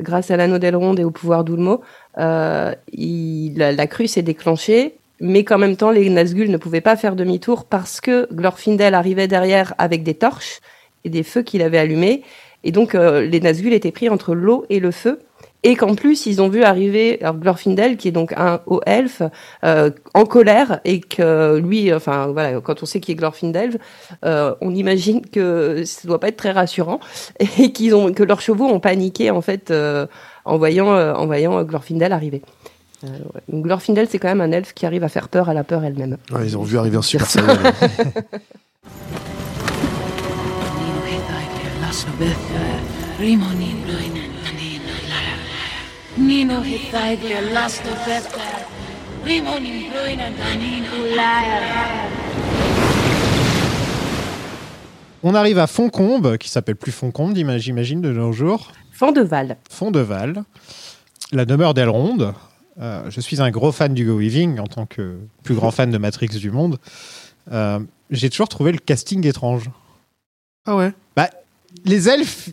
grâce 0.02 0.32
à 0.32 0.38
l'anneau 0.38 0.58
d'Elrond 0.58 0.96
et 0.96 1.04
au 1.04 1.12
pouvoir 1.12 1.44
d'Ulmo, 1.44 1.82
euh, 2.18 2.74
il- 2.92 3.58
la, 3.58 3.72
la 3.72 3.88
crue 3.88 4.08
s'est 4.08 4.22
déclenchée, 4.24 4.96
mais 5.20 5.44
qu'en 5.44 5.58
même 5.58 5.78
temps, 5.78 5.92
les 5.92 6.10
Nazgûl 6.10 6.50
ne 6.50 6.58
pouvaient 6.58 6.82
pas 6.82 6.96
faire 6.98 7.16
demi-tour 7.16 7.66
parce 7.66 8.02
que 8.02 8.28
Glorfindel 8.34 8.94
arrivait 8.96 9.28
derrière 9.28 9.74
avec 9.78 10.04
des 10.04 10.16
torches 10.16 10.60
et 11.06 11.10
des 11.10 11.24
feux 11.24 11.44
qu'il 11.44 11.62
avait 11.62 11.78
allumés. 11.78 12.24
Et 12.64 12.72
donc, 12.72 12.96
euh, 12.96 13.22
les 13.22 13.40
Nazgûl 13.40 13.74
étaient 13.74 13.92
pris 13.92 14.10
entre 14.10 14.34
l'eau 14.34 14.66
et 14.70 14.80
le 14.80 14.92
feu. 14.92 15.20
Et 15.64 15.76
qu'en 15.76 15.96
plus, 15.96 16.26
ils 16.26 16.42
ont 16.42 16.50
vu 16.50 16.64
arriver 16.64 17.20
Glorfindel, 17.40 17.96
qui 17.96 18.10
est 18.10 18.12
donc 18.12 18.34
un 18.34 18.60
haut 18.66 18.82
elfe, 18.86 19.22
euh, 19.64 19.92
en 20.14 20.26
colère, 20.26 20.82
et 20.84 21.00
que 21.00 21.58
lui, 21.58 21.94
enfin 21.94 22.28
voilà, 22.28 22.60
quand 22.60 22.84
on 22.84 22.86
sait 22.86 23.00
qui 23.00 23.14
est 23.14 23.16
Glorfindel, 23.16 23.80
euh, 24.26 24.54
on 24.60 24.76
imagine 24.76 25.22
que 25.26 25.84
ça 25.86 26.08
doit 26.08 26.20
pas 26.20 26.28
être 26.28 26.38
très 26.38 26.52
rassurant, 26.52 27.00
et 27.60 27.72
qu'ils 27.72 27.96
ont, 27.96 28.12
que 28.14 28.24
leurs 28.24 28.42
chevaux 28.42 28.66
ont 28.66 28.82
paniqué 28.82 29.32
en 29.32 29.42
fait 29.42 29.72
euh, 29.72 30.06
en 30.46 30.58
voyant, 30.58 30.94
euh, 30.94 31.14
en 31.14 31.26
voyant 31.26 31.64
Glorfindel 31.64 32.12
arriver. 32.12 32.42
Euh, 33.04 33.08
ouais. 33.08 33.42
Donc 33.50 33.64
Glorfindel, 33.64 34.08
c'est 34.10 34.20
quand 34.20 34.30
même 34.30 34.42
un 34.42 34.52
elfe 34.52 34.74
qui 34.74 34.86
arrive 34.86 35.04
à 35.04 35.10
faire 35.10 35.30
peur 35.30 35.50
à 35.50 35.54
la 35.54 35.64
peur 35.64 35.84
elle-même. 35.84 36.18
Ouais, 36.32 36.46
ils 36.46 36.58
ont 36.58 36.64
vu 36.64 36.78
arriver 36.78 36.98
un 36.98 37.02
super 37.02 37.30
saiyan. 37.30 37.48
Nino 46.18 46.62
Danino. 46.62 47.50
On 55.24 55.34
arrive 55.34 55.58
à 55.58 55.68
Foncombe, 55.68 56.38
qui 56.38 56.50
s'appelle 56.50 56.76
plus 56.76 56.92
Foncombe, 56.92 57.36
j'imagine, 57.58 58.02
de 58.02 58.12
nos 58.12 58.32
jours. 58.32 58.72
Fond-de-Val. 58.92 59.58
Fond-de-Val, 59.72 60.44
la 61.32 61.46
demeure 61.46 61.74
d'Elrond. 61.74 62.34
Euh, 62.80 63.10
je 63.10 63.20
suis 63.22 63.42
un 63.42 63.50
gros 63.50 63.72
fan 63.72 63.94
d'Hugo 63.94 64.18
Weaving, 64.20 64.60
en 64.60 64.68
tant 64.68 64.86
que 64.86 65.18
plus 65.44 65.56
grand 65.56 65.72
fan 65.72 65.90
de 65.90 65.98
Matrix 65.98 66.28
du 66.30 66.52
monde. 66.52 66.78
Euh, 67.52 67.80
J'ai 68.12 68.30
toujours 68.30 68.50
trouvé 68.50 68.72
le 68.72 68.78
casting 68.78 69.26
étrange. 69.26 69.70
Ah 70.66 70.76
ouais? 70.76 70.92
Bah, 71.16 71.30
les 71.86 72.08
elfes. 72.10 72.50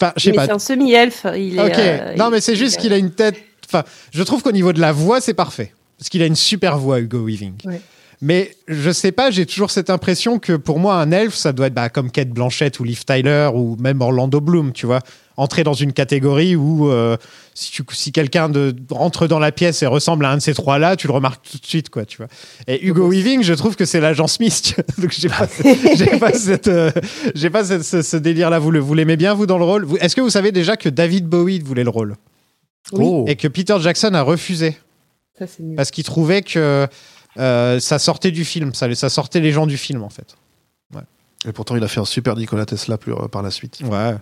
Enfin, 0.00 0.12
je 0.16 0.24
sais 0.24 0.32
pas. 0.32 0.46
c'est 0.46 0.52
un 0.52 0.58
semi-elfe. 0.58 1.26
Il 1.36 1.58
est, 1.58 1.60
euh, 1.78 2.16
non, 2.16 2.26
il- 2.28 2.30
mais 2.32 2.40
c'est 2.40 2.56
juste 2.56 2.76
il- 2.76 2.82
qu'il 2.82 2.92
a 2.92 2.96
une 2.96 3.10
tête. 3.10 3.36
Enfin, 3.66 3.84
je 4.12 4.22
trouve 4.22 4.42
qu'au 4.42 4.52
niveau 4.52 4.72
de 4.72 4.80
la 4.80 4.92
voix, 4.92 5.20
c'est 5.20 5.34
parfait. 5.34 5.72
Parce 5.98 6.08
qu'il 6.08 6.22
a 6.22 6.26
une 6.26 6.36
super 6.36 6.78
voix, 6.78 6.98
Hugo 7.00 7.24
Weaving. 7.26 7.54
Ouais. 7.66 7.80
Mais 8.22 8.50
je 8.68 8.90
sais 8.90 9.12
pas, 9.12 9.30
j'ai 9.30 9.46
toujours 9.46 9.70
cette 9.70 9.88
impression 9.90 10.38
que 10.38 10.54
pour 10.54 10.78
moi, 10.78 10.96
un 10.96 11.10
elfe, 11.10 11.34
ça 11.34 11.52
doit 11.52 11.68
être 11.68 11.74
bah, 11.74 11.88
comme 11.88 12.10
Kate 12.10 12.28
Blanchett 12.30 12.78
ou 12.80 12.84
Liv 12.84 13.04
Tyler 13.04 13.48
ou 13.54 13.76
même 13.78 14.00
Orlando 14.02 14.40
Bloom, 14.40 14.72
tu 14.72 14.86
vois. 14.86 15.00
Entrer 15.40 15.64
dans 15.64 15.72
une 15.72 15.94
catégorie 15.94 16.54
où 16.54 16.90
euh, 16.90 17.16
si, 17.54 17.70
tu- 17.72 17.82
si 17.92 18.12
quelqu'un 18.12 18.52
rentre 18.90 19.26
dans 19.26 19.38
la 19.38 19.52
pièce 19.52 19.82
et 19.82 19.86
ressemble 19.86 20.26
à 20.26 20.30
un 20.32 20.36
de 20.36 20.42
ces 20.42 20.52
trois-là, 20.52 20.96
tu 20.96 21.06
le 21.06 21.14
remarques 21.14 21.42
tout 21.50 21.56
de 21.56 21.64
suite, 21.64 21.88
quoi, 21.88 22.04
tu 22.04 22.18
vois. 22.18 22.26
Et 22.66 22.84
Hugo 22.86 23.08
Weaving, 23.08 23.42
je 23.42 23.54
trouve 23.54 23.74
que 23.74 23.86
c'est 23.86 24.00
l'agent 24.00 24.26
Smith. 24.26 24.76
Donc 24.98 25.12
j'ai 25.12 25.30
pas, 25.30 25.48
j'ai 25.96 26.18
pas, 26.18 26.32
cette, 26.34 26.68
euh, 26.68 26.90
j'ai 27.34 27.48
pas 27.48 27.64
cette- 27.64 27.84
ce, 27.84 28.02
ce 28.02 28.16
délire-là. 28.18 28.58
Vous, 28.58 28.70
le- 28.70 28.80
vous 28.80 28.92
l'aimez 28.92 29.16
bien, 29.16 29.32
vous, 29.32 29.46
dans 29.46 29.56
le 29.56 29.64
rôle? 29.64 29.88
Est-ce 30.00 30.14
que 30.14 30.20
vous 30.20 30.28
savez 30.28 30.52
déjà 30.52 30.76
que 30.76 30.90
David 30.90 31.26
Bowie 31.26 31.60
voulait 31.60 31.84
le 31.84 31.90
rôle? 31.90 32.16
Oui. 32.92 33.04
Oh. 33.08 33.24
et 33.26 33.36
que 33.36 33.48
Peter 33.48 33.76
Jackson 33.80 34.12
a 34.12 34.20
refusé? 34.22 34.76
Ça, 35.38 35.46
c'est 35.46 35.62
nul. 35.62 35.74
parce 35.76 35.90
qu'il 35.90 36.04
trouvait 36.04 36.42
que 36.42 36.86
euh, 37.38 37.80
ça 37.80 37.98
sortait 37.98 38.30
du 38.30 38.44
film, 38.44 38.74
ça, 38.74 38.94
ça 38.94 39.08
sortait 39.08 39.40
les 39.40 39.52
gens 39.52 39.66
du 39.66 39.78
film 39.78 40.02
en 40.02 40.10
fait. 40.10 40.36
Et 41.48 41.52
pourtant, 41.52 41.74
il 41.74 41.82
a 41.82 41.88
fait 41.88 42.00
un 42.00 42.04
super 42.04 42.36
Nikola 42.36 42.66
Tesla 42.66 42.98
plus, 42.98 43.14
euh, 43.14 43.26
par 43.28 43.40
la 43.40 43.50
suite. 43.50 43.78
Ouais. 43.82 44.14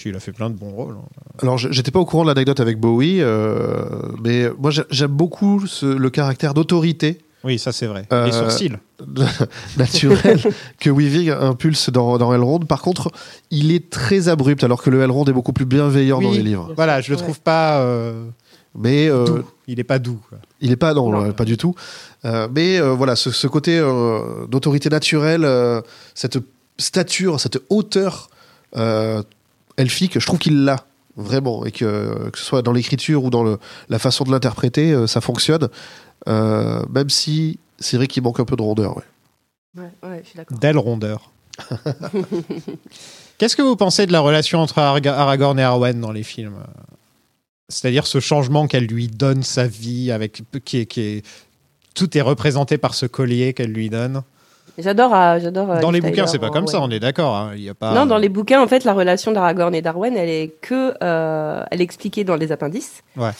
Puis 0.00 0.10
il 0.10 0.16
a 0.16 0.20
fait 0.20 0.32
plein 0.32 0.48
de 0.50 0.54
bons 0.54 0.70
rôles. 0.70 0.94
hein. 0.98 1.08
Alors, 1.42 1.58
je- 1.58 1.70
j'étais 1.70 1.90
pas 1.90 1.98
au 2.00 2.04
courant 2.04 2.22
de 2.24 2.28
l'anecdote 2.28 2.60
avec 2.60 2.78
Bowie, 2.78 3.20
euh, 3.20 3.84
mais 4.22 4.48
moi, 4.58 4.70
j'ai- 4.70 4.82
j'aime 4.90 5.10
beaucoup 5.12 5.66
ce- 5.66 5.86
le 5.86 6.10
caractère 6.10 6.54
d'autorité 6.54 7.18
Oui, 7.44 7.58
ça 7.58 7.70
c'est 7.72 7.86
vrai. 7.86 8.04
Euh, 8.12 8.26
Les 8.26 8.32
sourcils. 8.32 8.72
naturel 9.76 10.40
que 10.80 10.90
Weaving 10.90 11.30
impulse 11.30 11.90
dans, 11.90 12.18
dans 12.18 12.32
Elrond. 12.34 12.60
Par 12.60 12.82
contre, 12.82 13.10
il 13.50 13.72
est 13.72 13.90
très 13.90 14.28
abrupt, 14.28 14.64
alors 14.64 14.82
que 14.82 14.90
le 14.90 15.00
Elrond 15.02 15.24
est 15.26 15.32
beaucoup 15.32 15.52
plus 15.52 15.64
bienveillant 15.66 16.20
dans 16.20 16.30
les 16.32 16.42
livres. 16.42 16.72
Voilà, 16.76 17.00
je 17.00 17.10
le 17.10 17.16
Ouais. 17.16 17.22
trouve 17.22 17.40
pas. 17.40 17.78
euh, 17.80 18.24
Mais 18.80 19.08
euh, 19.08 19.24
doux. 19.24 19.42
Il 19.66 19.80
est 19.80 19.84
pas 19.84 19.98
doux. 19.98 20.20
quoi. 20.28 20.38
il 20.60 20.70
est 20.70 20.76
pas, 20.76 20.94
non, 20.94 21.10
Non. 21.10 21.24
euh, 21.26 21.32
pas 21.32 21.44
du 21.44 21.56
tout. 21.56 21.74
Euh, 22.24 22.48
mais 22.54 22.78
euh, 22.80 22.90
voilà, 22.92 23.16
ce, 23.16 23.30
ce 23.30 23.46
côté 23.46 23.78
euh, 23.78 24.46
d'autorité 24.46 24.88
naturelle, 24.88 25.44
euh, 25.44 25.80
cette 26.14 26.38
stature, 26.78 27.40
cette 27.40 27.60
hauteur 27.70 28.28
euh, 28.76 29.22
elfique, 29.78 30.18
je 30.18 30.26
trouve 30.26 30.38
qu'il 30.38 30.64
l'a 30.64 30.84
vraiment, 31.16 31.64
et 31.64 31.72
que, 31.72 32.28
que 32.30 32.38
ce 32.38 32.44
soit 32.44 32.62
dans 32.62 32.72
l'écriture 32.72 33.24
ou 33.24 33.30
dans 33.30 33.42
le, 33.42 33.58
la 33.88 33.98
façon 33.98 34.24
de 34.24 34.30
l'interpréter, 34.30 34.92
euh, 34.92 35.06
ça 35.06 35.20
fonctionne. 35.22 35.68
Euh, 36.28 36.82
même 36.90 37.08
si 37.10 37.58
c'est 37.78 37.96
vrai 37.96 38.06
qu'il 38.06 38.22
manque 38.22 38.38
un 38.40 38.44
peu 38.44 38.56
de 38.56 38.62
rondeur. 38.62 38.96
ouais. 38.96 39.02
Ouais, 39.76 40.08
ouais, 40.10 40.20
je 40.24 40.28
suis 40.30 40.36
d'accord. 40.36 40.58
D'elle 40.58 40.78
rondeur. 40.78 41.30
Qu'est-ce 43.38 43.56
que 43.56 43.62
vous 43.62 43.76
pensez 43.76 44.06
de 44.06 44.12
la 44.12 44.20
relation 44.20 44.60
entre 44.60 44.78
Aragorn 44.78 45.58
et 45.58 45.62
Arwen 45.62 46.00
dans 46.00 46.12
les 46.12 46.22
films? 46.24 46.56
C'est-à-dire 47.68 48.06
ce 48.06 48.18
changement 48.20 48.66
qu'elle 48.66 48.86
lui 48.86 49.08
donne 49.08 49.42
sa 49.42 49.66
vie, 49.66 50.10
avec 50.10 50.42
qui 50.64 50.78
est, 50.78 50.86
qui 50.86 51.00
est- 51.00 51.26
tout 51.94 52.16
est 52.16 52.20
représenté 52.22 52.78
par 52.78 52.94
ce 52.94 53.06
collier 53.06 53.52
qu'elle 53.54 53.72
lui 53.72 53.90
donne? 53.90 54.22
J'adore. 54.76 55.14
euh, 55.14 55.38
j'adore. 55.40 55.70
euh, 55.70 55.80
Dans 55.80 55.90
les 55.90 56.00
bouquins, 56.00 56.26
c'est 56.26 56.38
pas 56.38 56.48
en 56.48 56.52
comme 56.52 56.66
ça, 56.66 56.80
on 56.80 56.90
est 56.90 57.00
d'accord. 57.00 57.34
hein, 57.36 57.52
Il 57.56 57.62
y 57.62 57.68
a 57.68 57.74
pas. 57.74 57.94
Non, 57.94 58.06
dans 58.06 58.18
les 58.18 58.28
bouquins, 58.28 58.60
en 58.62 58.66
fait, 58.68 58.84
la 58.84 58.92
relation 58.92 59.32
d'Aragorn 59.32 59.74
et 59.74 59.82
d'Arwen, 59.82 60.16
elle 60.16 60.28
est 60.28 60.54
que, 60.60 60.94
euh, 61.02 61.64
elle 61.70 61.80
est 61.80 61.84
expliquée 61.84 62.24
dans 62.24 62.36
les 62.36 62.52
appendices. 62.52 63.02
Ouais. 63.16 63.30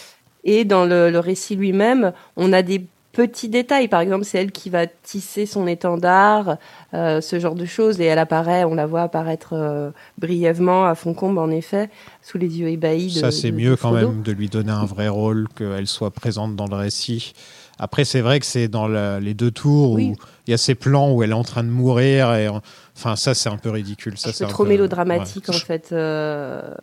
Et 0.44 0.64
dans 0.64 0.84
le, 0.84 1.10
le 1.10 1.18
récit 1.18 1.56
lui-même, 1.56 2.12
on 2.36 2.52
a 2.52 2.62
des 2.62 2.84
petits 3.12 3.48
détails. 3.48 3.88
Par 3.88 4.00
exemple, 4.00 4.24
c'est 4.24 4.38
elle 4.38 4.52
qui 4.52 4.70
va 4.70 4.86
tisser 4.86 5.44
son 5.44 5.66
étendard, 5.66 6.56
euh, 6.94 7.20
ce 7.20 7.40
genre 7.40 7.56
de 7.56 7.64
choses. 7.64 8.00
Et 8.00 8.04
elle 8.04 8.18
apparaît, 8.20 8.62
on 8.64 8.74
la 8.74 8.86
voit 8.86 9.02
apparaître 9.02 9.50
euh, 9.54 9.90
brièvement 10.18 10.86
à 10.86 10.94
Foncombe, 10.94 11.38
en 11.38 11.50
effet, 11.50 11.90
sous 12.22 12.38
les 12.38 12.60
yeux 12.60 12.68
ébahis. 12.68 13.14
De, 13.14 13.18
Ça, 13.20 13.30
c'est 13.32 13.50
mieux 13.50 13.70
de 13.70 13.74
quand 13.74 13.90
même 13.90 14.22
de 14.22 14.32
lui 14.32 14.48
donner 14.48 14.70
un 14.72 14.84
vrai 14.84 15.08
rôle, 15.08 15.48
qu'elle 15.56 15.86
soit 15.88 16.10
présente 16.12 16.54
dans 16.54 16.66
le 16.66 16.76
récit. 16.76 17.32
Après, 17.78 18.04
c'est 18.04 18.20
vrai 18.20 18.40
que 18.40 18.46
c'est 18.46 18.68
dans 18.68 18.88
la- 18.88 19.20
les 19.20 19.34
deux 19.34 19.50
tours 19.50 19.92
où 19.92 19.98
il 19.98 20.16
y 20.48 20.52
a 20.52 20.56
ces 20.58 20.74
plans 20.74 21.12
où 21.12 21.22
elle 21.22 21.30
est 21.30 21.34
en 21.34 21.44
train 21.44 21.62
de 21.62 21.68
mourir. 21.68 22.32
Et, 22.34 22.48
enfin, 22.96 23.14
ça, 23.16 23.34
c'est 23.34 23.48
un 23.48 23.56
peu 23.56 23.70
ridicule. 23.70 24.18
Ça, 24.18 24.32
C'est 24.32 24.46
trop 24.46 24.64
peu- 24.64 24.70
mélodramatique, 24.70 25.48
ouais. 25.48 25.54
en 25.54 25.58
fait. 25.58 25.90
euh, 25.92 26.74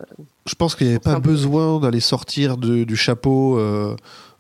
Je 0.45 0.55
pense 0.55 0.76
qu'il 0.76 0.88
n'y 0.88 0.93
avait 0.93 0.99
pas 0.99 1.19
besoin 1.19 1.80
d'aller 1.80 1.99
sortir 1.99 2.57
de- 2.57 2.84
du 2.84 2.95
chapeau 2.95 3.57
euh, 3.59 3.95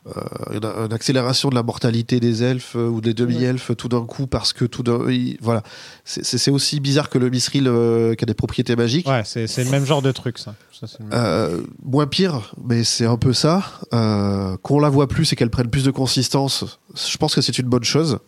euh, 0.07 0.11
une, 0.53 0.63
une 0.85 0.93
accélération 0.93 1.49
de 1.49 1.55
la 1.55 1.63
mortalité 1.63 2.19
des 2.19 2.43
elfes 2.43 2.75
euh, 2.75 2.87
ou 2.87 3.01
des 3.01 3.13
demi-elfes 3.15 3.71
tout 3.75 3.87
d'un 3.89 4.05
coup 4.05 4.27
parce 4.27 4.53
que 4.53 4.63
tout 4.65 4.83
d'un 4.83 5.09
il- 5.09 5.37
voilà 5.41 5.63
c'est- 6.03 6.51
aussi 6.51 6.79
bizarre 6.79 7.09
que 7.09 7.17
le 7.17 7.29
mithril 7.31 7.67
euh, 7.67 8.13
qui 8.13 8.23
a 8.23 8.27
des 8.27 8.35
propriétés 8.35 8.75
magiques 8.75 9.07
Ouais, 9.07 9.23
c'est 9.25 9.47
c'est 9.47 9.63
le 9.63 9.71
même 9.71 9.85
genre 9.85 10.03
de 10.03 10.11
truc, 10.11 10.37
ça. 10.37 10.53
Ça, 10.79 10.85
c'est 10.87 10.99
le 10.99 11.05
même- 11.05 11.13
Euh, 11.17 11.61
moins 11.83 12.05
pire, 12.05 12.53
mais 12.63 12.83
c'est 12.83 13.05
un 13.07 13.17
peu 13.17 13.33
ça. 13.33 13.63
Euh, 13.93 14.55
Qu'on 14.61 14.79
la 14.79 14.89
voit 14.89 15.07
plus 15.07 15.33
et 15.33 15.35
qu'elle 15.35 15.49
prenne 15.49 15.69
plus 15.69 15.83
de 15.83 15.91
consistance, 15.91 16.79
je 16.95 17.17
pense 17.17 17.33
que 17.33 17.41
c'est 17.41 17.57
une 17.57 17.67
bonne 17.67 17.83
chose. 17.83 18.19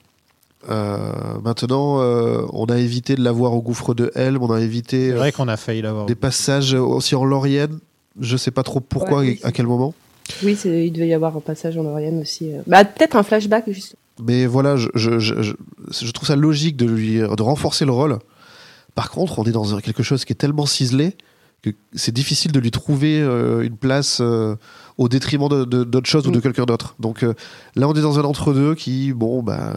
Euh, 0.69 1.11
maintenant, 1.43 2.01
euh, 2.01 2.41
on 2.51 2.65
a 2.65 2.77
évité 2.77 3.15
de 3.15 3.23
la 3.23 3.31
voir 3.31 3.53
au 3.53 3.61
gouffre 3.61 3.93
de 3.93 4.11
Helm, 4.15 4.41
on 4.41 4.51
a 4.51 4.59
évité 4.59 5.09
C'est 5.11 5.15
vrai 5.15 5.31
qu'on 5.31 5.47
a 5.47 5.55
failli 5.57 5.81
l'avoir. 5.81 6.07
des 6.07 6.15
passages 6.15 6.73
aussi 6.73 7.15
en 7.15 7.23
Laurienne. 7.23 7.79
Je 8.19 8.35
sais 8.35 8.51
pas 8.51 8.63
trop 8.63 8.79
pourquoi 8.79 9.19
Ouais, 9.19 9.37
et 9.41 9.45
à 9.45 9.51
quel 9.51 9.67
moment. 9.67 9.93
Oui, 10.43 10.57
il 10.65 10.91
devait 10.91 11.07
y 11.07 11.13
avoir 11.13 11.35
un 11.37 11.39
passage 11.41 11.77
en 11.77 11.85
Oriane 11.85 12.19
aussi. 12.19 12.51
euh. 12.53 12.61
Bah, 12.67 12.83
peut-être 12.85 13.15
un 13.15 13.23
flashback, 13.23 13.69
juste. 13.71 13.95
Mais 14.23 14.45
voilà, 14.45 14.75
je, 14.77 14.87
je, 14.95 15.19
je, 15.19 15.41
je- 15.41 15.53
je 15.91 16.11
trouve 16.11 16.27
ça 16.27 16.35
logique 16.35 16.75
de 16.77 16.85
lui 16.85 17.19
de 17.19 17.41
renforcer 17.43 17.85
le 17.85 17.91
rôle. 17.91 18.19
Par 18.95 19.11
contre, 19.11 19.37
on 19.39 19.43
est 19.43 19.51
dans 19.51 19.77
quelque 19.79 20.01
chose 20.03 20.25
qui 20.25 20.33
est 20.33 20.37
tellement 20.37 20.65
ciselé 20.65 21.15
que 21.61 21.69
c'est 21.93 22.13
difficile 22.13 22.51
de 22.51 22.59
lui 22.59 22.71
trouver 22.71 23.19
euh, 23.21 23.61
une 23.61 23.77
place 23.77 24.19
euh, 24.21 24.55
au 24.97 25.07
détriment 25.09 25.49
de- 25.49 25.65
de- 25.65 25.83
d'autre 25.83 26.07
chose 26.07 26.27
ou 26.27 26.31
de 26.31 26.39
quelqu'un 26.39 26.65
d'autre. 26.65 26.95
Donc 26.99 27.23
euh, 27.23 27.33
là, 27.75 27.87
on 27.87 27.93
est 27.93 28.01
dans 28.01 28.19
un 28.19 28.23
entre-deux 28.23 28.73
qui, 28.75 29.11
bon, 29.13 29.41
bah, 29.43 29.75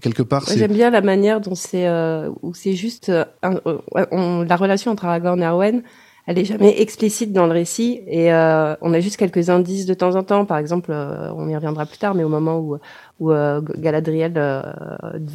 quelque 0.00 0.22
part, 0.22 0.46
c'est. 0.48 0.58
J'aime 0.58 0.72
bien 0.72 0.90
la 0.90 1.00
manière 1.02 1.40
dont 1.40 1.54
c'est 1.54 1.88
où 2.42 2.54
c'est 2.54 2.74
juste 2.74 3.10
un- 3.42 3.60
ouais, 3.94 4.06
on- 4.12 4.42
la 4.42 4.56
relation 4.56 4.90
entre 4.92 5.04
Aragorn 5.06 5.40
et 5.40 5.44
Arwen. 5.44 5.82
Elle 6.26 6.38
est 6.38 6.44
jamais 6.44 6.80
explicite 6.80 7.32
dans 7.32 7.46
le 7.46 7.52
récit 7.52 8.00
et 8.06 8.32
euh, 8.32 8.76
on 8.80 8.94
a 8.94 9.00
juste 9.00 9.16
quelques 9.16 9.50
indices 9.50 9.86
de 9.86 9.94
temps 9.94 10.14
en 10.14 10.22
temps. 10.22 10.44
Par 10.44 10.58
exemple, 10.58 10.92
euh, 10.92 11.32
on 11.34 11.48
y 11.48 11.54
reviendra 11.56 11.84
plus 11.84 11.98
tard, 11.98 12.14
mais 12.14 12.22
au 12.22 12.28
moment 12.28 12.58
où 12.60 12.76
où 13.18 13.32
euh, 13.32 13.60
Galadriel 13.76 14.34
euh, 14.36 14.62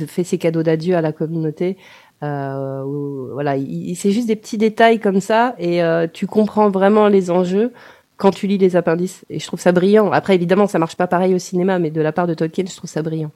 fait 0.08 0.24
ses 0.24 0.38
cadeaux 0.38 0.64
d'adieu 0.64 0.96
à 0.96 1.02
la 1.02 1.12
communauté, 1.12 1.78
euh, 2.24 2.84
où, 2.84 3.34
voilà, 3.34 3.58
il, 3.58 3.70
il- 3.90 3.96
c'est 3.98 4.12
juste 4.12 4.28
des 4.28 4.38
petits 4.38 4.58
détails 4.58 5.00
comme 5.00 5.20
ça 5.20 5.56
et 5.60 5.84
euh, 5.84 6.08
tu 6.12 6.26
comprends 6.26 6.70
vraiment 6.70 7.10
les 7.10 7.32
enjeux 7.32 7.74
quand 8.16 8.32
tu 8.32 8.48
lis 8.48 8.58
les 8.58 8.76
appendices. 8.78 9.26
Et 9.30 9.40
je 9.40 9.46
trouve 9.46 9.60
ça 9.60 9.74
brillant. 9.74 10.10
Après, 10.12 10.36
évidemment, 10.36 10.68
ça 10.68 10.80
marche 10.80 10.96
pas 10.96 11.08
pareil 11.08 11.36
au 11.36 11.40
cinéma, 11.40 11.80
mais 11.80 11.92
de 11.92 12.02
la 12.02 12.14
part 12.14 12.28
de 12.28 12.34
Tolkien, 12.34 12.64
je 12.66 12.76
trouve 12.76 12.90
ça 12.90 13.02
brillant. 13.02 13.32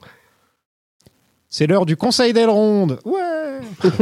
C'est 1.50 1.66
l'heure 1.66 1.84
du 1.84 1.96
Conseil 1.98 2.32
d'Elrond. 2.32 2.96
Ouais 3.04 3.60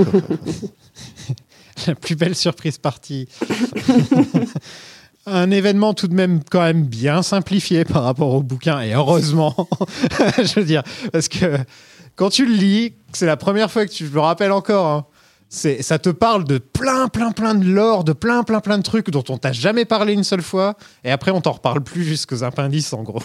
La 1.87 1.95
plus 1.95 2.17
belle 2.17 2.35
surprise 2.35 2.79
partie. 2.79 3.29
Un 5.27 5.51
événement 5.51 5.93
tout 5.95 6.09
de 6.09 6.15
même 6.15 6.41
quand 6.51 6.63
même 6.63 6.85
bien 6.85 7.23
simplifié 7.23 7.85
par 7.85 8.05
rapport 8.05 8.35
au 8.35 8.43
bouquin, 8.43 8.81
et 8.81 8.95
heureusement, 8.95 9.55
je 10.39 10.59
veux 10.59 10.65
dire, 10.65 10.83
parce 11.13 11.29
que 11.29 11.59
quand 12.17 12.31
tu 12.31 12.47
le 12.47 12.55
lis, 12.55 12.95
c'est 13.13 13.27
la 13.27 13.37
première 13.37 13.71
fois 13.71 13.85
que 13.87 13.93
tu, 13.93 14.07
je 14.07 14.13
me 14.13 14.19
rappelle 14.21 14.51
encore, 14.51 14.87
hein, 14.87 15.07
c'est, 15.51 15.83
ça 15.83 15.99
te 15.99 16.09
parle 16.09 16.45
de 16.45 16.57
plein, 16.59 17.09
plein, 17.09 17.33
plein 17.33 17.55
de 17.55 17.67
lore, 17.67 18.03
de 18.03 18.15
plein, 18.15 18.45
plein, 18.45 18.61
plein 18.61 18.79
de 18.79 18.83
trucs 18.83 19.11
dont 19.11 19.25
on 19.29 19.37
t'a 19.37 19.53
jamais 19.53 19.85
parlé 19.85 20.15
une 20.15 20.25
seule 20.25 20.43
fois, 20.43 20.75
et 21.05 21.11
après 21.11 21.33
on 21.33 21.43
t'en 21.43 21.53
reparle 21.53 21.83
plus 21.83 22.03
jusqu'aux 22.05 22.43
appendices 22.43 22.93
en 22.95 23.03
gros. 23.03 23.23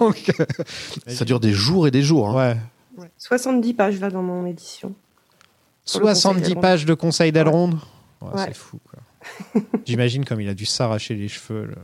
Donc, 0.00 0.32
euh, 0.40 0.44
Ça 1.08 1.26
dure 1.26 1.40
des 1.40 1.52
jours 1.52 1.86
et 1.86 1.90
des 1.90 2.02
jours. 2.02 2.40
hein. 2.40 2.56
ouais. 2.96 3.10
70 3.18 3.74
pages 3.74 4.00
là 4.00 4.08
dans 4.08 4.22
mon 4.22 4.46
édition. 4.46 4.94
Pour 5.90 6.00
le 6.00 6.06
70 6.14 6.40
Conseil 6.42 6.54
pages 6.56 6.84
de 6.86 6.94
conseils. 6.94 7.32
Ouais, 7.32 7.44
Ouais. 8.22 8.44
C'est 8.48 8.54
fou. 8.56 8.78
quoi. 8.90 9.00
J'imagine 9.84 10.24
comme 10.24 10.40
il 10.40 10.48
a 10.48 10.54
dû 10.54 10.64
s'arracher 10.66 11.14
les 11.14 11.28
cheveux, 11.28 11.64
le 11.66 11.74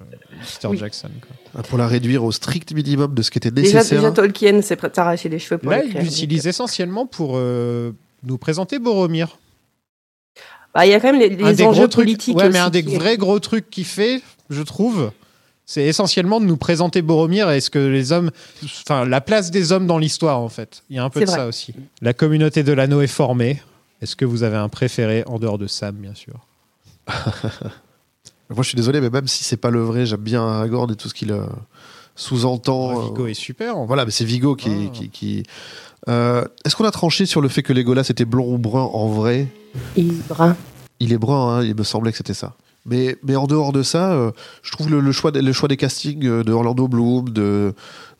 Peter 0.54 0.68
Oui. 0.68 0.78
Jackson. 0.78 1.10
quoi. 1.52 1.62
Pour 1.64 1.76
la 1.78 1.86
réduire 1.86 2.24
au 2.24 2.32
strict 2.32 2.72
minimum 2.72 3.14
de 3.14 3.22
ce 3.22 3.30
qui 3.30 3.38
était 3.38 3.50
Déjà, 3.50 3.78
nécessaire. 3.78 4.00
déjà 4.00 4.12
Tolkien 4.12 4.62
s'est 4.62 4.76
prêt 4.76 4.88
à 4.90 4.94
s'arracher 4.94 5.28
les 5.28 5.38
cheveux 5.38 5.58
pour 5.58 5.70
Là, 5.70 5.82
il 5.84 5.92
l'utilise 5.98 6.46
essentiellement 6.46 7.06
pour 7.06 7.32
euh, 7.36 7.92
nous 8.24 8.38
présenter 8.38 8.78
Boromir. 8.78 9.38
Bah, 10.74 10.86
il 10.86 10.90
y 10.90 10.94
a 10.94 11.00
quand 11.00 11.12
même 11.12 11.20
les, 11.20 11.28
les 11.28 11.36
des 11.54 11.62
enjeux 11.64 11.80
gros 11.80 11.88
trucs, 11.88 12.04
politiques. 12.06 12.36
ouais, 12.36 12.48
mais 12.48 12.58
un 12.58 12.70
des 12.70 12.84
qui- 12.84 12.94
vrais 12.96 13.16
gros 13.18 13.38
trucs 13.40 13.68
qu'il 13.68 13.84
fait, 13.84 14.22
je 14.48 14.62
trouve, 14.62 15.10
c'est 15.66 15.82
essentiellement 15.84 16.40
de 16.40 16.46
nous 16.46 16.56
présenter 16.56 17.02
Boromir 17.02 17.50
et 17.50 17.60
ce 17.60 17.68
que 17.70 17.78
les 17.78 18.10
hommes, 18.12 18.30
enfin 18.82 19.04
la 19.04 19.20
place 19.20 19.50
des 19.50 19.70
hommes 19.72 19.86
dans 19.86 19.98
l'histoire 19.98 20.38
en 20.40 20.48
fait. 20.48 20.82
Il 20.88 20.96
y 20.96 20.98
a 20.98 21.04
un 21.04 21.10
peu 21.10 21.20
de 21.20 21.26
vrai. 21.26 21.36
ça 21.36 21.46
aussi. 21.46 21.74
La 22.00 22.14
communauté 22.14 22.62
de 22.62 22.72
l'anneau 22.72 23.02
est 23.02 23.06
formée. 23.06 23.60
Est-ce 24.02 24.16
que 24.16 24.24
vous 24.26 24.42
avez 24.42 24.56
un 24.56 24.68
préféré 24.68 25.24
en 25.26 25.38
dehors 25.38 25.56
de 25.58 25.66
Sam, 25.66 25.94
bien 25.96 26.14
sûr? 26.14 26.34
Moi, 28.50 28.62
je 28.62 28.68
suis 28.68 28.76
désolé, 28.76 29.00
mais 29.00 29.08
même 29.10 29.28
si 29.28 29.44
c'est 29.44 29.56
pas 29.56 29.70
le 29.70 29.80
vrai, 29.80 30.04
j'aime 30.04 30.20
bien 30.20 30.42
Aragorn 30.46 30.90
et 30.92 30.96
tout 30.96 31.08
ce 31.08 31.14
qu'il 31.14 31.32
euh, 31.32 31.46
sous-entend. 32.16 32.94
Ouais, 32.94 33.04
Vigo 33.08 33.24
euh, 33.24 33.28
est 33.28 33.34
super. 33.34 33.78
en 33.78 33.86
Voilà, 33.86 34.04
mais 34.04 34.10
c'est 34.10 34.24
Vigo 34.26 34.56
qui. 34.56 34.70
Ah. 34.70 34.90
qui, 34.92 35.08
qui- 35.08 35.42
Euh, 36.08 36.44
Est-ce 36.64 36.74
qu'on 36.74 36.84
a 36.84 36.90
tranché 36.90 37.26
sur 37.26 37.40
le 37.40 37.48
fait 37.48 37.62
que 37.62 37.72
Legolas 37.72 38.06
était 38.10 38.24
blond 38.24 38.52
ou 38.54 38.58
brun 38.58 38.82
en 38.82 39.06
vrai? 39.08 39.46
Il 39.96 40.08
est 40.14 40.28
brun. 40.28 40.56
Il 40.98 41.12
est 41.12 41.18
brun, 41.18 41.58
hein, 41.58 41.62
il 41.64 41.76
me 41.76 41.84
semblait 41.84 42.10
que 42.10 42.16
c'était 42.18 42.34
ça. 42.34 42.54
Mais, 42.84 43.16
mais 43.22 43.36
en 43.36 43.46
dehors 43.46 43.72
de 43.72 43.84
ça, 43.84 44.12
euh, 44.12 44.32
je 44.62 44.72
trouve 44.72 44.90
le, 44.90 44.98
le 45.00 45.12
choix, 45.12 45.30
des- 45.30 45.40
le 45.42 45.52
choix 45.52 45.68
des 45.68 45.76
castings 45.76 46.42
de 46.42 46.52
Orlando 46.52 46.88
Bloom, 46.88 47.28
de, 47.30 47.72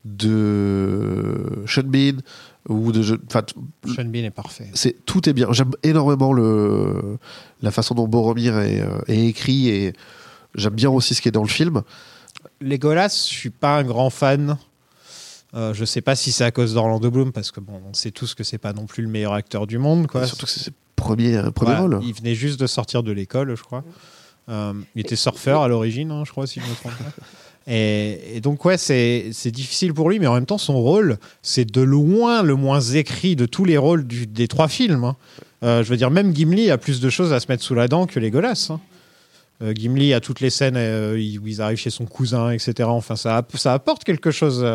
de 0.05 1.65
Sean 1.67 1.83
Bean, 1.85 2.19
ou 2.69 2.93
de. 2.93 3.03
Sean 3.03 4.05
Bean 4.05 4.25
est 4.25 4.31
parfait. 4.31 4.71
c'est 4.75 5.05
tout 5.05 5.29
est 5.29 5.33
bien. 5.33 5.53
J'aime 5.53 5.73
énormément 5.83 6.33
le, 6.33 7.19
la 7.61 7.71
façon 7.71 7.95
dont 7.95 8.07
Boromir 8.07 8.59
est, 8.61 8.81
euh, 8.81 8.99
est 9.09 9.27
écrit 9.27 9.69
et 9.69 9.93
j'aime 10.55 10.75
bien 10.75 10.91
aussi 10.91 11.15
ce 11.15 11.23
qui 11.23 11.29
est 11.29 11.33
dans 11.33 11.43
le 11.43 11.49
film. 11.49 11.83
Legolas, 12.61 13.27
je 13.29 13.35
suis 13.35 13.51
pas 13.51 13.79
un 13.79 13.85
grand 13.85 14.11
fan. 14.11 14.57
Euh, 15.55 15.75
je 15.75 15.85
sais 15.85 16.01
pas 16.01 16.17
si 16.17 16.33
c'est 16.33 16.45
à 16.45 16.51
cause 16.51 16.75
d'Orlando 16.75 17.11
Bloom, 17.11 17.31
parce 17.33 17.51
que 17.51 17.61
bon, 17.61 17.81
on 17.87 17.93
sait 17.93 18.11
tous 18.11 18.35
que 18.35 18.43
c'est 18.43 18.59
pas 18.59 18.73
non 18.73 18.87
plus 18.87 19.03
le 19.03 19.09
meilleur 19.09 19.35
acteur 19.35 19.67
du 19.67 19.79
monde. 19.79 20.07
Quoi. 20.07 20.27
Surtout 20.27 20.47
que 20.47 20.53
c'est 20.53 20.61
ses 20.65 20.73
premiers, 20.97 21.37
euh, 21.37 21.51
premiers 21.51 21.73
Ouais, 21.73 21.79
rôles. 21.79 22.01
Il 22.03 22.15
venait 22.15 22.35
juste 22.35 22.59
de 22.59 22.67
sortir 22.67 23.03
de 23.03 23.13
l'école, 23.13 23.55
je 23.55 23.63
crois. 23.63 23.85
Euh, 24.49 24.73
il 24.95 25.03
était 25.03 25.17
surfeur 25.17 25.63
à 25.63 25.69
l'origine, 25.69 26.11
hein, 26.11 26.23
je 26.25 26.31
crois, 26.31 26.47
si 26.47 26.61
je 26.61 26.67
me 26.67 26.75
trompe 26.75 26.97
pas. 26.97 27.05
Et, 27.67 28.37
et 28.37 28.41
donc, 28.41 28.65
ouais, 28.65 28.77
c'est 28.79 29.31
difficile 29.51 29.95
pour 29.95 30.11
lui, 30.11 30.19
mais 30.19 30.27
en 30.27 30.35
même 30.35 30.47
temps, 30.47 30.59
son 30.59 30.81
rôle, 30.81 31.19
c'est 31.43 31.65
de 31.71 31.81
loin 31.81 32.43
le 32.43 32.55
moins 32.57 32.81
écrit 32.81 33.37
de 33.37 33.47
tous 33.47 33.65
les 33.65 33.77
rôles 33.79 34.07
du- 34.07 34.27
des 34.27 34.49
trois 34.49 34.69
films. 34.69 35.05
hein. 35.05 35.17
Euh, 35.65 35.85
je 35.85 35.89
veux 35.91 35.97
dire, 35.97 36.11
même 36.11 36.35
Gimli 36.35 36.71
a 36.71 36.79
plus 36.79 37.01
de 37.01 37.09
choses 37.09 37.33
à 37.33 37.39
se 37.39 37.47
mettre 37.49 37.63
sous 37.63 37.75
la 37.77 37.87
dent 37.87 38.07
que 38.07 38.19
Legolas. 38.19 38.69
hein. 38.71 38.81
Euh, 39.63 39.73
Gimli 39.75 40.13
a 40.13 40.19
toutes 40.19 40.41
les 40.41 40.51
scènes 40.51 40.75
euh, 40.77 41.15
où 41.15 41.47
ils 41.47 41.63
arrivent 41.63 41.79
chez 41.79 41.91
son 41.91 42.05
cousin, 42.05 42.51
etc. 42.51 42.89
Enfin, 42.89 43.15
ça, 43.15 43.37
app- 43.37 43.57
ça 43.57 43.75
apporte 43.75 44.03
quelque 44.03 44.33
chose. 44.33 44.67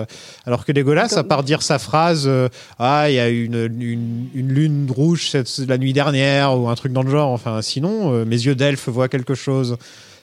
alors 0.45 0.63
que 0.63 0.71
Legolas, 0.71 1.13
à 1.17 1.23
part 1.25 1.43
dire 1.43 1.61
sa 1.61 1.77
phrase 1.79 2.23
euh, 2.25 2.47
Ah, 2.79 3.09
il 3.09 3.15
y 3.15 3.19
a 3.19 3.27
une, 3.27 3.69
une, 3.81 4.27
une 4.33 4.47
lune 4.53 4.87
rouge 4.89 5.29
cette, 5.29 5.57
la 5.67 5.77
nuit 5.77 5.91
dernière, 5.91 6.57
ou 6.57 6.69
un 6.69 6.75
truc 6.75 6.93
dans 6.93 7.03
le 7.03 7.11
genre. 7.11 7.31
Enfin, 7.31 7.61
sinon, 7.61 8.23
mes 8.23 8.37
yeux 8.45 8.55
d'elfe 8.55 8.87
voient 8.87 9.09
quelque 9.09 9.35
chose. 9.35 9.75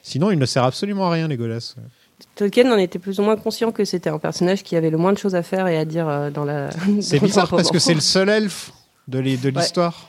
Sinon, 0.02 0.30
il 0.30 0.38
ne 0.38 0.46
sert 0.46 0.64
absolument 0.64 1.08
à 1.08 1.10
rien, 1.10 1.28
Legolas. 1.28 1.74
Tolkien 2.36 2.70
en 2.73 2.77
était 2.78 2.98
plus 2.98 3.20
ou 3.20 3.23
moins 3.23 3.36
conscient 3.36 3.70
que 3.73 3.85
c'était 3.85 4.11
un 4.11 4.19
personnage 4.19 4.62
qui 4.65 4.74
avait 4.77 4.90
le 4.90 4.97
moins 4.98 5.12
de 5.12 5.19
choses 5.19 5.35
à 5.35 5.43
faire 5.43 5.66
et 5.69 5.78
à 5.78 5.85
dire 5.85 6.09
euh, 6.09 6.31
dans 6.31 6.44
la. 6.44 6.70
C'est 7.01 7.20
bizarre 7.20 7.48
parce 7.48 7.70
que 7.70 7.78
c'est 7.78 7.94
le 7.94 8.01
seul 8.01 8.28
elfe 8.28 8.73
de 9.09 9.19
Ouais. 9.20 9.36
l'histoire. 9.55 10.09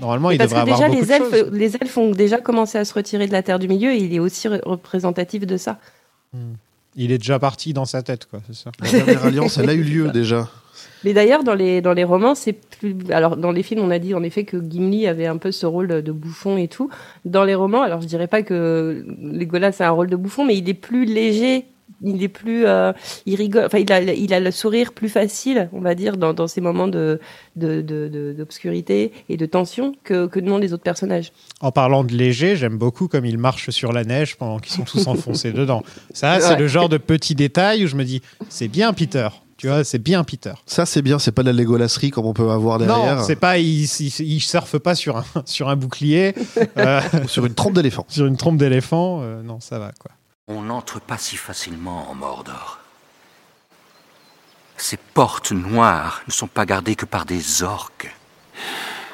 Normalement, 0.00 0.28
Mais 0.28 0.34
il 0.36 0.38
parce 0.38 0.50
devrait 0.50 0.64
que 0.66 0.70
avoir 0.72 0.88
déjà 0.90 1.00
beaucoup 1.00 1.10
les 1.12 1.18
de 1.18 1.24
elfes, 1.34 1.44
choses. 1.44 1.52
les 1.58 1.76
elfes 1.76 1.96
ont 1.98 2.10
déjà 2.10 2.38
commencé 2.38 2.76
à 2.78 2.84
se 2.84 2.92
retirer 2.94 3.26
de 3.26 3.32
la 3.32 3.42
Terre 3.42 3.58
du 3.58 3.66
Milieu 3.68 3.92
et 3.92 3.96
il 3.98 4.12
est 4.14 4.18
aussi 4.18 4.46
re- 4.48 4.60
représentatif 4.64 5.46
de 5.46 5.56
ça. 5.56 5.78
Il 6.96 7.12
est 7.12 7.18
déjà 7.18 7.38
parti 7.38 7.72
dans 7.72 7.84
sa 7.84 8.02
tête, 8.02 8.26
quoi. 8.26 8.40
C'est 8.46 8.54
ça. 8.56 8.70
La 8.82 8.90
dernière 8.90 9.24
alliance, 9.26 9.58
elle 9.58 9.68
a 9.70 9.74
eu 9.74 9.82
lieu 9.82 10.08
déjà. 10.12 10.48
Mais 11.04 11.12
d'ailleurs, 11.12 11.44
dans 11.44 11.54
les, 11.54 11.80
dans 11.80 11.92
les 11.92 12.04
romans, 12.04 12.34
c'est 12.34 12.52
plus. 12.52 12.96
Alors, 13.10 13.36
dans 13.36 13.52
les 13.52 13.62
films, 13.62 13.80
on 13.82 13.90
a 13.90 13.98
dit 13.98 14.14
en 14.14 14.22
effet 14.22 14.44
que 14.44 14.56
Gimli 14.58 15.06
avait 15.06 15.26
un 15.26 15.36
peu 15.36 15.52
ce 15.52 15.66
rôle 15.66 16.02
de 16.02 16.12
bouffon 16.12 16.56
et 16.56 16.68
tout. 16.68 16.90
Dans 17.24 17.44
les 17.44 17.54
romans, 17.54 17.82
alors 17.82 18.00
je 18.00 18.06
dirais 18.06 18.26
pas 18.28 18.42
que 18.42 19.04
Legolas 19.20 19.76
a 19.80 19.86
un 19.86 19.90
rôle 19.90 20.08
de 20.10 20.16
bouffon, 20.16 20.44
mais 20.44 20.56
il 20.56 20.68
est 20.68 20.74
plus 20.74 21.04
léger. 21.04 21.64
Il 22.02 22.22
est 22.22 22.28
plus. 22.28 22.66
euh, 22.66 22.92
il 23.24 23.36
rigole. 23.36 23.64
Enfin, 23.64 23.78
il 23.78 23.90
a, 23.90 24.00
il 24.02 24.34
a 24.34 24.40
le 24.40 24.50
sourire 24.50 24.92
plus 24.92 25.08
facile, 25.08 25.70
on 25.72 25.80
va 25.80 25.94
dire, 25.94 26.16
dans, 26.18 26.34
dans 26.34 26.46
ces 26.46 26.60
moments 26.60 26.88
de, 26.88 27.20
de, 27.54 27.80
de- 27.80 28.08
de- 28.08 28.34
d'obscurité 28.36 29.12
et 29.30 29.36
de 29.38 29.46
tension 29.46 29.94
que, 30.04 30.26
que 30.26 30.38
non 30.40 30.58
les 30.58 30.74
autres 30.74 30.82
personnages. 30.82 31.32
En 31.62 31.72
parlant 31.72 32.04
de 32.04 32.12
léger, 32.12 32.54
j'aime 32.56 32.76
beaucoup 32.76 33.08
comme 33.08 33.24
ils 33.24 33.38
marchent 33.38 33.70
sur 33.70 33.92
la 33.92 34.04
neige 34.04 34.36
pendant 34.36 34.58
qu'ils 34.58 34.74
sont 34.74 34.82
tous 34.84 35.06
enfoncés 35.06 35.52
dedans. 35.52 35.82
Ça, 36.12 36.38
c'est 36.40 36.54
Ouais. 36.54 36.58
le 36.58 36.66
genre 36.66 36.90
de 36.90 36.98
petit 36.98 37.34
détail 37.34 37.84
où 37.84 37.88
je 37.88 37.96
me 37.96 38.04
dis, 38.04 38.20
c'est 38.50 38.68
bien 38.68 38.92
Peter. 38.92 39.28
Tu 39.56 39.68
vois, 39.68 39.84
c'est 39.84 39.98
bien 39.98 40.22
Peter. 40.22 40.52
Ça, 40.66 40.84
c'est 40.84 41.00
bien, 41.00 41.18
c'est 41.18 41.32
pas 41.32 41.42
de 41.42 41.46
la 41.48 41.52
Légolasserie 41.54 42.10
comme 42.10 42.26
on 42.26 42.34
peut 42.34 42.50
avoir 42.50 42.78
derrière. 42.78 43.16
Non, 43.16 43.24
c'est 43.24 43.36
pas, 43.36 43.56
il, 43.58 43.84
il, 43.84 44.20
il 44.20 44.40
surfe 44.40 44.76
pas 44.78 44.94
sur 44.94 45.16
un, 45.16 45.24
sur 45.46 45.68
un 45.70 45.76
bouclier, 45.76 46.34
euh, 46.78 47.00
Ou 47.24 47.28
sur 47.28 47.46
une 47.46 47.54
trompe 47.54 47.72
d'éléphant. 47.74 48.04
sur 48.08 48.26
une 48.26 48.36
trompe 48.36 48.58
d'éléphant. 48.58 49.20
euh, 49.22 49.42
non, 49.42 49.60
ça 49.60 49.78
va, 49.78 49.92
quoi. 49.98 50.10
On 50.48 50.62
n'entre 50.62 51.00
pas 51.00 51.16
si 51.18 51.36
facilement 51.36 52.10
en 52.10 52.14
Mordor. 52.14 52.80
Ces 54.76 54.98
portes 54.98 55.52
noires 55.52 56.20
ne 56.28 56.32
sont 56.32 56.46
pas 56.48 56.66
gardées 56.66 56.94
que 56.94 57.06
par 57.06 57.24
des 57.24 57.62
orques. 57.62 58.14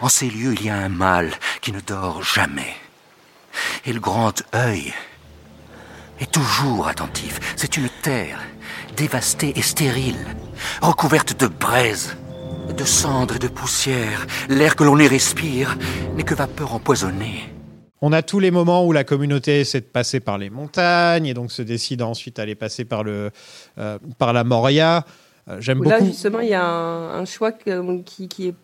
En 0.01 0.09
ces 0.09 0.29
lieux, 0.29 0.55
il 0.59 0.67
y 0.67 0.71
a 0.71 0.77
un 0.77 0.89
mal 0.89 1.31
qui 1.61 1.71
ne 1.73 1.81
dort 1.81 2.23
jamais. 2.25 2.75
Et 3.87 3.93
le 3.93 4.01
grand 4.01 4.43
œil 4.55 4.93
est 6.19 6.31
toujours 6.33 6.89
attentif. 6.89 7.39
C'est 7.57 7.77
une 7.77 7.89
terre 8.03 8.41
dévastée 8.97 9.53
et 9.57 9.63
stérile, 9.63 10.17
recouverte 10.81 11.39
de 11.41 11.47
braises, 11.47 12.17
de 12.77 12.85
cendres 12.85 13.37
et 13.37 13.39
de 13.39 13.49
poussière. 13.49 14.27
L'air 14.49 14.77
que 14.77 14.85
l'on 14.85 14.99
y 14.99 15.07
respire 15.09 15.77
n'est 16.17 16.23
que 16.23 16.35
vapeur 16.35 16.75
empoisonnée. 16.75 17.53
On 18.01 18.13
a 18.13 18.23
tous 18.23 18.41
les 18.41 18.51
moments 18.51 18.85
où 18.87 18.93
la 18.93 19.05
communauté 19.05 19.61
essaie 19.61 19.81
de 19.81 19.87
passer 19.87 20.19
par 20.21 20.37
les 20.39 20.51
montagnes 20.51 21.27
et 21.27 21.35
donc 21.35 21.53
se 21.53 21.63
décide 21.63 22.03
ensuite 22.03 22.39
à 22.39 22.43
aller 22.43 22.57
passer 22.57 22.85
par, 22.85 23.05
le, 23.05 23.31
euh, 23.79 23.99
par 24.19 24.33
la 24.33 24.43
Moria. 24.43 25.05
Euh, 25.49 25.61
J'aime 25.61 25.81
Où 25.81 25.85
Là, 25.85 25.99
beaucoup. 25.99 26.11
justement, 26.11 26.41
il 26.41 26.49
y 26.49 26.55
a 26.55 26.65
un, 26.65 27.21
un 27.21 27.25
choix 27.25 27.53
que- 27.53 28.01
qui, 28.03 28.29
qui 28.29 28.49
est 28.49 28.55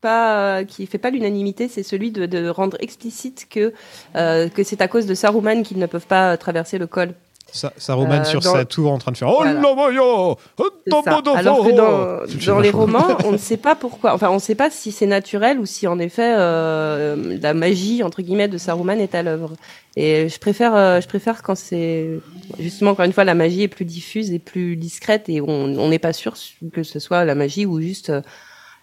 pas, 0.00 0.64
qui 0.64 0.86
fait 0.86 0.98
pas 0.98 1.10
l'unanimité, 1.10 1.68
c'est 1.68 1.82
celui 1.82 2.12
de, 2.12 2.26
de 2.26 2.48
rendre 2.48 2.76
explicite 2.80 3.46
que 3.50 3.72
euh, 4.14 4.48
que 4.48 4.62
c'est 4.62 4.80
à 4.80 4.88
cause 4.88 5.06
de 5.06 5.14
Saruman 5.14 5.62
qu'ils 5.62 5.78
ne 5.78 5.86
peuvent 5.86 6.06
pas 6.06 6.36
traverser 6.36 6.78
le 6.78 6.86
col. 6.86 7.14
Ça, 7.52 7.72
Saruman 7.78 8.20
Euh, 8.20 8.24
sur 8.24 8.40
dans- 8.40 8.52
sa 8.52 8.64
tour 8.64 8.90
en 8.92 8.98
train 8.98 9.12
de 9.12 9.16
faire 9.16 9.28
Oh 9.28 9.36
Voilà. 9.38 9.52
C'est 9.54 10.90
ça. 11.04 11.20
Alors 11.36 11.64
que 11.64 11.70
dans, 11.76 12.52
dans 12.54 12.60
les 12.60 12.70
romans, 12.70 13.16
on 13.24 13.32
ne 13.32 13.36
sait 13.38 13.56
pas 13.56 13.74
pourquoi. 13.74 14.12
Enfin, 14.14 14.28
on 14.30 14.34
ne 14.34 14.38
sait 14.40 14.54
pas 14.54 14.70
si 14.70 14.92
c'est 14.92 15.06
naturel 15.06 15.58
ou 15.58 15.64
si 15.66 15.86
en 15.86 15.98
effet 15.98 16.34
euh, 16.36 17.38
la 17.40 17.54
magie 17.54 18.02
entre 18.02 18.20
guillemets 18.22 18.48
de 18.48 18.58
Saruman 18.58 18.98
est 19.00 19.14
à 19.14 19.22
l'œuvre. 19.22 19.52
Et 19.96 20.28
je 20.28 20.38
préfère, 20.38 20.74
euh, 20.74 21.00
je 21.00 21.08
préfère 21.08 21.42
quand 21.42 21.54
c'est 21.54 22.20
justement 22.58 22.90
encore 22.90 23.06
une 23.06 23.12
fois 23.12 23.24
la 23.24 23.34
magie 23.34 23.62
est 23.62 23.68
plus 23.68 23.84
diffuse 23.86 24.32
et 24.32 24.38
plus 24.38 24.76
discrète 24.76 25.28
et 25.28 25.40
on 25.40 25.88
n'est 25.88 25.98
pas 25.98 26.12
sûr 26.12 26.34
que 26.72 26.82
ce 26.82 26.98
soit 26.98 27.24
la 27.24 27.34
magie 27.34 27.64
ou 27.64 27.80
juste 27.80 28.10
euh, 28.10 28.20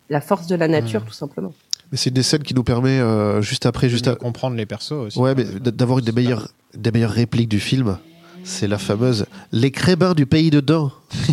la 0.09 0.21
force 0.21 0.47
de 0.47 0.55
la 0.55 0.67
nature 0.67 1.01
Hmm. 1.01 1.05
tout 1.07 1.13
simplement. 1.13 1.53
Mais 1.91 1.97
c'est 1.97 2.09
des 2.11 2.23
scènes 2.23 2.41
qui 2.41 2.55
nous 2.55 2.63
permet, 2.63 2.99
euh, 2.99 3.41
juste 3.43 3.67
après, 3.67 3.87
juste 3.87 4.05
de 4.05 4.11
à... 4.11 4.15
comprendre 4.15 4.55
les 4.55 4.65
persos 4.65 4.93
aussi. 4.93 5.19
Ouais, 5.19 5.35
mais 5.35 5.43
d'avoir 5.59 6.01
des 6.01 6.11
meilleures, 6.11 6.47
des 6.73 6.91
meilleures 6.91 7.11
répliques 7.11 7.49
du 7.49 7.59
film. 7.59 7.97
C'est 8.43 8.67
la 8.67 8.77
fameuse 8.77 9.25
Les 9.51 9.71
crébins 9.71 10.13
du 10.13 10.25
pays 10.25 10.49
dedans. 10.49 10.91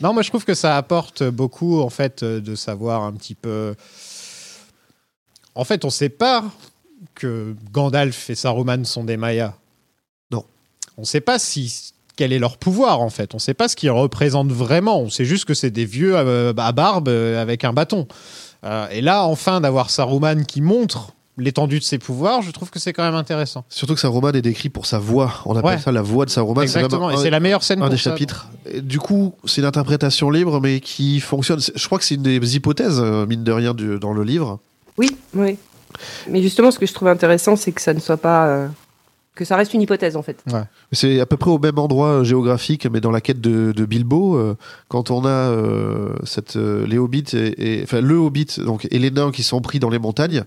Non, 0.00 0.12
moi 0.12 0.22
je 0.22 0.28
trouve 0.28 0.44
que 0.44 0.52
ça 0.52 0.76
apporte 0.76 1.22
beaucoup 1.22 1.80
en 1.80 1.88
fait 1.88 2.22
euh, 2.22 2.38
de 2.38 2.54
savoir 2.56 3.04
un 3.04 3.12
petit 3.12 3.34
peu. 3.34 3.74
En 5.54 5.64
fait, 5.64 5.86
on 5.86 5.88
sait 5.88 6.10
pas 6.10 6.44
que 7.14 7.54
Gandalf 7.72 8.28
et 8.28 8.34
Saruman 8.34 8.84
sont 8.84 9.04
des 9.04 9.16
Mayas. 9.16 9.54
Non. 10.30 10.44
On 10.98 11.04
sait 11.04 11.22
pas 11.22 11.38
si 11.38 11.94
quel 12.16 12.32
est 12.32 12.38
leur 12.38 12.58
pouvoir 12.58 13.00
en 13.00 13.10
fait. 13.10 13.34
On 13.34 13.38
sait 13.38 13.54
pas 13.54 13.68
ce 13.68 13.76
qu'ils 13.76 13.90
représentent 13.90 14.52
vraiment. 14.52 15.00
On 15.00 15.10
sait 15.10 15.24
juste 15.24 15.44
que 15.44 15.54
c'est 15.54 15.70
des 15.70 15.84
vieux 15.84 16.16
euh, 16.16 16.52
à 16.56 16.72
barbe 16.72 17.08
euh, 17.08 17.40
avec 17.40 17.64
un 17.64 17.72
bâton. 17.72 18.06
Euh, 18.64 18.88
et 18.90 19.00
là, 19.00 19.24
enfin, 19.24 19.60
d'avoir 19.60 19.90
Saruman 19.90 20.44
qui 20.44 20.60
montre 20.60 21.12
l'étendue 21.36 21.78
de 21.80 21.84
ses 21.84 21.98
pouvoirs, 21.98 22.42
je 22.42 22.50
trouve 22.52 22.70
que 22.70 22.78
c'est 22.78 22.92
quand 22.92 23.02
même 23.02 23.14
intéressant. 23.14 23.64
Surtout 23.68 23.94
que 23.94 24.00
Saruman 24.00 24.32
est 24.34 24.42
décrit 24.42 24.68
pour 24.68 24.86
sa 24.86 24.98
voix. 24.98 25.32
On 25.46 25.56
appelle 25.56 25.70
Ouais. 25.72 25.78
ça 25.78 25.90
la 25.92 26.02
voix 26.02 26.24
de 26.24 26.30
Saruman. 26.30 26.62
Exactement. 26.62 27.10
Et 27.10 27.16
c'est 27.16 27.30
la 27.30 27.40
meilleure 27.40 27.62
scène 27.64 27.78
un 27.80 27.82
pour 27.82 27.90
des 27.90 27.96
ça, 27.96 28.10
chapitres. 28.10 28.48
Et 28.70 28.80
du 28.80 28.98
coup, 29.00 29.34
c'est 29.44 29.60
une 29.60 29.66
interprétation 29.66 30.30
libre, 30.30 30.60
mais 30.60 30.80
qui 30.80 31.18
fonctionne. 31.20 31.60
C'est- 31.60 31.76
Je 31.76 31.86
crois 31.86 31.98
que 31.98 32.04
c'est 32.04 32.14
une 32.14 32.22
des 32.22 32.56
hypothèses, 32.56 33.00
euh, 33.00 33.26
mine 33.26 33.42
de 33.44 33.52
rien, 33.52 33.74
du- 33.74 33.98
dans 33.98 34.12
le 34.12 34.22
livre. 34.22 34.60
Oui, 34.96 35.16
oui. 35.34 35.56
Mais 36.28 36.40
justement, 36.42 36.70
ce 36.70 36.78
que 36.78 36.86
je 36.86 36.92
trouve 36.94 37.08
intéressant, 37.08 37.56
c'est 37.56 37.72
que 37.72 37.80
ça 37.80 37.94
ne 37.94 38.00
soit 38.00 38.16
pas 38.16 38.46
euh, 38.46 38.68
que 39.36 39.44
ça 39.44 39.56
reste 39.56 39.74
une 39.74 39.80
hypothèse 39.82 40.14
en 40.16 40.22
fait. 40.22 40.44
C'est 40.92 41.18
à 41.18 41.26
peu 41.26 41.36
près 41.36 41.50
au 41.50 41.58
même 41.58 41.78
endroit 41.78 42.08
euh, 42.20 42.24
géographique, 42.24 42.86
mais 42.86 43.00
dans 43.00 43.10
la 43.10 43.20
quête 43.20 43.40
de, 43.40 43.72
de 43.72 43.84
Bilbo, 43.84 44.36
euh, 44.36 44.56
quand 44.88 45.10
on 45.10 45.24
a 45.24 45.28
euh, 45.28 46.10
cette, 46.24 46.54
euh, 46.56 46.86
les 46.86 46.98
hobbits, 46.98 47.24
et, 47.34 47.80
et- 47.80 47.82
enfin 47.82 48.00
le 48.00 48.14
hobbit 48.14 48.46
donc, 48.58 48.86
et 48.90 48.98
les 49.00 49.10
nains 49.10 49.32
qui 49.32 49.42
sont 49.42 49.60
pris 49.60 49.80
dans 49.80 49.90
les 49.90 49.98
montagnes, 49.98 50.44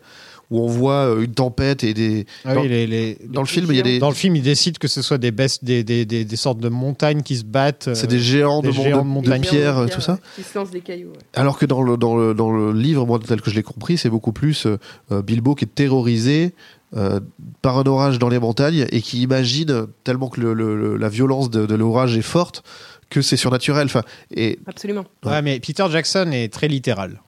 où 0.50 0.62
on 0.62 0.68
voit 0.68 1.08
euh, 1.14 1.22
une 1.24 1.34
tempête 1.34 1.84
et 1.84 1.94
des. 1.94 2.26
Ah 2.46 2.56
dans, 2.56 2.62
oui, 2.62 2.70
les- 2.70 2.88
les- 2.88 3.18
dans 3.28 3.42
le 3.42 3.48
film, 3.48 3.68
il 3.70 3.76
y 3.78 3.80
a 3.80 3.84
des. 3.84 4.00
Dans 4.00 4.10
le 4.10 4.16
film, 4.16 4.36
ils 4.36 4.42
décident 4.42 4.78
que 4.80 4.88
ce 4.88 5.02
soit 5.02 5.18
des, 5.18 5.32
bestes, 5.32 5.64
des, 5.66 5.84
des, 5.84 6.06
des, 6.06 6.24
des 6.26 6.36
sortes 6.36 6.60
de 6.60 6.70
montagnes 6.70 7.22
qui 7.22 7.36
se 7.38 7.44
battent. 7.44 7.90
C'est 7.94 8.06
euh, 8.06 8.08
des 8.10 8.20
géants 8.20 8.62
de, 8.62 8.72
géants 8.72 9.04
de- 9.04 9.30
de 9.30 9.38
pierre, 9.40 9.88
tout 9.94 10.02
ça. 10.02 10.20
Qui 10.36 10.44
se 10.44 10.58
lancent 10.58 10.72
des 10.72 10.82
cailloux. 10.82 11.10
ouais. 11.10 11.18
Alors 11.34 11.58
que 11.58 11.66
dans 11.66 11.82
le, 11.82 11.98
dans 11.98 12.16
le, 12.16 12.34
dans 12.34 12.52
le 12.52 12.72
livre, 12.72 13.06
moi, 13.06 13.20
tel 13.26 13.42
que 13.42 13.50
je 13.50 13.56
l'ai 13.56 13.64
compris, 13.64 13.98
c'est 13.98 14.10
beaucoup 14.10 14.32
plus 14.32 14.66
euh, 15.12 15.22
Bilbo 15.22 15.54
qui 15.56 15.66
est 15.66 15.76
terrorisé 15.76 16.54
euh, 16.96 17.20
par 17.62 17.78
un 17.78 17.84
orage 17.84 18.18
dans 18.18 18.30
les 18.30 18.40
montagnes 18.40 18.86
et 18.92 19.02
qui 19.02 19.22
imagine, 19.22 19.88
tellement 20.06 20.30
que 20.30 20.40
le- 20.40 20.54
le- 20.54 20.78
le- 20.80 20.96
la 20.98 21.10
violence 21.10 21.50
de, 21.50 21.66
de 21.66 21.76
l'orage 21.76 22.18
est 22.18 22.22
forte, 22.22 22.64
que 23.10 23.22
c'est 23.22 23.36
surnaturel. 23.38 23.86
Enfin, 23.88 24.04
et 24.36 24.60
Absolument. 24.68 25.04
Ouais, 25.26 25.42
mais 25.42 25.60
Peter 25.60 25.86
Jackson 25.92 26.30
est 26.32 26.52
très 26.52 26.68
littéral. 26.70 27.22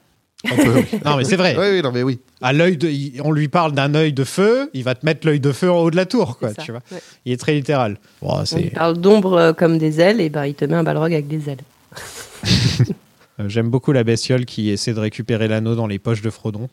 Oui. 0.46 0.52
Non, 1.06 1.18
mais 1.18 1.26
c'est 1.26 1.36
vrai. 1.36 1.56
Oui, 1.60 1.66
oui, 1.76 1.82
non, 1.82 1.92
mais 1.92 2.02
oui. 2.04 2.20
À 2.42 2.54
l'œil 2.54 2.78
de, 2.78 2.88
il- 2.88 3.22
on 3.26 3.32
lui 3.32 3.50
parle 3.50 3.74
d'un 3.74 3.94
œil 3.94 4.14
de 4.14 4.24
feu, 4.24 4.70
il 4.74 4.84
va 4.86 4.96
te 4.96 5.06
mettre 5.06 5.28
l'œil 5.28 5.40
de 5.42 5.52
feu 5.52 5.70
en 5.70 5.80
haut 5.80 5.92
de 5.92 5.98
la 5.98 6.06
tour, 6.06 6.38
quoi. 6.38 6.54
Ça, 6.54 6.62
Tu 6.64 6.72
vois. 6.72 6.82
ouais. 6.92 7.00
Il 7.26 7.34
est 7.34 7.38
très 7.38 7.54
littéral. 7.54 7.98
Bon, 8.22 8.46
c'est- 8.46 8.58
lui 8.62 8.70
parle 8.70 8.98
d'ombre 8.98 9.34
euh, 9.34 9.54
comme 9.54 9.78
des 9.78 10.00
ailes, 10.00 10.22
et 10.22 10.30
ben 10.30 10.46
il 10.46 10.54
te 10.56 10.64
met 10.66 10.76
un 10.76 10.84
balrog 10.84 11.12
avec 11.14 11.28
des 11.28 11.50
ailes. 11.50 11.58
euh, 13.40 13.50
J'aime 13.50 13.70
beaucoup 13.70 13.92
la 13.92 14.04
bestiole 14.04 14.46
qui 14.46 14.70
essaie 14.70 14.94
de 14.94 15.00
récupérer 15.00 15.48
l'anneau 15.48 15.76
dans 15.76 15.88
les 15.88 16.00
poches 16.00 16.22
de 16.22 16.30
Frodon. 16.30 16.70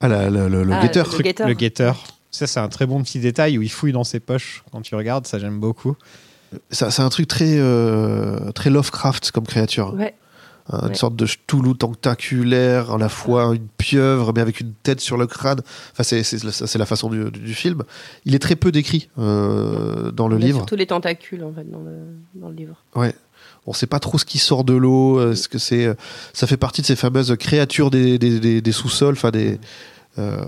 Ah, 0.00 0.08
la- 0.08 0.30
la- 0.30 0.48
le, 0.48 0.64
le 0.64 0.72
Ah, 0.72 0.82
guetteur. 0.82 1.08
le 1.16 1.22
guetteur. 1.22 1.48
Le 1.48 1.54
guetteur. 1.54 2.04
Ça, 2.30 2.46
c'est 2.46 2.60
un 2.60 2.68
très 2.68 2.86
bon 2.86 3.02
petit 3.02 3.20
détail 3.20 3.58
où 3.58 3.62
il 3.62 3.70
fouille 3.70 3.92
dans 3.92 4.04
ses 4.04 4.20
poches 4.20 4.64
quand 4.72 4.80
tu 4.80 4.94
regardes. 4.94 5.26
Ça, 5.26 5.38
j'aime 5.38 5.60
beaucoup. 5.60 5.96
Ça- 6.70 6.90
C'est 6.90 7.02
un 7.02 7.08
truc 7.08 7.28
très, 7.28 7.56
euh, 7.58 8.50
très 8.52 8.70
Lovecraft 8.70 9.30
comme 9.30 9.44
créature. 9.46 9.94
Ouais. 9.94 10.14
Hein, 10.70 10.78
Une 10.84 10.88
Ouais. 10.88 10.94
sorte 10.94 11.14
de 11.14 11.26
Cthulhu 11.26 11.74
tentaculaire, 11.76 12.92
à 12.92 12.98
la 12.98 13.10
fois 13.10 13.54
une 13.54 13.68
pieuvre, 13.68 14.32
mais 14.34 14.40
avec 14.40 14.60
une 14.60 14.72
tête 14.72 15.00
sur 15.00 15.18
le 15.18 15.26
crâne. 15.26 15.60
Enfin, 15.92 16.02
c'est 16.04 16.22
c'est- 16.22 16.38
ça, 16.50 16.66
c'est 16.66 16.78
la 16.78 16.86
façon 16.86 17.10
du, 17.10 17.30
du 17.30 17.54
film. 17.54 17.82
Il 18.24 18.34
est 18.34 18.38
très 18.38 18.56
peu 18.56 18.72
décrit 18.72 19.10
euh, 19.18 20.10
dans 20.10 20.26
le 20.26 20.36
Il 20.36 20.40
y 20.40 20.44
a 20.44 20.46
livre. 20.46 20.58
Surtout 20.60 20.76
les 20.76 20.86
tentacules 20.86 21.44
en 21.44 21.52
fait 21.52 21.70
dans 21.70 21.80
le, 21.80 21.98
dans 22.34 22.48
le 22.48 22.54
livre. 22.54 22.76
Ouais. 22.94 23.14
On 23.66 23.72
sait 23.74 23.86
pas 23.86 24.00
trop 24.00 24.16
ce 24.18 24.24
qui 24.24 24.38
sort 24.38 24.64
de 24.64 24.72
l'eau. 24.74 25.18
euh, 25.18 25.34
ce 25.34 25.48
que 25.48 25.58
c'est. 25.58 25.84
euh, 25.84 25.94
Ça 26.32 26.46
fait 26.46 26.56
partie 26.56 26.80
de 26.80 26.86
ces 26.86 26.96
fameuses 26.96 27.34
créatures 27.38 27.90
des, 27.90 28.18
des, 28.18 28.40
des- 28.40 28.62
des 28.62 28.72
sous-sols, 28.72 29.14
enfin 29.14 29.30
des 29.30 29.58
euh, 30.18 30.44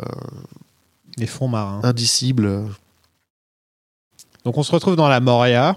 Les 1.18 1.26
fonds 1.26 1.48
marins. 1.48 1.80
indicibles. 1.82 2.64
Donc, 4.44 4.56
on 4.56 4.62
se 4.62 4.72
retrouve 4.72 4.97
dans 4.97 5.09
la 5.09 5.20
Moria. 5.20 5.76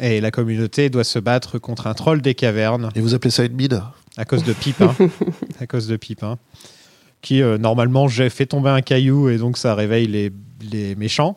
Et 0.00 0.20
la 0.20 0.30
communauté 0.30 0.90
doit 0.90 1.04
se 1.04 1.18
battre 1.18 1.58
contre 1.58 1.86
un 1.86 1.94
troll 1.94 2.20
des 2.22 2.34
cavernes. 2.34 2.90
Et 2.94 3.00
vous 3.00 3.14
appelez 3.14 3.30
ça 3.30 3.44
une 3.44 3.54
mine 3.54 3.82
À 4.16 4.24
cause 4.24 4.44
de 4.44 4.52
Pipin. 4.52 4.94
à 5.60 5.66
cause 5.66 5.86
de 5.88 5.96
Pipin. 5.96 6.38
Qui, 7.20 7.42
euh, 7.42 7.58
normalement, 7.58 8.06
j'ai 8.06 8.30
fait 8.30 8.46
tomber 8.46 8.70
un 8.70 8.80
caillou 8.80 9.28
et 9.28 9.38
donc 9.38 9.58
ça 9.58 9.74
réveille 9.74 10.06
les, 10.06 10.32
les 10.70 10.94
méchants. 10.94 11.36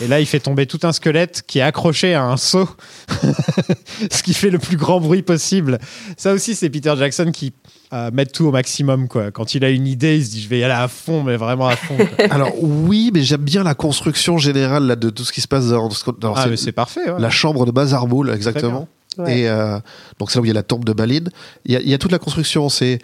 Et 0.00 0.08
là, 0.08 0.20
il 0.20 0.26
fait 0.26 0.40
tomber 0.40 0.66
tout 0.66 0.80
un 0.84 0.92
squelette 0.92 1.42
qui 1.46 1.58
est 1.58 1.62
accroché 1.62 2.14
à 2.14 2.24
un 2.24 2.36
seau. 2.36 2.68
Ce 4.10 4.22
qui 4.22 4.34
fait 4.34 4.50
le 4.50 4.58
plus 4.58 4.76
grand 4.76 5.00
bruit 5.00 5.22
possible. 5.22 5.78
Ça 6.16 6.32
aussi, 6.32 6.54
c'est 6.54 6.70
Peter 6.70 6.92
Jackson 6.96 7.30
qui 7.32 7.52
euh, 7.92 8.10
met 8.12 8.26
tout 8.26 8.46
au 8.46 8.50
maximum. 8.50 9.08
Quoi. 9.08 9.30
Quand 9.30 9.54
il 9.54 9.64
a 9.64 9.70
une 9.70 9.86
idée, 9.86 10.16
il 10.16 10.24
se 10.26 10.30
dit 10.30 10.42
je 10.42 10.48
vais 10.48 10.58
y 10.58 10.64
aller 10.64 10.74
à 10.74 10.88
fond, 10.88 11.22
mais 11.22 11.36
vraiment 11.36 11.68
à 11.68 11.76
fond. 11.76 11.96
quoi. 11.96 12.26
Alors 12.30 12.50
oui, 12.62 13.10
mais 13.14 13.22
j'aime 13.22 13.42
bien 13.42 13.62
la 13.62 13.74
construction 13.74 14.38
générale 14.38 14.84
là, 14.86 14.96
de 14.96 15.10
tout 15.10 15.24
ce 15.24 15.32
qui 15.32 15.40
se 15.40 15.48
passe 15.48 15.68
dans, 15.68 15.88
dans- 16.18 16.34
Ah, 16.34 16.46
mais 16.48 16.56
c'est 16.56 16.72
parfait. 16.72 17.10
ouais. 17.10 17.20
la 17.20 17.30
chambre 17.30 17.66
de 17.66 17.70
Bazarboul, 17.70 18.30
exactement. 18.30 18.88
Ouais. 19.16 19.40
Et 19.40 19.48
euh, 19.48 19.78
donc 20.18 20.30
c'est 20.32 20.38
là 20.38 20.42
où 20.42 20.44
il 20.44 20.48
y 20.48 20.50
a 20.50 20.54
la 20.54 20.64
tombe 20.64 20.84
de 20.84 20.92
Balin. 20.92 21.24
Il 21.64 21.72
y 21.72 21.76
a, 21.76 21.80
il 21.80 21.88
y 21.88 21.94
a 21.94 21.98
toute 21.98 22.10
la 22.10 22.18
construction. 22.18 22.68
C'est 22.68 22.98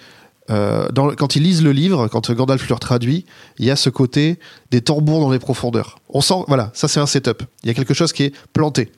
euh, 0.49 0.89
quand 1.17 1.37
ils 1.37 1.43
lisent 1.43 1.63
le 1.63 1.73
livre, 1.73 2.09
quand 2.09 2.31
Gandalf 2.33 2.69
leur 2.69 2.81
traduit, 2.81 3.25
il 3.59 3.67
y 3.67 3.71
a 3.71 3.77
ce 3.77 3.91
côté 3.91 4.39
des 4.71 4.81
tambours 4.81 5.21
dans 5.21 5.31
les 5.31 5.39
profondeurs. 5.39 5.99
On 6.09 6.21
sent, 6.21 6.43
voilà, 6.49 6.71
ça 6.75 6.89
c'est 6.89 7.01
un 7.01 7.07
setup. 7.07 7.43
Il 7.63 7.69
y 7.69 7.71
a 7.71 7.75
quelque 7.75 7.95
chose 7.95 8.13
qui 8.13 8.25
est 8.25 8.35
planté. 8.53 8.91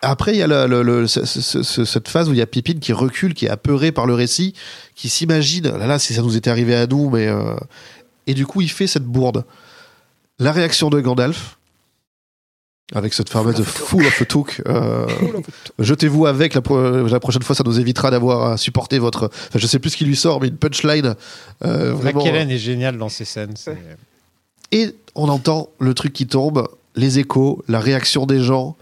Après, 0.00 0.34
il 0.34 0.38
y 0.38 0.42
a 0.42 1.06
cette 1.06 2.08
phase 2.08 2.28
où 2.28 2.32
il 2.32 2.38
y 2.38 2.42
a 2.42 2.46
Pippin 2.46 2.80
qui 2.80 2.92
recule, 2.92 3.34
qui 3.34 3.46
est 3.46 3.50
apeuré 3.50 3.92
par 3.92 4.06
le 4.06 4.14
récit, 4.14 4.54
qui 4.96 5.08
s'imagine, 5.08 5.68
là, 5.68 5.86
là, 5.86 5.98
si 6.00 6.14
ça 6.14 6.22
nous 6.22 6.36
était 6.36 6.50
arrivé 6.50 6.74
à 6.74 6.88
nous, 6.88 7.08
mais 7.08 7.28
euh, 7.28 7.54
et 8.26 8.34
du 8.34 8.44
coup, 8.44 8.60
il 8.60 8.70
fait 8.70 8.88
cette 8.88 9.04
bourde. 9.04 9.44
La 10.40 10.50
réaction 10.50 10.90
de 10.90 11.00
Gandalf, 11.00 11.58
avec 12.94 13.14
cette 13.14 13.28
fameuse 13.30 13.62
full 13.62 14.04
of 14.06 14.20
a 14.20 14.24
took, 14.24 14.62
euh, 14.66 15.06
jetez-vous 15.78 16.26
avec, 16.26 16.54
la, 16.54 16.60
pro- 16.60 17.06
la 17.06 17.20
prochaine 17.20 17.42
fois, 17.42 17.56
ça 17.56 17.64
nous 17.64 17.80
évitera 17.80 18.10
d'avoir 18.10 18.52
à 18.52 18.56
supporter 18.56 18.98
votre. 18.98 19.30
Enfin, 19.48 19.58
je 19.58 19.66
sais 19.66 19.78
plus 19.78 19.90
ce 19.90 19.96
qui 19.96 20.04
lui 20.04 20.16
sort, 20.16 20.40
mais 20.40 20.48
une 20.48 20.56
punchline. 20.56 21.14
euh, 21.64 21.94
McKellen 21.96 22.50
est 22.50 22.58
génial 22.58 22.98
dans 22.98 23.08
ces 23.08 23.24
scènes. 23.24 23.54
et 24.72 24.94
on 25.14 25.28
entend 25.28 25.68
le 25.78 25.94
truc 25.94 26.12
qui 26.12 26.26
tombe, 26.26 26.68
les 26.94 27.18
échos, 27.18 27.62
la 27.68 27.80
réaction 27.80 28.26
des 28.26 28.40
gens, 28.42 28.76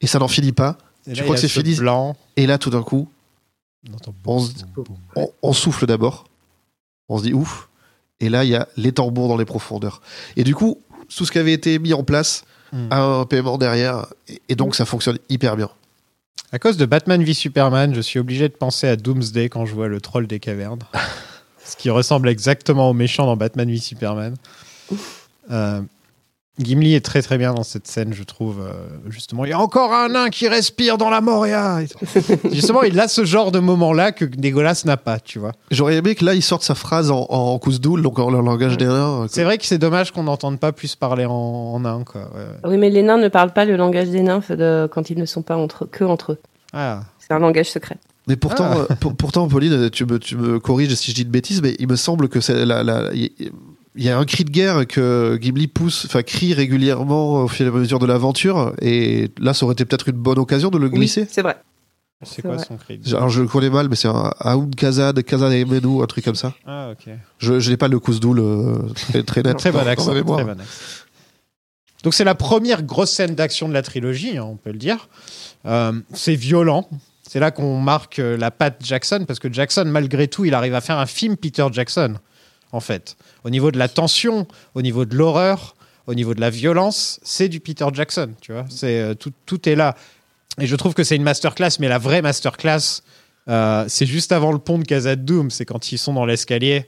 et 0.00 0.06
ça 0.06 0.18
n'en 0.18 0.28
finit 0.28 0.52
pas. 0.52 0.76
Et 1.06 1.12
tu 1.12 1.18
là, 1.18 1.22
crois 1.24 1.34
que 1.36 1.40
c'est 1.40 1.48
ce 1.48 1.60
fini? 1.60 1.74
blanc. 1.76 2.16
Et 2.36 2.46
là, 2.46 2.58
tout 2.58 2.70
d'un 2.70 2.82
coup, 2.82 3.08
on 5.42 5.52
souffle 5.52 5.86
d'abord. 5.86 6.24
On 7.08 7.18
se 7.18 7.24
dit 7.24 7.32
ouf. 7.32 7.68
Et 8.20 8.28
là, 8.28 8.44
il 8.44 8.50
y 8.50 8.54
a 8.56 8.68
les 8.76 8.92
tambours 8.92 9.28
dans 9.28 9.36
les 9.36 9.44
profondeurs. 9.44 10.00
Et 10.36 10.44
du 10.44 10.54
coup, 10.54 10.78
tout 11.14 11.24
ce 11.26 11.32
qui 11.32 11.38
avait 11.38 11.52
été 11.52 11.78
mis 11.78 11.92
en 11.92 12.04
place 12.04 12.44
A 12.90 13.02
un 13.02 13.24
paiement 13.26 13.58
derrière. 13.58 14.06
Et, 14.28 14.40
et 14.48 14.54
donc, 14.54 14.74
ça 14.74 14.84
fonctionne 14.84 15.18
hyper 15.28 15.56
bien. 15.56 15.68
À 16.52 16.58
cause 16.58 16.76
de 16.76 16.84
Batman 16.84 17.24
v 17.24 17.32
Superman, 17.32 17.94
je 17.94 18.00
suis 18.00 18.18
obligé 18.18 18.48
de 18.48 18.54
penser 18.54 18.86
à 18.86 18.96
Doomsday 18.96 19.48
quand 19.48 19.64
je 19.64 19.74
vois 19.74 19.88
le 19.88 20.00
troll 20.00 20.26
des 20.26 20.38
cavernes. 20.38 20.82
Ce 21.64 21.76
qui 21.76 21.88
ressemble 21.90 22.28
exactement 22.28 22.90
au 22.90 22.92
méchant 22.92 23.24
dans 23.26 23.36
Batman 23.36 23.70
v 23.70 23.78
Superman. 23.78 24.34
Euh, 25.50 25.80
Gimli 26.58 26.94
est 26.94 27.00
très 27.00 27.22
très 27.22 27.38
bien 27.38 27.54
dans 27.54 27.62
cette 27.62 27.86
scène, 27.86 28.12
je 28.12 28.22
trouve. 28.24 28.60
euh, 28.60 28.72
justement, 29.08 29.46
il 29.46 29.50
y 29.50 29.52
a 29.54 29.58
encore 29.58 29.94
un 29.94 30.10
nain 30.10 30.28
qui 30.28 30.48
respire 30.48 30.98
dans 30.98 31.08
la 31.08 31.22
Moria. 31.22 31.78
Justement, 32.52 32.82
il 32.82 33.00
a 33.00 33.08
ce 33.08 33.24
genre 33.24 33.52
de 33.52 33.58
moment-là 33.58 34.12
que 34.12 34.26
Legolas 34.26 34.82
n'a 34.84 34.98
pas, 34.98 35.18
tu 35.18 35.38
vois. 35.38 35.52
J'aurais 35.70 35.96
aimé 35.96 36.14
que 36.14 36.24
là, 36.26 36.34
il 36.34 36.42
sorte 36.42 36.62
sa 36.62 36.74
phrase 36.74 37.10
en, 37.10 37.22
en 37.30 37.58
Kouzdoul, 37.58 38.02
donc 38.02 38.18
en 38.18 38.30
leur 38.30 38.42
langage 38.42 38.76
des 38.76 38.84
nains. 38.84 39.26
C'est 39.30 39.44
vrai 39.44 39.56
que 39.56 39.64
c'est 39.64 39.78
dommage 39.78 40.10
qu'on 40.12 40.24
n'entende 40.24 40.60
pas 40.60 40.72
plus 40.72 40.94
parler 40.94 41.24
en, 41.24 41.32
en 41.32 41.80
nain, 41.80 42.04
quoi. 42.04 42.20
ouais. 42.34 42.70
Oui, 42.70 42.76
mais 42.76 42.90
les 42.90 43.02
nains 43.02 43.16
ne 43.18 43.28
parlent 43.28 43.54
pas 43.54 43.64
le 43.64 43.76
langage 43.76 44.10
des 44.10 44.20
nymphes 44.20 44.52
de- 44.52 44.86
quand 44.92 45.08
ils 45.08 45.18
ne 45.18 45.24
sont 45.26 45.42
pas 45.42 45.56
entre 45.56 45.86
que 45.86 46.04
entre 46.04 46.32
eux. 46.32 46.38
Ah. 46.74 47.00
C'est 47.18 47.32
un 47.32 47.38
langage 47.38 47.70
secret. 47.70 47.96
Mais 48.28 48.36
pourtant, 48.36 48.68
Ah. 48.70 48.76
euh, 48.90 48.94
pour- 49.00 49.16
pourtant, 49.16 49.48
Pauline, 49.48 49.88
tu 49.88 50.04
me, 50.04 50.18
tu 50.18 50.36
me 50.36 50.60
corriges 50.60 50.94
si 50.96 51.10
je 51.12 51.16
dis 51.16 51.24
de 51.24 51.30
bêtises, 51.30 51.62
mais 51.62 51.74
il 51.78 51.88
me 51.88 51.96
semble 51.96 52.28
que 52.28 52.40
c'est 52.42 52.66
la, 52.66 52.84
il 53.94 54.04
y 54.04 54.08
a 54.08 54.18
un 54.18 54.24
cri 54.24 54.44
de 54.44 54.50
guerre 54.50 54.86
que 54.86 55.38
Gimli 55.40 55.66
pousse, 55.66 56.06
enfin 56.06 56.22
crie 56.22 56.54
régulièrement 56.54 57.42
au 57.44 57.48
fur 57.48 57.66
et 57.66 57.68
à 57.68 57.72
mesure 57.72 57.98
de 57.98 58.06
l'aventure, 58.06 58.74
et 58.80 59.30
là, 59.38 59.54
ça 59.54 59.64
aurait 59.64 59.74
été 59.74 59.84
peut-être 59.84 60.08
une 60.08 60.16
bonne 60.16 60.38
occasion 60.38 60.70
de 60.70 60.78
le 60.78 60.88
glisser. 60.88 61.22
Oui, 61.22 61.28
c'est 61.30 61.42
vrai. 61.42 61.56
C'est 62.24 62.42
quoi 62.42 62.56
vrai. 62.56 62.64
son 62.64 62.76
cri 62.76 63.00
Alors 63.12 63.28
je 63.28 63.42
le 63.42 63.48
connais 63.48 63.70
mal, 63.70 63.88
mais 63.88 63.96
c'est 63.96 64.08
un 64.08 64.32
Aoun 64.38 64.74
Kazad, 64.74 65.22
Kazad 65.22 65.52
et 65.52 65.64
Menou, 65.64 66.02
un 66.02 66.06
truc 66.06 66.24
comme 66.24 66.36
ça. 66.36 66.54
Ah, 66.66 66.90
ok. 66.92 67.12
Je, 67.38 67.58
je 67.58 67.70
n'ai 67.70 67.76
pas 67.76 67.88
le 67.88 67.98
Kouzdoul 67.98 68.38
euh, 68.38 68.78
très, 68.94 69.22
très 69.24 69.42
net. 69.42 69.56
Très 69.58 69.72
bon 69.72 69.80
accent. 69.80 70.12
très 70.12 70.22
bon 70.22 70.36
accent. 70.36 70.54
Donc 72.02 72.14
c'est 72.14 72.24
la 72.24 72.34
première 72.34 72.82
grosse 72.82 73.10
scène 73.10 73.34
d'action 73.34 73.68
de 73.68 73.74
la 73.74 73.82
trilogie, 73.82 74.38
hein, 74.38 74.44
on 74.44 74.56
peut 74.56 74.72
le 74.72 74.78
dire. 74.78 75.08
Euh, 75.66 75.92
c'est 76.14 76.34
violent. 76.34 76.88
C'est 77.28 77.40
là 77.40 77.50
qu'on 77.50 77.80
marque 77.80 78.18
euh, 78.18 78.36
la 78.36 78.50
patte 78.50 78.84
Jackson, 78.84 79.24
parce 79.26 79.38
que 79.38 79.52
Jackson, 79.52 79.84
malgré 79.86 80.28
tout, 80.28 80.44
il 80.44 80.54
arrive 80.54 80.74
à 80.74 80.80
faire 80.80 80.98
un 80.98 81.06
film 81.06 81.36
Peter 81.36 81.66
Jackson, 81.72 82.14
en 82.72 82.80
fait. 82.80 83.16
Au 83.44 83.50
niveau 83.50 83.70
de 83.70 83.78
la 83.78 83.88
tension, 83.88 84.46
au 84.74 84.82
niveau 84.82 85.04
de 85.04 85.16
l'horreur, 85.16 85.74
au 86.06 86.14
niveau 86.14 86.34
de 86.34 86.40
la 86.40 86.50
violence, 86.50 87.20
c'est 87.22 87.48
du 87.48 87.60
Peter 87.60 87.86
Jackson, 87.92 88.30
tu 88.40 88.52
vois. 88.52 88.64
C'est 88.68 89.00
euh, 89.00 89.14
tout, 89.14 89.32
tout 89.46 89.68
est 89.68 89.74
là. 89.74 89.96
Et 90.60 90.66
je 90.66 90.76
trouve 90.76 90.94
que 90.94 91.04
c'est 91.04 91.16
une 91.16 91.22
masterclass, 91.22 91.78
mais 91.80 91.88
la 91.88 91.98
vraie 91.98 92.22
masterclass, 92.22 93.02
euh, 93.48 93.84
c'est 93.88 94.06
juste 94.06 94.32
avant 94.32 94.52
le 94.52 94.58
pont 94.58 94.78
de 94.78 94.84
Khazad 94.84 95.24
Doom. 95.24 95.50
C'est 95.50 95.64
quand 95.64 95.92
ils 95.92 95.98
sont 95.98 96.12
dans 96.12 96.26
l'escalier, 96.26 96.86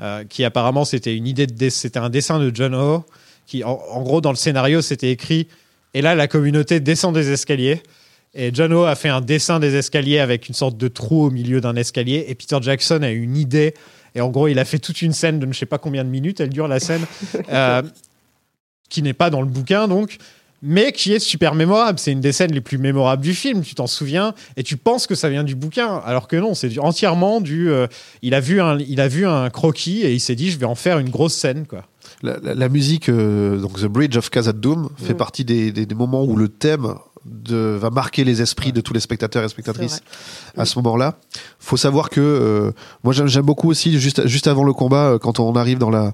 euh, 0.00 0.24
qui 0.24 0.44
apparemment 0.44 0.84
c'était 0.84 1.16
une 1.16 1.26
idée 1.26 1.46
de, 1.46 1.68
c'était 1.70 1.98
un 1.98 2.10
dessin 2.10 2.38
de 2.38 2.54
John 2.54 2.74
Ho, 2.74 3.04
qui 3.46 3.64
en, 3.64 3.80
en 3.90 4.02
gros 4.02 4.20
dans 4.20 4.30
le 4.30 4.36
scénario 4.36 4.82
c'était 4.82 5.10
écrit. 5.10 5.48
Et 5.94 6.02
là 6.02 6.14
la 6.14 6.28
communauté 6.28 6.80
descend 6.80 7.14
des 7.14 7.30
escaliers. 7.30 7.82
Et 8.34 8.50
John 8.52 8.72
Ho 8.72 8.84
a 8.84 8.94
fait 8.94 9.08
un 9.08 9.20
dessin 9.20 9.58
des 9.58 9.74
escaliers 9.74 10.18
avec 10.18 10.48
une 10.48 10.54
sorte 10.54 10.76
de 10.76 10.88
trou 10.88 11.24
au 11.24 11.30
milieu 11.30 11.60
d'un 11.60 11.76
escalier. 11.76 12.26
Et 12.28 12.34
Peter 12.34 12.58
Jackson 12.60 13.00
a 13.02 13.10
eu 13.10 13.22
une 13.22 13.36
idée. 13.36 13.74
Et 14.18 14.20
en 14.20 14.28
gros, 14.30 14.48
il 14.48 14.58
a 14.58 14.64
fait 14.64 14.78
toute 14.80 15.00
une 15.00 15.12
scène 15.12 15.38
de 15.38 15.44
je 15.44 15.48
ne 15.48 15.54
sais 15.54 15.64
pas 15.66 15.78
combien 15.78 16.02
de 16.04 16.10
minutes, 16.10 16.40
elle 16.40 16.50
dure 16.50 16.66
la 16.68 16.80
scène, 16.80 17.06
euh, 17.52 17.82
qui 18.90 19.00
n'est 19.02 19.12
pas 19.14 19.30
dans 19.30 19.40
le 19.42 19.46
bouquin 19.48 19.86
donc, 19.88 20.18
mais 20.60 20.90
qui 20.90 21.12
est 21.12 21.20
super 21.20 21.54
mémorable. 21.54 22.00
C'est 22.00 22.10
une 22.10 22.20
des 22.20 22.32
scènes 22.32 22.52
les 22.52 22.60
plus 22.60 22.78
mémorables 22.78 23.22
du 23.22 23.32
film, 23.32 23.62
tu 23.62 23.76
t'en 23.76 23.86
souviens, 23.86 24.34
et 24.56 24.64
tu 24.64 24.76
penses 24.76 25.06
que 25.06 25.14
ça 25.14 25.28
vient 25.28 25.44
du 25.44 25.54
bouquin, 25.54 25.98
alors 26.04 26.26
que 26.26 26.34
non, 26.36 26.54
c'est 26.54 26.78
entièrement 26.80 27.40
du. 27.40 27.70
euh, 27.70 27.86
il, 28.22 28.34
a 28.34 28.40
vu 28.40 28.60
un, 28.60 28.76
il 28.78 29.00
a 29.00 29.06
vu 29.08 29.24
un 29.26 29.50
croquis 29.50 30.02
et 30.02 30.12
il 30.12 30.20
s'est 30.20 30.34
dit 30.34 30.50
je 30.50 30.58
vais 30.58 30.66
en 30.66 30.74
faire 30.74 30.98
une 30.98 31.10
grosse 31.10 31.34
scène. 31.34 31.64
quoi. 31.66 31.84
La, 32.22 32.38
la- 32.42 32.54
la 32.54 32.68
musique, 32.68 33.08
euh, 33.10 33.58
donc 33.60 33.78
The 33.78 33.84
Bridge 33.84 34.16
of 34.16 34.30
Khazad 34.30 34.58
Doom, 34.58 34.88
fait 34.96 35.12
Mm. 35.14 35.16
partie 35.16 35.44
des, 35.44 35.70
des- 35.70 35.86
des 35.86 35.94
moments 35.94 36.24
où 36.24 36.34
le 36.34 36.48
thème 36.48 36.94
de, 37.30 37.76
va 37.80 37.90
marquer 37.90 38.24
les 38.24 38.42
esprits 38.42 38.72
de 38.72 38.80
tous 38.80 38.92
les 38.92 39.00
spectateurs 39.00 39.44
et 39.44 39.48
spectatrices 39.48 40.00
à 40.56 40.64
ce 40.64 40.78
moment-là. 40.78 41.16
faut 41.58 41.76
savoir 41.76 42.10
que 42.10 42.20
euh, 42.20 42.72
moi 43.04 43.12
j'aime 43.12 43.44
beaucoup 43.44 43.68
aussi 43.70 43.98
juste, 43.98 44.26
juste 44.26 44.46
avant 44.46 44.64
le 44.64 44.72
combat 44.72 45.10
euh, 45.12 45.18
quand 45.18 45.38
on 45.40 45.54
arrive 45.54 45.78
dans 45.78 45.90
la 45.90 46.06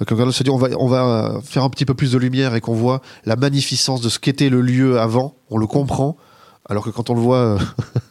euh, 0.00 0.04
quand 0.06 0.14
Gandalf 0.16 0.34
se 0.34 0.42
dit 0.42 0.50
on 0.50 0.56
va 0.56 0.68
on 0.78 0.88
va 0.88 1.04
euh, 1.36 1.40
faire 1.42 1.64
un 1.64 1.70
petit 1.70 1.84
peu 1.84 1.94
plus 1.94 2.12
de 2.12 2.18
lumière 2.18 2.54
et 2.54 2.60
qu'on 2.60 2.74
voit 2.74 3.00
la 3.24 3.36
magnificence 3.36 4.00
de 4.00 4.08
ce 4.08 4.18
qu'était 4.18 4.48
le 4.48 4.60
lieu 4.60 4.98
avant 5.00 5.34
on 5.50 5.58
le 5.58 5.66
comprend 5.66 6.16
alors 6.68 6.84
que 6.84 6.90
quand 6.90 7.10
on 7.10 7.14
le 7.14 7.20
voit 7.20 7.58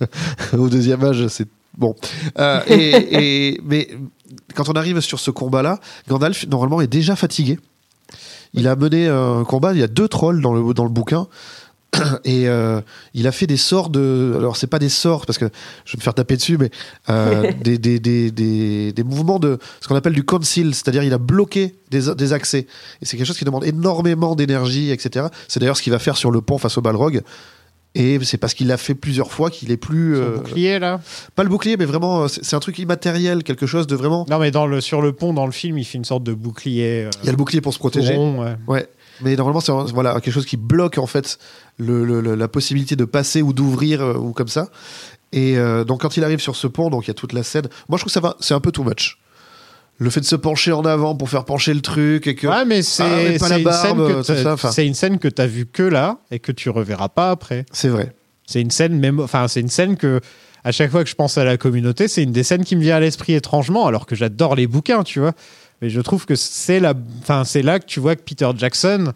au 0.58 0.70
deuxième 0.70 1.04
âge 1.04 1.28
c'est 1.28 1.48
bon. 1.78 1.96
Euh, 2.40 2.62
et, 2.68 3.54
et- 3.56 3.62
mais 3.66 3.88
quand 4.56 4.70
on 4.70 4.74
arrive 4.74 5.00
sur 5.02 5.20
ce 5.20 5.32
combat 5.32 5.62
là 5.62 5.80
Gandalf 6.08 6.46
normalement 6.48 6.82
est 6.82 6.88
déjà 6.88 7.16
fatigué. 7.16 7.60
Il 8.54 8.68
a 8.68 8.76
mené 8.76 9.08
un 9.08 9.46
combat 9.46 9.72
il 9.72 9.80
y 9.80 9.84
a 9.84 9.88
deux 9.88 10.10
trolls 10.10 10.42
dans 10.42 10.54
le 10.54 10.74
dans 10.74 10.84
le 10.84 10.90
bouquin 10.90 11.28
Et 12.24 12.48
euh, 12.48 12.80
il 13.14 13.28
a 13.28 13.32
fait 13.32 13.48
des 13.48 13.58
sorts 13.58 13.90
de. 13.90 14.34
Alors, 14.38 14.56
c'est 14.56 14.68
pas 14.68 14.80
des 14.80 14.90
sorts, 14.90 15.26
parce 15.26 15.38
que 15.38 15.50
je 15.86 15.92
vais 15.94 15.98
me 15.98 16.02
faire 16.04 16.14
taper 16.14 16.38
dessus, 16.38 16.58
mais 16.58 16.70
euh, 17.10 17.52
des, 17.64 17.78
des, 17.78 18.00
des, 18.00 18.32
des, 18.32 18.94
des 18.94 19.04
mouvements 19.04 19.40
de 19.40 19.58
ce 19.82 19.88
qu'on 19.88 19.96
appelle 19.96 20.14
du 20.14 20.24
conceal, 20.24 20.74
c'est-à-dire 20.74 21.04
il 21.04 21.14
a 21.14 21.18
bloqué 21.18 21.76
des, 21.90 22.14
des 22.16 22.34
accès. 22.34 22.66
Et 23.02 23.06
c'est 23.06 23.18
quelque 23.18 23.28
chose 23.28 23.38
qui 23.38 23.46
demande 23.46 23.66
énormément 23.66 24.36
d'énergie, 24.36 24.90
etc. 24.92 25.28
C'est 25.50 25.60
d'ailleurs 25.60 25.76
ce 25.78 25.82
qu'il 25.82 25.92
va 25.92 26.00
faire 26.00 26.16
sur 26.18 26.32
le 26.32 26.42
pont 26.42 26.58
face 26.58 26.78
au 26.78 26.82
Balrog. 26.82 27.22
Et 27.94 28.20
c'est 28.24 28.38
parce 28.38 28.54
qu'il 28.54 28.68
l'a 28.68 28.78
fait 28.78 28.96
plusieurs 28.96 29.34
fois 29.34 29.50
qu'il 29.50 29.70
est 29.70 29.76
plus. 29.76 30.16
Son 30.16 30.22
euh, 30.22 30.38
bouclier, 30.38 30.80
là? 30.80 31.02
Pas 31.36 31.44
le 31.44 31.50
bouclier, 31.50 31.76
mais 31.76 31.84
vraiment, 31.84 32.24
euh, 32.24 32.28
c'est 32.30 32.56
un 32.56 32.62
truc 32.62 32.80
immatériel, 32.80 33.44
quelque 33.44 33.66
chose 33.66 33.86
de 33.86 33.98
vraiment. 33.98 34.26
Non, 34.30 34.40
mais 34.40 34.50
dans 34.50 34.66
le, 34.66 34.80
sur 34.80 35.02
le 35.02 35.12
pont, 35.12 35.34
dans 35.34 35.46
le 35.46 35.52
film, 35.52 35.78
il 35.78 35.84
fait 35.84 35.98
une 35.98 36.06
sorte 36.06 36.24
de 36.24 36.34
bouclier. 36.34 37.04
euh, 37.04 37.10
Il 37.22 37.26
y 37.26 37.28
a 37.28 37.32
le 37.32 37.38
bouclier 37.38 37.60
pour 37.60 37.74
se 37.74 37.80
protéger. 37.80 38.16
rond, 38.16 38.42
ouais. 38.46 38.56
Ouais. 38.68 38.88
Mais 39.24 39.36
normalement, 39.36 39.60
c'est 39.60 39.74
voilà, 39.94 40.14
quelque 40.22 40.32
chose 40.34 40.46
qui 40.46 40.56
bloque 40.58 40.98
en 40.98 41.06
fait 41.06 41.38
le, 41.82 42.06
le- 42.06 42.22
le- 42.22 42.36
la 42.36 42.48
possibilité 42.48 42.96
de 42.96 43.06
passer 43.06 43.42
ou 43.42 43.54
d'ouvrir 43.54 44.02
euh, 44.02 44.14
ou 44.14 44.32
comme 44.34 44.48
ça. 44.48 44.70
Et 45.34 45.58
euh, 45.58 45.84
donc, 45.84 46.02
quand 46.02 46.18
il 46.18 46.24
arrive 46.24 46.40
sur 46.40 46.56
ce 46.56 46.68
pont, 46.68 46.90
donc 46.90 47.06
il 47.06 47.08
y 47.08 47.12
a 47.12 47.14
toute 47.14 47.34
la 47.34 47.44
scène. 47.44 47.68
Moi, 47.90 47.98
je 47.98 48.02
trouve 48.04 48.10
que 48.10 48.14
ça 48.14 48.20
va, 48.20 48.36
c'est 48.40 48.54
un 48.54 48.60
peu 48.60 48.72
too 48.72 48.84
much. 48.84 49.18
Le 49.98 50.10
fait 50.10 50.20
de 50.20 50.26
se 50.26 50.36
pencher 50.36 50.72
en 50.72 50.84
avant 50.84 51.16
pour 51.16 51.30
faire 51.30 51.46
pencher 51.46 51.74
le 51.74 51.82
truc 51.82 52.26
et 52.28 52.36
que. 52.36 52.48
Ouais, 52.48 52.66
mais 52.66 52.82
c'est 52.82 53.04
Ah, 53.04 53.40
pas 53.40 53.50
la 53.50 53.60
barbe, 53.60 54.24
t'as- 54.24 54.52
enfin. 54.54 54.72
c'est 54.72 54.86
une 54.88 54.94
scène 54.96 55.20
que 55.20 55.28
tu 55.28 55.42
as 55.42 55.48
vue 55.48 55.66
que 55.68 55.84
là 55.84 56.18
et 56.32 56.40
que 56.40 56.52
tu 56.52 56.70
reverras 56.70 57.10
pas 57.10 57.30
après. 57.32 57.66
C'est 57.72 57.88
vrai. 57.90 58.14
C'est 58.48 58.62
une 58.62 58.72
scène 58.72 58.98
même 59.00 59.20
enfin 59.20 59.48
c'est 59.48 59.62
une 59.62 59.70
scène 59.70 59.96
que 59.98 60.20
à 60.64 60.72
chaque 60.72 60.92
fois 60.92 61.04
que 61.04 61.10
je 61.10 61.16
pense 61.16 61.38
à 61.38 61.44
la 61.46 61.56
communauté, 61.58 62.08
c'est 62.08 62.24
une 62.24 62.32
des 62.32 62.44
scènes 62.44 62.64
qui 62.66 62.76
me 62.76 62.82
vient 62.82 62.96
à 62.96 63.00
l'esprit 63.00 63.34
étrangement 63.34 63.86
alors 63.88 64.06
que 64.06 64.16
j'adore 64.16 64.56
les 64.56 64.68
bouquins, 64.68 65.04
tu 65.04 65.20
vois. 65.20 65.34
Mais 65.82 65.90
je 65.90 66.02
trouve 66.02 66.26
que 66.26 66.36
c'est 66.36 66.80
la 66.80 66.94
enfin 67.22 67.44
c'est 67.44 67.62
là 67.62 67.80
que 67.80 67.86
tu 67.86 68.00
vois 68.00 68.16
que 68.16 68.22
Peter 68.24 68.50
Jackson 68.58 69.14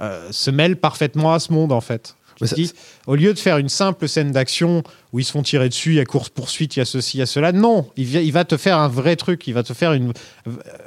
euh, 0.00 0.28
se 0.30 0.50
mêle 0.50 0.76
parfaitement 0.76 1.32
à 1.32 1.38
ce 1.40 1.52
monde 1.52 1.72
en 1.72 1.80
fait. 1.80 2.14
Dis, 2.54 2.72
au 3.08 3.16
lieu 3.16 3.34
de 3.34 3.38
faire 3.40 3.58
une 3.58 3.68
simple 3.68 4.06
scène 4.08 4.30
d'action 4.30 4.84
où 5.12 5.18
ils 5.18 5.24
se 5.24 5.32
font 5.32 5.42
tirer 5.42 5.68
dessus, 5.68 5.90
il 5.90 5.96
y 5.96 6.00
a 6.00 6.04
course-poursuite, 6.04 6.76
il 6.76 6.78
y 6.78 6.82
a 6.82 6.84
ceci, 6.84 7.16
il 7.16 7.20
y 7.20 7.22
a 7.24 7.26
cela, 7.26 7.50
non, 7.50 7.88
il, 7.96 8.30
va 8.30 8.44
te 8.44 8.56
faire 8.56 8.78
un 8.78 8.86
vrai 8.86 9.16
truc, 9.16 9.48
il 9.48 9.54
va 9.54 9.64
te 9.64 9.72
faire 9.74 9.92
une, 9.92 10.12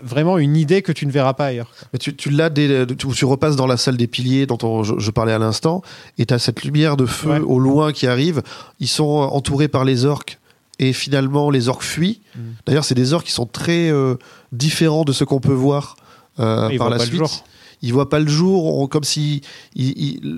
vraiment 0.02 0.38
une 0.38 0.56
idée 0.56 0.82
que 0.82 0.94
tu 0.94 1.06
ne 1.06 1.12
verras 1.12 1.34
pas 1.34 1.48
ailleurs. 1.48 1.70
Mais 1.92 2.00
tu, 2.00 2.16
tu 2.16 2.30
l'as 2.30 2.50
dès, 2.50 2.86
tu, 2.96 3.06
tu 3.08 3.26
repasses 3.26 3.58
dans 3.58 3.68
la 3.68 3.76
salle 3.76 3.98
des 3.98 4.08
piliers 4.08 4.46
dont 4.46 4.58
on- 4.64 4.84
je, 4.84 4.94
je 4.98 5.12
parlais 5.12 5.34
à 5.34 5.40
l'instant, 5.40 5.82
et 6.18 6.26
tu 6.26 6.34
as 6.34 6.40
cette 6.40 6.64
lumière 6.64 6.96
de 6.96 7.06
feu 7.06 7.30
Ouais. 7.32 7.40
au 7.40 7.60
loin 7.60 7.92
qui 7.92 8.08
arrive. 8.08 8.42
Ils 8.80 8.88
sont 8.88 9.04
entourés 9.04 9.68
par 9.68 9.84
les 9.84 10.06
orques, 10.06 10.40
et 10.80 10.94
finalement 10.94 11.50
les 11.50 11.68
orques 11.68 11.84
fuient. 11.84 12.22
Mm. 12.36 12.40
D'ailleurs, 12.66 12.86
c'est 12.86 12.96
des 12.96 13.12
orques 13.12 13.26
qui 13.26 13.34
sont 13.34 13.46
très 13.46 13.90
euh, 13.90 14.16
différents 14.54 15.04
de 15.04 15.12
ce 15.12 15.26
qu'on 15.26 15.42
peut 15.42 15.52
voir 15.52 15.98
euh, 16.40 16.70
Ils 16.72 16.78
par 16.78 16.90
la 16.90 16.98
suite. 17.00 17.14
jour. 17.16 17.44
Ils 17.84 17.94
voient 17.94 18.10
pas 18.10 18.20
le 18.20 18.28
jour, 18.28 18.78
on- 18.80 18.88
comme 18.88 19.04
si 19.04 19.42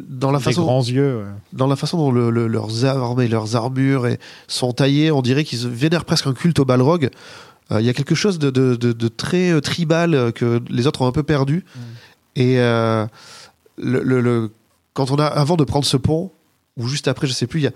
dans 0.10 0.32
la 0.32 0.38
Des 0.40 0.44
façon 0.45 0.64
grands 0.64 0.84
yeux. 0.84 1.18
ouais. 1.18 1.24
dans 1.52 1.68
la 1.68 1.76
façon 1.76 1.98
dont 1.98 2.11
le- 2.11 2.30
le- 2.30 2.48
leurs 2.48 2.86
armes 2.86 3.22
et 3.22 3.28
leurs 3.28 3.56
armures 3.56 4.07
et- 4.07 4.20
sont 4.48 4.72
taillées, 4.74 5.11
on 5.11 5.22
dirait 5.22 5.44
qu'ils 5.44 5.68
vénèrent 5.68 6.06
presque 6.06 6.28
un 6.28 6.34
culte 6.34 6.60
au 6.60 6.65
Balrog. 6.65 7.10
Euh, 7.72 7.80
Il 7.82 7.86
y 7.86 7.90
a 7.90 7.94
quelque 7.94 8.15
chose 8.15 8.40
de, 8.40 8.49
de- 8.49 8.76
de- 8.76 8.94
de 8.94 9.07
très 9.07 9.52
euh, 9.52 9.61
tribal 9.61 10.14
euh, 10.14 10.32
que 10.32 10.61
les 10.70 10.88
autres 10.88 11.02
ont 11.02 11.07
un 11.07 11.11
peu 11.11 11.24
perdu. 11.24 11.65
Et 12.36 12.60
euh, 12.60 13.06
le, 13.78 14.02
le- 14.03 14.22
le- 14.22 14.52
quand 14.94 15.11
on 15.11 15.15
a, 15.15 15.26
avant 15.26 15.56
de 15.56 15.64
prendre 15.64 15.86
ce 15.86 15.98
pont, 15.98 16.32
ou 16.78 16.88
juste 16.88 17.07
après, 17.07 17.28
je 17.28 17.34
sais 17.34 17.45
plus, 17.48 17.60
il 17.61 17.64
y 17.64 17.68
a, 17.68 17.72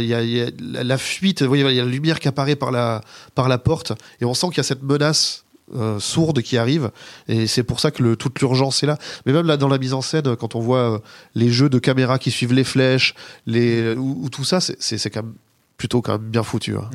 il 0.00 0.06
y 0.06 0.14
a- 0.14 0.22
il 0.22 0.30
y 0.30 0.40
a- 0.40 0.48
il 0.48 0.72
y 0.74 0.76
a 0.76 0.84
la, 0.84 0.96
fuite, 0.98 1.42
il 1.42 1.60
y 1.60 1.62
a 1.62 1.84
la 1.84 1.90
lumière 1.90 2.18
qui 2.20 2.28
apparaît 2.28 2.56
par 2.56 2.70
la, 2.70 3.00
par 3.34 3.48
la 3.48 3.58
porte, 3.58 3.92
et 4.20 4.24
on 4.24 4.32
sent 4.34 4.48
qu'il 4.48 4.56
y 4.58 4.60
a 4.60 4.64
cette 4.64 4.82
menace 4.82 5.44
euh, 5.76 5.98
sourde 5.98 6.40
qui 6.42 6.56
arrive, 6.58 6.90
et 7.28 7.46
c'est 7.46 7.62
pour 7.62 7.80
ça 7.80 7.90
que 7.90 8.02
le, 8.02 8.16
toute 8.16 8.38
l'urgence 8.40 8.82
est 8.82 8.86
là. 8.86 8.98
Mais 9.26 9.32
même 9.32 9.46
là, 9.46 9.56
dans 9.56 9.68
la 9.68 9.78
mise 9.78 9.94
en 9.94 10.00
scène, 10.02 10.36
quand 10.36 10.54
on 10.54 10.60
voit 10.60 10.94
euh, 10.94 10.98
les 11.34 11.50
jeux 11.50 11.68
de 11.68 11.78
caméra 11.78 12.18
qui 12.18 12.30
suivent 12.30 12.52
les 12.54 12.64
flèches, 12.64 13.14
les, 13.46 13.94
ou, 13.94 14.18
ou 14.22 14.28
tout 14.30 14.44
ça, 14.44 14.60
c'est- 14.60 15.10
quand 15.10 15.22
même 15.22 15.34
plutôt 15.76 16.02
quand 16.02 16.12
même 16.18 16.28
bien 16.30 16.42
foutu. 16.42 16.76
hein. 16.76 16.88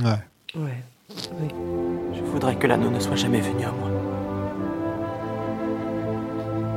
Ouais. 0.56 0.74
Je 2.16 2.22
voudrais 2.24 2.56
que 2.56 2.68
l'anneau 2.68 2.90
ne 2.90 3.00
soit 3.00 3.16
jamais 3.16 3.40
venu 3.42 3.64
à 3.66 3.72
moi. 3.72 3.90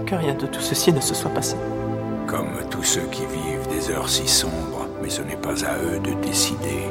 Que 0.07 0.15
rien 0.15 0.35
de 0.35 0.47
tout 0.47 0.61
ceci 0.61 0.93
ne 0.93 1.01
se 1.01 1.15
soit 1.15 1.31
passé. 1.31 1.57
Comme 2.27 2.51
tous 2.71 2.83
ceux 2.85 3.07
qui 3.11 3.23
vivent 3.23 3.67
des 3.71 3.91
heures 3.91 4.09
si 4.09 4.27
sombres, 4.29 4.87
mais 5.03 5.09
ce 5.11 5.23
n'est 5.23 5.37
pas 5.37 5.65
à 5.65 5.77
eux 5.79 5.99
de 6.01 6.13
décider. 6.27 6.83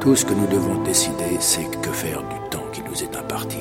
Tout 0.00 0.16
ce 0.16 0.24
que 0.24 0.32
nous 0.32 0.46
devons 0.46 0.82
décider, 0.82 1.36
c'est 1.40 1.64
que 1.82 1.90
faire 1.90 2.22
du 2.22 2.36
temps 2.50 2.64
qui 2.72 2.82
nous 2.82 3.02
est 3.02 3.14
imparti. 3.16 3.58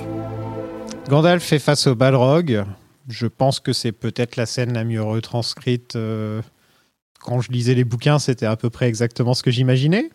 Gandalf 1.10 1.44
fait 1.44 1.58
face 1.58 1.88
au 1.88 1.96
Balrog. 1.96 2.64
Je 3.10 3.26
pense 3.26 3.60
que 3.60 3.74
c'est 3.74 3.92
peut-être 3.92 4.36
la 4.36 4.46
scène 4.46 4.74
la 4.74 4.84
mieux 4.84 5.02
retranscrite. 5.02 5.96
euh, 5.96 6.42
Quand 7.20 7.42
je 7.42 7.52
lisais 7.52 7.74
les 7.74 7.84
bouquins, 7.84 8.20
c'était 8.20 8.46
à 8.46 8.56
peu 8.56 8.70
près 8.70 8.88
exactement 8.88 9.34
ce 9.34 9.42
que 9.42 9.50
j'imaginais. 9.50 10.12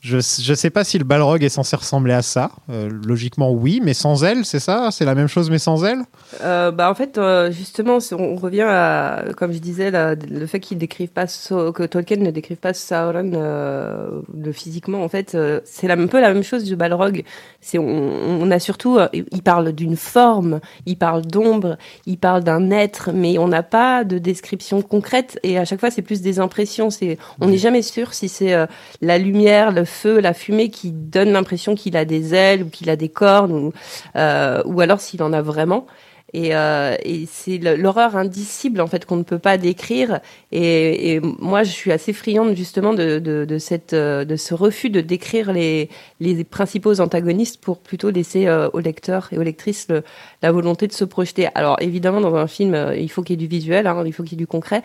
Je 0.00 0.16
ne 0.16 0.54
sais 0.54 0.70
pas 0.70 0.82
si 0.82 0.96
le 0.96 1.04
Balrog 1.04 1.44
est 1.44 1.50
censé 1.50 1.76
ressembler 1.76 2.14
à 2.14 2.22
ça. 2.22 2.52
Euh, 2.70 2.88
logiquement, 3.06 3.50
oui, 3.52 3.82
mais 3.84 3.92
sans 3.92 4.24
elle, 4.24 4.46
c'est 4.46 4.58
ça? 4.58 4.88
C'est 4.90 5.04
la 5.04 5.14
même 5.14 5.26
chose, 5.26 5.50
mais 5.50 5.58
sans 5.58 5.84
elle? 5.84 5.98
Euh, 6.42 6.70
bah 6.70 6.90
en 6.90 6.94
fait 6.94 7.20
justement 7.50 7.98
on 8.12 8.36
revient 8.36 8.62
à 8.66 9.24
comme 9.36 9.52
je 9.52 9.58
disais 9.58 9.90
le 9.90 10.46
fait 10.46 10.60
qu'il 10.60 10.78
pas 11.10 11.26
que 11.26 11.84
Tolkien 11.84 12.16
ne 12.16 12.30
décrive 12.30 12.56
pas 12.56 12.72
Sauron 12.72 14.22
physiquement 14.52 15.02
en 15.02 15.08
fait 15.08 15.36
c'est 15.64 15.90
un 15.90 16.06
peu 16.06 16.20
la 16.20 16.32
même 16.32 16.44
chose 16.44 16.64
du 16.64 16.76
Balrog 16.76 17.24
c'est 17.60 17.78
on, 17.78 17.84
on 17.84 18.50
a 18.50 18.58
surtout 18.58 18.98
euh, 18.98 19.08
il 19.12 19.42
parle 19.42 19.72
d'une 19.72 19.96
forme 19.96 20.60
il 20.86 20.96
parle 20.96 21.22
d'ombre 21.22 21.76
il 22.06 22.18
parle 22.18 22.42
d'un 22.42 22.70
être 22.70 23.10
mais 23.12 23.38
on 23.38 23.48
n'a 23.48 23.62
pas 23.62 24.04
de 24.04 24.18
description 24.18 24.82
concrète 24.82 25.38
et 25.42 25.58
à 25.58 25.64
chaque 25.64 25.80
fois 25.80 25.90
c'est 25.90 26.02
plus 26.02 26.22
des 26.22 26.38
impressions. 26.38 26.90
C'est 26.90 27.18
on 27.40 27.48
n'est 27.48 27.58
jamais 27.58 27.82
sûr 27.82 28.14
si 28.14 28.28
c'est 28.28 28.54
euh, 28.54 28.66
la 29.00 29.18
lumière 29.18 29.72
le 29.72 29.84
feu 29.84 30.20
la 30.20 30.34
fumée 30.34 30.70
qui 30.70 30.90
donne 30.90 31.32
l'impression 31.32 31.74
qu'il 31.74 31.96
a 31.96 32.04
des 32.04 32.34
ailes 32.34 32.62
ou 32.62 32.68
qu'il 32.68 32.90
a 32.90 32.96
des 32.96 33.08
cornes 33.08 33.52
ou 33.52 33.72
euh, 34.16 34.62
ou 34.64 34.80
alors 34.80 35.00
s'il 35.00 35.22
en 35.22 35.32
a 35.32 35.42
vraiment 35.42 35.86
et, 36.32 36.54
euh, 36.54 36.94
et 37.04 37.26
c'est 37.26 37.58
l'horreur 37.58 38.16
indicible 38.16 38.80
en 38.80 38.86
fait 38.86 39.04
qu'on 39.06 39.16
ne 39.16 39.22
peut 39.24 39.38
pas 39.38 39.58
décrire. 39.58 40.20
Et, 40.52 41.12
et 41.14 41.20
moi, 41.20 41.62
je 41.64 41.70
suis 41.70 41.92
assez 41.92 42.12
friande 42.12 42.54
justement 42.54 42.94
de, 42.94 43.18
de, 43.18 43.44
de 43.44 43.58
cette 43.58 43.92
euh, 43.92 44.24
de 44.24 44.36
ce 44.36 44.54
refus 44.54 44.90
de 44.90 45.00
décrire 45.00 45.52
les 45.52 45.88
les 46.20 46.44
principaux 46.44 47.00
antagonistes 47.00 47.60
pour 47.60 47.78
plutôt 47.78 48.10
laisser 48.10 48.46
euh, 48.46 48.68
aux 48.72 48.80
lecteurs 48.80 49.28
et 49.32 49.38
aux 49.38 49.42
lectrices 49.42 49.86
le- 49.88 50.02
la 50.42 50.52
volonté 50.52 50.86
de 50.86 50.92
se 50.92 51.04
projeter. 51.04 51.48
Alors 51.54 51.76
évidemment, 51.80 52.20
dans 52.20 52.34
un 52.36 52.46
film, 52.46 52.74
euh, 52.74 52.96
il 52.96 53.10
faut 53.10 53.22
qu'il 53.22 53.34
y 53.40 53.44
ait 53.44 53.46
du 53.48 53.54
visuel, 53.56 53.86
hein, 53.86 54.02
il 54.06 54.12
faut 54.12 54.22
qu'il 54.22 54.32
y 54.32 54.36
ait 54.36 54.44
du 54.44 54.46
concret. 54.46 54.82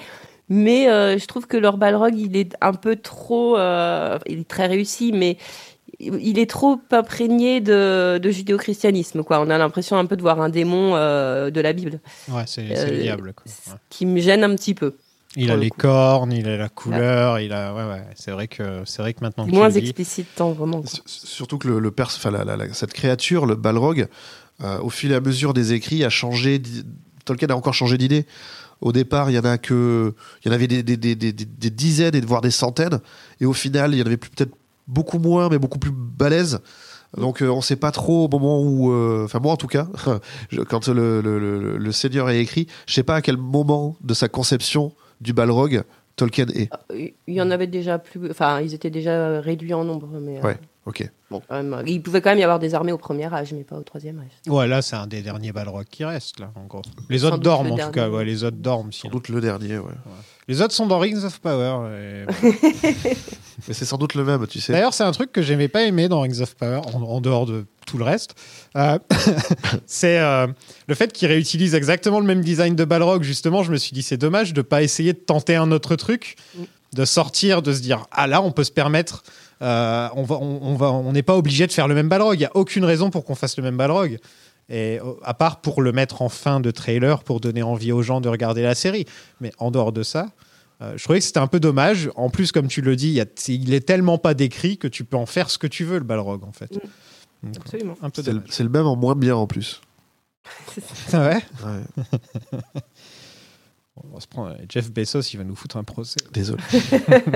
Mais 0.48 0.90
euh, 0.90 1.18
je 1.18 1.26
trouve 1.26 1.48
que 1.48 1.58
leur 1.58 1.78
Balrog, 1.78 2.16
il 2.16 2.38
est 2.38 2.56
un 2.62 2.74
peu 2.74 2.96
trop, 2.98 3.58
euh, 3.58 4.20
il 4.28 4.42
est 4.42 4.48
très 4.48 4.68
réussi, 4.68 5.12
mais 5.12 5.38
il 6.00 6.40
est 6.40 6.50
trop 6.50 6.80
imprégné 6.92 7.62
de, 7.62 8.18
de 8.18 8.30
judéo-christianisme. 8.32 9.24
Quoi. 9.24 9.40
On 9.40 9.50
a 9.50 9.58
l'impression 9.58 9.98
un 9.98 10.06
peu 10.06 10.16
de 10.18 10.22
voir 10.22 10.42
un 10.42 10.50
démon 10.50 10.96
euh, 10.96 11.50
de 11.52 11.62
la 11.62 11.74
Bible. 11.74 12.00
Ouais, 12.30 12.44
c'est 12.48 12.68
c'est 12.76 12.92
le 12.92 12.98
Euh, 12.98 13.02
diable. 13.02 13.34
quoi. 13.34 13.46
Ouais. 13.68 13.80
Qui 13.90 14.06
me 14.06 14.20
gêne 14.20 14.44
un 14.44 14.56
petit 14.56 14.74
peu. 14.74 14.96
Il 15.38 15.52
a 15.52 15.56
le 15.56 15.62
les 15.62 15.70
coup. 15.70 15.80
cornes, 15.80 16.32
il 16.32 16.48
a 16.48 16.56
la 16.56 16.70
couleur, 16.70 17.40
il 17.40 17.52
a. 17.52 17.74
Ouais, 17.74 17.84
ouais. 17.84 18.04
C'est 18.16 18.32
vrai 18.32 18.48
que 18.48 18.84
c'est 18.86 19.02
vrai 19.02 19.14
que 19.14 19.20
maintenant. 19.22 19.46
que 19.46 19.50
tu 19.50 19.56
Moins 19.56 19.68
dis- 19.70 19.80
explicite, 19.80 20.28
tant 20.36 20.52
vraiment. 20.54 20.82
quoi. 20.82 20.90
Surtout 21.06 21.58
que 21.58 21.68
le, 21.68 21.80
le 21.80 21.92
pers- 21.92 22.08
enfin, 22.16 22.32
la- 22.32 22.46
la- 22.46 22.56
la- 22.56 22.74
cette 22.74 22.94
créature, 22.94 23.46
le 23.46 23.56
Balrog, 23.56 24.08
euh, 24.64 24.80
au 24.80 24.90
fil 24.90 25.12
et 25.12 25.16
à 25.16 25.20
mesure 25.20 25.54
des 25.54 25.74
écrits, 25.74 26.06
a 26.06 26.10
changé. 26.10 26.62
Tolkien 27.26 27.50
a 27.50 27.54
encore 27.56 27.74
changé 27.74 27.98
d'idée. 27.98 28.26
Au 28.82 28.92
départ, 28.94 29.30
il 29.30 29.34
y 29.36 29.40
en 29.40 29.44
a 29.46 29.58
que, 29.58 30.14
il 30.44 30.48
y 30.48 30.52
en 30.52 30.54
avait 30.54 30.68
des, 30.68 30.84
des- 30.84 30.96
des- 30.98 31.16
des- 31.16 31.34
des- 31.34 31.46
des 31.46 31.70
dizaines 31.70 32.16
et 32.16 32.22
voire 32.22 32.42
des 32.42 32.52
centaines, 32.52 33.00
et 33.42 33.46
au 33.46 33.54
final, 33.54 33.94
il 33.94 34.00
y 34.00 34.02
en 34.04 34.06
avait 34.06 34.18
plus- 34.18 34.30
peut-être 34.30 34.54
beaucoup 34.88 35.20
moins, 35.20 35.50
mais 35.50 35.58
beaucoup 35.60 35.80
plus 35.80 35.92
balèzes. 35.92 36.60
Donc, 37.18 37.42
euh, 37.42 37.48
on 37.50 37.58
ne 37.58 37.62
sait 37.62 37.78
pas 37.78 37.92
trop 37.92 38.26
au 38.26 38.28
moment 38.28 38.62
où, 38.62 38.92
euh, 38.92 39.24
enfin 39.26 39.40
moi 39.40 39.54
en 39.54 39.58
tout 39.58 39.68
cas, 39.68 39.88
je- 40.50 40.62
quand 40.62 40.88
le, 40.90 41.22
le, 41.22 41.40
le- 41.40 41.78
le 41.78 41.92
Seigneur 41.92 42.30
est 42.30 42.40
écrit, 42.42 42.68
je 42.88 42.94
sais 42.94 43.04
pas 43.04 43.16
à 43.16 43.22
quel 43.22 43.38
moment 43.38 43.96
de 44.04 44.14
sa 44.14 44.28
conception 44.28 44.92
du 45.22 45.32
Balrog 45.32 45.84
Tolkien 46.18 46.46
est. 46.54 46.70
Il 47.28 47.34
y 47.34 47.42
en 47.42 47.52
avait 47.52 47.68
déjà 47.68 48.00
plus. 48.00 48.30
Enfin, 48.32 48.60
ils 48.62 48.74
étaient 48.74 48.90
déjà 48.90 49.40
réduits 49.40 49.74
en 49.74 49.84
nombre. 49.86 50.08
Mais, 50.20 50.40
euh, 50.40 50.42
Ouais, 50.42 50.58
ok. 50.86 51.10
bon, 51.32 51.42
quand 51.48 51.56
même, 51.62 51.84
il 51.88 52.02
pouvait 52.02 52.22
quand 52.22 52.30
même 52.30 52.40
y 52.40 52.44
avoir 52.44 52.60
des 52.60 52.74
armées 52.76 52.92
au 52.92 52.98
premier 52.98 53.32
âge, 53.34 53.54
mais 53.54 53.64
pas 53.64 53.76
au 53.78 53.84
troisième 53.84 54.20
âge. 54.20 54.32
Ouais, 54.54 54.68
là, 54.68 54.82
c'est 54.82 54.96
un 54.96 55.08
des 55.08 55.22
derniers 55.22 55.52
Balrog 55.52 55.86
qui 55.90 56.04
restent, 56.06 56.40
là, 56.40 56.52
en 56.56 56.66
gros. 56.66 56.82
Les 57.10 57.20
Sans 57.20 57.28
autres 57.28 57.38
dorment, 57.40 57.68
le 57.68 57.72
en 57.74 57.76
tout 57.76 57.92
dernier. 57.92 57.94
cas. 57.94 58.10
Ouais, 58.10 58.26
les 58.26 58.44
autres 58.44 58.58
dorment. 58.58 58.92
Sans 58.92 59.10
doute 59.10 59.30
le 59.30 59.42
dernier, 59.42 59.78
ouais. 59.78 59.92
Les 60.48 60.62
autres 60.62 60.74
sont 60.76 60.86
dans 60.86 61.00
Rings 61.00 61.24
of 61.24 61.40
Power. 61.40 61.90
et- 61.92 62.26
Mais 63.68 63.74
c'est 63.74 63.86
sans 63.86 63.98
doute 63.98 64.14
le 64.14 64.24
même, 64.24 64.46
tu 64.48 64.60
sais. 64.60 64.74
D'ailleurs, 64.74 64.94
c'est 64.94 65.04
un 65.06 65.12
truc 65.12 65.32
que 65.32 65.42
j'aimais 65.42 65.68
pas 65.70 65.84
aimer 65.84 66.08
dans 66.08 66.22
Rings 66.22 66.42
of 66.42 66.56
Power, 66.56 66.82
en, 66.94 67.02
en 67.02 67.22
dehors 67.22 67.46
de 67.46 67.66
tout 67.88 67.98
le 67.98 68.04
reste. 68.04 68.36
Euh, 68.76 69.00
c'est 69.86 70.20
euh, 70.20 70.46
le 70.88 70.96
fait 70.96 71.12
qu'ils 71.14 71.28
réutilisent 71.30 71.74
exactement 71.76 72.20
le 72.20 72.26
même 72.26 72.42
design 72.42 72.76
de 72.76 72.86
Balrog. 72.86 73.24
Justement, 73.24 73.64
je 73.64 73.72
me 73.72 73.78
suis 73.78 73.94
dit, 73.94 74.04
c'est 74.04 74.18
dommage 74.18 74.54
de 74.54 74.62
pas 74.62 74.84
essayer 74.84 75.14
de 75.14 75.18
tenter 75.18 75.56
un 75.56 75.72
autre 75.72 75.96
truc, 75.96 76.36
de 76.94 77.06
sortir, 77.06 77.62
de 77.62 77.74
se 77.74 77.80
dire, 77.80 78.06
ah 78.12 78.28
là, 78.28 78.42
on 78.42 78.52
peut 78.52 78.64
se 78.64 78.72
permettre. 78.72 79.24
Euh, 79.62 80.10
on 80.16 80.24
va, 80.24 80.36
on, 80.36 80.60
on 80.62 80.76
va, 80.76 80.92
on 80.92 81.12
n'est 81.14 81.24
pas 81.24 81.36
obligé 81.38 81.66
de 81.68 81.72
faire 81.72 81.88
le 81.88 81.96
même 81.96 82.10
Balrog. 82.10 82.38
Il 82.38 82.42
y 82.42 82.46
a 82.46 82.52
aucune 82.56 82.84
raison 82.86 83.10
pour 83.10 83.24
qu'on 83.26 83.36
fasse 83.36 83.58
le 83.58 83.64
même 83.64 83.78
Balrog. 83.78 84.18
Et 84.70 85.00
euh, 85.00 85.14
à 85.24 85.34
part 85.34 85.62
pour 85.62 85.82
le 85.82 85.92
mettre 85.92 86.22
en 86.22 86.30
fin 86.30 86.60
de 86.60 86.72
trailer 86.72 87.24
pour 87.24 87.40
donner 87.40 87.62
envie 87.64 87.92
aux 87.92 88.02
gens 88.02 88.20
de 88.22 88.30
regarder 88.30 88.64
la 88.64 88.76
série. 88.76 89.06
Mais 89.40 89.52
en 89.60 89.72
dehors 89.72 89.92
de 89.92 90.04
ça, 90.04 90.28
Euh, 90.82 90.92
je 90.98 91.04
trouvais 91.06 91.20
que 91.20 91.26
c'était 91.26 91.40
un 91.40 91.48
peu 91.48 91.62
dommage. 91.62 92.10
En 92.18 92.30
plus, 92.30 92.52
comme 92.52 92.68
tu 92.68 92.82
le 92.82 92.98
dis, 92.98 93.08
il, 93.08 93.14
y 93.14 93.22
a- 93.22 93.26
il 93.48 93.74
est 93.74 93.80
tellement 93.88 94.18
pas 94.18 94.34
décrit 94.34 94.78
que 94.78 94.90
tu 94.90 95.06
peux 95.06 95.16
en 95.16 95.26
faire 95.26 95.50
ce 95.50 95.58
que 95.58 95.68
tu 95.68 95.86
veux, 95.86 96.00
le 96.00 96.04
Balrog, 96.04 96.44
en 96.44 96.52
fait. 96.52 96.70
Donc, 96.74 97.56
Absolument. 97.56 97.96
C'est 98.50 98.64
le, 98.64 98.70
même 98.70 98.86
en 98.86 98.98
moins 98.98 99.16
bien 99.16 99.38
en 99.38 99.48
plus. 99.48 99.80
Ah 101.14 101.28
ouais 101.30 101.42
Ouais. 101.66 102.04
On 104.04 104.14
va 104.14 104.20
se 104.20 104.28
prendre 104.28 104.56
Jeff 104.68 104.92
Bezos, 104.92 105.22
il 105.34 105.38
va 105.38 105.44
nous 105.46 105.56
foutre 105.56 105.78
un 105.78 105.84
procès. 105.86 106.18
Désolé. 106.34 106.62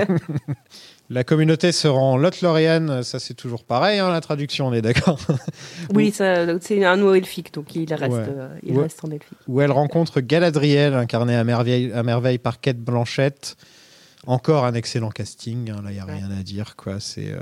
La 1.10 1.24
communauté 1.24 1.72
se 1.72 1.88
rend 1.88 2.16
Lothlorien, 2.16 3.02
ça 3.02 3.18
c'est 3.18 3.34
toujours 3.34 3.64
pareil, 3.64 3.98
hein, 3.98 4.10
la 4.10 4.20
traduction, 4.20 4.68
on 4.68 4.72
est 4.72 4.82
d'accord. 4.82 5.18
Oui, 5.94 6.12
c'est 6.14 6.84
un 6.84 6.96
mot 6.96 7.14
elfique, 7.14 7.52
donc 7.52 7.74
il 7.74 7.92
reste, 7.92 8.12
Ouais. 8.12 8.24
euh, 8.28 8.48
il 8.62 8.76
Ouais. 8.76 8.82
reste 8.84 9.04
en 9.04 9.10
elfique. 9.10 9.38
Où 9.48 9.60
elle 9.60 9.72
rencontre 9.72 10.20
Galadriel, 10.20 10.94
incarnée 10.94 11.34
à 11.34 11.42
merveille, 11.44 11.90
à 11.92 12.02
merveille 12.02 12.38
par 12.38 12.60
Kate 12.60 12.78
Blanchett. 12.78 13.56
Encore 14.26 14.64
un 14.66 14.74
excellent 14.74 15.08
casting, 15.10 15.70
hein, 15.70 15.80
là 15.82 15.90
il 15.90 15.94
n'y 15.94 16.00
a 16.00 16.04
rien 16.04 16.30
à 16.38 16.42
dire. 16.42 16.76
Quoi. 16.76 17.00
C'est, 17.00 17.32
euh, 17.32 17.40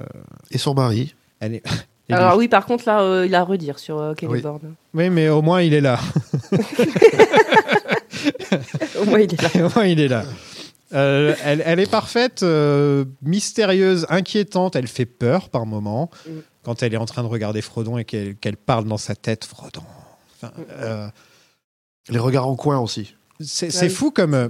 Et 0.52 0.58
son 0.58 0.74
mari. 0.74 1.14
Elle 1.40 1.56
est... 1.56 1.62
Alors 2.10 2.38
oui, 2.38 2.48
par 2.48 2.64
contre, 2.64 2.84
là, 2.86 3.02
euh, 3.02 3.26
il 3.26 3.34
a 3.34 3.40
à 3.40 3.44
redire 3.44 3.78
sur 3.78 3.98
euh, 4.00 4.14
Celeborn. 4.18 4.74
Oui, 4.94 5.10
mais 5.10 5.28
au 5.28 5.42
moins 5.42 5.60
il 5.60 5.74
est 5.74 5.82
là. 5.82 5.98
Au 9.00 9.04
moins, 9.04 9.20
il 9.20 9.32
est 9.34 9.42
là. 9.42 9.50
Au 9.66 9.70
moins, 9.74 9.86
il 9.86 10.00
est 10.00 10.08
là. 10.08 10.24
Euh, 10.94 11.34
elle, 11.44 11.62
elle 11.66 11.80
est 11.80 11.90
parfaite, 11.90 12.42
euh, 12.42 13.04
mystérieuse, 13.22 14.06
inquiétante. 14.08 14.74
Elle 14.76 14.86
fait 14.88 15.04
peur 15.06 15.50
par 15.50 15.66
moments 15.66 16.10
Mm. 16.26 16.30
quand 16.64 16.82
elle 16.82 16.94
est 16.94 16.98
en 16.98 17.04
train 17.06 17.22
de 17.22 17.28
regarder 17.28 17.60
Frodon 17.62 17.98
et 17.98 18.04
qu'elle 18.04 18.36
qu'elle 18.36 18.56
parle 18.56 18.86
dans 18.86 18.96
sa 18.96 19.14
tête. 19.14 19.44
Frodon. 19.44 19.82
Enfin, 20.36 20.52
euh, 20.70 21.08
Les 22.08 22.18
regards 22.18 22.48
en 22.48 22.56
coin 22.56 22.78
aussi. 22.78 23.14
c'est 23.40 23.88
fou 23.90 24.10
comme 24.10 24.34
euh, 24.34 24.48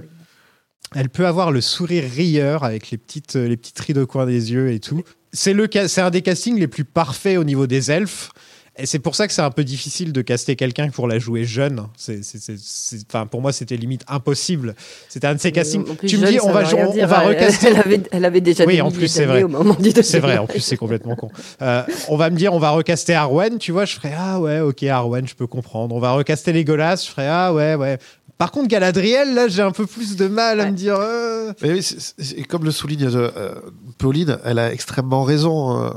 elle 0.95 1.09
peut 1.09 1.27
avoir 1.27 1.51
le 1.51 1.61
sourire 1.61 2.09
rieur 2.09 2.63
avec 2.63 2.89
les 2.91 2.97
petites, 2.97 3.35
les 3.35 3.57
petites 3.57 3.79
rides 3.79 3.97
au 3.97 4.07
coin 4.07 4.25
des 4.25 4.51
yeux 4.53 4.71
et 4.71 4.79
tout. 4.79 5.03
C'est 5.33 5.53
le 5.53 5.67
ca- 5.71 5.87
c'est 5.87 6.01
un 6.01 6.09
des 6.09 6.21
castings 6.21 6.57
les 6.57 6.67
plus 6.67 6.85
parfaits 6.85 7.37
au 7.37 7.43
niveau 7.43 7.67
des 7.67 7.91
elfes. 7.91 8.31
Et 8.81 8.85
c'est 8.85 8.99
pour 8.99 9.15
ça 9.15 9.27
que 9.27 9.33
c'est 9.33 9.41
un 9.41 9.51
peu 9.51 9.63
difficile 9.63 10.13
de 10.13 10.21
caster 10.21 10.55
quelqu'un 10.55 10.89
pour 10.89 11.07
la 11.07 11.19
jouer 11.19 11.43
jeune. 11.43 11.83
C'est, 11.97 12.23
c'est- 12.23 12.39
c'est- 12.39 12.57
c'est- 12.57 13.05
enfin, 13.09 13.25
pour 13.25 13.41
moi, 13.41 13.51
c'était 13.51 13.75
limite 13.75 14.03
impossible. 14.07 14.73
C'était 15.09 15.27
un 15.27 15.35
de 15.35 15.39
ces 15.39 15.51
castings. 15.51 15.81
En 15.89 15.95
plus, 15.95 16.07
tu 16.07 16.17
me 16.17 16.25
jeune, 16.25 16.31
dis, 16.35 16.39
on 16.41 16.51
va, 16.51 16.63
on, 16.73 16.97
on 16.97 17.05
va 17.07 17.23
Elle- 17.23 17.27
recaster. 17.29 17.67
Elle 17.67 17.77
avait, 17.85 18.01
elle 18.11 18.25
avait 18.25 18.41
déjà 18.41 18.65
oui, 18.65 18.75
des 18.75 18.81
en 18.81 18.91
plus, 18.91 19.07
c'est 19.07 19.25
vrai. 19.25 19.43
au 19.43 19.47
moment 19.49 19.75
du 19.75 19.91
C'est 20.01 20.19
vrai, 20.19 20.37
en 20.37 20.47
plus, 20.47 20.61
c'est 20.61 20.77
complètement 20.77 21.15
con. 21.15 21.29
Euh, 21.61 21.83
on 22.07 22.15
va 22.17 22.29
me 22.29 22.37
dire, 22.37 22.53
on 22.53 22.59
va 22.59 22.69
recaster 22.71 23.13
Arwen, 23.13 23.57
tu 23.57 23.71
vois, 23.71 23.85
je 23.85 23.95
ferais, 23.95 24.13
ah 24.17 24.39
ouais, 24.39 24.59
ok, 24.61 24.81
Arwen, 24.83 25.27
je 25.27 25.35
peux 25.35 25.47
comprendre. 25.47 25.93
On 25.95 25.99
va 25.99 26.11
recaster 26.13 26.53
Legolas, 26.53 27.03
je 27.05 27.09
ferais, 27.11 27.27
ah 27.29 27.53
ouais, 27.53 27.75
ouais. 27.75 27.97
Par 28.37 28.51
contre, 28.51 28.69
Galadriel, 28.69 29.33
là, 29.33 29.49
j'ai 29.49 29.61
un 29.61 29.71
peu 29.71 29.85
plus 29.85 30.15
de 30.15 30.27
mal 30.29 30.61
à 30.61 30.67
me 30.67 30.71
dire. 30.71 30.95
euh, 30.97 31.51
Mais 31.61 31.71
oui, 31.73 31.83
c'est- 31.83 31.99
c'est- 32.17 32.37
et 32.39 32.43
comme 32.43 32.63
le 32.63 32.71
souligne 32.71 33.09
euh, 33.13 33.53
Pauline, 33.97 34.37
elle 34.45 34.59
a 34.59 34.71
extrêmement 34.71 35.23
raison. 35.23 35.91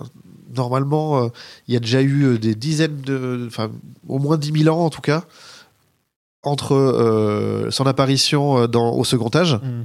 Normalement, 0.57 1.25
euh, 1.25 1.29
il 1.69 1.75
y 1.75 1.77
a 1.77 1.81
déjà 1.81 2.01
eu 2.03 2.25
euh, 2.25 2.39
des 2.39 2.55
dizaines 2.55 3.01
de. 3.01 3.45
Enfin, 3.47 3.71
au 4.09 4.19
moins 4.19 4.37
10 4.37 4.63
000 4.65 4.77
ans 4.77 4.85
en 4.85 4.91
tout 4.91 5.01
cas, 5.01 5.25
entre 6.43 6.75
euh, 6.75 7.71
son 7.71 7.87
apparition 7.87 8.67
dans, 8.67 8.93
au 8.95 9.05
second 9.05 9.31
âge 9.35 9.59
Mm. 9.63 9.83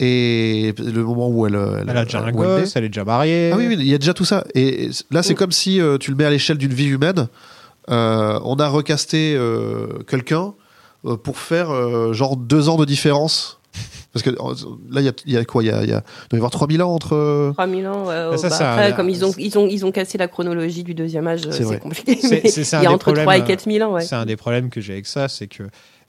et 0.00 0.74
le 0.78 1.04
moment 1.04 1.28
où 1.28 1.46
elle. 1.46 1.58
Elle 1.86 1.96
a 1.96 2.04
déjà 2.04 2.20
un 2.20 2.28
elle 2.28 2.34
gosse, 2.34 2.74
elle 2.76 2.84
est 2.84 2.88
déjà 2.88 3.04
mariée. 3.04 3.50
Ah 3.52 3.56
oui, 3.56 3.66
oui, 3.68 3.76
il 3.78 3.86
y 3.86 3.94
a 3.94 3.98
déjà 3.98 4.14
tout 4.14 4.24
ça. 4.24 4.44
Et 4.54 4.90
là, 5.10 5.22
c'est 5.22 5.34
comme 5.34 5.52
si 5.52 5.80
euh, 5.80 5.98
tu 5.98 6.10
le 6.10 6.16
mets 6.16 6.24
à 6.24 6.30
l'échelle 6.30 6.58
d'une 6.58 6.72
vie 6.72 6.86
humaine. 6.86 7.28
Euh, 7.90 8.38
on 8.44 8.56
a 8.56 8.68
recasté 8.68 9.34
euh, 9.36 9.98
quelqu'un 10.06 10.54
pour 11.22 11.38
faire 11.38 12.12
genre 12.12 12.36
deux 12.36 12.68
ans 12.68 12.76
de 12.76 12.84
différence. 12.84 13.59
Parce 14.12 14.24
que 14.24 14.30
euh, 14.30 14.34
là, 14.90 15.00
il 15.00 15.04
y 15.04 15.08
a, 15.08 15.12
il 15.26 15.32
y 15.32 15.36
a 15.36 15.44
quoi? 15.44 15.62
Il 15.62 15.66
y 15.66 15.70
a, 15.70 15.82
il 15.84 15.88
y 15.88 15.92
a- 15.92 16.02
il 16.24 16.28
doit 16.30 16.36
y 16.36 16.36
avoir 16.36 16.50
3000 16.50 16.82
ans 16.82 16.92
entre. 16.92 17.14
euh, 17.14 17.52
3000 17.52 17.86
ans, 17.86 18.06
ouais, 18.08 18.14
Ah, 18.32 18.36
ça, 18.36 18.48
bah, 18.48 18.56
c'est 18.56 18.64
un- 18.64 18.70
après, 18.72 18.94
comme 18.94 19.08
ils 19.08 19.24
ont, 19.24 19.32
ils, 19.38 19.56
ont, 19.58 19.66
ils 19.68 19.86
ont 19.86 19.92
cassé 19.92 20.18
la 20.18 20.26
chronologie 20.28 20.82
du 20.82 20.94
deuxième 20.94 21.26
âge, 21.28 21.42
C'est 21.50 21.62
vrai. 21.62 21.78
compliqué. 21.78 22.18
Il 22.22 22.82
y 22.82 22.86
a 22.86 22.92
entre 22.92 23.12
3 23.12 23.20
et 23.22 23.24
problèmes, 23.24 23.44
4000 23.44 23.82
ans, 23.84 23.92
ouais. 23.92 24.02
C'est 24.04 24.16
un 24.16 24.26
des 24.26 24.36
problèmes 24.36 24.68
que 24.70 24.80
j'ai 24.80 24.94
avec 24.94 25.06
ça, 25.06 25.28
c'est 25.28 25.46
que 25.46 25.62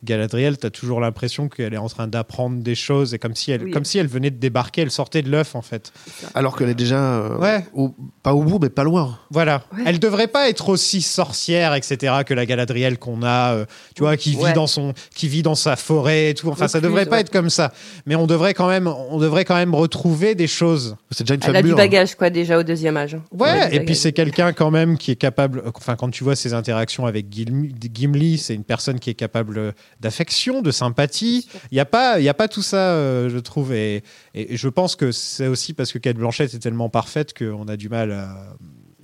Galadriel, 0.03 0.57
t'as 0.57 0.69
toujours 0.71 0.99
l'impression 0.99 1.47
qu'elle 1.47 1.73
est 1.73 1.77
en 1.77 1.87
train 1.89 2.07
d'apprendre 2.07 2.61
des 2.61 2.75
choses 2.75 3.13
et 3.13 3.19
comme 3.19 3.35
si 3.35 3.51
elle, 3.51 3.63
Oui. 3.65 3.71
comme 3.71 3.85
si 3.85 3.97
elle 3.99 4.07
venait 4.07 4.31
de 4.31 4.37
débarquer, 4.37 4.81
elle 4.81 4.91
sortait 4.91 5.21
de 5.21 5.29
l'œuf 5.29 5.55
en 5.55 5.61
fait. 5.61 5.93
Alors 6.33 6.57
qu'elle 6.57 6.69
est 6.69 6.75
déjà. 6.75 6.97
euh, 6.97 7.37
Ouais. 7.37 7.65
au- 7.73 7.93
pas 8.23 8.33
au 8.33 8.43
bout, 8.43 8.59
mais 8.59 8.69
pas 8.69 8.83
loin. 8.83 9.19
Voilà. 9.29 9.63
Elle 9.85 9.99
devrait 9.99 10.27
pas 10.27 10.49
être 10.49 10.69
aussi 10.69 11.01
sorcière, 11.01 11.73
etc., 11.75 12.13
que 12.25 12.33
la 12.33 12.45
Galadriel 12.45 12.97
qu'on 12.97 13.23
a, 13.23 13.53
euh, 13.53 13.65
tu 13.95 14.03
vois, 14.03 14.17
qui 14.17 14.31
vit 14.31 14.37
Ouais. 14.37 14.53
dans 14.53 14.67
son, 14.67 14.93
qui 15.15 15.27
vit 15.27 15.41
dans 15.43 15.55
sa 15.55 15.75
forêt 15.75 16.29
et 16.29 16.33
tout. 16.33 16.49
Enfin, 16.49 16.67
ça 16.67 16.79
Recluse, 16.79 16.89
devrait 16.89 17.05
pas 17.05 17.15
ouais. 17.17 17.21
être 17.21 17.29
comme 17.31 17.49
ça. 17.49 17.71
Mais 18.05 18.15
on 18.15 18.27
devrait 18.27 18.53
quand 18.53 18.67
même, 18.67 18.87
on 18.87 19.17
devrait 19.19 19.45
quand 19.45 19.55
même 19.55 19.75
retrouver 19.75 20.35
des 20.35 20.47
choses. 20.47 20.95
C'est 21.11 21.23
déjà 21.23 21.35
une 21.35 21.41
Elle 21.43 21.55
a 21.55 21.61
du 21.61 21.67
mûre. 21.69 21.77
bagage, 21.77 22.15
quoi, 22.15 22.29
déjà 22.29 22.57
au 22.59 22.63
deuxième 22.63 22.97
âge. 22.97 23.17
Ouais, 23.31 23.47
a 23.49 23.69
du 23.69 23.75
et 23.75 23.79
puis 23.85 23.95
c'est 23.95 24.11
quelqu'un 24.13 24.51
quand 24.53 24.71
même 24.71 24.97
qui 24.97 25.11
est 25.11 25.15
capable. 25.15 25.63
Enfin, 25.75 25.95
quand 25.95 26.09
tu 26.09 26.23
vois 26.23 26.35
ses 26.35 26.53
interactions 26.53 27.05
avec 27.05 27.27
Gim- 27.29 27.69
Gimli, 27.93 28.37
c'est 28.37 28.55
une 28.55 28.63
personne 28.63 28.99
qui 28.99 29.09
est 29.09 29.13
capable 29.15 29.73
d'affection, 30.01 30.61
de 30.61 30.71
sympathie. 30.71 31.47
Il 31.71 31.75
n'y 31.75 31.79
a 31.79 31.85
pas, 31.85 32.19
il 32.19 32.23
y 32.23 32.29
a 32.29 32.33
pas 32.33 32.47
tout 32.47 32.61
ça, 32.63 32.91
euh, 32.91 33.29
je 33.29 33.37
trouve. 33.37 33.73
Et, 33.73 34.03
et 34.35 34.57
je 34.57 34.67
pense 34.67 34.95
que 34.95 35.11
c'est 35.11 35.47
aussi 35.47 35.73
parce 35.73 35.91
que 35.91 35.99
Kate 35.99 36.17
Blanchett 36.17 36.53
est 36.53 36.59
tellement 36.59 36.89
parfaite 36.89 37.37
qu'on 37.37 37.67
a 37.67 37.77
du 37.77 37.87
mal 37.89 38.11
à. 38.11 38.55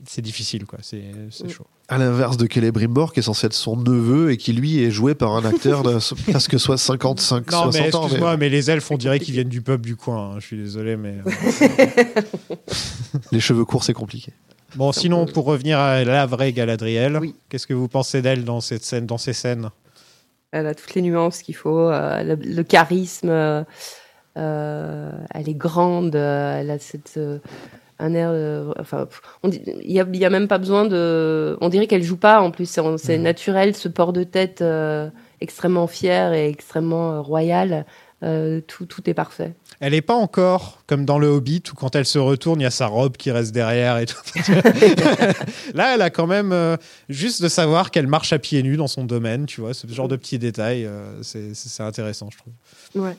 C'est 0.10 0.22
difficile, 0.22 0.66
quoi. 0.66 0.80
C'est 0.82 1.04
c'est 1.32 1.46
Mm. 1.48 1.50
chaud. 1.50 1.68
À 1.90 1.98
l'inverse 1.98 2.38
de 2.38 2.48
Celebrimbor, 2.52 3.12
qui 3.14 3.20
est 3.20 3.24
censé 3.24 3.48
être 3.48 3.54
son 3.54 3.76
neveu 3.78 4.32
et 4.32 4.38
qui 4.38 4.52
lui 4.54 4.82
est 4.84 4.92
joué 4.92 5.16
par 5.16 5.36
un 5.36 5.44
acteur 5.46 5.84
de 5.84 5.98
presque 6.32 6.58
soit 6.60 6.78
55, 6.78 7.50
Non, 7.52 7.66
mais 7.68 7.72
60 7.72 7.96
ans. 7.96 8.04
excuse-moi, 8.06 8.38
mais... 8.38 8.48
les 8.50 8.70
elfes, 8.72 8.90
on 8.92 8.98
dirait 8.98 9.20
qu'ils 9.20 9.34
viennent 9.34 9.48
du 9.50 9.62
peuple 9.62 9.86
du 9.86 9.96
coin. 9.98 10.32
hein. 10.32 10.40
Je 10.40 10.46
suis 10.46 10.58
désolé, 10.58 10.96
mais. 10.98 11.16
euh, 11.26 12.52
Les 13.32 13.40
cheveux 13.40 13.66
courts, 13.66 13.84
c'est 13.84 13.94
compliqué. 13.94 14.32
Bon, 14.76 14.92
sinon, 14.92 15.26
pour 15.26 15.46
revenir 15.46 15.80
à 15.80 16.04
la 16.04 16.26
vraie 16.26 16.52
Galadriel, 16.54 17.20
qu'est-ce 17.50 17.68
que 17.68 17.74
vous 17.74 17.88
pensez 17.88 18.22
d'elle 18.22 18.44
dans 18.44 18.62
cette 18.62 18.84
scène, 18.84 19.06
dans 19.06 19.18
ces 19.18 19.34
scènes? 19.34 19.70
Elle 20.60 20.68
a 20.68 20.76
toutes 20.76 20.94
les 20.96 21.02
nuances 21.02 21.42
qu'il 21.42 21.56
faut, 21.56 21.90
euh, 21.90 22.24
le, 22.24 22.36
le 22.36 22.64
charisme, 22.64 23.30
euh, 23.30 23.64
euh, 24.38 25.12
elle 25.34 25.50
est 25.50 25.54
grande, 25.54 26.16
elle 26.16 26.70
a 26.72 26.80
cette, 26.80 27.20
un 28.00 28.14
air. 28.14 28.30
euh, 28.32 28.74
enfin, 28.80 29.08
il 29.44 29.92
y 29.92 30.00
a, 30.00 30.06
il 30.12 30.20
y 30.20 30.26
a 30.26 30.30
même 30.30 30.48
pas 30.48 30.58
besoin 30.58 30.86
de. 30.86 31.58
On 31.62 31.70
dirait 31.70 31.88
qu'elle 31.88 32.04
joue 32.04 32.18
pas 32.18 32.42
en 32.42 32.52
plus, 32.52 32.70
c'est 32.70 32.82
c'est 32.98 33.18
naturel, 33.18 33.76
ce 33.76 33.88
port 33.88 34.14
de 34.14 34.24
tête 34.24 34.62
euh, 34.62 35.10
extrêmement 35.42 35.88
fier 35.88 36.34
et 36.34 36.50
extrêmement 36.50 37.14
euh, 37.14 37.22
royal. 37.22 37.86
Euh, 38.24 38.62
tout, 38.62 38.86
tout 38.86 39.08
est 39.10 39.14
parfait. 39.14 39.54
Elle 39.80 39.94
est 39.94 40.02
pas 40.02 40.16
encore 40.16 40.82
comme 40.88 41.06
dans 41.06 41.20
le 41.20 41.28
Hobbit 41.28 41.64
où 41.72 41.76
quand 41.76 41.96
elle 41.96 42.06
se 42.06 42.18
retourne, 42.18 42.60
il 42.60 42.64
y 42.64 42.68
a 42.68 42.72
sa 42.72 42.88
robe 42.88 43.18
qui 43.18 43.32
reste 43.32 43.54
derrière 43.54 43.98
et 43.98 44.06
tout. 44.06 44.18
Là, 45.74 45.94
elle 45.94 46.02
a 46.02 46.10
quand 46.10 46.28
même 46.28 46.52
euh, 46.52 46.78
juste 47.10 47.42
de 47.42 47.48
savoir 47.48 47.92
qu'elle 47.92 48.08
marche 48.08 48.34
à 48.34 48.40
pieds 48.40 48.64
nus 48.64 48.78
dans 48.78 48.88
son 48.88 49.04
domaine, 49.04 49.46
tu 49.46 49.62
vois, 49.62 49.74
ce 49.74 49.88
genre 49.88 50.08
de 50.08 50.16
petits 50.16 50.40
détails, 50.40 50.86
euh, 50.86 51.22
c'est 51.24 51.84
intéressant, 51.84 52.30
je 52.32 52.38
trouve. 52.38 52.54
Ouais. 52.96 53.16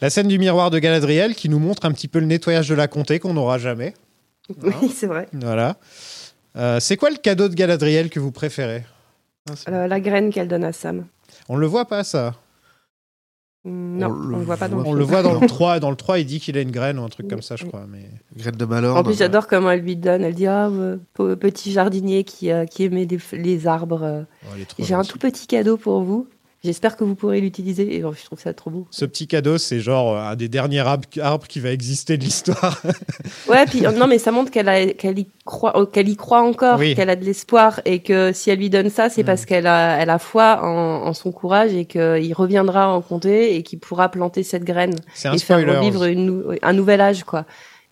La 0.00 0.10
scène 0.10 0.28
du 0.28 0.38
miroir 0.38 0.70
de 0.70 0.78
Galadriel 0.78 1.34
qui 1.34 1.48
nous 1.48 1.58
montre 1.58 1.84
un 1.84 1.92
petit 1.92 2.08
peu 2.08 2.18
le 2.18 2.26
nettoyage 2.26 2.68
de 2.68 2.74
la 2.74 2.88
comté 2.88 3.18
qu'on 3.18 3.34
n'aura 3.34 3.58
jamais. 3.58 3.94
Oui, 4.62 4.92
c'est 4.94 5.06
vrai. 5.06 5.28
Voilà. 5.32 5.76
C'est 6.80 6.96
quoi 6.96 7.10
le 7.10 7.16
cadeau 7.16 7.48
de 7.48 7.54
Galadriel 7.54 8.08
que 8.08 8.20
vous 8.20 8.30
préférez? 8.30 8.84
Euh, 9.68 9.86
la 9.86 10.00
graine 10.00 10.32
qu'elle 10.32 10.48
donne 10.48 10.64
à 10.64 10.72
Sam. 10.72 11.06
On 11.48 11.56
le 11.56 11.66
voit 11.66 11.86
pas 11.86 12.04
ça 12.04 12.34
Non, 13.68 14.08
on 14.08 14.36
le 14.38 14.44
voit 14.44 14.56
pas 14.56 14.68
dans 14.68 14.76
le 14.76 14.86
On 14.86 14.92
le 14.92 15.02
voit 15.04 15.22
dans 15.22 15.38
le 15.40 15.46
3. 15.48 15.80
Dans 15.80 15.90
le 15.90 15.96
3, 15.96 16.20
il 16.20 16.24
dit 16.26 16.38
qu'il 16.40 16.56
a 16.56 16.60
une 16.60 16.70
graine 16.70 16.98
ou 16.98 17.02
un 17.04 17.08
truc 17.08 17.28
comme 17.28 17.42
ça, 17.42 17.56
je 17.56 17.64
crois. 17.64 17.84
Mais... 17.90 18.04
Graine 18.36 18.54
de 18.54 18.64
malheur. 18.64 18.96
En 18.96 19.02
plus, 19.02 19.18
j'adore 19.18 19.46
comment 19.48 19.70
elle 19.72 19.80
lui 19.80 19.96
donne. 19.96 20.22
Elle 20.22 20.34
dit 20.34 20.46
Ah, 20.46 20.70
pe- 21.14 21.34
petit 21.34 21.72
jardinier 21.72 22.22
qui, 22.24 22.52
euh, 22.52 22.64
qui 22.64 22.84
aimait 22.84 23.06
des 23.06 23.18
les 23.32 23.66
arbres, 23.66 24.02
euh, 24.04 24.22
Oh, 24.46 24.56
j'ai 24.78 24.94
un 24.94 25.02
tout 25.02 25.18
petit 25.18 25.46
cadeau 25.46 25.76
pour 25.76 26.02
vous. 26.02 26.28
J'espère 26.64 26.96
que 26.96 27.04
vous 27.04 27.14
pourrez 27.14 27.40
l'utiliser. 27.40 27.96
Et 27.96 28.04
oh, 28.04 28.12
je 28.18 28.24
trouve 28.24 28.40
ça 28.40 28.52
trop 28.52 28.70
beau. 28.70 28.88
Ce 28.90 29.04
petit 29.04 29.26
cadeau, 29.28 29.56
c'est 29.58 29.78
genre 29.78 30.16
euh, 30.16 30.30
un 30.30 30.36
des 30.36 30.48
derniers 30.48 30.80
arbres, 30.80 31.46
qui 31.48 31.60
va 31.60 31.70
exister 31.70 32.16
de 32.16 32.24
l'histoire. 32.24 32.82
Ouais, 33.48 33.64
puis 33.66 33.86
euh, 33.86 33.92
non, 33.92 34.06
mais 34.08 34.18
ça 34.18 34.32
montre 34.32 34.50
qu'elle 34.50 35.18
y 35.18 35.26
croit, 35.44 35.78
euh, 35.78 35.86
qu'elle 35.86 36.08
y 36.08 36.16
croit 36.16 36.42
encore, 36.42 36.78
Oui. 36.78 36.94
qu'elle 36.94 37.10
a 37.10 37.16
de 37.16 37.24
l'espoir 37.24 37.80
et 37.84 38.00
que 38.00 38.32
si 38.32 38.50
elle 38.50 38.58
lui 38.58 38.70
donne 38.70 38.90
ça, 38.90 39.08
c'est 39.08 39.22
parce 39.22 39.44
qu'elle 39.44 39.66
a, 39.66 40.00
elle 40.00 40.10
a 40.10 40.18
foi 40.18 40.60
en, 40.62 41.06
en 41.06 41.12
son 41.12 41.30
courage 41.30 41.72
et 41.72 41.84
qu'il 41.84 42.34
reviendra 42.34 42.88
en 42.92 43.00
comté 43.00 43.54
et 43.54 43.62
qu'il 43.62 43.78
pourra 43.78 44.08
planter 44.08 44.42
cette 44.42 44.64
graine 44.64 44.94
un 45.24 45.32
et 45.34 45.38
faire 45.38 45.58
revivre 45.58 46.04
une 46.04 46.56
un 46.62 46.72
nouvel 46.72 47.00
âge, 47.00 47.22
quoi. 47.24 47.44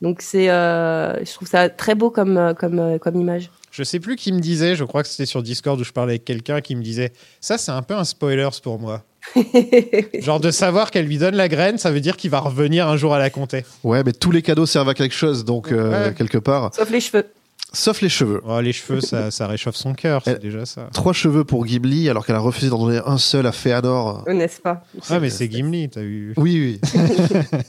Donc 0.03 0.21
c'est, 0.21 0.51
euh, 0.51 1.25
je 1.25 1.33
trouve 1.33 1.49
ça 1.49 1.69
très 1.69 1.95
beau 1.95 2.11
comme 2.11 2.37
euh, 2.37 2.55
comme 2.55 2.99
comme 2.99 3.21
image. 3.21 3.51
Je 3.77 3.83
sais 3.83 3.99
plus 3.99 4.15
qui 4.15 4.31
me 4.31 4.39
disait, 4.39 4.77
je 4.77 4.85
crois 4.85 5.03
que 5.03 5.09
c'était 5.09 5.27
sur 5.27 5.43
Discord 5.43 5.81
où 5.81 5.83
je 5.83 5.91
parlais 5.91 6.13
avec 6.13 6.25
quelqu'un 6.25 6.61
qui 6.61 6.77
me 6.77 6.83
disait 6.83 7.13
Ça, 7.41 7.59
c'est 7.59 7.73
un 7.73 7.83
peu 7.83 7.95
un 7.95 8.05
spoilers 8.05 8.51
pour 8.63 8.79
moi. 8.79 9.03
genre 10.21 10.39
de 10.39 10.53
savoir 10.53 10.93
qu'elle 10.93 11.07
lui 11.07 11.19
donne 11.19 11.35
la 11.35 11.49
graine, 11.49 11.77
ça 11.77 11.91
veut 11.91 11.99
dire 12.01 12.17
qu'il 12.17 12.31
va 12.31 12.39
revenir 12.39 12.87
un 12.87 12.97
jour 12.97 13.15
à 13.15 13.19
la 13.19 13.31
comté. 13.31 13.65
Ouais, 13.83 14.05
mais 14.05 14.13
tous 14.13 14.31
les 14.31 14.43
cadeaux 14.43 14.67
servent 14.67 14.91
à 14.91 14.95
quelque 14.95 15.15
chose, 15.15 15.45
donc 15.45 15.73
euh, 15.73 16.09
Ouais. 16.09 16.15
quelque 16.15 16.39
part. 16.39 16.73
Sauf 16.73 16.89
les 16.91 17.01
cheveux. 17.01 17.27
Sauf 17.75 18.01
les 18.01 18.09
cheveux. 18.09 18.41
Oh, 18.47 18.61
les 18.61 18.73
cheveux, 18.73 19.01
ça, 19.01 19.31
ça 19.31 19.47
réchauffe 19.47 19.77
son 19.77 19.93
cœur, 19.95 20.23
c'est 20.25 20.41
déjà 20.41 20.65
ça. 20.65 20.89
Trois 20.93 21.13
cheveux 21.13 21.45
pour 21.45 21.65
Ghibli, 21.67 22.09
alors 22.09 22.25
qu'elle 22.25 22.37
a 22.37 22.41
refusé 22.41 22.71
d'en 22.71 22.79
donner 22.87 23.01
un 23.05 23.19
seul 23.19 23.47
à 23.47 23.53
Féanor. 23.53 24.25
N'est-ce 24.29 24.61
pas? 24.61 24.85
Ah, 25.11 25.21
mais 25.21 25.31
c'est 25.31 25.51
Gimli, 25.51 25.89
t'as 25.91 26.01
vu 26.03 26.35
Oui, 26.37 26.81
oui. 26.85 27.01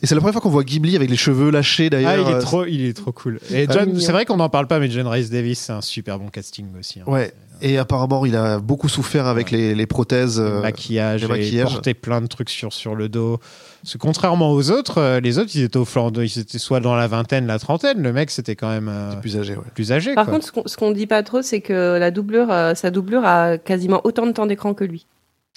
Et 0.02 0.06
c'est 0.08 0.16
la 0.16 0.22
première 0.22 0.34
fois 0.34 0.42
qu'on 0.42 0.50
voit 0.50 0.64
Ghibli 0.64 0.96
avec 0.96 1.10
les 1.10 1.18
cheveux 1.18 1.50
lâchés 1.52 1.90
d'ailleurs. 1.90 2.12
Ah, 2.14 2.18
il 2.18 2.30
est 2.30 2.36
Euh, 2.36 2.42
trop, 2.42 2.66
il 2.66 2.86
est 2.86 2.94
trop 2.94 3.12
cool. 3.12 3.40
Et 3.52 3.66
Ah, 3.70 3.74
John, 3.74 4.00
c'est 4.00 4.12
vrai 4.12 4.26
qu'on 4.26 4.38
n'en 4.38 4.50
parle 4.50 4.68
pas, 4.68 4.80
mais 4.80 4.90
John 4.90 5.08
Rice 5.08 5.30
Davis, 5.30 5.60
c'est 5.60 5.74
un 5.74 5.82
super 5.82 6.20
bon 6.20 6.28
casting 6.30 6.68
aussi. 6.80 7.00
hein. 7.00 7.04
Ouais. 7.08 7.32
Et 7.62 7.78
apparemment, 7.78 8.26
il 8.26 8.36
a 8.36 8.60
beaucoup 8.60 8.90
souffert 8.90 9.28
avec 9.28 9.52
les, 9.52 9.76
les 9.76 9.86
prothèses. 9.86 10.40
euh, 10.40 10.62
maquillage, 10.62 11.24
et 11.24 11.28
maquillages. 11.28 11.72
porter 11.74 11.94
plein 11.94 12.22
de 12.22 12.28
trucs 12.28 12.50
sur, 12.50 12.74
sur 12.74 12.96
le 12.96 13.10
dos. 13.10 13.40
Parce 13.82 13.94
que 13.94 13.98
contrairement 13.98 14.52
aux 14.52 14.72
autres, 14.72 14.98
euh, 15.00 15.20
les 15.20 15.38
autres, 15.40 15.52
ils 15.56 15.64
étaient 15.64 15.78
au 15.78 15.86
flanc, 15.86 16.12
de- 16.12 16.24
ils 16.24 16.40
étaient 16.40 16.58
soit 16.60 16.80
dans 16.80 16.96
la 16.96 17.08
vingtaine, 17.08 17.46
la 17.48 17.60
trentaine. 17.60 18.02
Le 18.02 18.12
mec, 18.14 18.32
c'était 18.32 18.56
quand 18.56 18.70
même 18.70 18.90
euh, 18.90 19.16
plus 19.18 19.38
âgé. 19.38 19.56
Plus 19.74 19.92
âgé. 19.92 20.16
Par 20.16 20.26
quoi. 20.26 20.34
contre, 20.36 20.46
ce 20.48 20.52
qu'on- 20.52 20.68
ce 20.68 20.76
qu'on 20.78 20.92
dit 20.92 21.08
pas 21.08 21.24
trop, 21.24 21.42
c'est 21.42 21.62
que 21.62 21.98
la 21.98 22.12
doublure, 22.12 22.52
euh, 22.52 22.74
sa 22.76 22.92
doublure 22.92 23.24
a 23.26 23.58
quasiment 23.58 24.02
autant 24.04 24.26
de 24.26 24.32
temps 24.32 24.46
d'écran 24.48 24.74
que 24.74 24.84
lui. 24.84 25.06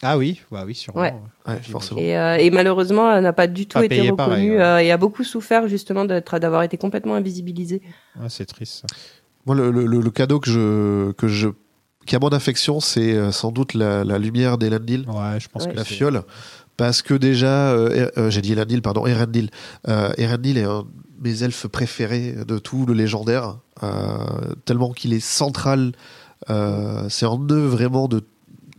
ah 0.03 0.17
oui, 0.17 0.41
bah 0.53 0.63
oui, 0.67 0.75
sûrement. 0.77 1.01
Ouais. 1.01 1.15
Ouais, 1.47 1.59
forcément. 1.71 2.01
Et, 2.01 2.17
euh, 2.17 2.37
et 2.37 2.51
malheureusement, 2.51 3.13
elle 3.13 3.25
n'a 3.25 3.33
pas 3.33 3.47
du 3.49 3.67
tout 3.67 3.79
Pas 3.79 3.85
été 3.87 4.03
reconnue 4.03 4.17
pareil, 4.17 4.51
ouais. 4.51 4.61
euh, 4.61 4.79
et 4.79 4.93
a 4.93 4.97
beaucoup 4.97 5.25
souffert 5.25 5.67
justement 5.67 6.05
d'être- 6.05 6.39
d'avoir 6.39 6.63
été 6.63 6.77
complètement 6.77 7.15
invisibilisée. 7.17 7.83
Ah, 8.21 8.29
c'est 8.29 8.47
triste. 8.47 8.83
ça. 8.83 8.97
Moi, 9.47 9.57
le, 9.57 9.71
le- 9.71 9.87
le 9.87 10.11
cadeau 10.11 10.39
que 10.41 10.51
je, 10.51 11.13
que 11.13 11.27
je, 11.27 11.49
qui 12.09 12.17
a 12.17 12.19
mon 12.19 12.29
affection, 12.31 12.81
c'est 12.81 13.13
euh, 13.15 13.31
sans 13.31 13.53
doute 13.53 13.75
la, 13.75 14.03
la 14.05 14.19
lumière 14.19 14.59
d'Elendil. 14.59 15.05
Ouais, 15.09 15.39
je 15.39 15.49
pense 15.49 15.65
Ouais. 15.65 15.71
que 15.73 15.77
la 15.77 15.85
fiole. 15.85 16.23
Parce 16.77 17.03
que 17.03 17.15
déjà, 17.15 17.71
euh, 17.73 17.91
Er- 17.91 18.19
euh, 18.19 18.31
j'ai 18.31 18.41
dit 18.41 18.53
Elendil, 18.53 18.83
pardon, 18.83 19.07
Erendil. 19.07 19.51
Euh, 19.89 20.11
Erendil 20.17 20.59
est 20.59 20.65
un 20.65 20.83
de 20.83 20.89
mes 21.23 21.43
elfes 21.43 21.67
préférés 21.67 22.37
de 22.47 22.59
tout 22.59 22.87
le 22.87 22.95
légendaire, 22.95 23.59
euh, 23.83 24.55
tellement 24.65 24.93
qu'il 24.93 25.13
est 25.13 25.21
central. 25.21 25.93
euh, 26.51 27.09
c'est 27.09 27.27
en 27.27 27.41
eux 27.51 27.67
vraiment 27.67 28.07
de 28.09 28.23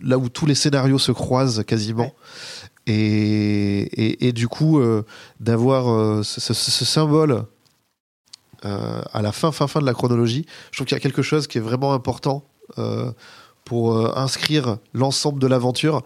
là 0.01 0.17
où 0.17 0.29
tous 0.29 0.45
les 0.45 0.55
scénarios 0.55 0.97
se 0.97 1.11
croisent 1.11 1.63
quasiment. 1.65 2.13
Et, 2.87 3.81
et, 3.81 4.27
et 4.29 4.31
du 4.31 4.47
coup, 4.47 4.79
euh, 4.79 5.03
d'avoir 5.41 5.89
euh, 5.91 6.23
ce, 6.23 6.39
ce- 6.39 6.53
ce 6.53 6.85
symbole 6.85 7.43
euh, 8.65 9.01
à 9.13 9.21
la 9.21 9.31
fin, 9.31 9.51
fin, 9.51 9.67
fin 9.67 9.79
de 9.81 9.85
la 9.85 9.93
chronologie, 9.93 10.45
je 10.71 10.77
trouve 10.77 10.87
qu'il 10.87 10.95
y 10.95 10.97
a 10.97 11.01
quelque 11.01 11.21
chose 11.21 11.47
qui 11.47 11.57
est 11.57 11.61
vraiment 11.61 11.93
important 11.93 12.43
pour 13.65 13.97
euh, 13.97 14.11
inscrire 14.15 14.77
l'ensemble 14.93 15.39
de 15.39 15.47
l'aventure 15.47 16.03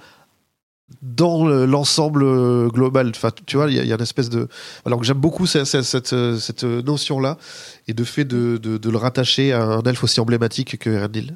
dans 1.01 1.47
le- 1.47 1.65
l'ensemble 1.65 2.23
euh, 2.23 2.67
global. 2.67 3.09
Enfin, 3.15 3.29
tu 3.45 3.57
vois, 3.57 3.69
il 3.71 3.75
y, 3.85 3.91
a- 3.91 3.95
une 3.95 4.01
espèce 4.01 4.29
de. 4.29 4.47
Alors 4.85 4.99
que 4.99 5.05
j'aime 5.05 5.17
beaucoup 5.17 5.45
cette, 5.45 5.65
cette, 5.65 6.13
euh, 6.13 6.81
notion-là 6.83 7.37
et 7.87 7.93
de 7.93 8.03
fait 8.03 8.25
de, 8.25 8.57
de, 8.57 8.89
le 8.89 8.97
rattacher 8.97 9.53
à 9.53 9.63
un 9.63 9.81
elfe 9.83 10.03
aussi 10.03 10.19
emblématique 10.19 10.77
que 10.77 10.89
Erendil. 10.89 11.35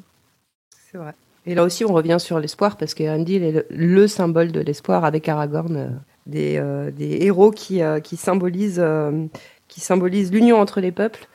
C'est 0.90 0.98
vrai. 0.98 1.14
Et 1.46 1.54
là 1.54 1.64
aussi, 1.64 1.84
on 1.84 1.92
revient 1.92 2.18
sur 2.20 2.38
l'espoir 2.38 2.76
parce 2.76 2.94
que 2.94 3.02
Erendil 3.02 3.42
est 3.42 3.52
le, 3.52 3.66
le 3.70 4.06
symbole 4.06 4.52
de 4.52 4.60
l'espoir 4.60 5.04
avec 5.04 5.28
Aragorn, 5.28 5.76
euh, 5.76 5.88
des, 6.26 6.58
euh, 6.58 6.90
des 6.90 7.18
héros 7.22 7.50
qui, 7.50 7.80
euh, 7.82 8.00
qui 8.00 8.16
symbolisent, 8.16 8.80
euh, 8.84 9.26
qui 9.66 9.80
symbolisent 9.80 10.30
l'union 10.30 10.60
entre 10.60 10.80
les 10.80 10.92
peuples 10.92 11.26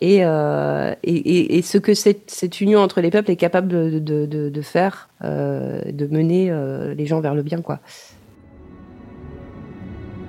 et, 0.00 0.24
euh, 0.24 0.94
et, 1.02 1.16
et, 1.16 1.58
et 1.58 1.62
ce 1.62 1.78
que 1.78 1.94
cette, 1.94 2.30
cette 2.30 2.60
union 2.60 2.80
entre 2.80 3.00
les 3.00 3.10
peuples 3.10 3.30
est 3.30 3.36
capable 3.36 3.68
de, 3.68 3.98
de, 3.98 4.26
de, 4.26 4.48
de 4.48 4.62
faire, 4.62 5.08
euh, 5.24 5.80
de 5.90 6.06
mener 6.06 6.50
euh, 6.50 6.94
les 6.94 7.06
gens 7.06 7.20
vers 7.20 7.34
le 7.34 7.42
bien, 7.42 7.60
quoi. 7.62 7.80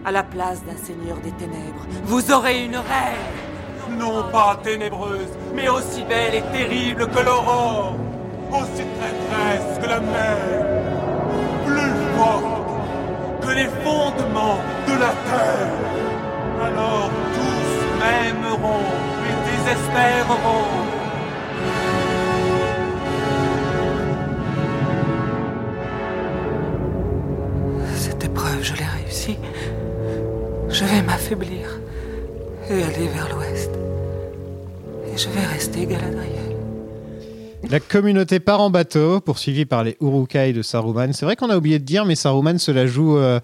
À 0.06 0.12
la 0.12 0.24
place 0.24 0.64
d'un 0.66 0.78
seigneur 0.78 1.18
des 1.18 1.32
ténèbres, 1.32 1.86
vous 2.06 2.32
aurez 2.32 2.66
une 2.66 2.78
reine 2.78 3.98
Non 4.00 4.24
pas 4.32 4.60
ténébreuse, 4.64 5.30
mais 5.56 5.70
aussi 5.70 6.04
belle 6.04 6.36
et 6.36 6.58
terrible 6.58 7.08
que 7.08 7.24
l'aurore, 7.24 7.96
aussi 8.52 8.84
traîtresse 8.98 9.78
que 9.82 9.88
la 9.88 10.00
mer, 10.00 10.38
plus 11.66 12.18
forte 12.18 12.60
que 13.41 13.54
les 13.54 13.68
fondements 13.84 14.60
de 14.88 14.94
la 14.94 15.14
terre. 15.28 15.70
Alors 16.62 17.12
tous 17.36 18.00
m'aimeront 18.00 19.19
Cette 27.96 28.24
épreuve, 28.26 28.64
je 28.64 28.74
l'ai 28.74 28.86
réussi. 28.86 29.38
Je 30.70 30.86
vais 30.86 31.02
m'affaiblir 31.04 31.80
et 32.70 32.84
aller 32.84 33.08
vers 33.08 33.30
l'ouest. 33.36 33.72
Et 35.14 35.18
je 35.18 35.30
vais 35.30 35.46
rester 35.46 35.86
Galadriel. 35.86 36.56
La 37.70 37.80
communauté 37.80 38.40
part 38.40 38.62
en 38.62 38.70
bateau, 38.70 39.22
poursuivie 39.22 39.66
par 39.66 39.84
les 39.84 39.98
Urukai 40.02 40.54
de 40.54 40.62
Saruman. 40.62 41.14
C'est 41.14 41.26
vrai 41.26 41.36
qu'on 41.36 41.50
a 41.50 41.58
oublié 41.58 41.78
de 41.78 41.84
dire, 41.86 42.06
mais 42.06 42.16
Saruman 42.16 42.58
se 42.58 42.72
la 42.72 42.88
joue 42.88 43.18
euh, 43.18 43.40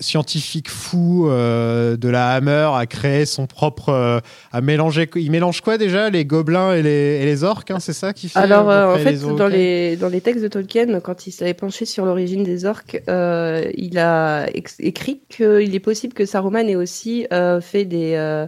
scientifique 0.00 0.68
fou 0.70 1.28
euh, 1.28 1.96
de 1.96 2.08
la 2.08 2.30
Hammer, 2.30 2.70
a 2.74 2.86
créé 2.86 3.26
son 3.26 3.46
propre. 3.46 3.90
euh, 3.90 4.18
a 4.52 4.60
mélangé, 4.60 5.08
il 5.14 5.30
mélange 5.30 5.60
quoi 5.60 5.78
déjà 5.78 6.10
Les 6.10 6.24
gobelins 6.24 6.72
et 6.74 6.82
les, 6.82 7.20
et 7.20 7.24
les 7.24 7.44
orques, 7.44 7.70
hein, 7.70 7.78
c'est 7.80 7.92
ça 7.92 8.12
qui 8.12 8.28
fait 8.28 8.38
Alors, 8.38 8.70
euh, 8.70 8.94
en 8.94 8.98
fait, 8.98 9.12
les 9.12 9.18
dans 9.36 9.46
les, 9.46 9.96
dans 9.96 10.08
les 10.08 10.20
textes 10.20 10.42
de 10.42 10.48
Tolkien, 10.48 11.00
quand 11.00 11.26
il 11.26 11.32
s'avait 11.32 11.54
penché 11.54 11.84
sur 11.84 12.04
l'origine 12.06 12.42
des 12.42 12.64
orques, 12.64 13.02
euh, 13.08 13.70
il 13.74 13.98
a 13.98 14.46
écrit 14.78 15.20
qu'il 15.28 15.74
est 15.74 15.80
possible 15.80 16.14
que 16.14 16.24
Saruman 16.24 16.68
ait 16.68 16.76
aussi 16.76 17.26
euh, 17.32 17.60
fait 17.60 17.84
des, 17.84 18.14
euh, 18.14 18.46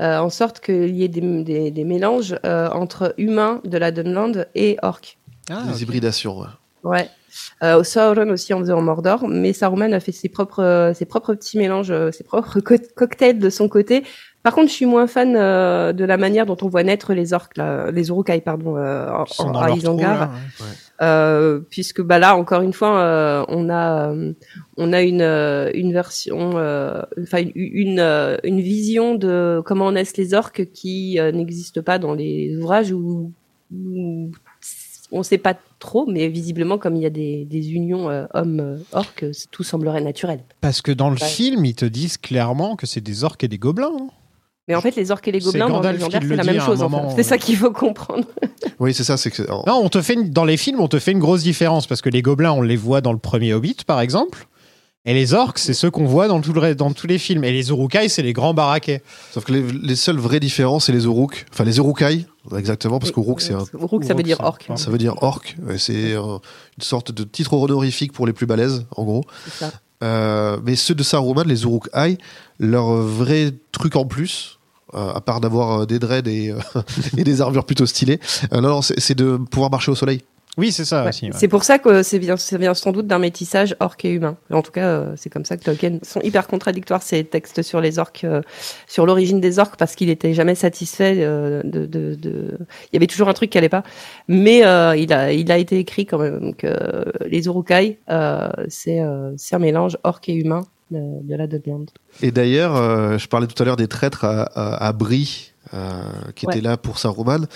euh, 0.00 0.18
en 0.18 0.30
sorte 0.30 0.60
qu'il 0.60 0.96
y 0.96 1.04
ait 1.04 1.08
des, 1.08 1.20
des, 1.42 1.70
des 1.70 1.84
mélanges 1.84 2.36
euh, 2.46 2.68
entre 2.70 3.14
humains 3.18 3.60
de 3.64 3.76
la 3.78 3.90
Dunland 3.90 4.46
et 4.54 4.76
orques. 4.82 5.18
Ah, 5.50 5.64
Les 5.72 5.82
hybridations. 5.82 6.44
ouais. 6.84 7.08
Euh, 7.62 7.82
Sauron 7.84 8.28
aussi 8.30 8.52
en 8.54 8.58
faisait 8.60 8.72
en 8.72 8.82
Mordor, 8.82 9.26
mais 9.28 9.52
Saruman 9.52 9.92
a 9.94 10.00
fait 10.00 10.12
ses 10.12 10.28
propres, 10.28 10.62
euh, 10.62 10.94
ses 10.94 11.06
propres 11.06 11.34
petits 11.34 11.58
mélanges, 11.58 11.90
euh, 11.90 12.10
ses 12.10 12.24
propres 12.24 12.60
co- 12.64 12.74
cocktails 12.94 13.38
de 13.38 13.50
son 13.50 13.68
côté. 13.68 14.02
Par 14.42 14.54
contre, 14.54 14.68
je 14.70 14.74
suis 14.74 14.86
moins 14.86 15.06
fan 15.06 15.36
euh, 15.36 15.92
de 15.92 16.04
la 16.04 16.16
manière 16.16 16.46
dont 16.46 16.56
on 16.62 16.68
voit 16.68 16.82
naître 16.82 17.14
les 17.14 17.32
orques, 17.32 17.56
là, 17.56 17.92
les 17.92 18.08
Urukai, 18.08 18.40
pardon, 18.40 18.76
euh, 18.76 19.08
en- 19.08 19.24
en- 19.38 19.52
à 19.60 19.66
Isengard. 19.76 20.20
là, 20.20 20.30
ouais. 20.60 20.66
Euh, 21.00 21.60
puisque 21.70 22.02
bah 22.02 22.18
là, 22.18 22.36
encore 22.36 22.60
une 22.62 22.72
fois, 22.72 22.98
euh, 22.98 23.44
on 23.48 23.68
a, 23.70 24.10
euh, 24.10 24.32
on 24.78 24.92
a 24.92 25.02
une, 25.02 25.22
euh, 25.22 25.70
une 25.74 25.92
version, 25.92 26.52
euh, 26.56 27.02
enfin 27.22 27.38
une, 27.38 27.52
une, 27.54 27.98
euh, 28.00 28.36
une 28.44 28.60
vision 28.60 29.14
de 29.14 29.62
comment 29.64 29.90
naissent 29.92 30.16
les 30.16 30.34
orques 30.34 30.66
qui 30.72 31.18
euh, 31.20 31.30
n'existe 31.32 31.80
pas 31.80 31.98
dans 31.98 32.14
les 32.14 32.56
ouvrages 32.56 32.92
où 32.92 33.32
on 35.12 35.22
sait 35.22 35.38
pas 35.38 35.54
trop, 35.78 36.06
mais 36.10 36.28
visiblement, 36.28 36.78
comme 36.78 36.96
il 36.96 37.02
y 37.02 37.06
a 37.06 37.10
des, 37.10 37.44
des 37.44 37.72
unions 37.72 38.08
euh, 38.10 38.24
hommes-orques, 38.34 39.24
tout 39.50 39.62
semblerait 39.62 40.00
naturel. 40.00 40.40
Parce 40.60 40.80
que 40.82 40.90
dans 40.92 41.10
le 41.10 41.16
Ouais. 41.20 41.26
film, 41.28 41.64
ils 41.64 41.74
te 41.74 41.84
disent 41.84 42.16
clairement 42.16 42.76
que 42.76 42.86
c'est 42.86 43.00
des 43.00 43.22
orques 43.24 43.44
et 43.44 43.48
des 43.48 43.58
gobelins. 43.58 43.90
hein. 43.94 44.08
Mais 44.68 44.74
en 44.76 44.80
fait, 44.80 44.94
les 44.94 45.10
orques 45.10 45.26
et 45.28 45.32
les 45.32 45.40
gobelins 45.40 45.68
dans 45.68 45.80
le 45.80 45.82
Gandalf 45.82 45.96
légendaire, 45.96 46.20
qui 46.20 46.28
c'est 46.28 46.36
la 46.36 46.44
même 46.44 46.60
chose. 46.62 46.78
moment. 46.80 47.12
C'est 47.16 47.24
ça 47.24 47.34
euh. 47.34 47.38
qu'il 47.38 47.56
faut 47.56 47.72
comprendre. 47.72 48.24
Oui, 48.78 48.94
c'est 48.94 49.04
ça. 49.04 49.16
C'est 49.16 49.30
que. 49.30 49.42
Non, 49.42 49.80
on 49.84 49.88
te 49.88 50.00
fait 50.02 50.14
une- 50.14 50.30
dans 50.30 50.44
les 50.44 50.56
films, 50.56 50.80
on 50.80 50.88
te 50.88 50.98
fait 50.98 51.12
une 51.12 51.18
grosse 51.20 51.42
différence 51.44 51.86
parce 51.86 52.00
que 52.00 52.08
les 52.08 52.22
gobelins, 52.22 52.52
on 52.52 52.62
les 52.62 52.74
voit 52.76 53.00
dans 53.00 53.12
le 53.12 53.18
premier 53.18 53.52
Hobbit, 53.54 53.76
par 53.86 54.00
exemple. 54.00 54.48
Et 55.04 55.14
les 55.14 55.34
orques, 55.34 55.58
c'est 55.58 55.74
ceux 55.74 55.90
qu'on 55.90 56.04
voit 56.04 56.26
dans, 56.28 56.40
tout 56.40 56.52
le, 56.52 56.60
reste- 56.60 56.78
dans 56.78 56.92
tous 56.92 57.06
les 57.08 57.18
films. 57.18 57.44
Et 57.44 57.52
les 57.52 57.68
Urukai, 57.70 58.08
c'est 58.08 58.22
les 58.22 58.32
grands 58.32 58.54
baraquets. 58.54 59.02
Sauf 59.32 59.44
que 59.44 59.52
les, 59.52 59.62
les 59.62 59.96
seules 59.96 60.18
vraies 60.18 60.40
différences, 60.40 60.86
c'est 60.86 60.92
les 60.92 61.04
Uruk. 61.04 61.44
Enfin, 61.52 61.64
les 61.64 61.78
Urukai, 61.78 62.26
exactement, 62.56 62.98
parce 62.98 63.12
qu'Uruk, 63.12 63.40
c'est 63.40 63.54
un. 63.54 63.64
Uruk, 63.74 64.04
ça 64.04 64.14
veut 64.14 64.22
dire 64.22 64.40
orque. 64.40 64.68
Ça 64.76 64.90
veut 64.90 64.98
dire 64.98 65.22
orc. 65.22 65.56
C'est 65.78 66.12
euh, 66.12 66.38
une 66.78 66.82
sorte 66.82 67.12
de 67.12 67.24
titre 67.24 67.54
honorifique 67.54 68.12
pour 68.12 68.26
les 68.26 68.32
plus 68.32 68.46
balèzes, 68.46 68.86
en 68.96 69.04
gros. 69.04 69.24
Ça. 69.58 69.70
Euh, 70.02 70.58
mais 70.64 70.74
ceux 70.74 70.94
de 70.94 71.02
Saruman, 71.02 71.44
les 71.44 71.62
Uruk-hai, 71.62 72.18
leur 72.58 72.92
vrai 72.92 73.52
truc 73.70 73.94
en 73.94 74.04
plus, 74.04 74.58
euh, 74.94 75.12
à 75.12 75.20
part 75.20 75.40
d'avoir 75.40 75.86
des 75.86 76.00
dreads 76.00 76.28
et, 76.28 76.52
et 77.16 77.24
des 77.24 77.40
armures 77.40 77.64
plutôt 77.64 77.86
stylées, 77.86 78.18
non, 78.52 78.82
c'est 78.82 79.14
de 79.14 79.36
pouvoir 79.36 79.70
marcher 79.70 79.92
au 79.92 79.94
soleil. 79.94 80.22
Oui, 80.58 80.70
c'est 80.70 80.84
ça 80.84 81.02
Ouais. 81.02 81.08
aussi. 81.08 81.26
ouais. 81.26 81.32
C'est 81.34 81.48
pour 81.48 81.64
ça 81.64 81.78
que 81.78 82.02
c'est 82.02 82.18
bien, 82.18 82.36
ça 82.36 82.58
vient 82.58 82.74
sans 82.74 82.92
doute 82.92 83.06
d'un 83.06 83.18
métissage 83.18 83.74
orc 83.80 83.96
et 84.04 84.10
humain. 84.10 84.36
En 84.50 84.60
tout 84.60 84.70
cas, 84.70 84.86
euh, 84.86 85.12
c'est 85.16 85.30
comme 85.30 85.46
ça 85.46 85.56
que 85.56 85.64
Tolkien 85.64 85.98
sont 86.02 86.20
hyper 86.20 86.46
contradictoires 86.46 87.02
ces 87.02 87.24
textes 87.24 87.62
sur 87.62 87.80
les 87.80 87.98
orques, 87.98 88.24
euh, 88.24 88.42
sur 88.86 89.06
l'origine 89.06 89.40
des 89.40 89.58
orques, 89.58 89.76
parce 89.78 89.94
qu'il 89.94 90.10
était 90.10 90.34
jamais 90.34 90.54
satisfait 90.54 91.16
euh, 91.20 91.62
de, 91.64 91.86
de, 91.86 92.14
de- 92.16 92.58
Il 92.92 92.94
y 92.94 92.96
avait 92.96 93.06
toujours 93.06 93.30
un 93.30 93.32
truc 93.32 93.48
qui 93.48 93.56
allait 93.56 93.70
pas, 93.70 93.82
mais 94.28 94.64
euh, 94.66 94.94
il 94.94 95.12
a, 95.14 95.32
il 95.32 95.50
a 95.50 95.56
été 95.56 95.78
écrit 95.78 96.04
quand 96.04 96.18
même 96.18 96.54
que 96.54 97.04
les 97.26 97.46
Urukai, 97.46 97.98
euh, 98.10 98.50
c'est, 98.68 99.00
euh, 99.00 99.32
c'est 99.38 99.54
un 99.56 99.58
mélange 99.60 99.96
orc 100.04 100.20
et 100.28 100.34
humain 100.34 100.60
de, 100.90 101.00
de 101.26 101.34
la 101.34 101.46
Dunland. 101.46 101.86
Et 102.20 102.30
d'ailleurs, 102.30 102.76
euh, 102.76 103.16
je 103.16 103.26
parlais 103.26 103.46
tout 103.46 103.60
à 103.62 103.64
l'heure 103.64 103.76
des 103.76 103.88
traîtres 103.88 104.26
à, 104.26 104.42
à, 104.42 104.88
à 104.88 104.92
Brie, 104.92 105.48
euh, 105.48 105.51
qui 106.34 106.46
Ouais. 106.46 106.54
étaient 106.56 106.60
là 106.66 106.76
pour 106.76 106.98
Saruman. 106.98 107.46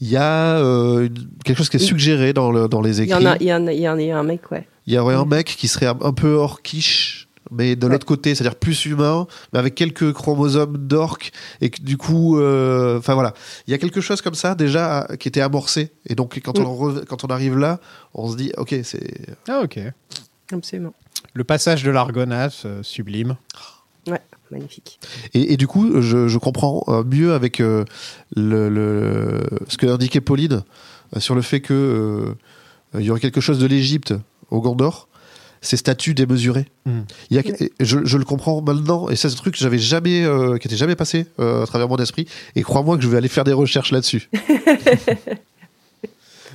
Il 0.00 0.08
y 0.08 0.16
a 0.16 0.58
euh, 0.58 1.06
une- 1.06 1.28
quelque 1.44 1.58
chose 1.58 1.68
qui 1.68 1.76
est 1.76 1.80
suggéré 1.80 2.32
dans, 2.32 2.50
le, 2.50 2.68
dans 2.68 2.80
les 2.80 3.00
Il 3.00 3.08
y 3.08 3.12
écrits. 3.12 3.26
en 3.26 3.30
a, 3.30 3.36
il 3.38 3.46
y 3.46 3.52
en 3.52 3.66
a, 3.66 3.72
y 3.72 3.88
en 4.14 4.18
un 4.18 4.22
mec, 4.22 4.50
ouais. 4.50 4.66
Il 4.86 4.94
y 4.94 4.98
aurait 4.98 5.14
un 5.16 5.24
mec 5.24 5.46
qui 5.46 5.68
serait 5.68 5.86
un, 5.86 5.98
un 6.00 6.12
peu 6.12 6.34
orquish, 6.34 7.28
mais 7.50 7.76
de 7.76 7.86
l'autre 7.86 8.06
côté, 8.06 8.34
c'est-à-dire 8.34 8.54
plus 8.56 8.86
humain, 8.86 9.26
mais 9.52 9.58
avec 9.58 9.74
quelques 9.74 10.12
chromosomes 10.12 10.76
d'orque, 10.78 11.32
et 11.60 11.70
que 11.70 11.80
du 11.82 11.96
coup, 11.96 12.38
euh, 12.38 12.98
enfin 12.98 13.14
voilà, 13.14 13.34
il 13.66 13.72
y 13.72 13.74
a 13.74 13.78
quelque 13.78 14.00
chose 14.00 14.20
comme 14.22 14.34
ça 14.34 14.54
déjà 14.54 15.00
à- 15.00 15.16
qui 15.16 15.28
était 15.28 15.40
amorcé, 15.40 15.92
et 16.08 16.14
donc 16.14 16.40
quand, 16.44 16.58
on, 16.58 16.64
re- 16.90 17.04
quand 17.04 17.24
on 17.24 17.28
arrive 17.28 17.58
là, 17.58 17.80
on 18.14 18.30
se 18.30 18.36
dit, 18.36 18.52
ok, 18.56 18.74
c'est. 18.84 19.26
Ah, 19.48 19.60
ok. 19.64 19.78
Absolument. 20.52 20.94
Le 21.34 21.42
passage 21.44 21.82
de 21.82 21.90
l'Argonath, 21.90 22.62
euh, 22.64 22.82
sublime. 22.82 23.36
Magnifique. 24.50 25.00
Et, 25.34 25.52
et 25.52 25.56
du 25.56 25.66
coup, 25.66 26.00
je, 26.00 26.28
je 26.28 26.38
comprends 26.38 26.84
euh, 26.88 27.02
mieux 27.04 27.32
avec 27.34 27.60
euh, 27.60 27.84
le, 28.36 28.68
le- 28.68 29.42
ce 29.68 29.76
que 29.76 29.86
indiquait 29.86 30.20
Pauline 30.20 30.62
euh, 31.16 31.20
sur 31.20 31.34
le 31.34 31.42
fait 31.42 31.60
que 31.60 31.74
euh, 31.74 32.34
il 33.00 33.04
y 33.04 33.10
aurait 33.10 33.20
quelque 33.20 33.40
chose 33.40 33.58
de 33.58 33.66
l'Égypte 33.66 34.14
au 34.50 34.60
Gondor, 34.60 35.08
ces 35.60 35.76
statues 35.76 36.14
démesurées. 36.14 36.66
Mm. 36.84 37.00
Il 37.30 37.36
y 37.36 37.40
a, 37.40 37.42
et 37.60 37.72
je, 37.80 37.98
je 38.04 38.16
le 38.18 38.24
comprends 38.24 38.62
maintenant, 38.62 39.08
et 39.08 39.16
c'est 39.16 39.28
ce 39.28 39.36
truc 39.36 39.54
que 39.54 39.60
j'avais 39.60 39.78
jamais, 39.78 40.24
euh, 40.24 40.58
qui 40.58 40.68
était 40.68 40.76
jamais 40.76 40.94
passé 40.94 41.26
euh, 41.40 41.64
à 41.64 41.66
travers 41.66 41.88
mon 41.88 41.96
esprit. 41.96 42.28
Et 42.54 42.62
crois-moi 42.62 42.96
que 42.96 43.02
je 43.02 43.08
vais 43.08 43.16
aller 43.16 43.28
faire 43.28 43.44
des 43.44 43.52
recherches 43.52 43.90
là-dessus. 43.90 44.30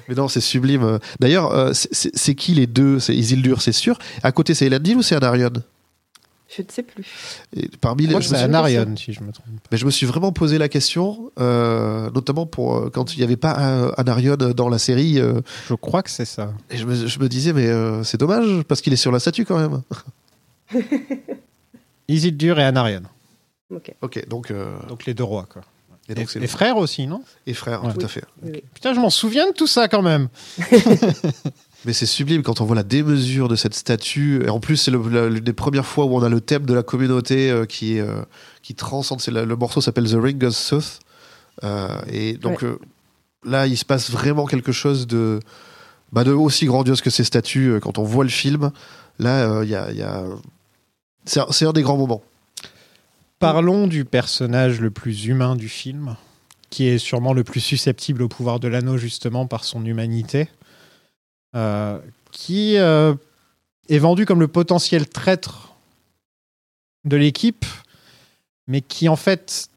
Mais 0.07 0.15
non, 0.15 0.27
c'est 0.27 0.41
sublime. 0.41 0.99
D'ailleurs, 1.19 1.51
euh, 1.53 1.71
c'est 1.73 2.35
qui 2.35 2.53
les 2.53 2.67
deux? 2.67 2.99
C'est 2.99 3.15
Isildur, 3.15 3.61
c'est 3.61 3.71
sûr. 3.71 3.97
À 4.23 4.31
côté, 4.31 4.53
c'est 4.53 4.65
Elendil 4.65 4.95
ou 4.97 5.01
c'est 5.01 5.15
Anarion? 5.15 5.51
Je 6.55 6.61
ne 6.63 6.67
sais 6.69 6.83
plus. 6.83 7.05
Et 7.55 7.69
parmi 7.79 8.07
les, 8.07 8.11
Moi, 8.11 8.19
je 8.19 8.27
c'est 8.27 8.35
Anarion, 8.35 8.95
si 8.97 9.13
je 9.13 9.21
me 9.21 9.31
trompe. 9.31 9.45
mais 9.71 9.77
je 9.77 9.85
me 9.85 9.91
suis 9.91 10.05
vraiment 10.05 10.33
posé 10.33 10.57
la 10.57 10.67
question, 10.67 11.31
euh, 11.39 12.09
notamment 12.11 12.45
pour 12.45 12.75
euh, 12.75 12.89
quand 12.89 13.13
il 13.13 13.19
n'y 13.19 13.23
avait 13.23 13.37
pas 13.37 13.51
Anarion 13.97 14.35
dans 14.35 14.67
la 14.67 14.77
série. 14.77 15.17
euh, 15.19 15.39
Je 15.69 15.75
crois 15.75 16.03
que 16.03 16.09
c'est 16.09 16.25
ça. 16.25 16.51
et 16.69 16.75
je 16.77 16.85
me, 16.85 17.07
je 17.07 17.19
me 17.19 17.29
disais, 17.29 17.53
mais 17.53 17.67
euh, 17.67 18.03
c'est 18.03 18.17
dommage 18.19 18.63
parce 18.67 18.81
qu'il 18.81 18.91
est 18.91 18.97
sur 18.97 19.11
la 19.13 19.19
statue 19.19 19.45
quand 19.45 19.57
même. 19.59 19.81
Isildur 22.07 22.59
et 22.59 22.63
Anarion. 22.63 23.03
Ok. 23.73 23.93
Ok, 24.01 24.27
donc. 24.27 24.51
euh, 24.51 24.75
Donc 24.89 25.05
les 25.05 25.13
deux 25.13 25.23
rois, 25.23 25.47
quoi. 25.49 25.61
et 26.09 26.15
donc 26.15 26.33
Les 26.33 26.47
frères 26.47 26.75
aussi, 26.77 27.07
non? 27.07 27.23
Et 27.47 27.53
frère, 27.53 27.85
Ouais. 27.85 27.93
tout 27.93 28.05
à 28.05 28.09
fait. 28.09 28.25
Putain, 28.73 28.93
je 28.93 28.99
m'en 28.99 29.09
souviens 29.09 29.47
de 29.47 29.53
tout 29.53 29.67
ça 29.67 29.87
quand 29.87 30.01
même. 30.01 30.27
Mais 31.85 31.93
c'est 31.93 32.05
sublime 32.05 32.43
quand 32.43 32.61
on 32.61 32.65
voit 32.65 32.75
la 32.75 32.83
démesure 32.83 33.47
de 33.47 33.55
cette 33.55 33.73
statue. 33.73 34.43
Et 34.45 34.49
en 34.49 34.59
plus, 34.59 34.77
c'est 34.77 34.91
l'une 34.91 35.39
des 35.39 35.53
premières 35.53 35.85
fois 35.85 36.05
où 36.05 36.15
on 36.15 36.21
a 36.21 36.29
le 36.29 36.39
thème 36.39 36.65
de 36.65 36.73
la 36.75 36.83
communauté 36.83 37.49
euh, 37.49 37.65
qui, 37.65 37.97
est, 37.97 38.01
euh, 38.01 38.21
qui 38.61 38.75
transcende. 38.75 39.19
C'est 39.19 39.31
la- 39.31 39.45
le 39.45 39.55
morceau 39.55 39.81
s'appelle 39.81 40.07
The 40.09 40.15
Ring 40.21 40.43
of 40.43 40.53
Sooth. 40.55 40.99
Euh, 41.63 41.87
et 42.11 42.33
donc 42.33 42.61
Ouais. 42.61 42.67
euh, 42.67 42.77
là, 43.43 43.65
il 43.65 43.77
se 43.77 43.85
passe 43.85 44.11
vraiment 44.11 44.45
quelque 44.45 44.71
chose 44.71 45.07
de, 45.07 45.39
bah, 46.11 46.23
de 46.23 46.31
aussi 46.31 46.65
grandiose 46.67 47.01
que 47.01 47.09
ces 47.09 47.23
statues. 47.23 47.79
Quand 47.81 47.97
on 47.97 48.03
voit 48.03 48.23
le 48.25 48.29
film, 48.29 48.71
là, 49.17 49.49
euh, 49.49 49.63
il 49.65 49.71
y 49.71 49.75
a. 49.75 49.89
il 49.91 49.97
y 49.97 50.03
a- 50.03 50.25
C'est 51.25 51.65
un, 51.65 51.73
des 51.73 51.81
grands 51.81 51.97
moments. 51.97 52.21
Parlons 53.39 53.87
du 53.87 54.05
personnage 54.05 54.79
le 54.79 54.91
plus 54.91 55.25
humain 55.25 55.55
du 55.55 55.67
film, 55.67 56.15
qui 56.69 56.87
est 56.87 56.99
sûrement 56.99 57.33
le 57.33 57.43
plus 57.43 57.59
susceptible 57.59 58.21
au 58.21 58.27
pouvoir 58.27 58.59
de 58.59 58.67
l'anneau 58.67 58.97
justement 58.97 59.47
par 59.47 59.63
son 59.63 59.83
humanité, 59.85 60.47
qui 62.31 62.77
euh, 62.77 63.13
est 63.89 63.99
vendu 63.99 64.25
comme 64.25 64.39
le 64.39 64.47
potentiel 64.47 65.07
traître 65.07 65.73
de 67.05 67.17
l'équipe, 67.17 67.65
mais 68.67 68.81
qui 68.81 69.09
en 69.09 69.15
fait 69.15 69.69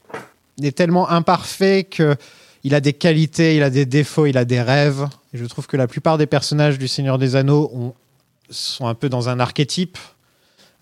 est 0.61 0.75
tellement 0.75 1.09
imparfait 1.09 1.83
que 1.83 2.15
il 2.63 2.73
a 2.73 2.79
des 2.81 2.93
qualités, 2.93 3.55
il 3.55 3.63
a 3.63 3.69
des 3.69 3.85
défauts, 3.85 4.25
il 4.25 4.37
a 4.37 4.45
des 4.45 4.61
rêves. 4.61 5.07
Je 5.33 5.45
trouve 5.45 5.67
que 5.67 5.77
la 5.77 5.85
plupart 5.87 6.17
des 6.17 6.25
personnages 6.25 6.79
du 6.79 6.87
Seigneur 6.87 7.19
des 7.19 7.35
Anneaux 7.35 7.69
ont- 7.73 7.93
sont 8.49 8.87
un 8.87 8.95
peu 8.95 9.07
dans 9.07 9.29
un 9.29 9.39
archétype. 9.39 9.99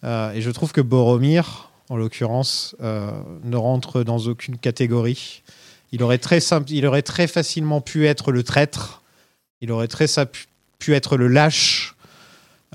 Euh, 0.06 0.32
et 0.32 0.42
je 0.42 0.50
trouve 0.52 0.72
que 0.72 0.80
Boromir, 0.80 1.72
en 1.90 1.98
l'occurrence, 1.98 2.76
euh, 2.82 3.12
ne 3.44 3.58
rentre 3.58 4.04
dans 4.04 4.20
aucune 4.20 4.58
catégorie. 4.58 5.44
Il 5.92 6.04
aurait, 6.04 6.20
très 6.20 6.40
simple, 6.40 6.72
il 6.72 6.86
aurait 6.86 7.02
très 7.02 7.28
facilement 7.28 7.82
pu 7.82 8.08
être 8.08 8.32
le 8.32 8.44
traître, 8.44 9.02
il 9.60 9.72
aurait 9.72 9.88
très 9.90 10.08
pu, 10.84 10.94
être 10.94 11.18
le 11.18 11.28
lâche, 11.28 11.96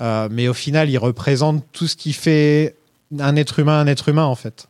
euh, 0.01 0.27
mais 0.31 0.47
au 0.47 0.53
final, 0.53 0.89
il 0.89 0.97
représente 0.97 1.63
tout 1.71 1.87
ce 1.87 1.95
qui 1.95 2.13
fait 2.13 2.75
un 3.19 3.35
être 3.35 3.59
humain 3.59 3.79
un 3.79 3.87
être 3.87 4.09
humain, 4.09 4.25
en 4.25 4.35
fait. 4.35 4.67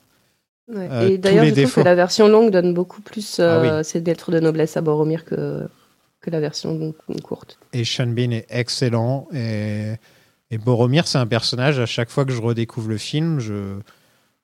Ouais. 0.67 0.87
Euh, 0.91 1.09
et 1.09 1.17
d'ailleurs, 1.17 1.45
je 1.45 1.61
trouve 1.61 1.73
que 1.75 1.81
la 1.81 1.95
version 1.95 2.27
longue 2.27 2.51
donne 2.51 2.73
beaucoup 2.73 3.01
plus 3.01 3.37
euh, 3.39 3.79
Ah 3.79 3.83
ses 3.83 4.01
lettres 4.01 4.31
de 4.31 4.39
noblesse 4.39 4.77
à 4.77 4.81
Boromir 4.81 5.25
que, 5.25 5.67
que 6.21 6.29
la 6.29 6.39
version 6.39 6.93
courte. 7.23 7.57
Et 7.73 7.83
Sean 7.85 8.07
Bean 8.07 8.31
est 8.31 8.45
excellent. 8.49 9.27
Et, 9.33 9.93
et 10.51 10.57
Boromir, 10.57 11.07
c'est 11.07 11.17
un 11.17 11.27
personnage, 11.27 11.79
à 11.79 11.85
chaque 11.85 12.09
fois 12.09 12.23
que 12.25 12.31
je 12.33 12.41
redécouvre 12.41 12.89
le 12.89 12.97
film, 12.97 13.39
je, 13.39 13.79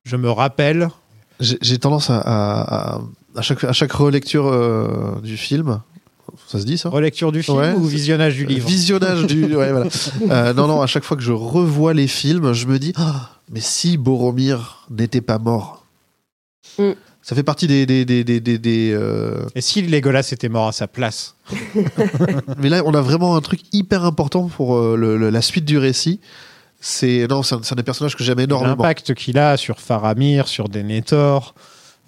je 0.04 0.16
me 0.18 0.30
rappelle. 0.32 0.90
J'ai 1.40 1.58
j'ai 1.62 1.78
tendance 1.80 2.10
à, 2.10 2.18
à, 2.20 2.96
à- 2.96 3.02
à 3.36 3.42
chaque, 3.42 3.64
à 3.66 3.74
chaque 3.74 3.92
relecture 3.92 4.48
euh, 4.48 5.20
du 5.22 5.36
film. 5.38 5.82
Ça 6.48 6.60
se 6.60 6.66
dit 6.66 6.78
ça 6.78 6.90
Relecture 6.90 7.32
du 7.32 7.44
film 7.44 7.58
Ouais. 7.58 7.74
ou 7.74 7.84
visionnage 7.86 8.36
du 8.36 8.46
livre 8.46 8.68
Visionnage 8.68 9.26
du. 9.28 9.44
ouais, 9.56 9.72
voilà. 9.72 9.90
Euh, 10.30 10.54
non, 10.54 10.68
non, 10.68 10.82
à 10.82 10.88
chaque 10.88 11.04
fois 11.04 11.16
que 11.18 11.24
je 11.24 11.32
revois 11.32 11.94
les 11.94 12.08
films, 12.08 12.54
je 12.54 12.66
me 12.68 12.80
dis 12.80 12.94
Ah, 12.98 13.30
mais 13.52 13.60
si 13.62 13.98
Boromir 13.98 14.86
n'était 14.90 15.22
pas 15.22 15.38
mort 15.40 15.82
Mm. 16.78 16.92
Ça 17.22 17.36
fait 17.36 17.44
partie 17.44 17.68
des. 17.68 17.86
des, 17.86 18.04
des, 18.06 18.24
des, 18.24 18.40
des- 18.42 18.58
des, 18.60 18.92
euh, 18.94 19.46
Et 19.56 19.62
si 19.62 19.82
Legolas 19.82 20.28
était 20.32 20.50
mort 20.50 20.68
à 20.68 20.72
sa 20.74 20.88
place 20.88 21.36
Mais 22.58 22.70
là, 22.70 22.82
on 22.86 22.94
a 22.94 23.02
vraiment 23.02 23.36
un 23.36 23.42
truc 23.42 23.62
hyper 23.72 24.04
important 24.04 24.48
pour 24.48 24.76
euh, 24.76 24.96
le- 24.98 25.18
le- 25.18 25.30
la 25.30 25.42
suite 25.42 25.66
du 25.66 25.78
récit. 25.78 26.20
C'est 26.82 27.28
non, 27.30 27.44
c'est 27.44 27.56
un, 27.56 27.62
un 27.72 27.76
des 27.76 27.84
personnages 27.84 28.16
que 28.16 28.24
j'aime 28.24 28.40
énormément. 28.40 28.76
L'impact 28.76 29.14
qu'il 29.14 29.38
a 29.40 29.58
sur 29.58 29.80
Faramir, 29.80 30.48
sur 30.48 30.70
Denethor, 30.70 31.56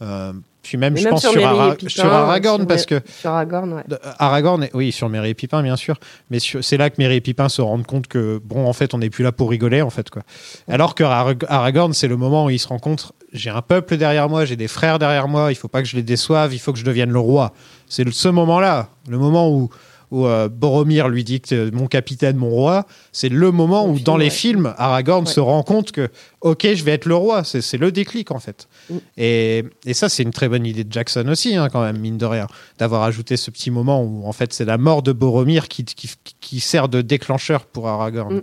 euh, 0.01 0.33
puis 0.67 0.77
même, 0.77 0.97
Et 0.97 0.99
je 0.99 1.05
même 1.05 1.13
pense, 1.13 1.21
sur 1.21 1.31
sur, 1.31 1.41
Ara- 1.47 1.75
sur 1.87 2.05
Aragorn, 2.13 2.57
sur 2.59 2.67
parce 2.67 2.85
que 2.85 2.99
Sur 3.21 3.29
Aragorn, 3.29 3.71
ouais. 3.73 3.83
Euh, 3.91 3.97
Aragorn, 4.19 4.67
oui, 4.73 4.91
sur 4.91 5.07
Merry 5.07 5.29
et 5.29 5.33
Pipin, 5.33 5.63
bien 5.63 5.77
sûr, 5.77 5.95
mais 6.29 6.39
c'est 6.39 6.75
là 6.77 6.89
que 6.89 6.95
Merry 6.97 7.15
et 7.15 7.21
Pipin 7.21 7.47
se 7.47 7.61
rendent 7.61 7.85
compte 7.85 8.07
que, 8.07 8.41
bon, 8.43 8.67
en 8.67 8.73
fait, 8.73 8.93
on 8.93 8.97
n'est 8.97 9.09
plus 9.09 9.23
là 9.23 9.31
pour 9.31 9.49
rigoler, 9.49 9.81
en 9.81 9.89
fait, 9.89 10.09
quoi. 10.09 10.23
Alors 10.67 10.93
que 10.93 11.03
Arag- 11.05 11.45
Aragorn, 11.47 11.93
c'est 11.93 12.09
le 12.09 12.17
moment 12.17 12.45
où 12.45 12.49
il 12.49 12.59
se 12.59 12.67
rend 12.67 12.79
compte, 12.79 13.13
j'ai 13.31 13.49
un 13.49 13.61
peuple 13.61 13.95
derrière 13.95 14.27
moi, 14.27 14.43
j'ai 14.43 14.57
des 14.57 14.67
frères 14.67 14.99
derrière 14.99 15.29
moi, 15.29 15.51
il 15.51 15.55
faut 15.55 15.69
pas 15.69 15.81
que 15.81 15.87
je 15.87 15.95
les 15.95 16.03
déçoive, 16.03 16.53
il 16.53 16.59
faut 16.59 16.73
que 16.73 16.79
je 16.79 16.85
devienne 16.85 17.11
le 17.11 17.19
roi. 17.19 17.53
C'est 17.87 18.07
ce 18.11 18.27
moment-là, 18.27 18.89
le 19.07 19.17
moment 19.17 19.49
où, 19.49 19.69
où 20.11 20.25
euh, 20.25 20.47
Boromir 20.47 21.09
lui 21.09 21.25
dit 21.25 21.41
que 21.41 21.53
euh, 21.53 21.69
mon 21.73 21.87
capitaine, 21.87 22.37
mon 22.37 22.49
roi, 22.49 22.85
c'est 23.11 23.27
le 23.29 23.51
moment 23.51 23.85
où, 23.85 23.99
dans 23.99 24.15
les 24.15 24.29
films, 24.29 24.73
Aragorn 24.77 25.25
se 25.25 25.41
rend 25.41 25.63
compte 25.63 25.91
que, 25.91 26.09
ok, 26.41 26.67
je 26.73 26.83
vais 26.85 26.91
être 26.93 27.05
le 27.05 27.15
roi, 27.15 27.43
c'est 27.43 27.77
le 27.77 27.91
déclic, 27.91 28.31
en 28.31 28.39
fait. 28.39 28.69
Et, 29.17 29.65
et 29.85 29.93
ça, 29.93 30.09
c'est 30.09 30.23
une 30.23 30.31
très 30.31 30.49
bonne 30.49 30.65
idée 30.65 30.83
de 30.83 30.91
Jackson 30.91 31.27
aussi, 31.27 31.55
hein, 31.55 31.69
quand 31.69 31.81
même, 31.81 31.97
mine 31.97 32.17
de 32.17 32.25
rien, 32.25 32.47
d'avoir 32.79 33.03
ajouté 33.03 33.37
ce 33.37 33.51
petit 33.51 33.71
moment 33.71 34.03
où, 34.03 34.25
en 34.25 34.31
fait, 34.31 34.53
c'est 34.53 34.65
la 34.65 34.77
mort 34.77 35.03
de 35.03 35.11
Boromir 35.11 35.67
qui, 35.67 35.83
qui, 35.83 36.09
qui 36.39 36.59
sert 36.59 36.89
de 36.89 37.01
déclencheur 37.01 37.65
pour 37.65 37.87
Aragorn. 37.87 38.41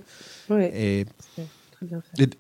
Ouais. 0.51 1.07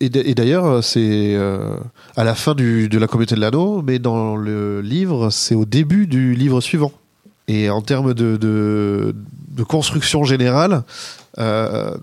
Et 0.00 0.34
d'ailleurs, 0.34 0.82
c'est 0.82 1.34
euh, 1.34 1.76
à 2.16 2.24
la 2.24 2.34
fin 2.34 2.54
du, 2.54 2.88
de 2.88 2.98
la 2.98 3.06
communauté 3.06 3.34
de 3.34 3.40
l'anneau, 3.40 3.82
mais 3.82 3.98
dans 3.98 4.36
le 4.36 4.80
livre, 4.80 5.30
c'est 5.30 5.54
au 5.54 5.64
début 5.64 6.06
du 6.06 6.34
livre 6.34 6.60
suivant. 6.60 6.92
Et 7.46 7.68
en 7.68 7.82
termes 7.82 8.14
de, 8.14 8.36
de, 8.36 9.14
de 9.50 9.62
construction 9.62 10.24
générale, 10.24 10.82
euh, 11.38 11.94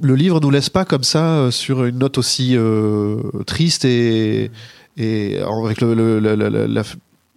le 0.00 0.14
livre 0.14 0.40
nous 0.40 0.50
laisse 0.50 0.70
pas 0.70 0.84
comme 0.84 1.02
ça 1.02 1.38
euh, 1.38 1.50
sur 1.50 1.84
une 1.84 1.98
note 1.98 2.18
aussi 2.18 2.56
euh, 2.56 3.20
triste 3.46 3.84
et, 3.84 4.50
et 4.96 5.38
avec 5.40 5.80
le, 5.80 5.94
le- 5.94 6.18
la- 6.20 6.36
la- 6.36 6.82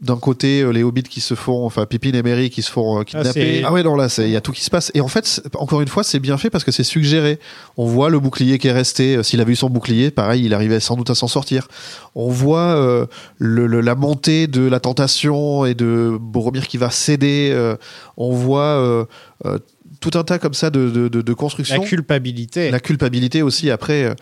d'un 0.01 0.15
côté 0.15 0.61
euh, 0.61 0.69
les 0.71 0.81
hobbits 0.81 1.03
qui 1.03 1.19
se 1.19 1.33
font, 1.35 1.65
enfin 1.65 1.85
Pippin 1.85 2.13
et 2.13 2.23
Merry 2.23 2.49
qui 2.49 2.61
se 2.61 2.71
font 2.71 2.99
euh, 2.99 3.03
kidnapper. 3.03 3.31
c'est- 3.57 3.63
Ah, 3.65 3.73
ouais 3.73 3.83
non 3.83 3.97
là 3.97 4.07
c'est- 4.07 4.23
il 4.23 4.31
y 4.31 4.37
a 4.37 4.39
tout 4.39 4.53
qui 4.53 4.63
se 4.63 4.69
passe 4.69 4.91
et 4.93 5.01
en 5.01 5.09
fait 5.09 5.41
encore 5.55 5.81
une 5.81 5.89
fois 5.89 6.03
c'est 6.05 6.19
bien 6.21 6.37
fait 6.37 6.49
parce 6.49 6.63
que 6.63 6.71
c'est 6.71 6.85
suggéré. 6.85 7.37
On 7.75 7.85
voit 7.85 8.09
le 8.09 8.17
bouclier 8.17 8.59
qui 8.59 8.69
est 8.69 8.71
resté. 8.71 9.17
euh, 9.17 9.23
S'il 9.23 9.41
avait 9.41 9.51
eu 9.51 9.57
son 9.57 9.69
bouclier, 9.69 10.09
pareil 10.09 10.45
il 10.45 10.53
arrivait 10.53 10.79
sans 10.79 10.95
doute 10.95 11.09
à 11.09 11.15
s'en 11.15 11.27
sortir. 11.27 11.67
On 12.15 12.29
voit 12.29 12.59
euh, 12.77 13.07
le- 13.39 13.67
le- 13.67 13.81
la 13.81 13.95
montée 13.95 14.47
de 14.47 14.61
la 14.61 14.79
tentation 14.79 15.65
et 15.65 15.73
de 15.73 16.17
Boromir 16.17 16.65
qui 16.69 16.77
va 16.77 16.91
céder. 16.91 17.49
euh, 17.51 17.75
on 18.15 18.31
voit 18.33 18.63
euh, 19.43 19.57
tout 19.99 20.11
un 20.17 20.23
tas 20.23 20.39
comme 20.39 20.53
ça 20.53 20.69
de, 20.69 20.89
de, 20.89 21.09
de, 21.09 21.21
de 21.21 21.33
construction. 21.33 21.81
la 21.81 21.85
culpabilité. 21.87 22.71
La 22.71 22.79
culpabilité 22.79 23.41
aussi 23.41 23.69
après. 23.69 24.15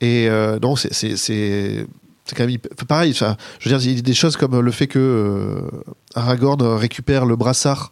Et 0.00 0.28
euh, 0.30 0.58
non, 0.62 0.76
c'est 0.76 1.84
c'est 2.30 2.36
quand 2.36 2.46
même 2.46 2.58
pareil. 2.88 3.12
ça, 3.14 3.36
je 3.58 3.68
veux 3.68 3.76
dire, 3.76 3.86
il 3.90 3.96
y 3.96 3.98
a 3.98 4.02
des 4.02 4.14
choses 4.14 4.36
comme 4.36 4.58
le 4.60 4.70
fait 4.70 4.86
que 4.86 4.98
euh, 4.98 5.82
Aragorn 6.14 6.62
récupère 6.62 7.26
le 7.26 7.36
brassard 7.36 7.90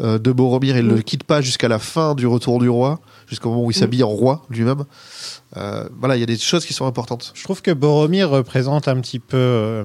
euh, 0.00 0.18
de 0.18 0.32
Boromir 0.32 0.76
et 0.76 0.82
ne 0.82 0.94
le 0.94 1.02
quitte 1.02 1.24
pas 1.24 1.40
jusqu'à 1.40 1.68
la 1.68 1.78
fin 1.78 2.14
du 2.14 2.26
retour 2.26 2.58
du 2.60 2.68
roi, 2.68 3.00
jusqu'au 3.26 3.50
moment 3.50 3.64
où 3.64 3.70
il 3.70 3.74
s'habille 3.74 4.02
en 4.02 4.08
roi 4.08 4.42
lui-même. 4.50 4.84
Euh, 5.56 5.88
voilà, 5.98 6.16
il 6.16 6.20
y 6.20 6.22
a 6.22 6.26
des 6.26 6.38
choses 6.38 6.64
qui 6.64 6.72
sont 6.74 6.86
importantes. 6.86 7.32
Je 7.34 7.42
trouve 7.44 7.62
que 7.62 7.70
Boromir 7.70 8.30
représente 8.30 8.86
un 8.88 9.00
petit 9.00 9.18
peu 9.18 9.36
euh, 9.36 9.84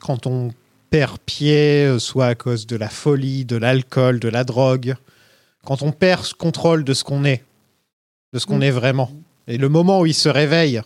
quand 0.00 0.26
on 0.26 0.52
perd 0.90 1.18
pied, 1.24 1.98
soit 1.98 2.26
à 2.26 2.34
cause 2.34 2.66
de 2.66 2.76
la 2.76 2.88
folie, 2.88 3.44
de 3.44 3.56
l'alcool, 3.56 4.20
de 4.20 4.28
la 4.28 4.44
drogue, 4.44 4.96
quand 5.64 5.82
on 5.82 5.92
perd 5.92 6.24
ce 6.24 6.34
contrôle 6.34 6.84
de 6.84 6.94
ce 6.94 7.04
qu'on 7.04 7.24
est, 7.24 7.44
de 8.32 8.38
ce 8.38 8.46
qu'on 8.46 8.58
Mm. 8.58 8.62
est 8.62 8.70
vraiment. 8.70 9.10
Et 9.46 9.56
le 9.56 9.68
moment 9.68 10.00
où 10.00 10.06
il 10.06 10.14
se 10.14 10.28
réveille 10.28 10.82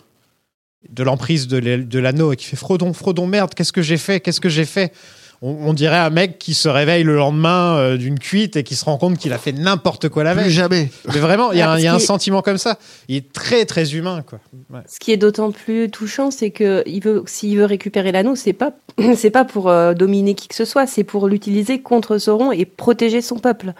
de 0.89 1.03
l'emprise 1.03 1.47
de 1.47 1.99
l'anneau 1.99 2.33
et 2.33 2.35
qui 2.35 2.45
fait 2.45 2.55
Frodon, 2.55 2.93
Frodon, 2.93 3.27
merde, 3.27 3.53
qu'est-ce 3.53 3.73
que 3.73 3.81
j'ai 3.81 3.97
fait 3.97 4.19
Qu'est-ce 4.19 4.41
que 4.41 4.49
j'ai 4.49 4.65
fait? 4.65 4.93
On, 5.41 5.49
on 5.67 5.73
dirait 5.73 5.97
un 5.97 6.09
mec 6.09 6.39
qui 6.39 6.53
se 6.53 6.69
réveille 6.69 7.03
le 7.03 7.15
lendemain 7.15 7.75
euh, 7.77 7.97
d'une 7.97 8.17
cuite 8.17 8.55
et 8.55 8.63
qui 8.63 8.75
se 8.75 8.85
rend 8.85 8.97
compte 8.97 9.17
qu'il 9.17 9.33
a 9.33 9.37
fait 9.37 9.51
n'importe 9.51 10.07
quoi 10.09 10.23
la 10.23 10.33
Plus 10.33 10.43
veille. 10.43 10.51
jamais. 10.51 10.89
Mais 11.13 11.19
vraiment, 11.19 11.51
il 11.51 11.57
y 11.57 11.61
a, 11.61 11.65
un, 11.65 11.73
Parce 11.73 11.81
il 11.81 11.85
y 11.85 11.87
a 11.87 11.93
un 11.93 11.99
sentiment 11.99 12.41
comme 12.41 12.57
ça. 12.57 12.79
Il 13.09 13.17
est 13.17 13.33
très 13.33 13.65
très 13.65 13.95
humain, 13.95 14.23
quoi. 14.27 14.39
Ouais. 14.71 14.79
Ce 14.87 14.97
qui 14.97 15.11
est 15.11 15.17
d'autant 15.17 15.51
plus 15.51 15.89
touchant, 15.89 16.31
c'est 16.31 16.51
que 16.51 16.83
il 16.85 17.01
veut, 17.01 17.23
s'il 17.27 17.57
veut 17.57 17.65
récupérer 17.65 18.11
l'anneau, 18.13 18.35
c'est 18.35 18.53
pas, 18.53 18.71
c'est 19.15 19.29
pas 19.29 19.43
pour 19.45 19.69
euh, 19.69 19.93
dominer 19.93 20.35
qui 20.35 20.47
que 20.47 20.55
ce 20.55 20.65
soit, 20.65 20.87
c'est 20.87 21.03
pour 21.03 21.27
l'utiliser 21.27 21.81
contre 21.81 22.17
Sauron 22.17 22.51
et 22.51 22.65
protéger 22.65 23.21
son 23.21 23.37
peuple. 23.37 23.73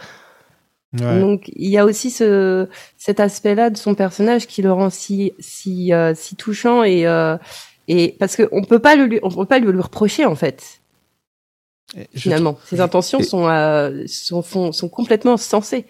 Ouais. 0.93 1.19
Donc 1.19 1.43
il 1.55 1.69
y 1.69 1.77
a 1.77 1.83
aussi 1.85 2.09
ce, 2.09 2.69
cet 2.97 3.19
aspect-là 3.19 3.69
de 3.69 3.77
son 3.77 3.95
personnage 3.95 4.47
qui 4.47 4.61
le 4.61 4.71
rend 4.71 4.89
si, 4.89 5.33
si, 5.39 5.91
euh, 5.93 6.13
si 6.15 6.35
touchant 6.35 6.83
et, 6.83 7.05
euh, 7.05 7.37
et 7.89 8.15
parce 8.19 8.35
qu'on 8.37 8.63
peut 8.63 8.79
pas 8.79 8.95
le, 8.95 9.05
lui- 9.05 9.19
on 9.21 9.29
peut 9.29 9.45
pas 9.45 9.59
lui, 9.59 9.71
lui 9.71 9.81
reprocher 9.81 10.25
en 10.25 10.35
fait. 10.35 10.79
Je 12.13 12.19
Finalement, 12.19 12.57
ses 12.65 12.81
intentions 12.81 13.21
sont, 13.21 13.47
euh, 13.47 14.03
sont, 14.07 14.41
font- 14.41 14.71
sont 14.71 14.89
complètement 14.89 15.37
sensées. 15.37 15.85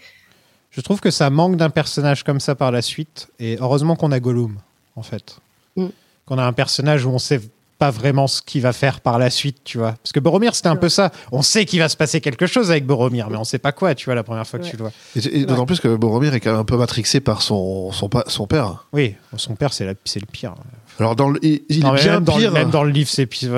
Je 0.71 0.81
trouve 0.81 0.99
que 0.99 1.09
ça 1.11 1.29
manque 1.29 1.55
d'un 1.55 1.69
personnage 1.69 2.23
comme 2.23 2.39
ça 2.39 2.53
par 2.53 2.71
la 2.71 2.81
suite. 2.81 3.27
Et 3.39 3.57
heureusement 3.61 3.95
qu'on 3.95 4.11
a 4.11 4.19
Gollum, 4.19 4.57
en 4.97 5.03
fait. 5.03 5.37
Mm. 5.77 5.87
Qu'on 6.25 6.37
a 6.37 6.43
un 6.43 6.51
personnage 6.53 7.05
où 7.05 7.09
on 7.11 7.17
sait 7.19 7.39
pas 7.77 7.91
vraiment 7.91 8.27
ce 8.27 8.41
qu'il 8.41 8.61
va 8.61 8.71
faire 8.73 9.01
par 9.01 9.19
la 9.19 9.29
suite, 9.29 9.57
tu 9.65 9.77
vois. 9.77 9.93
Parce 10.01 10.13
que 10.13 10.19
Boromir, 10.19 10.55
c'était 10.55 10.69
un 10.69 10.75
peu 10.77 10.87
ça. 10.89 11.11
On 11.31 11.41
sait 11.41 11.65
qu'il 11.65 11.79
va 11.79 11.89
se 11.89 11.97
passer 11.97 12.21
quelque 12.21 12.47
chose 12.47 12.71
avec 12.71 12.85
Boromir, 12.85 13.29
mais 13.29 13.37
on 13.37 13.43
sait 13.43 13.59
pas 13.59 13.71
quoi, 13.73 13.93
tu 13.95 14.05
vois, 14.05 14.15
la 14.15 14.23
première 14.23 14.47
fois 14.47 14.59
que 14.59 14.63
Ouais. 14.65 14.69
tu 14.71 14.77
le 14.77 14.83
vois. 14.83 14.91
Et, 15.15 15.41
et 15.41 15.45
d'autant 15.45 15.65
plus 15.65 15.79
que 15.79 15.93
Boromir 15.95 16.33
est 16.33 16.39
quand 16.39 16.51
même 16.51 16.59
un 16.61 16.65
peu 16.65 16.77
matrixé 16.77 17.19
par 17.19 17.41
son, 17.41 17.91
son, 17.91 18.07
père. 18.47 18.85
Oui, 18.93 19.15
son 19.35 19.55
père, 19.55 19.73
c'est 19.73 19.85
la- 19.85 19.93
c'est 20.05 20.19
le 20.21 20.25
pire. 20.25 20.55
Alors, 20.99 21.15
dans 21.17 21.29
le, 21.29 21.39
il, 21.43 21.63
il 21.69 21.81
Non, 21.83 21.95
est 21.95 22.01
bien 22.03 22.13
même, 22.13 22.23
dans, 22.23 22.35
le- 22.37 22.41
pire. 22.43 22.51
même 22.53 22.69
dans 22.69 22.83
le 22.83 22.91
livre, 22.91 23.09
c'est 23.09 23.25
pire. 23.25 23.51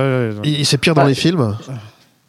C'est 0.64 0.78
pire 0.80 0.96
dans 0.96 1.04
Bah, 1.04 1.08
les 1.08 1.14
films. 1.16 1.56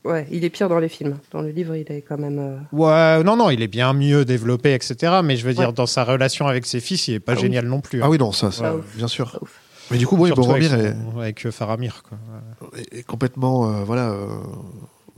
Ouais, 0.04 0.26
il 0.30 0.44
est 0.44 0.50
pire 0.50 0.68
dans 0.68 0.78
les 0.78 0.88
films. 0.88 1.18
Dans 1.32 1.40
le 1.42 1.50
livre, 1.50 1.74
il 1.74 1.90
est 1.90 2.02
quand 2.02 2.18
même. 2.18 2.38
euh, 2.38 2.56
Ouais, 2.72 3.22
non, 3.24 3.36
non, 3.36 3.50
il 3.50 3.62
est 3.62 3.66
bien 3.68 3.92
mieux 3.92 4.24
développé, 4.24 4.72
etc. 4.72 5.20
Mais 5.24 5.36
je 5.36 5.44
veux 5.46 5.52
dire, 5.54 5.68
Ouais. 5.68 5.74
dans 5.74 5.86
sa 5.86 6.04
relation 6.04 6.46
avec 6.46 6.66
ses 6.66 6.80
fils, 6.80 7.08
il 7.08 7.14
est 7.14 7.20
pas 7.20 7.32
Ah 7.32 7.36
oui. 7.36 7.42
génial 7.42 7.66
non 7.66 7.80
plus. 7.80 7.98
hein. 8.00 8.04
Ah 8.06 8.10
oui, 8.10 8.16
non, 8.18 8.32
ça, 8.32 8.50
ça, 8.50 8.74
Ouais. 8.74 8.82
bien 8.96 9.08
sûr. 9.08 9.32
Pas 9.32 9.38
ouf. 9.42 9.60
Mais 9.90 9.98
du 9.98 10.06
coup, 10.06 10.16
oui, 10.16 10.30
Boromir 10.30 10.72
avec, 10.74 10.94
est, 10.94 11.18
avec 11.20 11.46
euh, 11.46 11.50
Faramir, 11.50 12.02
quoi. 12.02 12.18
Ouais. 12.72 12.82
est 12.92 13.02
complètement. 13.04 13.70
euh, 13.72 13.84
voilà. 13.84 14.10
euh, 14.10 14.26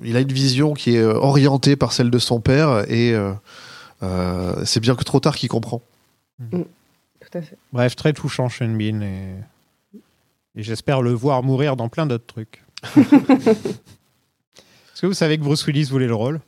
il 0.03 0.17
a 0.17 0.21
une 0.21 0.33
vision 0.33 0.73
qui 0.75 0.97
est 0.97 1.03
orientée 1.05 1.77
par 1.77 1.93
celle 1.93 2.11
de 2.11 2.19
son 2.19 2.41
père 2.41 2.91
et 2.91 3.13
euh, 3.13 3.33
euh, 4.03 4.65
c'est 4.65 4.81
bien 4.81 4.95
que 4.95 5.05
trop 5.05 5.21
tard 5.21 5.37
qu'il 5.37 5.49
comprend. 5.51 5.83
Tout 6.51 6.65
à 7.35 7.43
fait. 7.43 7.59
Bref, 7.73 7.97
très 7.97 8.13
touchant, 8.15 8.49
Sean 8.49 8.69
Bean, 8.69 9.03
et, 9.03 9.35
et 10.57 10.63
j'espère 10.63 11.03
le 11.03 11.13
voir 11.13 11.43
mourir 11.43 11.77
dans 11.77 11.89
plein 11.91 12.07
d'autres 12.07 12.25
trucs. 12.27 12.65
Est-ce 12.97 15.01
que 15.03 15.07
vous 15.07 15.13
savez 15.15 15.37
que 15.39 15.45
Bruce 15.45 15.67
Willis 15.67 15.85
voulait 15.85 16.07
le 16.07 16.15
rôle? 16.15 16.41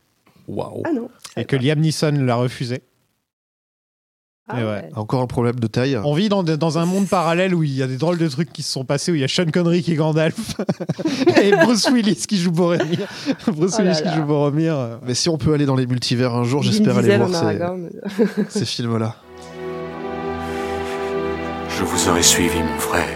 Waouh. 0.49 0.83
Ah 0.87 0.93
non. 0.93 1.09
et 1.37 1.45
que 1.45 1.57
Liam 1.57 1.79
Neeson 1.79 2.13
l'a 2.25 2.37
refusé 2.37 2.83
Ah 4.49 4.57
ouais. 4.57 4.65
ouais. 4.65 4.89
Encore 4.97 5.23
un 5.23 5.27
problème 5.27 5.55
de 5.61 5.67
taille. 5.69 5.97
On 6.05 6.15
vit 6.15 6.29
dans, 6.29 6.43
dans 6.43 6.79
un 6.79 6.85
monde 6.85 7.09
parallèle 7.09 7.55
où 7.55 7.63
il 7.63 7.75
y 7.75 7.83
a 7.83 7.87
des 7.87 7.97
drôles 7.97 8.19
de 8.19 8.27
trucs 8.29 8.53
qui 8.53 8.63
se 8.63 8.73
sont 8.73 8.85
passés, 8.85 9.13
où 9.13 9.15
il 9.15 9.21
y 9.21 9.25
a 9.25 9.29
Sean 9.29 9.47
Connery 9.53 9.83
qui 9.83 9.93
est 9.93 9.97
Gandalf 9.97 10.57
et 11.43 11.53
Bruce 11.65 11.89
Willis 11.91 12.25
qui 12.29 12.39
joue 12.39 12.51
Boromir. 12.51 13.07
Bruce 13.47 13.77
Oh 13.79 13.83
là 13.83 13.85
Willis 13.91 13.99
qui 14.03 14.09
là. 14.09 14.17
joue 14.17 14.25
Boromir. 14.25 14.77
euh. 14.77 14.97
Mais 15.07 15.15
si 15.15 15.29
on 15.29 15.39
peut 15.39 15.55
aller 15.55 15.65
dans 15.67 15.77
les 15.77 15.87
multivers 15.87 16.35
un 16.35 16.45
jour, 16.45 16.63
j'espère 16.63 16.99
aller 16.99 17.17
voir 17.17 17.31
ces 18.49 18.65
films-là. 18.65 19.15
Je 21.79 21.85
vous 21.85 22.09
aurais 22.09 22.23
suivi, 22.23 22.59
mon 22.59 22.79
frère. 22.79 23.09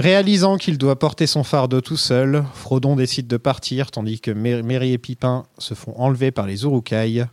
Réalisant 0.00 0.56
qu'il 0.56 0.78
doit 0.78 0.98
porter 0.98 1.26
son 1.26 1.44
fardeau 1.44 1.80
tout 1.80 1.96
seul, 1.96 2.44
Frodon 2.54 2.96
décide 2.96 3.26
de 3.26 3.36
partir 3.36 3.90
tandis 3.90 4.18
que 4.20 4.30
Merry 4.30 4.92
et 4.92 4.98
Pipin 4.98 5.44
se 5.58 5.74
font 5.74 5.94
enlever 5.98 6.30
par 6.30 6.46
les 6.46 6.62
Urukai. 6.64 7.24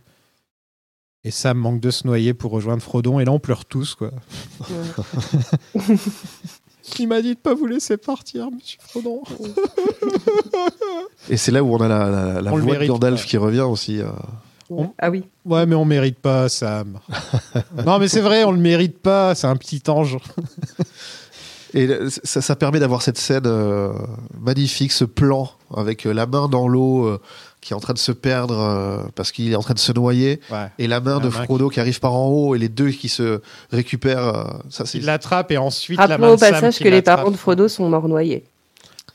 Et 1.24 1.30
Sam 1.30 1.58
manque 1.58 1.80
de 1.80 1.90
se 1.90 2.06
noyer 2.06 2.34
pour 2.34 2.52
rejoindre 2.52 2.82
Frodon 2.82 3.20
et 3.20 3.24
là 3.24 3.32
on 3.32 3.38
pleure 3.38 3.64
tous 3.64 3.94
quoi. 3.94 4.10
Il 6.98 7.08
m'a 7.08 7.22
dit 7.22 7.34
de 7.34 7.38
pas 7.40 7.54
vous 7.54 7.66
laisser 7.66 7.96
partir, 7.96 8.50
monsieur 8.50 8.78
Frodon. 8.80 9.22
Et 11.28 11.36
c'est 11.36 11.50
là 11.52 11.62
où 11.64 11.74
on 11.74 11.80
a 11.80 11.88
la, 11.88 12.08
la, 12.10 12.40
la 12.42 12.52
On 12.52 12.58
voix 12.58 12.60
de 12.60 12.66
mérite, 12.72 12.88
Gandalf 12.88 13.20
ouais. 13.22 13.26
qui 13.26 13.36
revient 13.36 13.60
aussi. 13.62 14.00
euh. 14.00 14.10
On- 14.70 14.90
Ah 14.98 15.10
oui. 15.10 15.24
Ouais 15.46 15.64
mais 15.66 15.74
on 15.74 15.84
mérite 15.86 16.18
pas 16.18 16.48
Sam. 16.48 16.98
non 17.86 17.98
mais 17.98 18.08
c'est 18.08 18.20
vrai, 18.20 18.44
on 18.44 18.52
le 18.52 18.58
mérite 18.60 18.98
pas, 18.98 19.34
c'est 19.34 19.46
un 19.46 19.56
petit 19.56 19.82
ange. 19.88 20.18
Et 21.74 21.88
ça, 22.24 22.40
ça 22.40 22.56
permet 22.56 22.80
d'avoir 22.80 23.02
cette 23.02 23.18
scène 23.18 23.42
euh, 23.46 23.92
magnifique, 24.40 24.92
ce 24.92 25.04
plan 25.04 25.50
avec 25.76 26.06
euh, 26.06 26.12
la 26.14 26.26
main 26.26 26.48
dans 26.48 26.66
l'eau 26.66 27.04
euh, 27.06 27.20
qui 27.60 27.72
est 27.72 27.76
en 27.76 27.80
train 27.80 27.92
de 27.92 27.98
se 27.98 28.12
perdre 28.12 28.58
euh, 28.58 28.98
parce 29.14 29.32
qu'il 29.32 29.52
est 29.52 29.56
en 29.56 29.60
train 29.60 29.74
de 29.74 29.78
se 29.78 29.92
noyer 29.92 30.40
Ouais. 30.50 30.68
et 30.78 30.86
la 30.86 31.00
main 31.00 31.18
La 31.18 31.20
de 31.20 31.24
main 31.28 31.42
Frodo 31.44 31.68
qui... 31.68 31.78
arrive 31.80 32.00
par 32.00 32.14
en 32.14 32.26
haut 32.28 32.54
et 32.54 32.58
les 32.58 32.68
deux 32.70 32.88
qui 32.90 33.08
se 33.10 33.40
récupèrent. 33.70 34.24
euh, 34.28 34.44
ça, 34.70 34.86
c'est 34.86 34.98
Il 34.98 35.04
l'attrape 35.04 35.50
et 35.52 35.58
ensuite 35.58 35.98
la 35.98 36.06
main 36.06 36.12
Rappelons 36.14 36.34
au 36.34 36.36
Sam 36.38 36.50
passage 36.52 36.78
que 36.78 36.88
les 36.88 37.02
parents 37.02 37.30
de 37.30 37.36
Frodo 37.36 37.68
sont 37.68 37.88
morts 37.90 38.08
noyés. 38.08 38.44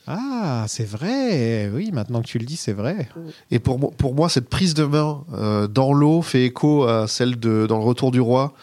Ah, 0.06 0.66
c'est 0.68 0.84
vrai. 0.88 1.72
Oui, 1.74 1.90
maintenant 1.94 2.22
que 2.22 2.28
tu 2.28 2.38
le 2.38 2.46
dis, 2.46 2.58
c'est 2.58 2.74
vrai. 2.74 3.08
Et 3.52 3.60
pour, 3.60 3.80
moi- 3.80 3.92
pour 3.98 4.14
moi, 4.14 4.28
cette 4.28 4.50
prise 4.50 4.74
de 4.74 4.84
main 4.84 5.24
euh, 5.34 5.68
dans 5.68 5.94
l'eau 5.94 6.22
fait 6.22 6.44
écho 6.44 6.84
à 6.84 7.08
celle 7.08 7.40
de 7.40 7.66
dans 7.68 7.78
le 7.78 7.86
Retour 7.86 8.12
du 8.12 8.20
Roi 8.20 8.54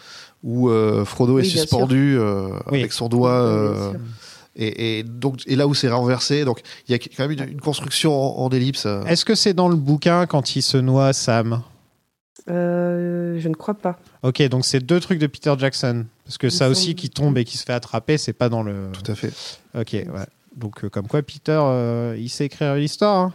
où 0.43 0.69
euh, 0.69 1.05
Frodo 1.05 1.39
est 1.39 1.43
Oui, 1.43 1.49
suspendu 1.49 2.17
euh, 2.17 2.49
Oui. 2.71 2.79
avec 2.79 2.93
son 2.93 3.09
doigt. 3.09 3.43
Oui, 3.43 3.49
euh, 3.49 3.93
et, 4.55 4.99
et 4.99 5.03
donc 5.03 5.41
et 5.47 5.55
là 5.55 5.65
où 5.67 5.73
c'est 5.73 5.89
renversé, 5.89 6.43
donc 6.45 6.61
il 6.87 6.91
y 6.91 6.95
a 6.95 6.99
quand 6.99 7.19
même 7.27 7.31
une, 7.31 7.47
une 7.53 7.61
construction 7.61 8.13
en, 8.13 8.43
en 8.45 8.49
ellipse. 8.49 8.85
Est-ce 9.07 9.23
que 9.25 9.35
c'est 9.35 9.53
dans 9.53 9.69
le 9.69 9.75
bouquin 9.77 10.25
quand 10.25 10.55
il 10.55 10.61
se 10.61 10.77
noie, 10.77 11.13
Sam? 11.13 11.61
Euh, 12.49 13.39
je 13.39 13.47
ne 13.47 13.53
crois 13.53 13.75
pas. 13.75 13.99
Ok, 14.23 14.41
donc 14.49 14.65
c'est 14.65 14.79
deux 14.79 14.99
trucs 14.99 15.19
de 15.19 15.27
Peter 15.27 15.53
Jackson. 15.57 16.05
Parce 16.25 16.37
que 16.37 16.47
Il 16.47 16.51
ça 16.51 16.69
aussi 16.69 16.95
qui 16.95 17.09
tombe 17.09 17.37
et 17.37 17.43
qui 17.45 17.57
se 17.57 17.63
fait 17.63 17.73
attraper, 17.73 18.17
c'est 18.17 18.33
pas 18.33 18.49
dans 18.49 18.63
le. 18.63 18.89
Tout 18.93 19.09
à 19.11 19.15
fait. 19.15 19.31
Ok, 19.77 19.91
ouais. 19.93 20.05
Donc 20.55 20.83
euh, 20.83 20.89
comme 20.89 21.07
quoi 21.07 21.21
Peter, 21.21 21.57
euh, 21.61 22.15
il 22.19 22.29
sait 22.29 22.45
écrire 22.45 22.75
l'histoire. 22.75 23.17
hein. 23.17 23.33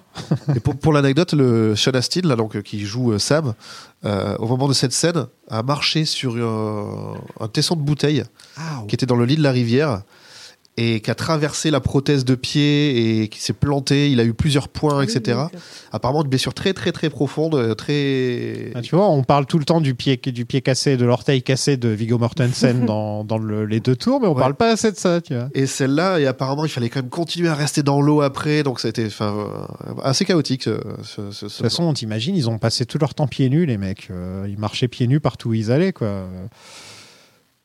Et 0.56 0.60
pour, 0.60 0.76
pour 0.76 0.92
l'anecdote, 0.92 1.32
le 1.32 1.74
Sean 1.74 1.92
Astin, 1.92 2.22
là, 2.24 2.36
donc, 2.36 2.56
euh, 2.56 2.62
qui 2.62 2.80
joue 2.84 3.12
euh, 3.12 3.18
Sam, 3.18 3.54
au 4.04 4.46
moment 4.46 4.68
de 4.68 4.72
cette 4.72 4.92
scène, 4.92 5.26
a 5.48 5.62
marché 5.64 6.04
sur 6.04 6.36
un, 6.36 7.48
tesson 7.48 7.74
de 7.74 7.80
bouteille 7.80 8.22
Ah, 8.56 8.84
qui 8.86 8.94
était 8.94 9.06
dans 9.06 9.16
le 9.16 9.24
lit 9.24 9.36
de 9.36 9.42
la 9.42 9.50
rivière 9.50 10.02
et 10.78 11.00
qui 11.00 11.10
a 11.10 11.14
traversé 11.14 11.70
la 11.70 11.80
prothèse 11.80 12.24
de 12.24 12.34
pied 12.34 13.22
et 13.22 13.28
qui 13.28 13.40
s'est 13.40 13.54
planté. 13.54 14.10
Il 14.10 14.20
a 14.20 14.24
eu 14.24 14.34
plusieurs 14.34 14.68
points, 14.68 15.02
etc. 15.02 15.38
Apparemment, 15.90 16.22
une 16.22 16.28
blessure 16.28 16.52
très, 16.52 16.74
très, 16.74 16.92
très 16.92 17.08
profonde, 17.08 17.54
euh, 17.54 17.74
très. 17.74 18.72
Ah, 18.74 18.82
tu 18.82 18.94
vois, 18.94 19.08
on 19.08 19.22
parle 19.24 19.46
tout 19.46 19.58
le 19.58 19.64
temps 19.64 19.80
du 19.80 19.94
pied, 19.94 20.16
du 20.18 20.44
pied 20.44 20.60
cassé, 20.60 20.96
de 20.98 21.04
l'orteil 21.06 21.42
cassé 21.42 21.76
de 21.78 21.88
Viggo 21.88 22.18
Mortensen 22.18 22.84
dans, 22.86 23.24
dans 23.24 23.38
le- 23.38 23.64
les 23.64 23.80
deux 23.80 23.96
tours, 23.96 24.20
mais 24.20 24.26
on 24.26 24.34
Ouais. 24.34 24.40
parle 24.40 24.54
pas 24.54 24.70
assez 24.72 24.92
de 24.92 24.96
ça, 24.96 25.20
tu 25.22 25.34
vois. 25.34 25.48
Et 25.54 25.66
celle-là, 25.66 26.20
et 26.20 26.26
apparemment, 26.26 26.64
il 26.66 26.70
fallait 26.70 26.90
quand 26.90 27.00
même 27.00 27.08
continuer 27.10 27.48
à 27.48 27.54
rester 27.54 27.82
dans 27.82 28.02
l'eau 28.02 28.20
après, 28.20 28.62
donc 28.62 28.78
ça 28.80 28.88
a 28.88 28.90
été 28.90 29.06
enfin, 29.06 29.34
euh, 29.88 29.94
assez 30.02 30.24
chaotique. 30.26 30.66
euh, 30.68 30.78
ce- 31.02 31.30
ce- 31.30 31.46
De 31.46 31.50
toute 31.50 31.62
façon, 31.62 31.84
on 31.84 31.94
t'imagine, 31.94 32.36
ils 32.36 32.50
ont 32.50 32.58
passé 32.58 32.84
tout 32.84 32.98
leur 32.98 33.14
temps 33.14 33.26
pieds 33.28 33.48
nus, 33.48 33.64
les 33.64 33.78
mecs. 33.78 34.08
Euh, 34.10 34.46
ils 34.48 34.58
marchaient 34.58 34.88
pieds 34.88 35.06
nus 35.06 35.20
partout 35.20 35.48
où 35.50 35.54
ils 35.54 35.72
allaient, 35.72 35.92
quoi. 35.94 36.26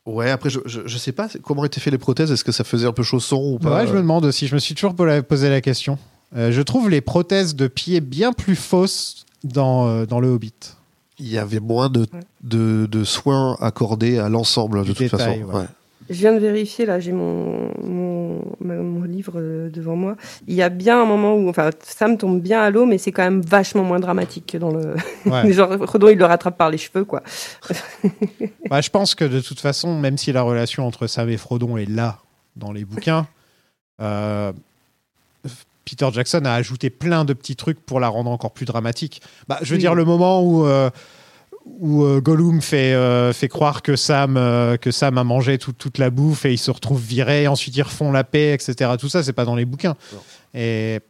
Ouais, 0.04 0.30
après, 0.30 0.50
je, 0.50 0.58
je, 0.66 0.80
je 0.84 0.98
sais 0.98 1.12
pas 1.12 1.28
comment 1.42 1.64
étaient 1.64 1.80
faites 1.80 1.92
les 1.92 1.98
prothèses, 1.98 2.32
est-ce 2.32 2.42
que 2.44 2.50
ça 2.52 2.64
faisait 2.64 2.86
un 2.86 2.92
peu 2.92 3.02
chausson 3.04 3.40
ou 3.54 3.58
pas? 3.58 3.82
Ouais, 3.82 3.86
je 3.86 3.92
me 3.92 3.98
demande 4.00 4.24
aussi. 4.24 4.46
Je 4.48 4.54
me 4.54 4.60
suis 4.60 4.74
toujours 4.74 4.94
po- 4.94 5.06
posé 5.22 5.48
la 5.48 5.60
question. 5.60 5.96
Euh, 6.36 6.50
je 6.50 6.60
trouve 6.62 6.90
les 6.90 7.00
prothèses 7.00 7.54
de 7.54 7.68
pied 7.68 8.00
bien 8.00 8.32
plus 8.32 8.56
fausses 8.56 9.26
dans, 9.44 9.86
euh, 9.88 10.06
dans 10.06 10.18
le 10.18 10.28
Hobbit. 10.28 10.54
Il 11.18 11.28
y 11.28 11.38
avait 11.38 11.60
moins 11.60 11.88
de, 11.88 12.06
de, 12.42 12.86
de 12.90 13.04
soins 13.04 13.56
accordés 13.60 14.18
à 14.18 14.28
l'ensemble, 14.28 14.78
de 14.80 14.84
Du 14.84 14.90
toute 14.94 14.98
détail, 14.98 15.40
façon. 15.40 15.52
ouais. 15.52 15.60
Ouais. 15.60 15.66
Je 16.12 16.18
viens 16.18 16.34
de 16.34 16.38
vérifier, 16.38 16.84
là, 16.84 17.00
j'ai 17.00 17.12
mon, 17.12 17.70
mon, 17.82 19.02
livre 19.02 19.34
euh, 19.36 19.70
devant 19.70 19.96
moi. 19.96 20.16
Il 20.46 20.54
y 20.54 20.62
a 20.62 20.68
bien 20.68 21.00
un 21.02 21.04
moment 21.06 21.34
où, 21.34 21.48
enfin, 21.48 21.70
Sam 21.82 22.18
tombe 22.18 22.40
bien 22.40 22.60
à 22.60 22.70
l'eau, 22.70 22.86
mais 22.86 22.98
c'est 22.98 23.12
quand 23.12 23.22
même 23.22 23.40
vachement 23.40 23.82
moins 23.82 23.98
dramatique 24.00 24.46
que 24.52 24.58
dans 24.58 24.70
le. 24.70 24.94
Ouais. 25.26 25.52
Genre, 25.52 25.76
Frodo, 25.86 26.08
il 26.10 26.18
le 26.18 26.24
rattrape 26.24 26.56
par 26.56 26.70
les 26.70 26.78
cheveux, 26.78 27.04
quoi. 27.04 27.22
Bah, 28.70 28.80
je 28.80 28.90
pense 28.90 29.14
que 29.14 29.24
de 29.24 29.40
toute 29.40 29.60
façon, 29.60 29.98
même 29.98 30.16
si 30.16 30.32
la 30.32 30.42
relation 30.42 30.86
entre 30.86 31.06
Sam 31.06 31.28
et 31.28 31.36
Frodon 31.36 31.76
est 31.76 31.88
là 31.88 32.18
dans 32.56 32.72
les 32.72 32.84
bouquins, 32.84 33.26
euh, 34.00 34.52
Peter 35.84 36.08
Jackson 36.12 36.42
a 36.44 36.52
ajouté 36.52 36.88
plein 36.90 37.24
de 37.24 37.32
petits 37.32 37.56
trucs 37.56 37.80
pour 37.80 38.00
la 38.00 38.08
rendre 38.08 38.30
encore 38.30 38.52
plus 38.52 38.64
dramatique. 38.64 39.20
Bah, 39.48 39.58
je 39.62 39.70
veux 39.70 39.74
Oui. 39.76 39.80
dire, 39.80 39.94
le 39.94 40.04
moment 40.04 40.42
où, 40.42 40.64
euh, 40.66 40.90
où 41.64 42.04
euh, 42.04 42.20
Gollum 42.20 42.60
fait, 42.60 42.92
euh, 42.94 43.32
fait 43.32 43.48
croire 43.48 43.82
que 43.82 43.96
Sam, 43.96 44.36
euh, 44.36 44.76
que 44.76 44.90
Sam 44.90 45.18
a 45.18 45.24
mangé 45.24 45.58
tout- 45.58 45.72
toute 45.72 45.98
la 45.98 46.10
bouffe 46.10 46.44
et 46.44 46.52
il 46.52 46.58
se 46.58 46.70
retrouve 46.70 47.00
viré, 47.00 47.44
et 47.44 47.48
ensuite 47.48 47.76
ils 47.76 47.82
refont 47.82 48.10
la 48.12 48.24
paix, 48.24 48.52
etc. 48.54 48.90
Tout 48.98 49.08
ça, 49.08 49.22
c'est 49.22 49.32
pas 49.32 49.44
dans 49.44 49.56
les 49.56 49.64
bouquins. 49.64 49.94
Et 50.54 51.00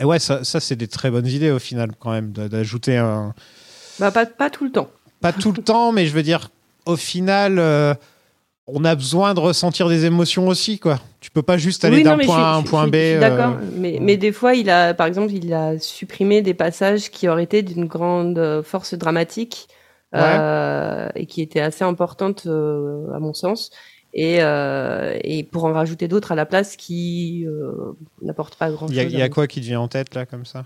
Et 0.00 0.04
ouais, 0.04 0.18
ça, 0.18 0.42
ça 0.44 0.58
c'est 0.60 0.74
des 0.76 0.88
très 0.88 1.10
bonnes 1.10 1.26
idées 1.28 1.50
au 1.52 1.58
final, 1.60 1.92
quand 1.98 2.10
même, 2.10 2.32
d'ajouter 2.32 2.96
un. 2.96 3.34
Bah, 4.00 4.10
pas, 4.10 4.26
pas 4.26 4.50
tout 4.50 4.64
le 4.64 4.72
temps. 4.72 4.90
Pas 5.20 5.32
tout 5.32 5.52
le 5.52 5.62
temps, 5.62 5.92
mais 5.92 6.06
je 6.06 6.12
veux 6.12 6.22
dire, 6.24 6.50
au 6.86 6.96
final, 6.96 7.58
euh, 7.58 7.94
on 8.66 8.84
a 8.84 8.94
besoin 8.94 9.32
de 9.34 9.40
ressentir 9.40 9.88
des 9.88 10.04
émotions 10.06 10.48
aussi, 10.48 10.78
quoi. 10.78 10.98
Tu 11.20 11.30
peux 11.30 11.42
pas 11.42 11.56
juste 11.56 11.84
aller 11.84 11.98
Oui, 11.98 12.02
d'un 12.02 12.18
point 12.18 12.38
A 12.38 12.54
à 12.54 12.56
un 12.56 12.62
point 12.62 12.88
B. 12.88 12.94
euh, 12.96 13.20
D'accord, 13.20 13.56
mais, 13.76 13.98
mais 14.00 14.16
des 14.16 14.32
fois, 14.32 14.54
il 14.54 14.70
a, 14.70 14.92
par 14.94 15.06
exemple, 15.06 15.32
il 15.32 15.52
a 15.54 15.78
supprimé 15.78 16.42
des 16.42 16.54
passages 16.54 17.10
qui 17.10 17.28
auraient 17.28 17.44
été 17.44 17.62
d'une 17.62 17.84
grande 17.86 18.38
euh, 18.38 18.62
force 18.62 18.94
dramatique 18.94 19.68
euh, 20.14 21.08
et 21.14 21.26
qui 21.26 21.42
étaient 21.42 21.60
assez 21.60 21.84
importantes 21.84 22.44
euh, 22.46 23.12
à 23.14 23.18
mon 23.18 23.34
sens. 23.34 23.70
Et, 24.14 24.38
euh, 24.40 25.18
et 25.22 25.42
pour 25.44 25.64
en 25.66 25.72
rajouter 25.74 26.08
d'autres 26.08 26.32
à 26.32 26.34
la 26.34 26.46
place 26.46 26.76
qui 26.76 27.44
euh, 27.46 27.92
n'apportent 28.22 28.56
pas 28.56 28.70
grand 28.70 28.86
Il 28.86 28.94
chose. 28.94 28.96
y 28.96 29.00
a, 29.00 29.02
il 29.04 29.18
y 29.18 29.22
a 29.22 29.28
quoi 29.28 29.46
qui 29.46 29.60
te 29.60 29.66
vient 29.66 29.80
en 29.80 29.88
tête, 29.88 30.14
là, 30.14 30.24
comme 30.24 30.46
ça? 30.46 30.64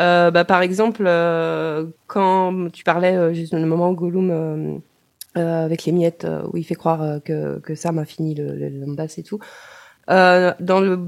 Euh, 0.00 0.30
bah, 0.30 0.44
par 0.44 0.62
exemple, 0.62 1.02
euh, 1.06 1.86
quand 2.06 2.70
tu 2.72 2.84
parlais 2.84 3.16
euh, 3.16 3.32
juste 3.32 3.52
le 3.54 3.66
moment 3.66 3.90
où 3.90 3.94
Gollum 3.94 4.30
euh, 4.30 4.34
euh, 4.34 4.78
avec 5.36 5.84
les 5.84 5.92
miettes 5.92 6.24
euh, 6.24 6.42
où 6.52 6.56
il 6.56 6.64
fait 6.64 6.74
croire 6.74 7.02
euh, 7.02 7.18
que, 7.18 7.58
que 7.60 7.74
Sam 7.74 7.98
a 7.98 8.04
fini 8.04 8.34
le, 8.34 8.54
le, 8.54 8.68
le 8.68 9.18
et 9.18 9.22
tout. 9.22 9.38
Euh, 10.10 10.52
dans 10.60 10.80
le 10.80 10.98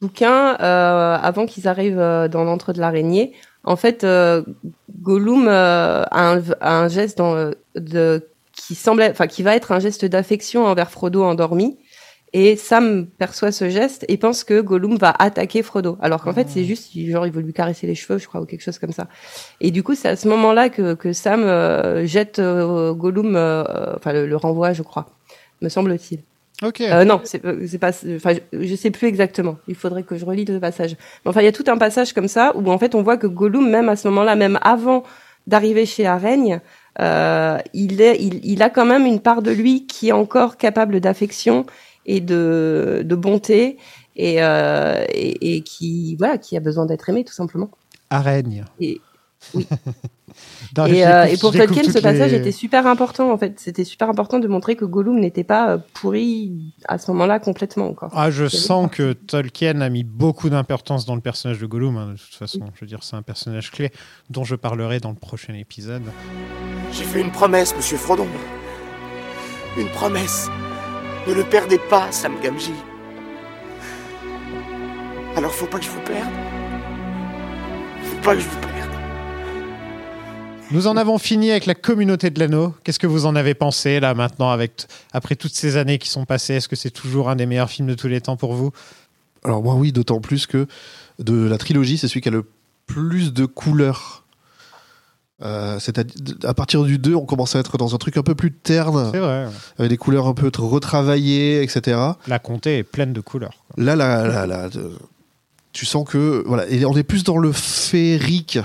bouquin, 0.00 0.56
euh, 0.60 1.16
avant 1.20 1.46
qu'ils 1.46 1.68
arrivent 1.68 1.98
euh, 1.98 2.28
dans 2.28 2.44
l'antre 2.44 2.72
de 2.72 2.80
l'araignée, 2.80 3.32
en 3.64 3.76
fait, 3.76 4.04
euh, 4.04 4.42
Gollum 5.00 5.48
euh, 5.48 6.04
a, 6.10 6.32
un, 6.32 6.42
a 6.60 6.76
un 6.78 6.88
geste 6.88 7.18
dans, 7.18 7.34
euh, 7.34 7.52
de, 7.76 8.28
qui 8.52 8.74
semblait, 8.74 9.10
enfin, 9.10 9.26
qui 9.26 9.42
va 9.42 9.56
être 9.56 9.72
un 9.72 9.80
geste 9.80 10.04
d'affection 10.04 10.66
envers 10.66 10.90
Frodo 10.90 11.24
endormi. 11.24 11.78
Et 12.36 12.56
Sam 12.56 13.06
perçoit 13.16 13.52
ce 13.52 13.68
geste 13.70 14.04
et 14.08 14.16
pense 14.16 14.42
que 14.42 14.60
Gollum 14.60 14.96
va 14.96 15.14
attaquer 15.16 15.62
Frodo. 15.62 15.96
Alors 16.02 16.20
qu'en 16.20 16.32
fait, 16.32 16.48
c'est 16.50 16.64
juste, 16.64 16.90
genre, 16.92 17.26
il 17.26 17.32
veut 17.32 17.40
lui 17.40 17.52
caresser 17.52 17.86
les 17.86 17.94
cheveux, 17.94 18.18
je 18.18 18.26
crois, 18.26 18.40
ou 18.40 18.44
quelque 18.44 18.60
chose 18.60 18.80
comme 18.80 18.90
ça. 18.90 19.06
Et 19.60 19.70
du 19.70 19.84
coup, 19.84 19.94
c'est 19.94 20.08
à 20.08 20.16
ce 20.16 20.26
moment-là 20.26 20.68
que, 20.68 20.94
que 20.94 21.12
Sam 21.12 21.44
euh, 21.44 22.04
jette 22.06 22.40
euh, 22.40 22.92
Gollum, 22.92 23.36
euh, 23.36 23.94
enfin, 23.94 24.12
le, 24.12 24.26
le 24.26 24.36
renvoie, 24.36 24.72
je 24.72 24.82
crois, 24.82 25.06
me 25.62 25.68
semble-t-il. 25.68 26.18
Ok. 26.64 26.80
Euh, 26.80 27.04
non, 27.04 27.20
c'est 27.22 27.44
euh, 27.44 27.64
c'est 27.68 27.78
pas. 27.78 27.92
Enfin, 28.16 28.32
je, 28.52 28.64
je 28.64 28.74
sais 28.74 28.90
plus 28.90 29.06
exactement. 29.06 29.56
Il 29.68 29.76
faudrait 29.76 30.02
que 30.02 30.16
je 30.16 30.24
relis 30.24 30.44
le 30.44 30.58
passage. 30.58 30.96
Mais 31.24 31.30
enfin, 31.30 31.40
il 31.40 31.44
y 31.44 31.48
a 31.48 31.52
tout 31.52 31.64
un 31.68 31.78
passage 31.78 32.12
comme 32.12 32.28
ça 32.28 32.52
où 32.56 32.68
en 32.68 32.78
fait 32.78 32.96
on 32.96 33.02
voit 33.02 33.16
que 33.16 33.28
Gollum, 33.28 33.70
même 33.70 33.88
à 33.88 33.94
ce 33.94 34.08
moment-là, 34.08 34.34
même 34.34 34.58
avant 34.62 35.04
d'arriver 35.46 35.86
chez 35.86 36.04
Araigne, 36.06 36.60
euh, 37.00 37.58
il 37.74 38.00
est, 38.00 38.16
il, 38.20 38.40
il 38.44 38.60
a 38.62 38.70
quand 38.70 38.86
même 38.86 39.06
une 39.06 39.20
part 39.20 39.42
de 39.42 39.52
lui 39.52 39.86
qui 39.86 40.08
est 40.08 40.12
encore 40.12 40.56
capable 40.56 40.98
d'affection 40.98 41.64
et 42.06 42.20
de, 42.20 43.02
de 43.04 43.14
bonté 43.14 43.78
et, 44.16 44.42
euh, 44.42 45.04
et, 45.12 45.56
et 45.56 45.60
qui 45.62 46.16
voilà, 46.16 46.38
qui 46.38 46.56
a 46.56 46.60
besoin 46.60 46.86
d'être 46.86 47.08
aimé 47.08 47.24
tout 47.24 47.34
simplement. 47.34 47.70
Araigne. 48.10 48.64
Et 48.80 49.00
oui. 49.54 49.66
Non, 50.76 50.86
je 50.86 50.94
et, 50.94 51.06
euh, 51.06 51.24
et 51.26 51.36
pour 51.36 51.52
Tolkien, 51.52 51.84
ce 51.84 52.00
passage 52.00 52.32
les- 52.32 52.38
était 52.38 52.50
super 52.50 52.88
important 52.88 53.30
en 53.30 53.38
fait. 53.38 53.60
C'était 53.60 53.84
super 53.84 54.08
important 54.08 54.40
de 54.40 54.48
montrer 54.48 54.74
que 54.74 54.84
Gollum 54.84 55.20
n'était 55.20 55.44
pas 55.44 55.70
euh, 55.74 55.78
pourri 55.92 56.72
à 56.88 56.98
ce 56.98 57.08
moment-là 57.12 57.38
complètement 57.38 57.86
encore. 57.86 58.10
Ah, 58.14 58.32
je 58.32 58.48
sens 58.48 58.90
que 58.90 59.12
Tolkien 59.12 59.80
a 59.80 59.88
mis 59.88 60.02
beaucoup 60.02 60.50
d'importance 60.50 61.06
dans 61.06 61.14
le 61.14 61.20
personnage 61.20 61.60
de 61.60 61.66
Gollum. 61.66 61.96
hein, 61.98 62.06
de 62.14 62.18
toute 62.18 62.34
façon, 62.34 62.62
je 62.74 62.80
veux 62.80 62.86
dire, 62.88 63.04
c'est 63.04 63.14
un 63.14 63.22
personnage 63.22 63.70
clé 63.70 63.92
dont 64.28 64.42
je 64.42 64.56
parlerai 64.56 64.98
dans 64.98 65.10
le 65.10 65.14
prochain 65.16 65.54
épisode. 65.54 66.02
J'ai 66.90 67.04
fait 67.04 67.20
une 67.20 67.30
promesse, 67.30 67.72
monsieur 67.76 67.96
Frodon. 67.98 68.26
Une 69.78 69.88
promesse. 69.88 70.48
Ne 71.26 71.32
le 71.34 71.44
perdez 71.44 71.78
pas, 71.78 72.12
Sam 72.12 72.34
Gamgee. 72.42 72.72
Alors 75.36 75.52
faut 75.52 75.66
pas 75.66 75.78
que 75.78 75.84
je 75.84 75.90
vous 75.90 76.00
perde. 76.00 76.30
Faut 78.04 78.16
pas 78.22 78.34
que 78.34 78.40
je 78.40 78.48
vous 78.48 78.60
perde. 78.60 78.90
Nous 80.70 80.86
en 80.86 80.96
avons 80.96 81.18
fini 81.18 81.50
avec 81.50 81.66
la 81.66 81.74
communauté 81.74 82.30
de 82.30 82.38
l'anneau. 82.38 82.74
Qu'est-ce 82.84 82.98
que 82.98 83.06
vous 83.06 83.26
en 83.26 83.36
avez 83.36 83.54
pensé 83.54 84.00
là 84.00 84.14
maintenant, 84.14 84.50
avec 84.50 84.76
t- 84.76 84.86
après 85.12 85.36
toutes 85.36 85.54
ces 85.54 85.76
années 85.76 85.98
qui 85.98 86.08
sont 86.08 86.24
passées? 86.24 86.54
Est-ce 86.54 86.68
que 86.68 86.76
c'est 86.76 86.90
toujours 86.90 87.28
un 87.30 87.36
des 87.36 87.46
meilleurs 87.46 87.70
films 87.70 87.88
de 87.88 87.94
tous 87.94 88.08
les 88.08 88.20
temps 88.20 88.36
pour 88.36 88.54
vous? 88.54 88.72
Alors 89.44 89.62
moi 89.62 89.74
oui, 89.74 89.92
d'autant 89.92 90.20
plus 90.20 90.46
que 90.46 90.66
de 91.18 91.46
la 91.46 91.58
trilogie, 91.58 91.98
c'est 91.98 92.08
celui 92.08 92.20
qui 92.22 92.28
a 92.28 92.32
le 92.32 92.44
plus 92.86 93.32
de 93.32 93.44
couleurs. 93.46 94.23
Euh, 95.44 95.78
C'est-à-dire 95.78 96.14
à 96.44 96.54
partir 96.54 96.82
du 96.84 96.98
2, 96.98 97.14
on 97.14 97.26
commence 97.26 97.54
à 97.54 97.58
être 97.58 97.76
dans 97.76 97.94
un 97.94 97.98
truc 97.98 98.16
un 98.16 98.22
peu 98.22 98.34
plus 98.34 98.52
terne, 98.52 99.10
C'est 99.12 99.18
vrai. 99.18 99.46
avec 99.78 99.90
des 99.90 99.96
couleurs 99.96 100.26
un 100.26 100.34
peu 100.34 100.50
retravaillées, 100.56 101.62
etc. 101.62 102.00
La 102.26 102.38
comté 102.38 102.78
est 102.78 102.82
pleine 102.82 103.12
de 103.12 103.20
couleurs. 103.20 103.64
Là, 103.76 103.94
là, 103.96 104.26
là, 104.26 104.46
là, 104.46 104.68
de- 104.68 104.92
tu 105.72 105.86
sens 105.86 106.08
que 106.08 106.42
voilà, 106.46 106.68
et 106.68 106.84
on 106.86 106.96
est 106.96 107.02
plus 107.02 107.24
dans 107.24 107.36
le 107.36 107.50
féerique 107.52 108.58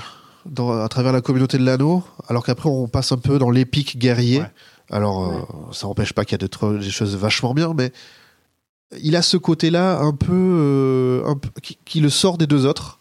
dans, 0.46 0.72
à 0.82 0.88
travers 0.88 1.12
la 1.12 1.22
communauté 1.22 1.58
de 1.58 1.66
l'anneau, 1.66 2.04
alors 2.28 2.46
qu'après 2.46 2.70
on 2.70 2.88
passe 2.88 3.12
un 3.12 3.18
peu 3.18 3.40
dans 3.40 3.50
l'épique 3.50 3.98
guerrier. 3.98 4.42
Alors 4.92 5.26
euh, 5.26 5.72
ça 5.74 5.88
n'empêche 5.88 6.14
pas 6.14 6.24
qu'il 6.26 6.40
y 6.42 6.44
a 6.44 6.78
des, 6.80 6.90
choses 6.90 7.16
vachement 7.16 7.54
bien, 7.54 7.74
mais 7.76 7.92
il 9.02 9.16
a 9.16 9.22
ce 9.22 9.38
côté-là 9.38 10.00
un 10.00 10.14
peu, 10.14 10.34
euh, 10.34 11.24
un 11.26 11.36
qui, 11.62 11.78
qui 11.86 12.00
le 12.00 12.10
sort 12.10 12.38
des 12.38 12.48
deux 12.48 12.66
autres, 12.66 13.00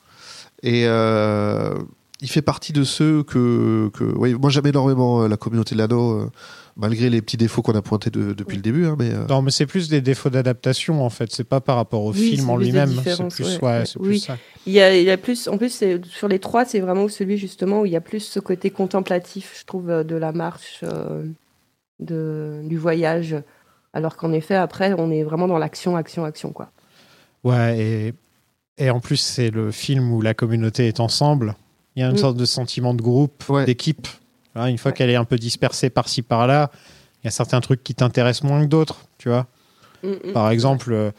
et 0.63 0.85
euh, 0.87 1.75
il 2.21 2.29
fait 2.29 2.43
partie 2.43 2.73
de 2.73 2.85
ceux 2.85 3.23
que, 3.23 3.91
que 3.95 4.05
oui, 4.05 4.35
moi 4.35 4.51
j'aime 4.51 4.67
énormément 4.67 5.23
euh, 5.23 5.29
la 5.29 5.37
communauté 5.37 5.75
de 5.75 5.81
l'anneau. 5.81 6.31
Malgré 6.81 7.11
les 7.11 7.21
petits 7.21 7.37
défauts 7.37 7.61
qu'on 7.61 7.75
a 7.75 7.83
pointés 7.83 8.09
de- 8.11 8.33
depuis 8.35 8.55
le 8.55 8.63
début, 8.63 8.87
hein, 8.87 8.95
mais 8.97 9.11
euh, 9.13 9.27
Non, 9.29 9.43
mais 9.43 9.51
c'est 9.51 9.67
plus 9.67 9.89
des 9.89 10.01
défauts 10.01 10.31
d'adaptation 10.31 11.05
en 11.05 11.11
fait. 11.11 11.29
C'est 11.33 11.43
pas 11.43 11.61
par 11.61 11.75
rapport 11.75 12.05
au 12.05 12.13
Oui, 12.13 12.37
film 12.37 12.51
en 12.51 12.57
lui-même. 12.57 12.89
C'est 12.91 12.99
différences, 13.11 13.35
plus, 13.35 13.45
ouais, 13.47 13.59
ouais, 13.63 13.79
ouais. 13.81 13.85
c'est 13.85 13.99
plus 13.99 14.09
Oui. 14.11 14.21
ça. 14.21 14.39
Il 14.65 14.73
y 14.75 14.81
a, 14.81 14.97
il 14.97 15.03
y 15.03 15.11
a 15.11 15.17
plus, 15.17 15.49
en 15.49 15.59
plus, 15.59 15.83
sur 16.09 16.29
les 16.29 16.39
trois, 16.39 16.65
c'est 16.65 16.79
vraiment 16.79 17.09
celui 17.09 17.37
justement 17.37 17.81
où 17.81 17.87
il 17.87 17.91
y 17.91 17.97
a 17.97 18.01
plus 18.01 18.21
ce 18.21 18.39
côté 18.39 18.71
contemplatif, 18.71 19.57
je 19.59 19.65
trouve, 19.65 19.91
euh, 19.91 20.05
de 20.05 20.15
la 20.15 20.31
marche, 20.31 20.79
euh, 20.85 21.25
de, 21.99 22.61
du 22.65 22.77
voyage. 22.77 23.35
Alors 23.93 24.17
qu'en 24.17 24.33
effet, 24.33 24.55
après, 24.55 24.95
on 24.97 25.11
est 25.11 25.25
vraiment 25.25 25.49
dans 25.49 25.59
l'action, 25.59 25.97
action, 25.97 26.25
action, 26.25 26.53
quoi. 26.53 26.71
Ouais, 27.43 27.77
et, 27.77 28.15
et 28.85 28.91
en 28.91 29.01
plus, 29.01 29.17
c'est 29.17 29.51
le 29.51 29.73
film 29.73 30.13
où 30.13 30.21
la 30.21 30.33
communauté 30.35 30.87
est 30.87 31.01
ensemble. 31.01 31.57
Il 31.99 32.03
y 32.03 32.05
a 32.05 32.07
une 32.07 32.15
Mm. 32.15 32.19
sorte 32.19 32.37
de 32.37 32.45
sentiment 32.45 32.95
de 32.95 33.03
groupe, 33.03 33.43
d'équipe. 33.67 34.07
Voilà, 34.55 34.71
Une 34.71 34.79
fois 34.79 34.93
qu'elle 34.93 35.11
est 35.11 35.17
un 35.17 35.25
peu 35.25 35.37
dispersée 35.37 35.91
par-ci, 35.91 36.23
par-là, 36.23 36.71
il 37.23 37.27
y 37.27 37.29
a 37.29 37.33
certains 37.33 37.61
trucs 37.61 37.83
qui 37.83 37.93
t'intéressent 37.93 38.49
moins 38.49 38.63
que 38.63 38.69
d'autres, 38.69 39.01
tu 39.19 39.29
vois. 39.29 39.49
Mm, 40.05 40.09
mm. 40.29 40.33
Par 40.33 40.49
exemple, 40.53 40.93
euh, 40.93 41.11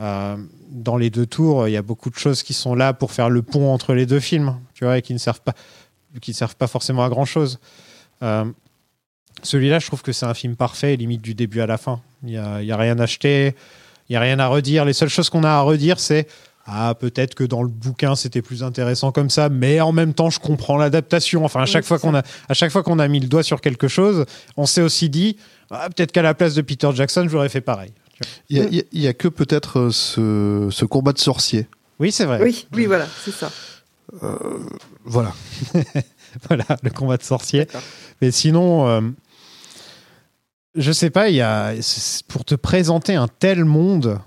euh, 0.00 0.38
dans 0.70 0.96
les 0.96 1.10
deux 1.10 1.26
tours, 1.26 1.68
il 1.68 1.72
y 1.72 1.76
a 1.76 1.82
beaucoup 1.82 2.08
de 2.08 2.14
choses 2.16 2.42
qui 2.42 2.54
sont 2.54 2.74
là 2.74 2.94
pour 2.94 3.12
faire 3.12 3.28
le 3.28 3.42
pont 3.42 3.74
entre 3.74 3.92
les 3.92 4.06
deux 4.06 4.20
films, 4.20 4.58
tu 4.72 4.86
vois, 4.86 4.96
et 4.96 5.02
qui 5.02 5.12
ne 5.12 5.18
servent 5.18 5.42
pas, 5.42 5.52
qui 6.22 6.30
ne 6.30 6.36
servent 6.36 6.56
pas 6.56 6.66
forcément 6.66 7.04
à 7.04 7.10
grand-chose. 7.10 7.58
Euh, 8.22 8.46
celui-là, 9.42 9.80
je 9.80 9.86
trouve 9.86 10.00
que 10.00 10.12
c'est 10.12 10.24
un 10.24 10.32
film 10.32 10.56
parfait, 10.56 10.96
limite 10.96 11.20
du 11.20 11.34
début 11.34 11.60
à 11.60 11.66
la 11.66 11.76
fin. 11.76 12.00
Il 12.22 12.30
n'y 12.30 12.38
a, 12.38 12.62
y 12.62 12.72
a 12.72 12.76
rien 12.78 12.98
à 12.98 13.02
acheter, 13.02 13.54
il 14.08 14.12
n'y 14.12 14.16
a 14.16 14.20
rien 14.20 14.38
à 14.38 14.46
redire. 14.46 14.86
Les 14.86 14.94
seules 14.94 15.10
choses 15.10 15.28
qu'on 15.28 15.44
a 15.44 15.50
à 15.50 15.60
redire, 15.60 16.00
c'est 16.00 16.26
ah, 16.66 16.94
peut-être 16.98 17.34
que 17.34 17.44
dans 17.44 17.62
le 17.62 17.68
bouquin, 17.68 18.14
c'était 18.14 18.42
plus 18.42 18.62
intéressant 18.62 19.12
comme 19.12 19.30
ça, 19.30 19.48
mais 19.48 19.80
en 19.80 19.92
même 19.92 20.14
temps, 20.14 20.30
je 20.30 20.38
comprends 20.38 20.76
l'adaptation. 20.76 21.44
Enfin, 21.44 21.62
à 21.62 21.66
chaque, 21.66 21.84
Oui, 21.84 21.88
fois 21.88 21.98
qu'on 21.98 22.14
a, 22.14 22.22
à 22.48 22.54
chaque 22.54 22.70
fois 22.70 22.82
qu'on 22.82 22.98
a 22.98 23.08
mis 23.08 23.18
le 23.20 23.26
doigt 23.28 23.42
sur 23.42 23.60
quelque 23.60 23.88
chose, 23.88 24.24
on 24.56 24.66
s'est 24.66 24.82
aussi 24.82 25.08
dit 25.08 25.36
ah, 25.70 25.88
peut-être 25.88 26.12
qu'à 26.12 26.22
la 26.22 26.34
place 26.34 26.54
de 26.54 26.62
Peter 26.62 26.90
Jackson, 26.94 27.26
j'aurais 27.28 27.48
fait 27.48 27.60
pareil. 27.60 27.92
Il 28.50 28.84
y 28.92 29.08
a- 29.08 29.14
que 29.14 29.28
peut-être 29.28 29.78
euh, 29.78 29.90
ce, 29.90 30.68
ce 30.70 30.84
combat 30.84 31.12
de 31.12 31.18
sorciers. 31.18 31.66
Oui, 31.98 32.12
c'est 32.12 32.26
vrai. 32.26 32.40
Oui, 32.42 32.66
oui, 32.72 32.86
voilà, 32.86 33.06
c'est 33.24 33.30
ça. 33.32 33.50
Euh, 34.22 34.36
voilà. 35.04 35.32
voilà, 36.48 36.64
le 36.82 36.90
combat 36.90 37.16
de 37.16 37.22
sorcier. 37.22 37.66
Mais 38.20 38.30
sinon, 38.30 38.86
euh, 38.88 39.00
je 40.74 40.92
sais 40.92 41.10
pas, 41.10 41.28
il 41.30 41.36
y 41.36 41.40
a 41.40 41.72
pour 42.28 42.44
te 42.44 42.54
présenter 42.54 43.14
un 43.14 43.28
tel 43.28 43.64
monde, 43.64 44.18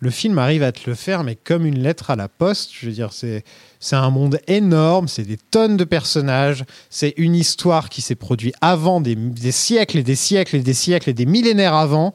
le 0.00 0.10
film 0.10 0.38
arrive 0.38 0.62
à 0.62 0.72
te 0.72 0.88
le 0.88 0.94
faire, 0.94 1.24
mais 1.24 1.36
comme 1.36 1.64
une 1.64 1.82
lettre 1.82 2.10
à 2.10 2.16
la 2.16 2.28
poste. 2.28 2.70
Je 2.78 2.86
veux 2.86 2.92
dire, 2.92 3.12
c'est 3.12 3.44
c'est 3.80 3.96
un 3.96 4.10
monde 4.10 4.40
énorme, 4.46 5.06
c'est 5.06 5.22
des 5.22 5.36
tonnes 5.36 5.76
de 5.76 5.84
personnages, 5.84 6.64
c'est 6.90 7.14
une 7.16 7.34
histoire 7.34 7.88
qui 7.88 8.02
s'est 8.02 8.14
produite 8.14 8.54
avant 8.60 9.00
des, 9.00 9.16
siècles 9.52 9.98
et 9.98 10.02
des 10.02 10.16
siècles 10.16 10.56
et 10.56 10.60
des 10.60 10.74
siècles 10.74 11.10
et 11.10 11.14
des 11.14 11.26
millénaires 11.26 11.74
avant. 11.74 12.14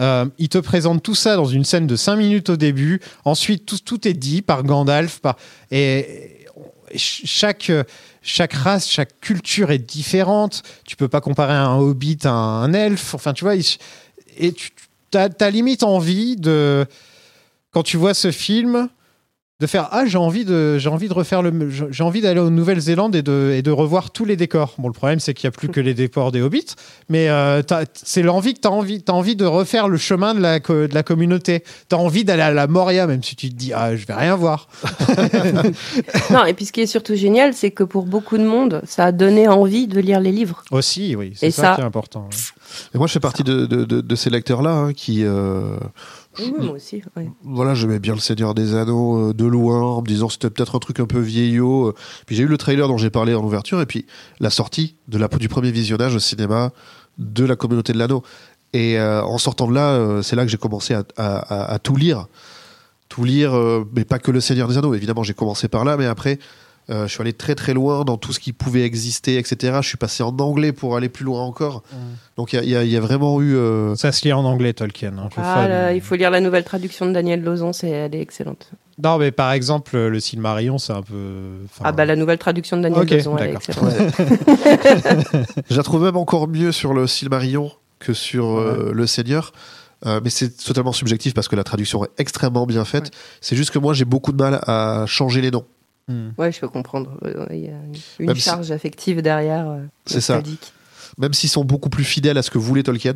Euh, 0.00 0.26
il 0.38 0.48
te 0.48 0.58
présente 0.58 1.02
tout 1.02 1.14
ça 1.14 1.36
dans 1.36 1.44
une 1.44 1.64
scène 1.64 1.86
de 1.86 1.94
5 1.94 2.16
minutes 2.16 2.50
au 2.50 2.56
début. 2.56 3.00
Ensuite, 3.24 3.64
tout, 3.64 3.78
tout 3.78 4.08
est 4.08 4.14
dit 4.14 4.42
par 4.42 4.64
Gandalf. 4.64 5.20
Par... 5.20 5.36
Et, 5.70 6.46
et 6.90 6.98
ch- 6.98 7.22
chaque, 7.26 7.70
chaque 8.20 8.54
race, 8.54 8.88
chaque 8.90 9.20
culture 9.20 9.70
est 9.70 9.78
différente. 9.78 10.62
Tu 10.84 10.96
peux 10.96 11.06
pas 11.06 11.20
comparer 11.20 11.54
un 11.54 11.76
hobbit 11.76 12.18
à 12.24 12.32
un 12.32 12.72
elfe. 12.72 13.14
Enfin, 13.14 13.34
tu 13.34 13.44
vois, 13.44 13.54
et 13.54 14.52
tu 14.52 14.72
as, 15.16 15.50
limite 15.50 15.84
envie 15.84 16.34
de, 16.34 16.86
quand 17.74 17.82
tu 17.82 17.96
vois 17.98 18.14
ce 18.14 18.30
film, 18.30 18.88
de 19.60 19.68
faire 19.68 19.88
ah 19.92 20.04
j'ai 20.04 20.18
envie 20.18 20.44
de 20.44 20.78
j'ai 20.78 20.88
envie 20.88 21.06
de 21.08 21.14
refaire 21.14 21.40
le 21.40 21.70
j'ai 21.70 22.02
envie 22.02 22.20
d'aller 22.20 22.40
en 22.40 22.50
Nouvelle-Zélande 22.50 23.14
et 23.14 23.22
de 23.22 23.52
et 23.54 23.62
de 23.62 23.70
revoir 23.70 24.10
tous 24.10 24.24
les 24.24 24.34
décors. 24.36 24.74
Bon 24.78 24.88
le 24.88 24.92
problème 24.92 25.20
c'est 25.20 25.32
qu'il 25.32 25.44
y 25.44 25.46
a 25.46 25.52
plus 25.52 25.68
que 25.68 25.78
les 25.80 25.94
décors 25.94 26.32
des 26.32 26.42
Hobbits, 26.42 26.74
mais 27.08 27.28
euh, 27.28 27.62
c'est 27.94 28.22
l'envie 28.22 28.54
que 28.54 28.60
tu 28.60 28.66
as 28.66 28.72
envie 28.72 29.00
t'as 29.04 29.12
envie 29.12 29.36
de 29.36 29.44
refaire 29.44 29.86
le 29.88 29.96
chemin 29.96 30.34
de 30.34 30.40
la 30.40 30.58
de 30.58 30.88
la 30.92 31.02
communauté. 31.04 31.62
Tu 31.88 31.94
as 31.94 31.98
envie 31.98 32.24
d'aller 32.24 32.42
à 32.42 32.50
la 32.50 32.66
Moria 32.66 33.06
même 33.06 33.22
si 33.22 33.36
tu 33.36 33.48
te 33.48 33.54
dis 33.54 33.72
ah 33.72 33.94
je 33.94 34.04
vais 34.06 34.14
rien 34.14 34.34
voir. 34.34 34.66
non, 36.30 36.44
et 36.44 36.54
puis 36.54 36.64
ce 36.66 36.72
qui 36.72 36.80
est 36.80 36.86
surtout 36.86 37.14
génial, 37.14 37.54
c'est 37.54 37.70
que 37.70 37.84
pour 37.84 38.06
beaucoup 38.06 38.38
de 38.38 38.44
monde, 38.44 38.82
ça 38.84 39.04
a 39.06 39.12
donné 39.12 39.46
envie 39.48 39.86
de 39.86 40.00
lire 40.00 40.18
les 40.20 40.32
livres. 40.32 40.62
Aussi 40.72 41.14
oui, 41.16 41.32
c'est 41.36 41.46
Et 41.46 41.50
ça, 41.52 41.62
ça- 41.62 41.74
qui 41.76 41.80
est 41.80 41.84
important. 41.84 42.28
Et 42.92 42.98
moi, 42.98 43.06
je 43.06 43.12
fais 43.12 43.20
partie 43.20 43.44
de, 43.44 43.66
de- 43.66 43.84
de- 43.84 44.00
de 44.00 44.14
ces 44.16 44.30
lecteurs-là 44.30 44.72
hein, 44.72 44.92
qui. 44.92 45.22
euh, 45.24 45.76
Oui, 46.38 46.52
moi 46.60 46.70
aussi. 46.76 47.02
ouais. 47.16 47.30
voilà, 47.44 47.74
j'aimais 47.74 47.98
bien 47.98 48.14
le 48.14 48.20
Seigneur 48.20 48.54
des 48.54 48.74
Anneaux 48.74 49.30
euh, 49.30 49.32
de 49.34 49.44
loin, 49.44 49.80
en 49.80 50.00
me 50.02 50.06
disant 50.06 50.28
c'était 50.28 50.50
peut-être 50.50 50.74
un 50.76 50.78
truc 50.78 51.00
un 51.00 51.06
peu 51.06 51.18
vieillot. 51.20 51.88
euh. 51.88 51.94
Puis 52.26 52.36
j'ai 52.36 52.42
eu 52.42 52.46
le 52.48 52.58
trailer 52.58 52.88
dont 52.88 52.96
j'ai 52.98 53.10
parlé 53.10 53.34
en 53.34 53.42
ouverture, 53.44 53.80
et 53.80 53.86
puis 53.86 54.06
la 54.40 54.50
sortie 54.50 54.96
de 55.08 55.18
la, 55.18 55.28
du 55.28 55.48
premier 55.48 55.70
visionnage 55.70 56.14
au 56.14 56.18
cinéma 56.18 56.72
de 57.18 57.44
la 57.44 57.56
communauté 57.56 57.92
de 57.92 57.98
l'anneau. 57.98 58.22
Et 58.72 58.98
euh, 58.98 59.22
en 59.22 59.38
sortant 59.38 59.68
de 59.68 59.74
là, 59.74 59.92
euh, 59.92 60.22
c'est 60.22 60.34
là 60.34 60.42
que 60.44 60.50
j'ai 60.50 60.56
commencé 60.56 60.94
à, 60.94 61.04
à- 61.16 61.36
à- 61.38 61.72
à 61.74 61.78
tout 61.78 61.94
lire. 61.96 62.26
Tout 63.08 63.22
lire, 63.22 63.52
mais 63.94 64.04
pas 64.04 64.18
que 64.18 64.32
le 64.32 64.40
Seigneur 64.40 64.66
des 64.66 64.76
Anneaux. 64.78 64.94
Évidemment, 64.94 65.22
j'ai 65.22 65.34
commencé 65.34 65.68
par 65.68 65.84
là, 65.84 65.96
mais 65.96 66.06
après, 66.06 66.40
je 66.88 67.06
suis 67.06 67.20
allé 67.22 67.32
très 67.32 67.54
très 67.54 67.72
loin 67.74 68.04
dans 68.04 68.16
tout 68.18 68.32
ce 68.32 68.40
qui 68.40 68.52
pouvait 68.52 68.82
exister, 68.82 69.38
etc. 69.38 69.78
Je 69.82 69.88
suis 69.88 69.96
passé 69.96 70.22
en 70.22 70.36
anglais 70.38 70.72
pour 70.72 70.96
aller 70.96 71.08
plus 71.08 71.24
loin 71.24 71.42
encore. 71.42 71.82
Donc 72.36 72.52
il 72.52 72.64
y 72.68 72.76
a- 72.76 72.84
y, 72.84 72.90
y 72.90 72.96
vraiment 72.98 73.40
eu. 73.40 73.54
euh, 73.56 73.94
Ça 73.96 74.12
se 74.12 74.24
lit 74.24 74.32
en 74.32 74.44
anglais 74.44 74.72
Tolkien. 74.74 75.14
hein, 75.18 75.28
Ah, 75.36 75.66
là, 75.68 75.92
il 75.94 76.00
faut 76.00 76.14
lire 76.14 76.30
la 76.30 76.40
nouvelle 76.40 76.64
traduction 76.64 77.06
de 77.06 77.12
Daniel 77.12 77.42
Lozon, 77.42 77.72
c'est 77.72 77.88
elle 77.88 78.14
est 78.14 78.20
excellente. 78.20 78.70
Non 79.02 79.18
mais 79.18 79.32
par 79.32 79.50
exemple 79.52 79.96
le 79.96 80.20
Silmarillion 80.20 80.78
c'est 80.78 80.92
un 80.92 81.02
peu. 81.02 81.14
enfin, 81.64 81.84
Ah 81.86 81.92
bah 81.92 82.04
la 82.04 82.14
nouvelle 82.16 82.38
traduction 82.38 82.76
de 82.76 82.82
Daniel 82.82 83.02
Ok, 83.02 83.10
Lozon, 83.10 83.38
elle 83.38 83.50
est 83.50 83.54
excellente. 83.54 83.92
Je 85.70 85.76
la 85.76 85.82
trouve 85.82 86.02
même 86.02 86.16
encore 86.16 86.48
mieux 86.48 86.72
sur 86.72 86.94
le 86.94 87.06
Silmarillion 87.06 87.70
que 87.98 88.12
sur 88.12 88.58
euh, 88.58 88.92
le 88.94 89.06
Seigneur. 89.06 89.52
Euh, 90.06 90.20
mais 90.22 90.28
c'est 90.30 90.50
totalement 90.62 90.92
subjectif 90.92 91.32
parce 91.32 91.48
que 91.48 91.56
la 91.56 91.64
traduction 91.64 92.04
est 92.04 92.10
extrêmement 92.18 92.66
bien 92.66 92.84
faite. 92.84 93.10
C'est 93.40 93.56
juste 93.56 93.70
que 93.70 93.78
moi 93.78 93.94
j'ai 93.94 94.04
beaucoup 94.04 94.32
de 94.32 94.36
mal 94.42 94.60
à 94.66 95.04
changer 95.06 95.40
les 95.40 95.50
noms. 95.50 95.64
Ouais, 96.38 96.52
je 96.52 96.60
peux 96.60 96.68
comprendre. 96.68 97.18
Euh, 97.24 97.46
Il 97.50 97.60
y 97.64 97.68
a 97.68 97.72
une- 98.20 98.34
si- 98.34 98.40
charge 98.40 98.70
affective 98.70 99.22
derrière. 99.22 99.68
euh, 99.68 99.80
C'est 100.06 100.20
ça. 100.20 100.42
Même 101.18 101.32
s'ils 101.32 101.48
sont 101.50 101.64
beaucoup 101.64 101.88
plus 101.90 102.04
fidèles 102.04 102.36
à 102.38 102.42
ce 102.42 102.50
que 102.50 102.58
voulait 102.58 102.82
Tolkien. 102.82 103.14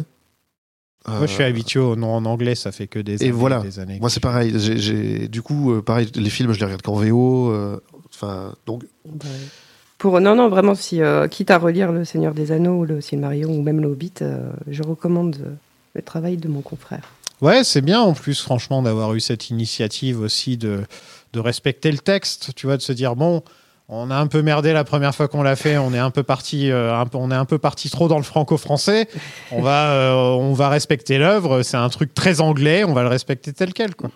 Moi 1.06 1.26
je 1.26 1.32
suis 1.32 1.42
habitué 1.44 1.80
au 1.80 1.96
nom 1.96 2.12
en 2.12 2.24
anglais 2.26 2.54
ça 2.54 2.70
fait 2.70 2.86
que 2.86 2.98
des 2.98 3.22
Et 3.22 3.28
années, 3.28 3.30
voilà. 3.30 3.60
des 3.60 3.78
années. 3.78 3.98
Moi 3.98 4.10
c'est 4.10 4.20
pareil. 4.20 4.52
Du 5.30 5.40
coup, 5.42 5.72
euh, 5.72 5.80
pareil, 5.82 6.10
les 6.14 6.28
films 6.28 6.52
je 6.52 6.58
les 6.58 6.64
regarde 6.66 6.82
qu'en 6.82 6.94
VO. 6.96 7.50
euh, 7.50 7.80
Enfin, 8.14 8.54
donc 8.66 8.84
Pour 9.96 10.20
non 10.20 10.34
non 10.34 10.48
vraiment 10.48 10.74
si 10.74 11.00
euh, 11.02 11.26
quitte 11.28 11.50
à 11.50 11.58
relire 11.58 11.92
le 11.92 12.04
Seigneur 12.04 12.34
des 12.34 12.52
Anneaux 12.52 12.80
ou 12.80 12.84
le 12.84 13.00
Silmarillion 13.00 13.50
ou 13.50 13.62
même 13.62 13.80
le 13.80 13.88
Hobbit, 13.88 14.12
euh, 14.22 14.50
je 14.68 14.82
recommande 14.82 15.36
euh, 15.40 15.50
le 15.94 16.02
travail 16.02 16.36
de 16.36 16.48
mon 16.48 16.60
confrère. 16.62 17.10
Ouais, 17.40 17.62
c'est 17.64 17.80
bien 17.82 18.00
en 18.00 18.12
plus, 18.14 18.40
franchement, 18.40 18.82
d'avoir 18.82 19.14
eu 19.14 19.20
cette 19.20 19.50
initiative 19.50 20.20
aussi 20.20 20.56
de, 20.56 20.82
de 21.32 21.40
respecter 21.40 21.90
le 21.92 21.98
texte, 21.98 22.50
tu 22.56 22.66
vois, 22.66 22.76
de 22.76 22.82
se 22.82 22.92
dire 22.92 23.14
bon, 23.16 23.42
on 23.90 24.10
a 24.10 24.16
un 24.16 24.26
peu 24.26 24.42
merdé 24.42 24.72
la 24.74 24.84
première 24.84 25.14
fois 25.14 25.28
qu'on 25.28 25.42
l'a 25.42 25.56
fait, 25.56 25.78
on 25.78 25.94
est 25.94 25.98
un 25.98 26.10
peu 26.10 26.22
parti, 26.22 26.70
euh, 26.70 26.94
un 26.94 27.06
peu, 27.06 27.16
on 27.16 27.30
est 27.30 27.34
un 27.34 27.46
peu 27.46 27.56
parti 27.58 27.88
trop 27.88 28.06
dans 28.08 28.18
le 28.18 28.22
franco-français. 28.24 29.08
On 29.50 29.62
va, 29.62 29.92
euh, 29.92 30.12
on 30.14 30.52
va 30.52 30.68
respecter 30.68 31.16
l'œuvre. 31.16 31.62
C'est 31.62 31.78
un 31.78 31.88
truc 31.88 32.12
très 32.12 32.40
anglais, 32.42 32.84
on 32.84 32.92
va 32.92 33.02
le 33.02 33.08
respecter 33.08 33.52
tel 33.54 33.72
quel, 33.72 33.94
quoi. 33.94 34.10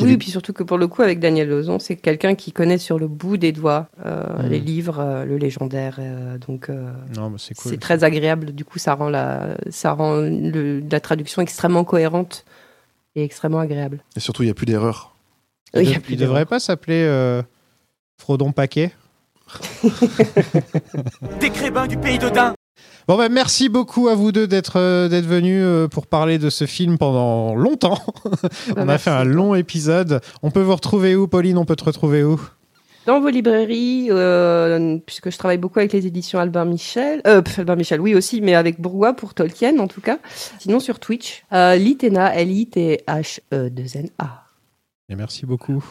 oui, 0.00 0.18
puis 0.18 0.30
surtout 0.30 0.52
que 0.52 0.62
pour 0.62 0.78
le 0.78 0.86
coup, 0.86 1.02
avec 1.02 1.18
Daniel 1.18 1.48
Lozon, 1.48 1.78
c'est 1.80 1.96
quelqu'un 1.96 2.34
qui 2.36 2.52
connaît 2.52 2.78
sur 2.78 2.98
le 2.98 3.08
bout 3.08 3.38
des 3.38 3.50
doigts 3.52 3.88
euh, 4.06 4.24
Mm. 4.44 4.48
les 4.50 4.60
livres, 4.60 4.98
euh, 5.00 5.24
le 5.24 5.36
légendaire. 5.38 5.96
euh, 5.98 6.36
donc, 6.46 6.68
euh, 6.68 6.92
c'est 7.38 7.56
cool. 7.56 7.78
très 7.78 8.04
agréable. 8.04 8.52
Du 8.52 8.64
coup, 8.64 8.78
ça 8.78 8.94
rend 8.94 9.08
la, 9.08 9.56
ça 9.70 9.92
rend 9.94 10.16
le- 10.20 10.80
la 10.88 11.00
traduction 11.00 11.42
extrêmement 11.42 11.82
cohérente 11.82 12.44
et 13.14 13.24
extrêmement 13.24 13.60
agréable. 13.60 14.02
et 14.16 14.20
surtout 14.20 14.42
il 14.42 14.46
y 14.46 14.50
a 14.50 14.54
plus 14.54 14.66
d'erreurs. 14.66 15.14
Oui, 15.74 15.82
il 15.84 15.88
il 15.90 16.16
devrait 16.16 16.34
d'erreur. 16.34 16.46
pas 16.46 16.60
s'appeler 16.60 17.02
euh, 17.04 17.42
Frodon 18.18 18.52
Paquet. 18.52 18.92
Des 21.40 21.50
crébins 21.50 21.86
du 21.86 21.96
pays 21.96 22.18
de 22.18 22.28
Dain. 22.28 22.54
Bon 23.06 23.16
bah 23.16 23.30
merci 23.30 23.70
beaucoup 23.70 24.08
à 24.08 24.14
vous 24.14 24.32
deux 24.32 24.46
d'être 24.46 24.78
euh, 24.78 25.08
d'être 25.08 25.24
venus 25.24 25.62
euh, 25.64 25.88
pour 25.88 26.06
parler 26.06 26.38
de 26.38 26.50
ce 26.50 26.66
film 26.66 26.98
pendant 26.98 27.54
longtemps. 27.54 27.98
On 28.76 28.82
a 28.82 28.84
merci 28.84 29.04
fait 29.04 29.10
un 29.10 29.24
long 29.24 29.54
épisode. 29.54 30.20
On 30.42 30.50
peut 30.50 30.60
vous 30.60 30.74
retrouver 30.74 31.16
où, 31.16 31.26
Pauline? 31.26 31.56
On 31.56 31.64
peut 31.64 31.76
te 31.76 31.84
retrouver 31.84 32.22
où? 32.22 32.38
Dans 33.06 33.20
vos 33.20 33.28
librairies, 33.28 34.08
euh, 34.10 34.98
puisque 35.06 35.30
je 35.30 35.38
travaille 35.38 35.58
beaucoup 35.58 35.78
avec 35.78 35.92
les 35.92 36.06
éditions 36.06 36.38
Albert 36.38 36.66
Michel, 36.66 37.22
euh, 37.26 37.40
pff, 37.40 37.58
Albert 37.58 37.76
Michel, 37.76 38.00
oui 38.00 38.14
aussi, 38.14 38.40
mais 38.40 38.54
avec 38.54 38.80
Bourgois 38.80 39.14
pour 39.14 39.34
Tolkien 39.34 39.78
en 39.78 39.88
tout 39.88 40.00
cas. 40.00 40.18
Sinon 40.58 40.78
sur 40.78 41.00
Twitch, 41.00 41.44
euh, 41.52 41.76
Litena, 41.76 42.34
L-I-T-H-E-2-N-A. 42.34 44.44
Et 45.08 45.16
merci 45.16 45.46
beaucoup. 45.46 45.82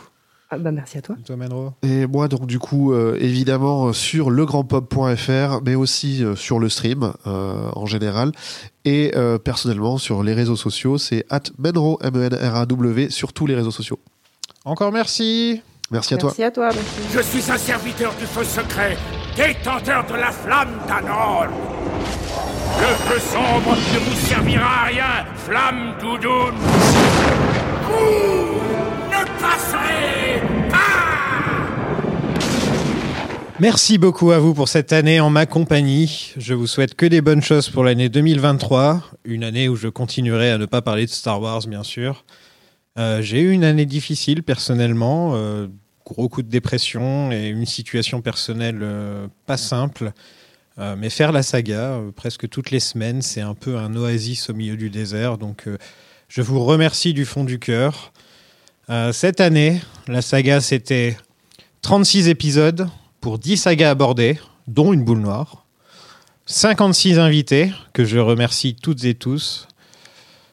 Ah, 0.50 0.58
bah, 0.58 0.72
merci 0.72 0.98
à 0.98 1.02
toi. 1.02 1.16
Toi, 1.26 1.36
Manro 1.36 1.72
Et 1.84 2.08
moi, 2.08 2.30
donc, 2.30 2.48
du 2.48 2.58
coup, 2.58 2.94
euh, 2.94 3.18
évidemment, 3.20 3.88
euh, 3.88 3.94
sur 3.94 4.30
legrandpop.fr, 4.30 5.62
mais 5.66 5.76
aussi 5.76 6.24
euh, 6.24 6.36
sur 6.36 6.60
le 6.60 6.70
stream 6.70 7.12
euh, 7.26 7.70
en 7.76 7.86
général. 7.86 8.32
Et 8.86 9.12
euh, 9.18 9.38
personnellement, 9.38 9.98
sur 9.98 10.24
les 10.24 10.34
réseaux 10.34 10.56
sociaux, 10.56 10.98
c'est 10.98 11.26
at 11.30 11.42
menro, 11.58 12.00
M-E-N-R-A-W, 12.02 13.10
sur 13.10 13.34
tous 13.34 13.46
les 13.46 13.56
réseaux 13.56 13.72
sociaux. 13.72 14.00
Encore 14.64 14.94
merci. 14.94 15.62
Merci 15.92 16.14
à 16.16 16.18
toi. 16.18 16.30
Merci 16.30 16.44
à 16.44 16.52
toi. 16.52 16.70
merci. 16.74 17.02
Je 17.14 17.22
suis 17.22 17.52
un 17.52 17.58
serviteur 17.58 18.14
du 18.16 18.26
feu 18.26 18.44
secret, 18.44 18.98
détenteur 19.36 20.06
de 20.06 20.16
la 20.16 20.32
flamme 20.32 20.80
d'Anol. 20.88 21.50
Le 22.80 22.96
feu 23.06 23.20
sombre 23.20 23.76
ne 23.76 24.00
vous 24.00 24.28
servira 24.28 24.84
à 24.84 24.86
rien, 24.86 25.26
flamme 25.38 25.96
doudoune. 26.02 26.56
Vous 27.84 28.60
ne 29.08 29.42
passerez 29.42 30.42
Merci 33.60 33.98
beaucoup 33.98 34.30
à 34.32 34.38
vous 34.38 34.54
pour 34.54 34.70
cette 34.70 34.94
année 34.94 35.20
en 35.20 35.32
ma 35.32 35.48
compagnie. 35.48 36.34
Je 36.38 36.54
vous 36.54 36.68
souhaite 36.68 36.94
que 36.94 37.08
des 37.08 37.22
bonnes 37.22 37.42
choses 37.42 37.70
pour 37.70 37.84
l'année 37.84 38.08
2023, 38.08 39.02
une 39.26 39.44
année 39.44 39.68
où 39.68 39.76
je 39.76 39.88
continuerai 39.88 40.52
à 40.52 40.60
ne 40.60 40.68
pas 40.68 40.84
parler 40.84 41.08
de 41.08 41.12
Star 41.12 41.42
Wars, 41.42 41.62
bien 41.68 41.82
sûr. 41.82 42.24
Euh, 42.98 43.22
J'ai 43.22 43.42
eu 43.42 43.52
une 43.52 43.64
année 43.64 43.86
difficile 43.86 44.44
personnellement, 44.44 45.34
euh, 45.36 45.68
gros 46.06 46.30
coup 46.30 46.42
de 46.42 46.50
dépression 46.50 47.32
et 47.32 47.48
une 47.48 47.66
situation 47.66 48.22
personnelle 48.22 48.80
euh, 48.82 49.28
pas 49.46 49.58
simple. 49.58 50.12
Mais 51.00 51.10
faire 51.10 51.32
la 51.32 51.42
saga 51.42 52.00
presque 52.16 52.48
toutes 52.50 52.70
les 52.70 52.80
semaines, 52.80 53.24
c'est 53.24 53.42
un 53.42 53.56
peu 53.56 53.80
un 53.80 53.96
oasis 53.96 54.52
au 54.52 54.54
milieu 54.54 54.78
du 54.78 54.92
désert. 54.92 55.40
Donc 55.40 55.68
je 56.28 56.42
vous 56.44 56.64
remercie 56.64 57.16
du 57.16 57.26
fond 57.26 57.44
du 57.44 57.58
cœur. 57.58 58.14
Cette 59.12 59.42
année, 59.42 59.82
la 60.08 60.22
saga, 60.22 60.62
c'était 60.62 61.18
36 61.82 62.28
épisodes 62.28 62.88
pour 63.22 63.40
10 63.40 63.58
sagas 63.58 63.90
abordées, 63.90 64.40
dont 64.68 64.94
une 64.94 65.04
boule 65.04 65.22
noire. 65.22 65.66
56 66.46 67.18
invités, 67.18 67.72
que 67.94 68.06
je 68.06 68.20
remercie 68.20 68.76
toutes 68.76 69.04
et 69.04 69.16
tous. 69.16 69.68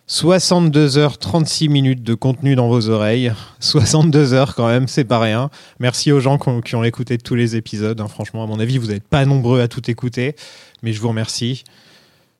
62 0.07 0.99
heures 0.99 1.17
36 1.17 1.71
minutes 1.71 2.03
de 2.03 2.13
contenu 2.13 2.57
dans 2.57 2.69
vos 2.69 2.91
oreilles. 2.91 3.33
62 3.61 4.35
heures 4.35 4.55
quand 4.55 4.67
même, 4.67 4.87
c'est 4.87 5.05
pas 5.05 5.19
rien. 5.19 5.49
Merci 5.81 6.13
aux 6.13 6.21
gens 6.21 6.39
qui 6.39 6.75
ont, 6.75 6.85
écouté 6.85 7.17
tous 7.17 7.35
les 7.35 7.57
épisodes. 7.57 7.99
hein. 8.01 8.09
Franchement, 8.09 8.43
à 8.45 8.47
mon 8.47 8.61
avis, 8.61 8.77
vous 8.77 8.89
n'êtes 8.89 9.09
pas 9.09 9.25
nombreux 9.25 9.63
à 9.63 9.69
tout 9.69 9.91
écouter, 9.91 10.37
mais 10.83 10.93
je 10.93 11.01
vous 11.01 11.09
remercie. 11.09 11.65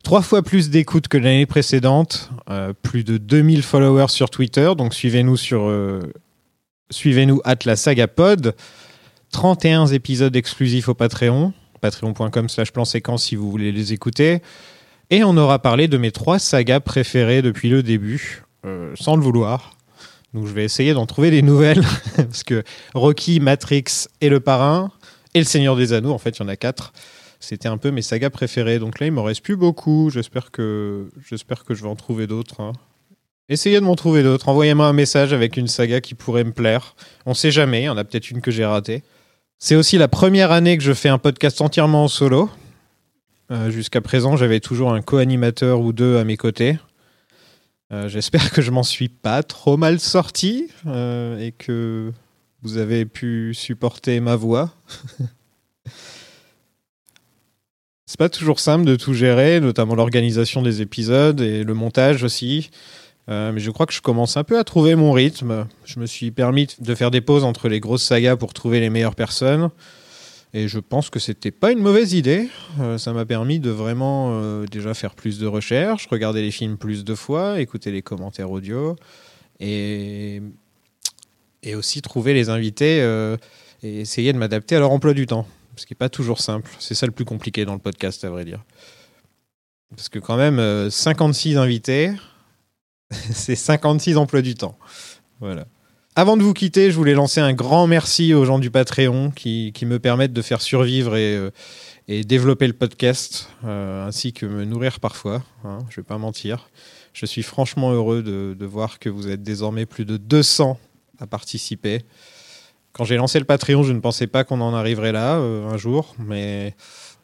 Trois 0.03 0.21
fois 0.21 0.43
plus 0.43 0.69
d'écoutes 0.69 1.09
que 1.09 1.17
l'année 1.17 1.47
précédente, 1.47 2.31
euh, 2.51 2.75
plus 2.83 3.05
de 3.05 3.17
2000 3.17 3.63
followers 3.63 4.09
sur 4.09 4.29
Twitter, 4.29 4.71
donc 4.77 4.93
suivez-nous 4.93 5.39
sur 5.39 5.63
euh, 5.63 6.01
suivez-nous 6.91 7.41
at 7.45 7.57
la 7.65 7.77
saga 7.77 8.07
pod. 8.07 8.55
31 9.33 9.87
épisodes 9.87 10.37
exclusifs 10.37 10.91
au 10.91 10.95
Patreon, 10.95 11.55
patreon.com 11.81 12.49
slash 12.51 12.73
plan 12.73 12.85
séquence 12.85 13.25
si 13.25 13.37
vous 13.37 13.51
voulez 13.51 13.73
les 13.73 13.95
écouter. 13.95 14.43
Et 15.11 15.23
on 15.25 15.37
aura 15.37 15.59
parlé 15.61 15.89
de 15.89 15.99
mes 15.99 16.11
trois 16.11 16.39
sagas 16.39 16.81
préférées 16.81 17.43
depuis 17.43 17.69
le 17.69 17.83
début, 17.83 18.43
euh, 18.65 18.93
sans 18.99 19.17
le 19.17 19.23
vouloir. 19.23 19.77
Donc 20.33 20.47
je 20.47 20.53
vais 20.53 20.65
essayer 20.65 20.95
d'en 20.95 21.07
trouver 21.07 21.31
des 21.31 21.43
nouvelles, 21.43 21.85
parce 22.17 22.43
que 22.43 22.65
Rocky, 22.95 23.39
Matrix 23.39 24.09
et 24.21 24.29
Le 24.29 24.41
Parrain, 24.41 24.91
et 25.35 25.39
Le 25.39 25.45
Seigneur 25.45 25.77
des 25.77 25.93
Anneaux, 25.93 26.13
en 26.13 26.19
fait 26.19 26.39
il 26.39 26.43
y 26.43 26.45
en 26.45 26.49
a 26.49 26.57
quatre, 26.57 26.93
c'était 27.39 27.69
un 27.69 27.79
peu 27.79 27.91
mes 27.91 28.03
sagas 28.03 28.31
préférées. 28.31 28.79
Donc 28.79 28.99
là 28.99 29.07
il 29.07 29.13
m'en 29.13 29.23
reste 29.23 29.43
plus 29.43 29.57
beaucoup, 29.57 30.11
j'espère 30.11 30.51
que, 30.51 31.09
j'espère 31.29 31.65
que 31.65 31.75
je 31.75 31.83
vais 31.83 31.89
en 31.89 31.97
trouver 31.97 32.27
d'autres. 32.27 32.61
hein. 32.61 32.73
Essayez 33.51 33.79
de 33.79 33.85
m'en 33.85 33.95
trouver 33.95 34.23
d'autres, 34.23 34.49
envoyez-moi 34.49 34.87
un 34.87 34.95
message 34.95 35.35
avec 35.35 35.59
une 35.59 35.69
saga 35.69 36.01
qui 36.01 36.15
pourrait 36.15 36.45
me 36.45 36.53
plaire. 36.53 36.97
On 37.27 37.35
sait 37.35 37.51
jamais, 37.51 37.83
il 37.83 37.85
y 37.85 37.89
en 37.91 37.97
a 37.99 38.05
peut-être 38.05 38.31
une 38.31 38.41
que 38.41 38.51
j'ai 38.51 38.65
ratée. 38.65 39.03
C'est 39.59 39.77
aussi 39.77 39.99
la 39.99 40.09
première 40.09 40.51
année 40.51 40.77
que 40.79 40.83
je 40.83 40.95
fais 40.95 41.11
un 41.11 41.19
podcast 41.19 41.61
entièrement 41.61 42.05
en 42.05 42.09
solo. 42.09 42.51
Euh, 43.51 43.71
Jusqu'à 43.71 44.01
présent, 44.01 44.37
j'avais 44.37 44.61
toujours 44.61 44.93
un 44.93 45.03
co-animateur 45.03 45.81
ou 45.81 45.93
deux 45.93 46.17
à 46.17 46.25
mes 46.25 46.37
côtés. 46.37 46.79
Euh, 47.93 48.09
J'espère 48.09 48.51
que 48.51 48.63
je 48.63 48.71
m'en 48.71 48.83
suis 48.83 49.09
pas 49.09 49.43
trop 49.43 49.77
mal 49.77 50.01
sorti 50.01 50.69
euh, 50.87 51.39
et 51.39 51.53
que 51.53 52.11
vous 52.63 52.79
avez 52.79 53.05
pu 53.05 53.53
supporter 53.55 54.21
ma 54.21 54.37
voix. 54.37 54.73
C'est 58.07 58.19
pas 58.19 58.29
toujours 58.29 58.61
simple 58.61 58.85
de 58.85 58.97
tout 58.97 59.13
gérer, 59.13 59.61
notamment 59.61 59.95
l'organisation 59.95 60.63
des 60.63 60.81
épisodes 60.83 61.41
et 61.41 61.65
le 61.65 61.75
montage 61.75 62.23
aussi. 62.23 62.71
Mais 63.27 63.59
je 63.59 63.71
crois 63.71 63.87
que 63.87 63.93
je 63.95 64.03
commence 64.03 64.37
un 64.37 64.45
peu 64.45 64.59
à 64.59 64.65
trouver 64.65 64.95
mon 64.95 65.11
rythme. 65.11 65.67
Je 65.87 65.99
me 65.99 66.05
suis 66.05 66.31
permis 66.31 66.69
de 66.79 66.95
faire 66.95 67.11
des 67.11 67.23
pauses 67.23 67.43
entre 67.43 67.69
les 67.69 67.81
grosses 67.81 68.05
sagas 68.05 68.37
pour 68.37 68.53
trouver 68.53 68.79
les 68.81 68.91
meilleures 68.91 69.17
personnes. 69.17 69.71
Et 70.57 70.69
je 70.69 70.79
pense 70.79 71.11
que 71.11 71.19
c'était 71.19 71.51
pas 71.51 71.73
une 71.73 71.81
mauvaise 71.81 72.13
idée. 72.13 72.49
Euh, 72.79 72.97
ça 72.97 73.13
m'a 73.13 73.27
permis 73.27 73.59
de 73.59 73.71
vraiment 73.71 74.31
euh, 74.31 74.67
déjà 74.67 74.95
faire 74.95 75.17
plus 75.17 75.41
de 75.41 75.49
recherches, 75.49 76.07
regarder 76.07 76.43
les 76.43 76.53
films 76.53 76.79
plus 76.79 77.05
de 77.05 77.15
fois, 77.17 77.61
écouter 77.61 77.91
les 77.91 78.03
commentaires 78.03 78.53
audio 78.53 78.95
et, 79.59 80.41
aussi 81.75 82.03
trouver 82.03 82.35
les 82.35 82.51
invités 82.51 82.99
et 83.83 84.01
essayer 84.01 84.33
de 84.33 84.39
m'adapter 84.39 84.77
à 84.77 84.81
leur 84.81 84.93
emploi 84.93 85.13
du 85.13 85.27
temps. 85.27 85.47
Ce 85.77 85.87
qui 85.87 85.93
n'est 85.93 85.99
pas 85.99 86.11
toujours 86.11 86.39
simple. 86.39 86.71
C'est 86.79 86.95
ça 86.95 87.07
le 87.07 87.13
plus 87.13 87.25
compliqué 87.25 87.65
dans 87.65 87.73
le 87.73 87.79
podcast, 87.81 88.23
à 88.25 88.31
vrai 88.31 88.45
dire. 88.45 88.63
Parce 89.97 90.09
que 90.09 90.19
quand 90.19 90.37
même, 90.37 90.91
56 90.91 91.57
invités, 91.57 92.13
c'est 93.11 93.57
56 93.57 94.19
emplois 94.19 94.43
du 94.43 94.55
temps. 94.55 94.77
Voilà. 95.41 95.67
Avant 96.17 96.37
de 96.37 96.45
vous 96.45 96.53
quitter, 96.53 96.93
je 96.93 96.97
voulais 96.97 97.13
lancer 97.13 97.41
un 97.41 97.53
grand 97.53 97.89
merci 97.89 98.35
aux 98.35 98.45
gens 98.45 98.61
du 98.61 98.71
Patreon 98.71 99.33
qui, 99.33 99.73
qui 99.75 99.85
me 99.85 99.99
permettent 99.99 100.33
de 100.33 100.43
faire 100.43 100.63
survivre 100.63 101.17
et, 101.17 101.35
euh, 101.35 101.51
et 102.07 102.23
développer 102.23 102.69
le 102.69 102.73
podcast, 102.73 103.49
euh, 103.65 104.07
ainsi 104.07 104.33
que 104.33 104.47
me 104.47 104.65
nourrir 104.65 105.01
parfois. 105.01 105.43
Hein, 105.65 105.79
je 105.91 105.95
ne 105.95 106.05
vais 106.05 106.07
pas 106.07 106.19
mentir. 106.19 106.71
Je 107.15 107.27
suis 107.27 107.43
franchement 107.43 107.91
heureux 107.91 108.23
de, 108.23 108.55
de, 108.57 108.65
voir 108.65 109.01
que 109.01 109.09
vous 109.09 109.29
êtes 109.29 109.43
désormais 109.43 109.87
plus 109.87 110.05
de 110.05 110.17
200 110.17 110.79
à 111.19 111.27
participer. 111.27 112.03
Quand 112.93 113.03
j'ai 113.03 113.17
lancé 113.17 113.41
le 113.41 113.45
Patreon, 113.45 113.83
je 113.83 113.93
ne 113.93 113.99
pensais 113.99 114.29
pas 114.29 114.45
qu'on 114.45 114.61
en 114.61 114.73
arriverait 114.73 115.11
là 115.11 115.39
euh, 115.39 115.69
un 115.69 115.77
jour, 115.77 116.15
mais 116.21 116.77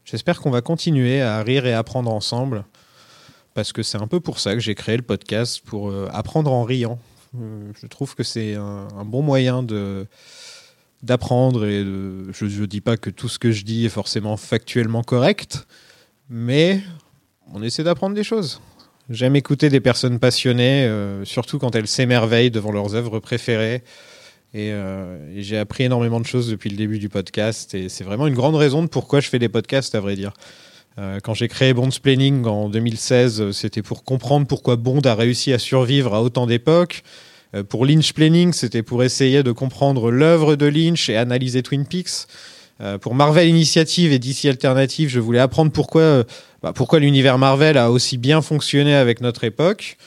j'espère 0.04 0.40
qu'on 0.40 0.50
va 0.50 0.62
continuer 0.62 1.22
à 1.22 1.40
rire 1.44 1.64
et 1.64 1.74
apprendre 1.74 2.12
ensemble 2.12 2.64
parce 3.54 3.72
que 3.72 3.84
c'est 3.84 3.98
un 3.98 4.08
peu 4.08 4.18
pour 4.18 4.40
ça 4.40 4.54
que 4.54 4.60
j'ai 4.60 4.74
créé 4.74 4.96
le 4.96 5.04
podcast, 5.04 5.60
pour 5.64 5.92
apprendre 6.12 6.52
en 6.52 6.62
riant. 6.62 6.98
Euh, 7.38 7.72
je 7.80 7.86
trouve 7.86 8.14
que 8.14 8.22
c'est 8.22 8.54
un, 8.54 9.04
bon 9.04 9.22
moyen 9.22 9.64
d'apprendre 11.02 11.66
et 11.66 11.82
je 11.84 12.44
ne 12.44 12.66
dis 12.66 12.80
pas 12.80 12.96
que 12.96 13.10
tout 13.10 13.28
ce 13.28 13.38
que 13.38 13.52
je 13.52 13.64
dis 13.64 13.86
est 13.86 13.90
forcément 13.90 14.36
factuellement 14.36 15.02
correct, 15.02 15.66
mais 16.28 16.80
on 17.52 17.62
essaie 17.62 17.84
d'apprendre 17.84 18.14
des 18.14 18.24
choses. 18.24 18.60
J'aime 19.10 19.34
écouter 19.34 19.70
des 19.70 19.80
personnes 19.80 20.20
passionnées, 20.20 20.84
euh, 20.84 21.24
surtout 21.24 21.58
quand 21.58 21.74
elles 21.74 21.88
s'émerveillent 21.88 22.52
devant 22.52 22.70
leurs 22.70 22.94
œuvres 22.94 23.18
préférées. 23.18 23.82
Euh, 24.54 25.36
et 25.36 25.42
j'ai 25.42 25.58
appris 25.58 25.84
énormément 25.84 26.20
de 26.20 26.26
choses 26.26 26.48
depuis 26.48 26.70
le 26.70 26.76
début 26.76 26.98
du 26.98 27.08
podcast. 27.08 27.74
Et 27.74 27.88
c'est 27.88 28.04
vraiment 28.04 28.28
une 28.28 28.34
grande 28.34 28.54
raison 28.54 28.82
de 28.82 28.88
pourquoi 28.88 29.20
je 29.20 29.28
fais 29.28 29.38
des 29.38 29.48
podcasts, 29.48 29.96
à 29.96 30.00
vrai 30.00 30.14
dire. 30.14 30.32
Euh, 30.98 31.20
quand 31.22 31.34
j'ai 31.34 31.48
créé 31.48 31.72
Bond's 31.72 31.98
Planning 31.98 32.44
en 32.46 32.68
2016, 32.68 33.40
euh, 33.40 33.52
c'était 33.52 33.82
pour 33.82 34.04
comprendre 34.04 34.46
pourquoi 34.46 34.76
Bond 34.76 35.00
a 35.02 35.14
réussi 35.14 35.52
à 35.52 35.58
survivre 35.58 36.14
à 36.14 36.22
autant 36.22 36.46
d'époques. 36.46 37.02
Euh, 37.54 37.62
pour 37.62 37.86
Lynch 37.86 38.12
Planning, 38.12 38.52
c'était 38.52 38.82
pour 38.82 39.04
essayer 39.04 39.42
de 39.42 39.52
comprendre 39.52 40.10
l'œuvre 40.10 40.56
de 40.56 40.66
Lynch 40.66 41.08
et 41.08 41.16
analyser 41.16 41.62
Twin 41.62 41.86
Peaks. 41.86 42.26
pour 43.02 43.14
Marvel 43.14 43.46
Initiative 43.46 44.10
et 44.10 44.18
DC 44.18 44.46
Alternative, 44.46 45.10
je 45.10 45.20
voulais 45.20 45.38
apprendre 45.38 45.70
pourquoi, 45.70 46.24
bah, 46.62 46.72
pourquoi 46.72 46.98
l'univers 46.98 47.36
Marvel 47.36 47.76
a 47.76 47.90
aussi 47.90 48.16
bien 48.16 48.40
fonctionné 48.40 48.94
avec 48.94 49.20
notre 49.20 49.44
époque. 49.44 49.98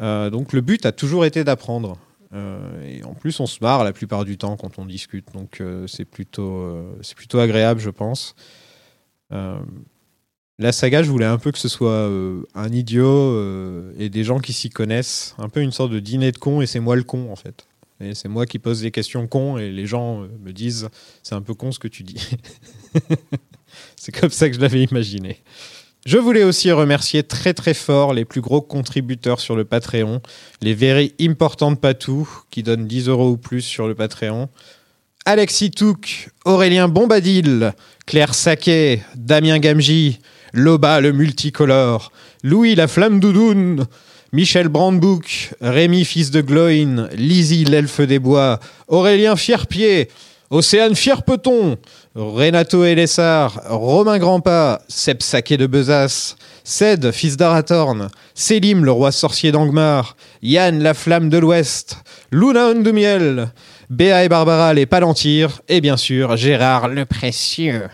donc 0.00 0.52
le 0.52 0.62
but 0.62 0.84
a 0.84 0.90
toujours 0.90 1.24
été 1.24 1.44
d'apprendre. 1.44 1.98
et 2.34 3.04
en 3.04 3.14
plus, 3.14 3.38
on 3.38 3.46
se 3.46 3.58
marre 3.60 3.84
la 3.84 3.92
plupart 3.92 4.24
du 4.24 4.36
temps 4.36 4.56
quand 4.56 4.80
on 4.80 4.84
discute, 4.84 5.32
donc 5.32 5.62
c'est 5.86 6.04
plutôt, 6.04 6.76
c'est 7.02 7.14
plutôt 7.14 7.38
agréable, 7.38 7.78
je 7.78 7.90
pense. 7.90 8.34
La 10.62 10.70
saga, 10.70 11.02
je 11.02 11.10
voulais 11.10 11.26
un 11.26 11.38
peu 11.38 11.50
que 11.50 11.58
ce 11.58 11.66
soit 11.66 11.90
euh, 11.90 12.44
un 12.54 12.68
idiot 12.68 13.04
euh, 13.04 13.92
et 13.98 14.08
des 14.08 14.22
gens 14.22 14.38
qui 14.38 14.52
s'y 14.52 14.70
connaissent. 14.70 15.34
Un 15.38 15.48
peu 15.48 15.60
une 15.60 15.72
sorte 15.72 15.90
de 15.90 15.98
dîner 15.98 16.30
de 16.30 16.38
cons 16.38 16.60
et 16.60 16.68
c'est 16.68 16.78
moi 16.78 16.94
le 16.94 17.02
con 17.02 17.32
en 17.32 17.34
fait. 17.34 17.66
C'est 18.14 18.28
moi 18.28 18.46
qui 18.46 18.60
pose 18.60 18.80
des 18.80 18.92
questions 18.92 19.26
cons 19.26 19.58
et 19.58 19.72
les 19.72 19.86
gens 19.86 20.22
euh, 20.22 20.28
me 20.40 20.52
disent 20.52 20.88
c'est 21.24 21.34
un 21.34 21.42
peu 21.42 21.54
con 21.54 21.72
ce 21.72 21.80
que 21.80 21.88
tu 21.88 22.04
dis. 22.04 22.28
c'est 23.96 24.12
comme 24.12 24.30
ça 24.30 24.48
que 24.48 24.54
je 24.54 24.60
l'avais 24.60 24.84
imaginé. 24.84 25.42
Je 26.06 26.16
voulais 26.16 26.44
aussi 26.44 26.70
remercier 26.70 27.24
très 27.24 27.54
très 27.54 27.74
fort 27.74 28.14
les 28.14 28.24
plus 28.24 28.40
gros 28.40 28.60
contributeurs 28.60 29.40
sur 29.40 29.56
le 29.56 29.64
Patreon, 29.64 30.22
les 30.60 30.74
very 30.74 31.12
importantes 31.20 31.80
patous 31.80 32.28
qui 32.50 32.62
donnent 32.62 32.86
10 32.86 33.08
euros 33.08 33.30
ou 33.30 33.36
plus 33.36 33.62
sur 33.62 33.88
le 33.88 33.96
Patreon. 33.96 34.48
Alexis 35.24 35.72
Touk, 35.72 36.30
Aurélien 36.44 36.86
Bombadil, 36.86 37.72
Claire 38.06 38.34
Saquet, 38.34 39.02
Damien 39.16 39.58
Gamji, 39.58 40.20
Loba 40.52 41.00
le 41.00 41.12
multicolore, 41.12 42.12
Louis 42.42 42.74
la 42.74 42.86
flamme 42.86 43.20
doudoune, 43.20 43.86
Michel 44.32 44.68
Brandbouc, 44.68 45.50
Rémi 45.60 46.04
fils 46.04 46.30
de 46.30 46.40
Gloin, 46.40 47.08
Lizzie 47.14 47.64
l'elfe 47.64 48.00
des 48.00 48.18
bois, 48.18 48.60
Aurélien 48.88 49.36
Fierpied, 49.36 50.08
Océane 50.50 50.94
Fierpeton, 50.94 51.78
Renato 52.14 52.84
Elessar, 52.84 53.60
Romain 53.70 54.18
Grandpas, 54.18 54.80
Seb 54.88 55.18
de 55.18 55.66
Besace, 55.66 56.36
Ced, 56.64 57.10
fils 57.12 57.38
d'Aratorn, 57.38 58.08
Sélim, 58.34 58.84
le 58.84 58.92
roi 58.92 59.12
sorcier 59.12 59.52
d'Angmar, 59.52 60.16
Yann, 60.42 60.82
la 60.82 60.92
flamme 60.92 61.30
de 61.30 61.38
l'Ouest, 61.38 61.96
Luna 62.30 62.68
Ondumiel, 62.68 63.52
Béa 63.88 64.24
et 64.24 64.28
Barbara, 64.28 64.74
les 64.74 64.84
Palantir, 64.84 65.62
et 65.68 65.80
bien 65.80 65.96
sûr, 65.96 66.36
Gérard 66.36 66.88
le 66.88 67.06
Précieux. 67.06 67.88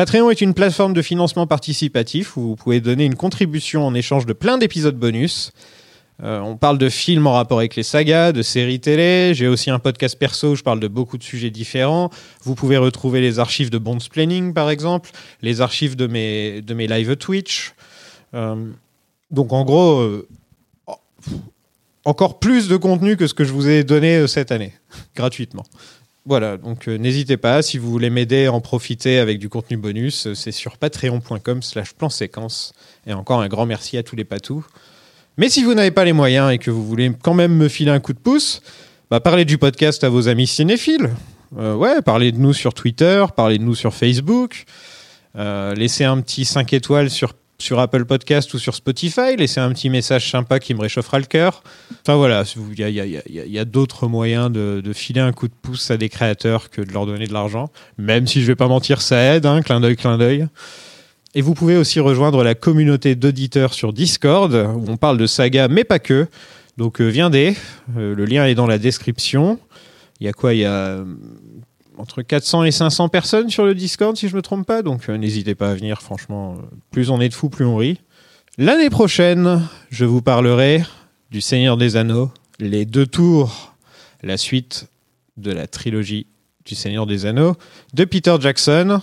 Patreon 0.00 0.30
est 0.30 0.40
une 0.40 0.54
plateforme 0.54 0.94
de 0.94 1.02
financement 1.02 1.46
participatif 1.46 2.38
où 2.38 2.40
vous 2.40 2.56
pouvez 2.56 2.80
donner 2.80 3.04
une 3.04 3.16
contribution 3.16 3.86
en 3.86 3.92
échange 3.92 4.24
de 4.24 4.32
plein 4.32 4.56
d'épisodes 4.56 4.96
bonus. 4.96 5.52
Euh, 6.22 6.40
on 6.40 6.56
parle 6.56 6.78
de 6.78 6.88
films 6.88 7.26
en 7.26 7.34
rapport 7.34 7.58
avec 7.58 7.76
les 7.76 7.82
sagas, 7.82 8.32
de 8.32 8.40
séries 8.40 8.80
télé. 8.80 9.34
J'ai 9.34 9.46
aussi 9.46 9.68
un 9.68 9.78
podcast 9.78 10.18
perso 10.18 10.52
où 10.52 10.56
je 10.56 10.62
parle 10.62 10.80
de 10.80 10.88
beaucoup 10.88 11.18
de 11.18 11.22
sujets 11.22 11.50
différents. 11.50 12.08
Vous 12.44 12.54
pouvez 12.54 12.78
retrouver 12.78 13.20
les 13.20 13.38
archives 13.38 13.68
de 13.68 13.76
Bond's 13.76 14.08
Planning, 14.08 14.54
par 14.54 14.70
exemple, 14.70 15.10
les 15.42 15.60
archives 15.60 15.96
de 15.96 16.06
mes, 16.06 16.62
de 16.62 16.72
live 16.72 17.16
Twitch. 17.16 17.74
Euh, 18.32 18.70
donc 19.30 19.52
en 19.52 19.66
gros, 19.66 19.98
euh, 19.98 20.26
encore 22.06 22.38
plus 22.38 22.68
de 22.68 22.78
contenu 22.78 23.18
que 23.18 23.26
ce 23.26 23.34
que 23.34 23.44
je 23.44 23.52
vous 23.52 23.68
ai 23.68 23.84
donné 23.84 24.26
cette 24.28 24.50
année, 24.50 24.72
gratuitement. 25.14 25.66
Voilà, 26.26 26.58
donc 26.58 26.86
euh, 26.86 26.98
n'hésitez 26.98 27.38
pas, 27.38 27.62
si 27.62 27.78
vous 27.78 27.90
voulez 27.90 28.10
m'aider 28.10 28.46
à 28.46 28.52
en 28.52 28.60
profiter 28.60 29.18
avec 29.18 29.38
du 29.38 29.48
contenu 29.48 29.78
bonus, 29.78 30.26
euh, 30.26 30.34
c'est 30.34 30.52
sur 30.52 30.76
patreon.com 30.76 31.62
slash 31.62 31.94
plan 31.94 32.10
séquence. 32.10 32.74
Et 33.06 33.14
encore 33.14 33.40
un 33.40 33.48
grand 33.48 33.64
merci 33.64 33.96
à 33.96 34.02
tous 34.02 34.16
les 34.16 34.24
patous. 34.24 34.64
Mais 35.38 35.48
si 35.48 35.64
vous 35.64 35.72
n'avez 35.72 35.90
pas 35.90 36.04
les 36.04 36.12
moyens 36.12 36.52
et 36.52 36.58
que 36.58 36.70
vous 36.70 36.86
voulez 36.86 37.10
quand 37.22 37.32
même 37.32 37.56
me 37.56 37.68
filer 37.68 37.90
un 37.90 38.00
coup 38.00 38.12
de 38.12 38.18
pouce, 38.18 38.60
bah 39.10 39.20
parlez 39.20 39.46
du 39.46 39.56
podcast 39.56 40.04
à 40.04 40.10
vos 40.10 40.28
amis 40.28 40.46
cinéphiles. 40.46 41.10
Euh, 41.58 41.74
ouais, 41.74 42.02
parlez 42.02 42.32
de 42.32 42.38
nous 42.38 42.52
sur 42.52 42.74
Twitter, 42.74 43.24
parlez 43.34 43.56
de 43.56 43.64
nous 43.64 43.74
sur 43.74 43.94
Facebook. 43.94 44.64
Laissez 45.34 46.04
un 46.04 46.20
petit 46.20 46.44
5 46.44 46.72
étoiles 46.74 47.08
sur 47.08 47.34
sur 47.60 47.78
Apple 47.78 48.04
Podcast 48.04 48.52
ou 48.54 48.58
sur 48.58 48.74
Spotify, 48.74 49.36
laissez 49.36 49.60
un 49.60 49.70
petit 49.72 49.90
message 49.90 50.30
sympa 50.30 50.58
qui 50.58 50.74
me 50.74 50.80
réchauffera 50.80 51.18
le 51.18 51.26
cœur. 51.26 51.62
Enfin 52.02 52.16
voilà, 52.16 52.44
il 52.56 52.80
y 53.28 53.58
a, 53.58 53.64
d'autres 53.64 54.08
moyens 54.08 54.50
de, 54.50 54.92
filer 54.92 55.20
un 55.20 55.32
coup 55.32 55.48
de 55.48 55.54
pouce 55.60 55.90
à 55.90 55.96
des 55.96 56.08
créateurs 56.08 56.70
que 56.70 56.80
de 56.80 56.92
leur 56.92 57.06
donner 57.06 57.26
de 57.26 57.32
l'argent. 57.32 57.70
Même 57.98 58.26
si 58.26 58.40
je 58.40 58.46
vais 58.46 58.56
pas 58.56 58.68
mentir, 58.68 59.02
ça 59.02 59.20
aide, 59.20 59.46
hein, 59.46 59.62
clin 59.62 59.80
d'œil, 59.80 59.96
clin 59.96 60.18
d'œil. 60.18 60.48
Et 61.34 61.42
vous 61.42 61.54
pouvez 61.54 61.76
aussi 61.76 62.00
rejoindre 62.00 62.42
la 62.42 62.54
communauté 62.54 63.14
d'auditeurs 63.14 63.74
sur 63.74 63.92
Discord, 63.92 64.52
où 64.52 64.84
on 64.88 64.96
parle 64.96 65.18
de 65.18 65.26
saga, 65.26 65.68
mais 65.68 65.84
pas 65.84 65.98
que. 65.98 66.26
Donc 66.76 67.00
euh, 67.00 67.08
viendez, 67.08 67.56
euh, 67.96 68.14
le 68.14 68.24
lien 68.24 68.46
est 68.46 68.54
dans 68.54 68.66
la 68.66 68.78
description. 68.78 69.58
Il 70.18 70.26
y 70.26 70.28
a 70.28 70.32
quoi? 70.32 70.54
Il 70.54 70.60
y 70.60 70.64
a 70.64 71.04
entre 72.00 72.22
400 72.22 72.64
et 72.64 72.70
500 72.70 73.08
personnes 73.10 73.50
sur 73.50 73.64
le 73.64 73.74
Discord, 73.74 74.16
si 74.16 74.28
je 74.28 74.34
me 74.34 74.42
trompe 74.42 74.66
pas. 74.66 74.82
Donc 74.82 75.08
euh, 75.08 75.16
n'hésitez 75.16 75.54
pas 75.54 75.70
à 75.70 75.74
venir, 75.74 76.00
franchement. 76.00 76.54
Euh, 76.54 76.62
plus 76.90 77.10
on 77.10 77.20
est 77.20 77.28
de 77.28 77.34
fous, 77.34 77.50
plus 77.50 77.66
on 77.66 77.76
rit. 77.76 78.00
L'année 78.58 78.90
prochaine, 78.90 79.62
je 79.90 80.04
vous 80.04 80.22
parlerai 80.22 80.82
du 81.30 81.40
Seigneur 81.40 81.76
des 81.76 81.96
Anneaux, 81.96 82.30
les 82.58 82.84
deux 82.86 83.06
tours, 83.06 83.74
la 84.22 84.36
suite 84.36 84.88
de 85.36 85.52
la 85.52 85.66
trilogie 85.66 86.26
du 86.64 86.74
Seigneur 86.74 87.06
des 87.06 87.26
Anneaux, 87.26 87.54
de 87.94 88.04
Peter 88.04 88.34
Jackson. 88.40 89.00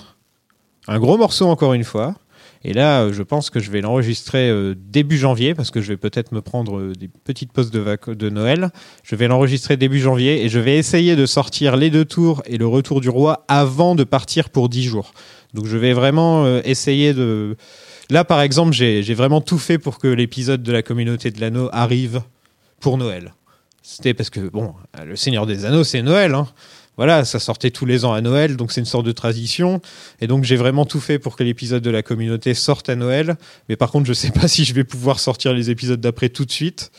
Un 0.88 1.00
gros 1.00 1.18
morceau 1.18 1.48
encore 1.48 1.74
une 1.74 1.84
fois. 1.84 2.16
Et 2.64 2.74
là, 2.74 3.02
euh, 3.02 3.14
je 3.14 3.24
pense 3.24 3.50
que 3.50 3.60
je 3.60 3.72
vais 3.72 3.82
l'enregistrer 3.82 4.50
euh, 4.50 4.76
début 4.76 5.18
janvier, 5.18 5.54
parce 5.54 5.72
que 5.72 5.82
je 5.82 5.90
vais 5.90 5.98
peut-être 5.98 6.32
me 6.32 6.42
prendre 6.42 6.78
euh, 6.78 6.94
des 6.94 7.08
petites 7.08 7.52
pauses 7.52 7.72
de, 7.72 8.14
de 8.14 8.30
Noël. 8.30 8.72
Je 9.04 9.16
vais 9.16 9.28
l'enregistrer 9.28 9.78
début 9.78 10.00
janvier 10.00 10.44
et 10.44 10.50
je 10.50 10.60
vais 10.60 10.78
essayer 10.78 11.16
de 11.16 11.26
sortir 11.26 11.76
les 11.78 11.90
deux 11.90 12.06
tours 12.06 12.42
et 12.46 12.58
le 12.58 12.68
retour 12.68 13.02
du 13.02 13.10
roi 13.10 13.46
avant 13.48 13.96
de 13.96 14.04
partir 14.04 14.50
pour 14.50 14.70
10 14.70 14.84
jours. 14.84 15.14
Donc 15.54 15.66
je 15.66 15.78
vais 15.78 15.94
vraiment 15.94 16.46
essayer 16.60 17.14
de... 17.14 17.56
Là, 18.10 18.24
par 18.24 18.42
exemple, 18.42 18.74
j'ai 18.74 19.14
vraiment 19.14 19.42
tout 19.42 19.58
fait 19.58 19.78
pour 19.78 19.98
que 19.98 20.08
l'épisode 20.08 20.62
de 20.62 20.72
la 20.72 20.82
communauté 20.82 21.32
de 21.32 21.40
l'anneau 21.40 21.70
arrive 21.72 22.22
pour 22.80 22.98
Noël. 22.98 23.34
C'était 23.82 24.14
parce 24.14 24.30
que, 24.30 24.42
bon, 24.42 24.74
le 25.06 25.16
Seigneur 25.16 25.46
des 25.46 25.66
Anneaux, 25.66 25.86
c'est 25.86 26.02
Noël. 26.02 26.34
Hein. 26.34 26.48
Voilà, 26.98 27.26
ça 27.26 27.40
sortait 27.40 27.70
tous 27.70 27.86
les 27.86 28.06
ans 28.06 28.14
à 28.14 28.22
Noël, 28.22 28.58
donc 28.58 28.72
c'est 28.72 28.82
une 28.82 28.86
sorte 28.86 29.06
de 29.06 29.12
tradition. 29.12 29.82
Et 30.20 30.28
donc 30.28 30.44
j'ai 30.44 30.56
vraiment 30.56 30.86
tout 30.86 31.00
fait 31.00 31.20
pour 31.20 31.36
que 31.36 31.44
l'épisode 31.44 31.84
de 31.84 31.92
la 31.92 32.02
communauté 32.02 32.56
sorte 32.56 32.90
à 32.90 32.96
Noël. 32.96 33.38
Mais 33.70 33.76
par 33.76 33.92
contre, 33.92 34.08
je 34.08 34.14
sais 34.14 34.32
pas 34.42 34.48
si 34.48 34.66
je 34.66 34.74
vais 34.74 34.84
pouvoir 34.84 35.20
sortir 35.20 35.54
les 35.54 35.70
épisodes 35.70 36.02
d'après 36.02 36.30
tout 36.30 36.46
de 36.46 36.52
suite, 36.52 36.92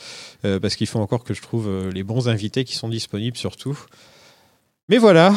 euh, 0.44 0.60
parce 0.60 0.76
qu'il 0.76 0.86
faut 0.86 1.00
encore 1.00 1.24
que 1.24 1.34
je 1.34 1.42
trouve 1.42 1.66
euh, 1.68 1.90
les 1.90 2.04
bons 2.04 2.28
invités 2.28 2.64
qui 2.64 2.76
sont 2.76 2.88
disponibles 2.88 3.36
surtout. 3.36 3.78
Mais 4.88 4.98
voilà, 4.98 5.34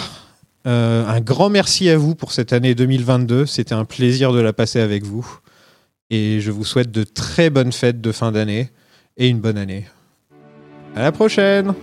euh, 0.68 1.06
un 1.06 1.20
grand 1.22 1.50
merci 1.50 1.90
à 1.90 1.98
vous 1.98 2.14
pour 2.14 2.32
cette 2.32 2.54
année 2.54 2.76
2022. 2.76 3.48
C'était 3.48 3.74
un 3.74 3.86
plaisir 3.86 4.32
de 4.32 4.40
la 4.40 4.54
passer 4.54 4.80
avec 4.80 5.04
vous. 5.04 5.28
Et 6.12 6.40
je 6.40 6.52
vous 6.52 6.66
souhaite 6.66 6.92
de 6.92 7.04
très 7.04 7.50
bonnes 7.50 7.72
fêtes 7.72 8.02
de 8.02 8.12
fin 8.12 8.32
d'année 8.32 8.70
et 9.18 9.28
une 9.28 9.40
bonne 9.40 9.58
année. 9.58 9.88
À 10.96 11.02
la 11.02 11.12
prochaine! 11.12 11.74